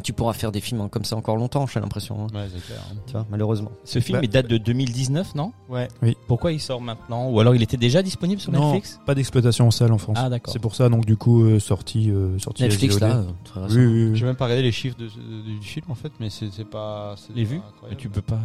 tu 0.02 0.12
pourras 0.12 0.32
faire 0.32 0.52
des 0.52 0.60
films 0.60 0.89
comme 0.89 1.05
ça 1.05 1.16
encore 1.16 1.36
longtemps 1.36 1.66
j'ai 1.66 1.81
l'impression 1.81 2.24
hein, 2.24 2.27
Ouais, 2.35 2.48
c'est 2.55 2.64
clair. 2.64 2.78
hein. 2.90 2.97
tu 3.06 3.12
vois 3.12 3.27
malheureusement 3.31 3.70
Ce 3.85 3.98
film, 3.98 4.19
Bah, 4.19 4.24
il 4.24 4.31
date 4.31 4.47
de 4.48 4.56
2019, 4.59 5.35
non? 5.35 5.52
Ouais. 5.69 5.89
Pourquoi 6.28 6.52
il 6.52 6.60
sort 6.60 6.81
maintenant? 6.81 7.28
Ou 7.31 7.40
alors 7.40 7.55
il 7.55 7.62
était 7.62 7.77
déjà 7.77 8.02
disponible 8.02 8.40
sur 8.40 8.52
Non, 8.52 8.73
Netflix? 8.73 9.01
pas 9.06 9.14
d'exploitation 9.14 9.66
en 9.66 9.70
salle 9.70 9.93
en 9.93 9.98
France. 9.98 10.19
Ah, 10.20 10.28
d'accord. 10.28 10.52
C'est 10.52 10.59
pour 10.60 10.74
ça 10.74 10.89
donc 10.89 11.05
du 11.06 11.16
coup 11.16 11.43
euh, 11.44 11.59
sorti 11.59 12.10
euh, 12.10 12.39
sorti 12.39 12.62
Netflix 12.62 13.01
là 13.01 13.16
euh, 13.19 13.24
très 13.44 13.60
Oui, 13.60 13.86
oui, 13.86 14.10
oui. 14.10 14.16
J'ai 14.16 14.24
même 14.27 14.36
pas 14.36 14.44
regardé 14.44 14.62
les 14.62 14.73
chiffres 14.73 14.97
de, 14.98 15.06
de- 15.06 15.59
du 15.60 15.66
film 15.66 15.86
en 15.89 15.94
fait, 15.94 16.12
mais 16.20 16.28
c'est 16.31 16.64
pas. 16.69 17.14
Les 17.35 17.44
vues? 17.44 17.60
Mais 17.89 17.97
tu 17.97 18.09
peux 18.09 18.23
pas. 18.23 18.40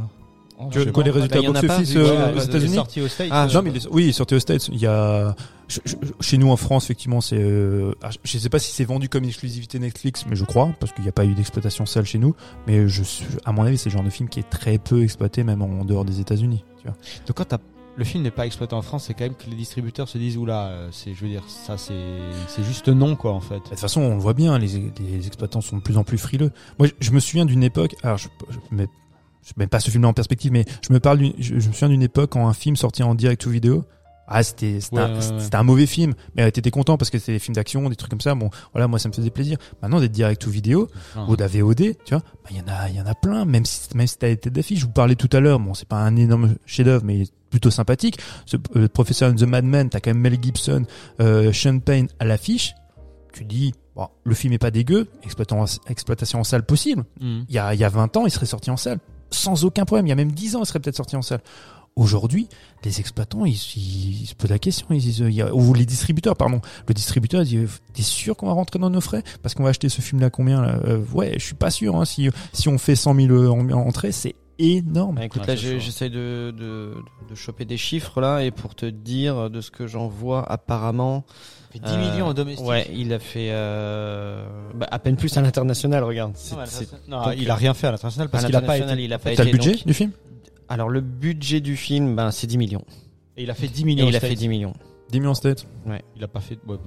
Tu 0.71 0.79
je 0.81 0.89
vois 0.89 1.03
les 1.03 1.11
résultats 1.11 1.41
bah, 1.41 1.47
box-office 1.61 1.95
euh, 1.95 2.35
aux 2.35 2.39
États-Unis 2.39 2.75
sorti 2.75 3.01
aux 3.01 3.07
States. 3.07 3.27
Ah, 3.31 3.47
Non, 3.53 3.61
mais 3.61 3.69
il 3.69 3.77
est- 3.77 3.87
oui, 3.91 4.05
il 4.05 4.09
est 4.09 4.13
sorti 4.13 4.35
aux 4.35 4.39
States. 4.39 4.67
Il 4.69 4.79
y 4.79 4.87
a 4.87 5.35
je- 5.67 5.79
je- 5.85 5.95
chez 6.21 6.37
nous 6.37 6.49
en 6.49 6.57
France, 6.57 6.85
effectivement, 6.85 7.21
c'est. 7.21 7.37
euh, 7.39 7.93
ah, 8.01 8.09
je 8.23 8.37
sais 8.37 8.49
pas 8.49 8.57
si 8.59 8.71
c'est 8.71 8.85
vendu 8.85 9.07
comme 9.09 9.23
une 9.23 9.29
exclusivité 9.29 9.77
Netflix, 9.79 10.25
mais 10.29 10.35
je 10.35 10.45
crois 10.45 10.71
parce 10.79 10.91
qu'il 10.93 11.03
n'y 11.03 11.09
a 11.09 11.13
pas 11.13 11.25
eu 11.25 11.33
d'exploitation 11.35 11.85
salle 11.85 12.05
chez 12.05 12.17
nous. 12.17 12.35
Mais 12.65 12.87
je, 12.87 13.03
à 13.45 13.51
mon 13.51 13.63
avis, 13.63 13.77
c'est 13.77 13.89
le 13.89 13.93
genre 13.95 14.03
de 14.03 14.09
film 14.09 14.29
qui 14.29 14.39
est 14.39 14.49
très 14.49 14.77
peu 14.77 15.03
exploité, 15.03 15.43
même 15.43 15.61
en 15.61 15.85
dehors 15.85 16.05
des 16.05 16.19
États-Unis. 16.19 16.63
Tu 16.81 16.87
vois. 16.87 16.95
Donc 17.27 17.35
quand 17.37 17.45
t'as- 17.45 17.59
le 17.95 18.03
film 18.03 18.23
n'est 18.23 18.31
pas 18.31 18.45
exploité 18.45 18.75
en 18.75 18.81
France, 18.83 19.05
c'est 19.07 19.13
quand 19.15 19.23
même 19.25 19.33
que 19.35 19.49
les 19.49 19.55
distributeurs 19.55 20.07
se 20.07 20.17
disent 20.19 20.37
oula, 20.37 20.67
euh, 20.67 20.89
c'est, 20.91 21.13
je 21.15 21.21
veux 21.21 21.29
dire, 21.29 21.43
ça 21.47 21.77
c'est, 21.77 21.93
c'est 22.47 22.63
juste 22.63 22.87
non 22.89 23.15
quoi 23.15 23.33
en 23.33 23.41
fait. 23.41 23.55
De 23.55 23.69
toute 23.69 23.79
façon, 23.79 24.01
on 24.01 24.13
le 24.15 24.21
voit 24.21 24.33
bien, 24.35 24.57
les, 24.59 24.91
les 24.99 25.25
exploitants 25.27 25.61
sont 25.61 25.77
de 25.77 25.81
plus 25.81 25.97
en 25.97 26.03
plus 26.03 26.17
frileux. 26.19 26.51
Moi, 26.79 26.87
je, 26.87 26.93
je 26.99 27.11
me 27.11 27.19
souviens 27.19 27.45
d'une 27.45 27.63
époque. 27.63 27.95
Alors, 28.03 28.17
je, 28.19 28.27
je 28.51 28.57
mets, 28.75 28.87
je 29.47 29.53
mets 29.57 29.67
pas 29.67 29.79
ce 29.79 29.89
film 29.89 30.03
en 30.05 30.13
perspective, 30.13 30.51
mais 30.51 30.65
je 30.85 30.93
me 30.93 30.99
parle. 30.99 31.21
Je, 31.39 31.59
je 31.59 31.67
me 31.69 31.73
souviens 31.73 31.89
d'une 31.89 32.03
époque 32.03 32.31
quand 32.31 32.47
un 32.47 32.53
film 32.53 32.75
sorti 32.75 33.01
en 33.03 33.15
direct 33.15 33.45
ou 33.45 33.49
vidéo. 33.49 33.85
Ah, 34.29 34.43
c'était 34.43 34.81
c'était 34.81 34.97
Ouais, 34.97 35.01
un, 35.03 35.13
ouais, 35.19 35.31
ouais. 35.31 35.39
c'était 35.39 35.55
un 35.55 35.63
mauvais 35.63 35.85
film, 35.85 36.13
mais 36.35 36.51
t'étais 36.51 36.69
content 36.69 36.97
parce 36.97 37.09
que 37.09 37.17
c'était 37.17 37.31
des 37.31 37.39
films 37.39 37.55
d'action, 37.55 37.87
des 37.89 37.95
trucs 37.95 38.09
comme 38.11 38.19
ça. 38.19 38.35
Bon, 38.35 38.49
voilà, 38.73 38.89
moi 38.89 38.99
ça 38.99 39.07
me 39.07 39.13
faisait 39.13 39.29
plaisir. 39.29 39.57
Maintenant, 39.81 40.01
d'être 40.01 40.11
direct 40.11 40.45
ou 40.45 40.49
vidéo 40.49 40.89
Ah. 41.15 41.25
ou 41.29 41.37
de 41.37 41.41
la 41.41 41.47
VOD, 41.47 41.95
tu 42.03 42.13
vois, 42.13 42.19
bah, 42.43 42.49
il 42.51 42.57
y 42.57 42.59
en 42.59 42.67
a, 42.67 42.89
il 42.89 42.95
y 42.97 42.99
en 43.01 43.05
a 43.05 43.15
plein. 43.15 43.45
Même 43.45 43.63
si 43.63 43.87
même 43.95 44.05
si 44.05 44.17
t'as 44.17 44.27
été 44.27 44.49
d'affiche, 44.49 44.79
je 44.81 44.85
vous 44.85 44.91
parlais 44.91 45.15
tout 45.15 45.29
à 45.31 45.39
l'heure. 45.39 45.61
Bon, 45.61 45.73
c'est 45.73 45.87
pas 45.87 45.95
un 46.01 46.17
énorme 46.17 46.55
chef-d'œuvre, 46.65 47.05
mais 47.05 47.23
plutôt 47.49 47.71
sympathique. 47.71 48.19
Ce 48.45 48.57
euh, 48.75 48.89
professeur 48.89 49.33
The 49.33 49.43
Madman, 49.43 49.89
t'as 49.89 50.01
quand 50.01 50.09
même 50.09 50.19
Mel 50.19 50.37
Gibson, 50.43 50.83
euh, 51.21 51.53
Sean 51.53 51.79
Payne 51.79 52.09
à 52.19 52.25
l'affiche. 52.25 52.73
Tu 53.31 53.45
dis, 53.45 53.71
bon, 53.95 54.09
le 54.25 54.35
film 54.35 54.51
est 54.51 54.57
pas 54.57 54.71
dégueu, 54.71 55.07
exploitant, 55.23 55.63
exploitation 55.87 56.39
en 56.41 56.43
salle 56.43 56.65
possible. 56.65 57.05
Mhm. 57.21 57.45
Il 57.47 57.55
y 57.55 57.59
a, 57.59 57.73
il 57.73 57.79
y 57.79 57.85
a 57.85 57.89
20 57.89 58.17
ans, 58.17 58.25
il 58.25 58.31
serait 58.31 58.45
sorti 58.45 58.71
en 58.71 58.77
salle. 58.77 58.99
Sans 59.31 59.65
aucun 59.65 59.85
problème. 59.85 60.05
Il 60.07 60.09
y 60.09 60.13
a 60.13 60.15
même 60.15 60.31
10 60.31 60.55
ans, 60.55 60.61
il 60.63 60.65
serait 60.65 60.79
peut-être 60.79 60.95
sorti 60.97 61.15
en 61.15 61.21
salle. 61.21 61.41
Aujourd'hui, 61.95 62.47
les 62.83 62.99
exploitants, 62.99 63.43
ils, 63.45 63.53
ils- 63.75 64.21
ils 64.21 64.25
se 64.27 64.35
posent 64.35 64.51
la 64.51 64.59
question. 64.59 64.85
Ils 64.91 64.99
disent, 65.01 65.21
euh, 65.23 65.29
il 65.31 65.35
y 65.35 65.41
a- 65.41 65.53
ou 65.53 65.73
les 65.73 65.85
distributeurs, 65.85 66.35
pardon. 66.35 66.61
Le 66.87 66.93
distributeur 66.93 67.43
dit, 67.43 67.57
euh, 67.57 67.67
t'es 67.93 68.03
sûr 68.03 68.37
qu'on 68.37 68.45
va 68.45 68.53
rentrer 68.53 68.77
dans 68.77 68.91
nos 68.91 69.01
frais? 69.01 69.23
Parce 69.41 69.55
qu'on 69.55 69.63
va 69.63 69.69
acheter 69.69 69.89
ce 69.89 70.01
film-là 70.01 70.29
combien 70.29 70.61
là? 70.61 70.79
Euh, 70.85 71.03
Ouais, 71.13 71.33
je 71.39 71.43
suis 71.43 71.55
pas 71.55 71.71
sûr. 71.71 71.95
Hein, 71.95 72.05
si, 72.05 72.29
si 72.53 72.69
on 72.69 72.77
fait 72.77 72.95
100 72.95 73.15
000 73.15 73.31
euh, 73.33 73.49
en- 73.49 73.71
entrées, 73.71 74.11
c'est 74.11 74.35
énorme. 74.59 75.15
Bah, 75.15 75.25
écoute, 75.25 75.45
là, 75.47 75.55
j'essaie 75.55 76.09
de, 76.11 76.53
de, 76.55 76.93
de 77.29 77.35
choper 77.35 77.65
des 77.65 77.77
chiffres 77.77 78.21
là 78.21 78.43
et 78.43 78.51
pour 78.51 78.75
te 78.75 78.85
dire 78.85 79.49
de 79.49 79.59
ce 79.61 79.71
que 79.71 79.87
j'en 79.87 80.07
vois, 80.07 80.43
apparemment. 80.51 81.25
Il 81.73 81.81
fait 81.81 81.85
10 81.87 81.93
euh, 81.93 82.11
millions 82.11 82.25
en 82.27 82.33
domestique. 82.33 82.65
Ouais, 82.67 82.87
il 82.93 83.11
a 83.13 83.19
fait 83.19 83.49
euh, 83.51 84.45
bah, 84.73 84.87
à 84.89 84.99
peine 84.99 85.15
plus 85.17 85.35
à 85.37 85.41
l'international. 85.41 86.03
Regarde. 86.03 86.31
C'est- 86.35 86.55
Non, 86.55 86.61
à 86.61 86.65
c'est- 86.65 86.81
l'international- 86.81 87.09
non, 87.09 87.25
donc, 87.31 87.41
il 87.41 87.49
a 87.51 87.55
rien 87.55 87.73
fait 87.73 87.87
à 87.87 87.91
l'international 87.91 88.29
parce 88.29 88.45
qu'il 88.45 88.55
a 88.55 88.61
pas 88.61 88.77
été. 88.77 89.03
il 89.03 89.13
a 89.13 89.19
pas 89.19 89.23
T'as 89.35 89.43
été. 89.43 89.43
le 89.45 89.51
budget 89.51 89.71
donc- 89.73 89.85
du 89.87 89.93
film? 89.93 90.11
Alors 90.69 90.89
le 90.89 91.01
budget 91.01 91.59
du 91.61 91.75
film, 91.77 92.15
ben 92.15 92.31
c'est 92.31 92.47
10 92.47 92.57
millions. 92.57 92.83
Et 93.37 93.43
il 93.43 93.51
a 93.51 93.53
fait 93.53 93.67
10 93.67 93.81
Et 93.81 93.85
millions. 93.85 94.07
il 94.07 94.15
a 94.15 94.19
fait 94.19 94.27
States. 94.27 94.39
10 94.39 94.47
millions. 94.49 94.73
10 95.11 95.19
millions 95.19 95.33
de 95.33 95.37
têtes. 95.39 95.65
Il 96.15 96.23
a 96.23 96.27
pas 96.27 96.39
fait. 96.41 96.57
ouais. 96.67 96.77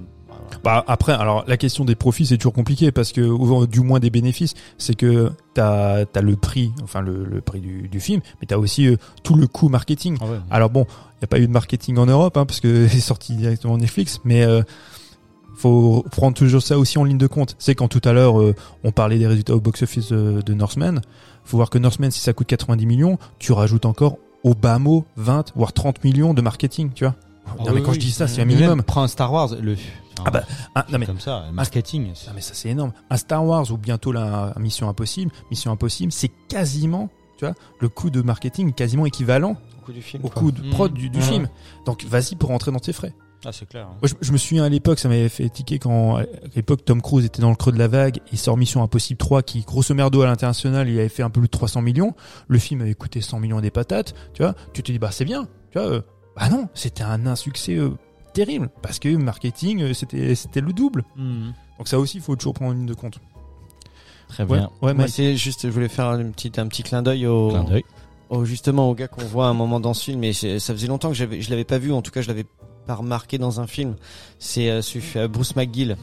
Bah 0.63 0.83
après, 0.87 1.13
alors 1.13 1.43
la 1.47 1.57
question 1.57 1.85
des 1.85 1.95
profits 1.95 2.27
c'est 2.27 2.37
toujours 2.37 2.53
compliqué 2.53 2.91
parce 2.91 3.11
que 3.11 3.21
ou 3.21 3.65
du 3.65 3.79
moins 3.81 3.99
des 3.99 4.09
bénéfices, 4.09 4.53
c'est 4.77 4.95
que 4.95 5.31
t'as 5.53 6.05
as 6.13 6.21
le 6.21 6.35
prix, 6.35 6.71
enfin 6.83 7.01
le, 7.01 7.23
le 7.23 7.41
prix 7.41 7.61
du, 7.61 7.87
du 7.87 7.99
film, 7.99 8.21
mais 8.39 8.47
t'as 8.47 8.57
aussi 8.57 8.87
euh, 8.87 8.97
tout 9.23 9.35
le 9.35 9.47
coût 9.47 9.69
marketing. 9.69 10.17
Ah 10.21 10.25
ouais. 10.25 10.37
Alors 10.51 10.69
bon, 10.69 10.85
il 10.87 11.21
n'y 11.21 11.25
a 11.25 11.27
pas 11.27 11.39
eu 11.39 11.47
de 11.47 11.51
marketing 11.51 11.97
en 11.97 12.05
Europe 12.05 12.37
hein, 12.37 12.45
parce 12.45 12.59
que 12.59 12.87
c'est 12.89 12.99
sorti 12.99 13.35
directement 13.35 13.77
Netflix, 13.77 14.19
mais 14.23 14.43
euh, 14.43 14.61
faut 15.61 16.03
prendre 16.11 16.35
toujours 16.35 16.61
ça 16.61 16.77
aussi 16.77 16.97
en 16.97 17.03
ligne 17.03 17.17
de 17.17 17.27
compte. 17.27 17.55
C'est 17.59 17.75
quand 17.75 17.87
tout 17.87 18.01
à 18.03 18.13
l'heure 18.13 18.41
euh, 18.41 18.55
on 18.83 18.91
parlait 18.91 19.19
des 19.19 19.27
résultats 19.27 19.55
au 19.55 19.61
box-office 19.61 20.11
euh, 20.11 20.41
de 20.41 20.53
Northman, 20.53 21.01
faut 21.45 21.57
voir 21.57 21.69
que 21.69 21.77
Northman 21.77 22.11
si 22.11 22.19
ça 22.19 22.33
coûte 22.33 22.47
90 22.47 22.85
millions, 22.85 23.17
tu 23.39 23.51
rajoutes 23.51 23.85
encore 23.85 24.17
au 24.43 24.55
bas 24.55 24.79
mot 24.79 25.05
20 25.17 25.53
voire 25.55 25.73
30 25.73 26.03
millions 26.03 26.33
de 26.33 26.41
marketing, 26.41 26.91
tu 26.93 27.03
vois. 27.03 27.15
Non 27.59 27.65
oui, 27.67 27.71
mais 27.75 27.81
quand 27.81 27.89
oui. 27.91 27.95
je 27.95 27.99
dis 27.99 28.11
ça, 28.11 28.27
c'est 28.27 28.41
un 28.41 28.45
minimum. 28.45 28.83
Prends 28.83 29.03
un 29.03 29.07
Star 29.07 29.31
Wars, 29.31 29.49
le. 29.61 29.73
enfin, 29.73 30.23
Ah 30.25 30.31
bah, 30.31 30.43
Ah, 30.75 30.85
non 30.91 30.99
mais 30.99 31.05
comme 31.05 31.19
ça, 31.19 31.45
le 31.47 31.53
marketing. 31.53 32.11
c'est- 32.13 32.27
non 32.27 32.33
mais 32.35 32.41
ça 32.41 32.53
c'est 32.53 32.69
énorme. 32.69 32.91
Un 33.09 33.17
Star 33.17 33.45
Wars 33.45 33.69
ou 33.71 33.77
bientôt 33.77 34.11
la 34.11 34.53
Mission 34.59 34.87
Impossible, 34.89 35.31
Mission 35.49 35.71
Impossible, 35.71 36.11
c'est 36.11 36.31
quasiment, 36.47 37.09
tu 37.37 37.45
vois, 37.45 37.55
le 37.79 37.89
coût 37.89 38.09
de 38.09 38.21
marketing 38.21 38.73
quasiment 38.73 39.05
équivalent 39.05 39.55
Au 39.81 39.85
coût 39.85 39.91
du 39.93 40.01
film. 40.01 40.23
au 40.25 40.29
coût 40.29 40.51
de 40.51 40.61
prod 40.69 40.91
Mmh. 40.91 40.95
du, 40.95 41.09
du 41.09 41.19
Ouais. 41.19 41.23
film. 41.25 41.49
Donc 41.85 42.03
vas-y 42.05 42.35
pour 42.35 42.49
rentrer 42.49 42.71
dans 42.71 42.79
tes 42.79 42.93
frais. 42.93 43.13
Ah, 43.43 43.51
c'est 43.51 43.67
clair. 43.67 43.87
hein. 43.87 43.95
Moi, 43.99 44.07
je, 44.07 44.13
je 44.21 44.31
me 44.31 44.37
souviens 44.37 44.63
à 44.63 44.69
l'époque, 44.69 44.99
ça 44.99 45.09
m'avait 45.09 45.27
fait 45.27 45.49
tiquer 45.49 45.79
quand 45.79 46.17
à 46.17 46.25
l'époque 46.55 46.85
Tom 46.85 47.01
Cruise 47.01 47.25
était 47.25 47.41
dans 47.41 47.49
le 47.49 47.55
creux 47.55 47.71
de 47.71 47.79
la 47.79 47.87
vague, 47.87 48.19
il 48.31 48.37
sort 48.37 48.55
Mission 48.55 48.83
Impossible 48.83 49.17
3 49.17 49.41
qui 49.41 49.61
grosso 49.61 49.95
merdo 49.95 50.21
à 50.21 50.27
l'international, 50.27 50.87
il 50.87 50.99
avait 50.99 51.09
fait 51.09 51.23
un 51.23 51.31
peu 51.31 51.39
plus 51.41 51.47
de 51.47 51.51
300 51.51 51.81
millions. 51.81 52.13
Le 52.47 52.59
film 52.59 52.81
avait 52.81 52.93
coûté 52.93 53.19
100 53.19 53.39
millions 53.39 53.59
des 53.59 53.71
patates, 53.71 54.13
tu 54.35 54.43
vois. 54.43 54.53
Tu 54.73 54.83
te 54.83 54.91
dis 54.91 54.99
bah 54.99 55.09
c'est 55.09 55.25
bien, 55.25 55.47
tu 55.71 55.79
vois. 55.79 56.03
Bah 56.41 56.49
non, 56.49 56.67
c'était 56.73 57.03
un 57.03 57.25
insuccès 57.27 57.75
euh, 57.77 57.91
terrible 58.33 58.69
parce 58.81 58.99
que 58.99 59.09
marketing 59.15 59.81
euh, 59.83 59.93
c'était 59.93 60.35
c'était 60.35 60.61
le 60.61 60.73
double. 60.73 61.03
Mhm. 61.15 61.53
Donc 61.77 61.87
ça 61.87 61.99
aussi 61.99 62.17
il 62.17 62.23
faut 62.23 62.35
toujours 62.35 62.53
prendre 62.53 62.71
en 62.71 62.73
ligne 62.73 62.85
de 62.85 62.93
compte. 62.93 63.19
Très 64.27 64.43
Ouais, 64.43 64.57
bien. 64.59 64.67
ouais, 64.81 64.93
Moi, 64.93 65.03
mais 65.03 65.07
c'est 65.07 65.35
juste, 65.35 65.63
je 65.63 65.71
voulais 65.71 65.89
faire 65.89 66.05
un 66.07 66.23
petit, 66.31 66.51
un 66.57 66.67
petit 66.67 66.83
clin 66.83 67.01
d'œil 67.01 67.27
au, 67.27 67.49
Clin 67.49 67.63
d'œil. 67.65 67.83
au- 68.29 68.45
justement 68.45 68.89
au 68.89 68.95
gars 68.95 69.07
qu'on 69.09 69.25
voit 69.25 69.47
à 69.47 69.49
un 69.49 69.53
moment 69.53 69.79
dans 69.81 69.93
ce 69.93 70.05
film. 70.05 70.23
Et 70.23 70.31
c'est- 70.31 70.57
ça 70.59 70.73
faisait 70.73 70.87
longtemps 70.87 71.09
que 71.09 71.15
j'avais, 71.15 71.41
je 71.41 71.49
l'avais 71.49 71.65
pas 71.65 71.77
vu. 71.79 71.91
En 71.91 72.01
tout 72.01 72.11
cas, 72.11 72.21
je 72.21 72.29
l'avais 72.29 72.45
pas 72.87 72.95
remarqué 72.95 73.37
dans 73.37 73.59
un 73.59 73.67
film. 73.67 73.95
C'est 74.39 74.69
euh, 74.71 74.81
euh, 75.17 75.27
Bruce 75.27 75.55
McGill 75.57 75.97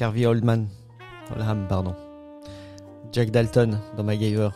Harvey 0.00 0.26
Oldman. 0.26 0.66
Oldham, 1.32 1.66
pardon. 1.68 1.94
Jack 3.12 3.30
Dalton 3.30 3.78
dans 3.96 4.02
MacGyver. 4.02 4.48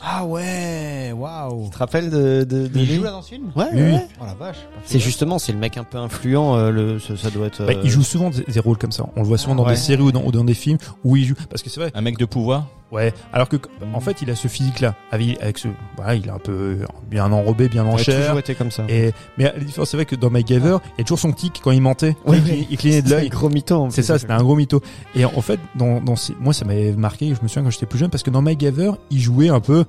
Ah 0.00 0.24
ouais, 0.24 1.12
waouh. 1.16 1.64
Tu 1.66 1.70
te 1.70 1.78
rappelles 1.78 2.10
de, 2.10 2.44
de, 2.44 2.66
de 2.66 2.70
Il 2.80 2.86
lui 2.88 2.94
joue 2.96 3.02
là 3.04 3.12
dans 3.12 3.22
ce 3.22 3.28
film? 3.28 3.52
Ouais, 3.54 3.66
Oui, 3.72 3.80
ouais. 3.82 4.06
Oh 4.20 4.24
la 4.26 4.34
vache. 4.34 4.56
C'est 4.84 4.98
justement, 4.98 5.38
c'est 5.38 5.52
le 5.52 5.58
mec 5.58 5.76
un 5.76 5.84
peu 5.84 5.98
influent. 5.98 6.56
euh, 6.56 6.70
le, 6.70 6.98
ça, 6.98 7.16
ça 7.16 7.30
doit 7.30 7.46
être. 7.46 7.64
Bah, 7.64 7.72
euh, 7.76 7.80
il 7.84 7.90
joue 7.90 8.02
souvent 8.02 8.30
des, 8.30 8.42
des 8.42 8.60
rôles 8.60 8.78
comme 8.78 8.92
ça. 8.92 9.04
On 9.16 9.20
le 9.22 9.26
voit 9.28 9.38
souvent 9.38 9.54
dans 9.54 9.64
Ouais. 9.64 9.70
des 9.72 9.76
séries 9.76 10.02
ou 10.02 10.10
dans, 10.12 10.24
ou 10.24 10.32
dans 10.32 10.44
des 10.44 10.54
films 10.54 10.78
où 11.04 11.16
il 11.16 11.24
joue. 11.24 11.34
Parce 11.50 11.62
que 11.62 11.70
c'est 11.70 11.78
vrai. 11.80 11.92
Un 11.94 12.00
mec 12.00 12.18
de 12.18 12.24
pouvoir? 12.24 12.66
Ouais. 12.90 13.14
Alors 13.32 13.48
que, 13.48 13.56
en 13.94 14.00
fait, 14.00 14.20
il 14.20 14.28
a 14.30 14.34
ce 14.34 14.48
physique-là. 14.48 14.94
Avec, 15.12 15.40
avec 15.40 15.56
ce, 15.56 15.68
voilà, 15.96 16.14
il 16.14 16.26
est 16.26 16.30
un 16.30 16.38
peu 16.38 16.80
bien 17.10 17.30
enrobé, 17.32 17.70
bien 17.70 17.86
en 17.86 17.96
Il 17.96 18.04
chair. 18.04 18.20
toujours 18.26 18.38
été 18.40 18.54
comme 18.54 18.70
ça. 18.70 18.82
Et, 18.90 19.12
mais 19.38 19.44
la 19.44 19.52
différence, 19.64 19.88
c'est 19.90 19.96
vrai 19.96 20.04
que 20.04 20.14
dans 20.14 20.28
MacGyver, 20.28 20.76
il 20.96 20.98
y 20.98 21.00
a 21.00 21.04
toujours 21.04 21.18
son 21.18 21.32
tic 21.32 21.62
quand 21.64 21.70
il 21.70 21.80
mentait. 21.80 22.16
Ouais, 22.26 22.36
il, 22.44 22.50
ouais. 22.52 22.66
il 22.70 22.76
clignait 22.76 23.00
de 23.00 23.08
C'est 23.08 23.14
un 23.14 23.18
l'œil. 23.20 23.28
gros 23.30 23.48
mytho. 23.48 23.76
en 23.76 23.88
C'est 23.90 24.02
ça, 24.02 24.18
c'était 24.18 24.34
un 24.34 24.42
gros 24.42 24.56
mytho. 24.56 24.82
Et 25.14 25.24
en 25.24 25.40
fait, 25.40 25.58
dans, 25.74 26.02
dans 26.02 26.16
ces- 26.16 26.34
moi, 26.38 26.52
ça 26.52 26.66
m'avait 26.66 26.92
marqué. 26.92 27.28
Je 27.34 27.40
me 27.42 27.48
souviens 27.48 27.62
quand 27.62 27.70
j'étais 27.70 27.86
plus 27.86 27.98
jeune 27.98 28.10
parce 28.10 28.22
que 28.24 28.30
dans 28.30 28.42
MacGyver, 28.42 28.90
il 29.10 29.20
jouait 29.20 29.48
un 29.48 29.60
peu, 29.60 29.81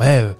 ouais, 0.00 0.22
euh, 0.22 0.32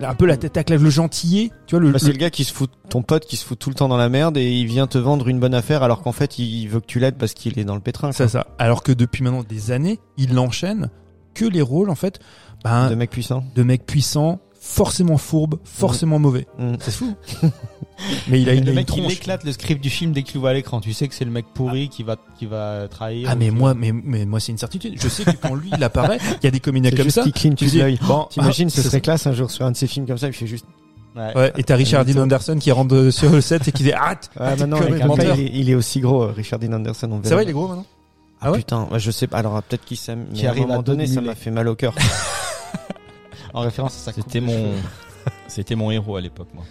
la 0.00 0.10
un 0.10 0.14
peu 0.14 0.26
la 0.26 0.36
tête 0.36 0.56
à 0.56 0.62
claque, 0.64 0.80
le 0.80 0.90
gentillet. 0.90 1.50
Tu 1.66 1.74
vois, 1.74 1.80
le, 1.84 1.90
Bah, 1.92 1.98
c'est 1.98 2.06
le- 2.06 2.12
le 2.12 2.18
gars 2.18 2.30
qui 2.30 2.44
se 2.44 2.52
fout, 2.52 2.70
ton 2.90 3.02
pote 3.02 3.24
qui 3.26 3.36
se 3.36 3.44
fout 3.44 3.58
tout 3.58 3.70
le 3.70 3.74
temps 3.74 3.88
dans 3.88 3.96
la 3.96 4.08
merde 4.08 4.36
et 4.36 4.52
il 4.52 4.66
vient 4.66 4.86
te 4.86 4.98
vendre 4.98 5.26
une 5.28 5.40
bonne 5.40 5.54
affaire 5.54 5.82
alors 5.82 6.02
qu'en 6.02 6.12
fait 6.12 6.38
il 6.38 6.68
veut 6.68 6.78
que 6.80 6.86
tu 6.86 7.00
l'aides 7.00 7.16
parce 7.16 7.34
qu'il 7.34 7.58
est 7.58 7.64
dans 7.64 7.74
le 7.74 7.80
pétrin. 7.80 8.12
c'est 8.12 8.28
ça. 8.28 8.46
Alors 8.58 8.82
que 8.84 8.92
depuis 8.92 9.24
maintenant 9.24 9.42
des 9.42 9.70
années, 9.72 9.98
il 10.16 10.38
enchaîne 10.38 10.90
que 11.34 11.44
les 11.44 11.62
rôles, 11.62 11.90
en 11.90 11.96
fait, 11.96 12.20
ben, 12.62 12.88
De 12.90 12.94
mec 12.94 13.10
puissant. 13.10 13.42
de 13.56 13.62
mecs 13.64 13.84
puissants, 13.84 14.40
forcément 14.66 15.18
fourbes, 15.18 15.56
forcément 15.64 16.18
mauvais. 16.18 16.46
Mm. 16.58 16.74
C'est 16.80 16.90
fou. 16.90 17.14
Mais 18.28 18.40
il 18.40 18.48
a 18.48 18.54
une, 18.54 18.64
le 18.64 18.70
une 18.70 18.74
mec, 18.76 18.88
il 18.96 19.02
tronche. 19.02 19.12
éclate 19.12 19.44
le 19.44 19.52
script 19.52 19.80
du 19.82 19.90
film 19.90 20.12
dès 20.12 20.22
qu'il 20.24 20.34
le 20.36 20.40
voit 20.40 20.50
à 20.50 20.52
l'écran. 20.54 20.80
Tu 20.80 20.92
sais 20.92 21.06
que 21.06 21.14
c'est 21.14 21.24
le 21.24 21.30
mec 21.30 21.44
pourri 21.54 21.88
qui 21.90 22.02
va, 22.02 22.16
qui 22.38 22.46
va 22.46 22.88
trahir. 22.88 23.28
Ah 23.30 23.34
mais 23.36 23.50
qui- 23.50 23.54
moi, 23.54 23.74
mais, 23.74 23.92
mais 23.92 24.24
moi 24.24 24.40
c'est 24.40 24.50
une 24.52 24.58
certitude. 24.58 24.94
Je 25.00 25.08
sais 25.08 25.24
que 25.24 25.30
quand 25.40 25.54
lui 25.54 25.70
il 25.76 25.84
apparaît, 25.84 26.18
il 26.42 26.44
y 26.44 26.46
a 26.46 26.50
des 26.50 26.58
comédiens 26.60 26.90
comme 26.90 27.02
juste 27.04 27.16
ça. 27.16 27.22
qu'il 27.22 27.32
cligne 27.32 27.54
Tu 27.54 27.66
dis, 27.66 27.82
bon, 28.02 28.26
T'imagines, 28.30 28.68
ah, 28.68 28.74
ce 28.74 28.80
serait 28.82 28.90
ça. 28.90 29.00
classe 29.00 29.26
un 29.26 29.32
jour 29.34 29.50
sur 29.50 29.64
un 29.66 29.70
de 29.70 29.76
ces 29.76 29.86
films 29.86 30.06
comme 30.06 30.18
ça, 30.18 30.26
il 30.26 30.32
fait 30.32 30.46
juste. 30.46 30.66
Ouais. 31.14 31.32
Ouais, 31.36 31.52
et 31.56 31.62
t'as 31.62 31.76
Richard 31.76 32.04
Dean 32.04 32.22
Anderson 32.22 32.56
qui 32.58 32.72
rentre 32.72 33.10
sur 33.12 33.30
le 33.30 33.40
set 33.40 33.68
et 33.68 33.72
qui 33.72 33.84
dit 33.84 33.92
arrête. 33.92 34.28
Ah, 34.40 34.56
maintenant, 34.56 34.78
il, 34.88 35.40
est, 35.40 35.50
il 35.54 35.70
est 35.70 35.74
aussi 35.76 36.00
gros, 36.00 36.26
Richard 36.26 36.58
Dean 36.58 36.72
Anderson. 36.72 37.08
on 37.12 37.20
C'est 37.22 37.34
vrai, 37.34 37.44
il 37.44 37.50
est 37.50 37.52
gros 37.52 37.68
maintenant? 37.68 37.86
Ah, 38.40 38.46
Ah 38.46 38.50
ouais? 38.50 38.58
putain, 38.58 38.88
je 38.96 39.10
sais 39.12 39.28
pas. 39.28 39.38
Alors 39.38 39.62
peut-être 39.62 39.84
qu'il 39.84 39.96
s'aime. 39.98 40.26
Qui 40.34 40.42
Mais 40.42 40.48
à 40.48 40.50
un 40.50 40.50
arrive 40.50 40.64
à 40.64 40.66
moment 40.66 40.82
donné, 40.82 41.06
ça 41.06 41.20
m'a 41.20 41.36
fait 41.36 41.52
mal 41.52 41.68
au 41.68 41.76
cœur. 41.76 41.94
En 43.54 43.60
référence 43.60 43.94
à 43.94 43.98
sa 43.98 44.12
coupe 44.12 44.24
C'était 44.26 44.40
de 44.40 44.46
mon, 44.46 44.52
cheveux. 44.52 44.82
c'était 45.48 45.74
mon 45.74 45.90
héros 45.90 46.16
à 46.16 46.20
l'époque, 46.20 46.48
moi. 46.54 46.64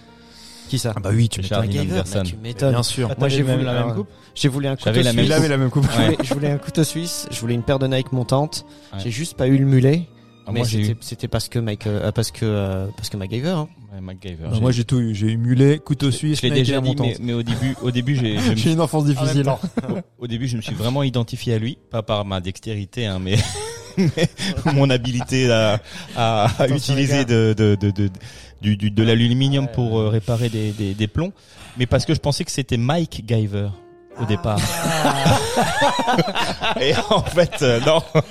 Qui 0.69 0.79
ça? 0.79 0.93
Ah 0.95 0.99
bah 0.99 1.09
oui, 1.13 1.29
tu 1.29 1.41
m'étonnes. 1.41 1.69
Anderson. 1.77 2.19
mais 2.23 2.29
tu 2.29 2.35
m'étonnes. 2.37 2.71
Bien 2.73 2.83
sûr. 2.83 3.09
Ah, 3.11 3.15
Moi, 3.17 3.29
j'ai 3.29 3.43
même 3.43 3.55
voulu- 3.59 3.65
la 3.65 3.85
même 3.85 3.95
coupe. 3.95 4.09
J'ai 4.35 4.47
voulu 4.49 4.67
un 4.67 4.75
couteau 4.75 4.85
J'avais 4.85 5.03
la 5.03 5.13
même 5.13 5.25
suisse. 5.25 5.37
coupe. 5.37 5.49
la 5.49 5.57
même 5.57 5.69
coupe. 5.69 5.85
Je 5.91 6.01
voulais, 6.01 6.17
je 6.23 6.33
voulais 6.33 6.51
un 6.51 6.57
couteau 6.57 6.83
suisse, 6.83 7.27
je 7.31 7.39
voulais 7.39 7.53
une 7.53 7.63
paire 7.63 7.79
de 7.79 7.87
Nike 7.87 8.11
montante. 8.11 8.65
Ouais. 8.91 8.99
J'ai 9.03 9.11
juste 9.11 9.35
pas 9.37 9.47
eu 9.47 9.57
le 9.57 9.65
mulet. 9.65 10.07
Ah, 10.45 10.51
mais 10.51 10.59
moi, 10.59 10.67
j'ai 10.67 10.79
eu 10.79 10.85
c'était 10.85 10.97
c'était 11.01 11.27
parce 11.29 11.47
que 11.47 11.59
Mike, 11.59 11.87
euh, 11.87 12.11
parce 12.11 12.31
que 12.31 12.43
euh, 12.43 12.87
parce 12.97 13.09
que 13.09 13.15
MacGyver. 13.15 13.49
Hein. 13.49 13.69
ouais, 13.93 14.01
MacGyver. 14.01 14.47
Bah, 14.51 14.59
moi 14.59 14.71
j'ai 14.71 14.83
tout 14.83 14.99
eu. 14.99 15.15
J'ai 15.15 15.27
eu 15.27 15.37
mulet, 15.37 15.79
couteau 15.79 16.11
suisse, 16.11 16.39
je 16.39 16.43
l'ai 16.43 16.49
Nike 16.49 16.59
déjà 16.65 16.77
et 16.79 16.81
dit, 16.81 16.87
montante. 16.89 17.07
mais, 17.07 17.15
mais 17.21 17.33
au 17.33 17.43
début, 17.43 17.75
au 17.81 17.91
début, 17.91 18.15
j'ai, 18.15 18.37
je 18.39 18.49
me 18.51 18.55
J'ai 18.55 18.71
une 18.73 18.81
enfance 18.81 19.05
difficile. 19.05 19.45
Au 20.17 20.27
début, 20.27 20.47
je 20.47 20.57
me 20.57 20.61
suis 20.61 20.73
vraiment 20.75 21.03
identifié 21.03 21.53
à 21.53 21.59
lui, 21.59 21.77
pas 21.91 22.01
par 22.03 22.25
ma 22.25 22.41
dextérité, 22.41 23.05
hein, 23.05 23.19
mais 23.21 23.37
mon 24.73 24.89
habilité 24.89 25.51
à, 25.51 25.79
à, 26.15 26.47
à 26.59 26.67
utiliser 26.67 27.25
de, 27.25 27.53
de, 27.57 27.75
de, 27.75 27.91
de, 27.91 28.09
du, 28.61 28.77
du- 28.77 28.91
de 28.91 29.03
l'aluminium 29.03 29.67
pour 29.67 29.99
euh, 29.99 30.09
réparer 30.09 30.49
des, 30.49 30.71
des, 30.71 30.93
des 30.93 31.07
plombs, 31.07 31.31
mais 31.77 31.85
parce 31.85 32.05
que 32.05 32.13
je 32.13 32.19
pensais 32.19 32.43
que 32.43 32.51
c'était 32.51 32.77
Mike 32.77 33.23
Giver 33.27 33.67
au 34.21 34.25
départ. 34.25 34.59
Et 36.81 36.93
en 37.09 37.23
fait, 37.23 37.61
euh, 37.61 37.79
non, 37.85 38.01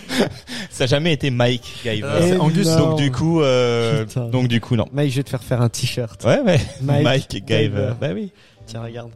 ça 0.71 0.85
n'a 0.85 0.87
jamais 0.87 1.13
été 1.13 1.31
Mike 1.31 1.81
Giver. 1.83 2.03
Euh, 2.05 2.21
C'est 2.31 2.37
Angus. 2.39 2.69
Donc 2.77 2.99
du 2.99 3.11
coup, 3.11 3.43
euh, 3.43 4.05
donc 4.31 4.49
du 4.49 4.61
coup, 4.61 4.77
non. 4.77 4.87
Mike, 4.93 5.11
je 5.11 5.17
vais 5.17 5.23
te 5.23 5.31
faire 5.31 5.43
faire 5.43 5.61
un 5.61 5.69
t-shirt. 5.69 6.23
Ouais, 6.25 6.41
ouais. 6.41 6.61
Mike 6.83 7.05
Mike, 7.05 7.31
Giver. 7.47 7.65
Giver. 7.65 7.93
Bah 8.01 8.09
oui. 8.15 8.33
Tiens, 8.67 8.83
regarde. 8.83 9.11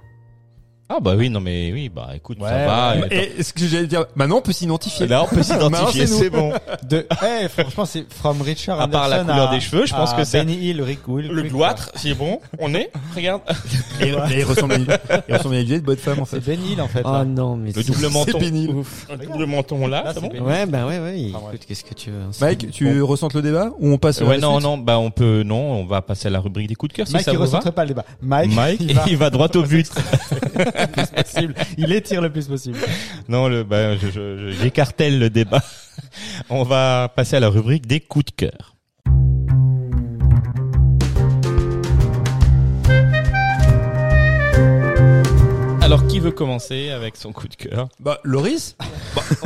Ah 0.88 0.98
bah 1.00 1.14
oui, 1.16 1.28
non 1.30 1.40
mais 1.40 1.72
oui, 1.72 1.88
bah 1.88 2.10
écoute, 2.14 2.38
Ouais, 2.40 2.48
ça 2.48 2.64
va. 2.64 2.94
ouais. 2.96 3.08
et- 3.10 3.16
Et 3.16 3.40
est-ce 3.40 3.52
que 3.52 3.66
j'allais 3.66 3.88
dire 3.88 4.04
Maintenant 4.14 4.36
on 4.36 4.40
peut 4.40 4.52
s'identifier. 4.52 5.08
Là, 5.08 5.24
on 5.24 5.26
peut 5.26 5.42
s'identifier, 5.42 6.06
c'est 6.06 6.14
c'est 6.14 6.30
bon. 6.30 6.52
De, 6.88 7.04
eh, 7.42 7.48
franchement, 7.48 7.84
c'est 7.86 8.04
from 8.12 8.40
Richard 8.40 8.80
À 8.80 8.86
part 8.86 9.08
la 9.08 9.20
couleur 9.20 9.50
à- 9.50 9.54
des 9.54 9.58
cheveux, 9.60 9.84
je 9.84 9.92
pense 9.94 10.14
que 10.14 10.22
c'est 10.22 10.38
Benny 10.44 10.54
Hill, 10.56 10.80
Rick 10.82 11.08
Will. 11.08 11.26
le 11.26 11.42
cloître, 11.42 11.90
c'est 11.96 12.14
bon. 12.14 12.38
On 12.60 12.72
est, 12.74 12.90
regarde. 13.16 13.40
Et, 14.00 14.08
et 14.10 14.38
il 14.40 14.44
ressemble 14.44 14.74
à 14.74 14.76
une, 14.76 14.86
il 15.28 15.34
ressemble 15.36 15.54
à 15.54 15.60
une 15.60 15.66
vieille 15.66 15.80
bonne 15.80 15.96
femme 15.96 16.20
en 16.20 16.24
C'est 16.26 16.40
fait. 16.40 16.52
Benny 16.54 16.72
Hill 16.74 16.82
en 16.82 16.86
fait. 16.88 17.00
Oh 17.04 17.10
là. 17.12 17.24
non, 17.24 17.56
mais 17.56 17.72
Le 17.72 17.82
c'est- 17.82 17.90
double 17.92 18.08
menton. 18.12 18.38
Ouf. 18.74 19.06
Le 19.10 19.26
double 19.26 19.46
menton 19.46 19.86
là, 19.86 20.04
Là, 20.04 20.12
c'est 20.14 20.20
c'est 20.20 20.38
bon. 20.38 20.44
Ouais, 20.46 20.66
bah 20.66 20.86
ouais, 20.86 20.98
ouais. 21.00 21.30
Enfin, 21.34 21.46
Écoute, 21.48 21.62
qu'est-ce 21.66 21.82
que 21.82 21.94
tu 21.94 22.10
veux 22.10 22.20
hein, 22.20 22.30
Mike, 22.40 22.60
c'est- 22.66 22.70
tu 22.70 23.02
ressentes 23.02 23.32
le 23.34 23.40
débat 23.42 23.70
ou 23.80 23.88
on 23.90 23.98
passe 23.98 24.20
Ouais, 24.20 24.36
non, 24.38 24.60
non, 24.60 24.76
bah 24.78 24.98
on 24.98 25.10
peut, 25.10 25.42
non, 25.44 25.80
on 25.80 25.84
va 25.86 26.02
passer 26.02 26.28
à 26.28 26.30
la 26.30 26.40
rubrique 26.40 26.68
des 26.68 26.74
coups 26.74 26.92
de 26.92 26.96
cœur 26.98 27.06
si 27.06 27.14
Mike, 27.14 27.24
ça 27.24 27.32
il 27.32 27.38
vous 27.38 27.44
va. 27.44 27.46
recentre 27.58 27.72
pas 27.72 27.82
le 27.84 27.88
débat. 27.88 28.04
Mike, 28.20 28.54
Mike, 28.54 28.80
il 28.82 28.94
va 28.94 29.02
il 29.08 29.16
va 29.16 29.30
droit 29.30 29.48
au 29.56 29.62
but. 29.62 29.90
Possible. 31.14 31.54
Il 31.78 31.92
étire 31.92 32.20
le 32.20 32.30
plus 32.30 32.46
possible. 32.48 32.78
Non, 33.28 33.48
le, 33.48 33.62
bah, 33.64 33.96
je, 33.96 34.06
je, 34.08 34.36
je- 34.38 34.50
j'écartèle 34.62 35.18
le 35.18 35.30
débat. 35.30 35.62
On 36.50 36.62
va 36.62 37.10
passer 37.14 37.36
à 37.36 37.40
la 37.40 37.48
rubrique 37.48 37.86
des 37.86 38.00
coups 38.00 38.26
de 38.26 38.30
cœur. 38.32 38.74
Alors, 45.82 46.06
qui 46.08 46.18
veut 46.18 46.32
commencer 46.32 46.90
avec 46.90 47.16
son 47.16 47.32
coup 47.32 47.46
de 47.48 47.54
cœur? 47.54 47.88
Bah 48.00 48.18
Loris? 48.24 48.76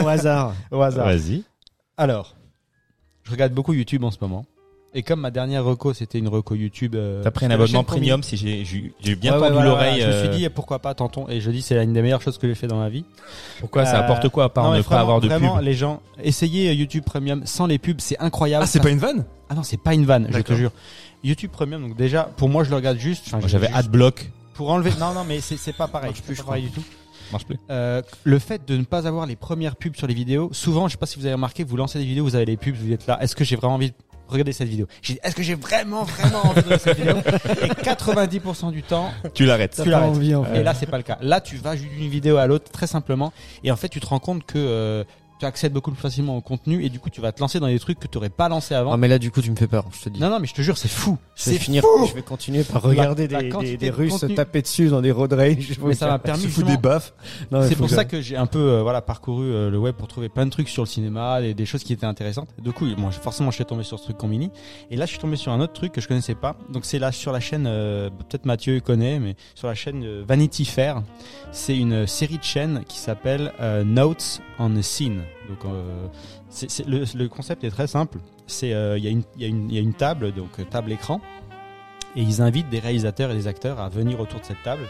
Au 0.03 0.07
hasard. 0.09 0.55
Au 0.71 0.81
hasard. 0.81 1.05
Vas-y. 1.07 1.45
Alors, 1.99 2.35
je 3.25 3.31
regarde 3.31 3.53
beaucoup 3.53 3.75
YouTube 3.75 4.05
en 4.05 4.11
ce 4.11 4.17
moment. 4.21 4.47
Et 4.93 5.03
comme 5.05 5.21
ma 5.21 5.31
dernière 5.31 5.65
reco, 5.65 5.95
c'était 5.95 6.19
une 6.19 6.27
reco 6.27 6.57
YouTube. 6.57 6.97
euh, 6.97 7.23
T'as 7.23 7.31
pris 7.31 7.47
un 7.47 7.51
abonnement 7.53 7.85
premium 7.85 8.25
si 8.25 8.37
j'ai, 8.37 8.65
j'ai 8.65 8.93
j'ai 9.01 9.15
bien 9.15 9.35
Ouais, 9.37 9.43
ouais, 9.43 9.49
tendu 9.51 9.63
l'oreille. 9.65 10.01
voilà. 10.01 10.13
Je 10.13 10.17
me 10.19 10.23
euh, 10.25 10.33
suis 10.33 10.43
dit 10.43 10.49
pourquoi 10.49 10.81
pas, 10.81 10.95
tentons. 10.95 11.29
Et 11.29 11.41
je 11.41 11.49
dis 11.53 11.63
c'est 11.63 11.81
une 11.83 11.93
des 11.93 12.03
meilleures 12.03 12.23
choses 12.23 12.39
que 12.39 12.49
j'ai 12.49 12.57
fait 12.57 12.67
dans 12.67 12.79
ma 12.79 12.89
vie. 12.89 13.05
pourquoi? 13.61 13.87
Ça 13.87 13.99
Euh, 13.99 14.03
apporte 14.03 14.29
quoi 14.31 14.45
à 14.45 14.49
part 14.49 14.65
non, 14.65 14.71
ne 14.73 14.77
mais 14.79 14.83
pas 14.83 14.89
vraiment, 14.89 15.01
avoir 15.03 15.21
de 15.21 15.29
vraiment, 15.29 15.57
pub 15.57 15.65
les 15.65 15.75
gens, 15.75 16.03
essayez 16.23 16.71
euh, 16.71 16.73
YouTube 16.73 17.05
Premium 17.05 17.43
sans 17.47 17.67
les 17.67 17.79
pubs, 17.79 18.01
c'est 18.01 18.19
incroyable. 18.19 18.65
Ah 18.65 18.67
c'est 18.67 18.79
Ça- 18.79 18.83
pas 18.85 18.91
une 18.91 18.99
vanne? 18.99 19.25
Ah 19.49 19.55
non, 19.55 19.63
c'est 19.63 19.77
pas 19.81 19.95
une 19.95 20.05
vanne, 20.07 20.27
je 20.29 20.41
te 20.41 20.55
jure. 20.55 20.73
YouTube 21.23 21.51
Premium, 21.53 21.83
donc 21.87 21.97
déjà, 21.97 22.25
pour 22.25 22.49
moi, 22.49 22.65
je 22.65 22.71
le 22.71 22.77
regarde 22.77 22.99
juste. 22.99 23.27
je- 23.31 23.47
J'avais 23.49 23.67
juste 23.69 23.79
Adblock. 23.79 24.29
pour 24.55 24.71
enlever. 24.71 24.91
Non, 24.99 25.13
non, 25.15 25.23
mais 25.25 25.41
c'est 25.41 25.57
c'est 25.57 25.73
pas 25.73 25.87
pareil. 25.87 26.11
Marche 26.11 26.23
plus, 26.23 26.35
je 26.35 26.61
du 26.63 26.71
tout. 26.71 26.83
Marche 27.31 27.45
plus. 27.45 27.59
Euh, 27.71 28.03
le 28.25 28.39
fait 28.41 28.67
de 28.67 28.77
ne 28.77 28.83
pas 28.83 29.07
avoir 29.07 29.25
les 29.27 29.37
premières 29.37 29.77
pubs 29.77 29.95
sur 29.95 30.09
les 30.09 30.15
vidéos, 30.15 30.49
souvent, 30.53 30.89
je 30.89 30.93
sais 30.93 30.99
pas 30.99 31.07
si 31.07 31.17
vous 31.19 31.27
avez 31.27 31.35
remarqué, 31.35 31.63
vous 31.63 31.77
lancez 31.77 32.01
des 32.01 32.05
vidéos, 32.05 32.25
vous 32.25 32.35
avez 32.35 32.45
les 32.47 32.57
pubs, 32.57 32.75
vous 32.75 32.91
êtes 32.93 33.07
là. 33.07 33.23
Est-ce 33.23 33.37
que 33.37 33.45
j'ai 33.45 33.55
vraiment 33.55 33.75
envie 33.75 33.93
de 34.31 34.35
regarder 34.35 34.53
cette 34.53 34.69
vidéo 34.69 34.87
J'ai 35.03 35.15
dit, 35.15 35.21
Est-ce 35.23 35.35
que 35.35 35.43
j'ai 35.43 35.55
vraiment, 35.55 36.05
vraiment 36.05 36.47
envie 36.47 36.63
de 36.63 36.69
regarder 36.69 36.79
cette 36.85 36.97
vidéo 36.99 37.17
Et 37.63 37.69
90% 37.69 38.71
du 38.73 38.83
temps, 38.83 39.11
Tu 39.35 39.45
l'arrêtes. 39.45 39.81
Tu 39.83 39.91
l'arrêtes. 39.91 40.11
envie, 40.11 40.35
en 40.35 40.45
fait. 40.45 40.61
Et 40.61 40.63
là, 40.63 40.75
c'est 40.75 40.87
pas 40.87 40.97
le 40.97 41.03
cas. 41.03 41.19
Là, 41.21 41.41
tu 41.41 41.57
vas 41.57 41.77
d'une 41.77 42.09
vidéo 42.09 42.37
à 42.37 42.47
l'autre 42.47 42.71
très 42.71 42.87
simplement, 42.87 43.33
et 43.65 43.71
en 43.71 43.77
fait, 43.77 43.89
tu 43.89 44.01
te 44.01 44.07
rends 44.07 44.19
compte 44.21 44.45
que 44.45 44.59
euh, 44.59 45.05
tu 45.41 45.47
accèdes 45.47 45.73
beaucoup 45.73 45.91
plus 45.91 46.01
facilement 46.01 46.37
au 46.37 46.41
contenu, 46.41 46.85
et 46.85 46.89
du 46.91 47.01
coup, 47.01 47.11
tu 47.11 47.21
vas 47.21 47.33
te 47.33 47.41
lancer 47.41 47.59
dans 47.59 47.67
des 47.67 47.79
trucs 47.81 47.99
que 47.99 48.07
tu 48.07 48.19
aurais 48.19 48.29
pas 48.31 48.49
lancé 48.49 48.75
avant. 48.75 48.93
Ah, 48.93 48.97
mais 48.97 49.09
là, 49.09 49.19
du 49.19 49.31
coup, 49.31 49.43
tu 49.43 49.51
me 49.51 49.57
fais 49.57 49.67
peur, 49.67 49.87
je 49.93 50.05
te 50.05 50.09
dis. 50.11 50.21
Non, 50.21 50.31
non, 50.31 50.39
mais 50.39 50.47
je 50.47 50.55
te 50.55 50.63
jure, 50.63 50.79
c'est 50.79 50.87
fou. 50.89 51.19
je 51.35 51.45
vais 51.51 51.53
C'est 51.57 51.59
finir, 51.59 51.83
fou. 51.83 52.07
je 52.07 52.15
vais 52.15 52.23
continuer 52.23 52.63
par 52.63 52.83
regarder 52.83 53.27
La- 53.27 53.43
la 53.43 53.49
des, 53.59 53.65
des, 53.71 53.77
des 53.77 53.87
de 53.91 53.93
Russes 53.95 54.15
se 54.15 54.21
contenu. 54.21 54.35
taper 54.37 54.63
dessus 54.63 54.89
dans 54.89 55.01
des 55.01 55.11
road 55.11 55.33
rage. 55.33 55.79
Mais 55.83 55.95
ça 55.95 56.07
m'a 56.09 56.19
permis 56.19 56.45
justement- 56.45 56.69
des 56.71 56.77
baffes. 56.77 57.15
C'est 57.69 57.75
pour 57.77 57.89
que 57.89 57.95
ça 57.95 58.05
que 58.05 58.21
j'ai 58.21 58.37
un 58.37 58.47
peu 58.47 58.59
euh, 58.59 58.83
voilà 58.83 59.01
parcouru 59.03 59.47
euh, 59.51 59.71
le 59.71 59.79
web 59.79 59.95
pour 59.95 60.07
trouver 60.09 60.29
plein 60.29 60.45
de 60.47 60.51
trucs 60.51 60.69
sur 60.69 60.83
le 60.83 60.89
cinéma, 60.89 61.41
des, 61.41 61.55
des 61.55 61.67
choses 61.67 61.83
qui 61.85 61.93
étaient 61.93 62.07
intéressantes. 62.07 62.49
Du 62.63 62.73
coup, 62.73 62.85
moi 62.99 63.11
forcément 63.11 63.51
je 63.51 63.57
suis 63.57 63.65
tombé 63.65 63.83
sur 63.83 63.99
ce 63.99 64.05
truc 64.05 64.19
Combini 64.19 64.51
et 64.91 64.97
là 64.97 65.07
je 65.07 65.11
suis 65.11 65.19
tombé 65.19 65.37
sur 65.37 65.53
un 65.53 65.61
autre 65.61 65.73
truc 65.73 65.93
que 65.93 66.01
je 66.01 66.09
connaissais 66.09 66.35
pas. 66.35 66.57
Donc 66.73 66.85
c'est 66.85 66.99
là 66.99 67.13
sur 67.13 67.33
la 67.33 67.41
chaîne 67.41 67.65
euh, 67.67 68.11
peut-être 68.11 68.45
Mathieu 68.45 68.79
connaît 68.81 69.19
mais 69.19 69.37
sur 69.55 69.69
la 69.69 69.75
chaîne 69.75 70.23
Vanity 70.23 70.65
Fair, 70.65 71.03
c'est 71.53 71.77
une 71.77 72.07
série 72.07 72.39
de 72.39 72.45
chaînes 72.45 72.83
qui 72.87 72.99
s'appelle 72.99 73.53
Notes 73.85 74.41
on 74.59 74.77
a 74.77 74.83
Scene. 74.83 75.23
Euh, 75.65 76.09
le, 76.87 77.27
concept 77.29 77.65
est 77.65 77.71
très 77.71 77.87
simple. 77.87 78.19
Euh, 78.63 78.99
il 78.99 79.05
y 79.05 79.45
y 79.45 79.79
a 79.79 79.81
une 79.81 79.95
table 79.95 80.33
donc 80.33 80.59
euh, 80.59 80.65
table 80.65 80.93
écran 80.93 81.21
et 82.17 82.23
ils 82.23 82.43
invitent 82.43 82.69
des 82.69 82.81
réalisateurs 82.81 83.31
et 83.31 83.35
des 83.35 83.47
acteurs 83.47 83.79
à 83.81 83.89
venir 83.89 84.21
autour 84.21 84.41
de 84.41 84.45
cette 84.45 84.63
table 84.65 84.83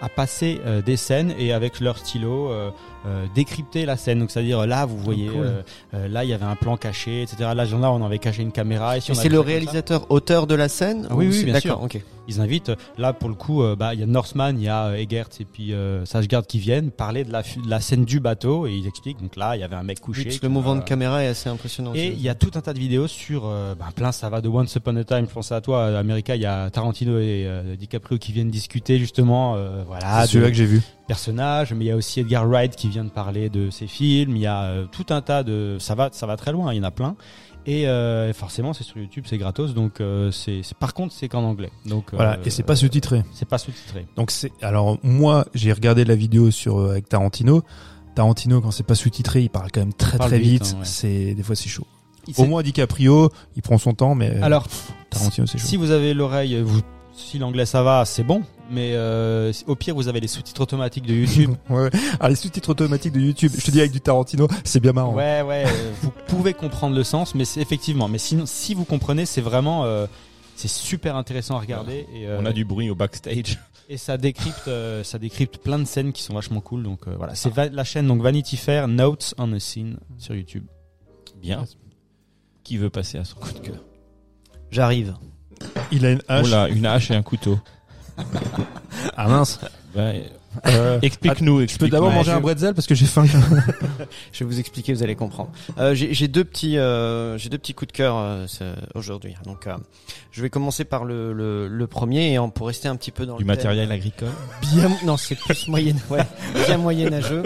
à 0.00 0.08
passer 0.08 0.60
euh, 0.66 0.82
des 0.82 0.96
scènes 0.96 1.34
et 1.38 1.52
avec 1.52 1.80
leur 1.80 1.98
stylo 1.98 2.50
euh, 2.50 2.70
euh, 3.06 3.24
décrypter 3.34 3.86
la 3.86 3.96
scène. 3.96 4.18
Donc 4.20 4.30
c'est-à-dire 4.30 4.66
là 4.66 4.84
vous 4.86 4.98
voyez 4.98 5.28
cool. 5.28 5.40
euh, 5.44 5.62
euh, 5.94 6.08
là 6.08 6.24
il 6.24 6.30
y 6.30 6.32
avait 6.32 6.44
un 6.44 6.56
plan 6.56 6.76
caché, 6.76 7.22
etc. 7.22 7.50
Là 7.54 7.64
genre 7.64 7.80
là 7.80 7.90
on 7.92 8.04
avait 8.04 8.18
caché 8.18 8.42
une 8.42 8.52
caméra. 8.52 8.96
Et 8.96 9.00
si 9.00 9.14
c'est 9.14 9.28
le 9.28 9.38
ça- 9.38 9.42
réalisateur 9.44 10.06
auteur 10.10 10.46
de 10.46 10.54
la 10.54 10.68
scène 10.68 11.06
Ah 11.10 11.14
oui, 11.16 11.26
ou 11.28 11.30
oui, 11.30 11.44
bien 11.44 11.54
D'accord, 11.54 11.78
sûr. 11.78 11.82
ok. 11.98 12.02
Ils 12.28 12.40
invitent 12.40 12.70
là 12.96 13.12
pour 13.12 13.28
le 13.28 13.34
coup 13.34 13.62
euh, 13.62 13.74
bah 13.74 13.92
il 13.94 14.00
y 14.00 14.02
a 14.02 14.06
Northman, 14.06 14.52
il 14.56 14.62
y 14.62 14.68
a 14.68 14.96
Eggert 14.96 15.28
et 15.40 15.44
puis 15.44 15.72
euh, 15.72 16.04
Sagegaard 16.04 16.46
qui 16.46 16.58
viennent 16.60 16.90
parler 16.90 17.24
de 17.24 17.32
la, 17.32 17.42
de 17.42 17.68
la 17.68 17.80
scène 17.80 18.04
du 18.04 18.20
bateau 18.20 18.66
et 18.66 18.72
ils 18.72 18.86
expliquent. 18.86 19.20
Donc 19.20 19.36
là 19.36 19.56
il 19.56 19.60
y 19.60 19.64
avait 19.64 19.74
un 19.76 19.82
mec 19.82 20.00
couché. 20.00 20.28
Oui, 20.28 20.38
le 20.42 20.48
mouvement 20.48 20.76
de 20.76 20.82
caméra 20.82 21.24
est 21.24 21.28
assez 21.28 21.48
impressionnant. 21.48 21.92
Et 21.94 22.08
il 22.08 22.20
y 22.20 22.28
a 22.28 22.34
tout 22.34 22.50
un 22.54 22.60
tas 22.60 22.72
de 22.72 22.78
vidéos 22.78 23.08
sur 23.08 23.42
ben, 23.42 23.76
plein 23.96 24.12
ça 24.12 24.28
va 24.28 24.40
de 24.40 24.48
Once 24.48 24.74
Upon 24.76 24.96
a 24.96 25.04
Time, 25.04 25.26
je 25.28 25.32
pense 25.34 25.50
à 25.52 25.60
toi, 25.60 25.86
à 25.86 25.98
America, 25.98 26.36
il 26.36 26.42
y 26.42 26.46
a 26.46 26.70
Tarantino 26.70 27.18
et 27.18 27.48
DiCaprio 27.78 28.18
qui 28.18 28.32
viennent 28.32 28.50
discuter 28.50 28.98
justement, 28.98 29.54
euh, 29.56 29.82
voilà, 29.90 30.22
C'est 30.22 30.32
celui-là 30.32 30.50
que 30.50 30.56
j'ai 30.56 30.66
vu. 30.66 30.80
personnages. 31.06 31.72
Mais 31.72 31.84
il 31.84 31.88
y 31.88 31.90
a 31.90 31.96
aussi 31.96 32.20
Edgar 32.20 32.46
Wright 32.48 32.74
qui 32.76 32.88
vient 32.88 33.04
de 33.04 33.10
parler 33.10 33.48
de 33.50 33.70
ses 33.70 33.86
films. 33.86 34.36
Il 34.36 34.42
y 34.42 34.46
a 34.46 34.62
euh, 34.62 34.86
tout 34.90 35.06
un 35.10 35.20
tas 35.20 35.42
de, 35.42 35.76
ça 35.80 35.94
va, 35.94 36.08
ça 36.12 36.26
va 36.26 36.36
très 36.36 36.52
loin. 36.52 36.72
Il 36.72 36.76
y 36.76 36.80
en 36.80 36.84
a 36.84 36.90
plein. 36.90 37.16
Et 37.66 37.86
euh, 37.88 38.32
forcément, 38.32 38.72
c'est 38.72 38.84
sur 38.84 38.96
YouTube, 38.96 39.24
c'est 39.28 39.36
gratos. 39.36 39.74
Donc, 39.74 40.00
euh, 40.00 40.30
c'est, 40.30 40.62
par 40.78 40.94
contre, 40.94 41.12
c'est 41.12 41.28
qu'en 41.28 41.42
anglais. 41.44 41.70
Donc, 41.84 42.06
Voilà, 42.12 42.38
et 42.44 42.50
c'est 42.50 42.62
pas 42.62 42.74
sous-titré. 42.76 43.22
c'est 43.32 43.48
pas 43.48 43.58
sous-titré. 43.58 44.06
Donc 44.16 44.30
c'est 44.30 44.50
alors 44.62 44.98
moi 45.02 45.44
j'ai 45.54 45.72
regardé 45.72 46.04
la 46.04 46.14
vidéo 46.16 46.50
sur 46.50 46.88
avec 46.90 47.08
Tarantino. 47.08 47.62
Tarantino 48.14 48.60
quand 48.60 48.70
c'est 48.70 48.86
pas 48.86 48.94
sous-titré, 48.94 49.42
il 49.42 49.50
parle 49.50 49.70
quand 49.72 49.80
même 49.80 49.92
très 49.92 50.18
très 50.18 50.38
vite, 50.38 50.62
vite. 50.64 50.72
hein, 50.74 50.78
ouais. 50.80 50.84
C'est 50.86 51.34
des 51.34 51.42
fois 51.42 51.54
c'est 51.54 51.68
chaud. 51.68 51.86
Au 52.38 52.44
moins 52.46 52.62
DiCaprio, 52.62 53.30
il 53.56 53.62
prend 53.62 53.76
son 53.78 53.92
temps, 53.92 54.14
mais 54.14 54.40
Alors, 54.40 54.66
Tarantino 55.10 55.46
c'est 55.46 55.58
chaud. 55.58 55.66
si 55.66 55.76
vous 55.76 55.90
avez 55.90 56.14
l'oreille, 56.14 56.60
vous, 56.62 56.80
si 57.12 57.38
l'anglais 57.38 57.66
ça 57.66 57.82
va, 57.82 58.04
c'est 58.04 58.22
bon. 58.24 58.42
Mais 58.70 58.92
euh, 58.94 59.52
au 59.66 59.74
pire, 59.74 59.94
vous 59.96 60.06
avez 60.08 60.20
les 60.20 60.28
sous-titres 60.28 60.60
automatiques 60.60 61.06
de 61.06 61.14
YouTube. 61.14 61.50
Ouais. 61.70 61.90
Alors 62.18 62.28
les 62.30 62.36
sous-titres 62.36 62.68
automatiques 62.70 63.12
de 63.12 63.20
YouTube, 63.20 63.52
je 63.56 63.64
te 63.64 63.70
dis 63.70 63.80
avec 63.80 63.90
du 63.92 64.00
Tarantino, 64.00 64.46
c'est 64.64 64.80
bien 64.80 64.92
marrant. 64.92 65.14
Ouais, 65.14 65.42
ouais, 65.42 65.64
euh, 65.66 65.92
vous 66.02 66.12
pouvez 66.28 66.54
comprendre 66.54 66.94
le 66.96 67.02
sens, 67.04 67.34
mais 67.34 67.44
c'est 67.44 67.60
effectivement. 67.60 68.08
Mais 68.08 68.18
sinon, 68.18 68.44
si 68.46 68.74
vous 68.74 68.84
comprenez, 68.84 69.26
c'est 69.26 69.40
vraiment, 69.40 69.84
euh, 69.84 70.06
c'est 70.56 70.68
super 70.68 71.16
intéressant 71.16 71.56
à 71.56 71.60
regarder 71.60 72.06
et, 72.14 72.26
euh, 72.28 72.38
On 72.40 72.46
a 72.46 72.52
du 72.52 72.64
bruit 72.64 72.90
au 72.90 72.94
backstage. 72.94 73.58
et 73.88 73.96
ça 73.96 74.16
décrypte, 74.16 74.68
euh, 74.68 75.02
ça 75.02 75.18
décrypte 75.18 75.58
plein 75.58 75.78
de 75.80 75.84
scènes 75.84 76.12
qui 76.12 76.22
sont 76.22 76.34
vachement 76.34 76.60
cool. 76.60 76.82
Donc 76.84 77.00
euh, 77.08 77.14
voilà, 77.16 77.34
c'est 77.34 77.52
va- 77.52 77.68
la 77.68 77.84
chaîne 77.84 78.06
donc 78.06 78.22
Vanity 78.22 78.56
Fair 78.56 78.86
Notes 78.88 79.34
on 79.38 79.52
a 79.52 79.58
Scene 79.58 79.96
sur 80.18 80.34
YouTube. 80.34 80.64
Bien. 81.40 81.64
Qui 82.62 82.76
veut 82.76 82.90
passer 82.90 83.18
à 83.18 83.24
son 83.24 83.36
coup 83.40 83.52
de 83.52 83.58
cœur? 83.58 83.76
J'arrive. 84.70 85.14
Il 85.90 86.06
a 86.06 86.12
une 86.12 86.22
hache. 86.28 86.48
Là, 86.50 86.68
une 86.68 86.86
hache 86.86 87.10
et 87.10 87.14
un 87.14 87.22
couteau. 87.22 87.58
Ah 89.16 89.28
mince. 89.28 89.60
Euh, 90.66 90.98
explique-nous, 91.02 91.52
je 91.54 91.58
peux 91.58 91.62
explique 91.62 91.92
d'abord 91.92 92.10
manger 92.10 92.32
je- 92.32 92.36
un 92.36 92.40
bretzel 92.40 92.74
parce 92.74 92.88
que 92.88 92.94
j'ai 92.96 93.06
faim. 93.06 93.24
Je 94.32 94.40
vais 94.40 94.44
vous 94.44 94.58
expliquer, 94.58 94.92
vous 94.92 95.02
allez 95.04 95.14
comprendre. 95.14 95.52
Euh, 95.78 95.94
j'ai 95.94 96.26
deux 96.26 96.42
petits, 96.44 96.76
euh, 96.76 97.38
j'ai 97.38 97.48
deux 97.50 97.58
petits 97.58 97.72
coups 97.72 97.92
de 97.92 97.96
cœur 97.96 98.16
euh, 98.16 98.46
aujourd'hui. 98.96 99.36
Donc, 99.44 99.68
euh, 99.68 99.76
je 100.32 100.42
vais 100.42 100.50
commencer 100.50 100.84
par 100.84 101.04
le, 101.04 101.32
le, 101.32 101.68
le 101.68 101.86
premier 101.86 102.32
et 102.32 102.38
en, 102.38 102.50
pour 102.50 102.66
rester 102.66 102.88
un 102.88 102.96
petit 102.96 103.12
peu 103.12 103.26
dans 103.26 103.36
du 103.36 103.44
le 103.44 103.46
thème, 103.46 103.56
matériel 103.56 103.92
agricole. 103.92 104.30
bien, 104.72 104.90
non, 105.04 105.16
c'est 105.16 105.36
plus 105.36 105.68
moyen, 105.68 105.94
ouais, 106.10 106.26
bien 106.66 106.78
moyenâgeux. 106.78 107.44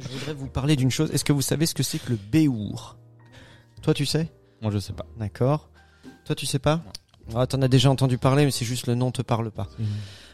Je 0.00 0.08
voudrais 0.08 0.34
vous 0.34 0.48
parler 0.48 0.74
d'une 0.74 0.90
chose. 0.90 1.10
Est-ce 1.12 1.24
que 1.24 1.32
vous 1.32 1.42
savez 1.42 1.66
ce 1.66 1.74
que 1.74 1.84
c'est 1.84 1.98
que 2.00 2.10
le 2.10 2.18
béour? 2.32 2.96
Toi, 3.82 3.94
tu 3.94 4.04
sais? 4.04 4.28
Moi, 4.62 4.72
je 4.72 4.78
sais 4.78 4.92
pas. 4.94 5.06
D'accord. 5.16 5.68
Toi, 6.24 6.34
tu 6.34 6.44
sais 6.46 6.58
pas? 6.58 6.80
Ah, 7.36 7.46
t'en 7.46 7.62
as 7.62 7.68
déjà 7.68 7.90
entendu 7.90 8.18
parler, 8.18 8.44
mais 8.44 8.50
c'est 8.50 8.64
juste 8.64 8.86
le 8.86 8.94
nom 8.94 9.10
te 9.10 9.22
parle 9.22 9.50
pas. 9.50 9.68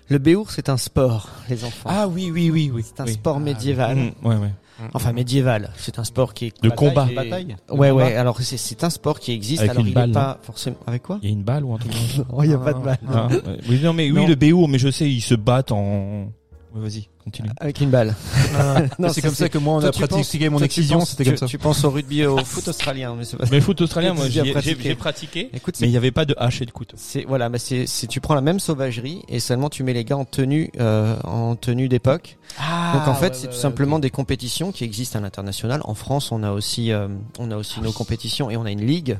Le 0.08 0.18
béour, 0.18 0.50
c'est 0.52 0.68
un 0.68 0.76
sport, 0.76 1.28
les 1.48 1.64
enfants. 1.64 1.90
Ah 1.92 2.06
oui, 2.06 2.30
oui, 2.32 2.48
oui, 2.50 2.70
oui. 2.72 2.84
c'est 2.86 3.00
un 3.00 3.06
oui. 3.06 3.12
sport 3.14 3.40
médiéval. 3.40 3.96
Mmh, 3.96 4.26
ouais, 4.26 4.36
ouais. 4.36 4.52
Enfin, 4.94 5.12
médiéval. 5.12 5.70
C'est 5.78 5.98
un 5.98 6.04
sport 6.04 6.32
qui 6.34 6.46
est 6.46 6.62
De 6.62 6.68
Bataille, 6.68 6.88
combat. 6.88 7.08
et- 7.10 7.14
Bataille. 7.14 7.44
De 7.68 7.74
Ouais, 7.74 7.88
combat. 7.90 8.04
ouais. 8.04 8.14
Alors 8.16 8.40
c'est 8.40 8.56
c'est 8.58 8.84
un 8.84 8.90
sport 8.90 9.18
qui 9.18 9.32
existe. 9.32 9.60
Avec 9.60 9.70
alors 9.70 9.80
une 9.82 9.88
il 9.88 9.94
balle, 9.94 10.10
est 10.10 10.12
pas 10.12 10.38
forcément 10.42 10.76
avec 10.86 11.02
quoi? 11.02 11.18
Il 11.22 11.28
y 11.30 11.32
a 11.32 11.34
une 11.34 11.42
balle 11.42 11.64
ou 11.64 11.74
un 11.74 11.78
truc 11.78 11.92
comme 11.92 12.00
ça? 12.02 12.24
Oh, 12.32 12.42
il 12.44 12.50
y 12.50 12.54
a 12.54 12.58
pas 12.58 12.72
de 12.74 12.78
balle. 12.80 12.98
Ah. 13.08 13.28
Oui, 13.68 13.80
non, 13.82 13.92
mais 13.94 14.10
oui, 14.10 14.16
Non. 14.20 14.26
le 14.28 14.34
béour, 14.34 14.68
mais 14.68 14.78
je 14.78 14.90
sais, 14.90 15.10
ils 15.10 15.22
se 15.22 15.34
battent 15.34 15.72
en. 15.72 16.30
Vas-y, 16.78 17.08
continue. 17.24 17.48
Avec 17.58 17.80
une 17.80 17.88
balle. 17.88 18.14
Non, 18.98 19.08
c'est 19.08 19.20
ça, 19.20 19.28
comme 19.28 19.34
ça 19.34 19.48
que 19.48 19.56
moi 19.58 19.74
on 19.76 19.80
Toi, 19.80 19.88
a 19.88 19.92
tu 19.92 20.06
pratiqué 20.06 20.48
mon 20.50 20.58
tu 20.58 20.64
excision, 20.64 20.98
penses- 20.98 21.10
c'était 21.10 21.24
tu- 21.24 21.30
comme 21.30 21.38
ça. 21.38 21.46
Tu 21.46 21.58
penses 21.58 21.84
au 21.84 21.90
rugby 21.90 22.20
et 22.20 22.26
au 22.26 22.36
foot 22.44 22.68
australien, 22.68 23.14
mais 23.16 23.24
c'est 23.24 23.36
pas. 23.38 23.44
Mais 23.50 23.60
foot 23.60 23.80
australien, 23.80 24.12
moi, 24.14 24.26
Tu 24.26 24.32
j'ai 24.32 24.50
pratiqué. 24.52 24.94
pratiqué, 24.94 25.50
Écoute, 25.54 25.74
mais 25.80 25.86
c'est 25.86 25.86
il 25.86 25.90
n'y 25.90 25.96
avait 25.96 26.10
pas 26.10 26.24
de 26.26 26.34
hache 26.38 26.60
et 26.60 26.66
de 26.66 26.70
couteau. 26.70 26.96
c'est 26.98 27.24
voilà, 27.26 27.48
mais 27.48 27.58
c'est 27.58 27.86
c'est 27.86 28.06
tu 28.06 28.20
prends 28.20 28.34
la 28.34 28.40
même 28.42 28.60
sauvagerie 28.60 29.22
et 29.28 29.40
seulement 29.40 29.70
tu 29.70 29.82
mets 29.84 29.94
les 29.94 30.04
gars 30.04 30.16
en 30.18 30.24
tenue 30.26 30.70
euh, 30.78 31.16
en 31.24 31.56
tenue 31.56 31.88
d'époque. 31.88 32.36
Ah, 32.58 32.92
Donc 32.94 33.08
en 33.08 33.14
fait, 33.14 33.34
c'est 33.34 33.48
tout 33.48 33.54
simplement 33.54 33.98
des 33.98 34.10
compétitions 34.10 34.70
qui 34.70 34.84
existent 34.84 35.18
à 35.18 35.22
l'international. 35.22 35.80
En 35.84 35.94
France, 35.94 36.30
on 36.32 36.42
a 36.42 36.50
aussi 36.52 36.92
euh, 36.92 37.08
on 37.38 37.50
a 37.50 37.56
aussi 37.56 37.80
nos 37.80 37.92
compétitions 37.92 38.50
et 38.50 38.56
on 38.58 38.64
a 38.66 38.70
une 38.70 38.84
ligue. 38.86 39.18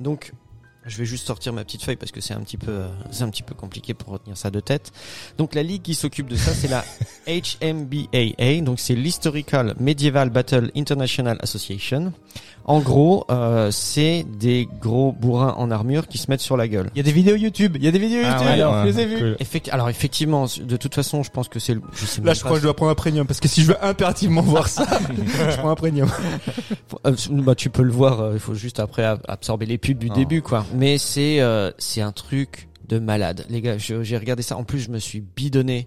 Donc 0.00 0.32
je 0.88 0.96
vais 0.98 1.04
juste 1.04 1.26
sortir 1.26 1.52
ma 1.52 1.64
petite 1.64 1.82
feuille 1.84 1.96
parce 1.96 2.10
que 2.12 2.20
c'est 2.20 2.34
un 2.34 2.40
petit 2.40 2.56
peu 2.56 2.70
euh, 2.70 2.88
c'est 3.10 3.22
un 3.24 3.30
petit 3.30 3.42
peu 3.42 3.54
compliqué 3.54 3.94
pour 3.94 4.12
retenir 4.12 4.36
ça 4.36 4.50
de 4.50 4.60
tête. 4.60 4.92
Donc 5.38 5.54
la 5.54 5.62
ligue 5.62 5.82
qui 5.82 5.94
s'occupe 5.94 6.28
de 6.28 6.36
ça, 6.36 6.52
c'est 6.54 6.68
la 6.68 6.84
HMBAA, 7.62 8.60
donc 8.62 8.80
c'est 8.80 8.94
l'Historical 8.94 9.74
Medieval 9.80 10.30
Battle 10.30 10.70
International 10.76 11.38
Association. 11.42 12.12
En 12.64 12.80
gros, 12.80 13.24
euh, 13.30 13.70
c'est 13.70 14.26
des 14.38 14.68
gros 14.82 15.12
bourrins 15.12 15.54
en 15.56 15.70
armure 15.70 16.06
qui 16.06 16.18
se 16.18 16.30
mettent 16.30 16.42
sur 16.42 16.58
la 16.58 16.68
gueule. 16.68 16.90
Il 16.94 16.98
y 16.98 17.00
a 17.00 17.02
des 17.02 17.12
vidéos 17.12 17.34
YouTube. 17.36 17.76
Il 17.76 17.82
y 17.84 17.88
a 17.88 17.90
des 17.90 17.98
vidéos 17.98 18.20
Ah 18.26 18.32
YouTube. 18.32 18.46
ouais, 18.46 18.52
alors, 18.52 18.74
ouais. 18.74 18.80
je 18.82 18.86
les 18.88 19.00
ai 19.00 19.06
vues. 19.06 19.16
Cool. 19.18 19.36
Effect- 19.40 19.70
alors 19.72 19.88
effectivement, 19.88 20.44
de 20.62 20.76
toute 20.76 20.94
façon, 20.94 21.22
je 21.22 21.30
pense 21.30 21.48
que 21.48 21.60
c'est 21.60 21.72
le. 21.72 21.80
Je 21.94 22.04
sais 22.04 22.20
Là, 22.20 22.34
je 22.34 22.40
crois 22.40 22.52
que 22.52 22.58
je 22.58 22.64
dois 22.64 22.76
prendre 22.76 22.92
un 22.92 22.94
premium 22.94 23.26
parce 23.26 23.40
que 23.40 23.48
si 23.48 23.62
je 23.62 23.68
veux 23.68 23.82
impérativement 23.82 24.42
voir 24.42 24.68
ça, 24.68 24.86
je 25.50 25.56
prends 25.56 25.70
un 25.70 25.74
premium. 25.76 26.10
Euh, 27.06 27.14
bah, 27.30 27.54
tu 27.54 27.70
peux 27.70 27.82
le 27.82 27.90
voir, 27.92 28.20
euh, 28.20 28.30
il 28.34 28.38
faut 28.40 28.54
juste 28.54 28.80
après 28.80 29.04
ab- 29.04 29.22
absorber 29.28 29.64
les 29.64 29.78
pubs 29.78 29.96
du 29.98 30.08
Oh. 30.10 30.14
début, 30.14 30.42
quoi. 30.42 30.66
Mais 30.78 30.96
c'est 30.96 31.40
euh, 31.40 31.72
c'est 31.78 32.00
un 32.00 32.12
truc 32.12 32.68
de 32.88 32.98
malade, 32.98 33.44
les 33.50 33.60
gars. 33.60 33.76
J'ai 33.78 34.16
regardé 34.16 34.42
ça. 34.42 34.56
En 34.56 34.64
plus, 34.64 34.78
je 34.78 34.90
me 34.90 34.98
suis 34.98 35.20
bidonné 35.20 35.86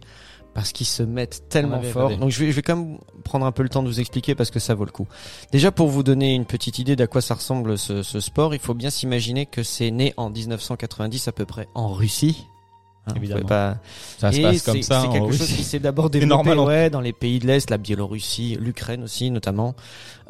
parce 0.53 0.73
qu'ils 0.73 0.85
se 0.85 1.01
mettent 1.01 1.45
tellement 1.49 1.81
fort. 1.81 2.03
regardé. 2.03 2.17
Donc, 2.17 2.29
je 2.29 2.39
vais, 2.43 2.51
je 2.51 2.55
vais 2.57 2.61
quand 2.61 2.75
même 2.75 2.97
prendre 3.23 3.45
un 3.45 3.53
peu 3.53 3.63
le 3.63 3.69
temps 3.69 3.83
de 3.83 3.87
vous 3.87 4.01
expliquer 4.01 4.35
parce 4.35 4.51
que 4.51 4.59
ça 4.59 4.75
vaut 4.75 4.83
le 4.83 4.91
coup. 4.91 5.07
Déjà, 5.53 5.71
pour 5.71 5.87
vous 5.87 6.03
donner 6.03 6.35
une 6.35 6.45
petite 6.45 6.77
idée 6.77 6.97
d'à 6.97 7.07
quoi 7.07 7.21
ça 7.21 7.35
ressemble 7.35 7.77
ce, 7.77 8.03
ce 8.03 8.19
sport, 8.19 8.53
il 8.53 8.59
faut 8.59 8.73
bien 8.73 8.89
s'imaginer 8.89 9.45
que 9.45 9.63
c'est 9.63 9.91
né 9.91 10.13
en 10.17 10.29
1990 10.29 11.29
à 11.29 11.31
peu 11.31 11.45
près 11.45 11.67
en 11.73 11.93
Russie. 11.93 12.45
Hein, 13.07 13.13
Évidemment. 13.15 13.47
pas- 13.47 13.77
Ça 14.19 14.31
se 14.31 14.39
et 14.39 14.41
passe 14.43 14.61
comme 14.61 14.81
ça. 14.83 15.01
C'est 15.01 15.19
quelque 15.19 15.33
chose 15.33 15.47
qui 15.53 15.63
s'est 15.63 15.79
d'abord 15.79 16.09
développé 16.11 16.53
ouais, 16.53 16.89
dans 16.89 17.01
les 17.01 17.13
pays 17.13 17.39
de 17.39 17.47
l'Est, 17.47 17.69
la 17.69 17.77
Biélorussie, 17.77 18.57
l'Ukraine 18.59 19.03
aussi 19.03 19.31
notamment. 19.31 19.73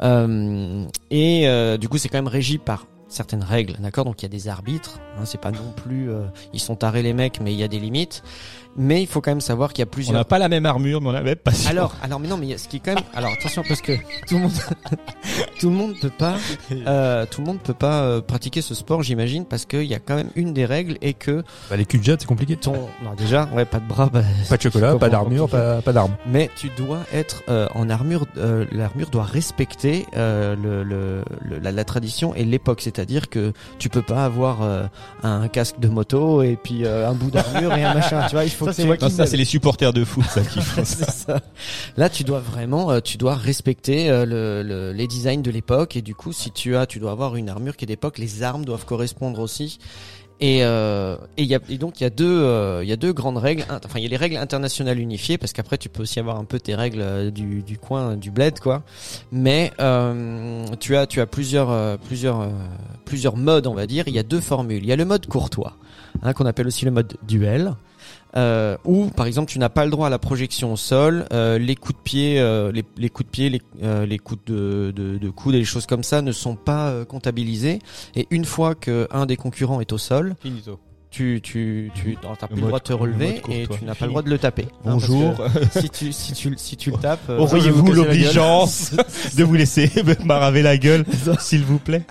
Euh, 0.02 0.86
et 1.10 1.48
euh, 1.48 1.76
du 1.76 1.88
coup, 1.88 1.98
c'est 1.98 2.08
quand 2.08 2.18
même 2.18 2.28
régi 2.28 2.58
par 2.58 2.86
certaines 3.12 3.42
règles, 3.44 3.76
d'accord? 3.80 4.04
Donc 4.04 4.22
il 4.22 4.24
y 4.24 4.26
a 4.26 4.28
des 4.30 4.48
arbitres, 4.48 4.98
hein, 5.18 5.22
c'est 5.24 5.40
pas 5.40 5.50
non 5.50 5.72
plus 5.84 6.10
euh, 6.10 6.24
ils 6.52 6.60
sont 6.60 6.76
tarés 6.76 7.02
les 7.02 7.12
mecs, 7.12 7.40
mais 7.40 7.52
il 7.52 7.58
y 7.58 7.62
a 7.64 7.68
des 7.68 7.78
limites. 7.78 8.22
Mais 8.74 9.02
il 9.02 9.06
faut 9.06 9.20
quand 9.20 9.30
même 9.32 9.42
savoir 9.42 9.74
qu'il 9.74 9.80
y 9.80 9.82
a 9.82 9.86
On 9.86 9.90
plusieurs 9.90 10.14
n'a 10.16 10.24
pas 10.24 10.38
la 10.38 10.48
même 10.48 10.64
armure, 10.64 11.02
mais 11.02 11.10
on 11.10 11.14
a 11.14 11.20
même 11.20 11.36
pas. 11.36 11.50
alors, 11.68 11.94
alors, 12.02 12.18
mais 12.18 12.26
non, 12.28 12.38
mais 12.38 12.46
il 12.46 12.50
y 12.50 12.54
a- 12.54 12.58
ce 12.58 12.68
qui 12.68 12.76
est 12.76 12.80
quand 12.80 12.94
même, 12.94 13.04
alors 13.14 13.30
attention 13.32 13.62
parce 13.68 13.82
que 13.82 13.92
tout 14.26 14.36
le 14.36 14.40
monde, 14.44 14.52
tout 15.60 15.68
le 15.68 15.76
monde 15.76 15.94
peut 16.00 16.08
pas, 16.10 16.36
euh, 16.72 17.26
tout 17.30 17.42
le 17.42 17.46
monde 17.48 17.58
peut 17.60 17.74
pas 17.74 18.02
euh, 18.02 18.20
pratiquer 18.22 18.62
ce 18.62 18.74
sport, 18.74 19.02
j'imagine, 19.02 19.44
parce 19.44 19.66
qu'il 19.66 19.84
y 19.84 19.94
a 19.94 19.98
quand 19.98 20.14
même 20.14 20.30
une 20.36 20.54
des 20.54 20.64
règles 20.64 20.96
et 21.02 21.12
que 21.12 21.42
Bah, 21.68 21.76
les 21.76 21.84
cul 21.84 21.98
de 21.98 22.04
jet, 22.04 22.16
c'est 22.20 22.26
compliqué. 22.26 22.56
ton, 22.56 22.72
non 23.02 23.12
déjà, 23.16 23.46
ouais, 23.52 23.66
pas 23.66 23.78
de 23.78 23.86
bras, 23.86 24.08
bah, 24.12 24.22
Pas 24.48 24.56
de 24.56 24.62
chocolat, 24.62 24.96
pas 24.96 25.10
d'armure, 25.10 25.50
pas, 25.50 25.82
pas 25.82 25.92
d'armes. 25.92 26.14
mais 26.26 26.48
tu 26.56 26.70
dois 26.76 27.00
être 27.12 27.42
euh, 27.50 27.68
en 27.74 27.90
armure. 27.90 28.24
euh, 28.38 28.64
L'armure 28.72 29.10
doit 29.10 29.24
respecter 29.24 30.06
euh, 30.16 30.56
le, 30.56 30.82
le, 30.82 31.22
le- 31.42 31.58
la, 31.58 31.72
la 31.72 31.84
tradition 31.84 32.34
et 32.34 32.44
l'époque, 32.44 32.80
c'est-à-dire 32.80 33.01
que 33.28 33.52
tu 33.78 33.88
peux 33.88 34.02
pas 34.02 34.24
avoir 34.24 34.62
euh, 34.62 34.84
un 35.22 35.48
casque 35.48 35.78
de 35.80 35.88
moto 35.88 36.42
et 36.42 36.56
puis 36.62 36.84
euh, 36.84 37.08
un 37.08 37.14
bout 37.14 37.30
d'armure 37.30 37.74
et 37.74 37.84
un 37.84 37.94
machin. 37.94 38.26
Tu 38.28 38.34
vois, 38.34 38.44
il 38.44 38.50
faut 38.50 38.64
Ça, 38.66 38.70
que 38.72 38.76
c'est 38.76 38.96
tu- 38.98 39.04
Non, 39.04 39.10
ça, 39.10 39.26
c'est 39.26 39.36
les 39.36 39.44
supporters 39.44 39.92
de 39.92 40.04
foot, 40.04 40.24
ça, 40.24 40.42
qui 40.42 40.60
font 40.60 40.84
ça. 40.84 41.40
Là, 41.96 42.08
tu 42.08 42.24
dois 42.24 42.40
vraiment, 42.40 42.90
euh, 42.90 43.00
tu 43.00 43.16
dois 43.16 43.34
respecter 43.34 44.08
le, 44.08 44.62
le- 44.62 44.92
les 44.92 45.06
designs 45.06 45.42
de 45.42 45.50
l'époque 45.50 45.96
et 45.96 46.02
du 46.02 46.14
coup, 46.14 46.32
si 46.32 46.50
tu 46.50 46.76
as, 46.76 46.86
tu 46.86 46.98
dois 46.98 47.10
avoir 47.12 47.36
une 47.36 47.48
armure 47.48 47.76
qui 47.76 47.84
est 47.84 47.86
d'époque. 47.86 48.18
Les 48.18 48.42
armes 48.42 48.64
doivent 48.64 48.84
correspondre 48.84 49.40
aussi. 49.40 49.78
Et, 50.42 50.64
euh, 50.64 51.16
et, 51.36 51.44
y 51.44 51.54
a, 51.54 51.60
et 51.68 51.78
donc 51.78 52.00
il 52.00 52.02
y 52.02 52.06
a 52.06 52.10
deux, 52.10 52.26
euh, 52.26 52.82
il 52.82 52.88
y 52.88 52.92
a 52.92 52.96
deux 52.96 53.12
grandes 53.12 53.38
règles. 53.38 53.64
Enfin, 53.70 54.00
il 54.00 54.02
y 54.02 54.06
a 54.06 54.08
les 54.08 54.16
règles 54.16 54.36
internationales 54.36 54.98
unifiées 54.98 55.38
parce 55.38 55.52
qu'après 55.52 55.78
tu 55.78 55.88
peux 55.88 56.02
aussi 56.02 56.18
avoir 56.18 56.36
un 56.36 56.44
peu 56.44 56.58
tes 56.58 56.74
règles 56.74 57.00
euh, 57.00 57.30
du, 57.30 57.62
du 57.62 57.78
coin, 57.78 58.16
du 58.16 58.32
bled, 58.32 58.58
quoi. 58.58 58.82
Mais 59.30 59.72
euh, 59.80 60.66
tu 60.80 60.96
as, 60.96 61.06
tu 61.06 61.20
as 61.20 61.26
plusieurs, 61.26 61.70
euh, 61.70 61.96
plusieurs, 61.96 62.50
plusieurs 63.04 63.36
modes, 63.36 63.68
on 63.68 63.74
va 63.74 63.86
dire. 63.86 64.02
Il 64.08 64.14
y 64.14 64.18
a 64.18 64.24
deux 64.24 64.40
formules. 64.40 64.82
Il 64.82 64.88
y 64.88 64.92
a 64.92 64.96
le 64.96 65.04
mode 65.04 65.26
courtois, 65.26 65.76
hein, 66.24 66.32
qu'on 66.32 66.46
appelle 66.46 66.66
aussi 66.66 66.84
le 66.84 66.90
mode 66.90 67.16
duel 67.22 67.76
euh, 68.36 68.76
où 68.84 69.06
par 69.08 69.26
exemple 69.26 69.50
tu 69.50 69.58
n'as 69.58 69.68
pas 69.68 69.84
le 69.84 69.90
droit 69.90 70.06
à 70.06 70.10
la 70.10 70.18
projection 70.18 70.72
au 70.72 70.76
sol, 70.76 71.26
euh, 71.32 71.58
les 71.58 71.76
coups 71.76 71.98
de 71.98 72.02
pied, 72.02 72.40
euh, 72.40 72.72
les, 72.72 72.84
les 72.96 73.08
coups 73.10 73.26
de 73.26 73.30
pied, 73.30 73.50
les, 73.50 73.60
euh, 73.82 74.06
les 74.06 74.18
coups 74.18 74.40
de, 74.46 74.92
de, 74.94 75.18
de 75.18 75.30
coude 75.30 75.54
et 75.54 75.58
les 75.58 75.64
choses 75.64 75.86
comme 75.86 76.02
ça 76.02 76.22
ne 76.22 76.32
sont 76.32 76.56
pas 76.56 76.88
euh, 76.88 77.04
comptabilisés. 77.04 77.78
Et 78.14 78.26
une 78.30 78.44
fois 78.44 78.74
que 78.74 79.06
un 79.10 79.26
des 79.26 79.36
concurrents 79.36 79.80
est 79.80 79.92
au 79.92 79.98
sol, 79.98 80.34
Finito. 80.40 80.78
tu 81.10 81.40
tu 81.42 81.90
tu 81.94 82.16
t'as 82.38 82.46
plus 82.46 82.56
le 82.60 82.66
droit 82.68 82.78
de 82.78 82.84
te 82.84 82.92
le 82.92 82.96
relever 82.96 83.42
et 83.50 83.66
tu 83.66 83.84
n'as 83.84 83.94
pas 83.94 84.06
le 84.06 84.10
droit 84.10 84.22
de 84.22 84.30
le 84.30 84.38
taper. 84.38 84.66
Bonjour. 84.84 85.34
si 85.78 85.90
tu 85.90 86.12
si 86.12 86.32
tu 86.32 86.54
si 86.56 86.76
tu 86.76 86.90
le 86.90 86.96
tapes, 86.96 87.28
euh, 87.28 87.38
Auriez-vous 87.38 87.92
l'obligeance 87.92 88.92
de 89.36 89.44
vous 89.44 89.54
laisser 89.54 89.90
m'araver 90.24 90.62
la 90.62 90.78
gueule, 90.78 91.04
s'il 91.38 91.64
vous 91.64 91.78
plaît? 91.78 92.02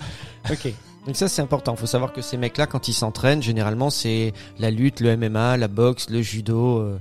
Ok. 0.50 0.72
Donc 1.06 1.16
ça 1.16 1.28
c'est 1.28 1.42
important. 1.42 1.74
Faut 1.76 1.86
savoir 1.86 2.12
que 2.12 2.22
ces 2.22 2.36
mecs-là, 2.36 2.66
quand 2.66 2.88
ils 2.88 2.92
s'entraînent, 2.92 3.42
généralement 3.42 3.90
c'est 3.90 4.32
la 4.58 4.70
lutte, 4.70 5.00
le 5.00 5.16
MMA, 5.16 5.56
la 5.56 5.68
boxe, 5.68 6.08
le 6.10 6.22
judo. 6.22 6.78
euh, 6.78 6.98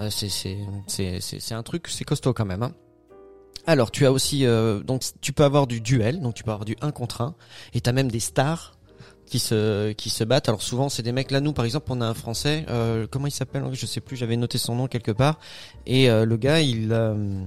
euh, 0.00 0.10
c'est 0.10 1.54
un 1.54 1.62
truc, 1.62 1.88
c'est 1.88 2.04
costaud 2.04 2.32
quand 2.32 2.44
même. 2.44 2.62
Hein. 2.62 2.72
Alors 3.66 3.90
tu 3.90 4.06
as 4.06 4.12
aussi 4.12 4.46
euh, 4.46 4.80
donc 4.80 5.02
tu 5.20 5.32
peux 5.32 5.44
avoir 5.44 5.66
du 5.66 5.80
duel, 5.80 6.20
donc 6.20 6.34
tu 6.34 6.44
peux 6.44 6.50
avoir 6.52 6.64
du 6.64 6.76
1 6.80 6.90
contre 6.90 7.20
1 7.22 7.34
et 7.74 7.80
t'as 7.80 7.92
même 7.92 8.10
des 8.10 8.20
stars. 8.20 8.78
qui 9.28 9.38
se 9.38 9.92
qui 9.92 10.08
se 10.10 10.24
battent. 10.24 10.48
Alors 10.48 10.62
souvent 10.62 10.88
c'est 10.88 11.02
des 11.02 11.12
mecs 11.12 11.30
là 11.30 11.40
nous 11.40 11.52
par 11.52 11.64
exemple 11.64 11.86
on 11.90 12.00
a 12.00 12.06
un 12.06 12.14
français 12.14 12.64
euh, 12.70 13.06
comment 13.10 13.26
il 13.26 13.30
s'appelle 13.30 13.64
je 13.72 13.86
sais 13.86 14.00
plus 14.00 14.16
j'avais 14.16 14.36
noté 14.36 14.56
son 14.58 14.74
nom 14.74 14.86
quelque 14.88 15.12
part 15.12 15.38
et 15.86 16.08
euh, 16.10 16.24
le 16.24 16.36
gars 16.38 16.60
il 16.60 16.88
euh, 16.92 17.42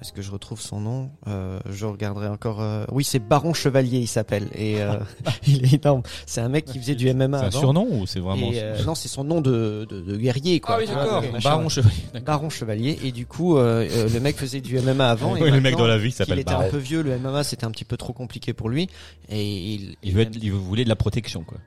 est-ce 0.00 0.12
que 0.12 0.22
je 0.22 0.30
retrouve 0.30 0.60
son 0.60 0.80
nom? 0.80 1.10
Euh, 1.26 1.58
Je 1.70 1.86
regarderai 1.86 2.28
encore. 2.28 2.60
euh, 2.60 2.84
Oui, 2.92 3.04
c'est 3.04 3.18
Baron 3.18 3.52
Chevalier, 3.54 3.98
il 3.98 4.06
s'appelle. 4.06 4.48
Et 4.54 4.80
euh, 4.82 4.94
il 5.46 5.64
est 5.64 5.82
énorme. 5.84 6.02
C'est 6.26 6.40
un 6.40 6.48
mec 6.48 6.64
qui 6.64 6.78
faisait 6.78 6.94
du 6.94 7.12
MMA 7.12 7.38
C'est 7.38 7.44
un 7.44 7.48
avant. 7.48 7.58
surnom 7.60 7.86
ou 7.90 8.06
c'est 8.06 8.20
vraiment 8.20 8.50
Et, 8.52 8.60
euh, 8.62 8.82
non, 8.84 8.94
c'est 8.94 9.08
son 9.08 9.24
nom 9.24 9.40
de, 9.40 9.86
de, 9.88 10.00
de 10.00 10.16
guerrier, 10.16 10.60
quoi. 10.60 10.76
Ah 10.76 10.78
oui, 10.80 10.86
d'accord. 10.86 11.22
Ah. 11.34 11.38
Baron 11.42 11.68
Chevalier. 11.68 12.20
Baron 12.24 12.50
Chevalier. 12.50 12.98
Et 13.04 13.12
du 13.12 13.26
coup, 13.26 13.56
euh, 13.56 13.88
euh, 13.90 14.08
le 14.08 14.20
mec 14.20 14.36
faisait 14.36 14.60
du 14.60 14.78
MMA 14.80 15.08
avant. 15.08 15.36
et 15.36 15.42
Oui, 15.42 15.50
le 15.50 15.60
mec 15.60 15.76
dans 15.76 15.86
la 15.86 15.98
vie 15.98 16.04
qu'il 16.08 16.12
s'appelle 16.12 16.38
était 16.38 16.52
Baron. 16.52 16.66
un 16.66 16.70
peu 16.70 16.78
vieux, 16.78 17.02
le 17.02 17.18
MMA 17.18 17.44
c'était 17.44 17.64
un 17.64 17.70
petit 17.70 17.84
peu 17.84 17.96
trop 17.96 18.12
compliqué 18.12 18.52
pour 18.52 18.68
lui. 18.68 18.88
Et 19.28 19.44
il, 19.74 19.96
Il 20.02 20.12
veut 20.14 20.22
être, 20.22 20.36
il 20.40 20.52
voulait 20.52 20.84
de 20.84 20.88
la 20.88 20.96
protection, 20.96 21.42
quoi. 21.44 21.58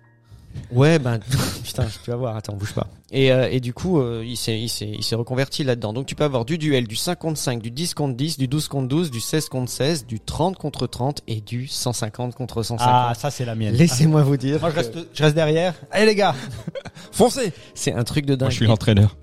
Ouais, 0.72 1.00
ben 1.00 1.20
putain, 1.64 1.86
tu 2.04 2.10
vas 2.12 2.18
voir. 2.18 2.36
Attends, 2.36 2.54
bouge 2.54 2.74
pas. 2.74 2.88
Et, 3.12 3.32
euh, 3.32 3.50
et 3.52 3.60
du 3.60 3.74
coup, 3.74 4.00
euh, 4.00 4.24
il 4.26 4.38
s'est 4.38 4.58
il 4.60 4.70
s'est 4.70 4.88
il 4.90 5.04
s'est 5.04 5.16
reconverti 5.16 5.64
là-dedans. 5.64 5.92
Donc 5.94 6.06
tu 6.06 6.16
peux 6.16 6.24
avoir 6.24 6.46
du 6.46 6.58
duel, 6.58 6.88
du 6.88 6.96
5 6.96 7.20
contre 7.20 7.38
5, 7.38 7.62
du 7.62 7.72
10 7.72 7.94
contre 7.94 8.16
10, 8.16 8.38
du 8.38 8.48
12 8.48 8.68
contre 8.70 8.88
12, 8.88 9.12
du 9.12 9.20
16 9.20 9.50
contre 9.50 9.70
16, 9.72 10.06
du 10.06 10.20
30 10.20 10.58
contre 10.58 10.88
30 10.88 11.22
et 11.28 11.42
du 11.42 11.68
150 11.68 12.36
contre 12.36 12.64
150. 12.64 12.88
Ah, 12.90 13.14
ça 13.16 13.32
c'est 13.32 13.46
la 13.46 13.56
mienne. 13.56 13.76
Laissez-moi 13.76 14.24
vous 14.24 14.38
dire, 14.38 14.60
Moi 14.62 14.70
je 14.70 14.76
que 14.76 14.80
reste, 14.80 14.98
je 15.14 15.24
reste 15.24 15.36
derrière. 15.36 15.74
Allez 15.92 16.06
les 16.06 16.16
gars, 16.16 16.36
foncez. 17.12 17.52
c'est 17.74 17.94
un 17.94 18.04
truc 18.04 18.26
de 18.26 18.36
dingue. 18.36 18.48
Moi, 18.48 18.50
je 18.52 18.56
suis 18.56 18.68
l'entraîneur. 18.68 19.18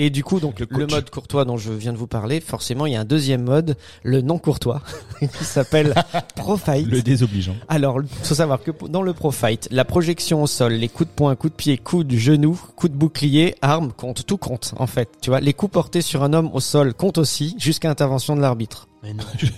Et 0.00 0.10
du 0.10 0.22
coup, 0.22 0.38
donc 0.38 0.60
Le 0.60 0.86
mode 0.86 1.10
courtois 1.10 1.44
dont 1.44 1.56
je 1.56 1.72
viens 1.72 1.92
de 1.92 1.98
vous 1.98 2.06
parler, 2.06 2.40
forcément, 2.40 2.86
il 2.86 2.92
y 2.92 2.96
a 2.96 3.00
un 3.00 3.04
deuxième 3.04 3.42
mode, 3.42 3.76
le 4.04 4.20
non 4.20 4.38
courtois, 4.38 4.80
qui 5.18 5.44
s'appelle 5.44 5.92
Pro 6.36 6.56
Fight. 6.56 6.86
Le 6.86 7.02
désobligeant. 7.02 7.56
Alors, 7.68 7.98
faut 8.22 8.36
savoir 8.36 8.62
que 8.62 8.70
dans 8.86 9.02
le 9.02 9.12
Pro 9.12 9.32
Fight, 9.32 9.66
la 9.72 9.84
projection 9.84 10.40
au 10.40 10.46
sol, 10.46 10.74
les 10.74 10.88
coups 10.88 11.10
de 11.10 11.14
poing, 11.14 11.34
coups 11.34 11.52
de 11.52 11.56
pied, 11.56 11.78
coups 11.78 12.06
de 12.06 12.16
genou, 12.16 12.58
coups 12.76 12.92
de 12.92 12.96
bouclier, 12.96 13.56
armes 13.60 13.90
comptent, 13.92 14.24
tout 14.24 14.38
compte 14.38 14.72
en 14.78 14.86
fait. 14.86 15.08
Tu 15.20 15.30
vois, 15.30 15.40
les 15.40 15.52
coups 15.52 15.72
portés 15.72 16.00
sur 16.00 16.22
un 16.22 16.32
homme 16.32 16.50
au 16.54 16.60
sol 16.60 16.94
comptent 16.94 17.18
aussi 17.18 17.56
jusqu'à 17.58 17.90
intervention 17.90 18.36
de 18.36 18.40
l'arbitre. 18.40 18.86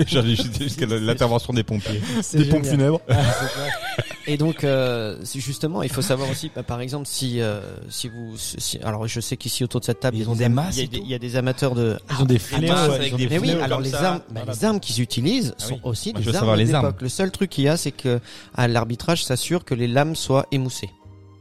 J'avais 0.07 0.31
juste 0.37 0.63
jusqu'à 0.63 0.87
l'intervention 0.87 1.53
des 1.53 1.63
pompiers. 1.63 2.01
Des 2.35 2.45
pompes 2.45 2.65
génial. 2.65 2.71
funèbres. 2.79 3.01
Et 4.27 4.37
donc, 4.37 4.63
euh, 4.65 5.17
justement, 5.35 5.83
il 5.83 5.89
faut 5.91 6.03
savoir 6.03 6.31
aussi, 6.31 6.51
bah, 6.55 6.63
par 6.63 6.81
exemple, 6.81 7.07
si 7.07 7.41
euh, 7.41 7.61
si 7.89 8.09
vous, 8.09 8.35
si, 8.37 8.79
alors 8.85 9.09
je 9.09 9.19
sais 9.19 9.37
qu'ici 9.37 9.65
autour 9.65 9.81
de 9.81 9.87
cette 9.87 10.01
table, 10.01 10.17
Ils 10.19 10.21
il 10.21 10.25
y 10.25 10.29
a 10.29 10.31
ont 10.31 10.37
des 10.37 10.49
masses 10.49 10.77
il 10.77 10.83
y 10.83 10.85
a 10.85 10.87
des- 10.89 10.99
tout 10.99 11.05
il 11.07 11.11
y 11.11 11.15
a 11.15 11.19
des 11.19 11.37
amateurs 11.37 11.75
de 11.75 11.99
Ils 12.11 12.23
ont 12.23 12.27
des 12.27 12.37
Ah, 12.37 12.39
fléaux, 12.39 12.73
ah, 12.77 12.89
ouais, 12.89 12.95
avec 12.97 13.09
ils 13.09 13.15
ont 13.15 13.17
des 13.17 13.29
Mais 13.29 13.39
oui, 13.39 13.51
alors 13.53 13.81
les 13.81 13.95
armes, 13.95 14.19
bah, 14.19 14.43
Voilà. 14.45 14.53
les 14.53 14.65
armes 14.65 14.79
qu'ils 14.79 15.01
utilisent 15.01 15.55
Ah 15.59 15.65
sont 15.65 15.75
oui. 15.75 15.81
aussi 15.85 16.13
Moi, 16.13 16.21
je 16.21 16.27
des 16.27 16.31
veux 16.31 16.37
armes 16.37 16.41
savoir 16.43 16.57
les 16.57 16.67
d'époque. 16.67 16.85
armes. 16.85 16.95
Le 17.01 17.09
seul 17.09 17.31
truc 17.33 17.51
qu'il 17.51 17.65
y 17.65 17.69
a, 17.69 17.77
c'est 17.77 17.93
que 17.93 18.21
à 18.55 18.69
l'arbitrage 18.69 19.25
s'assure 19.25 19.65
que 19.65 19.75
les 19.75 19.89
lames 19.89 20.15
soient 20.15 20.47
émoussées. 20.53 20.91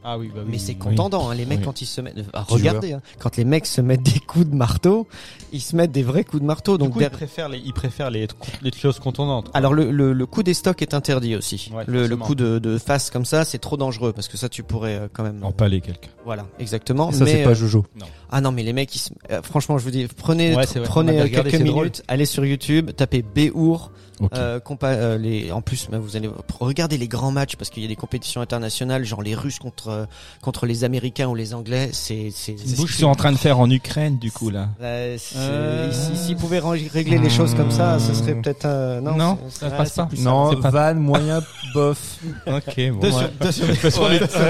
Ah 0.02 0.18
oui, 0.18 0.28
bah 0.34 0.40
oui. 0.44 0.48
Mais 0.52 0.58
c'est 0.58 0.72
oui. 0.72 0.78
contendant, 0.78 1.28
hein, 1.28 1.34
les 1.34 1.44
mecs 1.44 1.58
Oui. 1.58 1.64
quand 1.64 1.82
ils 1.82 1.86
se 1.86 2.00
mettent, 2.00 2.16
ah, 2.32 2.44
regardez, 2.48 2.92
hein, 2.94 3.02
quand 3.18 3.36
les 3.36 3.44
mecs 3.44 3.66
se 3.66 3.80
mettent 3.80 4.02
des 4.02 4.18
coups 4.20 4.46
de 4.46 4.54
marteau, 4.54 5.06
ils 5.52 5.60
se 5.60 5.76
mettent 5.76 5.92
des 5.92 6.02
vrais 6.02 6.24
coups 6.24 6.40
de 6.40 6.46
marteau. 6.46 6.78
Donc 6.78 6.88
du 6.88 6.94
coup, 6.94 7.00
ils 7.02 7.10
préfèrent 7.10 7.48
les, 7.50 7.58
ils 7.58 7.74
préfèrent 7.74 8.10
les, 8.10 8.26
les 8.62 8.72
choses 8.72 8.98
contondantes. 8.98 9.50
alors 9.52 9.74
le, 9.74 9.90
le, 9.90 10.12
le 10.12 10.26
coup 10.26 10.42
des 10.42 10.54
stocks 10.54 10.80
est 10.82 10.94
interdit 10.94 11.36
aussi. 11.36 11.70
Ouais, 11.74 11.84
le, 11.86 12.06
le 12.06 12.16
coup 12.16 12.34
de, 12.34 12.58
de 12.58 12.78
face 12.78 13.10
comme 13.10 13.24
ça, 13.26 13.44
c'est 13.44 13.58
trop 13.58 13.76
dangereux 13.76 14.12
parce 14.12 14.28
que 14.28 14.36
ça 14.36 14.48
tu 14.48 14.62
pourrais 14.62 14.94
euh, 14.96 15.08
quand 15.12 15.22
même. 15.22 15.44
Empaler 15.44 15.80
quelqu'un. 15.80 16.08
Voilà, 16.24 16.46
exactement. 16.58 17.12
Ça, 17.12 17.26
c'est 17.26 17.42
pas 17.42 17.50
euh, 17.50 17.54
Jojo. 17.54 17.84
ah 18.30 18.40
non 18.40 18.52
mais 18.52 18.62
les 18.62 18.72
mecs, 18.72 18.94
ils 18.94 18.98
se- 19.00 19.10
euh, 19.30 19.42
franchement 19.42 19.76
je 19.78 19.84
vous 19.84 19.90
dis, 19.90 20.06
prenez 20.16 20.54
Ouais, 20.54 20.64
prenez 20.84 21.20
euh, 21.20 21.28
quelques 21.28 21.54
minutes, 21.60 22.02
allez 22.08 22.24
sur 22.26 22.44
YouTube, 22.44 22.90
tapez 22.96 23.22
Béour. 23.22 23.90
Euh, 24.34 24.60
compa- 24.60 24.86
euh, 24.94 25.18
les, 25.18 25.50
en 25.52 25.60
plus, 25.62 25.88
bah, 25.90 25.98
vous 25.98 26.16
allez 26.16 26.28
regarder 26.58 26.98
les 26.98 27.08
grands 27.08 27.30
matchs 27.30 27.56
parce 27.56 27.70
qu'il 27.70 27.82
y 27.82 27.86
a 27.86 27.88
des 27.88 27.96
compétitions 27.96 28.40
internationales, 28.40 29.04
genre 29.04 29.22
les 29.22 29.34
Russes 29.34 29.58
contre 29.58 29.88
euh, 29.88 30.04
contre 30.42 30.66
les 30.66 30.84
Américains 30.84 31.28
ou 31.28 31.34
les 31.34 31.54
Anglais. 31.54 31.90
C'est 31.92 32.30
c'est 32.34 32.56
C'est 32.58 32.76
ce 32.76 32.82
qu'ils 32.82 32.90
sont 32.90 33.06
en 33.06 33.14
train 33.14 33.32
de 33.32 33.38
faire 33.38 33.58
en 33.60 33.70
Ukraine, 33.70 34.18
du 34.18 34.30
coup, 34.32 34.50
là. 34.50 34.68
Euh, 34.82 35.16
c'est- 35.18 35.36
Euh. 35.38 35.92
si- 35.92 36.16
S'ils 36.16 36.36
pouvaient 36.36 36.60
régler 36.60 37.18
les 37.18 37.30
choses 37.30 37.54
comme 37.54 37.70
ça, 37.70 37.98
ce 37.98 38.14
serait 38.14 38.34
peut-être 38.34 38.64
euh, 38.66 39.00
non. 39.00 39.16
Non, 39.16 39.38
ça 39.48 39.68
ouais, 39.68 39.76
passe 39.76 39.92
pas. 39.92 40.06
plus 40.06 40.22
Non, 40.22 40.50
c'est 40.50 40.60
pas- 40.60 40.70
van, 40.92 40.94
moyen, 41.00 41.40
bof. 41.74 42.18
Ok, 42.46 42.90
bon. 42.92 43.10
Sur- 43.50 43.90
sur- 43.90 44.02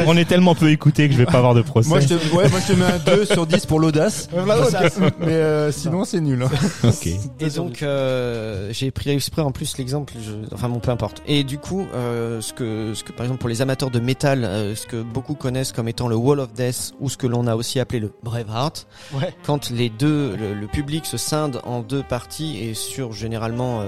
on, 0.06 0.16
est, 0.16 0.24
tellement 0.24 0.54
peu 0.54 0.70
écoutés 0.70 1.06
que 1.08 1.12
je 1.14 1.18
vais 1.18 1.26
pas 1.26 1.38
avoir 1.38 1.54
de 1.54 1.62
procès. 1.62 1.88
Moi, 1.88 2.00
je 2.00 2.08
te, 2.08 2.14
ouais, 2.34 2.48
moi, 2.48 2.60
je 2.60 2.72
te 2.72 2.78
mets 2.78 2.84
un 2.86 2.98
2 2.98 3.24
sur 3.24 3.46
10 3.46 3.66
pour 3.66 3.78
l'audace. 3.80 4.28
L'audace. 4.34 4.98
Mais 5.20 5.32
euh, 5.32 5.72
sinon, 5.72 6.04
c'est 6.04 6.20
nul. 6.20 6.42
hein. 6.42 6.50
Ok. 6.84 7.06
Et 7.40 7.50
donc 7.50 7.82
euh, 7.82 8.68
j'ai 8.72 8.90
pris 8.90 9.10
exprès 9.10 9.42
en 9.42 9.50
plus 9.52 9.59
l'exemple, 9.78 10.14
je- 10.20 10.54
enfin 10.54 10.68
bon 10.68 10.78
peu 10.80 10.90
importe. 10.90 11.22
Et 11.26 11.44
du 11.44 11.58
coup, 11.58 11.86
euh, 11.94 12.40
ce 12.40 12.52
que 12.52 12.94
ce 12.94 13.04
que 13.04 13.12
par 13.12 13.24
exemple 13.24 13.40
pour 13.40 13.48
les 13.48 13.62
amateurs 13.62 13.90
de 13.90 14.00
métal, 14.00 14.44
euh, 14.44 14.74
ce 14.74 14.86
que 14.86 15.02
beaucoup 15.02 15.34
connaissent 15.34 15.72
comme 15.72 15.88
étant 15.88 16.08
le 16.08 16.16
Wall 16.16 16.40
of 16.40 16.52
Death 16.52 16.92
ou 17.00 17.08
ce 17.08 17.16
que 17.16 17.26
l'on 17.26 17.46
a 17.46 17.54
aussi 17.56 17.78
appelé 17.80 18.00
le 18.00 18.12
Braveheart, 18.22 18.86
Ouais. 19.14 19.34
quand 19.44 19.70
les 19.70 19.88
deux 19.90 20.36
le, 20.36 20.54
le 20.54 20.66
public 20.66 21.06
se 21.06 21.16
scinde 21.16 21.60
en 21.64 21.80
deux 21.80 22.02
parties 22.02 22.58
et 22.58 22.74
sur 22.74 23.12
généralement 23.12 23.80
euh, 23.82 23.86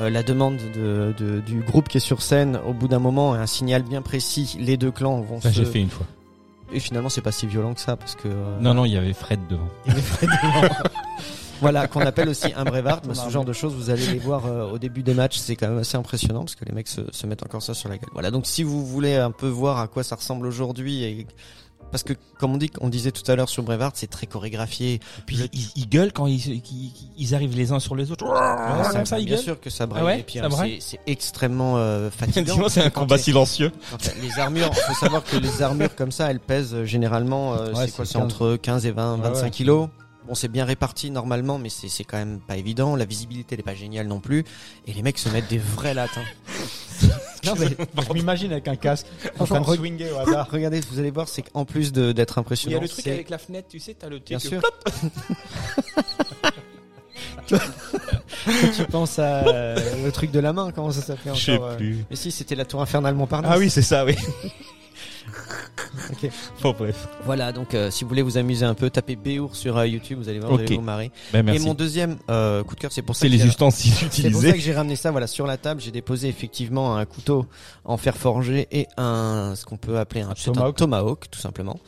euh, 0.00 0.10
la 0.10 0.22
demande 0.22 0.56
de, 0.74 1.14
de- 1.18 1.40
du 1.40 1.60
groupe 1.60 1.88
qui 1.88 1.98
est 1.98 2.00
sur 2.00 2.22
scène, 2.22 2.58
au 2.66 2.72
bout 2.72 2.88
d'un 2.88 2.98
moment, 3.00 3.34
un 3.34 3.46
signal 3.46 3.82
bien 3.82 4.02
précis, 4.02 4.56
les 4.60 4.76
deux 4.76 4.90
clans 4.90 5.20
vont 5.20 5.40
Ça, 5.40 5.50
se 5.50 5.56
j'ai 5.56 5.64
fait 5.64 5.80
une 5.80 5.90
fois. 5.90 6.06
et 6.72 6.80
finalement 6.80 7.08
c'est 7.08 7.20
pas 7.20 7.32
si 7.32 7.46
violent 7.46 7.74
que 7.74 7.80
ça 7.80 7.96
parce 7.96 8.14
que 8.14 8.28
euh, 8.28 8.58
Non, 8.60 8.72
non, 8.74 8.84
il 8.84 8.92
y 8.92 8.96
avait 8.96 9.12
Fred 9.12 9.40
devant. 9.48 9.68
il 9.86 9.92
est 9.98 10.00
Fred 10.00 10.30
devant. 10.30 10.68
Voilà, 11.60 11.86
qu'on 11.88 12.00
appelle 12.00 12.28
aussi 12.28 12.52
un 12.56 12.64
brevard. 12.64 13.00
Ce 13.12 13.30
genre 13.30 13.44
de 13.44 13.52
choses, 13.52 13.74
vous 13.74 13.90
allez 13.90 14.06
les 14.06 14.18
voir 14.18 14.46
euh, 14.46 14.70
au 14.70 14.78
début 14.78 15.02
des 15.02 15.14
matchs. 15.14 15.38
C'est 15.38 15.56
quand 15.56 15.68
même 15.68 15.78
assez 15.78 15.96
impressionnant 15.96 16.40
parce 16.40 16.54
que 16.54 16.64
les 16.64 16.72
mecs 16.72 16.88
se, 16.88 17.00
se 17.12 17.26
mettent 17.26 17.42
encore 17.44 17.62
ça 17.62 17.74
sur 17.74 17.88
la 17.88 17.96
gueule. 17.98 18.10
Voilà, 18.12 18.30
donc 18.30 18.46
si 18.46 18.62
vous 18.62 18.84
voulez 18.86 19.16
un 19.16 19.30
peu 19.30 19.48
voir 19.48 19.78
à 19.78 19.86
quoi 19.88 20.02
ça 20.02 20.16
ressemble 20.16 20.46
aujourd'hui 20.46 21.04
et 21.04 21.26
parce 21.90 22.04
que 22.04 22.12
comme 22.38 22.54
on 22.54 22.56
dit, 22.56 22.70
on 22.80 22.88
disait 22.88 23.10
tout 23.10 23.28
à 23.28 23.34
l'heure 23.34 23.48
sur 23.48 23.64
Brevard, 23.64 23.90
c'est 23.94 24.06
très 24.06 24.26
chorégraphié. 24.26 25.00
Puis 25.26 25.38
ils, 25.52 25.70
ils 25.74 25.88
gueulent 25.88 26.12
quand 26.12 26.26
ils, 26.28 26.62
qu'ils- 26.62 26.92
ils 27.18 27.34
arrivent 27.34 27.56
les 27.56 27.72
uns 27.72 27.80
sur 27.80 27.96
les 27.96 28.12
autres. 28.12 28.26
Ouais, 28.26 28.92
comme 28.92 29.06
ça, 29.06 29.18
ils 29.18 29.24
bien 29.26 29.34
gueulent. 29.34 29.44
sûr 29.44 29.60
que 29.60 29.70
ça 29.70 29.86
braille. 29.86 30.02
Ah 30.02 30.06
ouais 30.06 30.20
et 30.20 30.22
puis 30.22 30.38
Ça 30.38 30.44
euh, 30.44 30.48
braille 30.48 30.76
c'est 30.80 31.00
extrêmement 31.08 31.78
euh, 31.78 32.08
fatigant. 32.10 32.68
C'est 32.68 32.84
un 32.84 32.90
combat 32.90 33.18
silencieux. 33.18 33.72
quand 33.90 33.98
les 34.22 34.38
armures, 34.38 34.72
faut 34.72 34.94
savoir 34.94 35.24
que 35.24 35.36
les 35.36 35.62
armures 35.62 35.96
comme 35.96 36.12
ça, 36.12 36.30
elles 36.30 36.38
pèsent 36.38 36.74
euh, 36.74 36.84
généralement, 36.84 37.54
euh, 37.54 37.72
Ouais, 37.72 37.86
c'est 37.86 37.96
quoi, 37.96 38.04
c'est 38.04 38.18
entre 38.18 38.54
15 38.56 38.86
et 38.86 38.92
20, 38.92 39.16
Ouais, 39.16 39.22
25 39.22 39.42
ouais. 39.42 39.50
kilos. 39.50 39.88
Bon, 40.30 40.36
c'est 40.36 40.46
bien 40.46 40.64
réparti 40.64 41.10
normalement, 41.10 41.58
mais 41.58 41.70
c'est 41.70 41.88
c'est 41.88 42.04
quand 42.04 42.16
même 42.16 42.38
pas 42.38 42.56
évident. 42.56 42.94
La 42.94 43.04
visibilité 43.04 43.56
n'est 43.56 43.64
pas 43.64 43.74
géniale 43.74 44.06
non 44.06 44.20
plus. 44.20 44.44
Et 44.86 44.92
les 44.92 45.02
mecs 45.02 45.18
se 45.18 45.28
mettent 45.28 45.48
des 45.48 45.58
vrais 45.58 45.92
latins. 45.92 46.22
non, 47.44 47.54
mais, 47.58 47.66
Je 48.06 48.12
m'imagine 48.12 48.52
avec 48.52 48.68
un 48.68 48.76
casque 48.76 49.08
en 49.40 49.44
train 49.44 49.60
de 49.60 49.64
swinguer 49.66 50.12
au 50.12 50.18
hasard. 50.18 50.48
regardez, 50.52 50.82
vous 50.88 51.00
allez 51.00 51.10
voir, 51.10 51.26
c'est 51.26 51.42
qu'en 51.42 51.64
plus 51.64 51.90
de- 51.90 52.12
d'être 52.12 52.38
impressionnant, 52.38 52.80
c'est- 52.86 53.28
la 53.28 53.38
fenêtre, 53.38 53.66
tu 53.68 53.80
sais, 53.80 53.94
t'as 53.94 54.08
le 54.08 54.20
Bien 54.20 54.38
sûr. 54.38 54.62
tu 57.48 58.84
penses 58.88 59.18
à 59.18 59.48
euh, 59.48 60.04
le 60.04 60.12
truc 60.12 60.30
de 60.30 60.38
la 60.38 60.52
main, 60.52 60.70
comment 60.72 60.92
ça 60.92 61.02
s'appelait 61.02 61.34
Je 61.34 61.40
sais 61.40 61.54
encore 61.56 61.70
euh, 61.70 61.76
plus. 61.76 62.04
Mais 62.08 62.14
si, 62.14 62.30
c'était 62.30 62.54
la 62.54 62.64
tour 62.66 62.80
infernale 62.80 63.16
Montparnasse. 63.16 63.50
Ah 63.52 63.58
oui, 63.58 63.68
c'est 63.68 63.82
ça, 63.82 64.04
oui. 64.04 64.14
Ok. 66.12 66.30
Bon, 66.62 66.74
bref. 66.78 67.08
Voilà, 67.24 67.52
donc 67.52 67.74
euh, 67.74 67.90
si 67.90 68.04
vous 68.04 68.08
voulez 68.08 68.22
vous 68.22 68.38
amuser 68.38 68.64
un 68.64 68.74
peu, 68.74 68.90
tapez 68.90 69.16
Béour 69.16 69.54
sur 69.56 69.76
euh, 69.76 69.86
YouTube, 69.86 70.18
vous 70.18 70.28
allez 70.28 70.38
voir, 70.38 70.50
vous 70.52 70.58
Ok. 70.58 70.62
allez 70.66 70.76
vous 70.76 70.82
marrer. 70.82 71.10
Ben, 71.32 71.42
merci. 71.44 71.62
Et 71.62 71.64
mon 71.66 71.74
deuxième 71.74 72.16
euh, 72.30 72.62
coup 72.62 72.74
de 72.74 72.80
cœur, 72.80 72.92
c'est 72.92 73.02
pour 73.02 73.14
ça 73.16 73.20
C'est 73.20 73.26
que 73.28 73.32
les 73.32 73.38
j'ai- 73.38 73.48
ustensiles 73.48 73.92
c'est 73.94 74.04
pour 74.06 74.12
ça 74.12 74.18
utilisés. 74.28 74.52
que 74.52 74.60
j'ai 74.60 74.72
ramené 74.74 74.96
ça 74.96 75.10
voilà 75.10 75.26
sur 75.26 75.46
la 75.46 75.56
table. 75.56 75.80
J'ai 75.80 75.90
déposé 75.90 76.28
effectivement 76.28 76.96
un 76.96 77.04
couteau 77.04 77.46
en 77.84 77.96
fer 77.96 78.16
forgé 78.16 78.68
et 78.70 78.86
un 78.96 79.54
ce 79.56 79.64
qu'on 79.64 79.76
peut 79.76 79.98
appeler 79.98 80.20
un, 80.22 80.30
Un 80.30 80.34
c'est 80.36 80.56
un 80.56 80.72
tomahawk. 80.72 81.30
tout 81.30 81.40
simplement. 81.40 81.78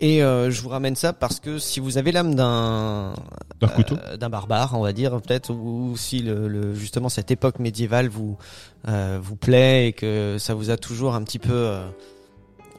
Et 0.00 0.20
euh, 0.24 0.50
je 0.50 0.60
vous 0.62 0.68
ramène 0.68 0.96
ça 0.96 1.12
parce 1.12 1.38
que 1.38 1.58
si 1.60 1.78
vous 1.78 1.96
avez 1.96 2.10
l'âme 2.10 2.34
d'un 2.34 3.12
D'un 3.60 3.68
couteau. 3.68 3.96
euh, 4.08 4.16
d'un 4.16 4.30
barbare, 4.30 4.72
on 4.76 4.82
va 4.82 4.92
dire 4.92 5.12
peut-être, 5.20 5.50
ou 5.52 5.94
si 5.96 6.18
le, 6.20 6.48
le- 6.48 6.74
justement 6.74 7.08
cette 7.08 7.30
époque 7.30 7.60
médiévale 7.60 8.08
vous 8.08 8.36
euh, 8.88 9.20
vous 9.22 9.36
plaît 9.36 9.88
et 9.88 9.92
que 9.92 10.38
ça 10.40 10.54
vous 10.54 10.70
a 10.70 10.76
toujours 10.76 11.14
un 11.14 11.22
petit 11.22 11.38
peu 11.38 11.52
euh, 11.52 11.86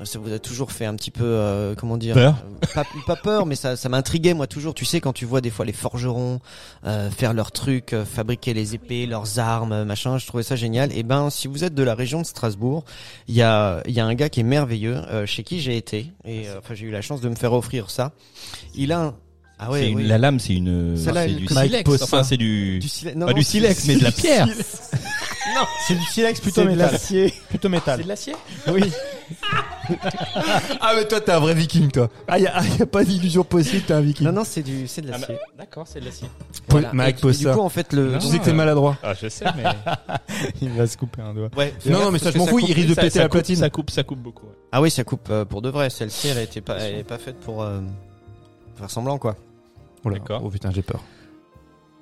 ça 0.03 0.20
vous 0.20 0.34
a 0.34 0.40
toujours 0.40 0.72
fait 0.72 0.86
un 0.86 0.95
petit 0.95 1.11
peu 1.11 1.24
euh, 1.24 1.76
comment 1.76 1.98
dire 1.98 2.15
Peur. 2.15 2.36
euh, 2.64 2.68
pas, 2.74 2.84
pas 3.06 3.15
peur 3.15 3.45
mais 3.45 3.56
ça 3.56 3.76
ça 3.76 3.90
m'intriguait 3.90 4.34
moi 4.34 4.48
toujours. 4.48 4.74
Tu 4.74 4.86
sais 4.86 4.99
quand 4.99 5.14
tu 5.14 5.26
vois 5.26 5.40
des 5.40 5.49
fois 5.49 5.65
les 5.65 5.72
forgerons 5.74 6.40
euh, 6.86 7.10
faire 7.11 7.34
leurs 7.34 7.52
trucs 7.52 7.94
euh, 7.94 8.03
fabriquer 8.03 8.53
les 8.53 8.76
épées 8.76 9.06
leurs 9.06 9.40
armes 9.40 9.72
euh, 9.72 9.86
machin 9.86 10.18
je 10.18 10.26
trouvais 10.28 10.44
ça 10.44 10.56
génial. 10.56 10.91
Et 10.98 11.03
ben 11.03 11.30
si 11.30 11.48
vous 11.48 11.64
êtes 11.64 11.76
de 11.76 11.84
la 11.84 11.95
région 11.95 12.22
de 12.22 12.26
Strasbourg 12.26 12.84
il 13.28 13.36
y 13.36 13.41
a 13.41 13.82
il 13.88 13.94
y 13.94 13.99
a 13.99 14.06
un 14.06 14.14
gars 14.15 14.30
qui 14.30 14.40
est 14.40 14.44
merveilleux 14.44 14.95
euh, 14.95 15.26
chez 15.26 15.44
qui 15.44 15.61
j'ai 15.61 15.78
été 15.78 16.11
et 16.26 16.48
euh, 16.49 16.60
enfin 16.60 16.74
j'ai 16.74 16.86
eu 16.86 16.91
la 16.91 17.02
chance 17.02 17.22
de 17.22 17.30
me 17.30 17.36
faire 17.36 17.53
offrir 17.53 17.90
ça. 17.90 18.11
Il 18.76 18.91
a 18.91 18.99
un 18.99 19.15
ah 19.59 19.69
ouais 19.71 19.80
C'est 19.81 19.89
une- 19.91 19.97
oui. 19.97 20.07
La 20.07 20.17
lame, 20.17 20.39
c'est 20.39 20.55
une. 20.55 20.95
C'est 20.97 21.11
du 21.35 21.47
Mike 21.53 21.71
silex. 21.85 22.01
Enfin, 22.03 22.23
c'est 22.23 22.38
du. 22.38 22.80
du 22.80 22.88
silex 22.88 23.15
non, 23.17 23.25
Pas 23.27 23.31
non, 23.31 23.38
du 23.38 23.43
c'est- 23.43 23.51
silex, 23.51 23.85
mais 23.88 23.95
de 23.95 24.03
la 24.03 24.11
pierre. 24.11 24.47
C'est 25.88 25.93
du 25.95 26.03
silex 26.05 26.39
plutôt 26.39 26.61
c'est 26.61 26.67
de 26.67 26.71
métal. 26.71 26.91
l'acier 26.93 27.34
Plutôt 27.49 27.69
métal. 27.69 28.01
l'acier 28.07 28.34
oui 28.69 28.81
Ah 30.81 30.93
mais 30.95 31.05
toi 31.07 31.19
t'es 31.21 31.31
un 31.31 31.39
vrai 31.39 31.53
viking 31.53 31.91
toi. 31.91 32.09
Ah 32.27 32.39
y 32.39 32.47
a, 32.47 32.53
ah, 32.55 32.63
y 32.80 32.81
a 32.81 32.85
pas 32.85 33.03
d'illusion 33.03 33.43
possible, 33.43 33.84
t'es 33.85 33.93
un 33.93 34.01
viking. 34.01 34.25
Non, 34.25 34.31
non, 34.34 34.43
c'est 34.45 34.63
du, 34.63 34.88
c'est 34.88 35.01
de 35.01 35.11
l'acier. 35.11 35.38
D'accord, 35.57 35.85
c'est 35.88 35.99
de 35.99 36.05
l'acier. 36.05 36.27
Voilà. 36.69 36.91
Mike, 36.93 37.17
Et 37.17 37.21
pose 37.21 37.38
du 37.39 37.45
coup, 37.47 37.59
en 37.59 37.69
fait, 37.69 37.93
le. 37.93 38.17
Tu 38.19 38.27
sais 38.27 38.39
que 38.39 38.45
t'es 38.45 38.53
maladroit. 38.53 38.97
Ah, 39.03 39.13
je 39.21 39.27
sais, 39.27 39.45
mais 39.57 39.63
Il 40.61 40.69
va 40.69 40.88
se 40.88 40.97
couper 40.97 41.21
un 41.21 41.34
doigt. 41.34 41.49
Ouais. 41.57 41.73
Non 41.85 41.99
non 42.05 42.11
mais 42.11 42.19
ça 42.19 42.31
je 42.31 42.38
m'en 42.38 42.47
fous, 42.47 42.59
il 42.59 42.73
risque 42.73 42.89
de 42.89 42.95
péter 42.95 43.09
ça 43.11 43.19
la 43.19 43.25
coupe, 43.25 43.31
platine. 43.34 43.55
Ça 43.57 43.69
coupe, 43.69 43.89
ça 43.91 44.03
coupe 44.03 44.19
beaucoup. 44.19 44.47
ouais. 44.47 44.53
Ah 44.71 44.81
oui, 44.81 44.89
ça 44.89 45.03
coupe 45.03 45.27
euh, 45.30 45.45
pour 45.45 45.61
de 45.61 45.69
vrai. 45.69 45.89
Celle-ci, 45.89 46.30
elle 46.30 46.39
était 46.39 46.61
pas, 46.61 46.77
elle 46.80 46.99
est 46.99 47.03
pas 47.03 47.17
faite 47.19 47.39
pour 47.41 47.61
euh, 47.63 47.80
faire 48.76 48.90
semblant, 48.90 49.18
quoi. 49.18 49.36
Oh 50.06 50.10
là, 50.10 50.18
D'accord. 50.18 50.41
Oh 50.44 50.50
putain 50.50 50.72
j'ai 50.72 50.82
peur. 50.82 51.02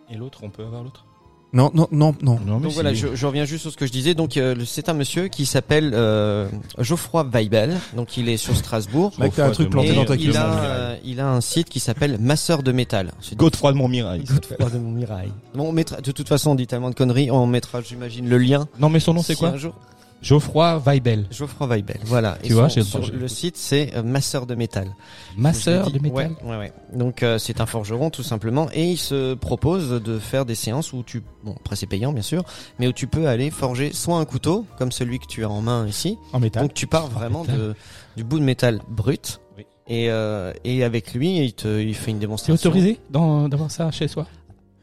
Et 0.09 0.15
l'autre, 0.15 0.39
on 0.43 0.49
peut 0.49 0.63
avoir 0.63 0.83
l'autre? 0.83 1.05
Non 1.53 1.69
non 1.73 1.87
non 1.91 2.15
non. 2.21 2.39
Non, 2.45 2.59
Donc 2.61 2.71
voilà, 2.71 2.93
je, 2.93 3.13
je 3.13 3.25
reviens 3.27 3.43
juste 3.43 3.63
sur 3.63 3.71
ce 3.71 3.77
que 3.77 3.85
je 3.85 3.91
disais. 3.91 4.13
Donc 4.13 4.37
euh, 4.37 4.55
c'est 4.65 4.87
un 4.87 4.93
monsieur 4.93 5.27
qui 5.27 5.45
s'appelle 5.45 5.91
euh, 5.93 6.47
Geoffroy 6.77 7.23
Weibel. 7.25 7.77
Donc 7.93 8.15
il 8.15 8.29
est 8.29 8.37
sur 8.37 8.55
Strasbourg. 8.55 9.11
Mec 9.19 9.33
t'as 9.35 9.47
un 9.47 9.51
truc 9.51 9.67
de 9.67 9.71
planté 9.73 9.89
Et 9.89 9.93
dans 9.95 10.05
ta 10.05 10.15
il 10.15 10.35
a, 10.37 10.63
euh, 10.63 10.95
il 11.03 11.19
a 11.19 11.29
un 11.29 11.41
site 11.41 11.67
qui 11.69 11.81
s'appelle 11.81 12.17
Masseur 12.19 12.63
de 12.63 12.71
métal. 12.71 13.11
C'est 13.19 13.37
Godefroy 13.37 13.73
de 13.73 13.77
Montmirail. 13.77 14.23
Godefroy 14.23 14.69
de 14.69 14.77
Montmirail. 14.79 15.31
Bon, 15.53 15.67
on 15.67 15.71
mettra, 15.73 15.99
de 15.99 16.11
toute 16.13 16.29
façon, 16.29 16.51
on 16.51 16.55
dit 16.55 16.67
tellement 16.67 16.89
de 16.89 16.95
conneries, 16.95 17.29
on 17.31 17.45
mettra, 17.47 17.81
j'imagine, 17.81 18.29
le 18.29 18.37
lien. 18.37 18.69
Non, 18.79 18.87
mais 18.89 19.01
son 19.01 19.13
nom, 19.13 19.21
c'est 19.21 19.35
quoi? 19.35 19.49
un 19.49 19.57
jour- 19.57 19.75
Geoffroy 20.21 20.77
Weibel. 20.85 21.25
Geoffroy 21.31 21.67
Weibel. 21.67 21.97
Voilà. 22.05 22.37
Tu 22.43 22.51
Et 22.51 22.53
vois, 22.53 22.69
son- 22.69 22.83
sur 22.83 23.11
le 23.11 23.27
site, 23.27 23.57
c'est 23.57 23.95
euh, 23.95 24.03
Masseur 24.03 24.45
de 24.45 24.53
métal. 24.55 24.87
Masseur 25.35 25.89
de 25.91 25.97
métal. 25.99 26.31
Ouais, 26.43 26.49
ouais, 26.51 26.57
ouais. 26.57 26.73
Donc 26.93 27.23
euh, 27.23 27.39
c'est 27.39 27.59
un 27.59 27.65
forgeron 27.65 28.09
tout 28.11 28.21
simplement 28.23 28.67
et 28.73 28.91
il 28.91 28.97
se 28.97 29.33
propose 29.33 29.89
de 29.89 30.19
faire 30.19 30.45
des 30.45 30.55
séances 30.55 30.93
où 30.93 31.03
tu 31.03 31.23
bon 31.43 31.55
après 31.59 31.75
c'est 31.75 31.87
payant 31.87 32.11
bien 32.13 32.21
sûr 32.21 32.43
mais 32.79 32.87
où 32.87 32.91
tu 32.91 33.07
peux 33.07 33.27
aller 33.27 33.49
forger 33.49 33.93
soit 33.93 34.17
un 34.19 34.25
couteau 34.25 34.65
comme 34.77 34.91
celui 34.91 35.17
que 35.19 35.25
tu 35.25 35.43
as 35.43 35.49
en 35.49 35.61
main 35.61 35.87
ici 35.87 36.17
En 36.33 36.39
métal. 36.39 36.63
donc 36.63 36.73
tu 36.73 36.85
pars 36.85 37.07
vraiment 37.07 37.43
de 37.45 37.73
du 38.17 38.23
bout 38.23 38.39
de 38.39 38.43
métal 38.43 38.81
brut 38.89 39.39
Oui. 39.57 39.65
et 39.87 40.09
euh, 40.11 40.51
et 40.65 40.83
avec 40.83 41.13
lui 41.13 41.37
il 41.39 41.53
te 41.53 41.79
il 41.81 41.95
fait 41.95 42.11
une 42.11 42.17
C'est 42.17 42.21
démonstration 42.21 42.69
autorisé 42.69 42.99
dans- 43.09 43.47
d'avoir 43.47 43.71
ça 43.71 43.89
chez 43.91 44.07
soi? 44.07 44.27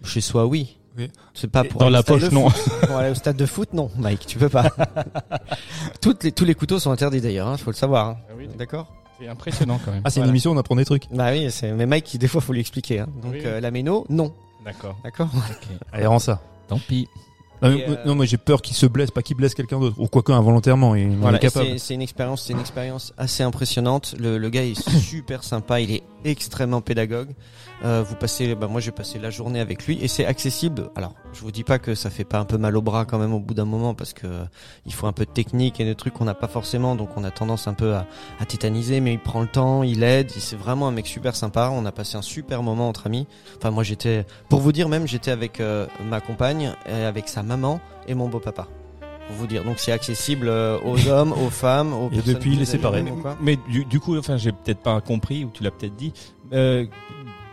Chez 0.02 0.20
soi 0.22 0.46
oui 0.46 0.76
Oui. 0.98 1.10
c'est 1.32 1.48
pas 1.50 1.62
pour 1.64 1.80
Dans 1.80 1.86
aller 1.86 1.92
la 1.94 2.02
poche, 2.02 2.30
non. 2.30 2.50
foot. 2.50 2.86
pour 2.86 2.96
aller 2.96 3.10
au 3.10 3.14
stade 3.14 3.36
de 3.36 3.46
foot 3.46 3.72
non 3.72 3.90
Mike 3.96 4.26
tu 4.26 4.36
peux 4.38 4.48
pas 4.48 4.68
Toutes 6.00 6.24
les 6.24 6.32
tous 6.32 6.44
les 6.44 6.54
couteaux 6.54 6.78
sont 6.78 6.90
interdits 6.90 7.20
d'ailleurs 7.20 7.46
hein, 7.48 7.56
faut 7.56 7.70
le 7.70 7.76
savoir 7.76 8.08
hein. 8.08 8.16
d'accord 8.58 8.92
C'est 9.20 9.28
impressionnant 9.28 9.78
quand 9.84 9.92
même. 9.92 10.02
Ah 10.04 10.10
c'est 10.10 10.20
une 10.20 10.28
émission 10.28 10.50
on 10.52 10.56
apprend 10.58 10.76
des 10.76 10.84
trucs. 10.84 11.04
bah 11.12 11.30
oui 11.30 11.50
c'est 11.50 11.72
mais 11.72 11.86
Mike 11.86 12.16
des 12.18 12.28
fois 12.28 12.40
faut 12.40 12.52
lui 12.52 12.60
expliquer 12.60 13.00
hein. 13.00 13.06
donc 13.22 13.32
Oui, 13.32 13.38
oui. 13.40 13.46
euh, 13.46 13.60
la 13.60 13.70
méno 13.70 14.06
non 14.08 14.32
D'accord. 14.64 14.96
d'accord 15.04 15.28
Allez 15.92 16.06
rends 16.06 16.18
ça. 16.18 16.40
Tant 16.66 16.78
pis. 16.78 17.08
Non, 17.62 17.68
euh, 17.70 17.96
non 18.06 18.14
moi 18.14 18.24
j'ai 18.24 18.36
peur 18.36 18.62
qu'il 18.62 18.76
se 18.76 18.86
blesse, 18.86 19.10
pas 19.10 19.22
qu'il 19.22 19.36
blesse 19.36 19.54
quelqu'un 19.54 19.78
d'autre. 19.80 19.96
Ou 19.98 20.06
quoique 20.08 20.32
involontairement, 20.32 20.94
il 20.94 21.10
il 21.12 21.16
Voilà, 21.16 21.38
est 21.38 21.40
capable. 21.40 21.78
c'est 21.78 21.94
une 21.94 22.02
expérience, 22.02 22.42
c'est 22.46 22.52
une 22.52 22.60
expérience 22.60 23.12
assez 23.18 23.42
impressionnante. 23.42 24.14
Le, 24.18 24.38
le 24.38 24.48
gars 24.50 24.64
est 24.64 24.80
super 25.00 25.42
sympa, 25.44 25.80
il 25.80 25.90
est 25.92 26.02
extrêmement 26.24 26.80
pédagogue. 26.80 27.30
Euh, 27.84 28.02
vous 28.06 28.16
passez, 28.16 28.56
bah 28.56 28.66
moi 28.66 28.80
j'ai 28.80 28.90
passé 28.90 29.20
la 29.20 29.30
journée 29.30 29.60
avec 29.60 29.86
lui 29.86 29.98
et 30.02 30.08
c'est 30.08 30.26
accessible. 30.26 30.90
Alors, 30.96 31.14
je 31.32 31.40
vous 31.40 31.52
dis 31.52 31.62
pas 31.62 31.78
que 31.78 31.94
ça 31.94 32.10
fait 32.10 32.24
pas 32.24 32.38
un 32.40 32.44
peu 32.44 32.58
mal 32.58 32.76
au 32.76 32.82
bras 32.82 33.04
quand 33.04 33.18
même 33.18 33.32
au 33.32 33.38
bout 33.38 33.54
d'un 33.54 33.64
moment 33.64 33.94
parce 33.94 34.12
que 34.12 34.26
euh, 34.26 34.44
il 34.84 34.92
faut 34.92 35.06
un 35.06 35.12
peu 35.12 35.24
de 35.24 35.30
technique 35.30 35.78
et 35.78 35.84
de 35.84 35.92
trucs 35.92 36.14
qu'on 36.14 36.24
n'a 36.24 36.34
pas 36.34 36.48
forcément, 36.48 36.96
donc 36.96 37.10
on 37.16 37.22
a 37.22 37.30
tendance 37.30 37.68
un 37.68 37.74
peu 37.74 37.94
à, 37.94 38.06
à 38.40 38.44
tétaniser. 38.46 39.00
Mais 39.00 39.12
il 39.12 39.20
prend 39.20 39.40
le 39.40 39.46
temps, 39.46 39.84
il 39.84 40.02
aide, 40.02 40.30
c'est 40.30 40.56
vraiment 40.56 40.88
un 40.88 40.92
mec 40.92 41.06
super 41.06 41.36
sympa. 41.36 41.70
On 41.72 41.86
a 41.86 41.92
passé 41.92 42.16
un 42.16 42.22
super 42.22 42.62
moment 42.64 42.88
entre 42.88 43.06
amis. 43.06 43.28
Enfin, 43.56 43.70
moi 43.70 43.84
j'étais, 43.84 44.26
pour 44.48 44.58
vous 44.60 44.72
dire 44.72 44.88
même, 44.88 45.06
j'étais 45.06 45.30
avec 45.30 45.60
euh, 45.60 45.86
ma 46.04 46.20
compagne, 46.20 46.72
et 46.88 47.04
avec 47.04 47.28
sa 47.28 47.44
maman 47.48 47.80
et 48.06 48.14
mon 48.14 48.28
beau-papa. 48.28 48.68
Pour 49.26 49.36
vous 49.36 49.46
dire, 49.46 49.64
donc 49.64 49.78
c'est 49.78 49.92
accessible 49.92 50.48
euh, 50.48 50.78
aux 50.84 51.08
hommes, 51.08 51.32
aux 51.32 51.50
femmes, 51.64 51.92
aux 51.92 52.06
Et 52.06 52.16
personnes 52.16 52.34
depuis, 52.34 52.52
il 52.54 52.62
est 52.62 52.64
séparé. 52.64 53.04
Mais 53.40 53.58
du, 53.68 53.84
du 53.84 53.98
coup, 54.00 54.16
enfin, 54.16 54.36
j'ai 54.36 54.52
peut-être 54.52 54.78
pas 54.80 55.00
compris 55.00 55.44
ou 55.44 55.50
tu 55.52 55.62
l'as 55.62 55.70
peut-être 55.70 55.96
dit. 55.96 56.12
Euh, 56.54 56.86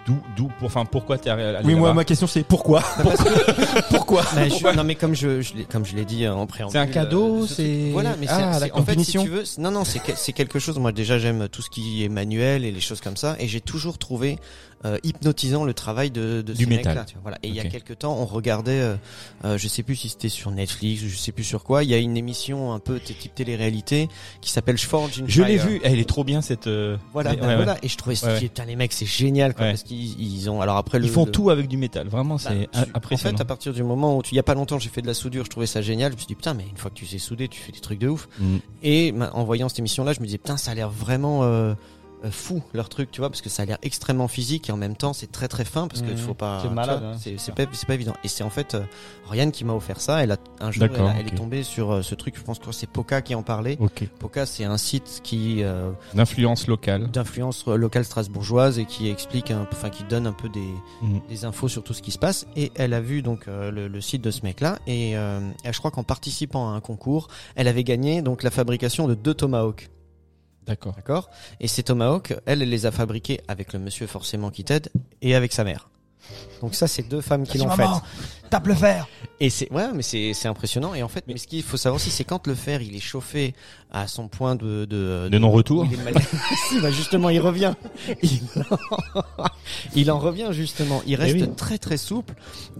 d'où, 0.05 0.15
d'où, 0.37 0.47
pour, 0.59 0.67
enfin, 0.67 0.85
pourquoi 0.85 1.17
t'es 1.17 1.29
allé 1.31 1.57
Oui 1.65 1.75
moi 1.75 1.93
ma 1.93 2.05
question 2.05 2.27
c'est 2.27 2.43
pourquoi 2.43 2.81
Pourquoi 3.89 4.23
Mais 4.35 4.49
je- 4.49 4.75
Non 4.75 4.83
mais 4.83 4.95
comme 4.95 5.15
je, 5.15 5.41
comme 5.69 5.85
je 5.85 5.95
l'ai 5.95 6.05
dit 6.05 6.25
euh, 6.25 6.33
en 6.33 6.45
préambule. 6.47 6.71
C'est 6.71 6.77
un 6.79 6.87
cadeau, 6.87 7.43
euh, 7.43 7.47
ce 7.47 7.55
c'est- 7.55 7.89
voilà, 7.91 8.15
mais 8.19 8.27
Ah, 8.29 8.53
c'est- 8.59 8.71
en 8.71 8.83
fait 8.83 8.99
si 8.99 9.11
tu 9.17 9.27
veux, 9.27 9.43
non 9.57 9.71
non 9.71 9.83
c'est 9.83 9.99
que- 9.99 10.13
c'est 10.15 10.31
quelque 10.33 10.59
chose. 10.59 10.79
Moi 10.79 10.91
déjà 10.91 11.17
j'aime 11.19 11.49
tout 11.49 11.61
ce 11.61 11.69
qui 11.69 12.03
est 12.05 12.09
manuel 12.09 12.63
et 12.63 12.71
les 12.71 12.79
choses 12.81 13.01
comme 13.01 13.17
ça, 13.17 13.35
et 13.39 13.47
j'ai 13.47 13.61
toujours 13.61 13.97
trouvé 13.97 14.37
euh, 14.85 14.97
hypnotisant 15.03 15.65
le 15.65 15.73
travail 15.73 16.11
de, 16.11 16.41
de 16.41 16.53
Du 16.53 16.63
ces 16.63 16.69
métal. 16.69 17.03
tu 17.07 17.13
vois, 17.15 17.21
Voilà. 17.23 17.37
Et 17.43 17.47
il 17.49 17.55
y 17.55 17.59
a 17.59 17.65
quelques 17.65 17.97
temps, 17.99 18.15
on 18.17 18.25
regardait, 18.25 18.79
euh, 18.79 18.95
euh, 19.43 19.57
je 19.57 19.67
sais 19.67 19.83
plus 19.83 19.95
si 19.95 20.09
c'était 20.09 20.29
sur 20.29 20.51
Netflix, 20.51 21.01
je 21.03 21.17
sais 21.17 21.31
plus 21.31 21.43
sur 21.43 21.63
quoi. 21.63 21.83
Il 21.83 21.89
y 21.89 21.93
a 21.93 21.97
une 21.97 22.15
émission 22.15 22.71
un 22.71 22.79
peu 22.79 22.99
type 22.99 23.33
télé-réalité 23.35 24.07
qui 24.41 24.51
s'appelle 24.51 24.77
Forge 24.77 25.21
in 25.21 25.25
Je 25.27 25.41
l'ai 25.43 25.57
vue. 25.57 25.81
Elle 25.83 25.99
est 25.99 26.07
trop 26.07 26.23
bien 26.23 26.41
cette. 26.41 26.67
euh, 26.67 26.97
Voilà, 27.13 27.35
ben 27.35 27.41
ouais, 27.41 27.47
ouais. 27.47 27.55
voilà. 27.55 27.77
Et 27.81 27.87
je 27.87 27.97
trouvais, 27.97 28.15
putain 28.39 28.65
les 28.65 28.75
mecs 28.75 28.93
c'est 28.93 29.05
génial 29.05 29.53
quoi, 29.55 29.65
parce 29.67 29.83
qu'ils 29.83 30.21
ils 30.21 30.49
ont. 30.49 30.61
Alors 30.61 30.77
après 30.77 30.99
le, 30.99 31.05
Ils 31.05 31.11
font 31.11 31.25
le- 31.25 31.31
tout 31.31 31.49
avec 31.49 31.67
du 31.67 31.77
métal. 31.77 32.07
Vraiment, 32.07 32.35
bah, 32.35 32.41
c'est 32.43 32.69
En 32.79 32.83
impressionnant. 32.95 33.37
fait, 33.37 33.41
à 33.41 33.45
partir 33.45 33.73
du 33.73 33.83
moment 33.83 34.17
où 34.17 34.21
tu, 34.21 34.33
il 34.33 34.37
y 34.37 34.39
a 34.39 34.43
pas 34.43 34.53
longtemps, 34.53 34.77
j'ai 34.79 34.89
fait 34.89 35.01
de 35.01 35.07
la 35.07 35.13
soudure, 35.13 35.45
je 35.45 35.49
trouvais 35.49 35.65
ça 35.67 35.81
génial. 35.81 36.11
Je 36.11 36.15
me 36.15 36.19
suis 36.19 36.27
dit 36.27 36.35
putain, 36.35 36.53
mais 36.53 36.65
une 36.69 36.77
fois 36.77 36.91
que 36.91 36.95
tu 36.95 37.05
sais 37.05 37.17
souder, 37.17 37.47
tu 37.47 37.59
fais 37.59 37.71
des 37.71 37.79
trucs 37.79 37.99
de 37.99 38.07
ouf. 38.07 38.27
Mm. 38.39 38.57
Et 38.83 39.13
en 39.33 39.43
voyant 39.43 39.67
cette 39.69 39.79
émission-là, 39.79 40.13
je 40.13 40.19
me 40.19 40.25
disais 40.25 40.37
putain, 40.37 40.57
ça 40.57 40.71
a 40.71 40.75
l'air 40.75 40.89
vraiment 40.89 41.41
fou 42.31 42.61
leur 42.73 42.89
truc, 42.89 43.11
tu 43.11 43.21
vois, 43.21 43.29
parce 43.29 43.41
que 43.41 43.49
ça 43.49 43.63
a 43.63 43.65
l'air 43.65 43.77
extrêmement 43.83 44.27
physique 44.27 44.69
et 44.69 44.71
en 44.71 44.77
même 44.77 44.95
temps 44.95 45.13
c'est 45.13 45.31
très 45.31 45.47
très 45.47 45.65
fin 45.65 45.87
parce 45.87 46.01
qu'il 46.01 46.11
Mhm. 46.11 46.17
faut 46.17 46.33
pas. 46.33 46.59
C'est 46.63 46.69
malade, 46.69 47.01
hein, 47.03 47.17
c'est 47.19 47.53
pas 47.55 47.63
c'est 47.71 47.85
pas 47.87 47.93
évident. 47.93 48.13
Et 48.23 48.27
c'est 48.27 48.43
en 48.43 48.49
fait 48.49 48.75
euh, 48.75 48.81
Ryan 49.29 49.51
qui 49.51 49.63
m'a 49.65 49.73
offert 49.73 49.99
ça. 50.01 50.23
Elle 50.23 50.31
a 50.31 50.37
un 50.59 50.71
jour, 50.71 50.83
elle, 50.85 50.91
elle 51.19 51.27
est 51.27 51.35
tombée 51.35 51.63
sur 51.63 51.91
euh, 51.91 52.01
ce 52.01 52.15
truc. 52.15 52.35
Je 52.37 52.43
pense 52.43 52.59
que 52.59 52.71
c'est 52.71 52.87
Poca 52.89 53.21
qui 53.21 53.35
en 53.35 53.43
parlait. 53.43 53.77
Ok. 53.79 54.07
Poca, 54.19 54.45
c'est 54.45 54.63
un 54.63 54.77
site 54.77 55.21
qui 55.23 55.63
euh, 55.63 55.91
D'influence 56.13 56.67
locale. 56.67 57.09
d'influence 57.11 57.65
locale 57.67 58.05
strasbourgeoise 58.05 58.79
et 58.79 58.85
qui 58.85 59.09
explique, 59.09 59.51
un, 59.51 59.67
enfin 59.71 59.89
qui 59.89 60.03
donne 60.03 60.27
un 60.27 60.33
peu 60.33 60.49
des, 60.49 60.67
Mhm. 61.01 61.21
des 61.29 61.45
infos 61.45 61.67
sur 61.67 61.83
tout 61.83 61.93
ce 61.93 62.01
qui 62.01 62.11
se 62.11 62.19
passe. 62.19 62.45
Et 62.55 62.71
elle 62.75 62.93
a 62.93 63.01
vu 63.01 63.21
donc 63.21 63.47
euh, 63.47 63.71
le, 63.71 63.87
le 63.87 64.01
site 64.01 64.21
de 64.21 64.31
ce 64.31 64.41
mec-là 64.43 64.79
et 64.87 65.17
euh, 65.17 65.39
je 65.69 65.77
crois 65.79 65.91
qu'en 65.91 66.03
participant 66.03 66.71
à 66.71 66.75
un 66.75 66.79
concours, 66.81 67.27
elle 67.55 67.67
avait 67.67 67.83
gagné 67.83 68.21
donc 68.21 68.43
la 68.43 68.51
fabrication 68.51 69.07
de 69.07 69.13
deux 69.15 69.33
tomahawks. 69.33 69.89
D'accord. 70.65 70.93
D'accord 70.95 71.29
Et 71.59 71.67
ces 71.67 71.83
tomahawks, 71.83 72.33
elle, 72.45 72.61
elle 72.61 72.69
les 72.69 72.85
a 72.85 72.91
fabriqués 72.91 73.41
avec 73.47 73.73
le 73.73 73.79
monsieur 73.79 74.07
forcément 74.07 74.49
qui 74.49 74.63
t'aide 74.63 74.89
et 75.21 75.35
avec 75.35 75.53
sa 75.53 75.63
mère. 75.63 75.89
Donc 76.61 76.75
ça, 76.75 76.87
c'est 76.87 77.03
deux 77.03 77.21
femmes 77.21 77.43
qui 77.43 77.57
l'ont 77.57 77.69
fait. 77.69 77.85
tape 78.49 78.67
le 78.67 78.75
fer. 78.75 79.07
Et 79.39 79.49
c'est 79.49 79.69
ouais, 79.71 79.87
mais 79.93 80.01
c'est 80.01 80.33
c'est 80.33 80.47
impressionnant. 80.47 80.93
Et 80.93 81.03
en 81.03 81.07
fait, 81.09 81.25
mais 81.27 81.37
ce 81.37 81.45
qu'il 81.47 81.61
faut 81.63 81.77
savoir 81.77 81.97
aussi, 81.97 82.09
c'est 82.09 82.23
quand 82.23 82.47
le 82.47 82.55
fer 82.55 82.81
il 82.81 82.95
est 82.95 82.99
chauffé 83.01 83.53
à 83.91 84.07
son 84.07 84.27
point 84.29 84.55
de 84.55 84.85
de, 84.85 85.27
De 85.29 85.37
non-retour. 85.37 85.85
il 85.85 85.99
est 85.99 86.03
mal- 86.03 86.13
si, 86.69 86.79
bah 86.79 86.89
justement, 86.91 87.29
il 87.29 87.39
revient. 87.39 87.73
Il 88.23 88.39
en... 88.69 89.43
il 89.95 90.11
en 90.11 90.19
revient 90.19 90.47
justement. 90.51 91.01
Il 91.05 91.15
reste 91.15 91.35
Eh 91.37 91.43
oui. 91.43 91.49
très 91.57 91.77
très 91.77 91.97
souple 91.97 92.33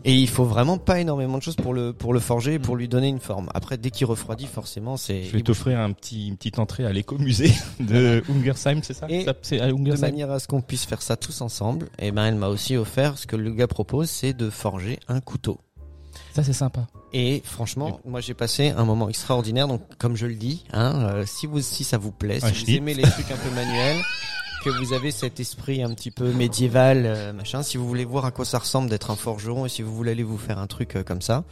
et 0.06 0.14
il 0.16 0.30
faut 0.30 0.46
vraiment 0.46 0.78
pas 0.78 1.00
énormément 1.00 1.38
de 1.38 1.44
choses 1.44 1.56
pour 1.58 1.74
le 1.74 1.92
pour 1.94 2.14
le 2.14 2.20
forger 2.22 2.54
et 2.54 2.60
pour 2.60 2.76
lui 2.76 2.88
donner 2.88 3.08
une 3.10 3.20
forme. 3.20 3.50
Après, 3.54 3.78
dès 3.78 3.92
qu'il 3.92 4.06
refroidit, 4.08 4.48
forcément, 4.48 4.96
c'est 4.98 5.24
Je 5.24 5.32
vais 5.32 5.42
t'offrir 5.42 5.80
un 5.80 5.92
petit, 5.92 6.28
une 6.30 6.38
petite 6.38 6.60
entrée 6.60 6.86
à 6.86 6.94
l'écomusée 6.94 7.52
de 7.80 8.24
Ungersheim, 8.30 8.80
c'est 8.84 8.94
ça, 8.94 9.08
C'est 9.42 9.60
à 9.60 9.68
de 9.72 10.00
manière 10.00 10.32
à 10.32 10.40
ce 10.40 10.48
qu'on 10.48 10.62
puisse 10.62 10.86
faire 10.86 11.02
ça 11.02 11.18
tous 11.18 11.42
ensemble. 11.42 11.90
Et 12.00 12.12
ben, 12.12 12.26
elle 12.26 12.36
m'a 12.36 12.48
aussi 12.48 12.78
offert 12.78 13.18
ce 13.18 13.28
que 13.28 13.36
le 13.36 13.52
gars 13.52 13.65
propose, 13.68 14.10
c'est 14.10 14.34
de 14.34 14.50
forger 14.50 15.00
un 15.08 15.22
couteau. 15.22 15.60
Ça, 16.34 16.44
c'est 16.44 16.54
sympa. 16.54 16.88
Et 17.14 17.42
franchement, 17.46 18.00
moi 18.06 18.20
j'ai 18.22 18.34
passé 18.34 18.70
un 18.70 18.86
moment 18.86 19.10
extraordinaire. 19.10 19.68
Donc, 19.68 19.82
comme 19.98 20.16
je 20.16 20.26
le 20.26 20.36
dis, 20.36 20.66
hein, 20.74 21.02
euh, 21.02 21.26
si 21.26 21.46
vous 21.46 21.62
si 21.62 21.84
ça 21.84 21.98
vous 21.98 22.12
plaît, 22.12 22.40
si 22.40 22.66
vous 22.66 22.72
aimez 22.72 22.94
les 22.94 23.04
trucs 23.04 23.32
un 23.32 23.38
peu 23.38 23.50
manuels, 23.52 24.02
que 24.64 24.70
vous 24.70 24.94
avez 24.94 25.12
cet 25.12 25.40
esprit 25.40 25.84
un 25.84 25.94
petit 25.94 26.12
peu 26.12 26.32
médiéval, 26.32 27.06
euh, 27.06 27.34
machin, 27.34 27.64
si 27.64 27.78
vous 27.78 27.88
voulez 27.88 28.06
voir 28.06 28.26
à 28.26 28.32
quoi 28.32 28.46
ça 28.46 28.60
ressemble 28.60 28.90
d'être 28.90 29.12
un 29.12 29.16
forgeron 29.16 29.66
et 29.66 29.70
si 29.70 29.82
vous 29.82 29.96
voulez 29.96 30.12
aller 30.12 30.24
vous 30.24 30.38
faire 30.38 30.60
un 30.60 30.68
truc 30.68 30.96
euh, 30.96 31.04
comme 31.04 31.22
ça. 31.22 31.44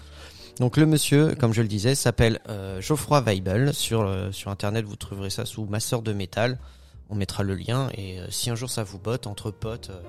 Donc 0.59 0.77
le 0.77 0.85
monsieur, 0.85 1.33
comme 1.35 1.53
je 1.53 1.61
le 1.61 1.67
disais, 1.67 1.95
s'appelle 1.95 2.39
euh, 2.47 2.79
Geoffroy 2.79 3.21
Weibel. 3.21 3.73
Sur 3.73 4.01
euh, 4.01 4.31
sur 4.31 4.51
internet, 4.51 4.85
vous 4.85 4.95
trouverez 4.95 5.29
ça 5.29 5.45
sous 5.45 5.65
masseur 5.65 6.01
de 6.01 6.13
métal. 6.13 6.59
On 7.09 7.15
mettra 7.15 7.43
le 7.43 7.55
lien 7.55 7.89
et 7.95 8.19
euh, 8.19 8.27
si 8.29 8.49
un 8.49 8.55
jour 8.55 8.69
ça 8.69 8.83
vous 8.83 8.99
botte 8.99 9.27
entre 9.27 9.51
potes 9.51 9.89
euh, 9.89 10.01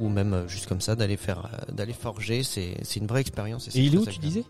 ou 0.00 0.08
même 0.08 0.32
euh, 0.34 0.48
juste 0.48 0.66
comme 0.66 0.80
ça 0.80 0.94
d'aller 0.96 1.16
faire 1.16 1.48
euh, 1.68 1.72
d'aller 1.72 1.92
forger, 1.92 2.42
c'est 2.42 2.76
c'est 2.82 3.00
une 3.00 3.06
vraie 3.06 3.20
expérience. 3.20 3.68
Et 3.74 3.80
il 3.80 3.94
est 3.94 3.98
où, 3.98 4.06
tu 4.06 4.18
disais? 4.18 4.44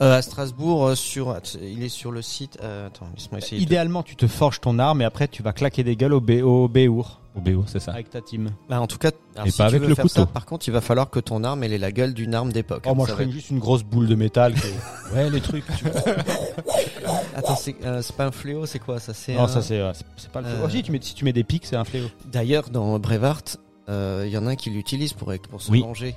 Euh, 0.00 0.18
à 0.18 0.22
Strasbourg, 0.22 0.96
sur, 0.96 1.36
il 1.60 1.82
est 1.82 1.88
sur 1.88 2.12
le 2.12 2.22
site. 2.22 2.58
Euh, 2.62 2.86
attends, 2.86 3.08
laisse-moi 3.16 3.38
essayer. 3.38 3.56
de- 3.58 3.62
Idéalement, 3.62 4.02
tu 4.04 4.14
te 4.14 4.26
forges 4.28 4.60
ton 4.60 4.78
arme 4.78 5.02
et 5.02 5.04
après 5.04 5.26
tu 5.26 5.42
vas 5.42 5.52
claquer 5.52 5.82
des 5.82 5.96
gueules 5.96 6.12
au, 6.14 6.20
B- 6.20 6.42
au 6.42 6.68
Béour 6.68 7.20
Au 7.36 7.40
BO, 7.40 7.64
c'est 7.66 7.80
ça. 7.80 7.90
avec 7.92 8.08
ta 8.08 8.20
team. 8.20 8.50
Bah, 8.68 8.80
en 8.80 8.86
tout 8.86 8.98
cas, 8.98 9.10
alors, 9.34 9.48
Et 9.48 9.50
si 9.50 9.58
pas 9.58 9.64
tu 9.64 9.74
avec 9.74 9.82
veux 9.82 9.88
le 9.88 9.94
faire 9.96 10.08
ça, 10.08 10.20
couteau. 10.20 10.32
par 10.32 10.46
contre, 10.46 10.68
il 10.68 10.70
va 10.70 10.80
falloir 10.80 11.10
que 11.10 11.18
ton 11.18 11.42
arme 11.42 11.64
elle 11.64 11.72
ait 11.72 11.78
la 11.78 11.90
gueule 11.90 12.14
d'une 12.14 12.36
arme 12.36 12.52
d'époque. 12.52 12.84
Oh, 12.88 12.94
moi 12.94 13.06
Ça 13.06 13.14
je 13.14 13.16
ferais 13.22 13.32
juste 13.32 13.50
une 13.50 13.58
grosse 13.58 13.82
boule 13.82 14.06
de 14.06 14.14
métal. 14.14 14.54
Ouais, 15.12 15.28
les 15.30 15.40
trucs. 15.40 15.64
tu- 15.76 15.84
Attends, 17.36 17.56
c'est 17.56 17.74
euh, 17.84 18.00
pas 18.16 18.26
un 18.26 18.30
fléau, 18.32 18.66
c'est 18.66 18.78
quoi? 18.78 18.98
Ça 19.00 19.12
C'est 19.14 19.34
non, 19.34 19.42
un- 19.44 19.48
ça 19.48 19.60
c'est 19.62 19.78
euh, 19.80 19.92
c'est- 20.16 20.30
pas 20.30 20.40
le. 20.40 20.46
Euh, 20.48 20.60
Oh, 20.64 20.68
si 20.68 20.82
tu 20.82 20.92
mets 20.92 20.98
si 21.02 21.14
tu 21.14 21.24
mets 21.24 21.32
des 21.32 21.44
pics, 21.44 21.66
c'est 21.66 21.76
un 21.76 21.84
fléau. 21.84 22.06
D'ailleurs, 22.30 22.70
dans 22.70 22.98
Brevard, 22.98 23.42
euh, 23.48 23.58
il 23.88 24.28
y 24.30 24.38
en 24.38 24.46
a 24.46 24.50
un 24.50 24.56
qui 24.56 24.70
l'utilise 24.70 25.12
pour 25.12 25.32
pour 25.50 25.60
se 25.62 25.70
Oui. 25.70 25.80
venger. 25.82 26.16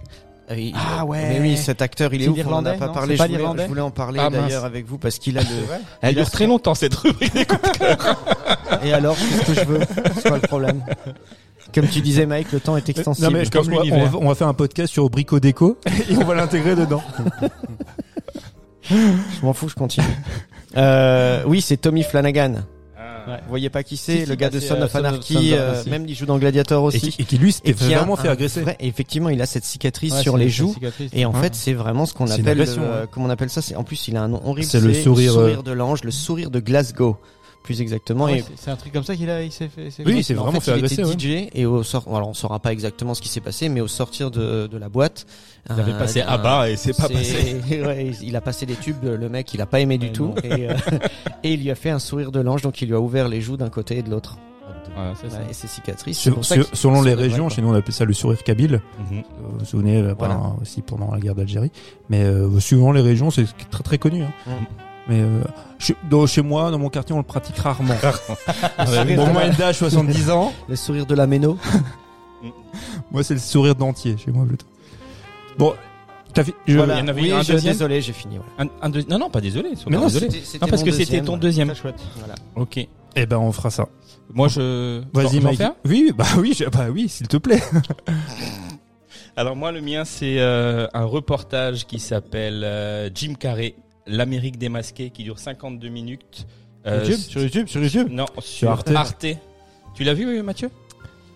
Euh, 0.49 0.55
il- 0.57 0.73
Ah 0.77 1.03
ouais. 1.05 1.27
Mais 1.27 1.39
oui, 1.41 1.57
cet 1.57 1.81
acteur, 1.81 2.13
il 2.13 2.21
est, 2.21 2.25
C'est 2.25 2.29
ouf. 2.31 2.37
On 2.47 2.53
en 2.53 2.65
a 2.65 2.71
l'Irlandais, 2.71 2.77
pas 2.77 2.87
non 2.87 2.93
parlé. 2.93 3.13
C'est 3.15 3.17
pas 3.17 3.23
je, 3.25 3.27
voulais, 3.27 3.37
l'Irlandais 3.39 3.63
je 3.63 3.67
voulais 3.67 3.81
en 3.81 3.91
parler 3.91 4.19
Ah, 4.23 4.29
d'ailleurs 4.29 4.63
avec 4.63 4.85
vous 4.85 4.97
parce 4.97 5.19
qu'il 5.19 5.37
a 5.37 5.41
le. 5.43 5.47
Elle 6.01 6.15
dure 6.15 6.31
très 6.31 6.47
longtemps 6.47 6.73
cette 6.75 6.95
rubrique. 6.95 7.33
Et 8.83 8.93
alors, 8.93 9.17
qu'est-ce 9.17 9.45
que 9.45 9.53
je 9.53 9.65
veux 9.65 9.79
C'est 10.15 10.29
quoi 10.29 10.37
le 10.37 10.47
problème 10.47 10.83
Comme 11.75 11.87
tu 11.89 11.99
disais, 11.99 12.25
Mike, 12.25 12.53
le 12.53 12.61
temps 12.61 12.77
est 12.77 12.87
extensible. 12.87 13.27
Non 13.27 13.33
mais 13.33 13.45
comme 13.49 13.65
comme 13.65 13.73
on, 13.91 14.05
va, 14.05 14.17
on 14.21 14.27
va 14.29 14.35
faire 14.35 14.47
un 14.47 14.53
podcast 14.53 14.93
sur 14.93 15.09
Brico 15.09 15.41
Déco 15.41 15.77
et 16.09 16.15
on 16.15 16.23
va 16.23 16.35
l'intégrer 16.35 16.75
dedans. 16.77 17.03
Je 18.89 18.95
m'en 19.45 19.51
fous, 19.51 19.67
je 19.67 19.75
continue. 19.75 20.05
Euh, 20.77 21.43
oui, 21.45 21.59
c'est 21.59 21.75
Tommy 21.77 22.03
Flanagan. 22.03 22.63
Vous 23.27 23.49
voyez 23.49 23.69
pas 23.69 23.83
qui 23.83 23.97
c'est 23.97 24.13
Si, 24.13 24.23
si, 24.23 24.25
Le 24.25 24.35
gars 24.35 24.49
bah, 24.49 24.55
de 24.55 24.59
Son 24.59 24.75
euh, 24.75 24.85
of 24.85 24.95
Anarchy. 24.95 25.53
Of 25.53 25.59
euh, 25.59 25.71
Anarchy. 25.71 25.89
même 25.89 26.05
il 26.07 26.15
joue 26.15 26.25
dans 26.25 26.37
Gladiator 26.37 26.83
aussi. 26.83 27.15
et 27.19 27.25
qui, 27.25 27.37
lui 27.37 27.51
s'était 27.51 27.73
vraiment 27.73 28.15
fait 28.15 28.29
agresser. 28.29 28.63
effectivement, 28.79 29.29
il 29.29 29.41
a 29.41 29.45
cette 29.45 29.65
cicatrice 29.65 30.15
sur 30.19 30.37
les 30.37 30.49
joues. 30.49 30.75
Et 31.13 31.25
en 31.25 31.33
fait, 31.33 31.55
c'est 31.55 31.73
vraiment 31.73 32.05
ce 32.05 32.13
qu'on 32.13 32.29
appelle, 32.29 32.63
euh, 32.67 33.05
comment 33.09 33.27
on 33.27 33.29
appelle 33.29 33.49
ça? 33.49 33.61
C'est 33.61 33.75
en 33.75 33.83
plus, 33.83 34.07
il 34.07 34.17
a 34.17 34.23
un 34.23 34.27
nom 34.27 34.41
horrible. 34.45 34.67
C'est 34.67 34.79
le 34.79 34.93
sourire, 34.93 35.37
euh, 35.37 35.61
de 35.61 35.71
l'ange, 35.71 36.03
le 36.03 36.11
sourire 36.11 36.51
de 36.51 36.59
Glasgow, 36.59 37.17
plus 37.67 37.81
exactement. 37.81 38.25
Ah 38.27 38.31
ouais, 38.31 38.39
et 38.39 38.43
c'est- 38.55 38.71
un 38.71 38.75
truc 38.77 38.93
comme 38.93 39.03
ça 39.03 39.15
qu'il 39.15 39.29
a, 39.29 39.43
il 39.43 39.51
s'est 39.51 39.67
fait. 39.67 39.91
c'est- 39.91 40.05
Oui, 40.05 40.13
en 40.13 40.17
c'est 40.17 40.23
fait, 40.23 40.33
vraiment 40.35 40.59
fait 40.61 40.71
il 40.71 40.73
agresser, 40.75 41.01
était 41.01 41.11
DJ 41.11 41.49
et 41.53 41.65
au 41.65 41.83
sort, 41.83 42.05
alors 42.07 42.29
on 42.29 42.33
saura 42.33 42.59
pas 42.59 42.71
exactement 42.71 43.13
ce 43.13 43.21
qui 43.21 43.27
s'est 43.29 43.41
passé, 43.41 43.67
mais 43.69 43.81
au 43.81 43.87
sortir 43.87 44.31
de, 44.31 44.67
de 44.67 44.77
la 44.77 44.87
boîte, 44.89 45.25
Il 45.69 45.79
avait 45.79 45.91
passé 45.97 46.21
à 46.21 46.37
bas 46.37 46.69
et 46.69 46.77
c'est 46.77 46.95
pas 46.95 47.09
passé. 47.09 47.57
ouais, 47.69 48.11
il 48.23 48.35
a 48.37 48.41
passé 48.41 48.65
des 48.65 48.75
tubes, 48.75 49.03
le 49.03 49.27
mec, 49.29 49.53
il 49.53 49.59
a 49.61 49.65
pas 49.65 49.81
aimé 49.81 49.97
du 49.97 50.07
Ouais, 50.07 50.11
tout, 50.13 50.33
et, 50.43 50.69
euh, 50.69 50.73
et 51.43 51.53
il 51.53 51.61
lui 51.61 51.69
a 51.71 51.75
fait 51.75 51.89
un 51.89 51.99
sourire 51.99 52.31
de 52.31 52.39
l'ange, 52.39 52.61
donc 52.61 52.81
il 52.81 52.87
lui 52.87 52.95
a 52.95 53.01
ouvert 53.01 53.27
les 53.27 53.41
joues 53.41 53.57
d'un 53.57 53.69
côté 53.69 53.97
et 53.97 54.01
de 54.01 54.09
l'autre. 54.09 54.37
Voilà, 54.95 55.13
c'est 55.21 55.29
ça. 55.29 55.37
Ouais, 55.39 55.43
et 55.49 55.53
ses 55.53 55.67
cicatrices. 55.67 56.17
c'est 56.17 56.23
Sur- 56.23 56.33
pour 56.35 56.45
ça 56.45 56.55
sur- 56.55 56.71
que- 56.71 56.75
selon 56.77 57.01
les 57.01 57.13
régions, 57.13 57.49
chez 57.49 57.61
nous 57.61 57.69
on 57.69 57.73
appelle 57.73 57.93
ça 57.93 58.05
le 58.05 58.13
sourire 58.13 58.41
kabyle. 58.43 58.81
Mhm. 59.11 59.23
Vous 59.43 59.59
vous 59.59 59.65
souvenez, 59.65 59.97
euh, 59.97 60.15
Voilà. 60.17 60.35
pendant- 60.35 60.57
aussi 60.61 60.81
pendant 60.81 61.11
la 61.13 61.19
guerre 61.19 61.35
d'Algérie. 61.35 61.71
Mais 62.09 62.23
euh, 62.23 62.59
suivant 62.59 62.91
les 62.93 63.01
régions, 63.01 63.29
c'est 63.29 63.45
très 63.69 63.83
très 63.83 63.97
connu. 63.97 64.23
Hein. 64.23 64.31
Mm. 64.47 64.51
Mais 65.09 65.21
euh, 65.21 65.41
chez, 65.79 65.95
dans- 66.09 66.27
chez 66.27 66.41
moi, 66.41 66.69
dans 66.71 66.79
mon 66.79 66.89
quartier, 66.89 67.13
on 67.15 67.19
le 67.19 67.23
pratique 67.23 67.57
rarement. 67.57 67.95
Mon 69.15 69.33
moyenne 69.33 69.55
d'âge 69.57 69.77
70 69.77 70.29
ans. 70.29 70.53
Le 70.67 70.75
sourire 70.75 71.05
de 71.05 71.15
la 71.15 71.27
méno. 71.27 71.57
Moi, 73.11 73.23
c'est 73.23 73.33
le 73.33 73.39
sourire 73.39 73.73
d'entier 73.75 74.15
chez 74.17 74.31
moi 74.31 74.45
plutôt. 74.45 74.65
Bon, 75.57 75.73
t'as 76.33 76.43
fait. 76.43 76.53
je- 76.67 76.77
Voilà. 76.77 76.95
il 76.95 76.99
y 76.99 77.01
en 77.01 77.07
avait 77.07 77.21
oui, 77.21 77.31
un 77.31 77.41
je- 77.41 77.53
deuxième 77.53 77.73
désolé, 77.73 78.01
j'ai 78.01 78.13
fini. 78.13 78.37
Voilà. 78.37 78.71
Un, 78.81 78.85
un 78.85 78.89
deux- 78.89 79.05
Non, 79.09 79.17
non, 79.17 79.29
pas 79.29 79.41
désolé. 79.41 79.75
sois 79.75 79.85
Mais 79.87 79.95
pas 79.95 80.01
non, 80.01 80.07
désolé. 80.07 80.29
C'était- 80.29 80.45
c'était 80.45 80.65
Non, 80.65 80.69
parce 80.69 80.81
mon 80.81 80.87
que 80.87 80.91
c'était 80.93 81.21
ton 81.21 81.37
deuxième. 81.37 81.69
Très 81.69 81.77
chouette. 81.81 81.99
Voilà. 82.17 82.35
Ok. 82.55 82.85
Eh 83.15 83.25
ben, 83.25 83.37
on 83.37 83.51
fera 83.51 83.69
ça. 83.71 83.87
Moi, 84.33 84.49
je. 84.49 85.01
Vas-y, 85.13 85.23
j'en- 85.25 85.31
j'en 85.31 85.41
Mike. 85.41 85.57
fais 85.57 85.63
un 85.63 85.75
Oui, 85.85 86.11
bah 86.15 86.25
oui, 86.37 86.53
je- 86.55 86.65
bah 86.65 86.87
oui, 86.91 87.07
s'il 87.09 87.27
te 87.29 87.37
plaît. 87.37 87.63
Alors 89.35 89.55
moi, 89.55 89.71
le 89.71 89.81
mien, 89.81 90.03
c'est 90.03 90.39
euh, 90.39 90.87
un 90.93 91.05
reportage 91.05 91.85
qui 91.85 91.99
s'appelle 91.99 92.63
euh, 92.63 93.09
Jim 93.13 93.33
Carrey, 93.39 93.75
l'Amérique 94.07 94.57
démasquée, 94.57 95.09
qui 95.09 95.23
dure 95.23 95.39
52 95.39 95.89
minutes. 95.89 96.47
Euh, 96.85 97.03
YouTube, 97.03 97.19
sur 97.19 97.41
YouTube, 97.41 97.67
sur 97.67 97.81
YouTube. 97.83 98.07
Non, 98.09 98.25
sur 98.39 98.71
Arte. 98.71 98.89
Arte. 98.91 99.25
Tu 99.93 100.03
l'as 100.03 100.13
vu, 100.13 100.27
oui, 100.27 100.41
Mathieu? 100.41 100.69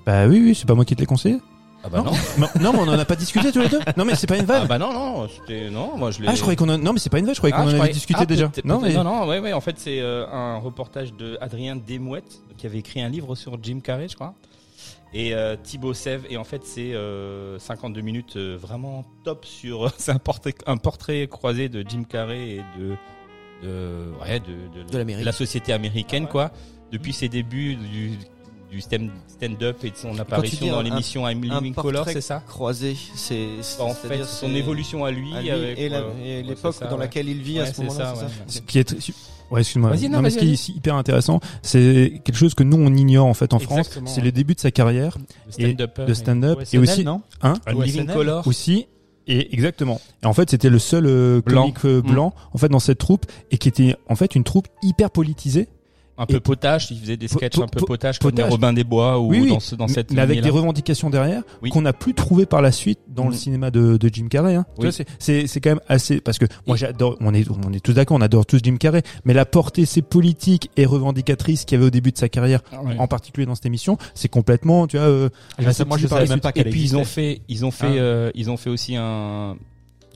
Bah 0.05 0.27
oui, 0.27 0.39
oui, 0.39 0.55
c'est 0.55 0.67
pas 0.67 0.75
moi 0.75 0.85
qui 0.85 0.95
te 0.95 1.01
l'ai 1.01 1.05
conseillé. 1.05 1.37
Ah 1.83 1.89
bah 1.89 2.03
non. 2.03 2.11
non, 2.37 2.47
non, 2.61 2.73
mais 2.73 2.79
on 2.79 2.93
en 2.93 2.99
a 2.99 3.05
pas 3.05 3.15
discuté 3.15 3.51
tous 3.51 3.59
les 3.59 3.69
deux. 3.69 3.79
Non, 3.97 4.05
mais 4.05 4.15
c'est 4.15 4.27
pas 4.27 4.37
une 4.37 4.45
vanne. 4.45 4.61
Ah 4.65 4.67
bah 4.67 4.77
non, 4.77 4.93
non, 4.93 5.27
c'était 5.27 5.69
non, 5.71 5.97
moi 5.97 6.11
je 6.11 6.21
l'ai. 6.21 6.27
Ah, 6.27 6.35
je 6.35 6.41
croyais 6.41 6.55
qu'on 6.55 6.69
en... 6.69 6.77
non, 6.77 6.93
mais 6.93 6.99
c'est 6.99 7.09
pas 7.09 7.17
une 7.17 7.25
vanne. 7.25 7.33
Je 7.33 7.39
croyais 7.39 7.55
Ah, 7.57 7.63
qu'on 7.63 7.69
en 7.75 7.79
avait 7.81 7.91
discuté 7.91 8.19
ah, 8.21 8.25
déjà. 8.25 8.51
Non, 8.63 8.79
mais 8.79 8.93
non, 8.93 9.03
non, 9.03 9.27
ouais, 9.27 9.39
ouais. 9.39 9.53
En 9.53 9.61
fait, 9.61 9.79
c'est 9.79 9.99
euh, 9.99 10.27
un 10.31 10.57
reportage 10.57 11.13
de 11.13 11.37
Adrien 11.41 11.75
Desmouettes 11.75 12.41
qui 12.57 12.67
avait 12.67 12.77
écrit 12.77 13.01
un 13.01 13.09
livre 13.09 13.35
sur 13.35 13.57
Jim 13.61 13.79
Carrey, 13.83 14.07
je 14.07 14.15
crois. 14.15 14.35
Et 15.13 15.33
euh, 15.33 15.55
Thibaut 15.61 15.93
Sèvres. 15.93 16.25
Et 16.29 16.37
en 16.37 16.43
fait, 16.43 16.61
c'est 16.65 16.93
euh, 16.93 17.59
52 17.59 18.01
minutes 18.01 18.35
euh, 18.37 18.57
vraiment 18.59 19.03
top 19.23 19.45
sur. 19.45 19.91
c'est 19.97 20.11
un 20.11 20.19
portrait, 20.19 20.53
un 20.65 20.77
portrait 20.77 21.27
croisé 21.29 21.67
de 21.69 21.83
Jim 21.87 22.03
Carrey 22.07 22.49
et 22.51 22.61
de 22.79 22.95
de 23.63 24.11
ouais 24.21 24.39
de, 24.39 24.91
De 24.91 24.97
l'Amérique. 24.97 25.25
la 25.25 25.31
société 25.31 25.73
américaine, 25.73 26.27
quoi. 26.27 26.51
Depuis 26.91 27.13
ses 27.13 27.29
débuts 27.29 27.75
du 27.75 28.11
du 28.71 28.79
stand- 28.79 29.11
stand-up 29.27 29.83
et 29.83 29.91
de 29.91 29.97
son 29.97 30.17
apparition 30.17 30.67
dans 30.71 30.81
l'émission 30.81 31.27
I'm 31.27 31.43
Living 31.43 31.73
Color, 31.73 32.07
c'est 32.07 32.21
ça? 32.21 32.41
Croisé, 32.47 32.95
c'est 33.15 33.49
En 33.79 33.93
c'est-à-dire 33.93 34.25
fait, 34.25 34.31
son 34.33 34.55
évolution 34.55 35.03
à 35.03 35.11
lui, 35.11 35.35
à 35.35 35.41
lui 35.41 35.49
avec, 35.51 35.77
et 35.77 35.89
ouais, 35.89 36.41
l'époque 36.41 36.75
dans 36.79 36.91
ouais. 36.93 36.97
laquelle 36.99 37.27
il 37.27 37.41
vit 37.41 37.59
à 37.59 37.63
Ouais, 37.63 37.67
ce 37.69 37.75
c'est 37.75 37.83
moment-là. 37.83 38.05
ça, 38.05 38.15
c'est 38.15 38.23
ouais. 38.23 38.31
ça 38.47 38.53
ce 38.53 38.61
qui 38.61 38.79
est 38.79 38.83
très- 38.85 38.97
ouais, 39.51 39.61
excuse-moi. 39.61 39.91
Vas-y, 39.91 40.09
non, 40.09 40.21
mais 40.21 40.29
ce 40.29 40.37
qui 40.37 40.51
est 40.53 40.69
hyper 40.69 40.95
intéressant, 40.95 41.39
c'est 41.61 42.21
quelque 42.23 42.37
chose 42.37 42.53
que 42.53 42.63
nous 42.63 42.77
on 42.77 42.93
ignore 42.95 43.27
en 43.27 43.33
fait 43.33 43.53
en 43.53 43.59
France. 43.59 43.99
C'est 44.05 44.21
les 44.21 44.31
débuts 44.31 44.55
de 44.55 44.59
sa 44.59 44.71
carrière 44.71 45.17
de 45.47 45.51
stand-up, 45.51 46.01
de 46.07 46.13
stand-up 46.13 46.57
Ou 46.57 46.61
et 46.61 46.65
SNL, 46.65 46.81
aussi 46.81 47.03
non 47.03 47.21
hein 47.41 47.53
Un 47.67 47.75
Ou 47.75 47.81
Living 47.81 48.03
SNL. 48.05 48.15
Color. 48.15 48.47
aussi 48.47 48.87
et 49.27 49.53
exactement. 49.53 50.01
Et 50.23 50.25
en 50.25 50.33
fait, 50.33 50.49
c'était 50.49 50.69
le 50.69 50.79
seul 50.79 51.05
euh, 51.05 51.41
Blanc. 51.45 51.71
comique 51.71 51.85
euh, 51.85 52.01
blanc 52.01 52.33
en 52.53 52.57
fait 52.57 52.69
dans 52.69 52.79
cette 52.79 52.97
troupe 52.97 53.25
et 53.51 53.57
qui 53.57 53.69
était 53.69 53.95
en 54.09 54.15
fait 54.15 54.33
une 54.35 54.43
troupe 54.43 54.67
hyper 54.81 55.11
politisée. 55.11 55.67
Un 56.17 56.25
peu 56.25 56.35
Et- 56.35 56.39
potage, 56.39 56.91
il 56.91 56.99
faisait 56.99 57.17
des 57.17 57.27
sketchs 57.27 57.55
po- 57.55 57.63
un 57.63 57.67
peu 57.67 57.79
po- 57.79 57.85
potage 57.87 58.19
comme 58.19 58.31
les. 58.35 58.43
Robin 58.43 58.73
des 58.73 58.83
Bois 58.83 59.19
ou 59.19 59.29
Oui, 59.29 59.39
oui. 59.41 59.49
dans, 59.49 59.59
ce, 59.59 59.75
dans 59.75 59.87
cette 59.87 60.11
mais 60.11 60.21
avec 60.21 60.41
des 60.41 60.49
revendications 60.49 61.09
derrière 61.09 61.41
Oui. 61.63 61.69
qu'on 61.69 61.81
n'a 61.81 61.93
plus 61.93 62.13
trouvé 62.13 62.45
par 62.45 62.61
la 62.61 62.71
suite 62.71 62.99
dans 63.07 63.25
le 63.25 63.31
Mm. 63.31 63.37
cinéma 63.37 63.71
de, 63.71 63.97
de 63.97 64.09
Jim 64.13 64.27
Carrey. 64.29 64.55
Hein. 64.55 64.65
Tu 64.75 64.81
Oui. 64.81 64.85
vois, 64.87 64.91
c'est- 64.91 65.05
c'est 65.19 65.47
c'est 65.47 65.61
quand 65.61 65.71
même 65.71 65.79
assez 65.87 66.21
parce 66.21 66.37
que 66.37 66.45
moi 66.67 66.75
j'adore. 66.77 67.17
On 67.21 67.33
est 67.33 67.45
on 67.65 67.71
est 67.73 67.79
tous 67.79 67.93
d'accord, 67.93 68.17
on 68.17 68.21
adore 68.21 68.45
tous 68.45 68.59
Jim 68.63 68.77
Carrey, 68.77 69.01
mais 69.25 69.33
la 69.33 69.45
portée 69.45 69.85
ses 69.85 70.01
politiques 70.01 70.69
et 70.77 70.85
revendicatrices 70.85 71.65
qu'il 71.65 71.75
y 71.75 71.79
avait 71.79 71.87
au 71.87 71.91
début 71.91 72.11
de 72.11 72.17
sa 72.17 72.29
carrière, 72.29 72.61
Ah 72.71 72.79
en 72.99 73.07
particulier 73.07 73.45
dans 73.47 73.55
cette 73.55 73.65
émission, 73.65 73.97
c'est 74.13 74.29
complètement, 74.29 74.87
tu 74.87 74.97
vois. 74.97 75.07
euh, 75.07 75.29
Ah, 75.57 75.73
ça, 75.73 75.85
moi, 75.85 75.97
je 75.97 76.07
savais 76.07 76.25
la 76.25 76.29
même 76.29 76.39
pas 76.39 76.51
Et 76.55 76.63
puis 76.65 76.81
ils 76.83 76.95
ont 76.97 77.05
fait, 77.05 77.41
ils 77.47 77.65
ont 77.65 77.71
fait, 77.71 77.87
Ah. 77.87 78.01
euh, 78.01 78.31
ils 78.35 78.49
ont 78.51 78.57
fait 78.57 78.69
aussi 78.69 78.95
un, 78.95 79.55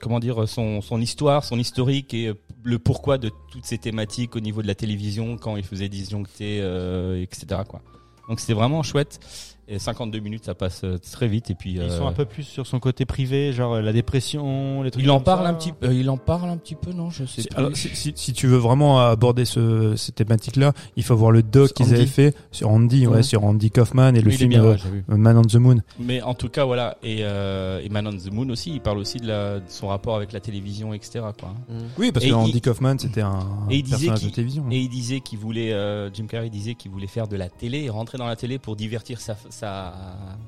comment 0.02 0.20
dire, 0.20 0.48
son, 0.48 0.82
son 0.82 1.02
histoire, 1.02 1.44
son 1.44 1.58
historique 1.58 2.14
et 2.14 2.28
euh, 2.28 2.34
le 2.66 2.80
pourquoi 2.80 3.18
de 3.20 3.30
toutes 3.52 3.66
ces 3.66 3.78
thématiques 3.78 4.36
au 4.36 4.40
niveau 4.40 4.62
de 4.64 4.68
la 4.68 4.76
télévision 4.76 5.38
quand 5.38 5.56
il 5.56 5.64
faisait 5.64 5.88
disjoncter, 5.88 6.60
euh, 6.62 7.22
etc. 7.22 7.62
Quoi. 7.68 7.82
Donc 8.28 8.40
c'était 8.40 8.54
vraiment 8.54 8.82
chouette. 8.82 9.20
Et 9.68 9.80
52 9.80 10.20
minutes, 10.20 10.46
ça 10.46 10.54
passe 10.54 10.82
euh, 10.84 10.98
très 11.12 11.28
vite. 11.28 11.50
Et 11.50 11.56
puis 11.56 11.74
Ils 11.74 11.82
euh, 11.82 11.98
sont 11.98 12.06
un 12.06 12.12
peu 12.14 12.26
plus 12.26 12.44
sur 12.44 12.68
son 12.68 12.80
côté 12.80 13.06
privé, 13.06 13.52
genre 13.52 13.74
euh, 13.76 13.82
la 13.82 13.94
dépression, 13.94 14.84
les 14.84 14.92
trucs 14.92 15.04
il 15.04 15.10
en 15.10 15.16
comme 15.16 15.24
parle 15.24 15.44
ça. 15.46 15.50
un 15.50 15.54
petit, 15.56 15.72
peu. 15.72 15.92
il 15.94 16.08
en 16.10 16.18
parle 16.18 16.50
un 16.50 16.58
petit 16.58 16.76
peu, 16.76 16.92
non 16.92 17.10
Je 17.10 17.26
sais 17.26 17.42
Si, 17.42 17.48
plus. 17.48 17.58
alors, 17.58 17.76
si, 17.76 17.90
si- 17.96 18.14
si 18.16 18.34
tu 18.34 18.46
veux 18.48 18.58
vraiment 18.58 19.00
aborder 19.00 19.44
ce, 19.46 19.96
cette 19.96 20.16
thématique-là, 20.16 20.74
il 20.96 21.04
faut 21.04 21.16
voir 21.16 21.32
le 21.32 21.42
doc 21.42 21.74
qu'ils 21.74 21.94
avaient 21.94 22.06
fait 22.06 22.36
sur 22.52 22.70
Andy, 22.70 23.08
ouais, 23.08 23.16
Ouais. 23.16 23.24
sur 23.24 23.44
Andy 23.44 23.72
Kaufman 23.72 24.10
et 24.16 24.22
le 24.22 24.28
Oui, 24.28 24.34
il 24.34 24.38
film 24.38 24.50
bien, 24.50 24.64
ouais. 24.64 24.78
Man 25.08 25.38
on 25.38 25.42
the 25.42 25.56
Moon. 25.56 25.78
Mais 26.00 26.22
en 26.22 26.36
tout 26.36 26.50
cas, 26.50 26.64
voilà. 26.66 26.98
Et, 27.02 27.20
euh, 27.22 27.82
et 27.84 27.90
Man 27.90 28.06
on 28.08 28.12
the 28.16 28.32
Moon 28.32 28.48
aussi, 28.50 28.72
il 28.72 28.82
parle 28.82 29.00
aussi 29.00 29.18
de, 29.18 29.28
la, 29.28 29.56
de 29.60 29.64
son 29.68 29.88
rapport 29.88 30.16
avec 30.16 30.32
la 30.32 30.40
télévision, 30.42 30.94
etc. 30.94 31.26
Quoi. 31.40 31.56
Mm. 31.70 31.74
Oui, 31.98 32.12
parce 32.12 32.24
Et 32.26 32.30
que 32.30 32.34
il- 32.34 32.38
Andy 32.38 32.62
Kaufman, 32.62 32.98
c'était 33.00 33.22
un 33.22 33.40
et 33.72 33.78
il 33.78 33.84
disait 33.84 33.96
personnage 33.96 34.20
qu'il- 34.20 34.30
de 34.30 34.36
télévision. 34.36 34.66
Et 34.70 34.78
il 34.78 34.90
disait 34.90 35.22
qu'il 35.22 35.40
voulait, 35.40 35.74
euh, 35.74 36.12
Jim 36.14 36.28
Carrey 36.28 36.50
disait 36.50 36.76
qu'il 36.76 36.92
voulait 36.92 37.08
faire 37.08 37.28
de 37.28 37.36
la 37.36 37.50
télé 37.50 37.90
rentrer 37.90 38.18
dans 38.20 38.28
la 38.28 38.36
télé 38.36 38.60
pour 38.60 38.76
divertir 38.76 39.20
sa, 39.20 39.36
sa, 39.56 39.94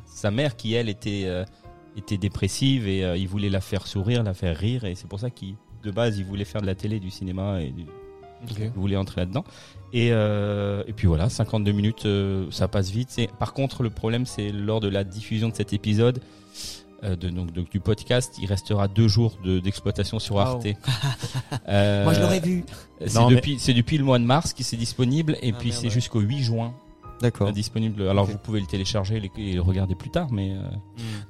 sa 0.05 0.31
mère 0.31 0.55
qui, 0.55 0.73
elle, 0.73 0.89
était, 0.89 1.23
euh, 1.25 1.43
était 1.95 2.17
dépressive 2.17 2.88
et 2.88 3.03
euh, 3.03 3.17
il 3.17 3.27
voulait 3.27 3.49
la 3.49 3.61
faire 3.61 3.88
sourire, 3.88 4.23
la 4.23 4.34
faire 4.34 4.55
rire. 4.57 4.84
Et 4.85 4.95
c'est 4.95 5.07
pour 5.07 5.19
ça 5.19 5.29
qu'il, 5.29 5.55
de 5.84 5.91
base, 5.91 6.17
il 6.19 6.25
voulait 6.25 6.45
faire 6.45 6.61
de 6.61 6.67
la 6.67 6.75
télé, 6.75 6.99
du 6.99 7.09
cinéma 7.09 7.61
et 7.61 7.71
du, 7.71 7.85
il 8.59 8.69
voulait 8.75 8.97
entrer 8.97 9.21
là-dedans. 9.21 9.43
Et, 9.93 10.09
euh, 10.11 10.84
et 10.88 10.93
puis 10.93 11.07
voilà, 11.07 11.29
52 11.29 11.71
minutes, 11.71 12.05
euh, 12.05 12.45
ça 12.51 12.67
passe 12.67 12.91
vite. 12.91 13.07
C'est, 13.09 13.29
par 13.39 13.53
contre, 13.53 13.81
le 13.84 13.89
problème, 13.89 14.25
c'est 14.25 14.51
lors 14.51 14.79
de 14.79 14.89
la 14.89 15.03
diffusion 15.03 15.49
de 15.49 15.55
cet 15.55 15.73
épisode, 15.73 16.19
euh, 17.03 17.15
de, 17.15 17.29
donc, 17.29 17.51
donc, 17.53 17.69
du 17.71 17.79
podcast, 17.79 18.35
il 18.41 18.47
restera 18.47 18.88
deux 18.88 19.07
jours 19.07 19.38
de, 19.43 19.59
d'exploitation 19.59 20.19
sur 20.19 20.35
Wow. 20.35 20.41
Arte. 20.41 20.67
Euh, 21.69 22.03
Moi, 22.03 22.13
je 22.13 22.21
l'aurais 22.21 22.39
vu. 22.39 22.63
C'est 23.05 23.15
Non, 23.15 23.29
mais- 23.29 23.35
depuis, 23.35 23.57
c'est 23.59 23.73
depuis 23.73 23.97
le 23.97 24.03
mois 24.03 24.19
de 24.19 24.23
mars 24.23 24.53
qui 24.53 24.63
c'est 24.63 24.77
disponible 24.77 25.38
et 25.41 25.51
Ah, 25.53 25.57
puis 25.59 25.71
c'est 25.71 25.85
ouais. 25.85 25.89
jusqu'au 25.89 26.19
8 26.21 26.39
juin 26.43 26.73
D'accord. 27.22 27.48
euh, 27.48 27.52
disponible. 27.52 28.07
Alors 28.07 28.26
vous 28.26 28.38
pouvez 28.38 28.60
le 28.60 28.65
télécharger 28.68 29.22
et 29.38 29.53
le- 29.53 29.61
regarder 29.61 29.95
plus 29.95 30.10
tard, 30.10 30.27
mais 30.31 30.52
euh, 30.52 30.61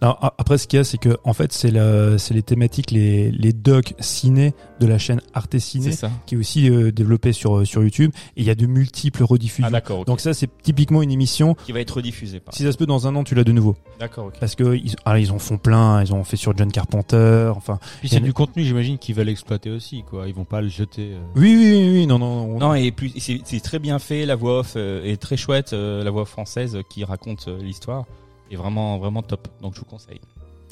Non, 0.02 0.16
après, 0.38 0.58
ce 0.58 0.68
qu'il 0.68 0.78
y 0.78 0.80
a, 0.80 0.84
c'est 0.84 0.98
que 0.98 1.18
en 1.24 1.34
fait, 1.34 1.52
c'est 1.54 1.72
la- 1.72 2.18
c'est 2.18 2.34
les 2.34 2.44
thématiques, 2.44 2.92
les, 2.92 3.32
les 3.32 3.54
docs 3.54 3.94
ciné 4.00 4.54
de 4.80 4.88
la 4.88 4.98
chaîne 4.98 5.22
Arte 5.34 5.58
Ciné, 5.60 5.92
qui 6.26 6.36
est 6.36 6.38
aussi 6.38 6.70
euh, 6.70 6.92
développée 6.92 7.34
sur, 7.34 7.66
sur 7.66 7.82
YouTube. 7.84 8.12
Et 8.36 8.42
il 8.42 8.46
y 8.46 8.50
a 8.50 8.56
de 8.56 8.66
multiples 8.66 9.24
rediffusions. 9.24 9.70
Ah. 9.74 10.04
Donc 10.06 10.20
ça, 10.20 10.34
c'est 10.34 10.50
typiquement 10.62 11.02
une 11.02 11.12
émission. 11.12 11.56
qui 11.66 11.72
va 11.72 11.80
être 11.80 11.98
rediffusé. 11.98 12.40
Par... 12.40 12.54
Si 12.54 12.64
ça 12.64 12.72
se 12.72 12.78
peut, 12.78 12.86
dans 12.86 13.08
un 13.08 13.16
an, 13.16 13.24
tu 13.24 13.36
l'as 13.36 13.44
de 13.44 13.52
nouveau. 13.52 13.76
D'accord. 14.00 14.32
Parce 14.40 14.56
que 14.56 14.76
ils, 14.76 14.96
ah, 15.06 15.20
ils 15.20 15.32
en 15.32 15.40
font 15.40 15.58
plein. 15.58 16.04
Ils 16.04 16.14
ont 16.14 16.24
fait 16.24 16.38
sur 16.38 16.56
John 16.58 16.72
Carpenter. 16.72 17.52
Enfin, 17.56 17.80
Puis 18.00 18.10
Il 18.10 18.14
y 18.14 18.16
a 18.16 18.20
c'est 18.20 18.26
du 18.26 18.34
contenu, 18.34 18.64
j'imagine, 18.64 18.98
qu'ils 18.98 19.16
veulent 19.16 19.30
exploiter 19.30 19.70
aussi, 19.70 20.04
quoi. 20.04 20.28
Ils 20.28 20.34
vont 20.34 20.46
pas 20.46 20.62
le 20.62 20.68
jeter. 20.70 21.14
euh. 21.14 21.20
oui, 21.36 21.56
oui, 21.56 21.72
oui, 21.72 21.90
oui, 22.00 22.08
non, 22.08 22.20
non. 22.20 22.56
on- 22.56 22.60
Non 22.60 22.74
et 22.74 22.92
plus 22.92 23.12
c'est 23.18 23.60
très 23.62 23.80
bien 23.80 24.00
fait. 24.00 24.26
La 24.26 24.36
voix 24.36 24.60
off 24.60 24.74
euh, 24.76 25.04
est 25.04 25.18
très 25.18 25.38
chouette. 25.38 25.74
euh, 25.74 26.04
la 26.04 26.12
voix 26.12 26.26
française 26.26 26.76
euh, 26.76 26.82
qui 26.90 27.04
raconte 27.04 27.48
euh, 27.48 27.58
l'histoire 27.62 28.06
est 28.52 28.56
vraiment 28.56 28.98
vraiment 28.98 29.22
top. 29.24 29.48
Donc 29.62 29.74
je 29.76 29.80
vous 29.80 29.86
conseille. 29.86 30.20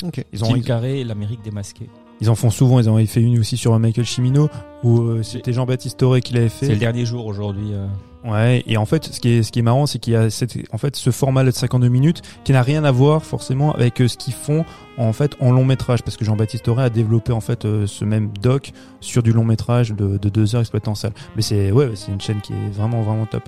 Ok. 0.03 0.23
ils 0.33 0.43
ont, 0.43 0.55
et 0.55 1.03
l'Amérique 1.03 1.41
démasquée. 1.41 1.89
Ils 2.21 2.29
en 2.29 2.35
font 2.35 2.49
souvent. 2.49 2.79
Ils 2.79 2.89
en 2.89 2.95
avaient 2.95 3.05
fait 3.05 3.21
une 3.21 3.37
aussi 3.39 3.57
sur 3.57 3.77
Michael 3.77 4.05
Chimino 4.05 4.49
où 4.83 5.01
euh, 5.01 5.23
c'était 5.23 5.53
Jean-Baptiste 5.53 5.97
Toré 5.99 6.21
qui 6.21 6.33
l'avait 6.33 6.49
fait. 6.49 6.67
C'est 6.67 6.73
le 6.73 6.79
dernier 6.79 7.05
jour 7.05 7.25
aujourd'hui. 7.25 7.73
euh. 7.73 7.87
Ouais, 8.23 8.63
et 8.65 8.75
en 8.77 8.87
fait, 8.87 9.05
ce 9.05 9.19
qui 9.19 9.29
est, 9.29 9.43
ce 9.43 9.51
qui 9.51 9.59
est 9.59 9.61
marrant, 9.61 9.85
c'est 9.85 9.99
qu'il 9.99 10.13
y 10.13 10.15
a 10.15 10.31
cette, 10.31 10.57
en 10.71 10.79
fait, 10.79 10.95
ce 10.95 11.11
format 11.11 11.43
de 11.43 11.51
52 11.51 11.89
minutes 11.89 12.23
qui 12.43 12.53
n'a 12.53 12.63
rien 12.63 12.83
à 12.83 12.89
voir 12.91 13.23
forcément 13.23 13.71
avec 13.73 14.01
euh, 14.01 14.07
ce 14.07 14.17
qu'ils 14.17 14.33
font 14.33 14.65
en 14.97 15.13
fait 15.13 15.35
en 15.39 15.51
long 15.51 15.63
métrage, 15.63 16.01
parce 16.01 16.17
que 16.17 16.25
Jean-Baptiste 16.25 16.67
Auré 16.67 16.85
a 16.85 16.89
développé 16.89 17.33
en 17.33 17.41
fait 17.41 17.65
euh, 17.65 17.85
ce 17.85 18.03
même 18.03 18.29
doc 18.41 18.71
sur 18.99 19.21
du 19.21 19.31
long 19.31 19.43
métrage 19.43 19.91
de, 19.91 20.17
de 20.17 20.29
deux 20.29 20.55
heures 20.55 20.61
exploité 20.61 20.89
en 20.89 20.95
salle. 20.95 21.13
Mais 21.35 21.43
c'est, 21.43 21.71
ouais, 21.71 21.91
c'est 21.93 22.11
une 22.11 22.21
chaîne 22.21 22.41
qui 22.41 22.53
est 22.53 22.69
vraiment 22.73 23.03
vraiment 23.03 23.27
top. 23.27 23.43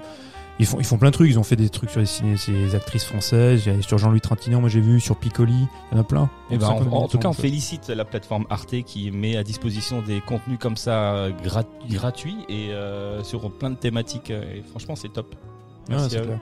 Ils 0.60 0.66
font, 0.66 0.80
ils 0.80 0.86
font 0.86 0.98
plein 0.98 1.10
de 1.10 1.14
trucs. 1.14 1.30
Ils 1.30 1.38
ont 1.38 1.44
fait 1.44 1.56
des 1.56 1.70
trucs 1.70 1.90
sur 1.92 2.00
les, 2.00 2.06
ciné, 2.08 2.36
ces 2.38 2.74
actrices 2.76 3.04
françaises, 3.06 3.64
il 3.68 3.76
y 3.76 3.78
a- 3.78 3.82
sur 3.84 3.98
Jean-Louis 4.00 4.22
Trintignant, 4.22 4.60
moi 4.60 4.70
j'ai 4.70 4.82
vu, 4.82 5.00
sur 5.00 5.16
Piccoli, 5.18 5.54
il 5.54 5.96
y 5.96 5.98
en 5.98 6.02
a 6.02 6.04
plein. 6.04 6.30
Eh 6.50 6.58
ben, 6.58 6.66
en, 6.66 6.70
52 6.80 6.90
en 6.90 6.96
minutes 6.98 7.12
tout 7.12 7.18
cas, 7.20 7.28
on 7.30 7.34
félicite 7.34 7.90
la 7.90 8.06
plateforme 8.06 8.46
Arte 8.50 8.82
qui 8.84 9.12
met 9.12 9.38
à 9.38 9.44
disposition 9.44 10.02
des 10.02 10.20
contenus 10.22 10.58
comme 10.60 10.76
ça 10.78 11.14
euh, 11.14 11.32
grat- 11.44 11.64
gratuits 11.90 12.38
et 12.50 12.72
euh, 12.72 13.24
sur 13.24 13.52
plein 13.52 13.70
de 13.70 13.76
thématiques. 13.76 14.32
euh, 14.32 14.56
Et 14.56 14.64
franchement, 14.64 14.96
c'est 14.96 15.10
top. 15.14 15.36
Clair. 16.26 16.40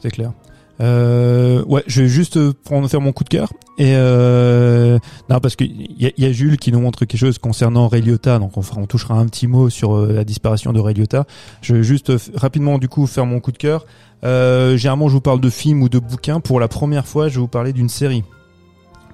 C'est 0.00 0.10
clair. 0.10 0.32
Euh, 0.80 1.64
ouais, 1.64 1.82
je 1.86 2.02
vais 2.02 2.08
juste 2.08 2.36
euh, 2.36 2.52
prendre 2.64 2.86
faire 2.88 3.00
mon 3.00 3.12
coup 3.12 3.24
de 3.24 3.30
cœur 3.30 3.50
et 3.78 3.92
euh, 3.94 4.98
non 5.30 5.40
parce 5.40 5.56
que 5.56 5.64
il 5.64 5.96
y 5.98 6.12
y 6.18 6.24
a 6.26 6.32
Jules 6.32 6.58
qui 6.58 6.70
nous 6.70 6.80
montre 6.80 6.98
quelque 7.06 7.18
chose 7.18 7.38
concernant 7.38 7.88
Ray 7.88 8.02
Liotta, 8.02 8.38
donc 8.38 8.58
on 8.58 8.62
fera, 8.62 8.80
on 8.82 8.86
touchera 8.86 9.14
un 9.14 9.24
petit 9.26 9.46
mot 9.46 9.70
sur 9.70 9.96
euh, 9.96 10.12
la 10.12 10.24
disparition 10.24 10.74
de 10.74 10.80
Ray 10.80 10.94
Liotta. 10.94 11.24
Je 11.62 11.76
vais 11.76 11.82
juste 11.82 12.10
euh, 12.10 12.18
rapidement 12.34 12.76
du 12.78 12.88
coup 12.88 13.06
faire 13.06 13.24
mon 13.24 13.40
coup 13.40 13.52
de 13.52 13.58
cœur. 13.58 13.86
Euh, 14.24 14.76
généralement, 14.76 15.08
je 15.08 15.14
vous 15.14 15.20
parle 15.22 15.40
de 15.40 15.48
films 15.50 15.82
ou 15.82 15.88
de 15.88 15.98
bouquins. 15.98 16.40
Pour 16.40 16.60
la 16.60 16.68
première 16.68 17.06
fois, 17.06 17.28
je 17.28 17.34
vais 17.36 17.40
vous 17.40 17.48
parler 17.48 17.72
d'une 17.72 17.88
série 17.88 18.22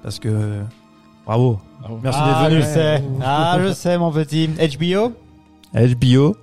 parce 0.01 0.19
que 0.19 0.59
bravo, 1.25 1.59
Bravo. 1.79 1.99
merci 2.03 2.19
ah, 2.21 2.49
d'être 2.49 2.61
je 2.61 2.65
venu. 2.65 2.73
sais. 2.73 3.03
Ah, 3.21 3.57
je 3.65 3.73
sais, 3.73 3.97
mon 3.97 4.11
petit. 4.11 4.49
HBO 4.49 5.13
HBO. 5.73 6.35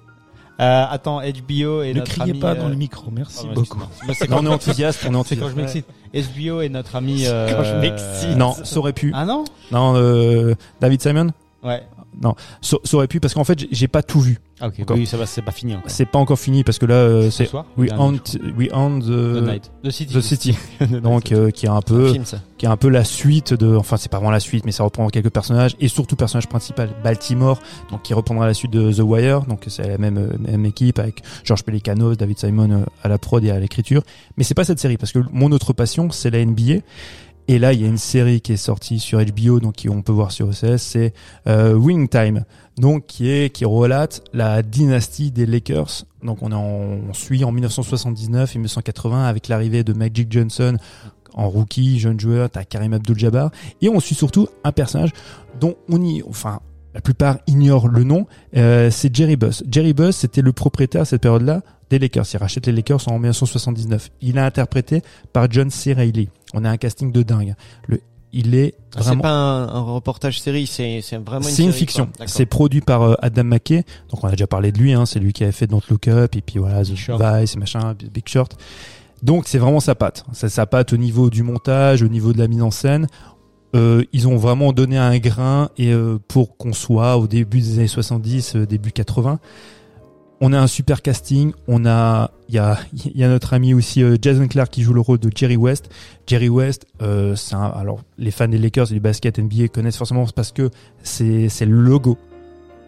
Euh, 0.61 0.85
Attends, 0.91 1.21
HBO 1.21 1.83
et 1.83 1.93
Ne 1.95 1.99
notre 2.01 2.11
criez 2.13 2.31
ami, 2.33 2.41
pas 2.41 2.51
euh, 2.53 2.55
dans 2.61 2.69
le 2.69 2.75
micro, 2.77 3.11
merci 3.11 3.47
beaucoup. 3.49 3.61
excuse-moi. 3.61 3.89
Moi, 4.05 4.15
c'est 4.15 4.29
Non, 4.29 4.37
quand, 4.37 4.43
on 4.43 4.47
est 4.47 4.55
enthousiaste, 4.55 5.07
on 5.09 5.15
est 5.21 5.25
c'est 5.27 5.37
quand 5.37 5.49
je 5.49 5.53
enthousiaste. 5.53 5.87
m'excite. 6.13 6.35
HBO 6.47 6.61
et 6.61 6.69
notre 6.69 6.97
ami. 6.97 7.25
euh, 7.27 7.49
quand 7.55 7.65
je 7.65 7.75
m'excite. 7.77 8.37
Non, 8.37 8.55
ça 8.63 8.79
aurait 8.79 8.93
pu. 8.93 9.13
Ah 9.15 9.25
non 9.25 9.45
Non, 9.73 9.95
euh, 9.97 10.55
David 10.81 11.01
Simon? 11.03 11.29
Ouais. 11.63 11.83
Ça, 12.61 12.77
ça 12.85 12.97
aurait 12.97 13.07
pu 13.09 13.21
parce 13.21 13.35
qu'en 13.35 13.45
fait, 13.45 13.67
j'ai- 13.71 13.89
pas 13.89 14.03
tout 14.03 14.21
vu. 14.21 14.39
Ah, 14.61 14.69
ok. 14.69 14.75
Encore. 14.81 14.97
Oui, 14.97 15.07
ça 15.07 15.17
va, 15.17 15.25
c'est 15.27 15.43
pas 15.43 15.53
fini 15.53 15.75
encore. 15.75 15.91
C'est 15.91 16.05
pas 16.05 16.19
encore 16.19 16.39
fini 16.39 16.65
parce 16.65 16.79
que 16.79 16.85
là, 16.87 16.95
euh, 16.97 17.31
Ce 17.31 17.45
c'est 17.45 17.51
We 17.79 17.91
Hunt. 17.93 18.19
We 18.59 18.69
Hunt 18.73 19.01
The 19.01 19.05
the, 19.05 19.43
Night. 19.43 19.73
The 19.83 19.91
City. 19.91 20.15
the 20.15 20.21
City. 20.21 20.59
Donc 21.03 21.33
euh, 21.33 21.51
qui 21.51 21.65
est 21.67 21.71
un 21.71 21.81
peu, 21.81 22.13
film, 22.13 22.25
qui 22.59 22.67
est 22.67 22.69
un 22.69 22.77
peu 22.77 22.89
la 22.91 23.05
suite 23.05 23.55
de, 23.55 23.75
enfin 23.75 23.97
c'est 23.97 24.11
pas 24.11 24.19
vraiment 24.19 24.31
la 24.33 24.41
suite, 24.41 24.67
mais 24.67 24.73
ça 24.73 24.85
reprend 24.85 25.09
quelques 25.09 25.31
personnages 25.31 25.77
et 25.81 25.89
surtout 25.89 26.15
personnage 26.15 26.47
principal, 26.47 26.91
Baltimore, 27.03 27.59
donc 27.91 28.03
qui 28.03 28.13
reprendra 28.13 28.47
la 28.47 28.55
suite 28.55 28.71
de 28.73 28.93
The 28.93 29.01
Wire, 29.01 29.43
donc 29.47 29.65
c'est 29.69 29.89
la 29.89 29.97
même 29.99 30.19
euh, 30.19 30.37
même 30.39 30.67
équipe 30.67 30.99
avec 30.99 31.23
George 31.43 31.63
Pelicanos, 31.65 32.17
David 32.17 32.39
Simon 32.39 32.71
euh, 32.71 32.85
à 33.03 33.09
la 33.09 33.17
prod 33.19 33.43
et 33.43 33.51
à 33.51 33.59
l'écriture. 33.59 34.03
Mais 34.37 34.45
c'est 34.45 34.55
pas 34.55 34.65
cette 34.65 34.79
série 34.79 34.99
parce 34.99 35.13
que 35.13 35.21
mon 35.33 35.53
autre 35.53 35.73
passion 35.73 36.11
c'est 36.11 36.31
la 36.31 36.45
NBA. 36.45 36.81
Et 37.53 37.59
là, 37.59 37.73
il 37.73 37.81
y 37.81 37.85
a 37.85 37.89
une 37.89 37.99
série 37.99 38.41
qui 38.41 38.53
est 38.53 38.57
sortie 38.57 39.01
sur 39.01 39.19
HBO, 39.25 39.59
donc 39.59 39.85
on 39.89 40.03
peut 40.03 40.13
voir 40.13 40.31
sur 40.31 40.47
OCS, 40.49 40.77
c'est 40.79 41.13
euh, 41.49 41.75
Wing 41.75 42.09
Time, 42.09 42.45
donc 42.79 43.07
qui 43.07 43.29
est 43.29 43.51
qui 43.53 43.65
relate 43.65 44.23
la 44.33 44.63
dynastie 44.63 45.33
des 45.33 45.47
Lakers. 45.47 46.05
Donc 46.23 46.43
on, 46.43 46.53
est 46.53 46.55
en- 46.55 47.01
on 47.09 47.13
suit 47.13 47.43
en 47.43 47.51
1979 47.51 48.55
et 48.55 48.59
1980 48.59 49.25
avec 49.25 49.49
l'arrivée 49.49 49.83
de 49.83 49.93
Magic 49.93 50.31
Johnson 50.31 50.77
en 51.35 51.49
rookie, 51.49 51.99
jeune 51.99 52.21
joueur, 52.21 52.51
t'as 52.51 52.63
Karim 52.65 52.93
Abdul-Jabbar, 52.93 53.51
et 53.83 53.89
on 53.89 53.99
suit 53.99 54.15
surtout 54.15 54.47
un 54.63 54.71
personnage 54.71 55.11
dont 55.61 55.75
on 55.89 56.01
y, 56.03 56.23
enfin 56.29 56.61
la 56.95 57.01
plupart 57.01 57.39
ignorent 57.49 57.89
le 57.89 58.05
nom, 58.05 58.27
euh, 58.57 58.91
c'est 58.93 59.15
Jerry 59.15 59.35
Buss. 59.37 59.65
Jerry 59.71 59.93
Buss, 59.93 60.17
c'était 60.17 60.43
le 60.43 60.53
propriétaire 60.53 61.03
à 61.03 61.05
cette 61.05 61.23
période-là 61.23 61.63
des 61.89 61.99
Lakers. 61.99 62.27
Il 62.33 62.37
rachète 62.37 62.67
les 62.67 62.73
Lakers 62.73 63.09
en 63.09 63.15
1979. 63.19 64.11
Il 64.21 64.37
est 64.37 64.41
interprété 64.41 65.03
par 65.33 65.51
John 65.51 65.71
C. 65.71 65.93
Reilly. 65.93 66.29
On 66.55 66.65
a 66.65 66.71
un 66.71 66.77
casting 66.77 67.13
de 67.13 67.23
dingue. 67.23 67.55
Le, 67.87 68.01
il 68.33 68.55
est 68.55 68.75
Ah, 68.95 68.99
c'est 68.99 69.07
vraiment 69.07 69.23
pas 69.23 69.31
un, 69.31 69.69
un 69.69 69.81
reportage 69.81 70.41
série, 70.41 70.67
c'est 70.67 71.01
c'est 71.03 71.17
vraiment 71.17 71.49
une 71.49 71.55
c'est 71.55 71.63
une 71.63 71.73
série, 71.73 71.79
fiction. 71.79 72.09
C'est 72.27 72.47
produit 72.47 72.81
par 72.81 73.03
euh, 73.03 73.15
Adam 73.23 73.45
McKay. 73.45 73.85
Donc 74.11 74.23
on 74.23 74.29
a 74.29 74.33
déjà 74.33 74.47
parlé 74.47 74.73
de 74.73 74.79
lui. 74.79 74.93
Hein. 74.93 75.07
C'est 75.07 75.19
lui 75.19 75.33
qui 75.33 75.43
avait 75.43 75.53
fait 75.53 75.67
Don't 75.67 75.83
Look 75.91 76.09
Up 76.09 76.37
et 76.37 76.41
puis 76.41 76.59
voilà 76.59 76.85
The 76.85 76.95
Short. 76.95 77.21
Vice 77.21 77.55
et 77.55 77.59
machin, 77.59 77.95
Big 78.13 78.29
Short. 78.29 78.57
Donc 79.23 79.49
c'est 79.49 79.59
vraiment 79.59 79.81
sa 79.81 79.95
patte. 79.95 80.25
C'est 80.33 80.49
sa 80.49 80.67
patte 80.67 80.93
au 80.93 80.97
niveau 80.97 81.29
du 81.31 81.43
montage, 81.43 82.03
au 82.03 82.09
niveau 82.09 82.33
de 82.33 82.39
la 82.39 82.49
mise 82.49 82.63
en 82.63 82.71
scène. 82.71 83.07
Euh, 83.77 84.03
ils 84.13 84.27
ont 84.27 84.37
vraiment 84.37 84.73
donné 84.73 84.99
un 84.99 85.17
grain 85.19 85.71
et 85.79 85.93
euh, 85.93 86.19
pour 86.27 86.57
qu'on 86.57 86.73
soit 86.73 87.17
au 87.17 87.29
début 87.29 87.61
des 87.61 87.79
années 87.79 87.87
70, 87.87 88.57
euh, 88.57 88.67
début 88.67 88.91
80. 88.91 89.39
On 90.43 90.53
a 90.55 90.59
un 90.59 90.67
super 90.67 91.03
casting. 91.03 91.53
On 91.69 91.85
a, 91.85 92.31
il 92.49 92.55
y 92.55 92.59
a, 92.59 92.79
il 92.95 93.17
y 93.19 93.25
a 93.25 93.29
notre 93.29 93.53
ami 93.53 93.75
aussi 93.75 94.03
euh, 94.03 94.17
Jason 94.21 94.49
Clark 94.49 94.71
qui 94.71 94.83
joue 94.83 94.95
le 94.95 95.01
rôle 95.03 95.19
de 95.19 95.31
Jerry 95.35 95.57
West. 95.57 95.91
Jerry 96.27 96.49
West, 96.49 96.87
euh, 97.03 97.37
c'est 97.37 97.55
un, 97.57 97.65
alors 97.65 98.01
les 98.17 98.31
fans 98.31 98.49
des 98.49 98.57
Lakers 98.59 98.91
et 98.91 98.95
du 98.95 99.01
basket 99.01 99.39
NBA 99.39 99.69
connaissent 99.69 99.99
forcément 99.99 100.25
parce 100.35 100.53
que 100.53 100.71
c'est 101.03 101.49
c'est 101.51 101.67
le 101.67 101.79
logo. 101.81 102.17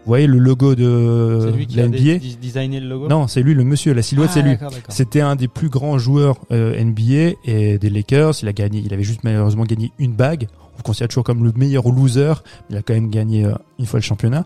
Vous 0.05 0.09
voyez 0.11 0.27
le 0.27 0.39
logo 0.39 0.75
de 0.75 1.39
C'est 1.51 1.57
lui 1.57 1.67
qui 1.67 1.77
la 1.77 1.85
a? 1.85 1.87
NBA 1.89 2.19
designé 2.41 2.81
le 2.81 2.89
logo? 2.89 3.07
Non, 3.09 3.29
c'est 3.29 3.43
lui 3.43 3.55
le 3.55 3.63
monsieur. 3.65 3.93
La 3.93 4.03
silhouette, 4.03 4.31
Ah, 4.33 4.35
c'est 4.35 4.43
lui. 4.43 4.51
d'accord, 4.53 4.71
d'accord. 4.71 4.85
C'était 4.95 5.21
un 5.21 5.37
des 5.37 5.47
plus 5.47 5.69
grands 5.69 5.99
joueurs 5.99 6.41
euh, 6.51 6.83
NBA 6.83 7.37
et 7.45 7.79
des 7.79 7.91
Lakers. 7.91 8.35
Il 8.43 8.49
a 8.49 8.53
gagné, 8.53 8.83
il 8.85 8.93
avait 8.95 9.05
juste 9.05 9.23
malheureusement 9.25 9.65
gagné 9.65 9.93
une 10.01 10.15
bague. 10.15 10.49
On 10.75 10.79
le 10.79 10.83
considère 10.83 11.09
toujours 11.09 11.23
comme 11.23 11.45
le 11.45 11.53
meilleur 11.55 11.89
loser. 11.93 12.33
Il 12.71 12.77
a 12.77 12.83
quand 12.83 12.95
même 12.95 13.11
gagné 13.11 13.45
euh, 13.45 13.53
une 13.79 13.87
fois 13.87 14.01
le 14.01 14.05
championnat. 14.05 14.45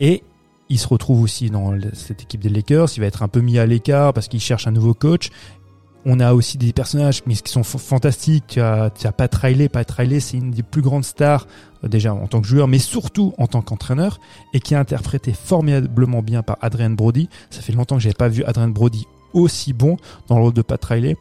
Et 0.00 0.24
il 0.72 0.78
se 0.78 0.88
retrouve 0.88 1.20
aussi 1.20 1.50
dans 1.50 1.74
cette 1.92 2.22
équipe 2.22 2.40
des 2.40 2.48
Lakers. 2.48 2.88
Il 2.96 3.00
va 3.00 3.06
être 3.06 3.22
un 3.22 3.28
peu 3.28 3.40
mis 3.40 3.58
à 3.58 3.66
l'écart 3.66 4.14
parce 4.14 4.26
qu'il 4.26 4.40
cherche 4.40 4.66
un 4.66 4.70
nouveau 4.70 4.94
coach. 4.94 5.28
On 6.06 6.18
a 6.18 6.32
aussi 6.32 6.56
des 6.56 6.72
personnages 6.72 7.22
qui 7.22 7.36
sont 7.44 7.62
fantastiques. 7.62 8.44
Tu 8.48 8.60
as, 8.60 8.90
tu 8.90 9.06
as 9.06 9.12
Pat 9.12 9.32
Riley. 9.34 9.68
Pat 9.68 9.88
Riley, 9.88 10.18
c'est 10.18 10.38
une 10.38 10.50
des 10.50 10.62
plus 10.62 10.80
grandes 10.80 11.04
stars 11.04 11.46
euh, 11.84 11.88
déjà 11.88 12.14
en 12.14 12.26
tant 12.26 12.40
que 12.40 12.48
joueur, 12.48 12.68
mais 12.68 12.78
surtout 12.78 13.34
en 13.36 13.46
tant 13.46 13.60
qu'entraîneur, 13.60 14.18
et 14.54 14.60
qui 14.60 14.72
est 14.72 14.78
interprété 14.78 15.34
formidablement 15.34 16.22
bien 16.22 16.42
par 16.42 16.56
Adrian 16.62 16.90
Brody. 16.90 17.28
Ça 17.50 17.60
fait 17.60 17.72
longtemps 17.72 17.96
que 17.96 18.02
j'avais 18.02 18.14
pas 18.14 18.28
vu 18.28 18.42
Adrian 18.44 18.68
Brody 18.68 19.06
aussi 19.34 19.74
bon 19.74 19.98
dans 20.26 20.36
le 20.36 20.44
rôle 20.44 20.54
de 20.54 20.62
Pat 20.62 20.82
Riley. 20.82 21.16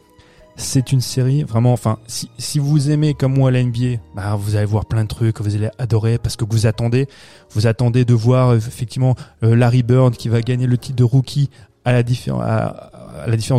C'est 0.61 0.91
une 0.91 1.01
série 1.01 1.43
vraiment, 1.43 1.73
enfin, 1.73 1.97
si, 2.05 2.29
si 2.37 2.59
vous 2.59 2.91
aimez 2.91 3.15
comme 3.15 3.33
moi 3.33 3.49
la 3.49 3.63
NBA, 3.63 3.97
bah, 4.15 4.35
vous 4.35 4.55
allez 4.55 4.65
voir 4.65 4.85
plein 4.85 5.03
de 5.03 5.07
trucs 5.07 5.41
vous 5.41 5.55
allez 5.55 5.69
adorer 5.79 6.19
parce 6.19 6.35
que 6.35 6.45
vous 6.45 6.67
attendez, 6.67 7.07
vous 7.49 7.65
attendez 7.65 8.05
de 8.05 8.13
voir 8.13 8.49
euh, 8.49 8.57
effectivement 8.57 9.15
euh, 9.43 9.55
Larry 9.55 9.81
Bird 9.81 10.15
qui 10.15 10.29
va 10.29 10.41
gagner 10.41 10.67
le 10.67 10.77
titre 10.77 10.97
de 10.97 11.03
rookie 11.03 11.49
à 11.83 11.93
la, 11.93 12.03
différence 12.03 12.43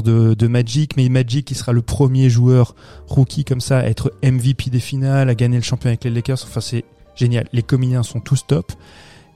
de, 0.04 0.34
de 0.34 0.46
Magic, 0.46 0.96
mais 0.96 1.08
Magic 1.08 1.44
qui 1.44 1.56
sera 1.56 1.72
le 1.72 1.82
premier 1.82 2.30
joueur 2.30 2.76
rookie 3.08 3.44
comme 3.44 3.60
ça 3.60 3.78
à 3.78 3.84
être 3.84 4.12
MVP 4.22 4.70
des 4.70 4.78
finales, 4.78 5.28
à 5.28 5.34
gagner 5.34 5.56
le 5.56 5.64
champion 5.64 5.88
avec 5.88 6.04
les 6.04 6.10
Lakers. 6.10 6.38
Enfin, 6.44 6.60
c'est 6.60 6.84
génial. 7.16 7.48
Les 7.52 7.64
comédiens 7.64 8.04
sont 8.04 8.20
tous 8.20 8.46
top. 8.46 8.72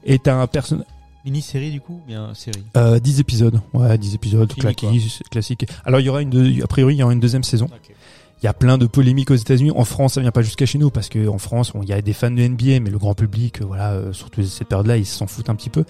Et 0.05 0.21
t'as 0.21 0.37
un 0.37 0.47
personnage, 0.47 0.87
Mini-série 1.27 1.71
du 1.73 1.81
coup 1.81 2.01
ou 2.03 2.07
Bien 2.07 2.33
série? 2.35 2.63
euh, 2.77 2.99
10 3.01 3.21
épisodes. 3.21 3.61
Ouais, 3.75 3.99
10 3.99 4.15
épisodes, 4.15 4.51
Fini, 4.53 4.61
classique, 4.77 5.29
classique. 5.31 5.67
Alors, 5.85 6.01
il 6.01 6.07
y 6.07 6.09
aura 6.09 6.23
une, 6.23 6.31
deux- 6.31 6.63
a 6.63 6.67
priori, 6.67 6.95
il 6.95 6.99
y 6.99 7.03
aura 7.03 7.13
une 7.13 7.21
deuxième 7.21 7.43
saison. 7.45 7.69
Il 8.43 8.45
y 8.45 8.49
a 8.49 8.55
plein 8.55 8.79
de 8.79 8.87
polémiques 8.87 9.31
aux 9.31 9.35
États-Unis. 9.35 9.73
En 9.75 9.85
France, 9.85 10.15
ça 10.15 10.21
vient 10.21 10.31
pas 10.31 10.43
jusqu'à 10.43 10.67
chez 10.67 10.79
nous 10.79 10.91
parce 10.91 11.09
que 11.09 11.27
en 11.27 11.39
France, 11.39 11.73
bon, 11.75 11.83
il 11.83 11.89
y 11.89 11.93
a 11.93 12.01
des 12.01 12.13
fans 12.13 12.31
de 12.31 12.41
NBA, 12.47 12.81
mais 12.81 12.91
le 12.91 12.99
grand 12.99 13.15
public, 13.15 13.61
euh, 13.61 13.65
voilà, 13.65 13.93
euh, 13.93 14.13
surtout 14.13 14.43
cette 14.45 14.69
période-là, 14.69 14.97
ils 14.99 15.07
s'en 15.07 15.27
foutent 15.27 15.51
un 15.51 15.55
petit 15.57 15.71
peu. 15.71 15.85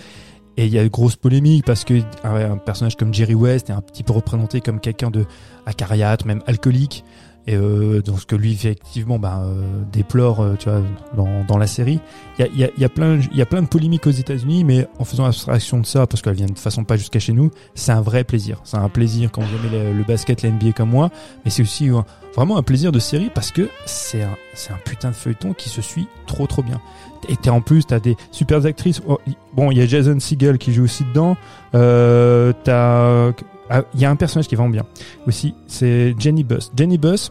Et 0.56 0.64
il 0.64 0.72
y 0.72 0.78
a 0.78 0.82
de 0.84 0.88
grosses 0.88 1.16
polémiques 1.16 1.66
parce 1.66 1.84
que 1.84 2.00
un, 2.24 2.52
un 2.52 2.56
personnage 2.56 2.96
comme 2.96 3.12
Jerry 3.12 3.34
West 3.34 3.68
est 3.68 3.74
un 3.74 3.82
petit 3.82 4.02
peu 4.02 4.14
représenté 4.14 4.62
comme 4.62 4.80
quelqu'un 4.80 5.10
de 5.10 5.26
acariâtre, 5.66 6.26
même 6.26 6.42
alcoolique. 6.46 7.04
Et 7.46 7.54
euh, 7.54 8.02
donc 8.02 8.20
ce 8.20 8.26
que 8.26 8.34
lui 8.34 8.52
effectivement 8.52 9.18
ben, 9.18 9.42
euh, 9.44 9.82
déplore, 9.92 10.40
euh, 10.40 10.54
tu 10.58 10.68
vois, 10.68 10.82
dans, 11.16 11.44
dans 11.44 11.58
la 11.58 11.66
série. 11.66 12.00
Il 12.38 12.44
y 12.44 12.48
a, 12.48 12.52
y, 12.52 12.64
a, 12.64 12.70
y 12.76 12.84
a 12.84 12.88
plein, 12.88 13.20
y 13.32 13.40
a 13.40 13.46
plein 13.46 13.62
de 13.62 13.68
polémiques 13.68 14.06
aux 14.06 14.10
États-Unis, 14.10 14.64
mais 14.64 14.88
en 14.98 15.04
faisant 15.04 15.24
abstraction 15.26 15.78
de 15.78 15.86
ça, 15.86 16.06
parce 16.06 16.22
qu'elle 16.22 16.34
vient 16.34 16.46
de 16.46 16.58
façon 16.58 16.84
pas 16.84 16.96
jusqu'à 16.96 17.20
chez 17.20 17.32
nous, 17.32 17.50
c'est 17.74 17.92
un 17.92 18.00
vrai 18.00 18.24
plaisir. 18.24 18.60
C'est 18.64 18.78
un 18.78 18.88
plaisir 18.88 19.30
quand 19.30 19.42
vous 19.42 19.56
aimez 19.56 19.92
le, 19.92 20.04
basket, 20.04 20.42
la 20.42 20.50
NBA 20.50 20.72
comme 20.72 20.90
moi, 20.90 21.10
mais 21.44 21.50
c'est 21.50 21.62
aussi 21.62 21.90
vraiment 22.34 22.58
un 22.58 22.62
plaisir 22.62 22.90
de 22.90 22.98
série 22.98 23.30
parce 23.32 23.52
que 23.52 23.68
c'est 23.86 24.22
un, 24.22 24.36
c'est 24.54 24.72
un 24.72 24.78
putain 24.84 25.10
de 25.10 25.14
feuilleton 25.14 25.54
qui 25.54 25.68
se 25.68 25.80
suit 25.80 26.08
trop 26.26 26.46
trop 26.46 26.62
bien. 26.62 26.80
Et 27.28 27.36
t'es 27.36 27.50
en 27.50 27.60
plus, 27.60 27.86
t'as 27.86 28.00
des 28.00 28.16
super 28.30 28.64
actrices. 28.66 29.00
Oh, 29.06 29.18
bon, 29.54 29.70
il 29.70 29.78
y 29.78 29.82
a 29.82 29.86
Jason 29.86 30.20
Segel 30.20 30.58
qui 30.58 30.72
joue 30.72 30.84
aussi 30.84 31.04
dedans. 31.04 31.36
Euh, 31.74 32.52
t'as, 32.64 33.32
ah, 33.70 33.82
il 33.94 34.00
y 34.00 34.04
a 34.04 34.10
un 34.10 34.16
personnage 34.16 34.48
qui 34.48 34.54
est 34.54 34.58
vraiment 34.58 34.70
bien 34.72 34.86
aussi. 35.26 35.54
C'est 35.66 36.14
Jenny 36.18 36.44
Buss. 36.44 36.70
Jenny 36.76 36.98
Buss, 36.98 37.30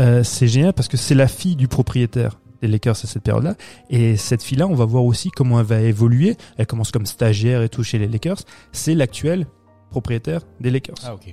euh, 0.00 0.22
c'est 0.24 0.48
génial 0.48 0.72
parce 0.72 0.88
que 0.88 0.96
c'est 0.96 1.14
la 1.14 1.28
fille 1.28 1.56
du 1.56 1.68
propriétaire 1.68 2.38
des 2.62 2.68
Lakers 2.68 2.92
à 2.92 3.06
cette 3.06 3.22
période-là. 3.22 3.54
Et 3.90 4.16
cette 4.16 4.42
fille-là, 4.42 4.66
on 4.66 4.74
va 4.74 4.84
voir 4.86 5.04
aussi 5.04 5.30
comment 5.30 5.60
elle 5.60 5.66
va 5.66 5.80
évoluer. 5.80 6.36
Elle 6.56 6.66
commence 6.66 6.90
comme 6.90 7.06
stagiaire 7.06 7.62
et 7.62 7.68
tout 7.68 7.82
chez 7.84 7.98
les 7.98 8.08
Lakers. 8.08 8.38
C'est 8.72 8.94
l'actuel 8.94 9.46
propriétaire 9.90 10.40
des 10.60 10.70
Lakers. 10.70 10.96
Ah 11.04 11.14
ok. 11.14 11.32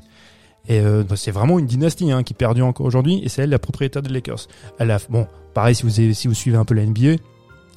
Et 0.68 0.80
euh, 0.80 1.04
c'est 1.16 1.32
vraiment 1.32 1.58
une 1.58 1.66
dynastie 1.66 2.12
hein, 2.12 2.22
qui 2.24 2.34
perdure 2.36 2.68
encore 2.68 2.86
aujourd'hui. 2.86 3.22
Et 3.24 3.30
c'est 3.30 3.42
elle 3.44 3.50
la 3.50 3.58
propriétaire 3.60 4.02
des 4.04 4.10
Lakers. 4.12 4.48
Elle 4.78 4.92
a, 4.92 5.00
bon, 5.10 5.28
pareil 5.54 5.74
si 5.74 5.84
vous, 5.84 6.00
avez- 6.00 6.14
si 6.14 6.28
vous 6.28 6.34
suivez 6.36 6.58
un 6.58 6.66
peu 6.66 6.76
la 6.76 6.86
NBA, 6.86 7.16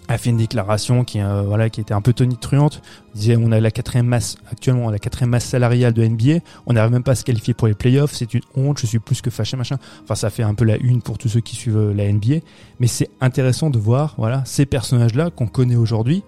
a 0.08 0.18
fait 0.18 0.30
une 0.30 0.36
déclaration 0.36 1.02
qui, 1.04 1.20
euh, 1.20 1.42
voilà, 1.42 1.70
qui 1.70 1.80
était 1.80 1.94
un 1.94 2.02
peu 2.02 2.12
tonitruante. 2.12 2.82
Il 3.14 3.20
disait 3.20 3.36
on 3.36 3.50
a 3.52 3.60
la 3.60 3.70
quatrième 3.70 4.06
masse 4.06 4.36
actuellement, 4.50 4.86
on 4.86 4.88
a 4.88 4.92
la 4.92 4.98
quatrième 4.98 5.30
masse 5.30 5.46
salariale 5.46 5.92
de 5.94 6.04
NBA. 6.04 6.40
On 6.66 6.74
n'arrive 6.74 6.92
même 6.92 7.02
pas 7.02 7.12
à 7.12 7.14
se 7.14 7.24
qualifier 7.24 7.54
pour 7.54 7.68
les 7.68 7.74
playoffs. 7.74 8.12
C'est 8.12 8.34
une 8.34 8.42
honte. 8.54 8.78
Je 8.78 8.86
suis 8.86 8.98
plus 8.98 9.22
que 9.22 9.30
fâché, 9.30 9.56
machin. 9.56 9.78
Enfin, 10.02 10.14
ça 10.14 10.30
fait 10.30 10.42
un 10.42 10.54
peu 10.54 10.64
la 10.64 10.76
une 10.76 11.00
pour 11.00 11.16
tous 11.16 11.28
ceux 11.28 11.40
qui 11.40 11.56
suivent 11.56 11.78
euh, 11.78 11.94
la 11.94 12.12
NBA. 12.12 12.44
Mais 12.80 12.86
c'est 12.86 13.08
intéressant 13.20 13.70
de 13.70 13.78
voir, 13.78 14.14
voilà, 14.18 14.42
ces 14.44 14.66
personnages-là 14.66 15.30
qu'on 15.30 15.46
connaît 15.46 15.76
aujourd'hui, 15.76 16.22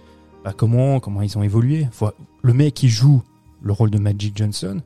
bah, 0.45 0.55
comment 0.57 0.99
comment 1.01 1.21
ils 1.23 1.37
ont 1.37 1.43
évolué. 1.43 1.87
Faut- 1.93 2.13
Le 2.43 2.55
mec 2.55 2.75
qui 2.75 2.89
joue 2.89 3.23
le 3.63 3.73
rôle 3.73 3.91
de 3.91 3.99
Magic 3.99 4.37
Johnson, 4.37 4.81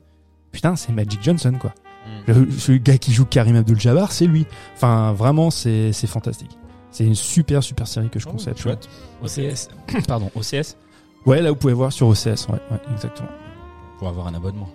putain, 0.51 0.75
c'est 0.75 0.91
Magic 0.91 1.23
Johnson 1.23 1.53
quoi. 1.59 1.73
Mm. 2.27 2.33
Le, 2.67 2.77
gars 2.77 2.97
qui 2.97 3.13
joue 3.13 3.25
Karim 3.25 3.55
Abdul-Jabbar, 3.55 4.11
c'est 4.11 4.25
lui. 4.25 4.45
Enfin, 4.75 5.13
vraiment, 5.13 5.49
c'est 5.51 5.93
c'est 5.93 6.07
fantastique. 6.07 6.57
C'est 6.91 7.05
une 7.05 7.15
super 7.15 7.63
super 7.63 7.87
série 7.87 8.09
que 8.09 8.19
je 8.19 8.27
Oh, 8.27 8.31
conseille. 8.31 8.53
chouette. 8.57 8.87
OCS. 9.23 9.69
Pardon, 10.07 10.29
OCS. 10.35 10.75
Ouais, 11.25 11.41
là 11.41 11.51
vous 11.51 11.55
pouvez 11.55 11.73
voir 11.73 11.91
sur 11.93 12.07
OCS, 12.07 12.47
ouais, 12.49 12.59
ouais, 12.71 12.79
exactement. 12.93 13.29
Pour 13.99 14.07
avoir 14.07 14.27
un 14.27 14.33
abonnement. 14.33 14.67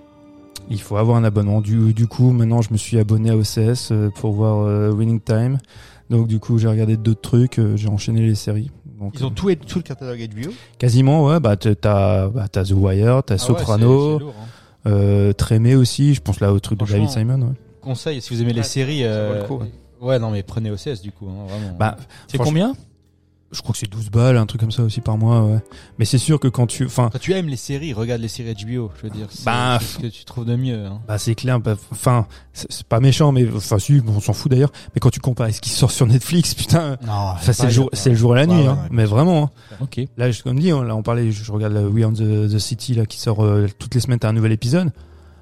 Il 0.70 0.80
faut 0.80 0.97
avoir 0.97 1.16
un 1.16 1.24
abonnement. 1.24 1.60
Du, 1.60 1.93
du 1.93 2.06
coup, 2.06 2.30
maintenant 2.32 2.62
je 2.62 2.72
me 2.72 2.76
suis 2.78 2.98
abonné 2.98 3.30
à 3.30 3.36
OCS 3.36 3.90
euh, 3.93 4.10
pour 4.10 4.32
voir 4.32 4.60
euh, 4.66 4.90
Winning 4.90 5.20
Time. 5.20 5.59
Donc 6.10 6.28
du 6.28 6.38
coup, 6.38 6.59
j'ai 6.59 6.68
regardé 6.68 6.97
d'autres 6.97 7.20
trucs, 7.20 7.59
euh, 7.59 7.76
j'ai 7.76 7.88
enchaîné 7.88 8.20
les 8.22 8.34
séries. 8.34 8.70
Donc, 8.98 9.12
Ils 9.18 9.24
ont 9.24 9.28
euh, 9.28 9.30
tout, 9.34 9.51
et- 9.51 9.56
tout 9.56 9.78
le 9.78 9.82
catalogue 9.82 10.18
HBO. 10.34 10.51
quasiment, 10.78 11.26
ouais. 11.26 11.38
Bah 11.40 11.56
t'as- 11.56 11.74
t'as 11.74 12.28
bah, 12.28 12.47
t'as 12.51 12.64
The 12.64 12.70
Wire, 12.72 13.16
Ah 13.16 13.22
t'as 13.22 13.38
Soprano, 13.38 14.18
hein. 14.20 14.32
euh, 14.86 15.32
Trémé 15.32 15.74
aussi. 15.74 16.14
Je 16.14 16.20
pense 16.22 16.40
là 16.40 16.52
au 16.52 16.60
truc 16.60 16.78
de 16.80 16.84
David 16.86 17.10
Simon. 17.10 17.40
Ouais. 17.43 17.55
Conseil, 17.82 18.20
si 18.22 18.32
vous 18.34 18.40
aimez 18.43 18.52
les 18.52 18.60
Ouais, 18.60 18.64
séries. 18.64 19.05
euh, 19.05 19.43
le 19.43 19.47
coup, 19.48 19.60
ouais. 20.01 20.18
non, 20.18 20.31
mais 20.31 20.43
prenez 20.43 20.70
OCS 20.70 21.01
du 21.02 21.12
coup, 21.12 21.27
hein, 21.28 21.47
vraiment. 21.48 21.77
Bah, 21.78 21.97
C'est 22.28 22.39
combien 22.39 22.74
je 23.52 23.62
crois 23.62 23.73
que 23.73 23.78
c'est 23.78 23.89
12 23.89 24.10
balles, 24.10 24.36
un 24.36 24.44
truc 24.44 24.60
comme 24.60 24.73
ça 24.73 24.82
aussi 24.82 25.01
par 25.01 25.16
mois. 25.16 25.44
Ouais. 25.44 25.59
Mais 25.98 26.05
c'est 26.05 26.18
sûr 26.18 26.40
que 26.40 26.48
quand 26.48 26.66
tu, 26.66 26.85
enfin, 26.85 27.10
Quand 27.12 27.18
tu 27.20 27.32
aimes 27.32 27.47
les 27.47 27.56
séries, 27.56 27.93
regarde 27.93 28.20
les 28.20 28.27
séries 28.28 28.55
HBO, 28.55 28.90
je 28.98 29.02
veux 29.05 29.10
dire. 29.10 29.28
Bah, 29.44 29.78
c'est 29.81 29.86
ce 29.86 29.98
que 30.01 30.06
tu 30.09 30.24
trouves 30.24 30.44
de 30.44 30.56
mieux. 30.56 30.85
Hein. 30.85 31.01
Bah 31.06 31.16
c'est 31.16 31.36
clair, 31.36 31.60
bah, 31.60 31.77
enfin 31.93 32.27
c'est 32.52 32.82
pas 32.89 32.98
méchant, 32.98 33.31
mais 33.31 33.47
enfin 33.55 33.78
si, 33.78 34.02
on 34.06 34.20
s'en 34.20 34.32
fout 34.32 34.51
d'ailleurs. 34.51 34.73
Mais 34.94 35.01
quand 35.01 35.10
tu 35.10 35.20
compares 35.20 35.47
à 35.47 35.52
ce 35.52 35.60
qui 35.60 35.70
sort 35.70 35.93
sur 35.93 36.06
Netflix, 36.09 36.55
putain, 36.55 36.97
Non, 37.06 37.12
enfin 37.12 37.52
c'est 37.52 37.62
le 37.66 37.70
jour, 37.70 37.89
c'est 37.93 38.10
le 38.10 38.16
jour 38.16 38.36
et 38.36 38.40
la 38.40 38.47
nuit, 38.47 38.62
ouais, 38.62 38.66
hein. 38.66 38.78
ouais. 38.82 38.89
mais 38.90 39.05
vraiment. 39.05 39.44
hein. 39.44 39.77
Ok. 39.81 40.01
Là, 40.16 40.31
je- 40.32 40.43
comme 40.43 40.59
dit, 40.59 40.73
hein, 40.73 40.82
là 40.82 40.97
on 40.97 41.02
parlait, 41.05 41.31
je, 41.31 41.51
regarde 41.52 41.73
le 41.73 41.89
We 41.89 42.05
on 42.05 42.12
the, 42.12 42.51
the 42.52 42.59
City 42.59 42.94
là 42.94 43.06
qui 43.06 43.20
sort 43.20 43.44
euh, 43.44 43.68
toutes 43.78 43.94
les 43.94 44.01
semaines, 44.01 44.18
t'as 44.18 44.28
un 44.28 44.32
nouvel 44.32 44.52
épisode. 44.52 44.90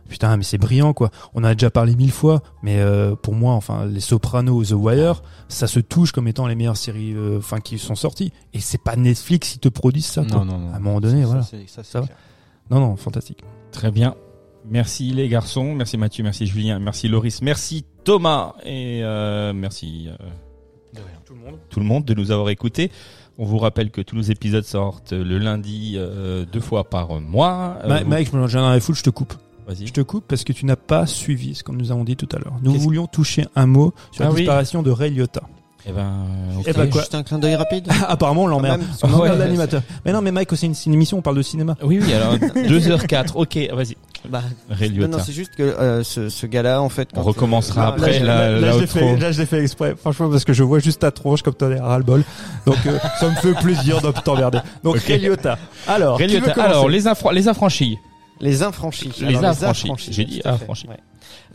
Putain, 0.08 0.36
mais 0.36 0.42
c'est 0.44 0.58
brillant 0.58 0.92
quoi. 0.92 1.10
On 1.34 1.40
en 1.40 1.44
a 1.44 1.54
déjà 1.54 1.70
parlé 1.70 1.96
mille 1.96 2.12
fois, 2.12 2.42
mais 2.62 2.78
euh, 2.78 3.14
pour 3.16 3.34
moi, 3.34 3.54
enfin, 3.54 3.86
les 3.86 4.00
Sopranos, 4.00 4.64
The 4.68 4.72
Wire, 4.72 5.22
ça 5.48 5.66
se 5.66 5.80
touche 5.80 6.12
comme 6.12 6.28
étant 6.28 6.46
les 6.46 6.54
meilleures 6.54 6.76
séries, 6.76 7.14
euh, 7.14 7.38
enfin, 7.38 7.60
qui 7.60 7.78
sont 7.78 7.94
sorties. 7.94 8.32
Et 8.52 8.60
c'est 8.60 8.82
pas 8.82 8.96
Netflix 8.96 9.52
qui 9.52 9.58
te 9.58 9.68
produisent 9.68 10.06
ça. 10.06 10.22
quoi. 10.24 10.38
Non, 10.38 10.44
non, 10.44 10.58
non. 10.58 10.72
À 10.72 10.76
un 10.76 10.78
moment 10.80 11.00
donné, 11.00 11.22
Ça, 11.22 11.26
voilà. 11.28 11.42
Ça, 11.82 12.00
va. 12.00 12.06
Non, 12.70 12.80
non, 12.80 12.96
fantastique. 12.96 13.42
Très 13.72 13.90
bien. 13.90 14.14
Merci 14.66 15.10
les 15.12 15.28
garçons, 15.28 15.74
merci 15.74 15.98
Mathieu, 15.98 16.24
merci 16.24 16.46
Julien, 16.46 16.78
merci 16.78 17.06
Loris, 17.06 17.42
merci 17.42 17.84
Thomas 18.02 18.54
et 18.64 19.00
euh, 19.04 19.52
merci 19.52 20.08
euh, 20.08 20.14
tout 21.70 21.80
le 21.80 21.86
monde 21.86 22.04
de 22.04 22.14
nous 22.14 22.30
avoir 22.30 22.48
écoutés. 22.48 22.90
On 23.36 23.44
vous 23.44 23.58
rappelle 23.58 23.90
que 23.90 24.00
tous 24.00 24.16
nos 24.16 24.22
épisodes 24.22 24.64
sortent 24.64 25.12
le 25.12 25.38
lundi 25.38 25.94
euh, 25.96 26.44
deux 26.50 26.60
fois 26.60 26.84
par 26.88 27.20
mois. 27.20 27.78
Euh, 27.84 27.88
Ma- 27.88 28.02
vous- 28.02 28.08
Mike, 28.08 28.30
j'en 28.32 28.42
ai 28.46 28.46
rien 28.46 28.70
à 28.70 28.80
foutre, 28.80 28.98
je 28.98 29.02
te 29.04 29.10
coupe. 29.10 29.34
Vas-y. 29.66 29.86
Je 29.86 29.92
te 29.92 30.00
coupe 30.00 30.24
parce 30.28 30.44
que 30.44 30.52
tu 30.52 30.66
n'as 30.66 30.76
pas 30.76 31.06
suivi 31.06 31.54
ce 31.54 31.62
que 31.64 31.72
nous 31.72 31.90
avons 31.92 32.04
dit 32.04 32.16
tout 32.16 32.28
à 32.34 32.38
l'heure. 32.38 32.54
Nous 32.62 32.72
Qu'est-ce- 32.72 32.82
voulions 32.82 33.06
toucher 33.06 33.46
un 33.56 33.66
mot 33.66 33.92
sur 34.12 34.22
Ah 34.22 34.28
la 34.28 34.30
oui. 34.32 34.40
disparition 34.42 34.82
de 34.82 34.90
Ray 34.90 35.10
Liotta. 35.10 35.42
Eh 35.86 35.92
ben. 35.92 36.24
Eh 36.66 36.72
ben, 36.72 36.88
quoi 36.88 37.02
Juste 37.02 37.14
un 37.14 37.22
clin 37.22 37.38
d'œil 37.38 37.56
rapide. 37.56 37.86
Apparemment, 38.08 38.44
on 38.44 38.46
l'emmerde. 38.46 38.80
On 39.02 39.12
emmerde 39.12 39.32
Ouais. 39.38 39.44
l'animateur. 39.44 39.82
Mais 40.06 40.12
non, 40.12 40.22
mais 40.22 40.32
Mike, 40.32 40.48
c'est 40.56 40.64
une, 40.64 40.72
c'est 40.74 40.86
une 40.86 40.94
émission, 40.94 41.18
on 41.18 41.22
parle 41.22 41.36
de 41.36 41.42
cinéma. 41.42 41.76
Oui, 41.82 42.00
oui, 42.02 42.10
alors 42.14 42.36
2h04, 42.56 43.32
ok, 43.34 43.58
vas-y. 43.74 43.94
Bah, 44.30 44.40
Ray 44.70 44.88
non, 44.88 45.02
non, 45.02 45.08
Liotta. 45.08 45.24
c'est 45.24 45.34
juste 45.34 45.54
que 45.54 45.62
euh, 45.62 46.02
ce, 46.02 46.30
ce 46.30 46.46
gars-là, 46.46 46.80
en 46.80 46.88
fait. 46.88 47.10
On 47.14 47.20
recommencera 47.22 47.84
euh, 47.84 47.88
après 47.90 48.18
là, 48.20 48.48
la, 48.50 48.60
la 48.60 48.72
je 48.72 48.78
l'ai 48.78 48.82
outro. 48.84 48.98
fait, 48.98 49.16
là, 49.18 49.30
je 49.32 49.40
l'ai 49.40 49.44
fait 49.46 49.60
exprès, 49.60 49.94
franchement, 49.94 50.30
parce 50.30 50.44
que 50.46 50.54
je 50.54 50.62
vois 50.62 50.78
juste 50.78 51.00
ta 51.02 51.10
tronche 51.10 51.42
comme 51.42 51.52
t'en 51.52 51.70
es 51.70 51.78
à 51.78 51.84
ras-le-bol. 51.84 52.24
Donc, 52.64 52.76
euh, 52.86 52.96
ça 53.20 53.28
me 53.28 53.34
fait 53.34 53.52
plaisir 53.60 54.00
de 54.00 54.10
t'emmerder. 54.10 54.60
Donc, 54.82 54.96
Ok. 54.96 55.02
Ray 55.06 55.18
Liotta. 55.18 55.58
Alors, 55.86 56.16
Ray 56.16 56.28
qui 56.28 56.36
veut 56.38 56.46
Liotta. 56.46 56.62
Alors, 56.64 56.88
les, 56.88 57.06
affra- 57.06 57.32
les 58.40 58.62
infranchis. 58.62 59.12
Les 59.20 59.36
Alors, 59.36 59.50
affranchis. 59.50 60.12
J'ai 60.12 60.24
dit. 60.24 60.42
Ouais. 60.44 60.96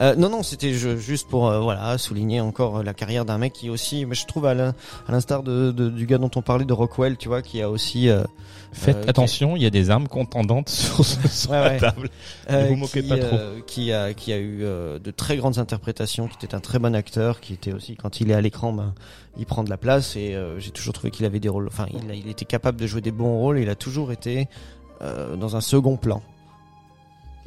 Euh, 0.01 0.15
non, 0.15 0.29
non, 0.29 0.43
c'était 0.43 0.73
ju- 0.73 0.99
juste 0.99 1.27
pour 1.27 1.47
euh, 1.47 1.59
voilà 1.59 1.97
souligner 1.97 2.39
encore 2.41 2.77
euh, 2.77 2.83
la 2.83 2.93
carrière 2.93 3.25
d'un 3.25 3.37
mec 3.37 3.53
qui 3.53 3.69
aussi, 3.69 4.05
mais 4.05 4.15
je 4.15 4.25
trouve 4.25 4.45
à 4.45 4.53
l'in- 4.53 4.73
à 5.07 5.11
l'instar 5.11 5.43
de, 5.43 5.71
de- 5.71 5.89
du 5.89 6.05
gars 6.05 6.17
dont 6.17 6.31
on 6.35 6.41
parlait 6.41 6.65
de 6.65 6.73
Rockwell, 6.73 7.17
tu 7.17 7.27
vois, 7.27 7.41
qui 7.41 7.61
a 7.61 7.69
aussi 7.69 8.09
euh, 8.09 8.23
Faites 8.71 9.09
attention, 9.09 9.55
il 9.55 9.63
y 9.63 9.65
a 9.65 9.69
des 9.69 9.89
armes 9.89 10.07
contendantes 10.07 10.69
sur, 10.69 11.03
sur 11.05 11.51
Ouais, 11.51 11.59
la 11.59 11.69
ouais. 11.71 11.77
table. 11.79 12.09
euh, 12.49 12.65
vous 12.69 12.75
moquez 12.77 13.01
qui, 13.03 13.09
pas 13.09 13.17
trop. 13.17 13.37
qui 13.67 13.91
a 13.91 14.13
qui 14.13 14.31
a 14.33 14.39
eu 14.39 14.59
de 14.59 15.11
très 15.11 15.37
grandes 15.37 15.59
interprétations, 15.59 16.27
qui 16.27 16.43
était 16.45 16.55
un 16.55 16.59
très 16.61 16.79
bon 16.79 16.95
acteur, 16.95 17.39
qui 17.41 17.53
était 17.53 17.73
aussi 17.73 17.95
quand 17.95 18.21
il 18.21 18.31
est 18.31 18.35
à 18.35 18.41
l'écran, 18.41 18.71
ben, 18.73 18.93
il 19.37 19.45
prend 19.45 19.63
de 19.63 19.69
la 19.69 19.77
place 19.77 20.15
et 20.15 20.35
j'ai 20.59 20.71
toujours 20.71 20.93
trouvé 20.93 21.11
qu'il 21.11 21.25
avait 21.25 21.39
des 21.39 21.49
rôles, 21.49 21.67
enfin 21.67 21.85
il, 21.93 22.15
il 22.15 22.29
était 22.29 22.45
capable 22.45 22.79
de 22.79 22.87
jouer 22.87 23.01
des 23.01 23.11
bons 23.11 23.37
rôles, 23.37 23.59
et 23.59 23.63
il 23.63 23.69
a 23.69 23.75
toujours 23.75 24.11
été 24.11 24.47
dans 25.01 25.55
un 25.55 25.61
second 25.61 25.97
plan. 25.97 26.21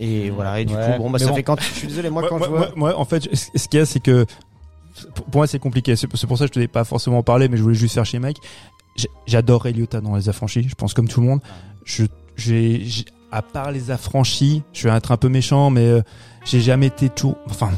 Et 0.04 0.30
voilà, 0.30 0.58
et 0.60 0.64
du 0.64 0.74
Ouais, 0.74 0.80
coup, 0.96 1.02
bon, 1.02 1.10
bah, 1.10 1.18
mais 1.20 1.24
ça 1.24 1.30
bon. 1.30 1.36
fait 1.36 1.42
quand 1.44 1.60
je 1.60 1.64
suis 1.74 1.86
désolé, 1.86 2.10
moi, 2.10 2.24
quand 2.28 2.38
moi, 2.38 2.46
je 2.48 2.52
vois. 2.56 2.72
moi- 2.74 2.98
en 2.98 3.04
fait, 3.04 3.28
ce 3.34 3.68
qu'il 3.68 3.78
y 3.78 3.82
a, 3.82 3.86
c'est 3.86 4.00
que 4.00 4.26
pour 5.14 5.26
moi, 5.32 5.46
c'est 5.46 5.58
compliqué. 5.60 5.94
C'est 5.94 6.06
pour 6.08 6.18
ça 6.18 6.26
que 6.44 6.48
je 6.48 6.52
te 6.54 6.58
l'ai 6.58 6.66
pas 6.68 6.82
forcément 6.84 7.22
parlé, 7.22 7.48
mais 7.48 7.56
je 7.56 7.62
voulais 7.62 7.74
juste 7.76 7.94
faire 7.94 8.04
chez 8.04 8.18
Mike. 8.18 8.38
J'adore 9.26 9.62
Ray 9.62 9.72
Liotta 9.74 10.00
dans 10.00 10.16
Les 10.16 10.28
Affranchis. 10.28 10.66
Je 10.68 10.74
pense 10.74 10.92
comme 10.92 11.08
tout 11.08 11.20
le 11.20 11.26
monde. 11.28 11.40
Je, 11.84 12.04
j'ai, 12.36 12.84
j'ai- 12.84 13.04
à 13.30 13.42
part 13.42 13.70
Les 13.70 13.90
Affranchis, 13.90 14.62
je 14.72 14.88
vais 14.88 14.94
être 14.94 15.12
un 15.12 15.16
peu 15.16 15.28
méchant, 15.28 15.70
mais 15.70 15.86
euh, 15.86 16.02
j'ai 16.44 16.60
jamais 16.60 16.88
été 16.88 17.08
tout, 17.08 17.34
enfin, 17.48 17.70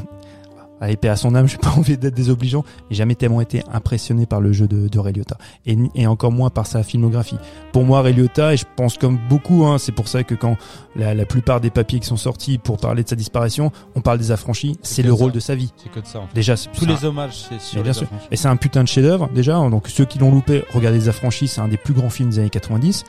à 0.80 0.90
épée 0.90 1.08
à 1.08 1.16
son 1.16 1.34
âme, 1.34 1.46
j'ai 1.48 1.56
pas 1.58 1.70
envie 1.70 1.96
d'être 1.96 2.14
désobligeant. 2.14 2.64
J'ai 2.90 2.96
jamais 2.96 3.14
tellement 3.14 3.40
été 3.40 3.62
impressionné 3.72 4.26
par 4.26 4.40
le 4.40 4.52
jeu 4.52 4.66
de, 4.66 4.88
de 4.88 4.98
Ray 4.98 5.12
Liotta. 5.14 5.36
Et, 5.66 5.76
et 5.94 6.06
encore 6.06 6.32
moins 6.32 6.50
par 6.50 6.66
sa 6.66 6.82
filmographie. 6.82 7.38
Pour 7.72 7.84
moi, 7.84 8.02
Ray 8.02 8.12
Liotta, 8.14 8.54
et 8.54 8.56
je 8.56 8.64
pense 8.76 8.98
comme 8.98 9.18
beaucoup, 9.28 9.64
hein, 9.66 9.78
c'est 9.78 9.92
pour 9.92 10.08
ça 10.08 10.22
que 10.24 10.34
quand 10.34 10.56
la, 10.96 11.14
la 11.14 11.24
plupart 11.24 11.60
des 11.60 11.70
papiers 11.70 12.00
qui 12.00 12.06
sont 12.06 12.16
sortis 12.16 12.58
pour 12.58 12.78
parler 12.78 13.02
de 13.04 13.08
sa 13.08 13.16
disparition, 13.16 13.72
on 13.94 14.00
parle 14.00 14.18
des 14.18 14.30
affranchis, 14.30 14.76
c'est 14.82 15.02
le 15.02 15.10
ça. 15.10 15.14
rôle 15.16 15.32
de 15.32 15.40
sa 15.40 15.54
vie. 15.54 15.72
C'est 15.76 15.90
que 15.90 16.00
de 16.00 16.06
ça. 16.06 16.20
En 16.20 16.26
fait. 16.26 16.34
Déjà, 16.34 16.56
c'est 16.56 16.70
Tous 16.72 16.84
un- 16.84 16.88
les 16.88 17.04
hommages, 17.04 17.46
c'est 17.48 17.60
sûr. 17.60 17.82
Et 18.30 18.36
c'est 18.36 18.48
un 18.48 18.56
putain 18.56 18.82
de 18.82 18.88
chef-d'œuvre 18.88 19.28
déjà. 19.34 19.54
Donc 19.70 19.88
ceux 19.88 20.04
qui 20.04 20.18
l'ont 20.18 20.30
loupé, 20.32 20.64
regardez 20.72 20.98
les 20.98 21.08
affranchis, 21.08 21.48
c'est 21.48 21.60
un 21.60 21.68
des 21.68 21.76
plus 21.76 21.94
grands 21.94 22.10
films 22.10 22.30
des 22.30 22.38
années 22.40 22.50
90. 22.50 23.04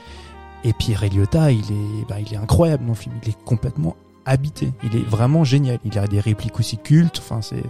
Et 0.63 0.73
puis 0.73 0.95
Ray 0.95 1.09
Liotta, 1.11 1.51
il 1.51 1.59
est, 1.61 2.07
bah, 2.09 2.15
il 2.19 2.33
est 2.33 2.37
incroyable 2.37 2.83
dans 2.85 2.93
le 2.93 2.97
film. 2.97 3.13
Il 3.23 3.29
est 3.29 3.37
complètement 3.45 3.95
habité. 4.25 4.71
Il 4.83 4.95
est 4.95 5.05
vraiment 5.07 5.43
génial. 5.43 5.79
Il 5.85 5.97
a 5.99 6.07
des 6.07 6.19
répliques 6.19 6.59
aussi 6.59 6.77
cultes. 6.77 7.19
Enfin, 7.19 7.41
c'est 7.41 7.63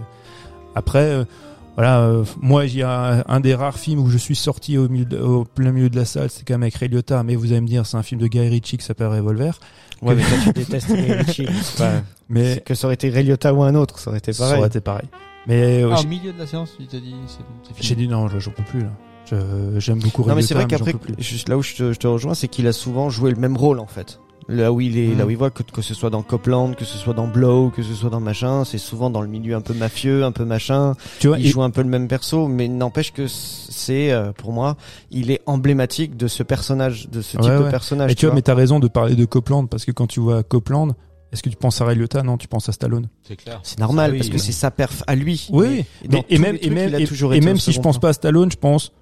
après. 0.74 0.98
euh, 1.04 1.24
voilà, 1.76 2.00
euh, 2.00 2.24
moi 2.40 2.66
j'ai 2.66 2.82
un, 2.84 3.22
un 3.28 3.38
des 3.40 3.54
rares 3.54 3.78
films 3.78 4.00
où 4.00 4.08
je 4.08 4.16
suis 4.16 4.34
sorti 4.34 4.78
au, 4.78 4.88
milieu 4.88 5.04
de- 5.04 5.18
au 5.18 5.44
plein 5.44 5.72
milieu 5.72 5.90
de 5.90 5.96
la 5.96 6.06
salle, 6.06 6.30
c'est 6.30 6.42
quand 6.48 6.54
même 6.54 6.62
avec 6.62 6.76
Ray 6.76 6.88
Liotta, 6.88 7.22
mais 7.22 7.36
vous 7.36 7.52
allez 7.52 7.60
me 7.60 7.66
dire 7.66 7.84
c'est 7.84 7.98
un 7.98 8.02
film 8.02 8.18
de 8.18 8.26
Guy 8.28 8.40
Ritchie 8.48 8.78
qui 8.78 8.84
s'appelle 8.86 9.08
Revolver. 9.08 9.60
Ouais, 10.00 10.14
mais 10.14 10.22
toi, 10.22 10.38
tu 10.42 10.52
détestes 10.54 10.88
Ray 10.88 11.12
Ritchie. 11.12 11.46
Pas- 11.78 12.00
Mais 12.30 12.62
que 12.64 12.74
ça 12.74 12.86
aurait 12.86 12.94
été 12.94 13.10
Ray 13.10 13.24
Liotta 13.24 13.52
ou 13.52 13.62
un 13.62 13.74
autre, 13.74 13.98
ça 13.98 14.08
aurait 14.08 14.20
été 14.20 14.32
ça 14.32 14.44
pareil. 14.44 14.58
aurait 14.58 14.68
été 14.68 14.80
pareil. 14.80 15.06
Mais 15.46 15.82
euh, 15.84 15.90
Ah, 15.94 16.00
au 16.00 16.06
milieu 16.06 16.32
de 16.32 16.38
la 16.38 16.46
séance, 16.46 16.72
il 16.80 16.86
t'a 16.86 16.98
dit, 16.98 17.14
c'est 17.26 17.40
bon, 17.40 17.44
c'est 17.62 17.74
fini. 17.74 17.86
j'ai 17.88 17.94
dit 17.94 18.08
non, 18.08 18.26
je- 18.28 18.38
j'en 18.38 18.52
peux 18.52 18.62
plus 18.64 18.80
là. 18.80 18.90
Je- 19.26 19.78
J'aime 19.78 19.98
beaucoup 19.98 20.22
Ray 20.22 20.30
Non, 20.30 20.36
mais 20.36 20.40
c'est 20.40 20.54
Liotta, 20.54 20.66
vrai 20.66 20.78
j'en 20.78 20.84
qu'après, 20.86 20.92
peux 21.08 21.12
plus. 21.14 21.22
juste 21.22 21.50
là 21.50 21.58
où 21.58 21.62
je 21.62 21.74
te, 21.74 21.92
je 21.92 21.98
te 21.98 22.06
rejoins, 22.06 22.32
c'est 22.32 22.48
qu'il 22.48 22.66
a 22.68 22.72
souvent 22.72 23.10
joué 23.10 23.30
le 23.30 23.36
même 23.36 23.56
rôle 23.58 23.80
en 23.80 23.86
fait. 23.86 24.18
Là 24.48 24.72
où 24.72 24.80
il 24.80 24.96
est, 24.96 25.08
Mm. 25.08 25.18
là 25.18 25.26
où 25.26 25.30
il 25.30 25.36
voit 25.36 25.50
que, 25.50 25.62
que 25.64 25.82
ce 25.82 25.92
soit 25.92 26.08
dans 26.10 26.22
Copland, 26.22 26.74
que 26.76 26.84
ce 26.84 26.96
soit 26.98 27.14
dans 27.14 27.26
Blow, 27.26 27.70
que 27.70 27.82
ce 27.82 27.94
soit 27.94 28.10
dans 28.10 28.20
machin, 28.20 28.64
c'est 28.64 28.78
souvent 28.78 29.10
dans 29.10 29.20
le 29.20 29.26
milieu 29.28 29.56
un 29.56 29.60
peu 29.60 29.74
mafieux, 29.74 30.22
un 30.24 30.30
peu 30.30 30.44
machin. 30.44 30.94
Tu 31.18 31.26
vois, 31.26 31.38
il 31.40 31.46
et- 31.46 31.48
joue 31.48 31.62
un 31.62 31.70
peu 31.70 31.82
le 31.82 31.88
même 31.88 32.06
perso, 32.06 32.46
mais 32.46 32.68
n'empêche 32.68 33.12
que 33.12 33.26
c'est, 33.26 34.12
euh, 34.12 34.30
pour 34.32 34.52
moi, 34.52 34.76
il 35.10 35.30
est 35.32 35.40
emblématique 35.46 36.16
de 36.16 36.28
ce 36.28 36.42
personnage, 36.44 37.08
de 37.10 37.22
ce 37.22 37.36
type 37.38 37.40
Ouais, 37.50 37.58
de 37.64 37.70
personnage. 37.70 38.08
Mais 38.08 38.14
tu 38.14 38.26
vois, 38.26 38.30
vois. 38.30 38.34
mais 38.36 38.42
t'as 38.42 38.54
raison 38.54 38.78
de 38.78 38.86
parler 38.88 39.16
de 39.16 39.24
Copeland 39.24 39.66
parce 39.66 39.84
que 39.84 39.90
quand 39.92 40.06
tu 40.06 40.20
vois 40.20 40.42
Copeland, 40.44 40.88
est-ce 41.32 41.42
que 41.42 41.48
tu 41.48 41.56
penses 41.56 41.80
à 41.80 41.84
Ray 41.84 41.96
Liotta? 41.96 42.22
Non, 42.22 42.36
tu 42.38 42.46
penses 42.46 42.68
à 42.68 42.72
Stallone. 42.72 43.08
C'est 43.26 43.34
clair. 43.36 43.58
C'est 43.64 43.80
normal 43.80 44.10
Ça, 44.10 44.12
oui, 44.12 44.18
parce 44.18 44.30
que 44.30 44.38
c'est 44.38 44.52
sa 44.52 44.70
perf 44.70 45.02
à 45.08 45.16
lui. 45.16 45.48
Oui, 45.50 45.84
Mais- 46.08 46.24
et 46.30 46.36
et 46.36 46.38
même, 46.38 46.56
et 46.62 46.70
même, 46.70 46.94
et, 46.94 47.36
et 47.36 47.40
même 47.40 47.58
si 47.58 47.72
je 47.72 47.80
pense 47.80 47.96
plan. 47.96 48.00
pas 48.02 48.08
à 48.10 48.12
Stallone, 48.12 48.50
je 48.52 48.56
pense 48.56 48.92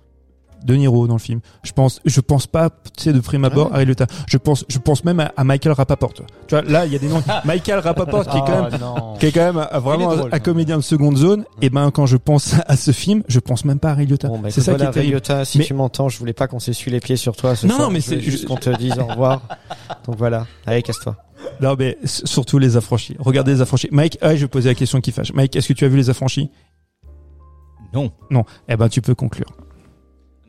De 0.65 0.75
Niro 0.75 1.07
dans 1.07 1.15
le 1.15 1.21
film. 1.21 1.41
Je 1.63 1.73
pense, 1.73 2.01
je 2.07 2.21
pense 2.21 2.47
pas, 2.47 2.71
tu 2.97 3.05
sais, 3.05 3.13
de 3.13 3.21
prime 3.21 3.45
abord 3.45 3.69
Ah 3.71 3.75
à 3.75 3.77
Ray 3.79 3.87
Liotta. 3.87 4.07
Je 4.27 4.39
pense, 4.39 4.65
je 4.69 4.79
pense 4.79 5.05
même 5.05 5.21
à, 5.21 5.31
à 5.37 5.45
Michael 5.45 5.73
Rapaport. 5.73 6.15
Tu 6.15 6.25
vois, 6.51 6.63
là, 6.63 6.87
il 6.87 6.93
y 6.93 6.97
a 6.97 6.99
des 6.99 7.09
noms. 7.09 7.23
Michael 7.45 7.81
Rapaport 7.81 8.27
qui 8.27 8.37
est 8.39 8.41
quand 8.41 8.63
même 8.63 8.71
Ah, 8.73 8.79
non. 8.79 9.15
qui 9.19 9.27
est 9.27 9.33
quand 9.33 9.45
même 9.53 9.59
euh, 9.73 9.79
vraiment 9.79 10.17
drôle, 10.17 10.31
un, 10.31 10.35
un 10.35 10.37
hein. 10.37 10.41
comédien 10.41 10.77
de 10.79 10.83
seconde 10.83 11.17
zone. 11.19 11.45
Et 11.61 11.69
ben 11.71 11.91
quand 11.91 12.07
je 12.07 12.17
pense 12.17 12.55
à 12.67 12.77
ce 12.77 12.93
film, 12.93 13.23
je 13.29 13.41
pense 13.41 13.65
même 13.67 13.79
pas 13.79 13.91
à 13.91 13.95
Ray 13.95 14.07
Liotta. 14.07 14.29
Bon, 14.29 14.39
bah, 14.39 14.51
c'est 14.51 14.63
ça 14.63 14.73
voilà, 14.73 14.91
qui 14.91 14.99
est 14.99 15.03
Ray. 15.03 15.11
Liotta, 15.11 15.45
si 15.45 15.59
Mais- 15.59 15.65
tu 15.65 15.75
m'entends, 15.75 16.09
je 16.09 16.19
voulais 16.19 16.33
pas 16.33 16.47
qu'on 16.49 16.61
s'essuie 16.61 16.91
les 16.91 17.01
pieds 17.01 17.17
sur 17.17 17.37
toi 17.37 17.55
ce 17.55 17.67
Non, 17.67 17.77
soir. 17.77 17.91
mais 17.91 18.01
c'est- 18.01 18.21
juste 18.21 18.47
qu'on 18.47 18.57
te 18.57 18.71
dise 18.79 18.99
au 18.99 19.05
revoir. 19.05 19.43
Donc 20.07 20.17
voilà. 20.17 20.47
Allez, 20.67 20.83
casse-toi. 20.83 21.17
Non, 21.61 21.77
mais 21.79 21.99
surtout 22.05 22.59
les 22.59 22.79
affranchis. 22.79 23.17
Regardez 23.19 23.53
les 23.53 23.61
affranchis. 23.61 23.89
Mike, 23.93 24.17
ah, 24.23 24.35
je 24.35 24.41
vais 24.41 24.49
poser 24.49 24.71
la 24.71 24.75
question 24.75 25.01
qui 25.03 25.13
fâche. 25.13 25.33
Mike, 25.35 25.55
est-ce 25.57 25.69
que 25.69 25.75
tu 25.75 25.85
as 25.85 25.89
vu 25.89 25.99
les 25.99 26.09
affranchis? 26.09 26.51
Non. 27.93 28.11
Non. 28.31 28.45
Eh 28.69 28.77
ben, 28.77 28.89
tu 28.89 29.03
peux 29.03 29.15
conclure. 29.15 29.47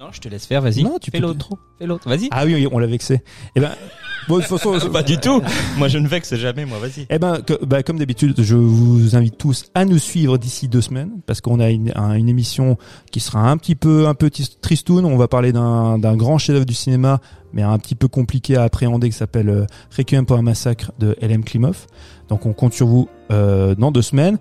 Non, 0.05 0.11
je 0.11 0.21
te 0.21 0.29
laisse 0.29 0.45
faire, 0.45 0.61
vas-y. 0.61 0.83
Non, 0.83 0.97
tu 1.01 1.09
fais 1.11 1.19
peux- 1.19 1.23
l'autre. 1.25 1.49
Fais 1.79 1.85
l'autre, 1.87 2.07
vas-y. 2.07 2.27
Ah 2.31 2.45
oui, 2.45 2.53
oui, 2.55 2.67
on 2.71 2.77
l'a 2.79 2.87
vexé. 2.87 3.21
Eh 3.55 3.59
ben, 3.59 3.71
bon, 4.27 4.37
de 4.37 4.43
toute 4.43 4.57
façon, 4.59 4.79
Pas 4.91 5.01
du 5.03 5.17
tout. 5.17 5.41
Moi, 5.77 5.87
je 5.87 5.97
ne 5.97 6.07
vexe 6.07 6.35
jamais, 6.35 6.65
moi, 6.65 6.77
vas-y. 6.79 7.07
Eh 7.09 7.17
ben, 7.19 7.41
que- 7.41 7.65
bah, 7.65 7.81
comme 7.83 7.97
d'habitude, 7.97 8.35
je 8.41 8.55
vous 8.55 9.15
invite 9.15 9.37
tous 9.37 9.65
à 9.73 9.83
nous 9.85 9.97
suivre 9.97 10.37
d'ici 10.37 10.67
deux 10.67 10.81
semaines 10.81 11.11
parce 11.25 11.41
qu'on 11.41 11.59
a 11.59 11.69
une, 11.71 11.91
un- 11.95 12.13
une 12.13 12.29
émission 12.29 12.77
qui 13.11 13.19
sera 13.19 13.49
un 13.49 13.57
petit 13.57 13.75
peu 13.75 14.07
un 14.07 14.13
peu 14.13 14.29
tristoun. 14.61 15.05
On 15.05 15.17
va 15.17 15.27
parler 15.27 15.51
d'un 15.51 15.97
d'un 15.97 16.15
grand 16.15 16.37
chef-d'œuvre 16.37 16.65
du 16.65 16.73
cinéma, 16.75 17.19
mais 17.53 17.63
un 17.63 17.77
petit 17.79 17.95
peu 17.95 18.07
compliqué 18.07 18.55
à 18.57 18.63
appréhender, 18.63 19.09
qui 19.09 19.15
s'appelle 19.17 19.49
euh, 19.49 19.65
Requiem 19.97 20.25
pour 20.25 20.37
un 20.37 20.41
massacre 20.43 20.91
de 20.99 21.15
L.M. 21.21 21.43
Klimov. 21.43 21.87
Donc, 22.29 22.45
on 22.45 22.53
compte 22.53 22.73
sur 22.73 22.87
vous 22.87 23.07
euh, 23.31 23.75
dans 23.75 23.91
deux 23.91 24.01
semaines. 24.01 24.37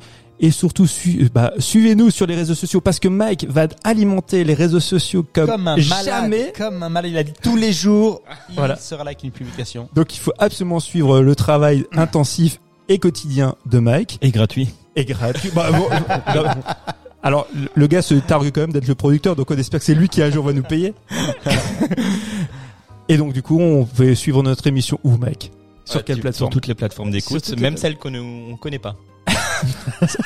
Et 0.46 0.50
surtout, 0.50 0.86
su- 0.86 1.30
bah, 1.32 1.54
suivez-nous 1.58 2.10
sur 2.10 2.26
les 2.26 2.34
réseaux 2.34 2.54
sociaux 2.54 2.82
parce 2.82 2.98
que 3.00 3.08
Mike 3.08 3.46
va 3.48 3.66
alimenter 3.82 4.44
les 4.44 4.52
réseaux 4.52 4.78
sociaux 4.80 5.24
comme, 5.32 5.46
Comme 5.46 5.68
un 5.68 5.78
jamais. 5.78 6.52
comme 6.54 6.82
un 6.82 6.90
malade, 6.90 7.10
il 7.12 7.16
a 7.16 7.22
dit 7.22 7.32
tous 7.42 7.56
les 7.56 7.72
jours, 7.72 8.20
il 8.50 8.56
Voilà. 8.56 8.76
sera 8.76 9.04
là 9.04 9.08
avec 9.10 9.22
une 9.24 9.30
publication. 9.30 9.88
Donc, 9.94 10.14
il 10.14 10.18
faut 10.18 10.34
absolument 10.38 10.80
suivre 10.80 11.20
le 11.20 11.34
travail 11.34 11.86
intensif 11.96 12.60
et 12.90 12.98
quotidien 12.98 13.54
de 13.64 13.78
Mike. 13.78 14.18
Et 14.20 14.30
gratuit. 14.32 14.68
et 14.96 15.06
gratuit. 15.06 15.50
Bah, 15.54 15.70
bon, 15.72 15.88
non. 16.34 16.44
alors, 17.22 17.48
le- 17.74 17.86
gars 17.86 18.02
se 18.02 18.12
targue 18.14 18.50
quand 18.54 18.60
même 18.60 18.72
d'être 18.72 18.86
le 18.88 18.94
producteur, 18.94 19.36
donc 19.36 19.50
on 19.50 19.56
espère 19.56 19.80
que 19.80 19.86
c'est 19.86 19.94
lui 19.94 20.10
qui 20.10 20.20
un 20.20 20.30
jour 20.30 20.44
va 20.44 20.52
nous 20.52 20.62
payer. 20.62 20.92
et 23.08 23.16
donc, 23.16 23.32
du 23.32 23.42
coup, 23.42 23.58
on 23.60 23.84
peut 23.86 24.14
suivre 24.14 24.42
notre 24.42 24.66
émission 24.66 24.98
où, 25.04 25.16
mec 25.16 25.50
Sur 25.86 25.96
Ouais, 25.96 26.02
quelle 26.04 26.16
tu- 26.16 26.22
plateforme? 26.22 26.50
Sur 26.50 26.54
toutes 26.60 26.66
les 26.66 26.74
plateformes 26.74 27.10
d'écoute, 27.10 27.58
même 27.58 27.78
celles 27.78 27.96
qu'on 27.96 28.10
ne 28.10 28.20
on 28.20 28.56
connaît 28.56 28.78
pas. 28.78 28.96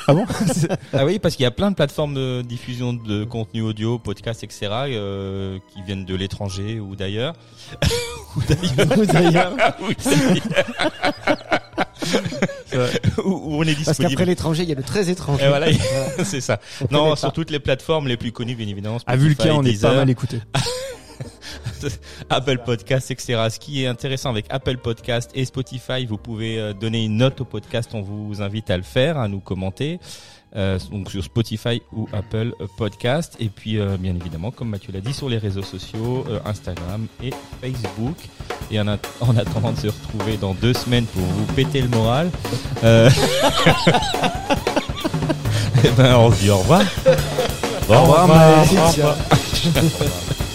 Ah 0.07 0.15
bon 0.15 0.25
Ah 0.93 1.05
oui, 1.05 1.19
parce 1.19 1.37
qu'il 1.37 1.43
y 1.45 1.47
a 1.47 1.51
plein 1.51 1.71
de 1.71 1.77
plateformes 1.77 2.15
de 2.15 2.43
diffusion 2.43 2.93
de 2.93 3.25
contenu 3.25 3.63
audio, 3.63 3.99
podcast, 3.99 4.43
etc., 4.45 4.69
euh, 4.89 5.59
qui 5.73 5.83
viennent 5.83 6.05
de 6.05 6.15
l'étranger 6.15 6.81
ou 6.81 6.97
d'ailleurs. 6.97 7.35
ou 8.37 8.41
d'ailleurs. 8.49 8.99
Ou 8.99 9.05
d'ailleurs. 9.07 9.53
Oui. 9.83 9.97
où, 13.25 13.31
où 13.31 13.55
on 13.57 13.63
est 13.63 13.67
Parce 13.75 13.79
disponible. 13.79 14.11
qu'après 14.11 14.25
l'étranger, 14.27 14.63
il 14.63 14.69
y 14.69 14.73
a 14.73 14.77
le 14.77 14.83
très 14.83 15.11
étranger. 15.11 15.45
Et 15.45 15.49
voilà, 15.49 15.67
c'est 16.25 16.41
ça. 16.41 16.61
On 16.81 16.87
Non, 16.95 17.17
sur 17.17 17.29
pas. 17.29 17.33
toutes 17.33 17.51
les 17.51 17.59
plateformes 17.61 18.09
les 18.09 18.17
plus 18.17 18.33
connues, 18.33 18.55
bien 18.55 18.69
évidemment. 18.69 18.97
À 19.07 19.15
Spotify, 19.17 19.23
Vulcain, 19.27 19.55
on 19.55 19.63
est 19.63 19.71
Deezer, 19.73 19.91
pas 19.91 19.97
mal 19.97 20.11
écouté. 20.11 20.41
Apple 22.31 22.59
Podcast, 22.65 23.11
etc. 23.11 23.47
Ce 23.51 23.59
qui 23.59 23.85
est 23.85 23.87
intéressant 23.87 24.31
avec 24.31 24.47
Apple 24.51 24.79
Podcast 24.79 25.31
et 25.35 25.45
Spotify, 25.45 26.07
vous 26.07 26.19
pouvez 26.19 26.59
euh, 26.59 26.73
donner 26.73 27.05
une 27.05 27.17
note 27.19 27.41
au 27.41 27.45
podcast. 27.45 27.91
On 27.95 28.03
vous 28.03 28.43
invite 28.43 28.71
à 28.71 28.77
le 28.77 28.83
faire, 28.83 29.19
à 29.19 29.29
nous 29.29 29.41
commenter. 29.41 29.99
Euh, 30.57 30.79
donc 30.91 31.11
sur 31.11 31.23
Spotify 31.23 31.83
ou 31.93 32.09
Apple 32.11 32.55
Podcast 32.79 33.37
et 33.39 33.51
puis 33.51 33.79
euh, 33.79 33.99
bien 33.99 34.15
évidemment 34.15 34.51
comme 34.51 34.71
Mathieu 34.71 34.95
l'a 34.95 35.03
dit 35.03 35.13
sur 35.13 35.29
les 35.29 35.37
réseaux 35.37 35.61
sociaux 35.63 36.25
euh, 36.31 36.39
Instagram 36.47 37.07
et 37.23 37.35
Facebook 37.61 38.17
et 38.71 38.81
en, 38.81 38.89
at- 38.89 38.97
en 39.21 39.37
attendant 39.37 39.73
de 39.73 39.77
se 39.79 39.89
retrouver 39.89 40.39
dans 40.39 40.55
deux 40.55 40.73
semaines 40.73 41.05
pour 41.05 41.21
vous 41.23 41.45
péter 41.53 41.83
le 41.83 41.89
moral 41.89 42.31
euh... 42.83 43.11
eh 45.85 45.91
ben 45.99 46.17
on 46.17 46.33
se 46.33 46.41
dit 46.41 46.49
au 46.49 46.57
revoir 46.61 46.81
Au 47.91 48.01
revoir, 48.01 48.27
Mike. 48.29 48.73
Au 48.73 48.87
revoir. 48.87 49.17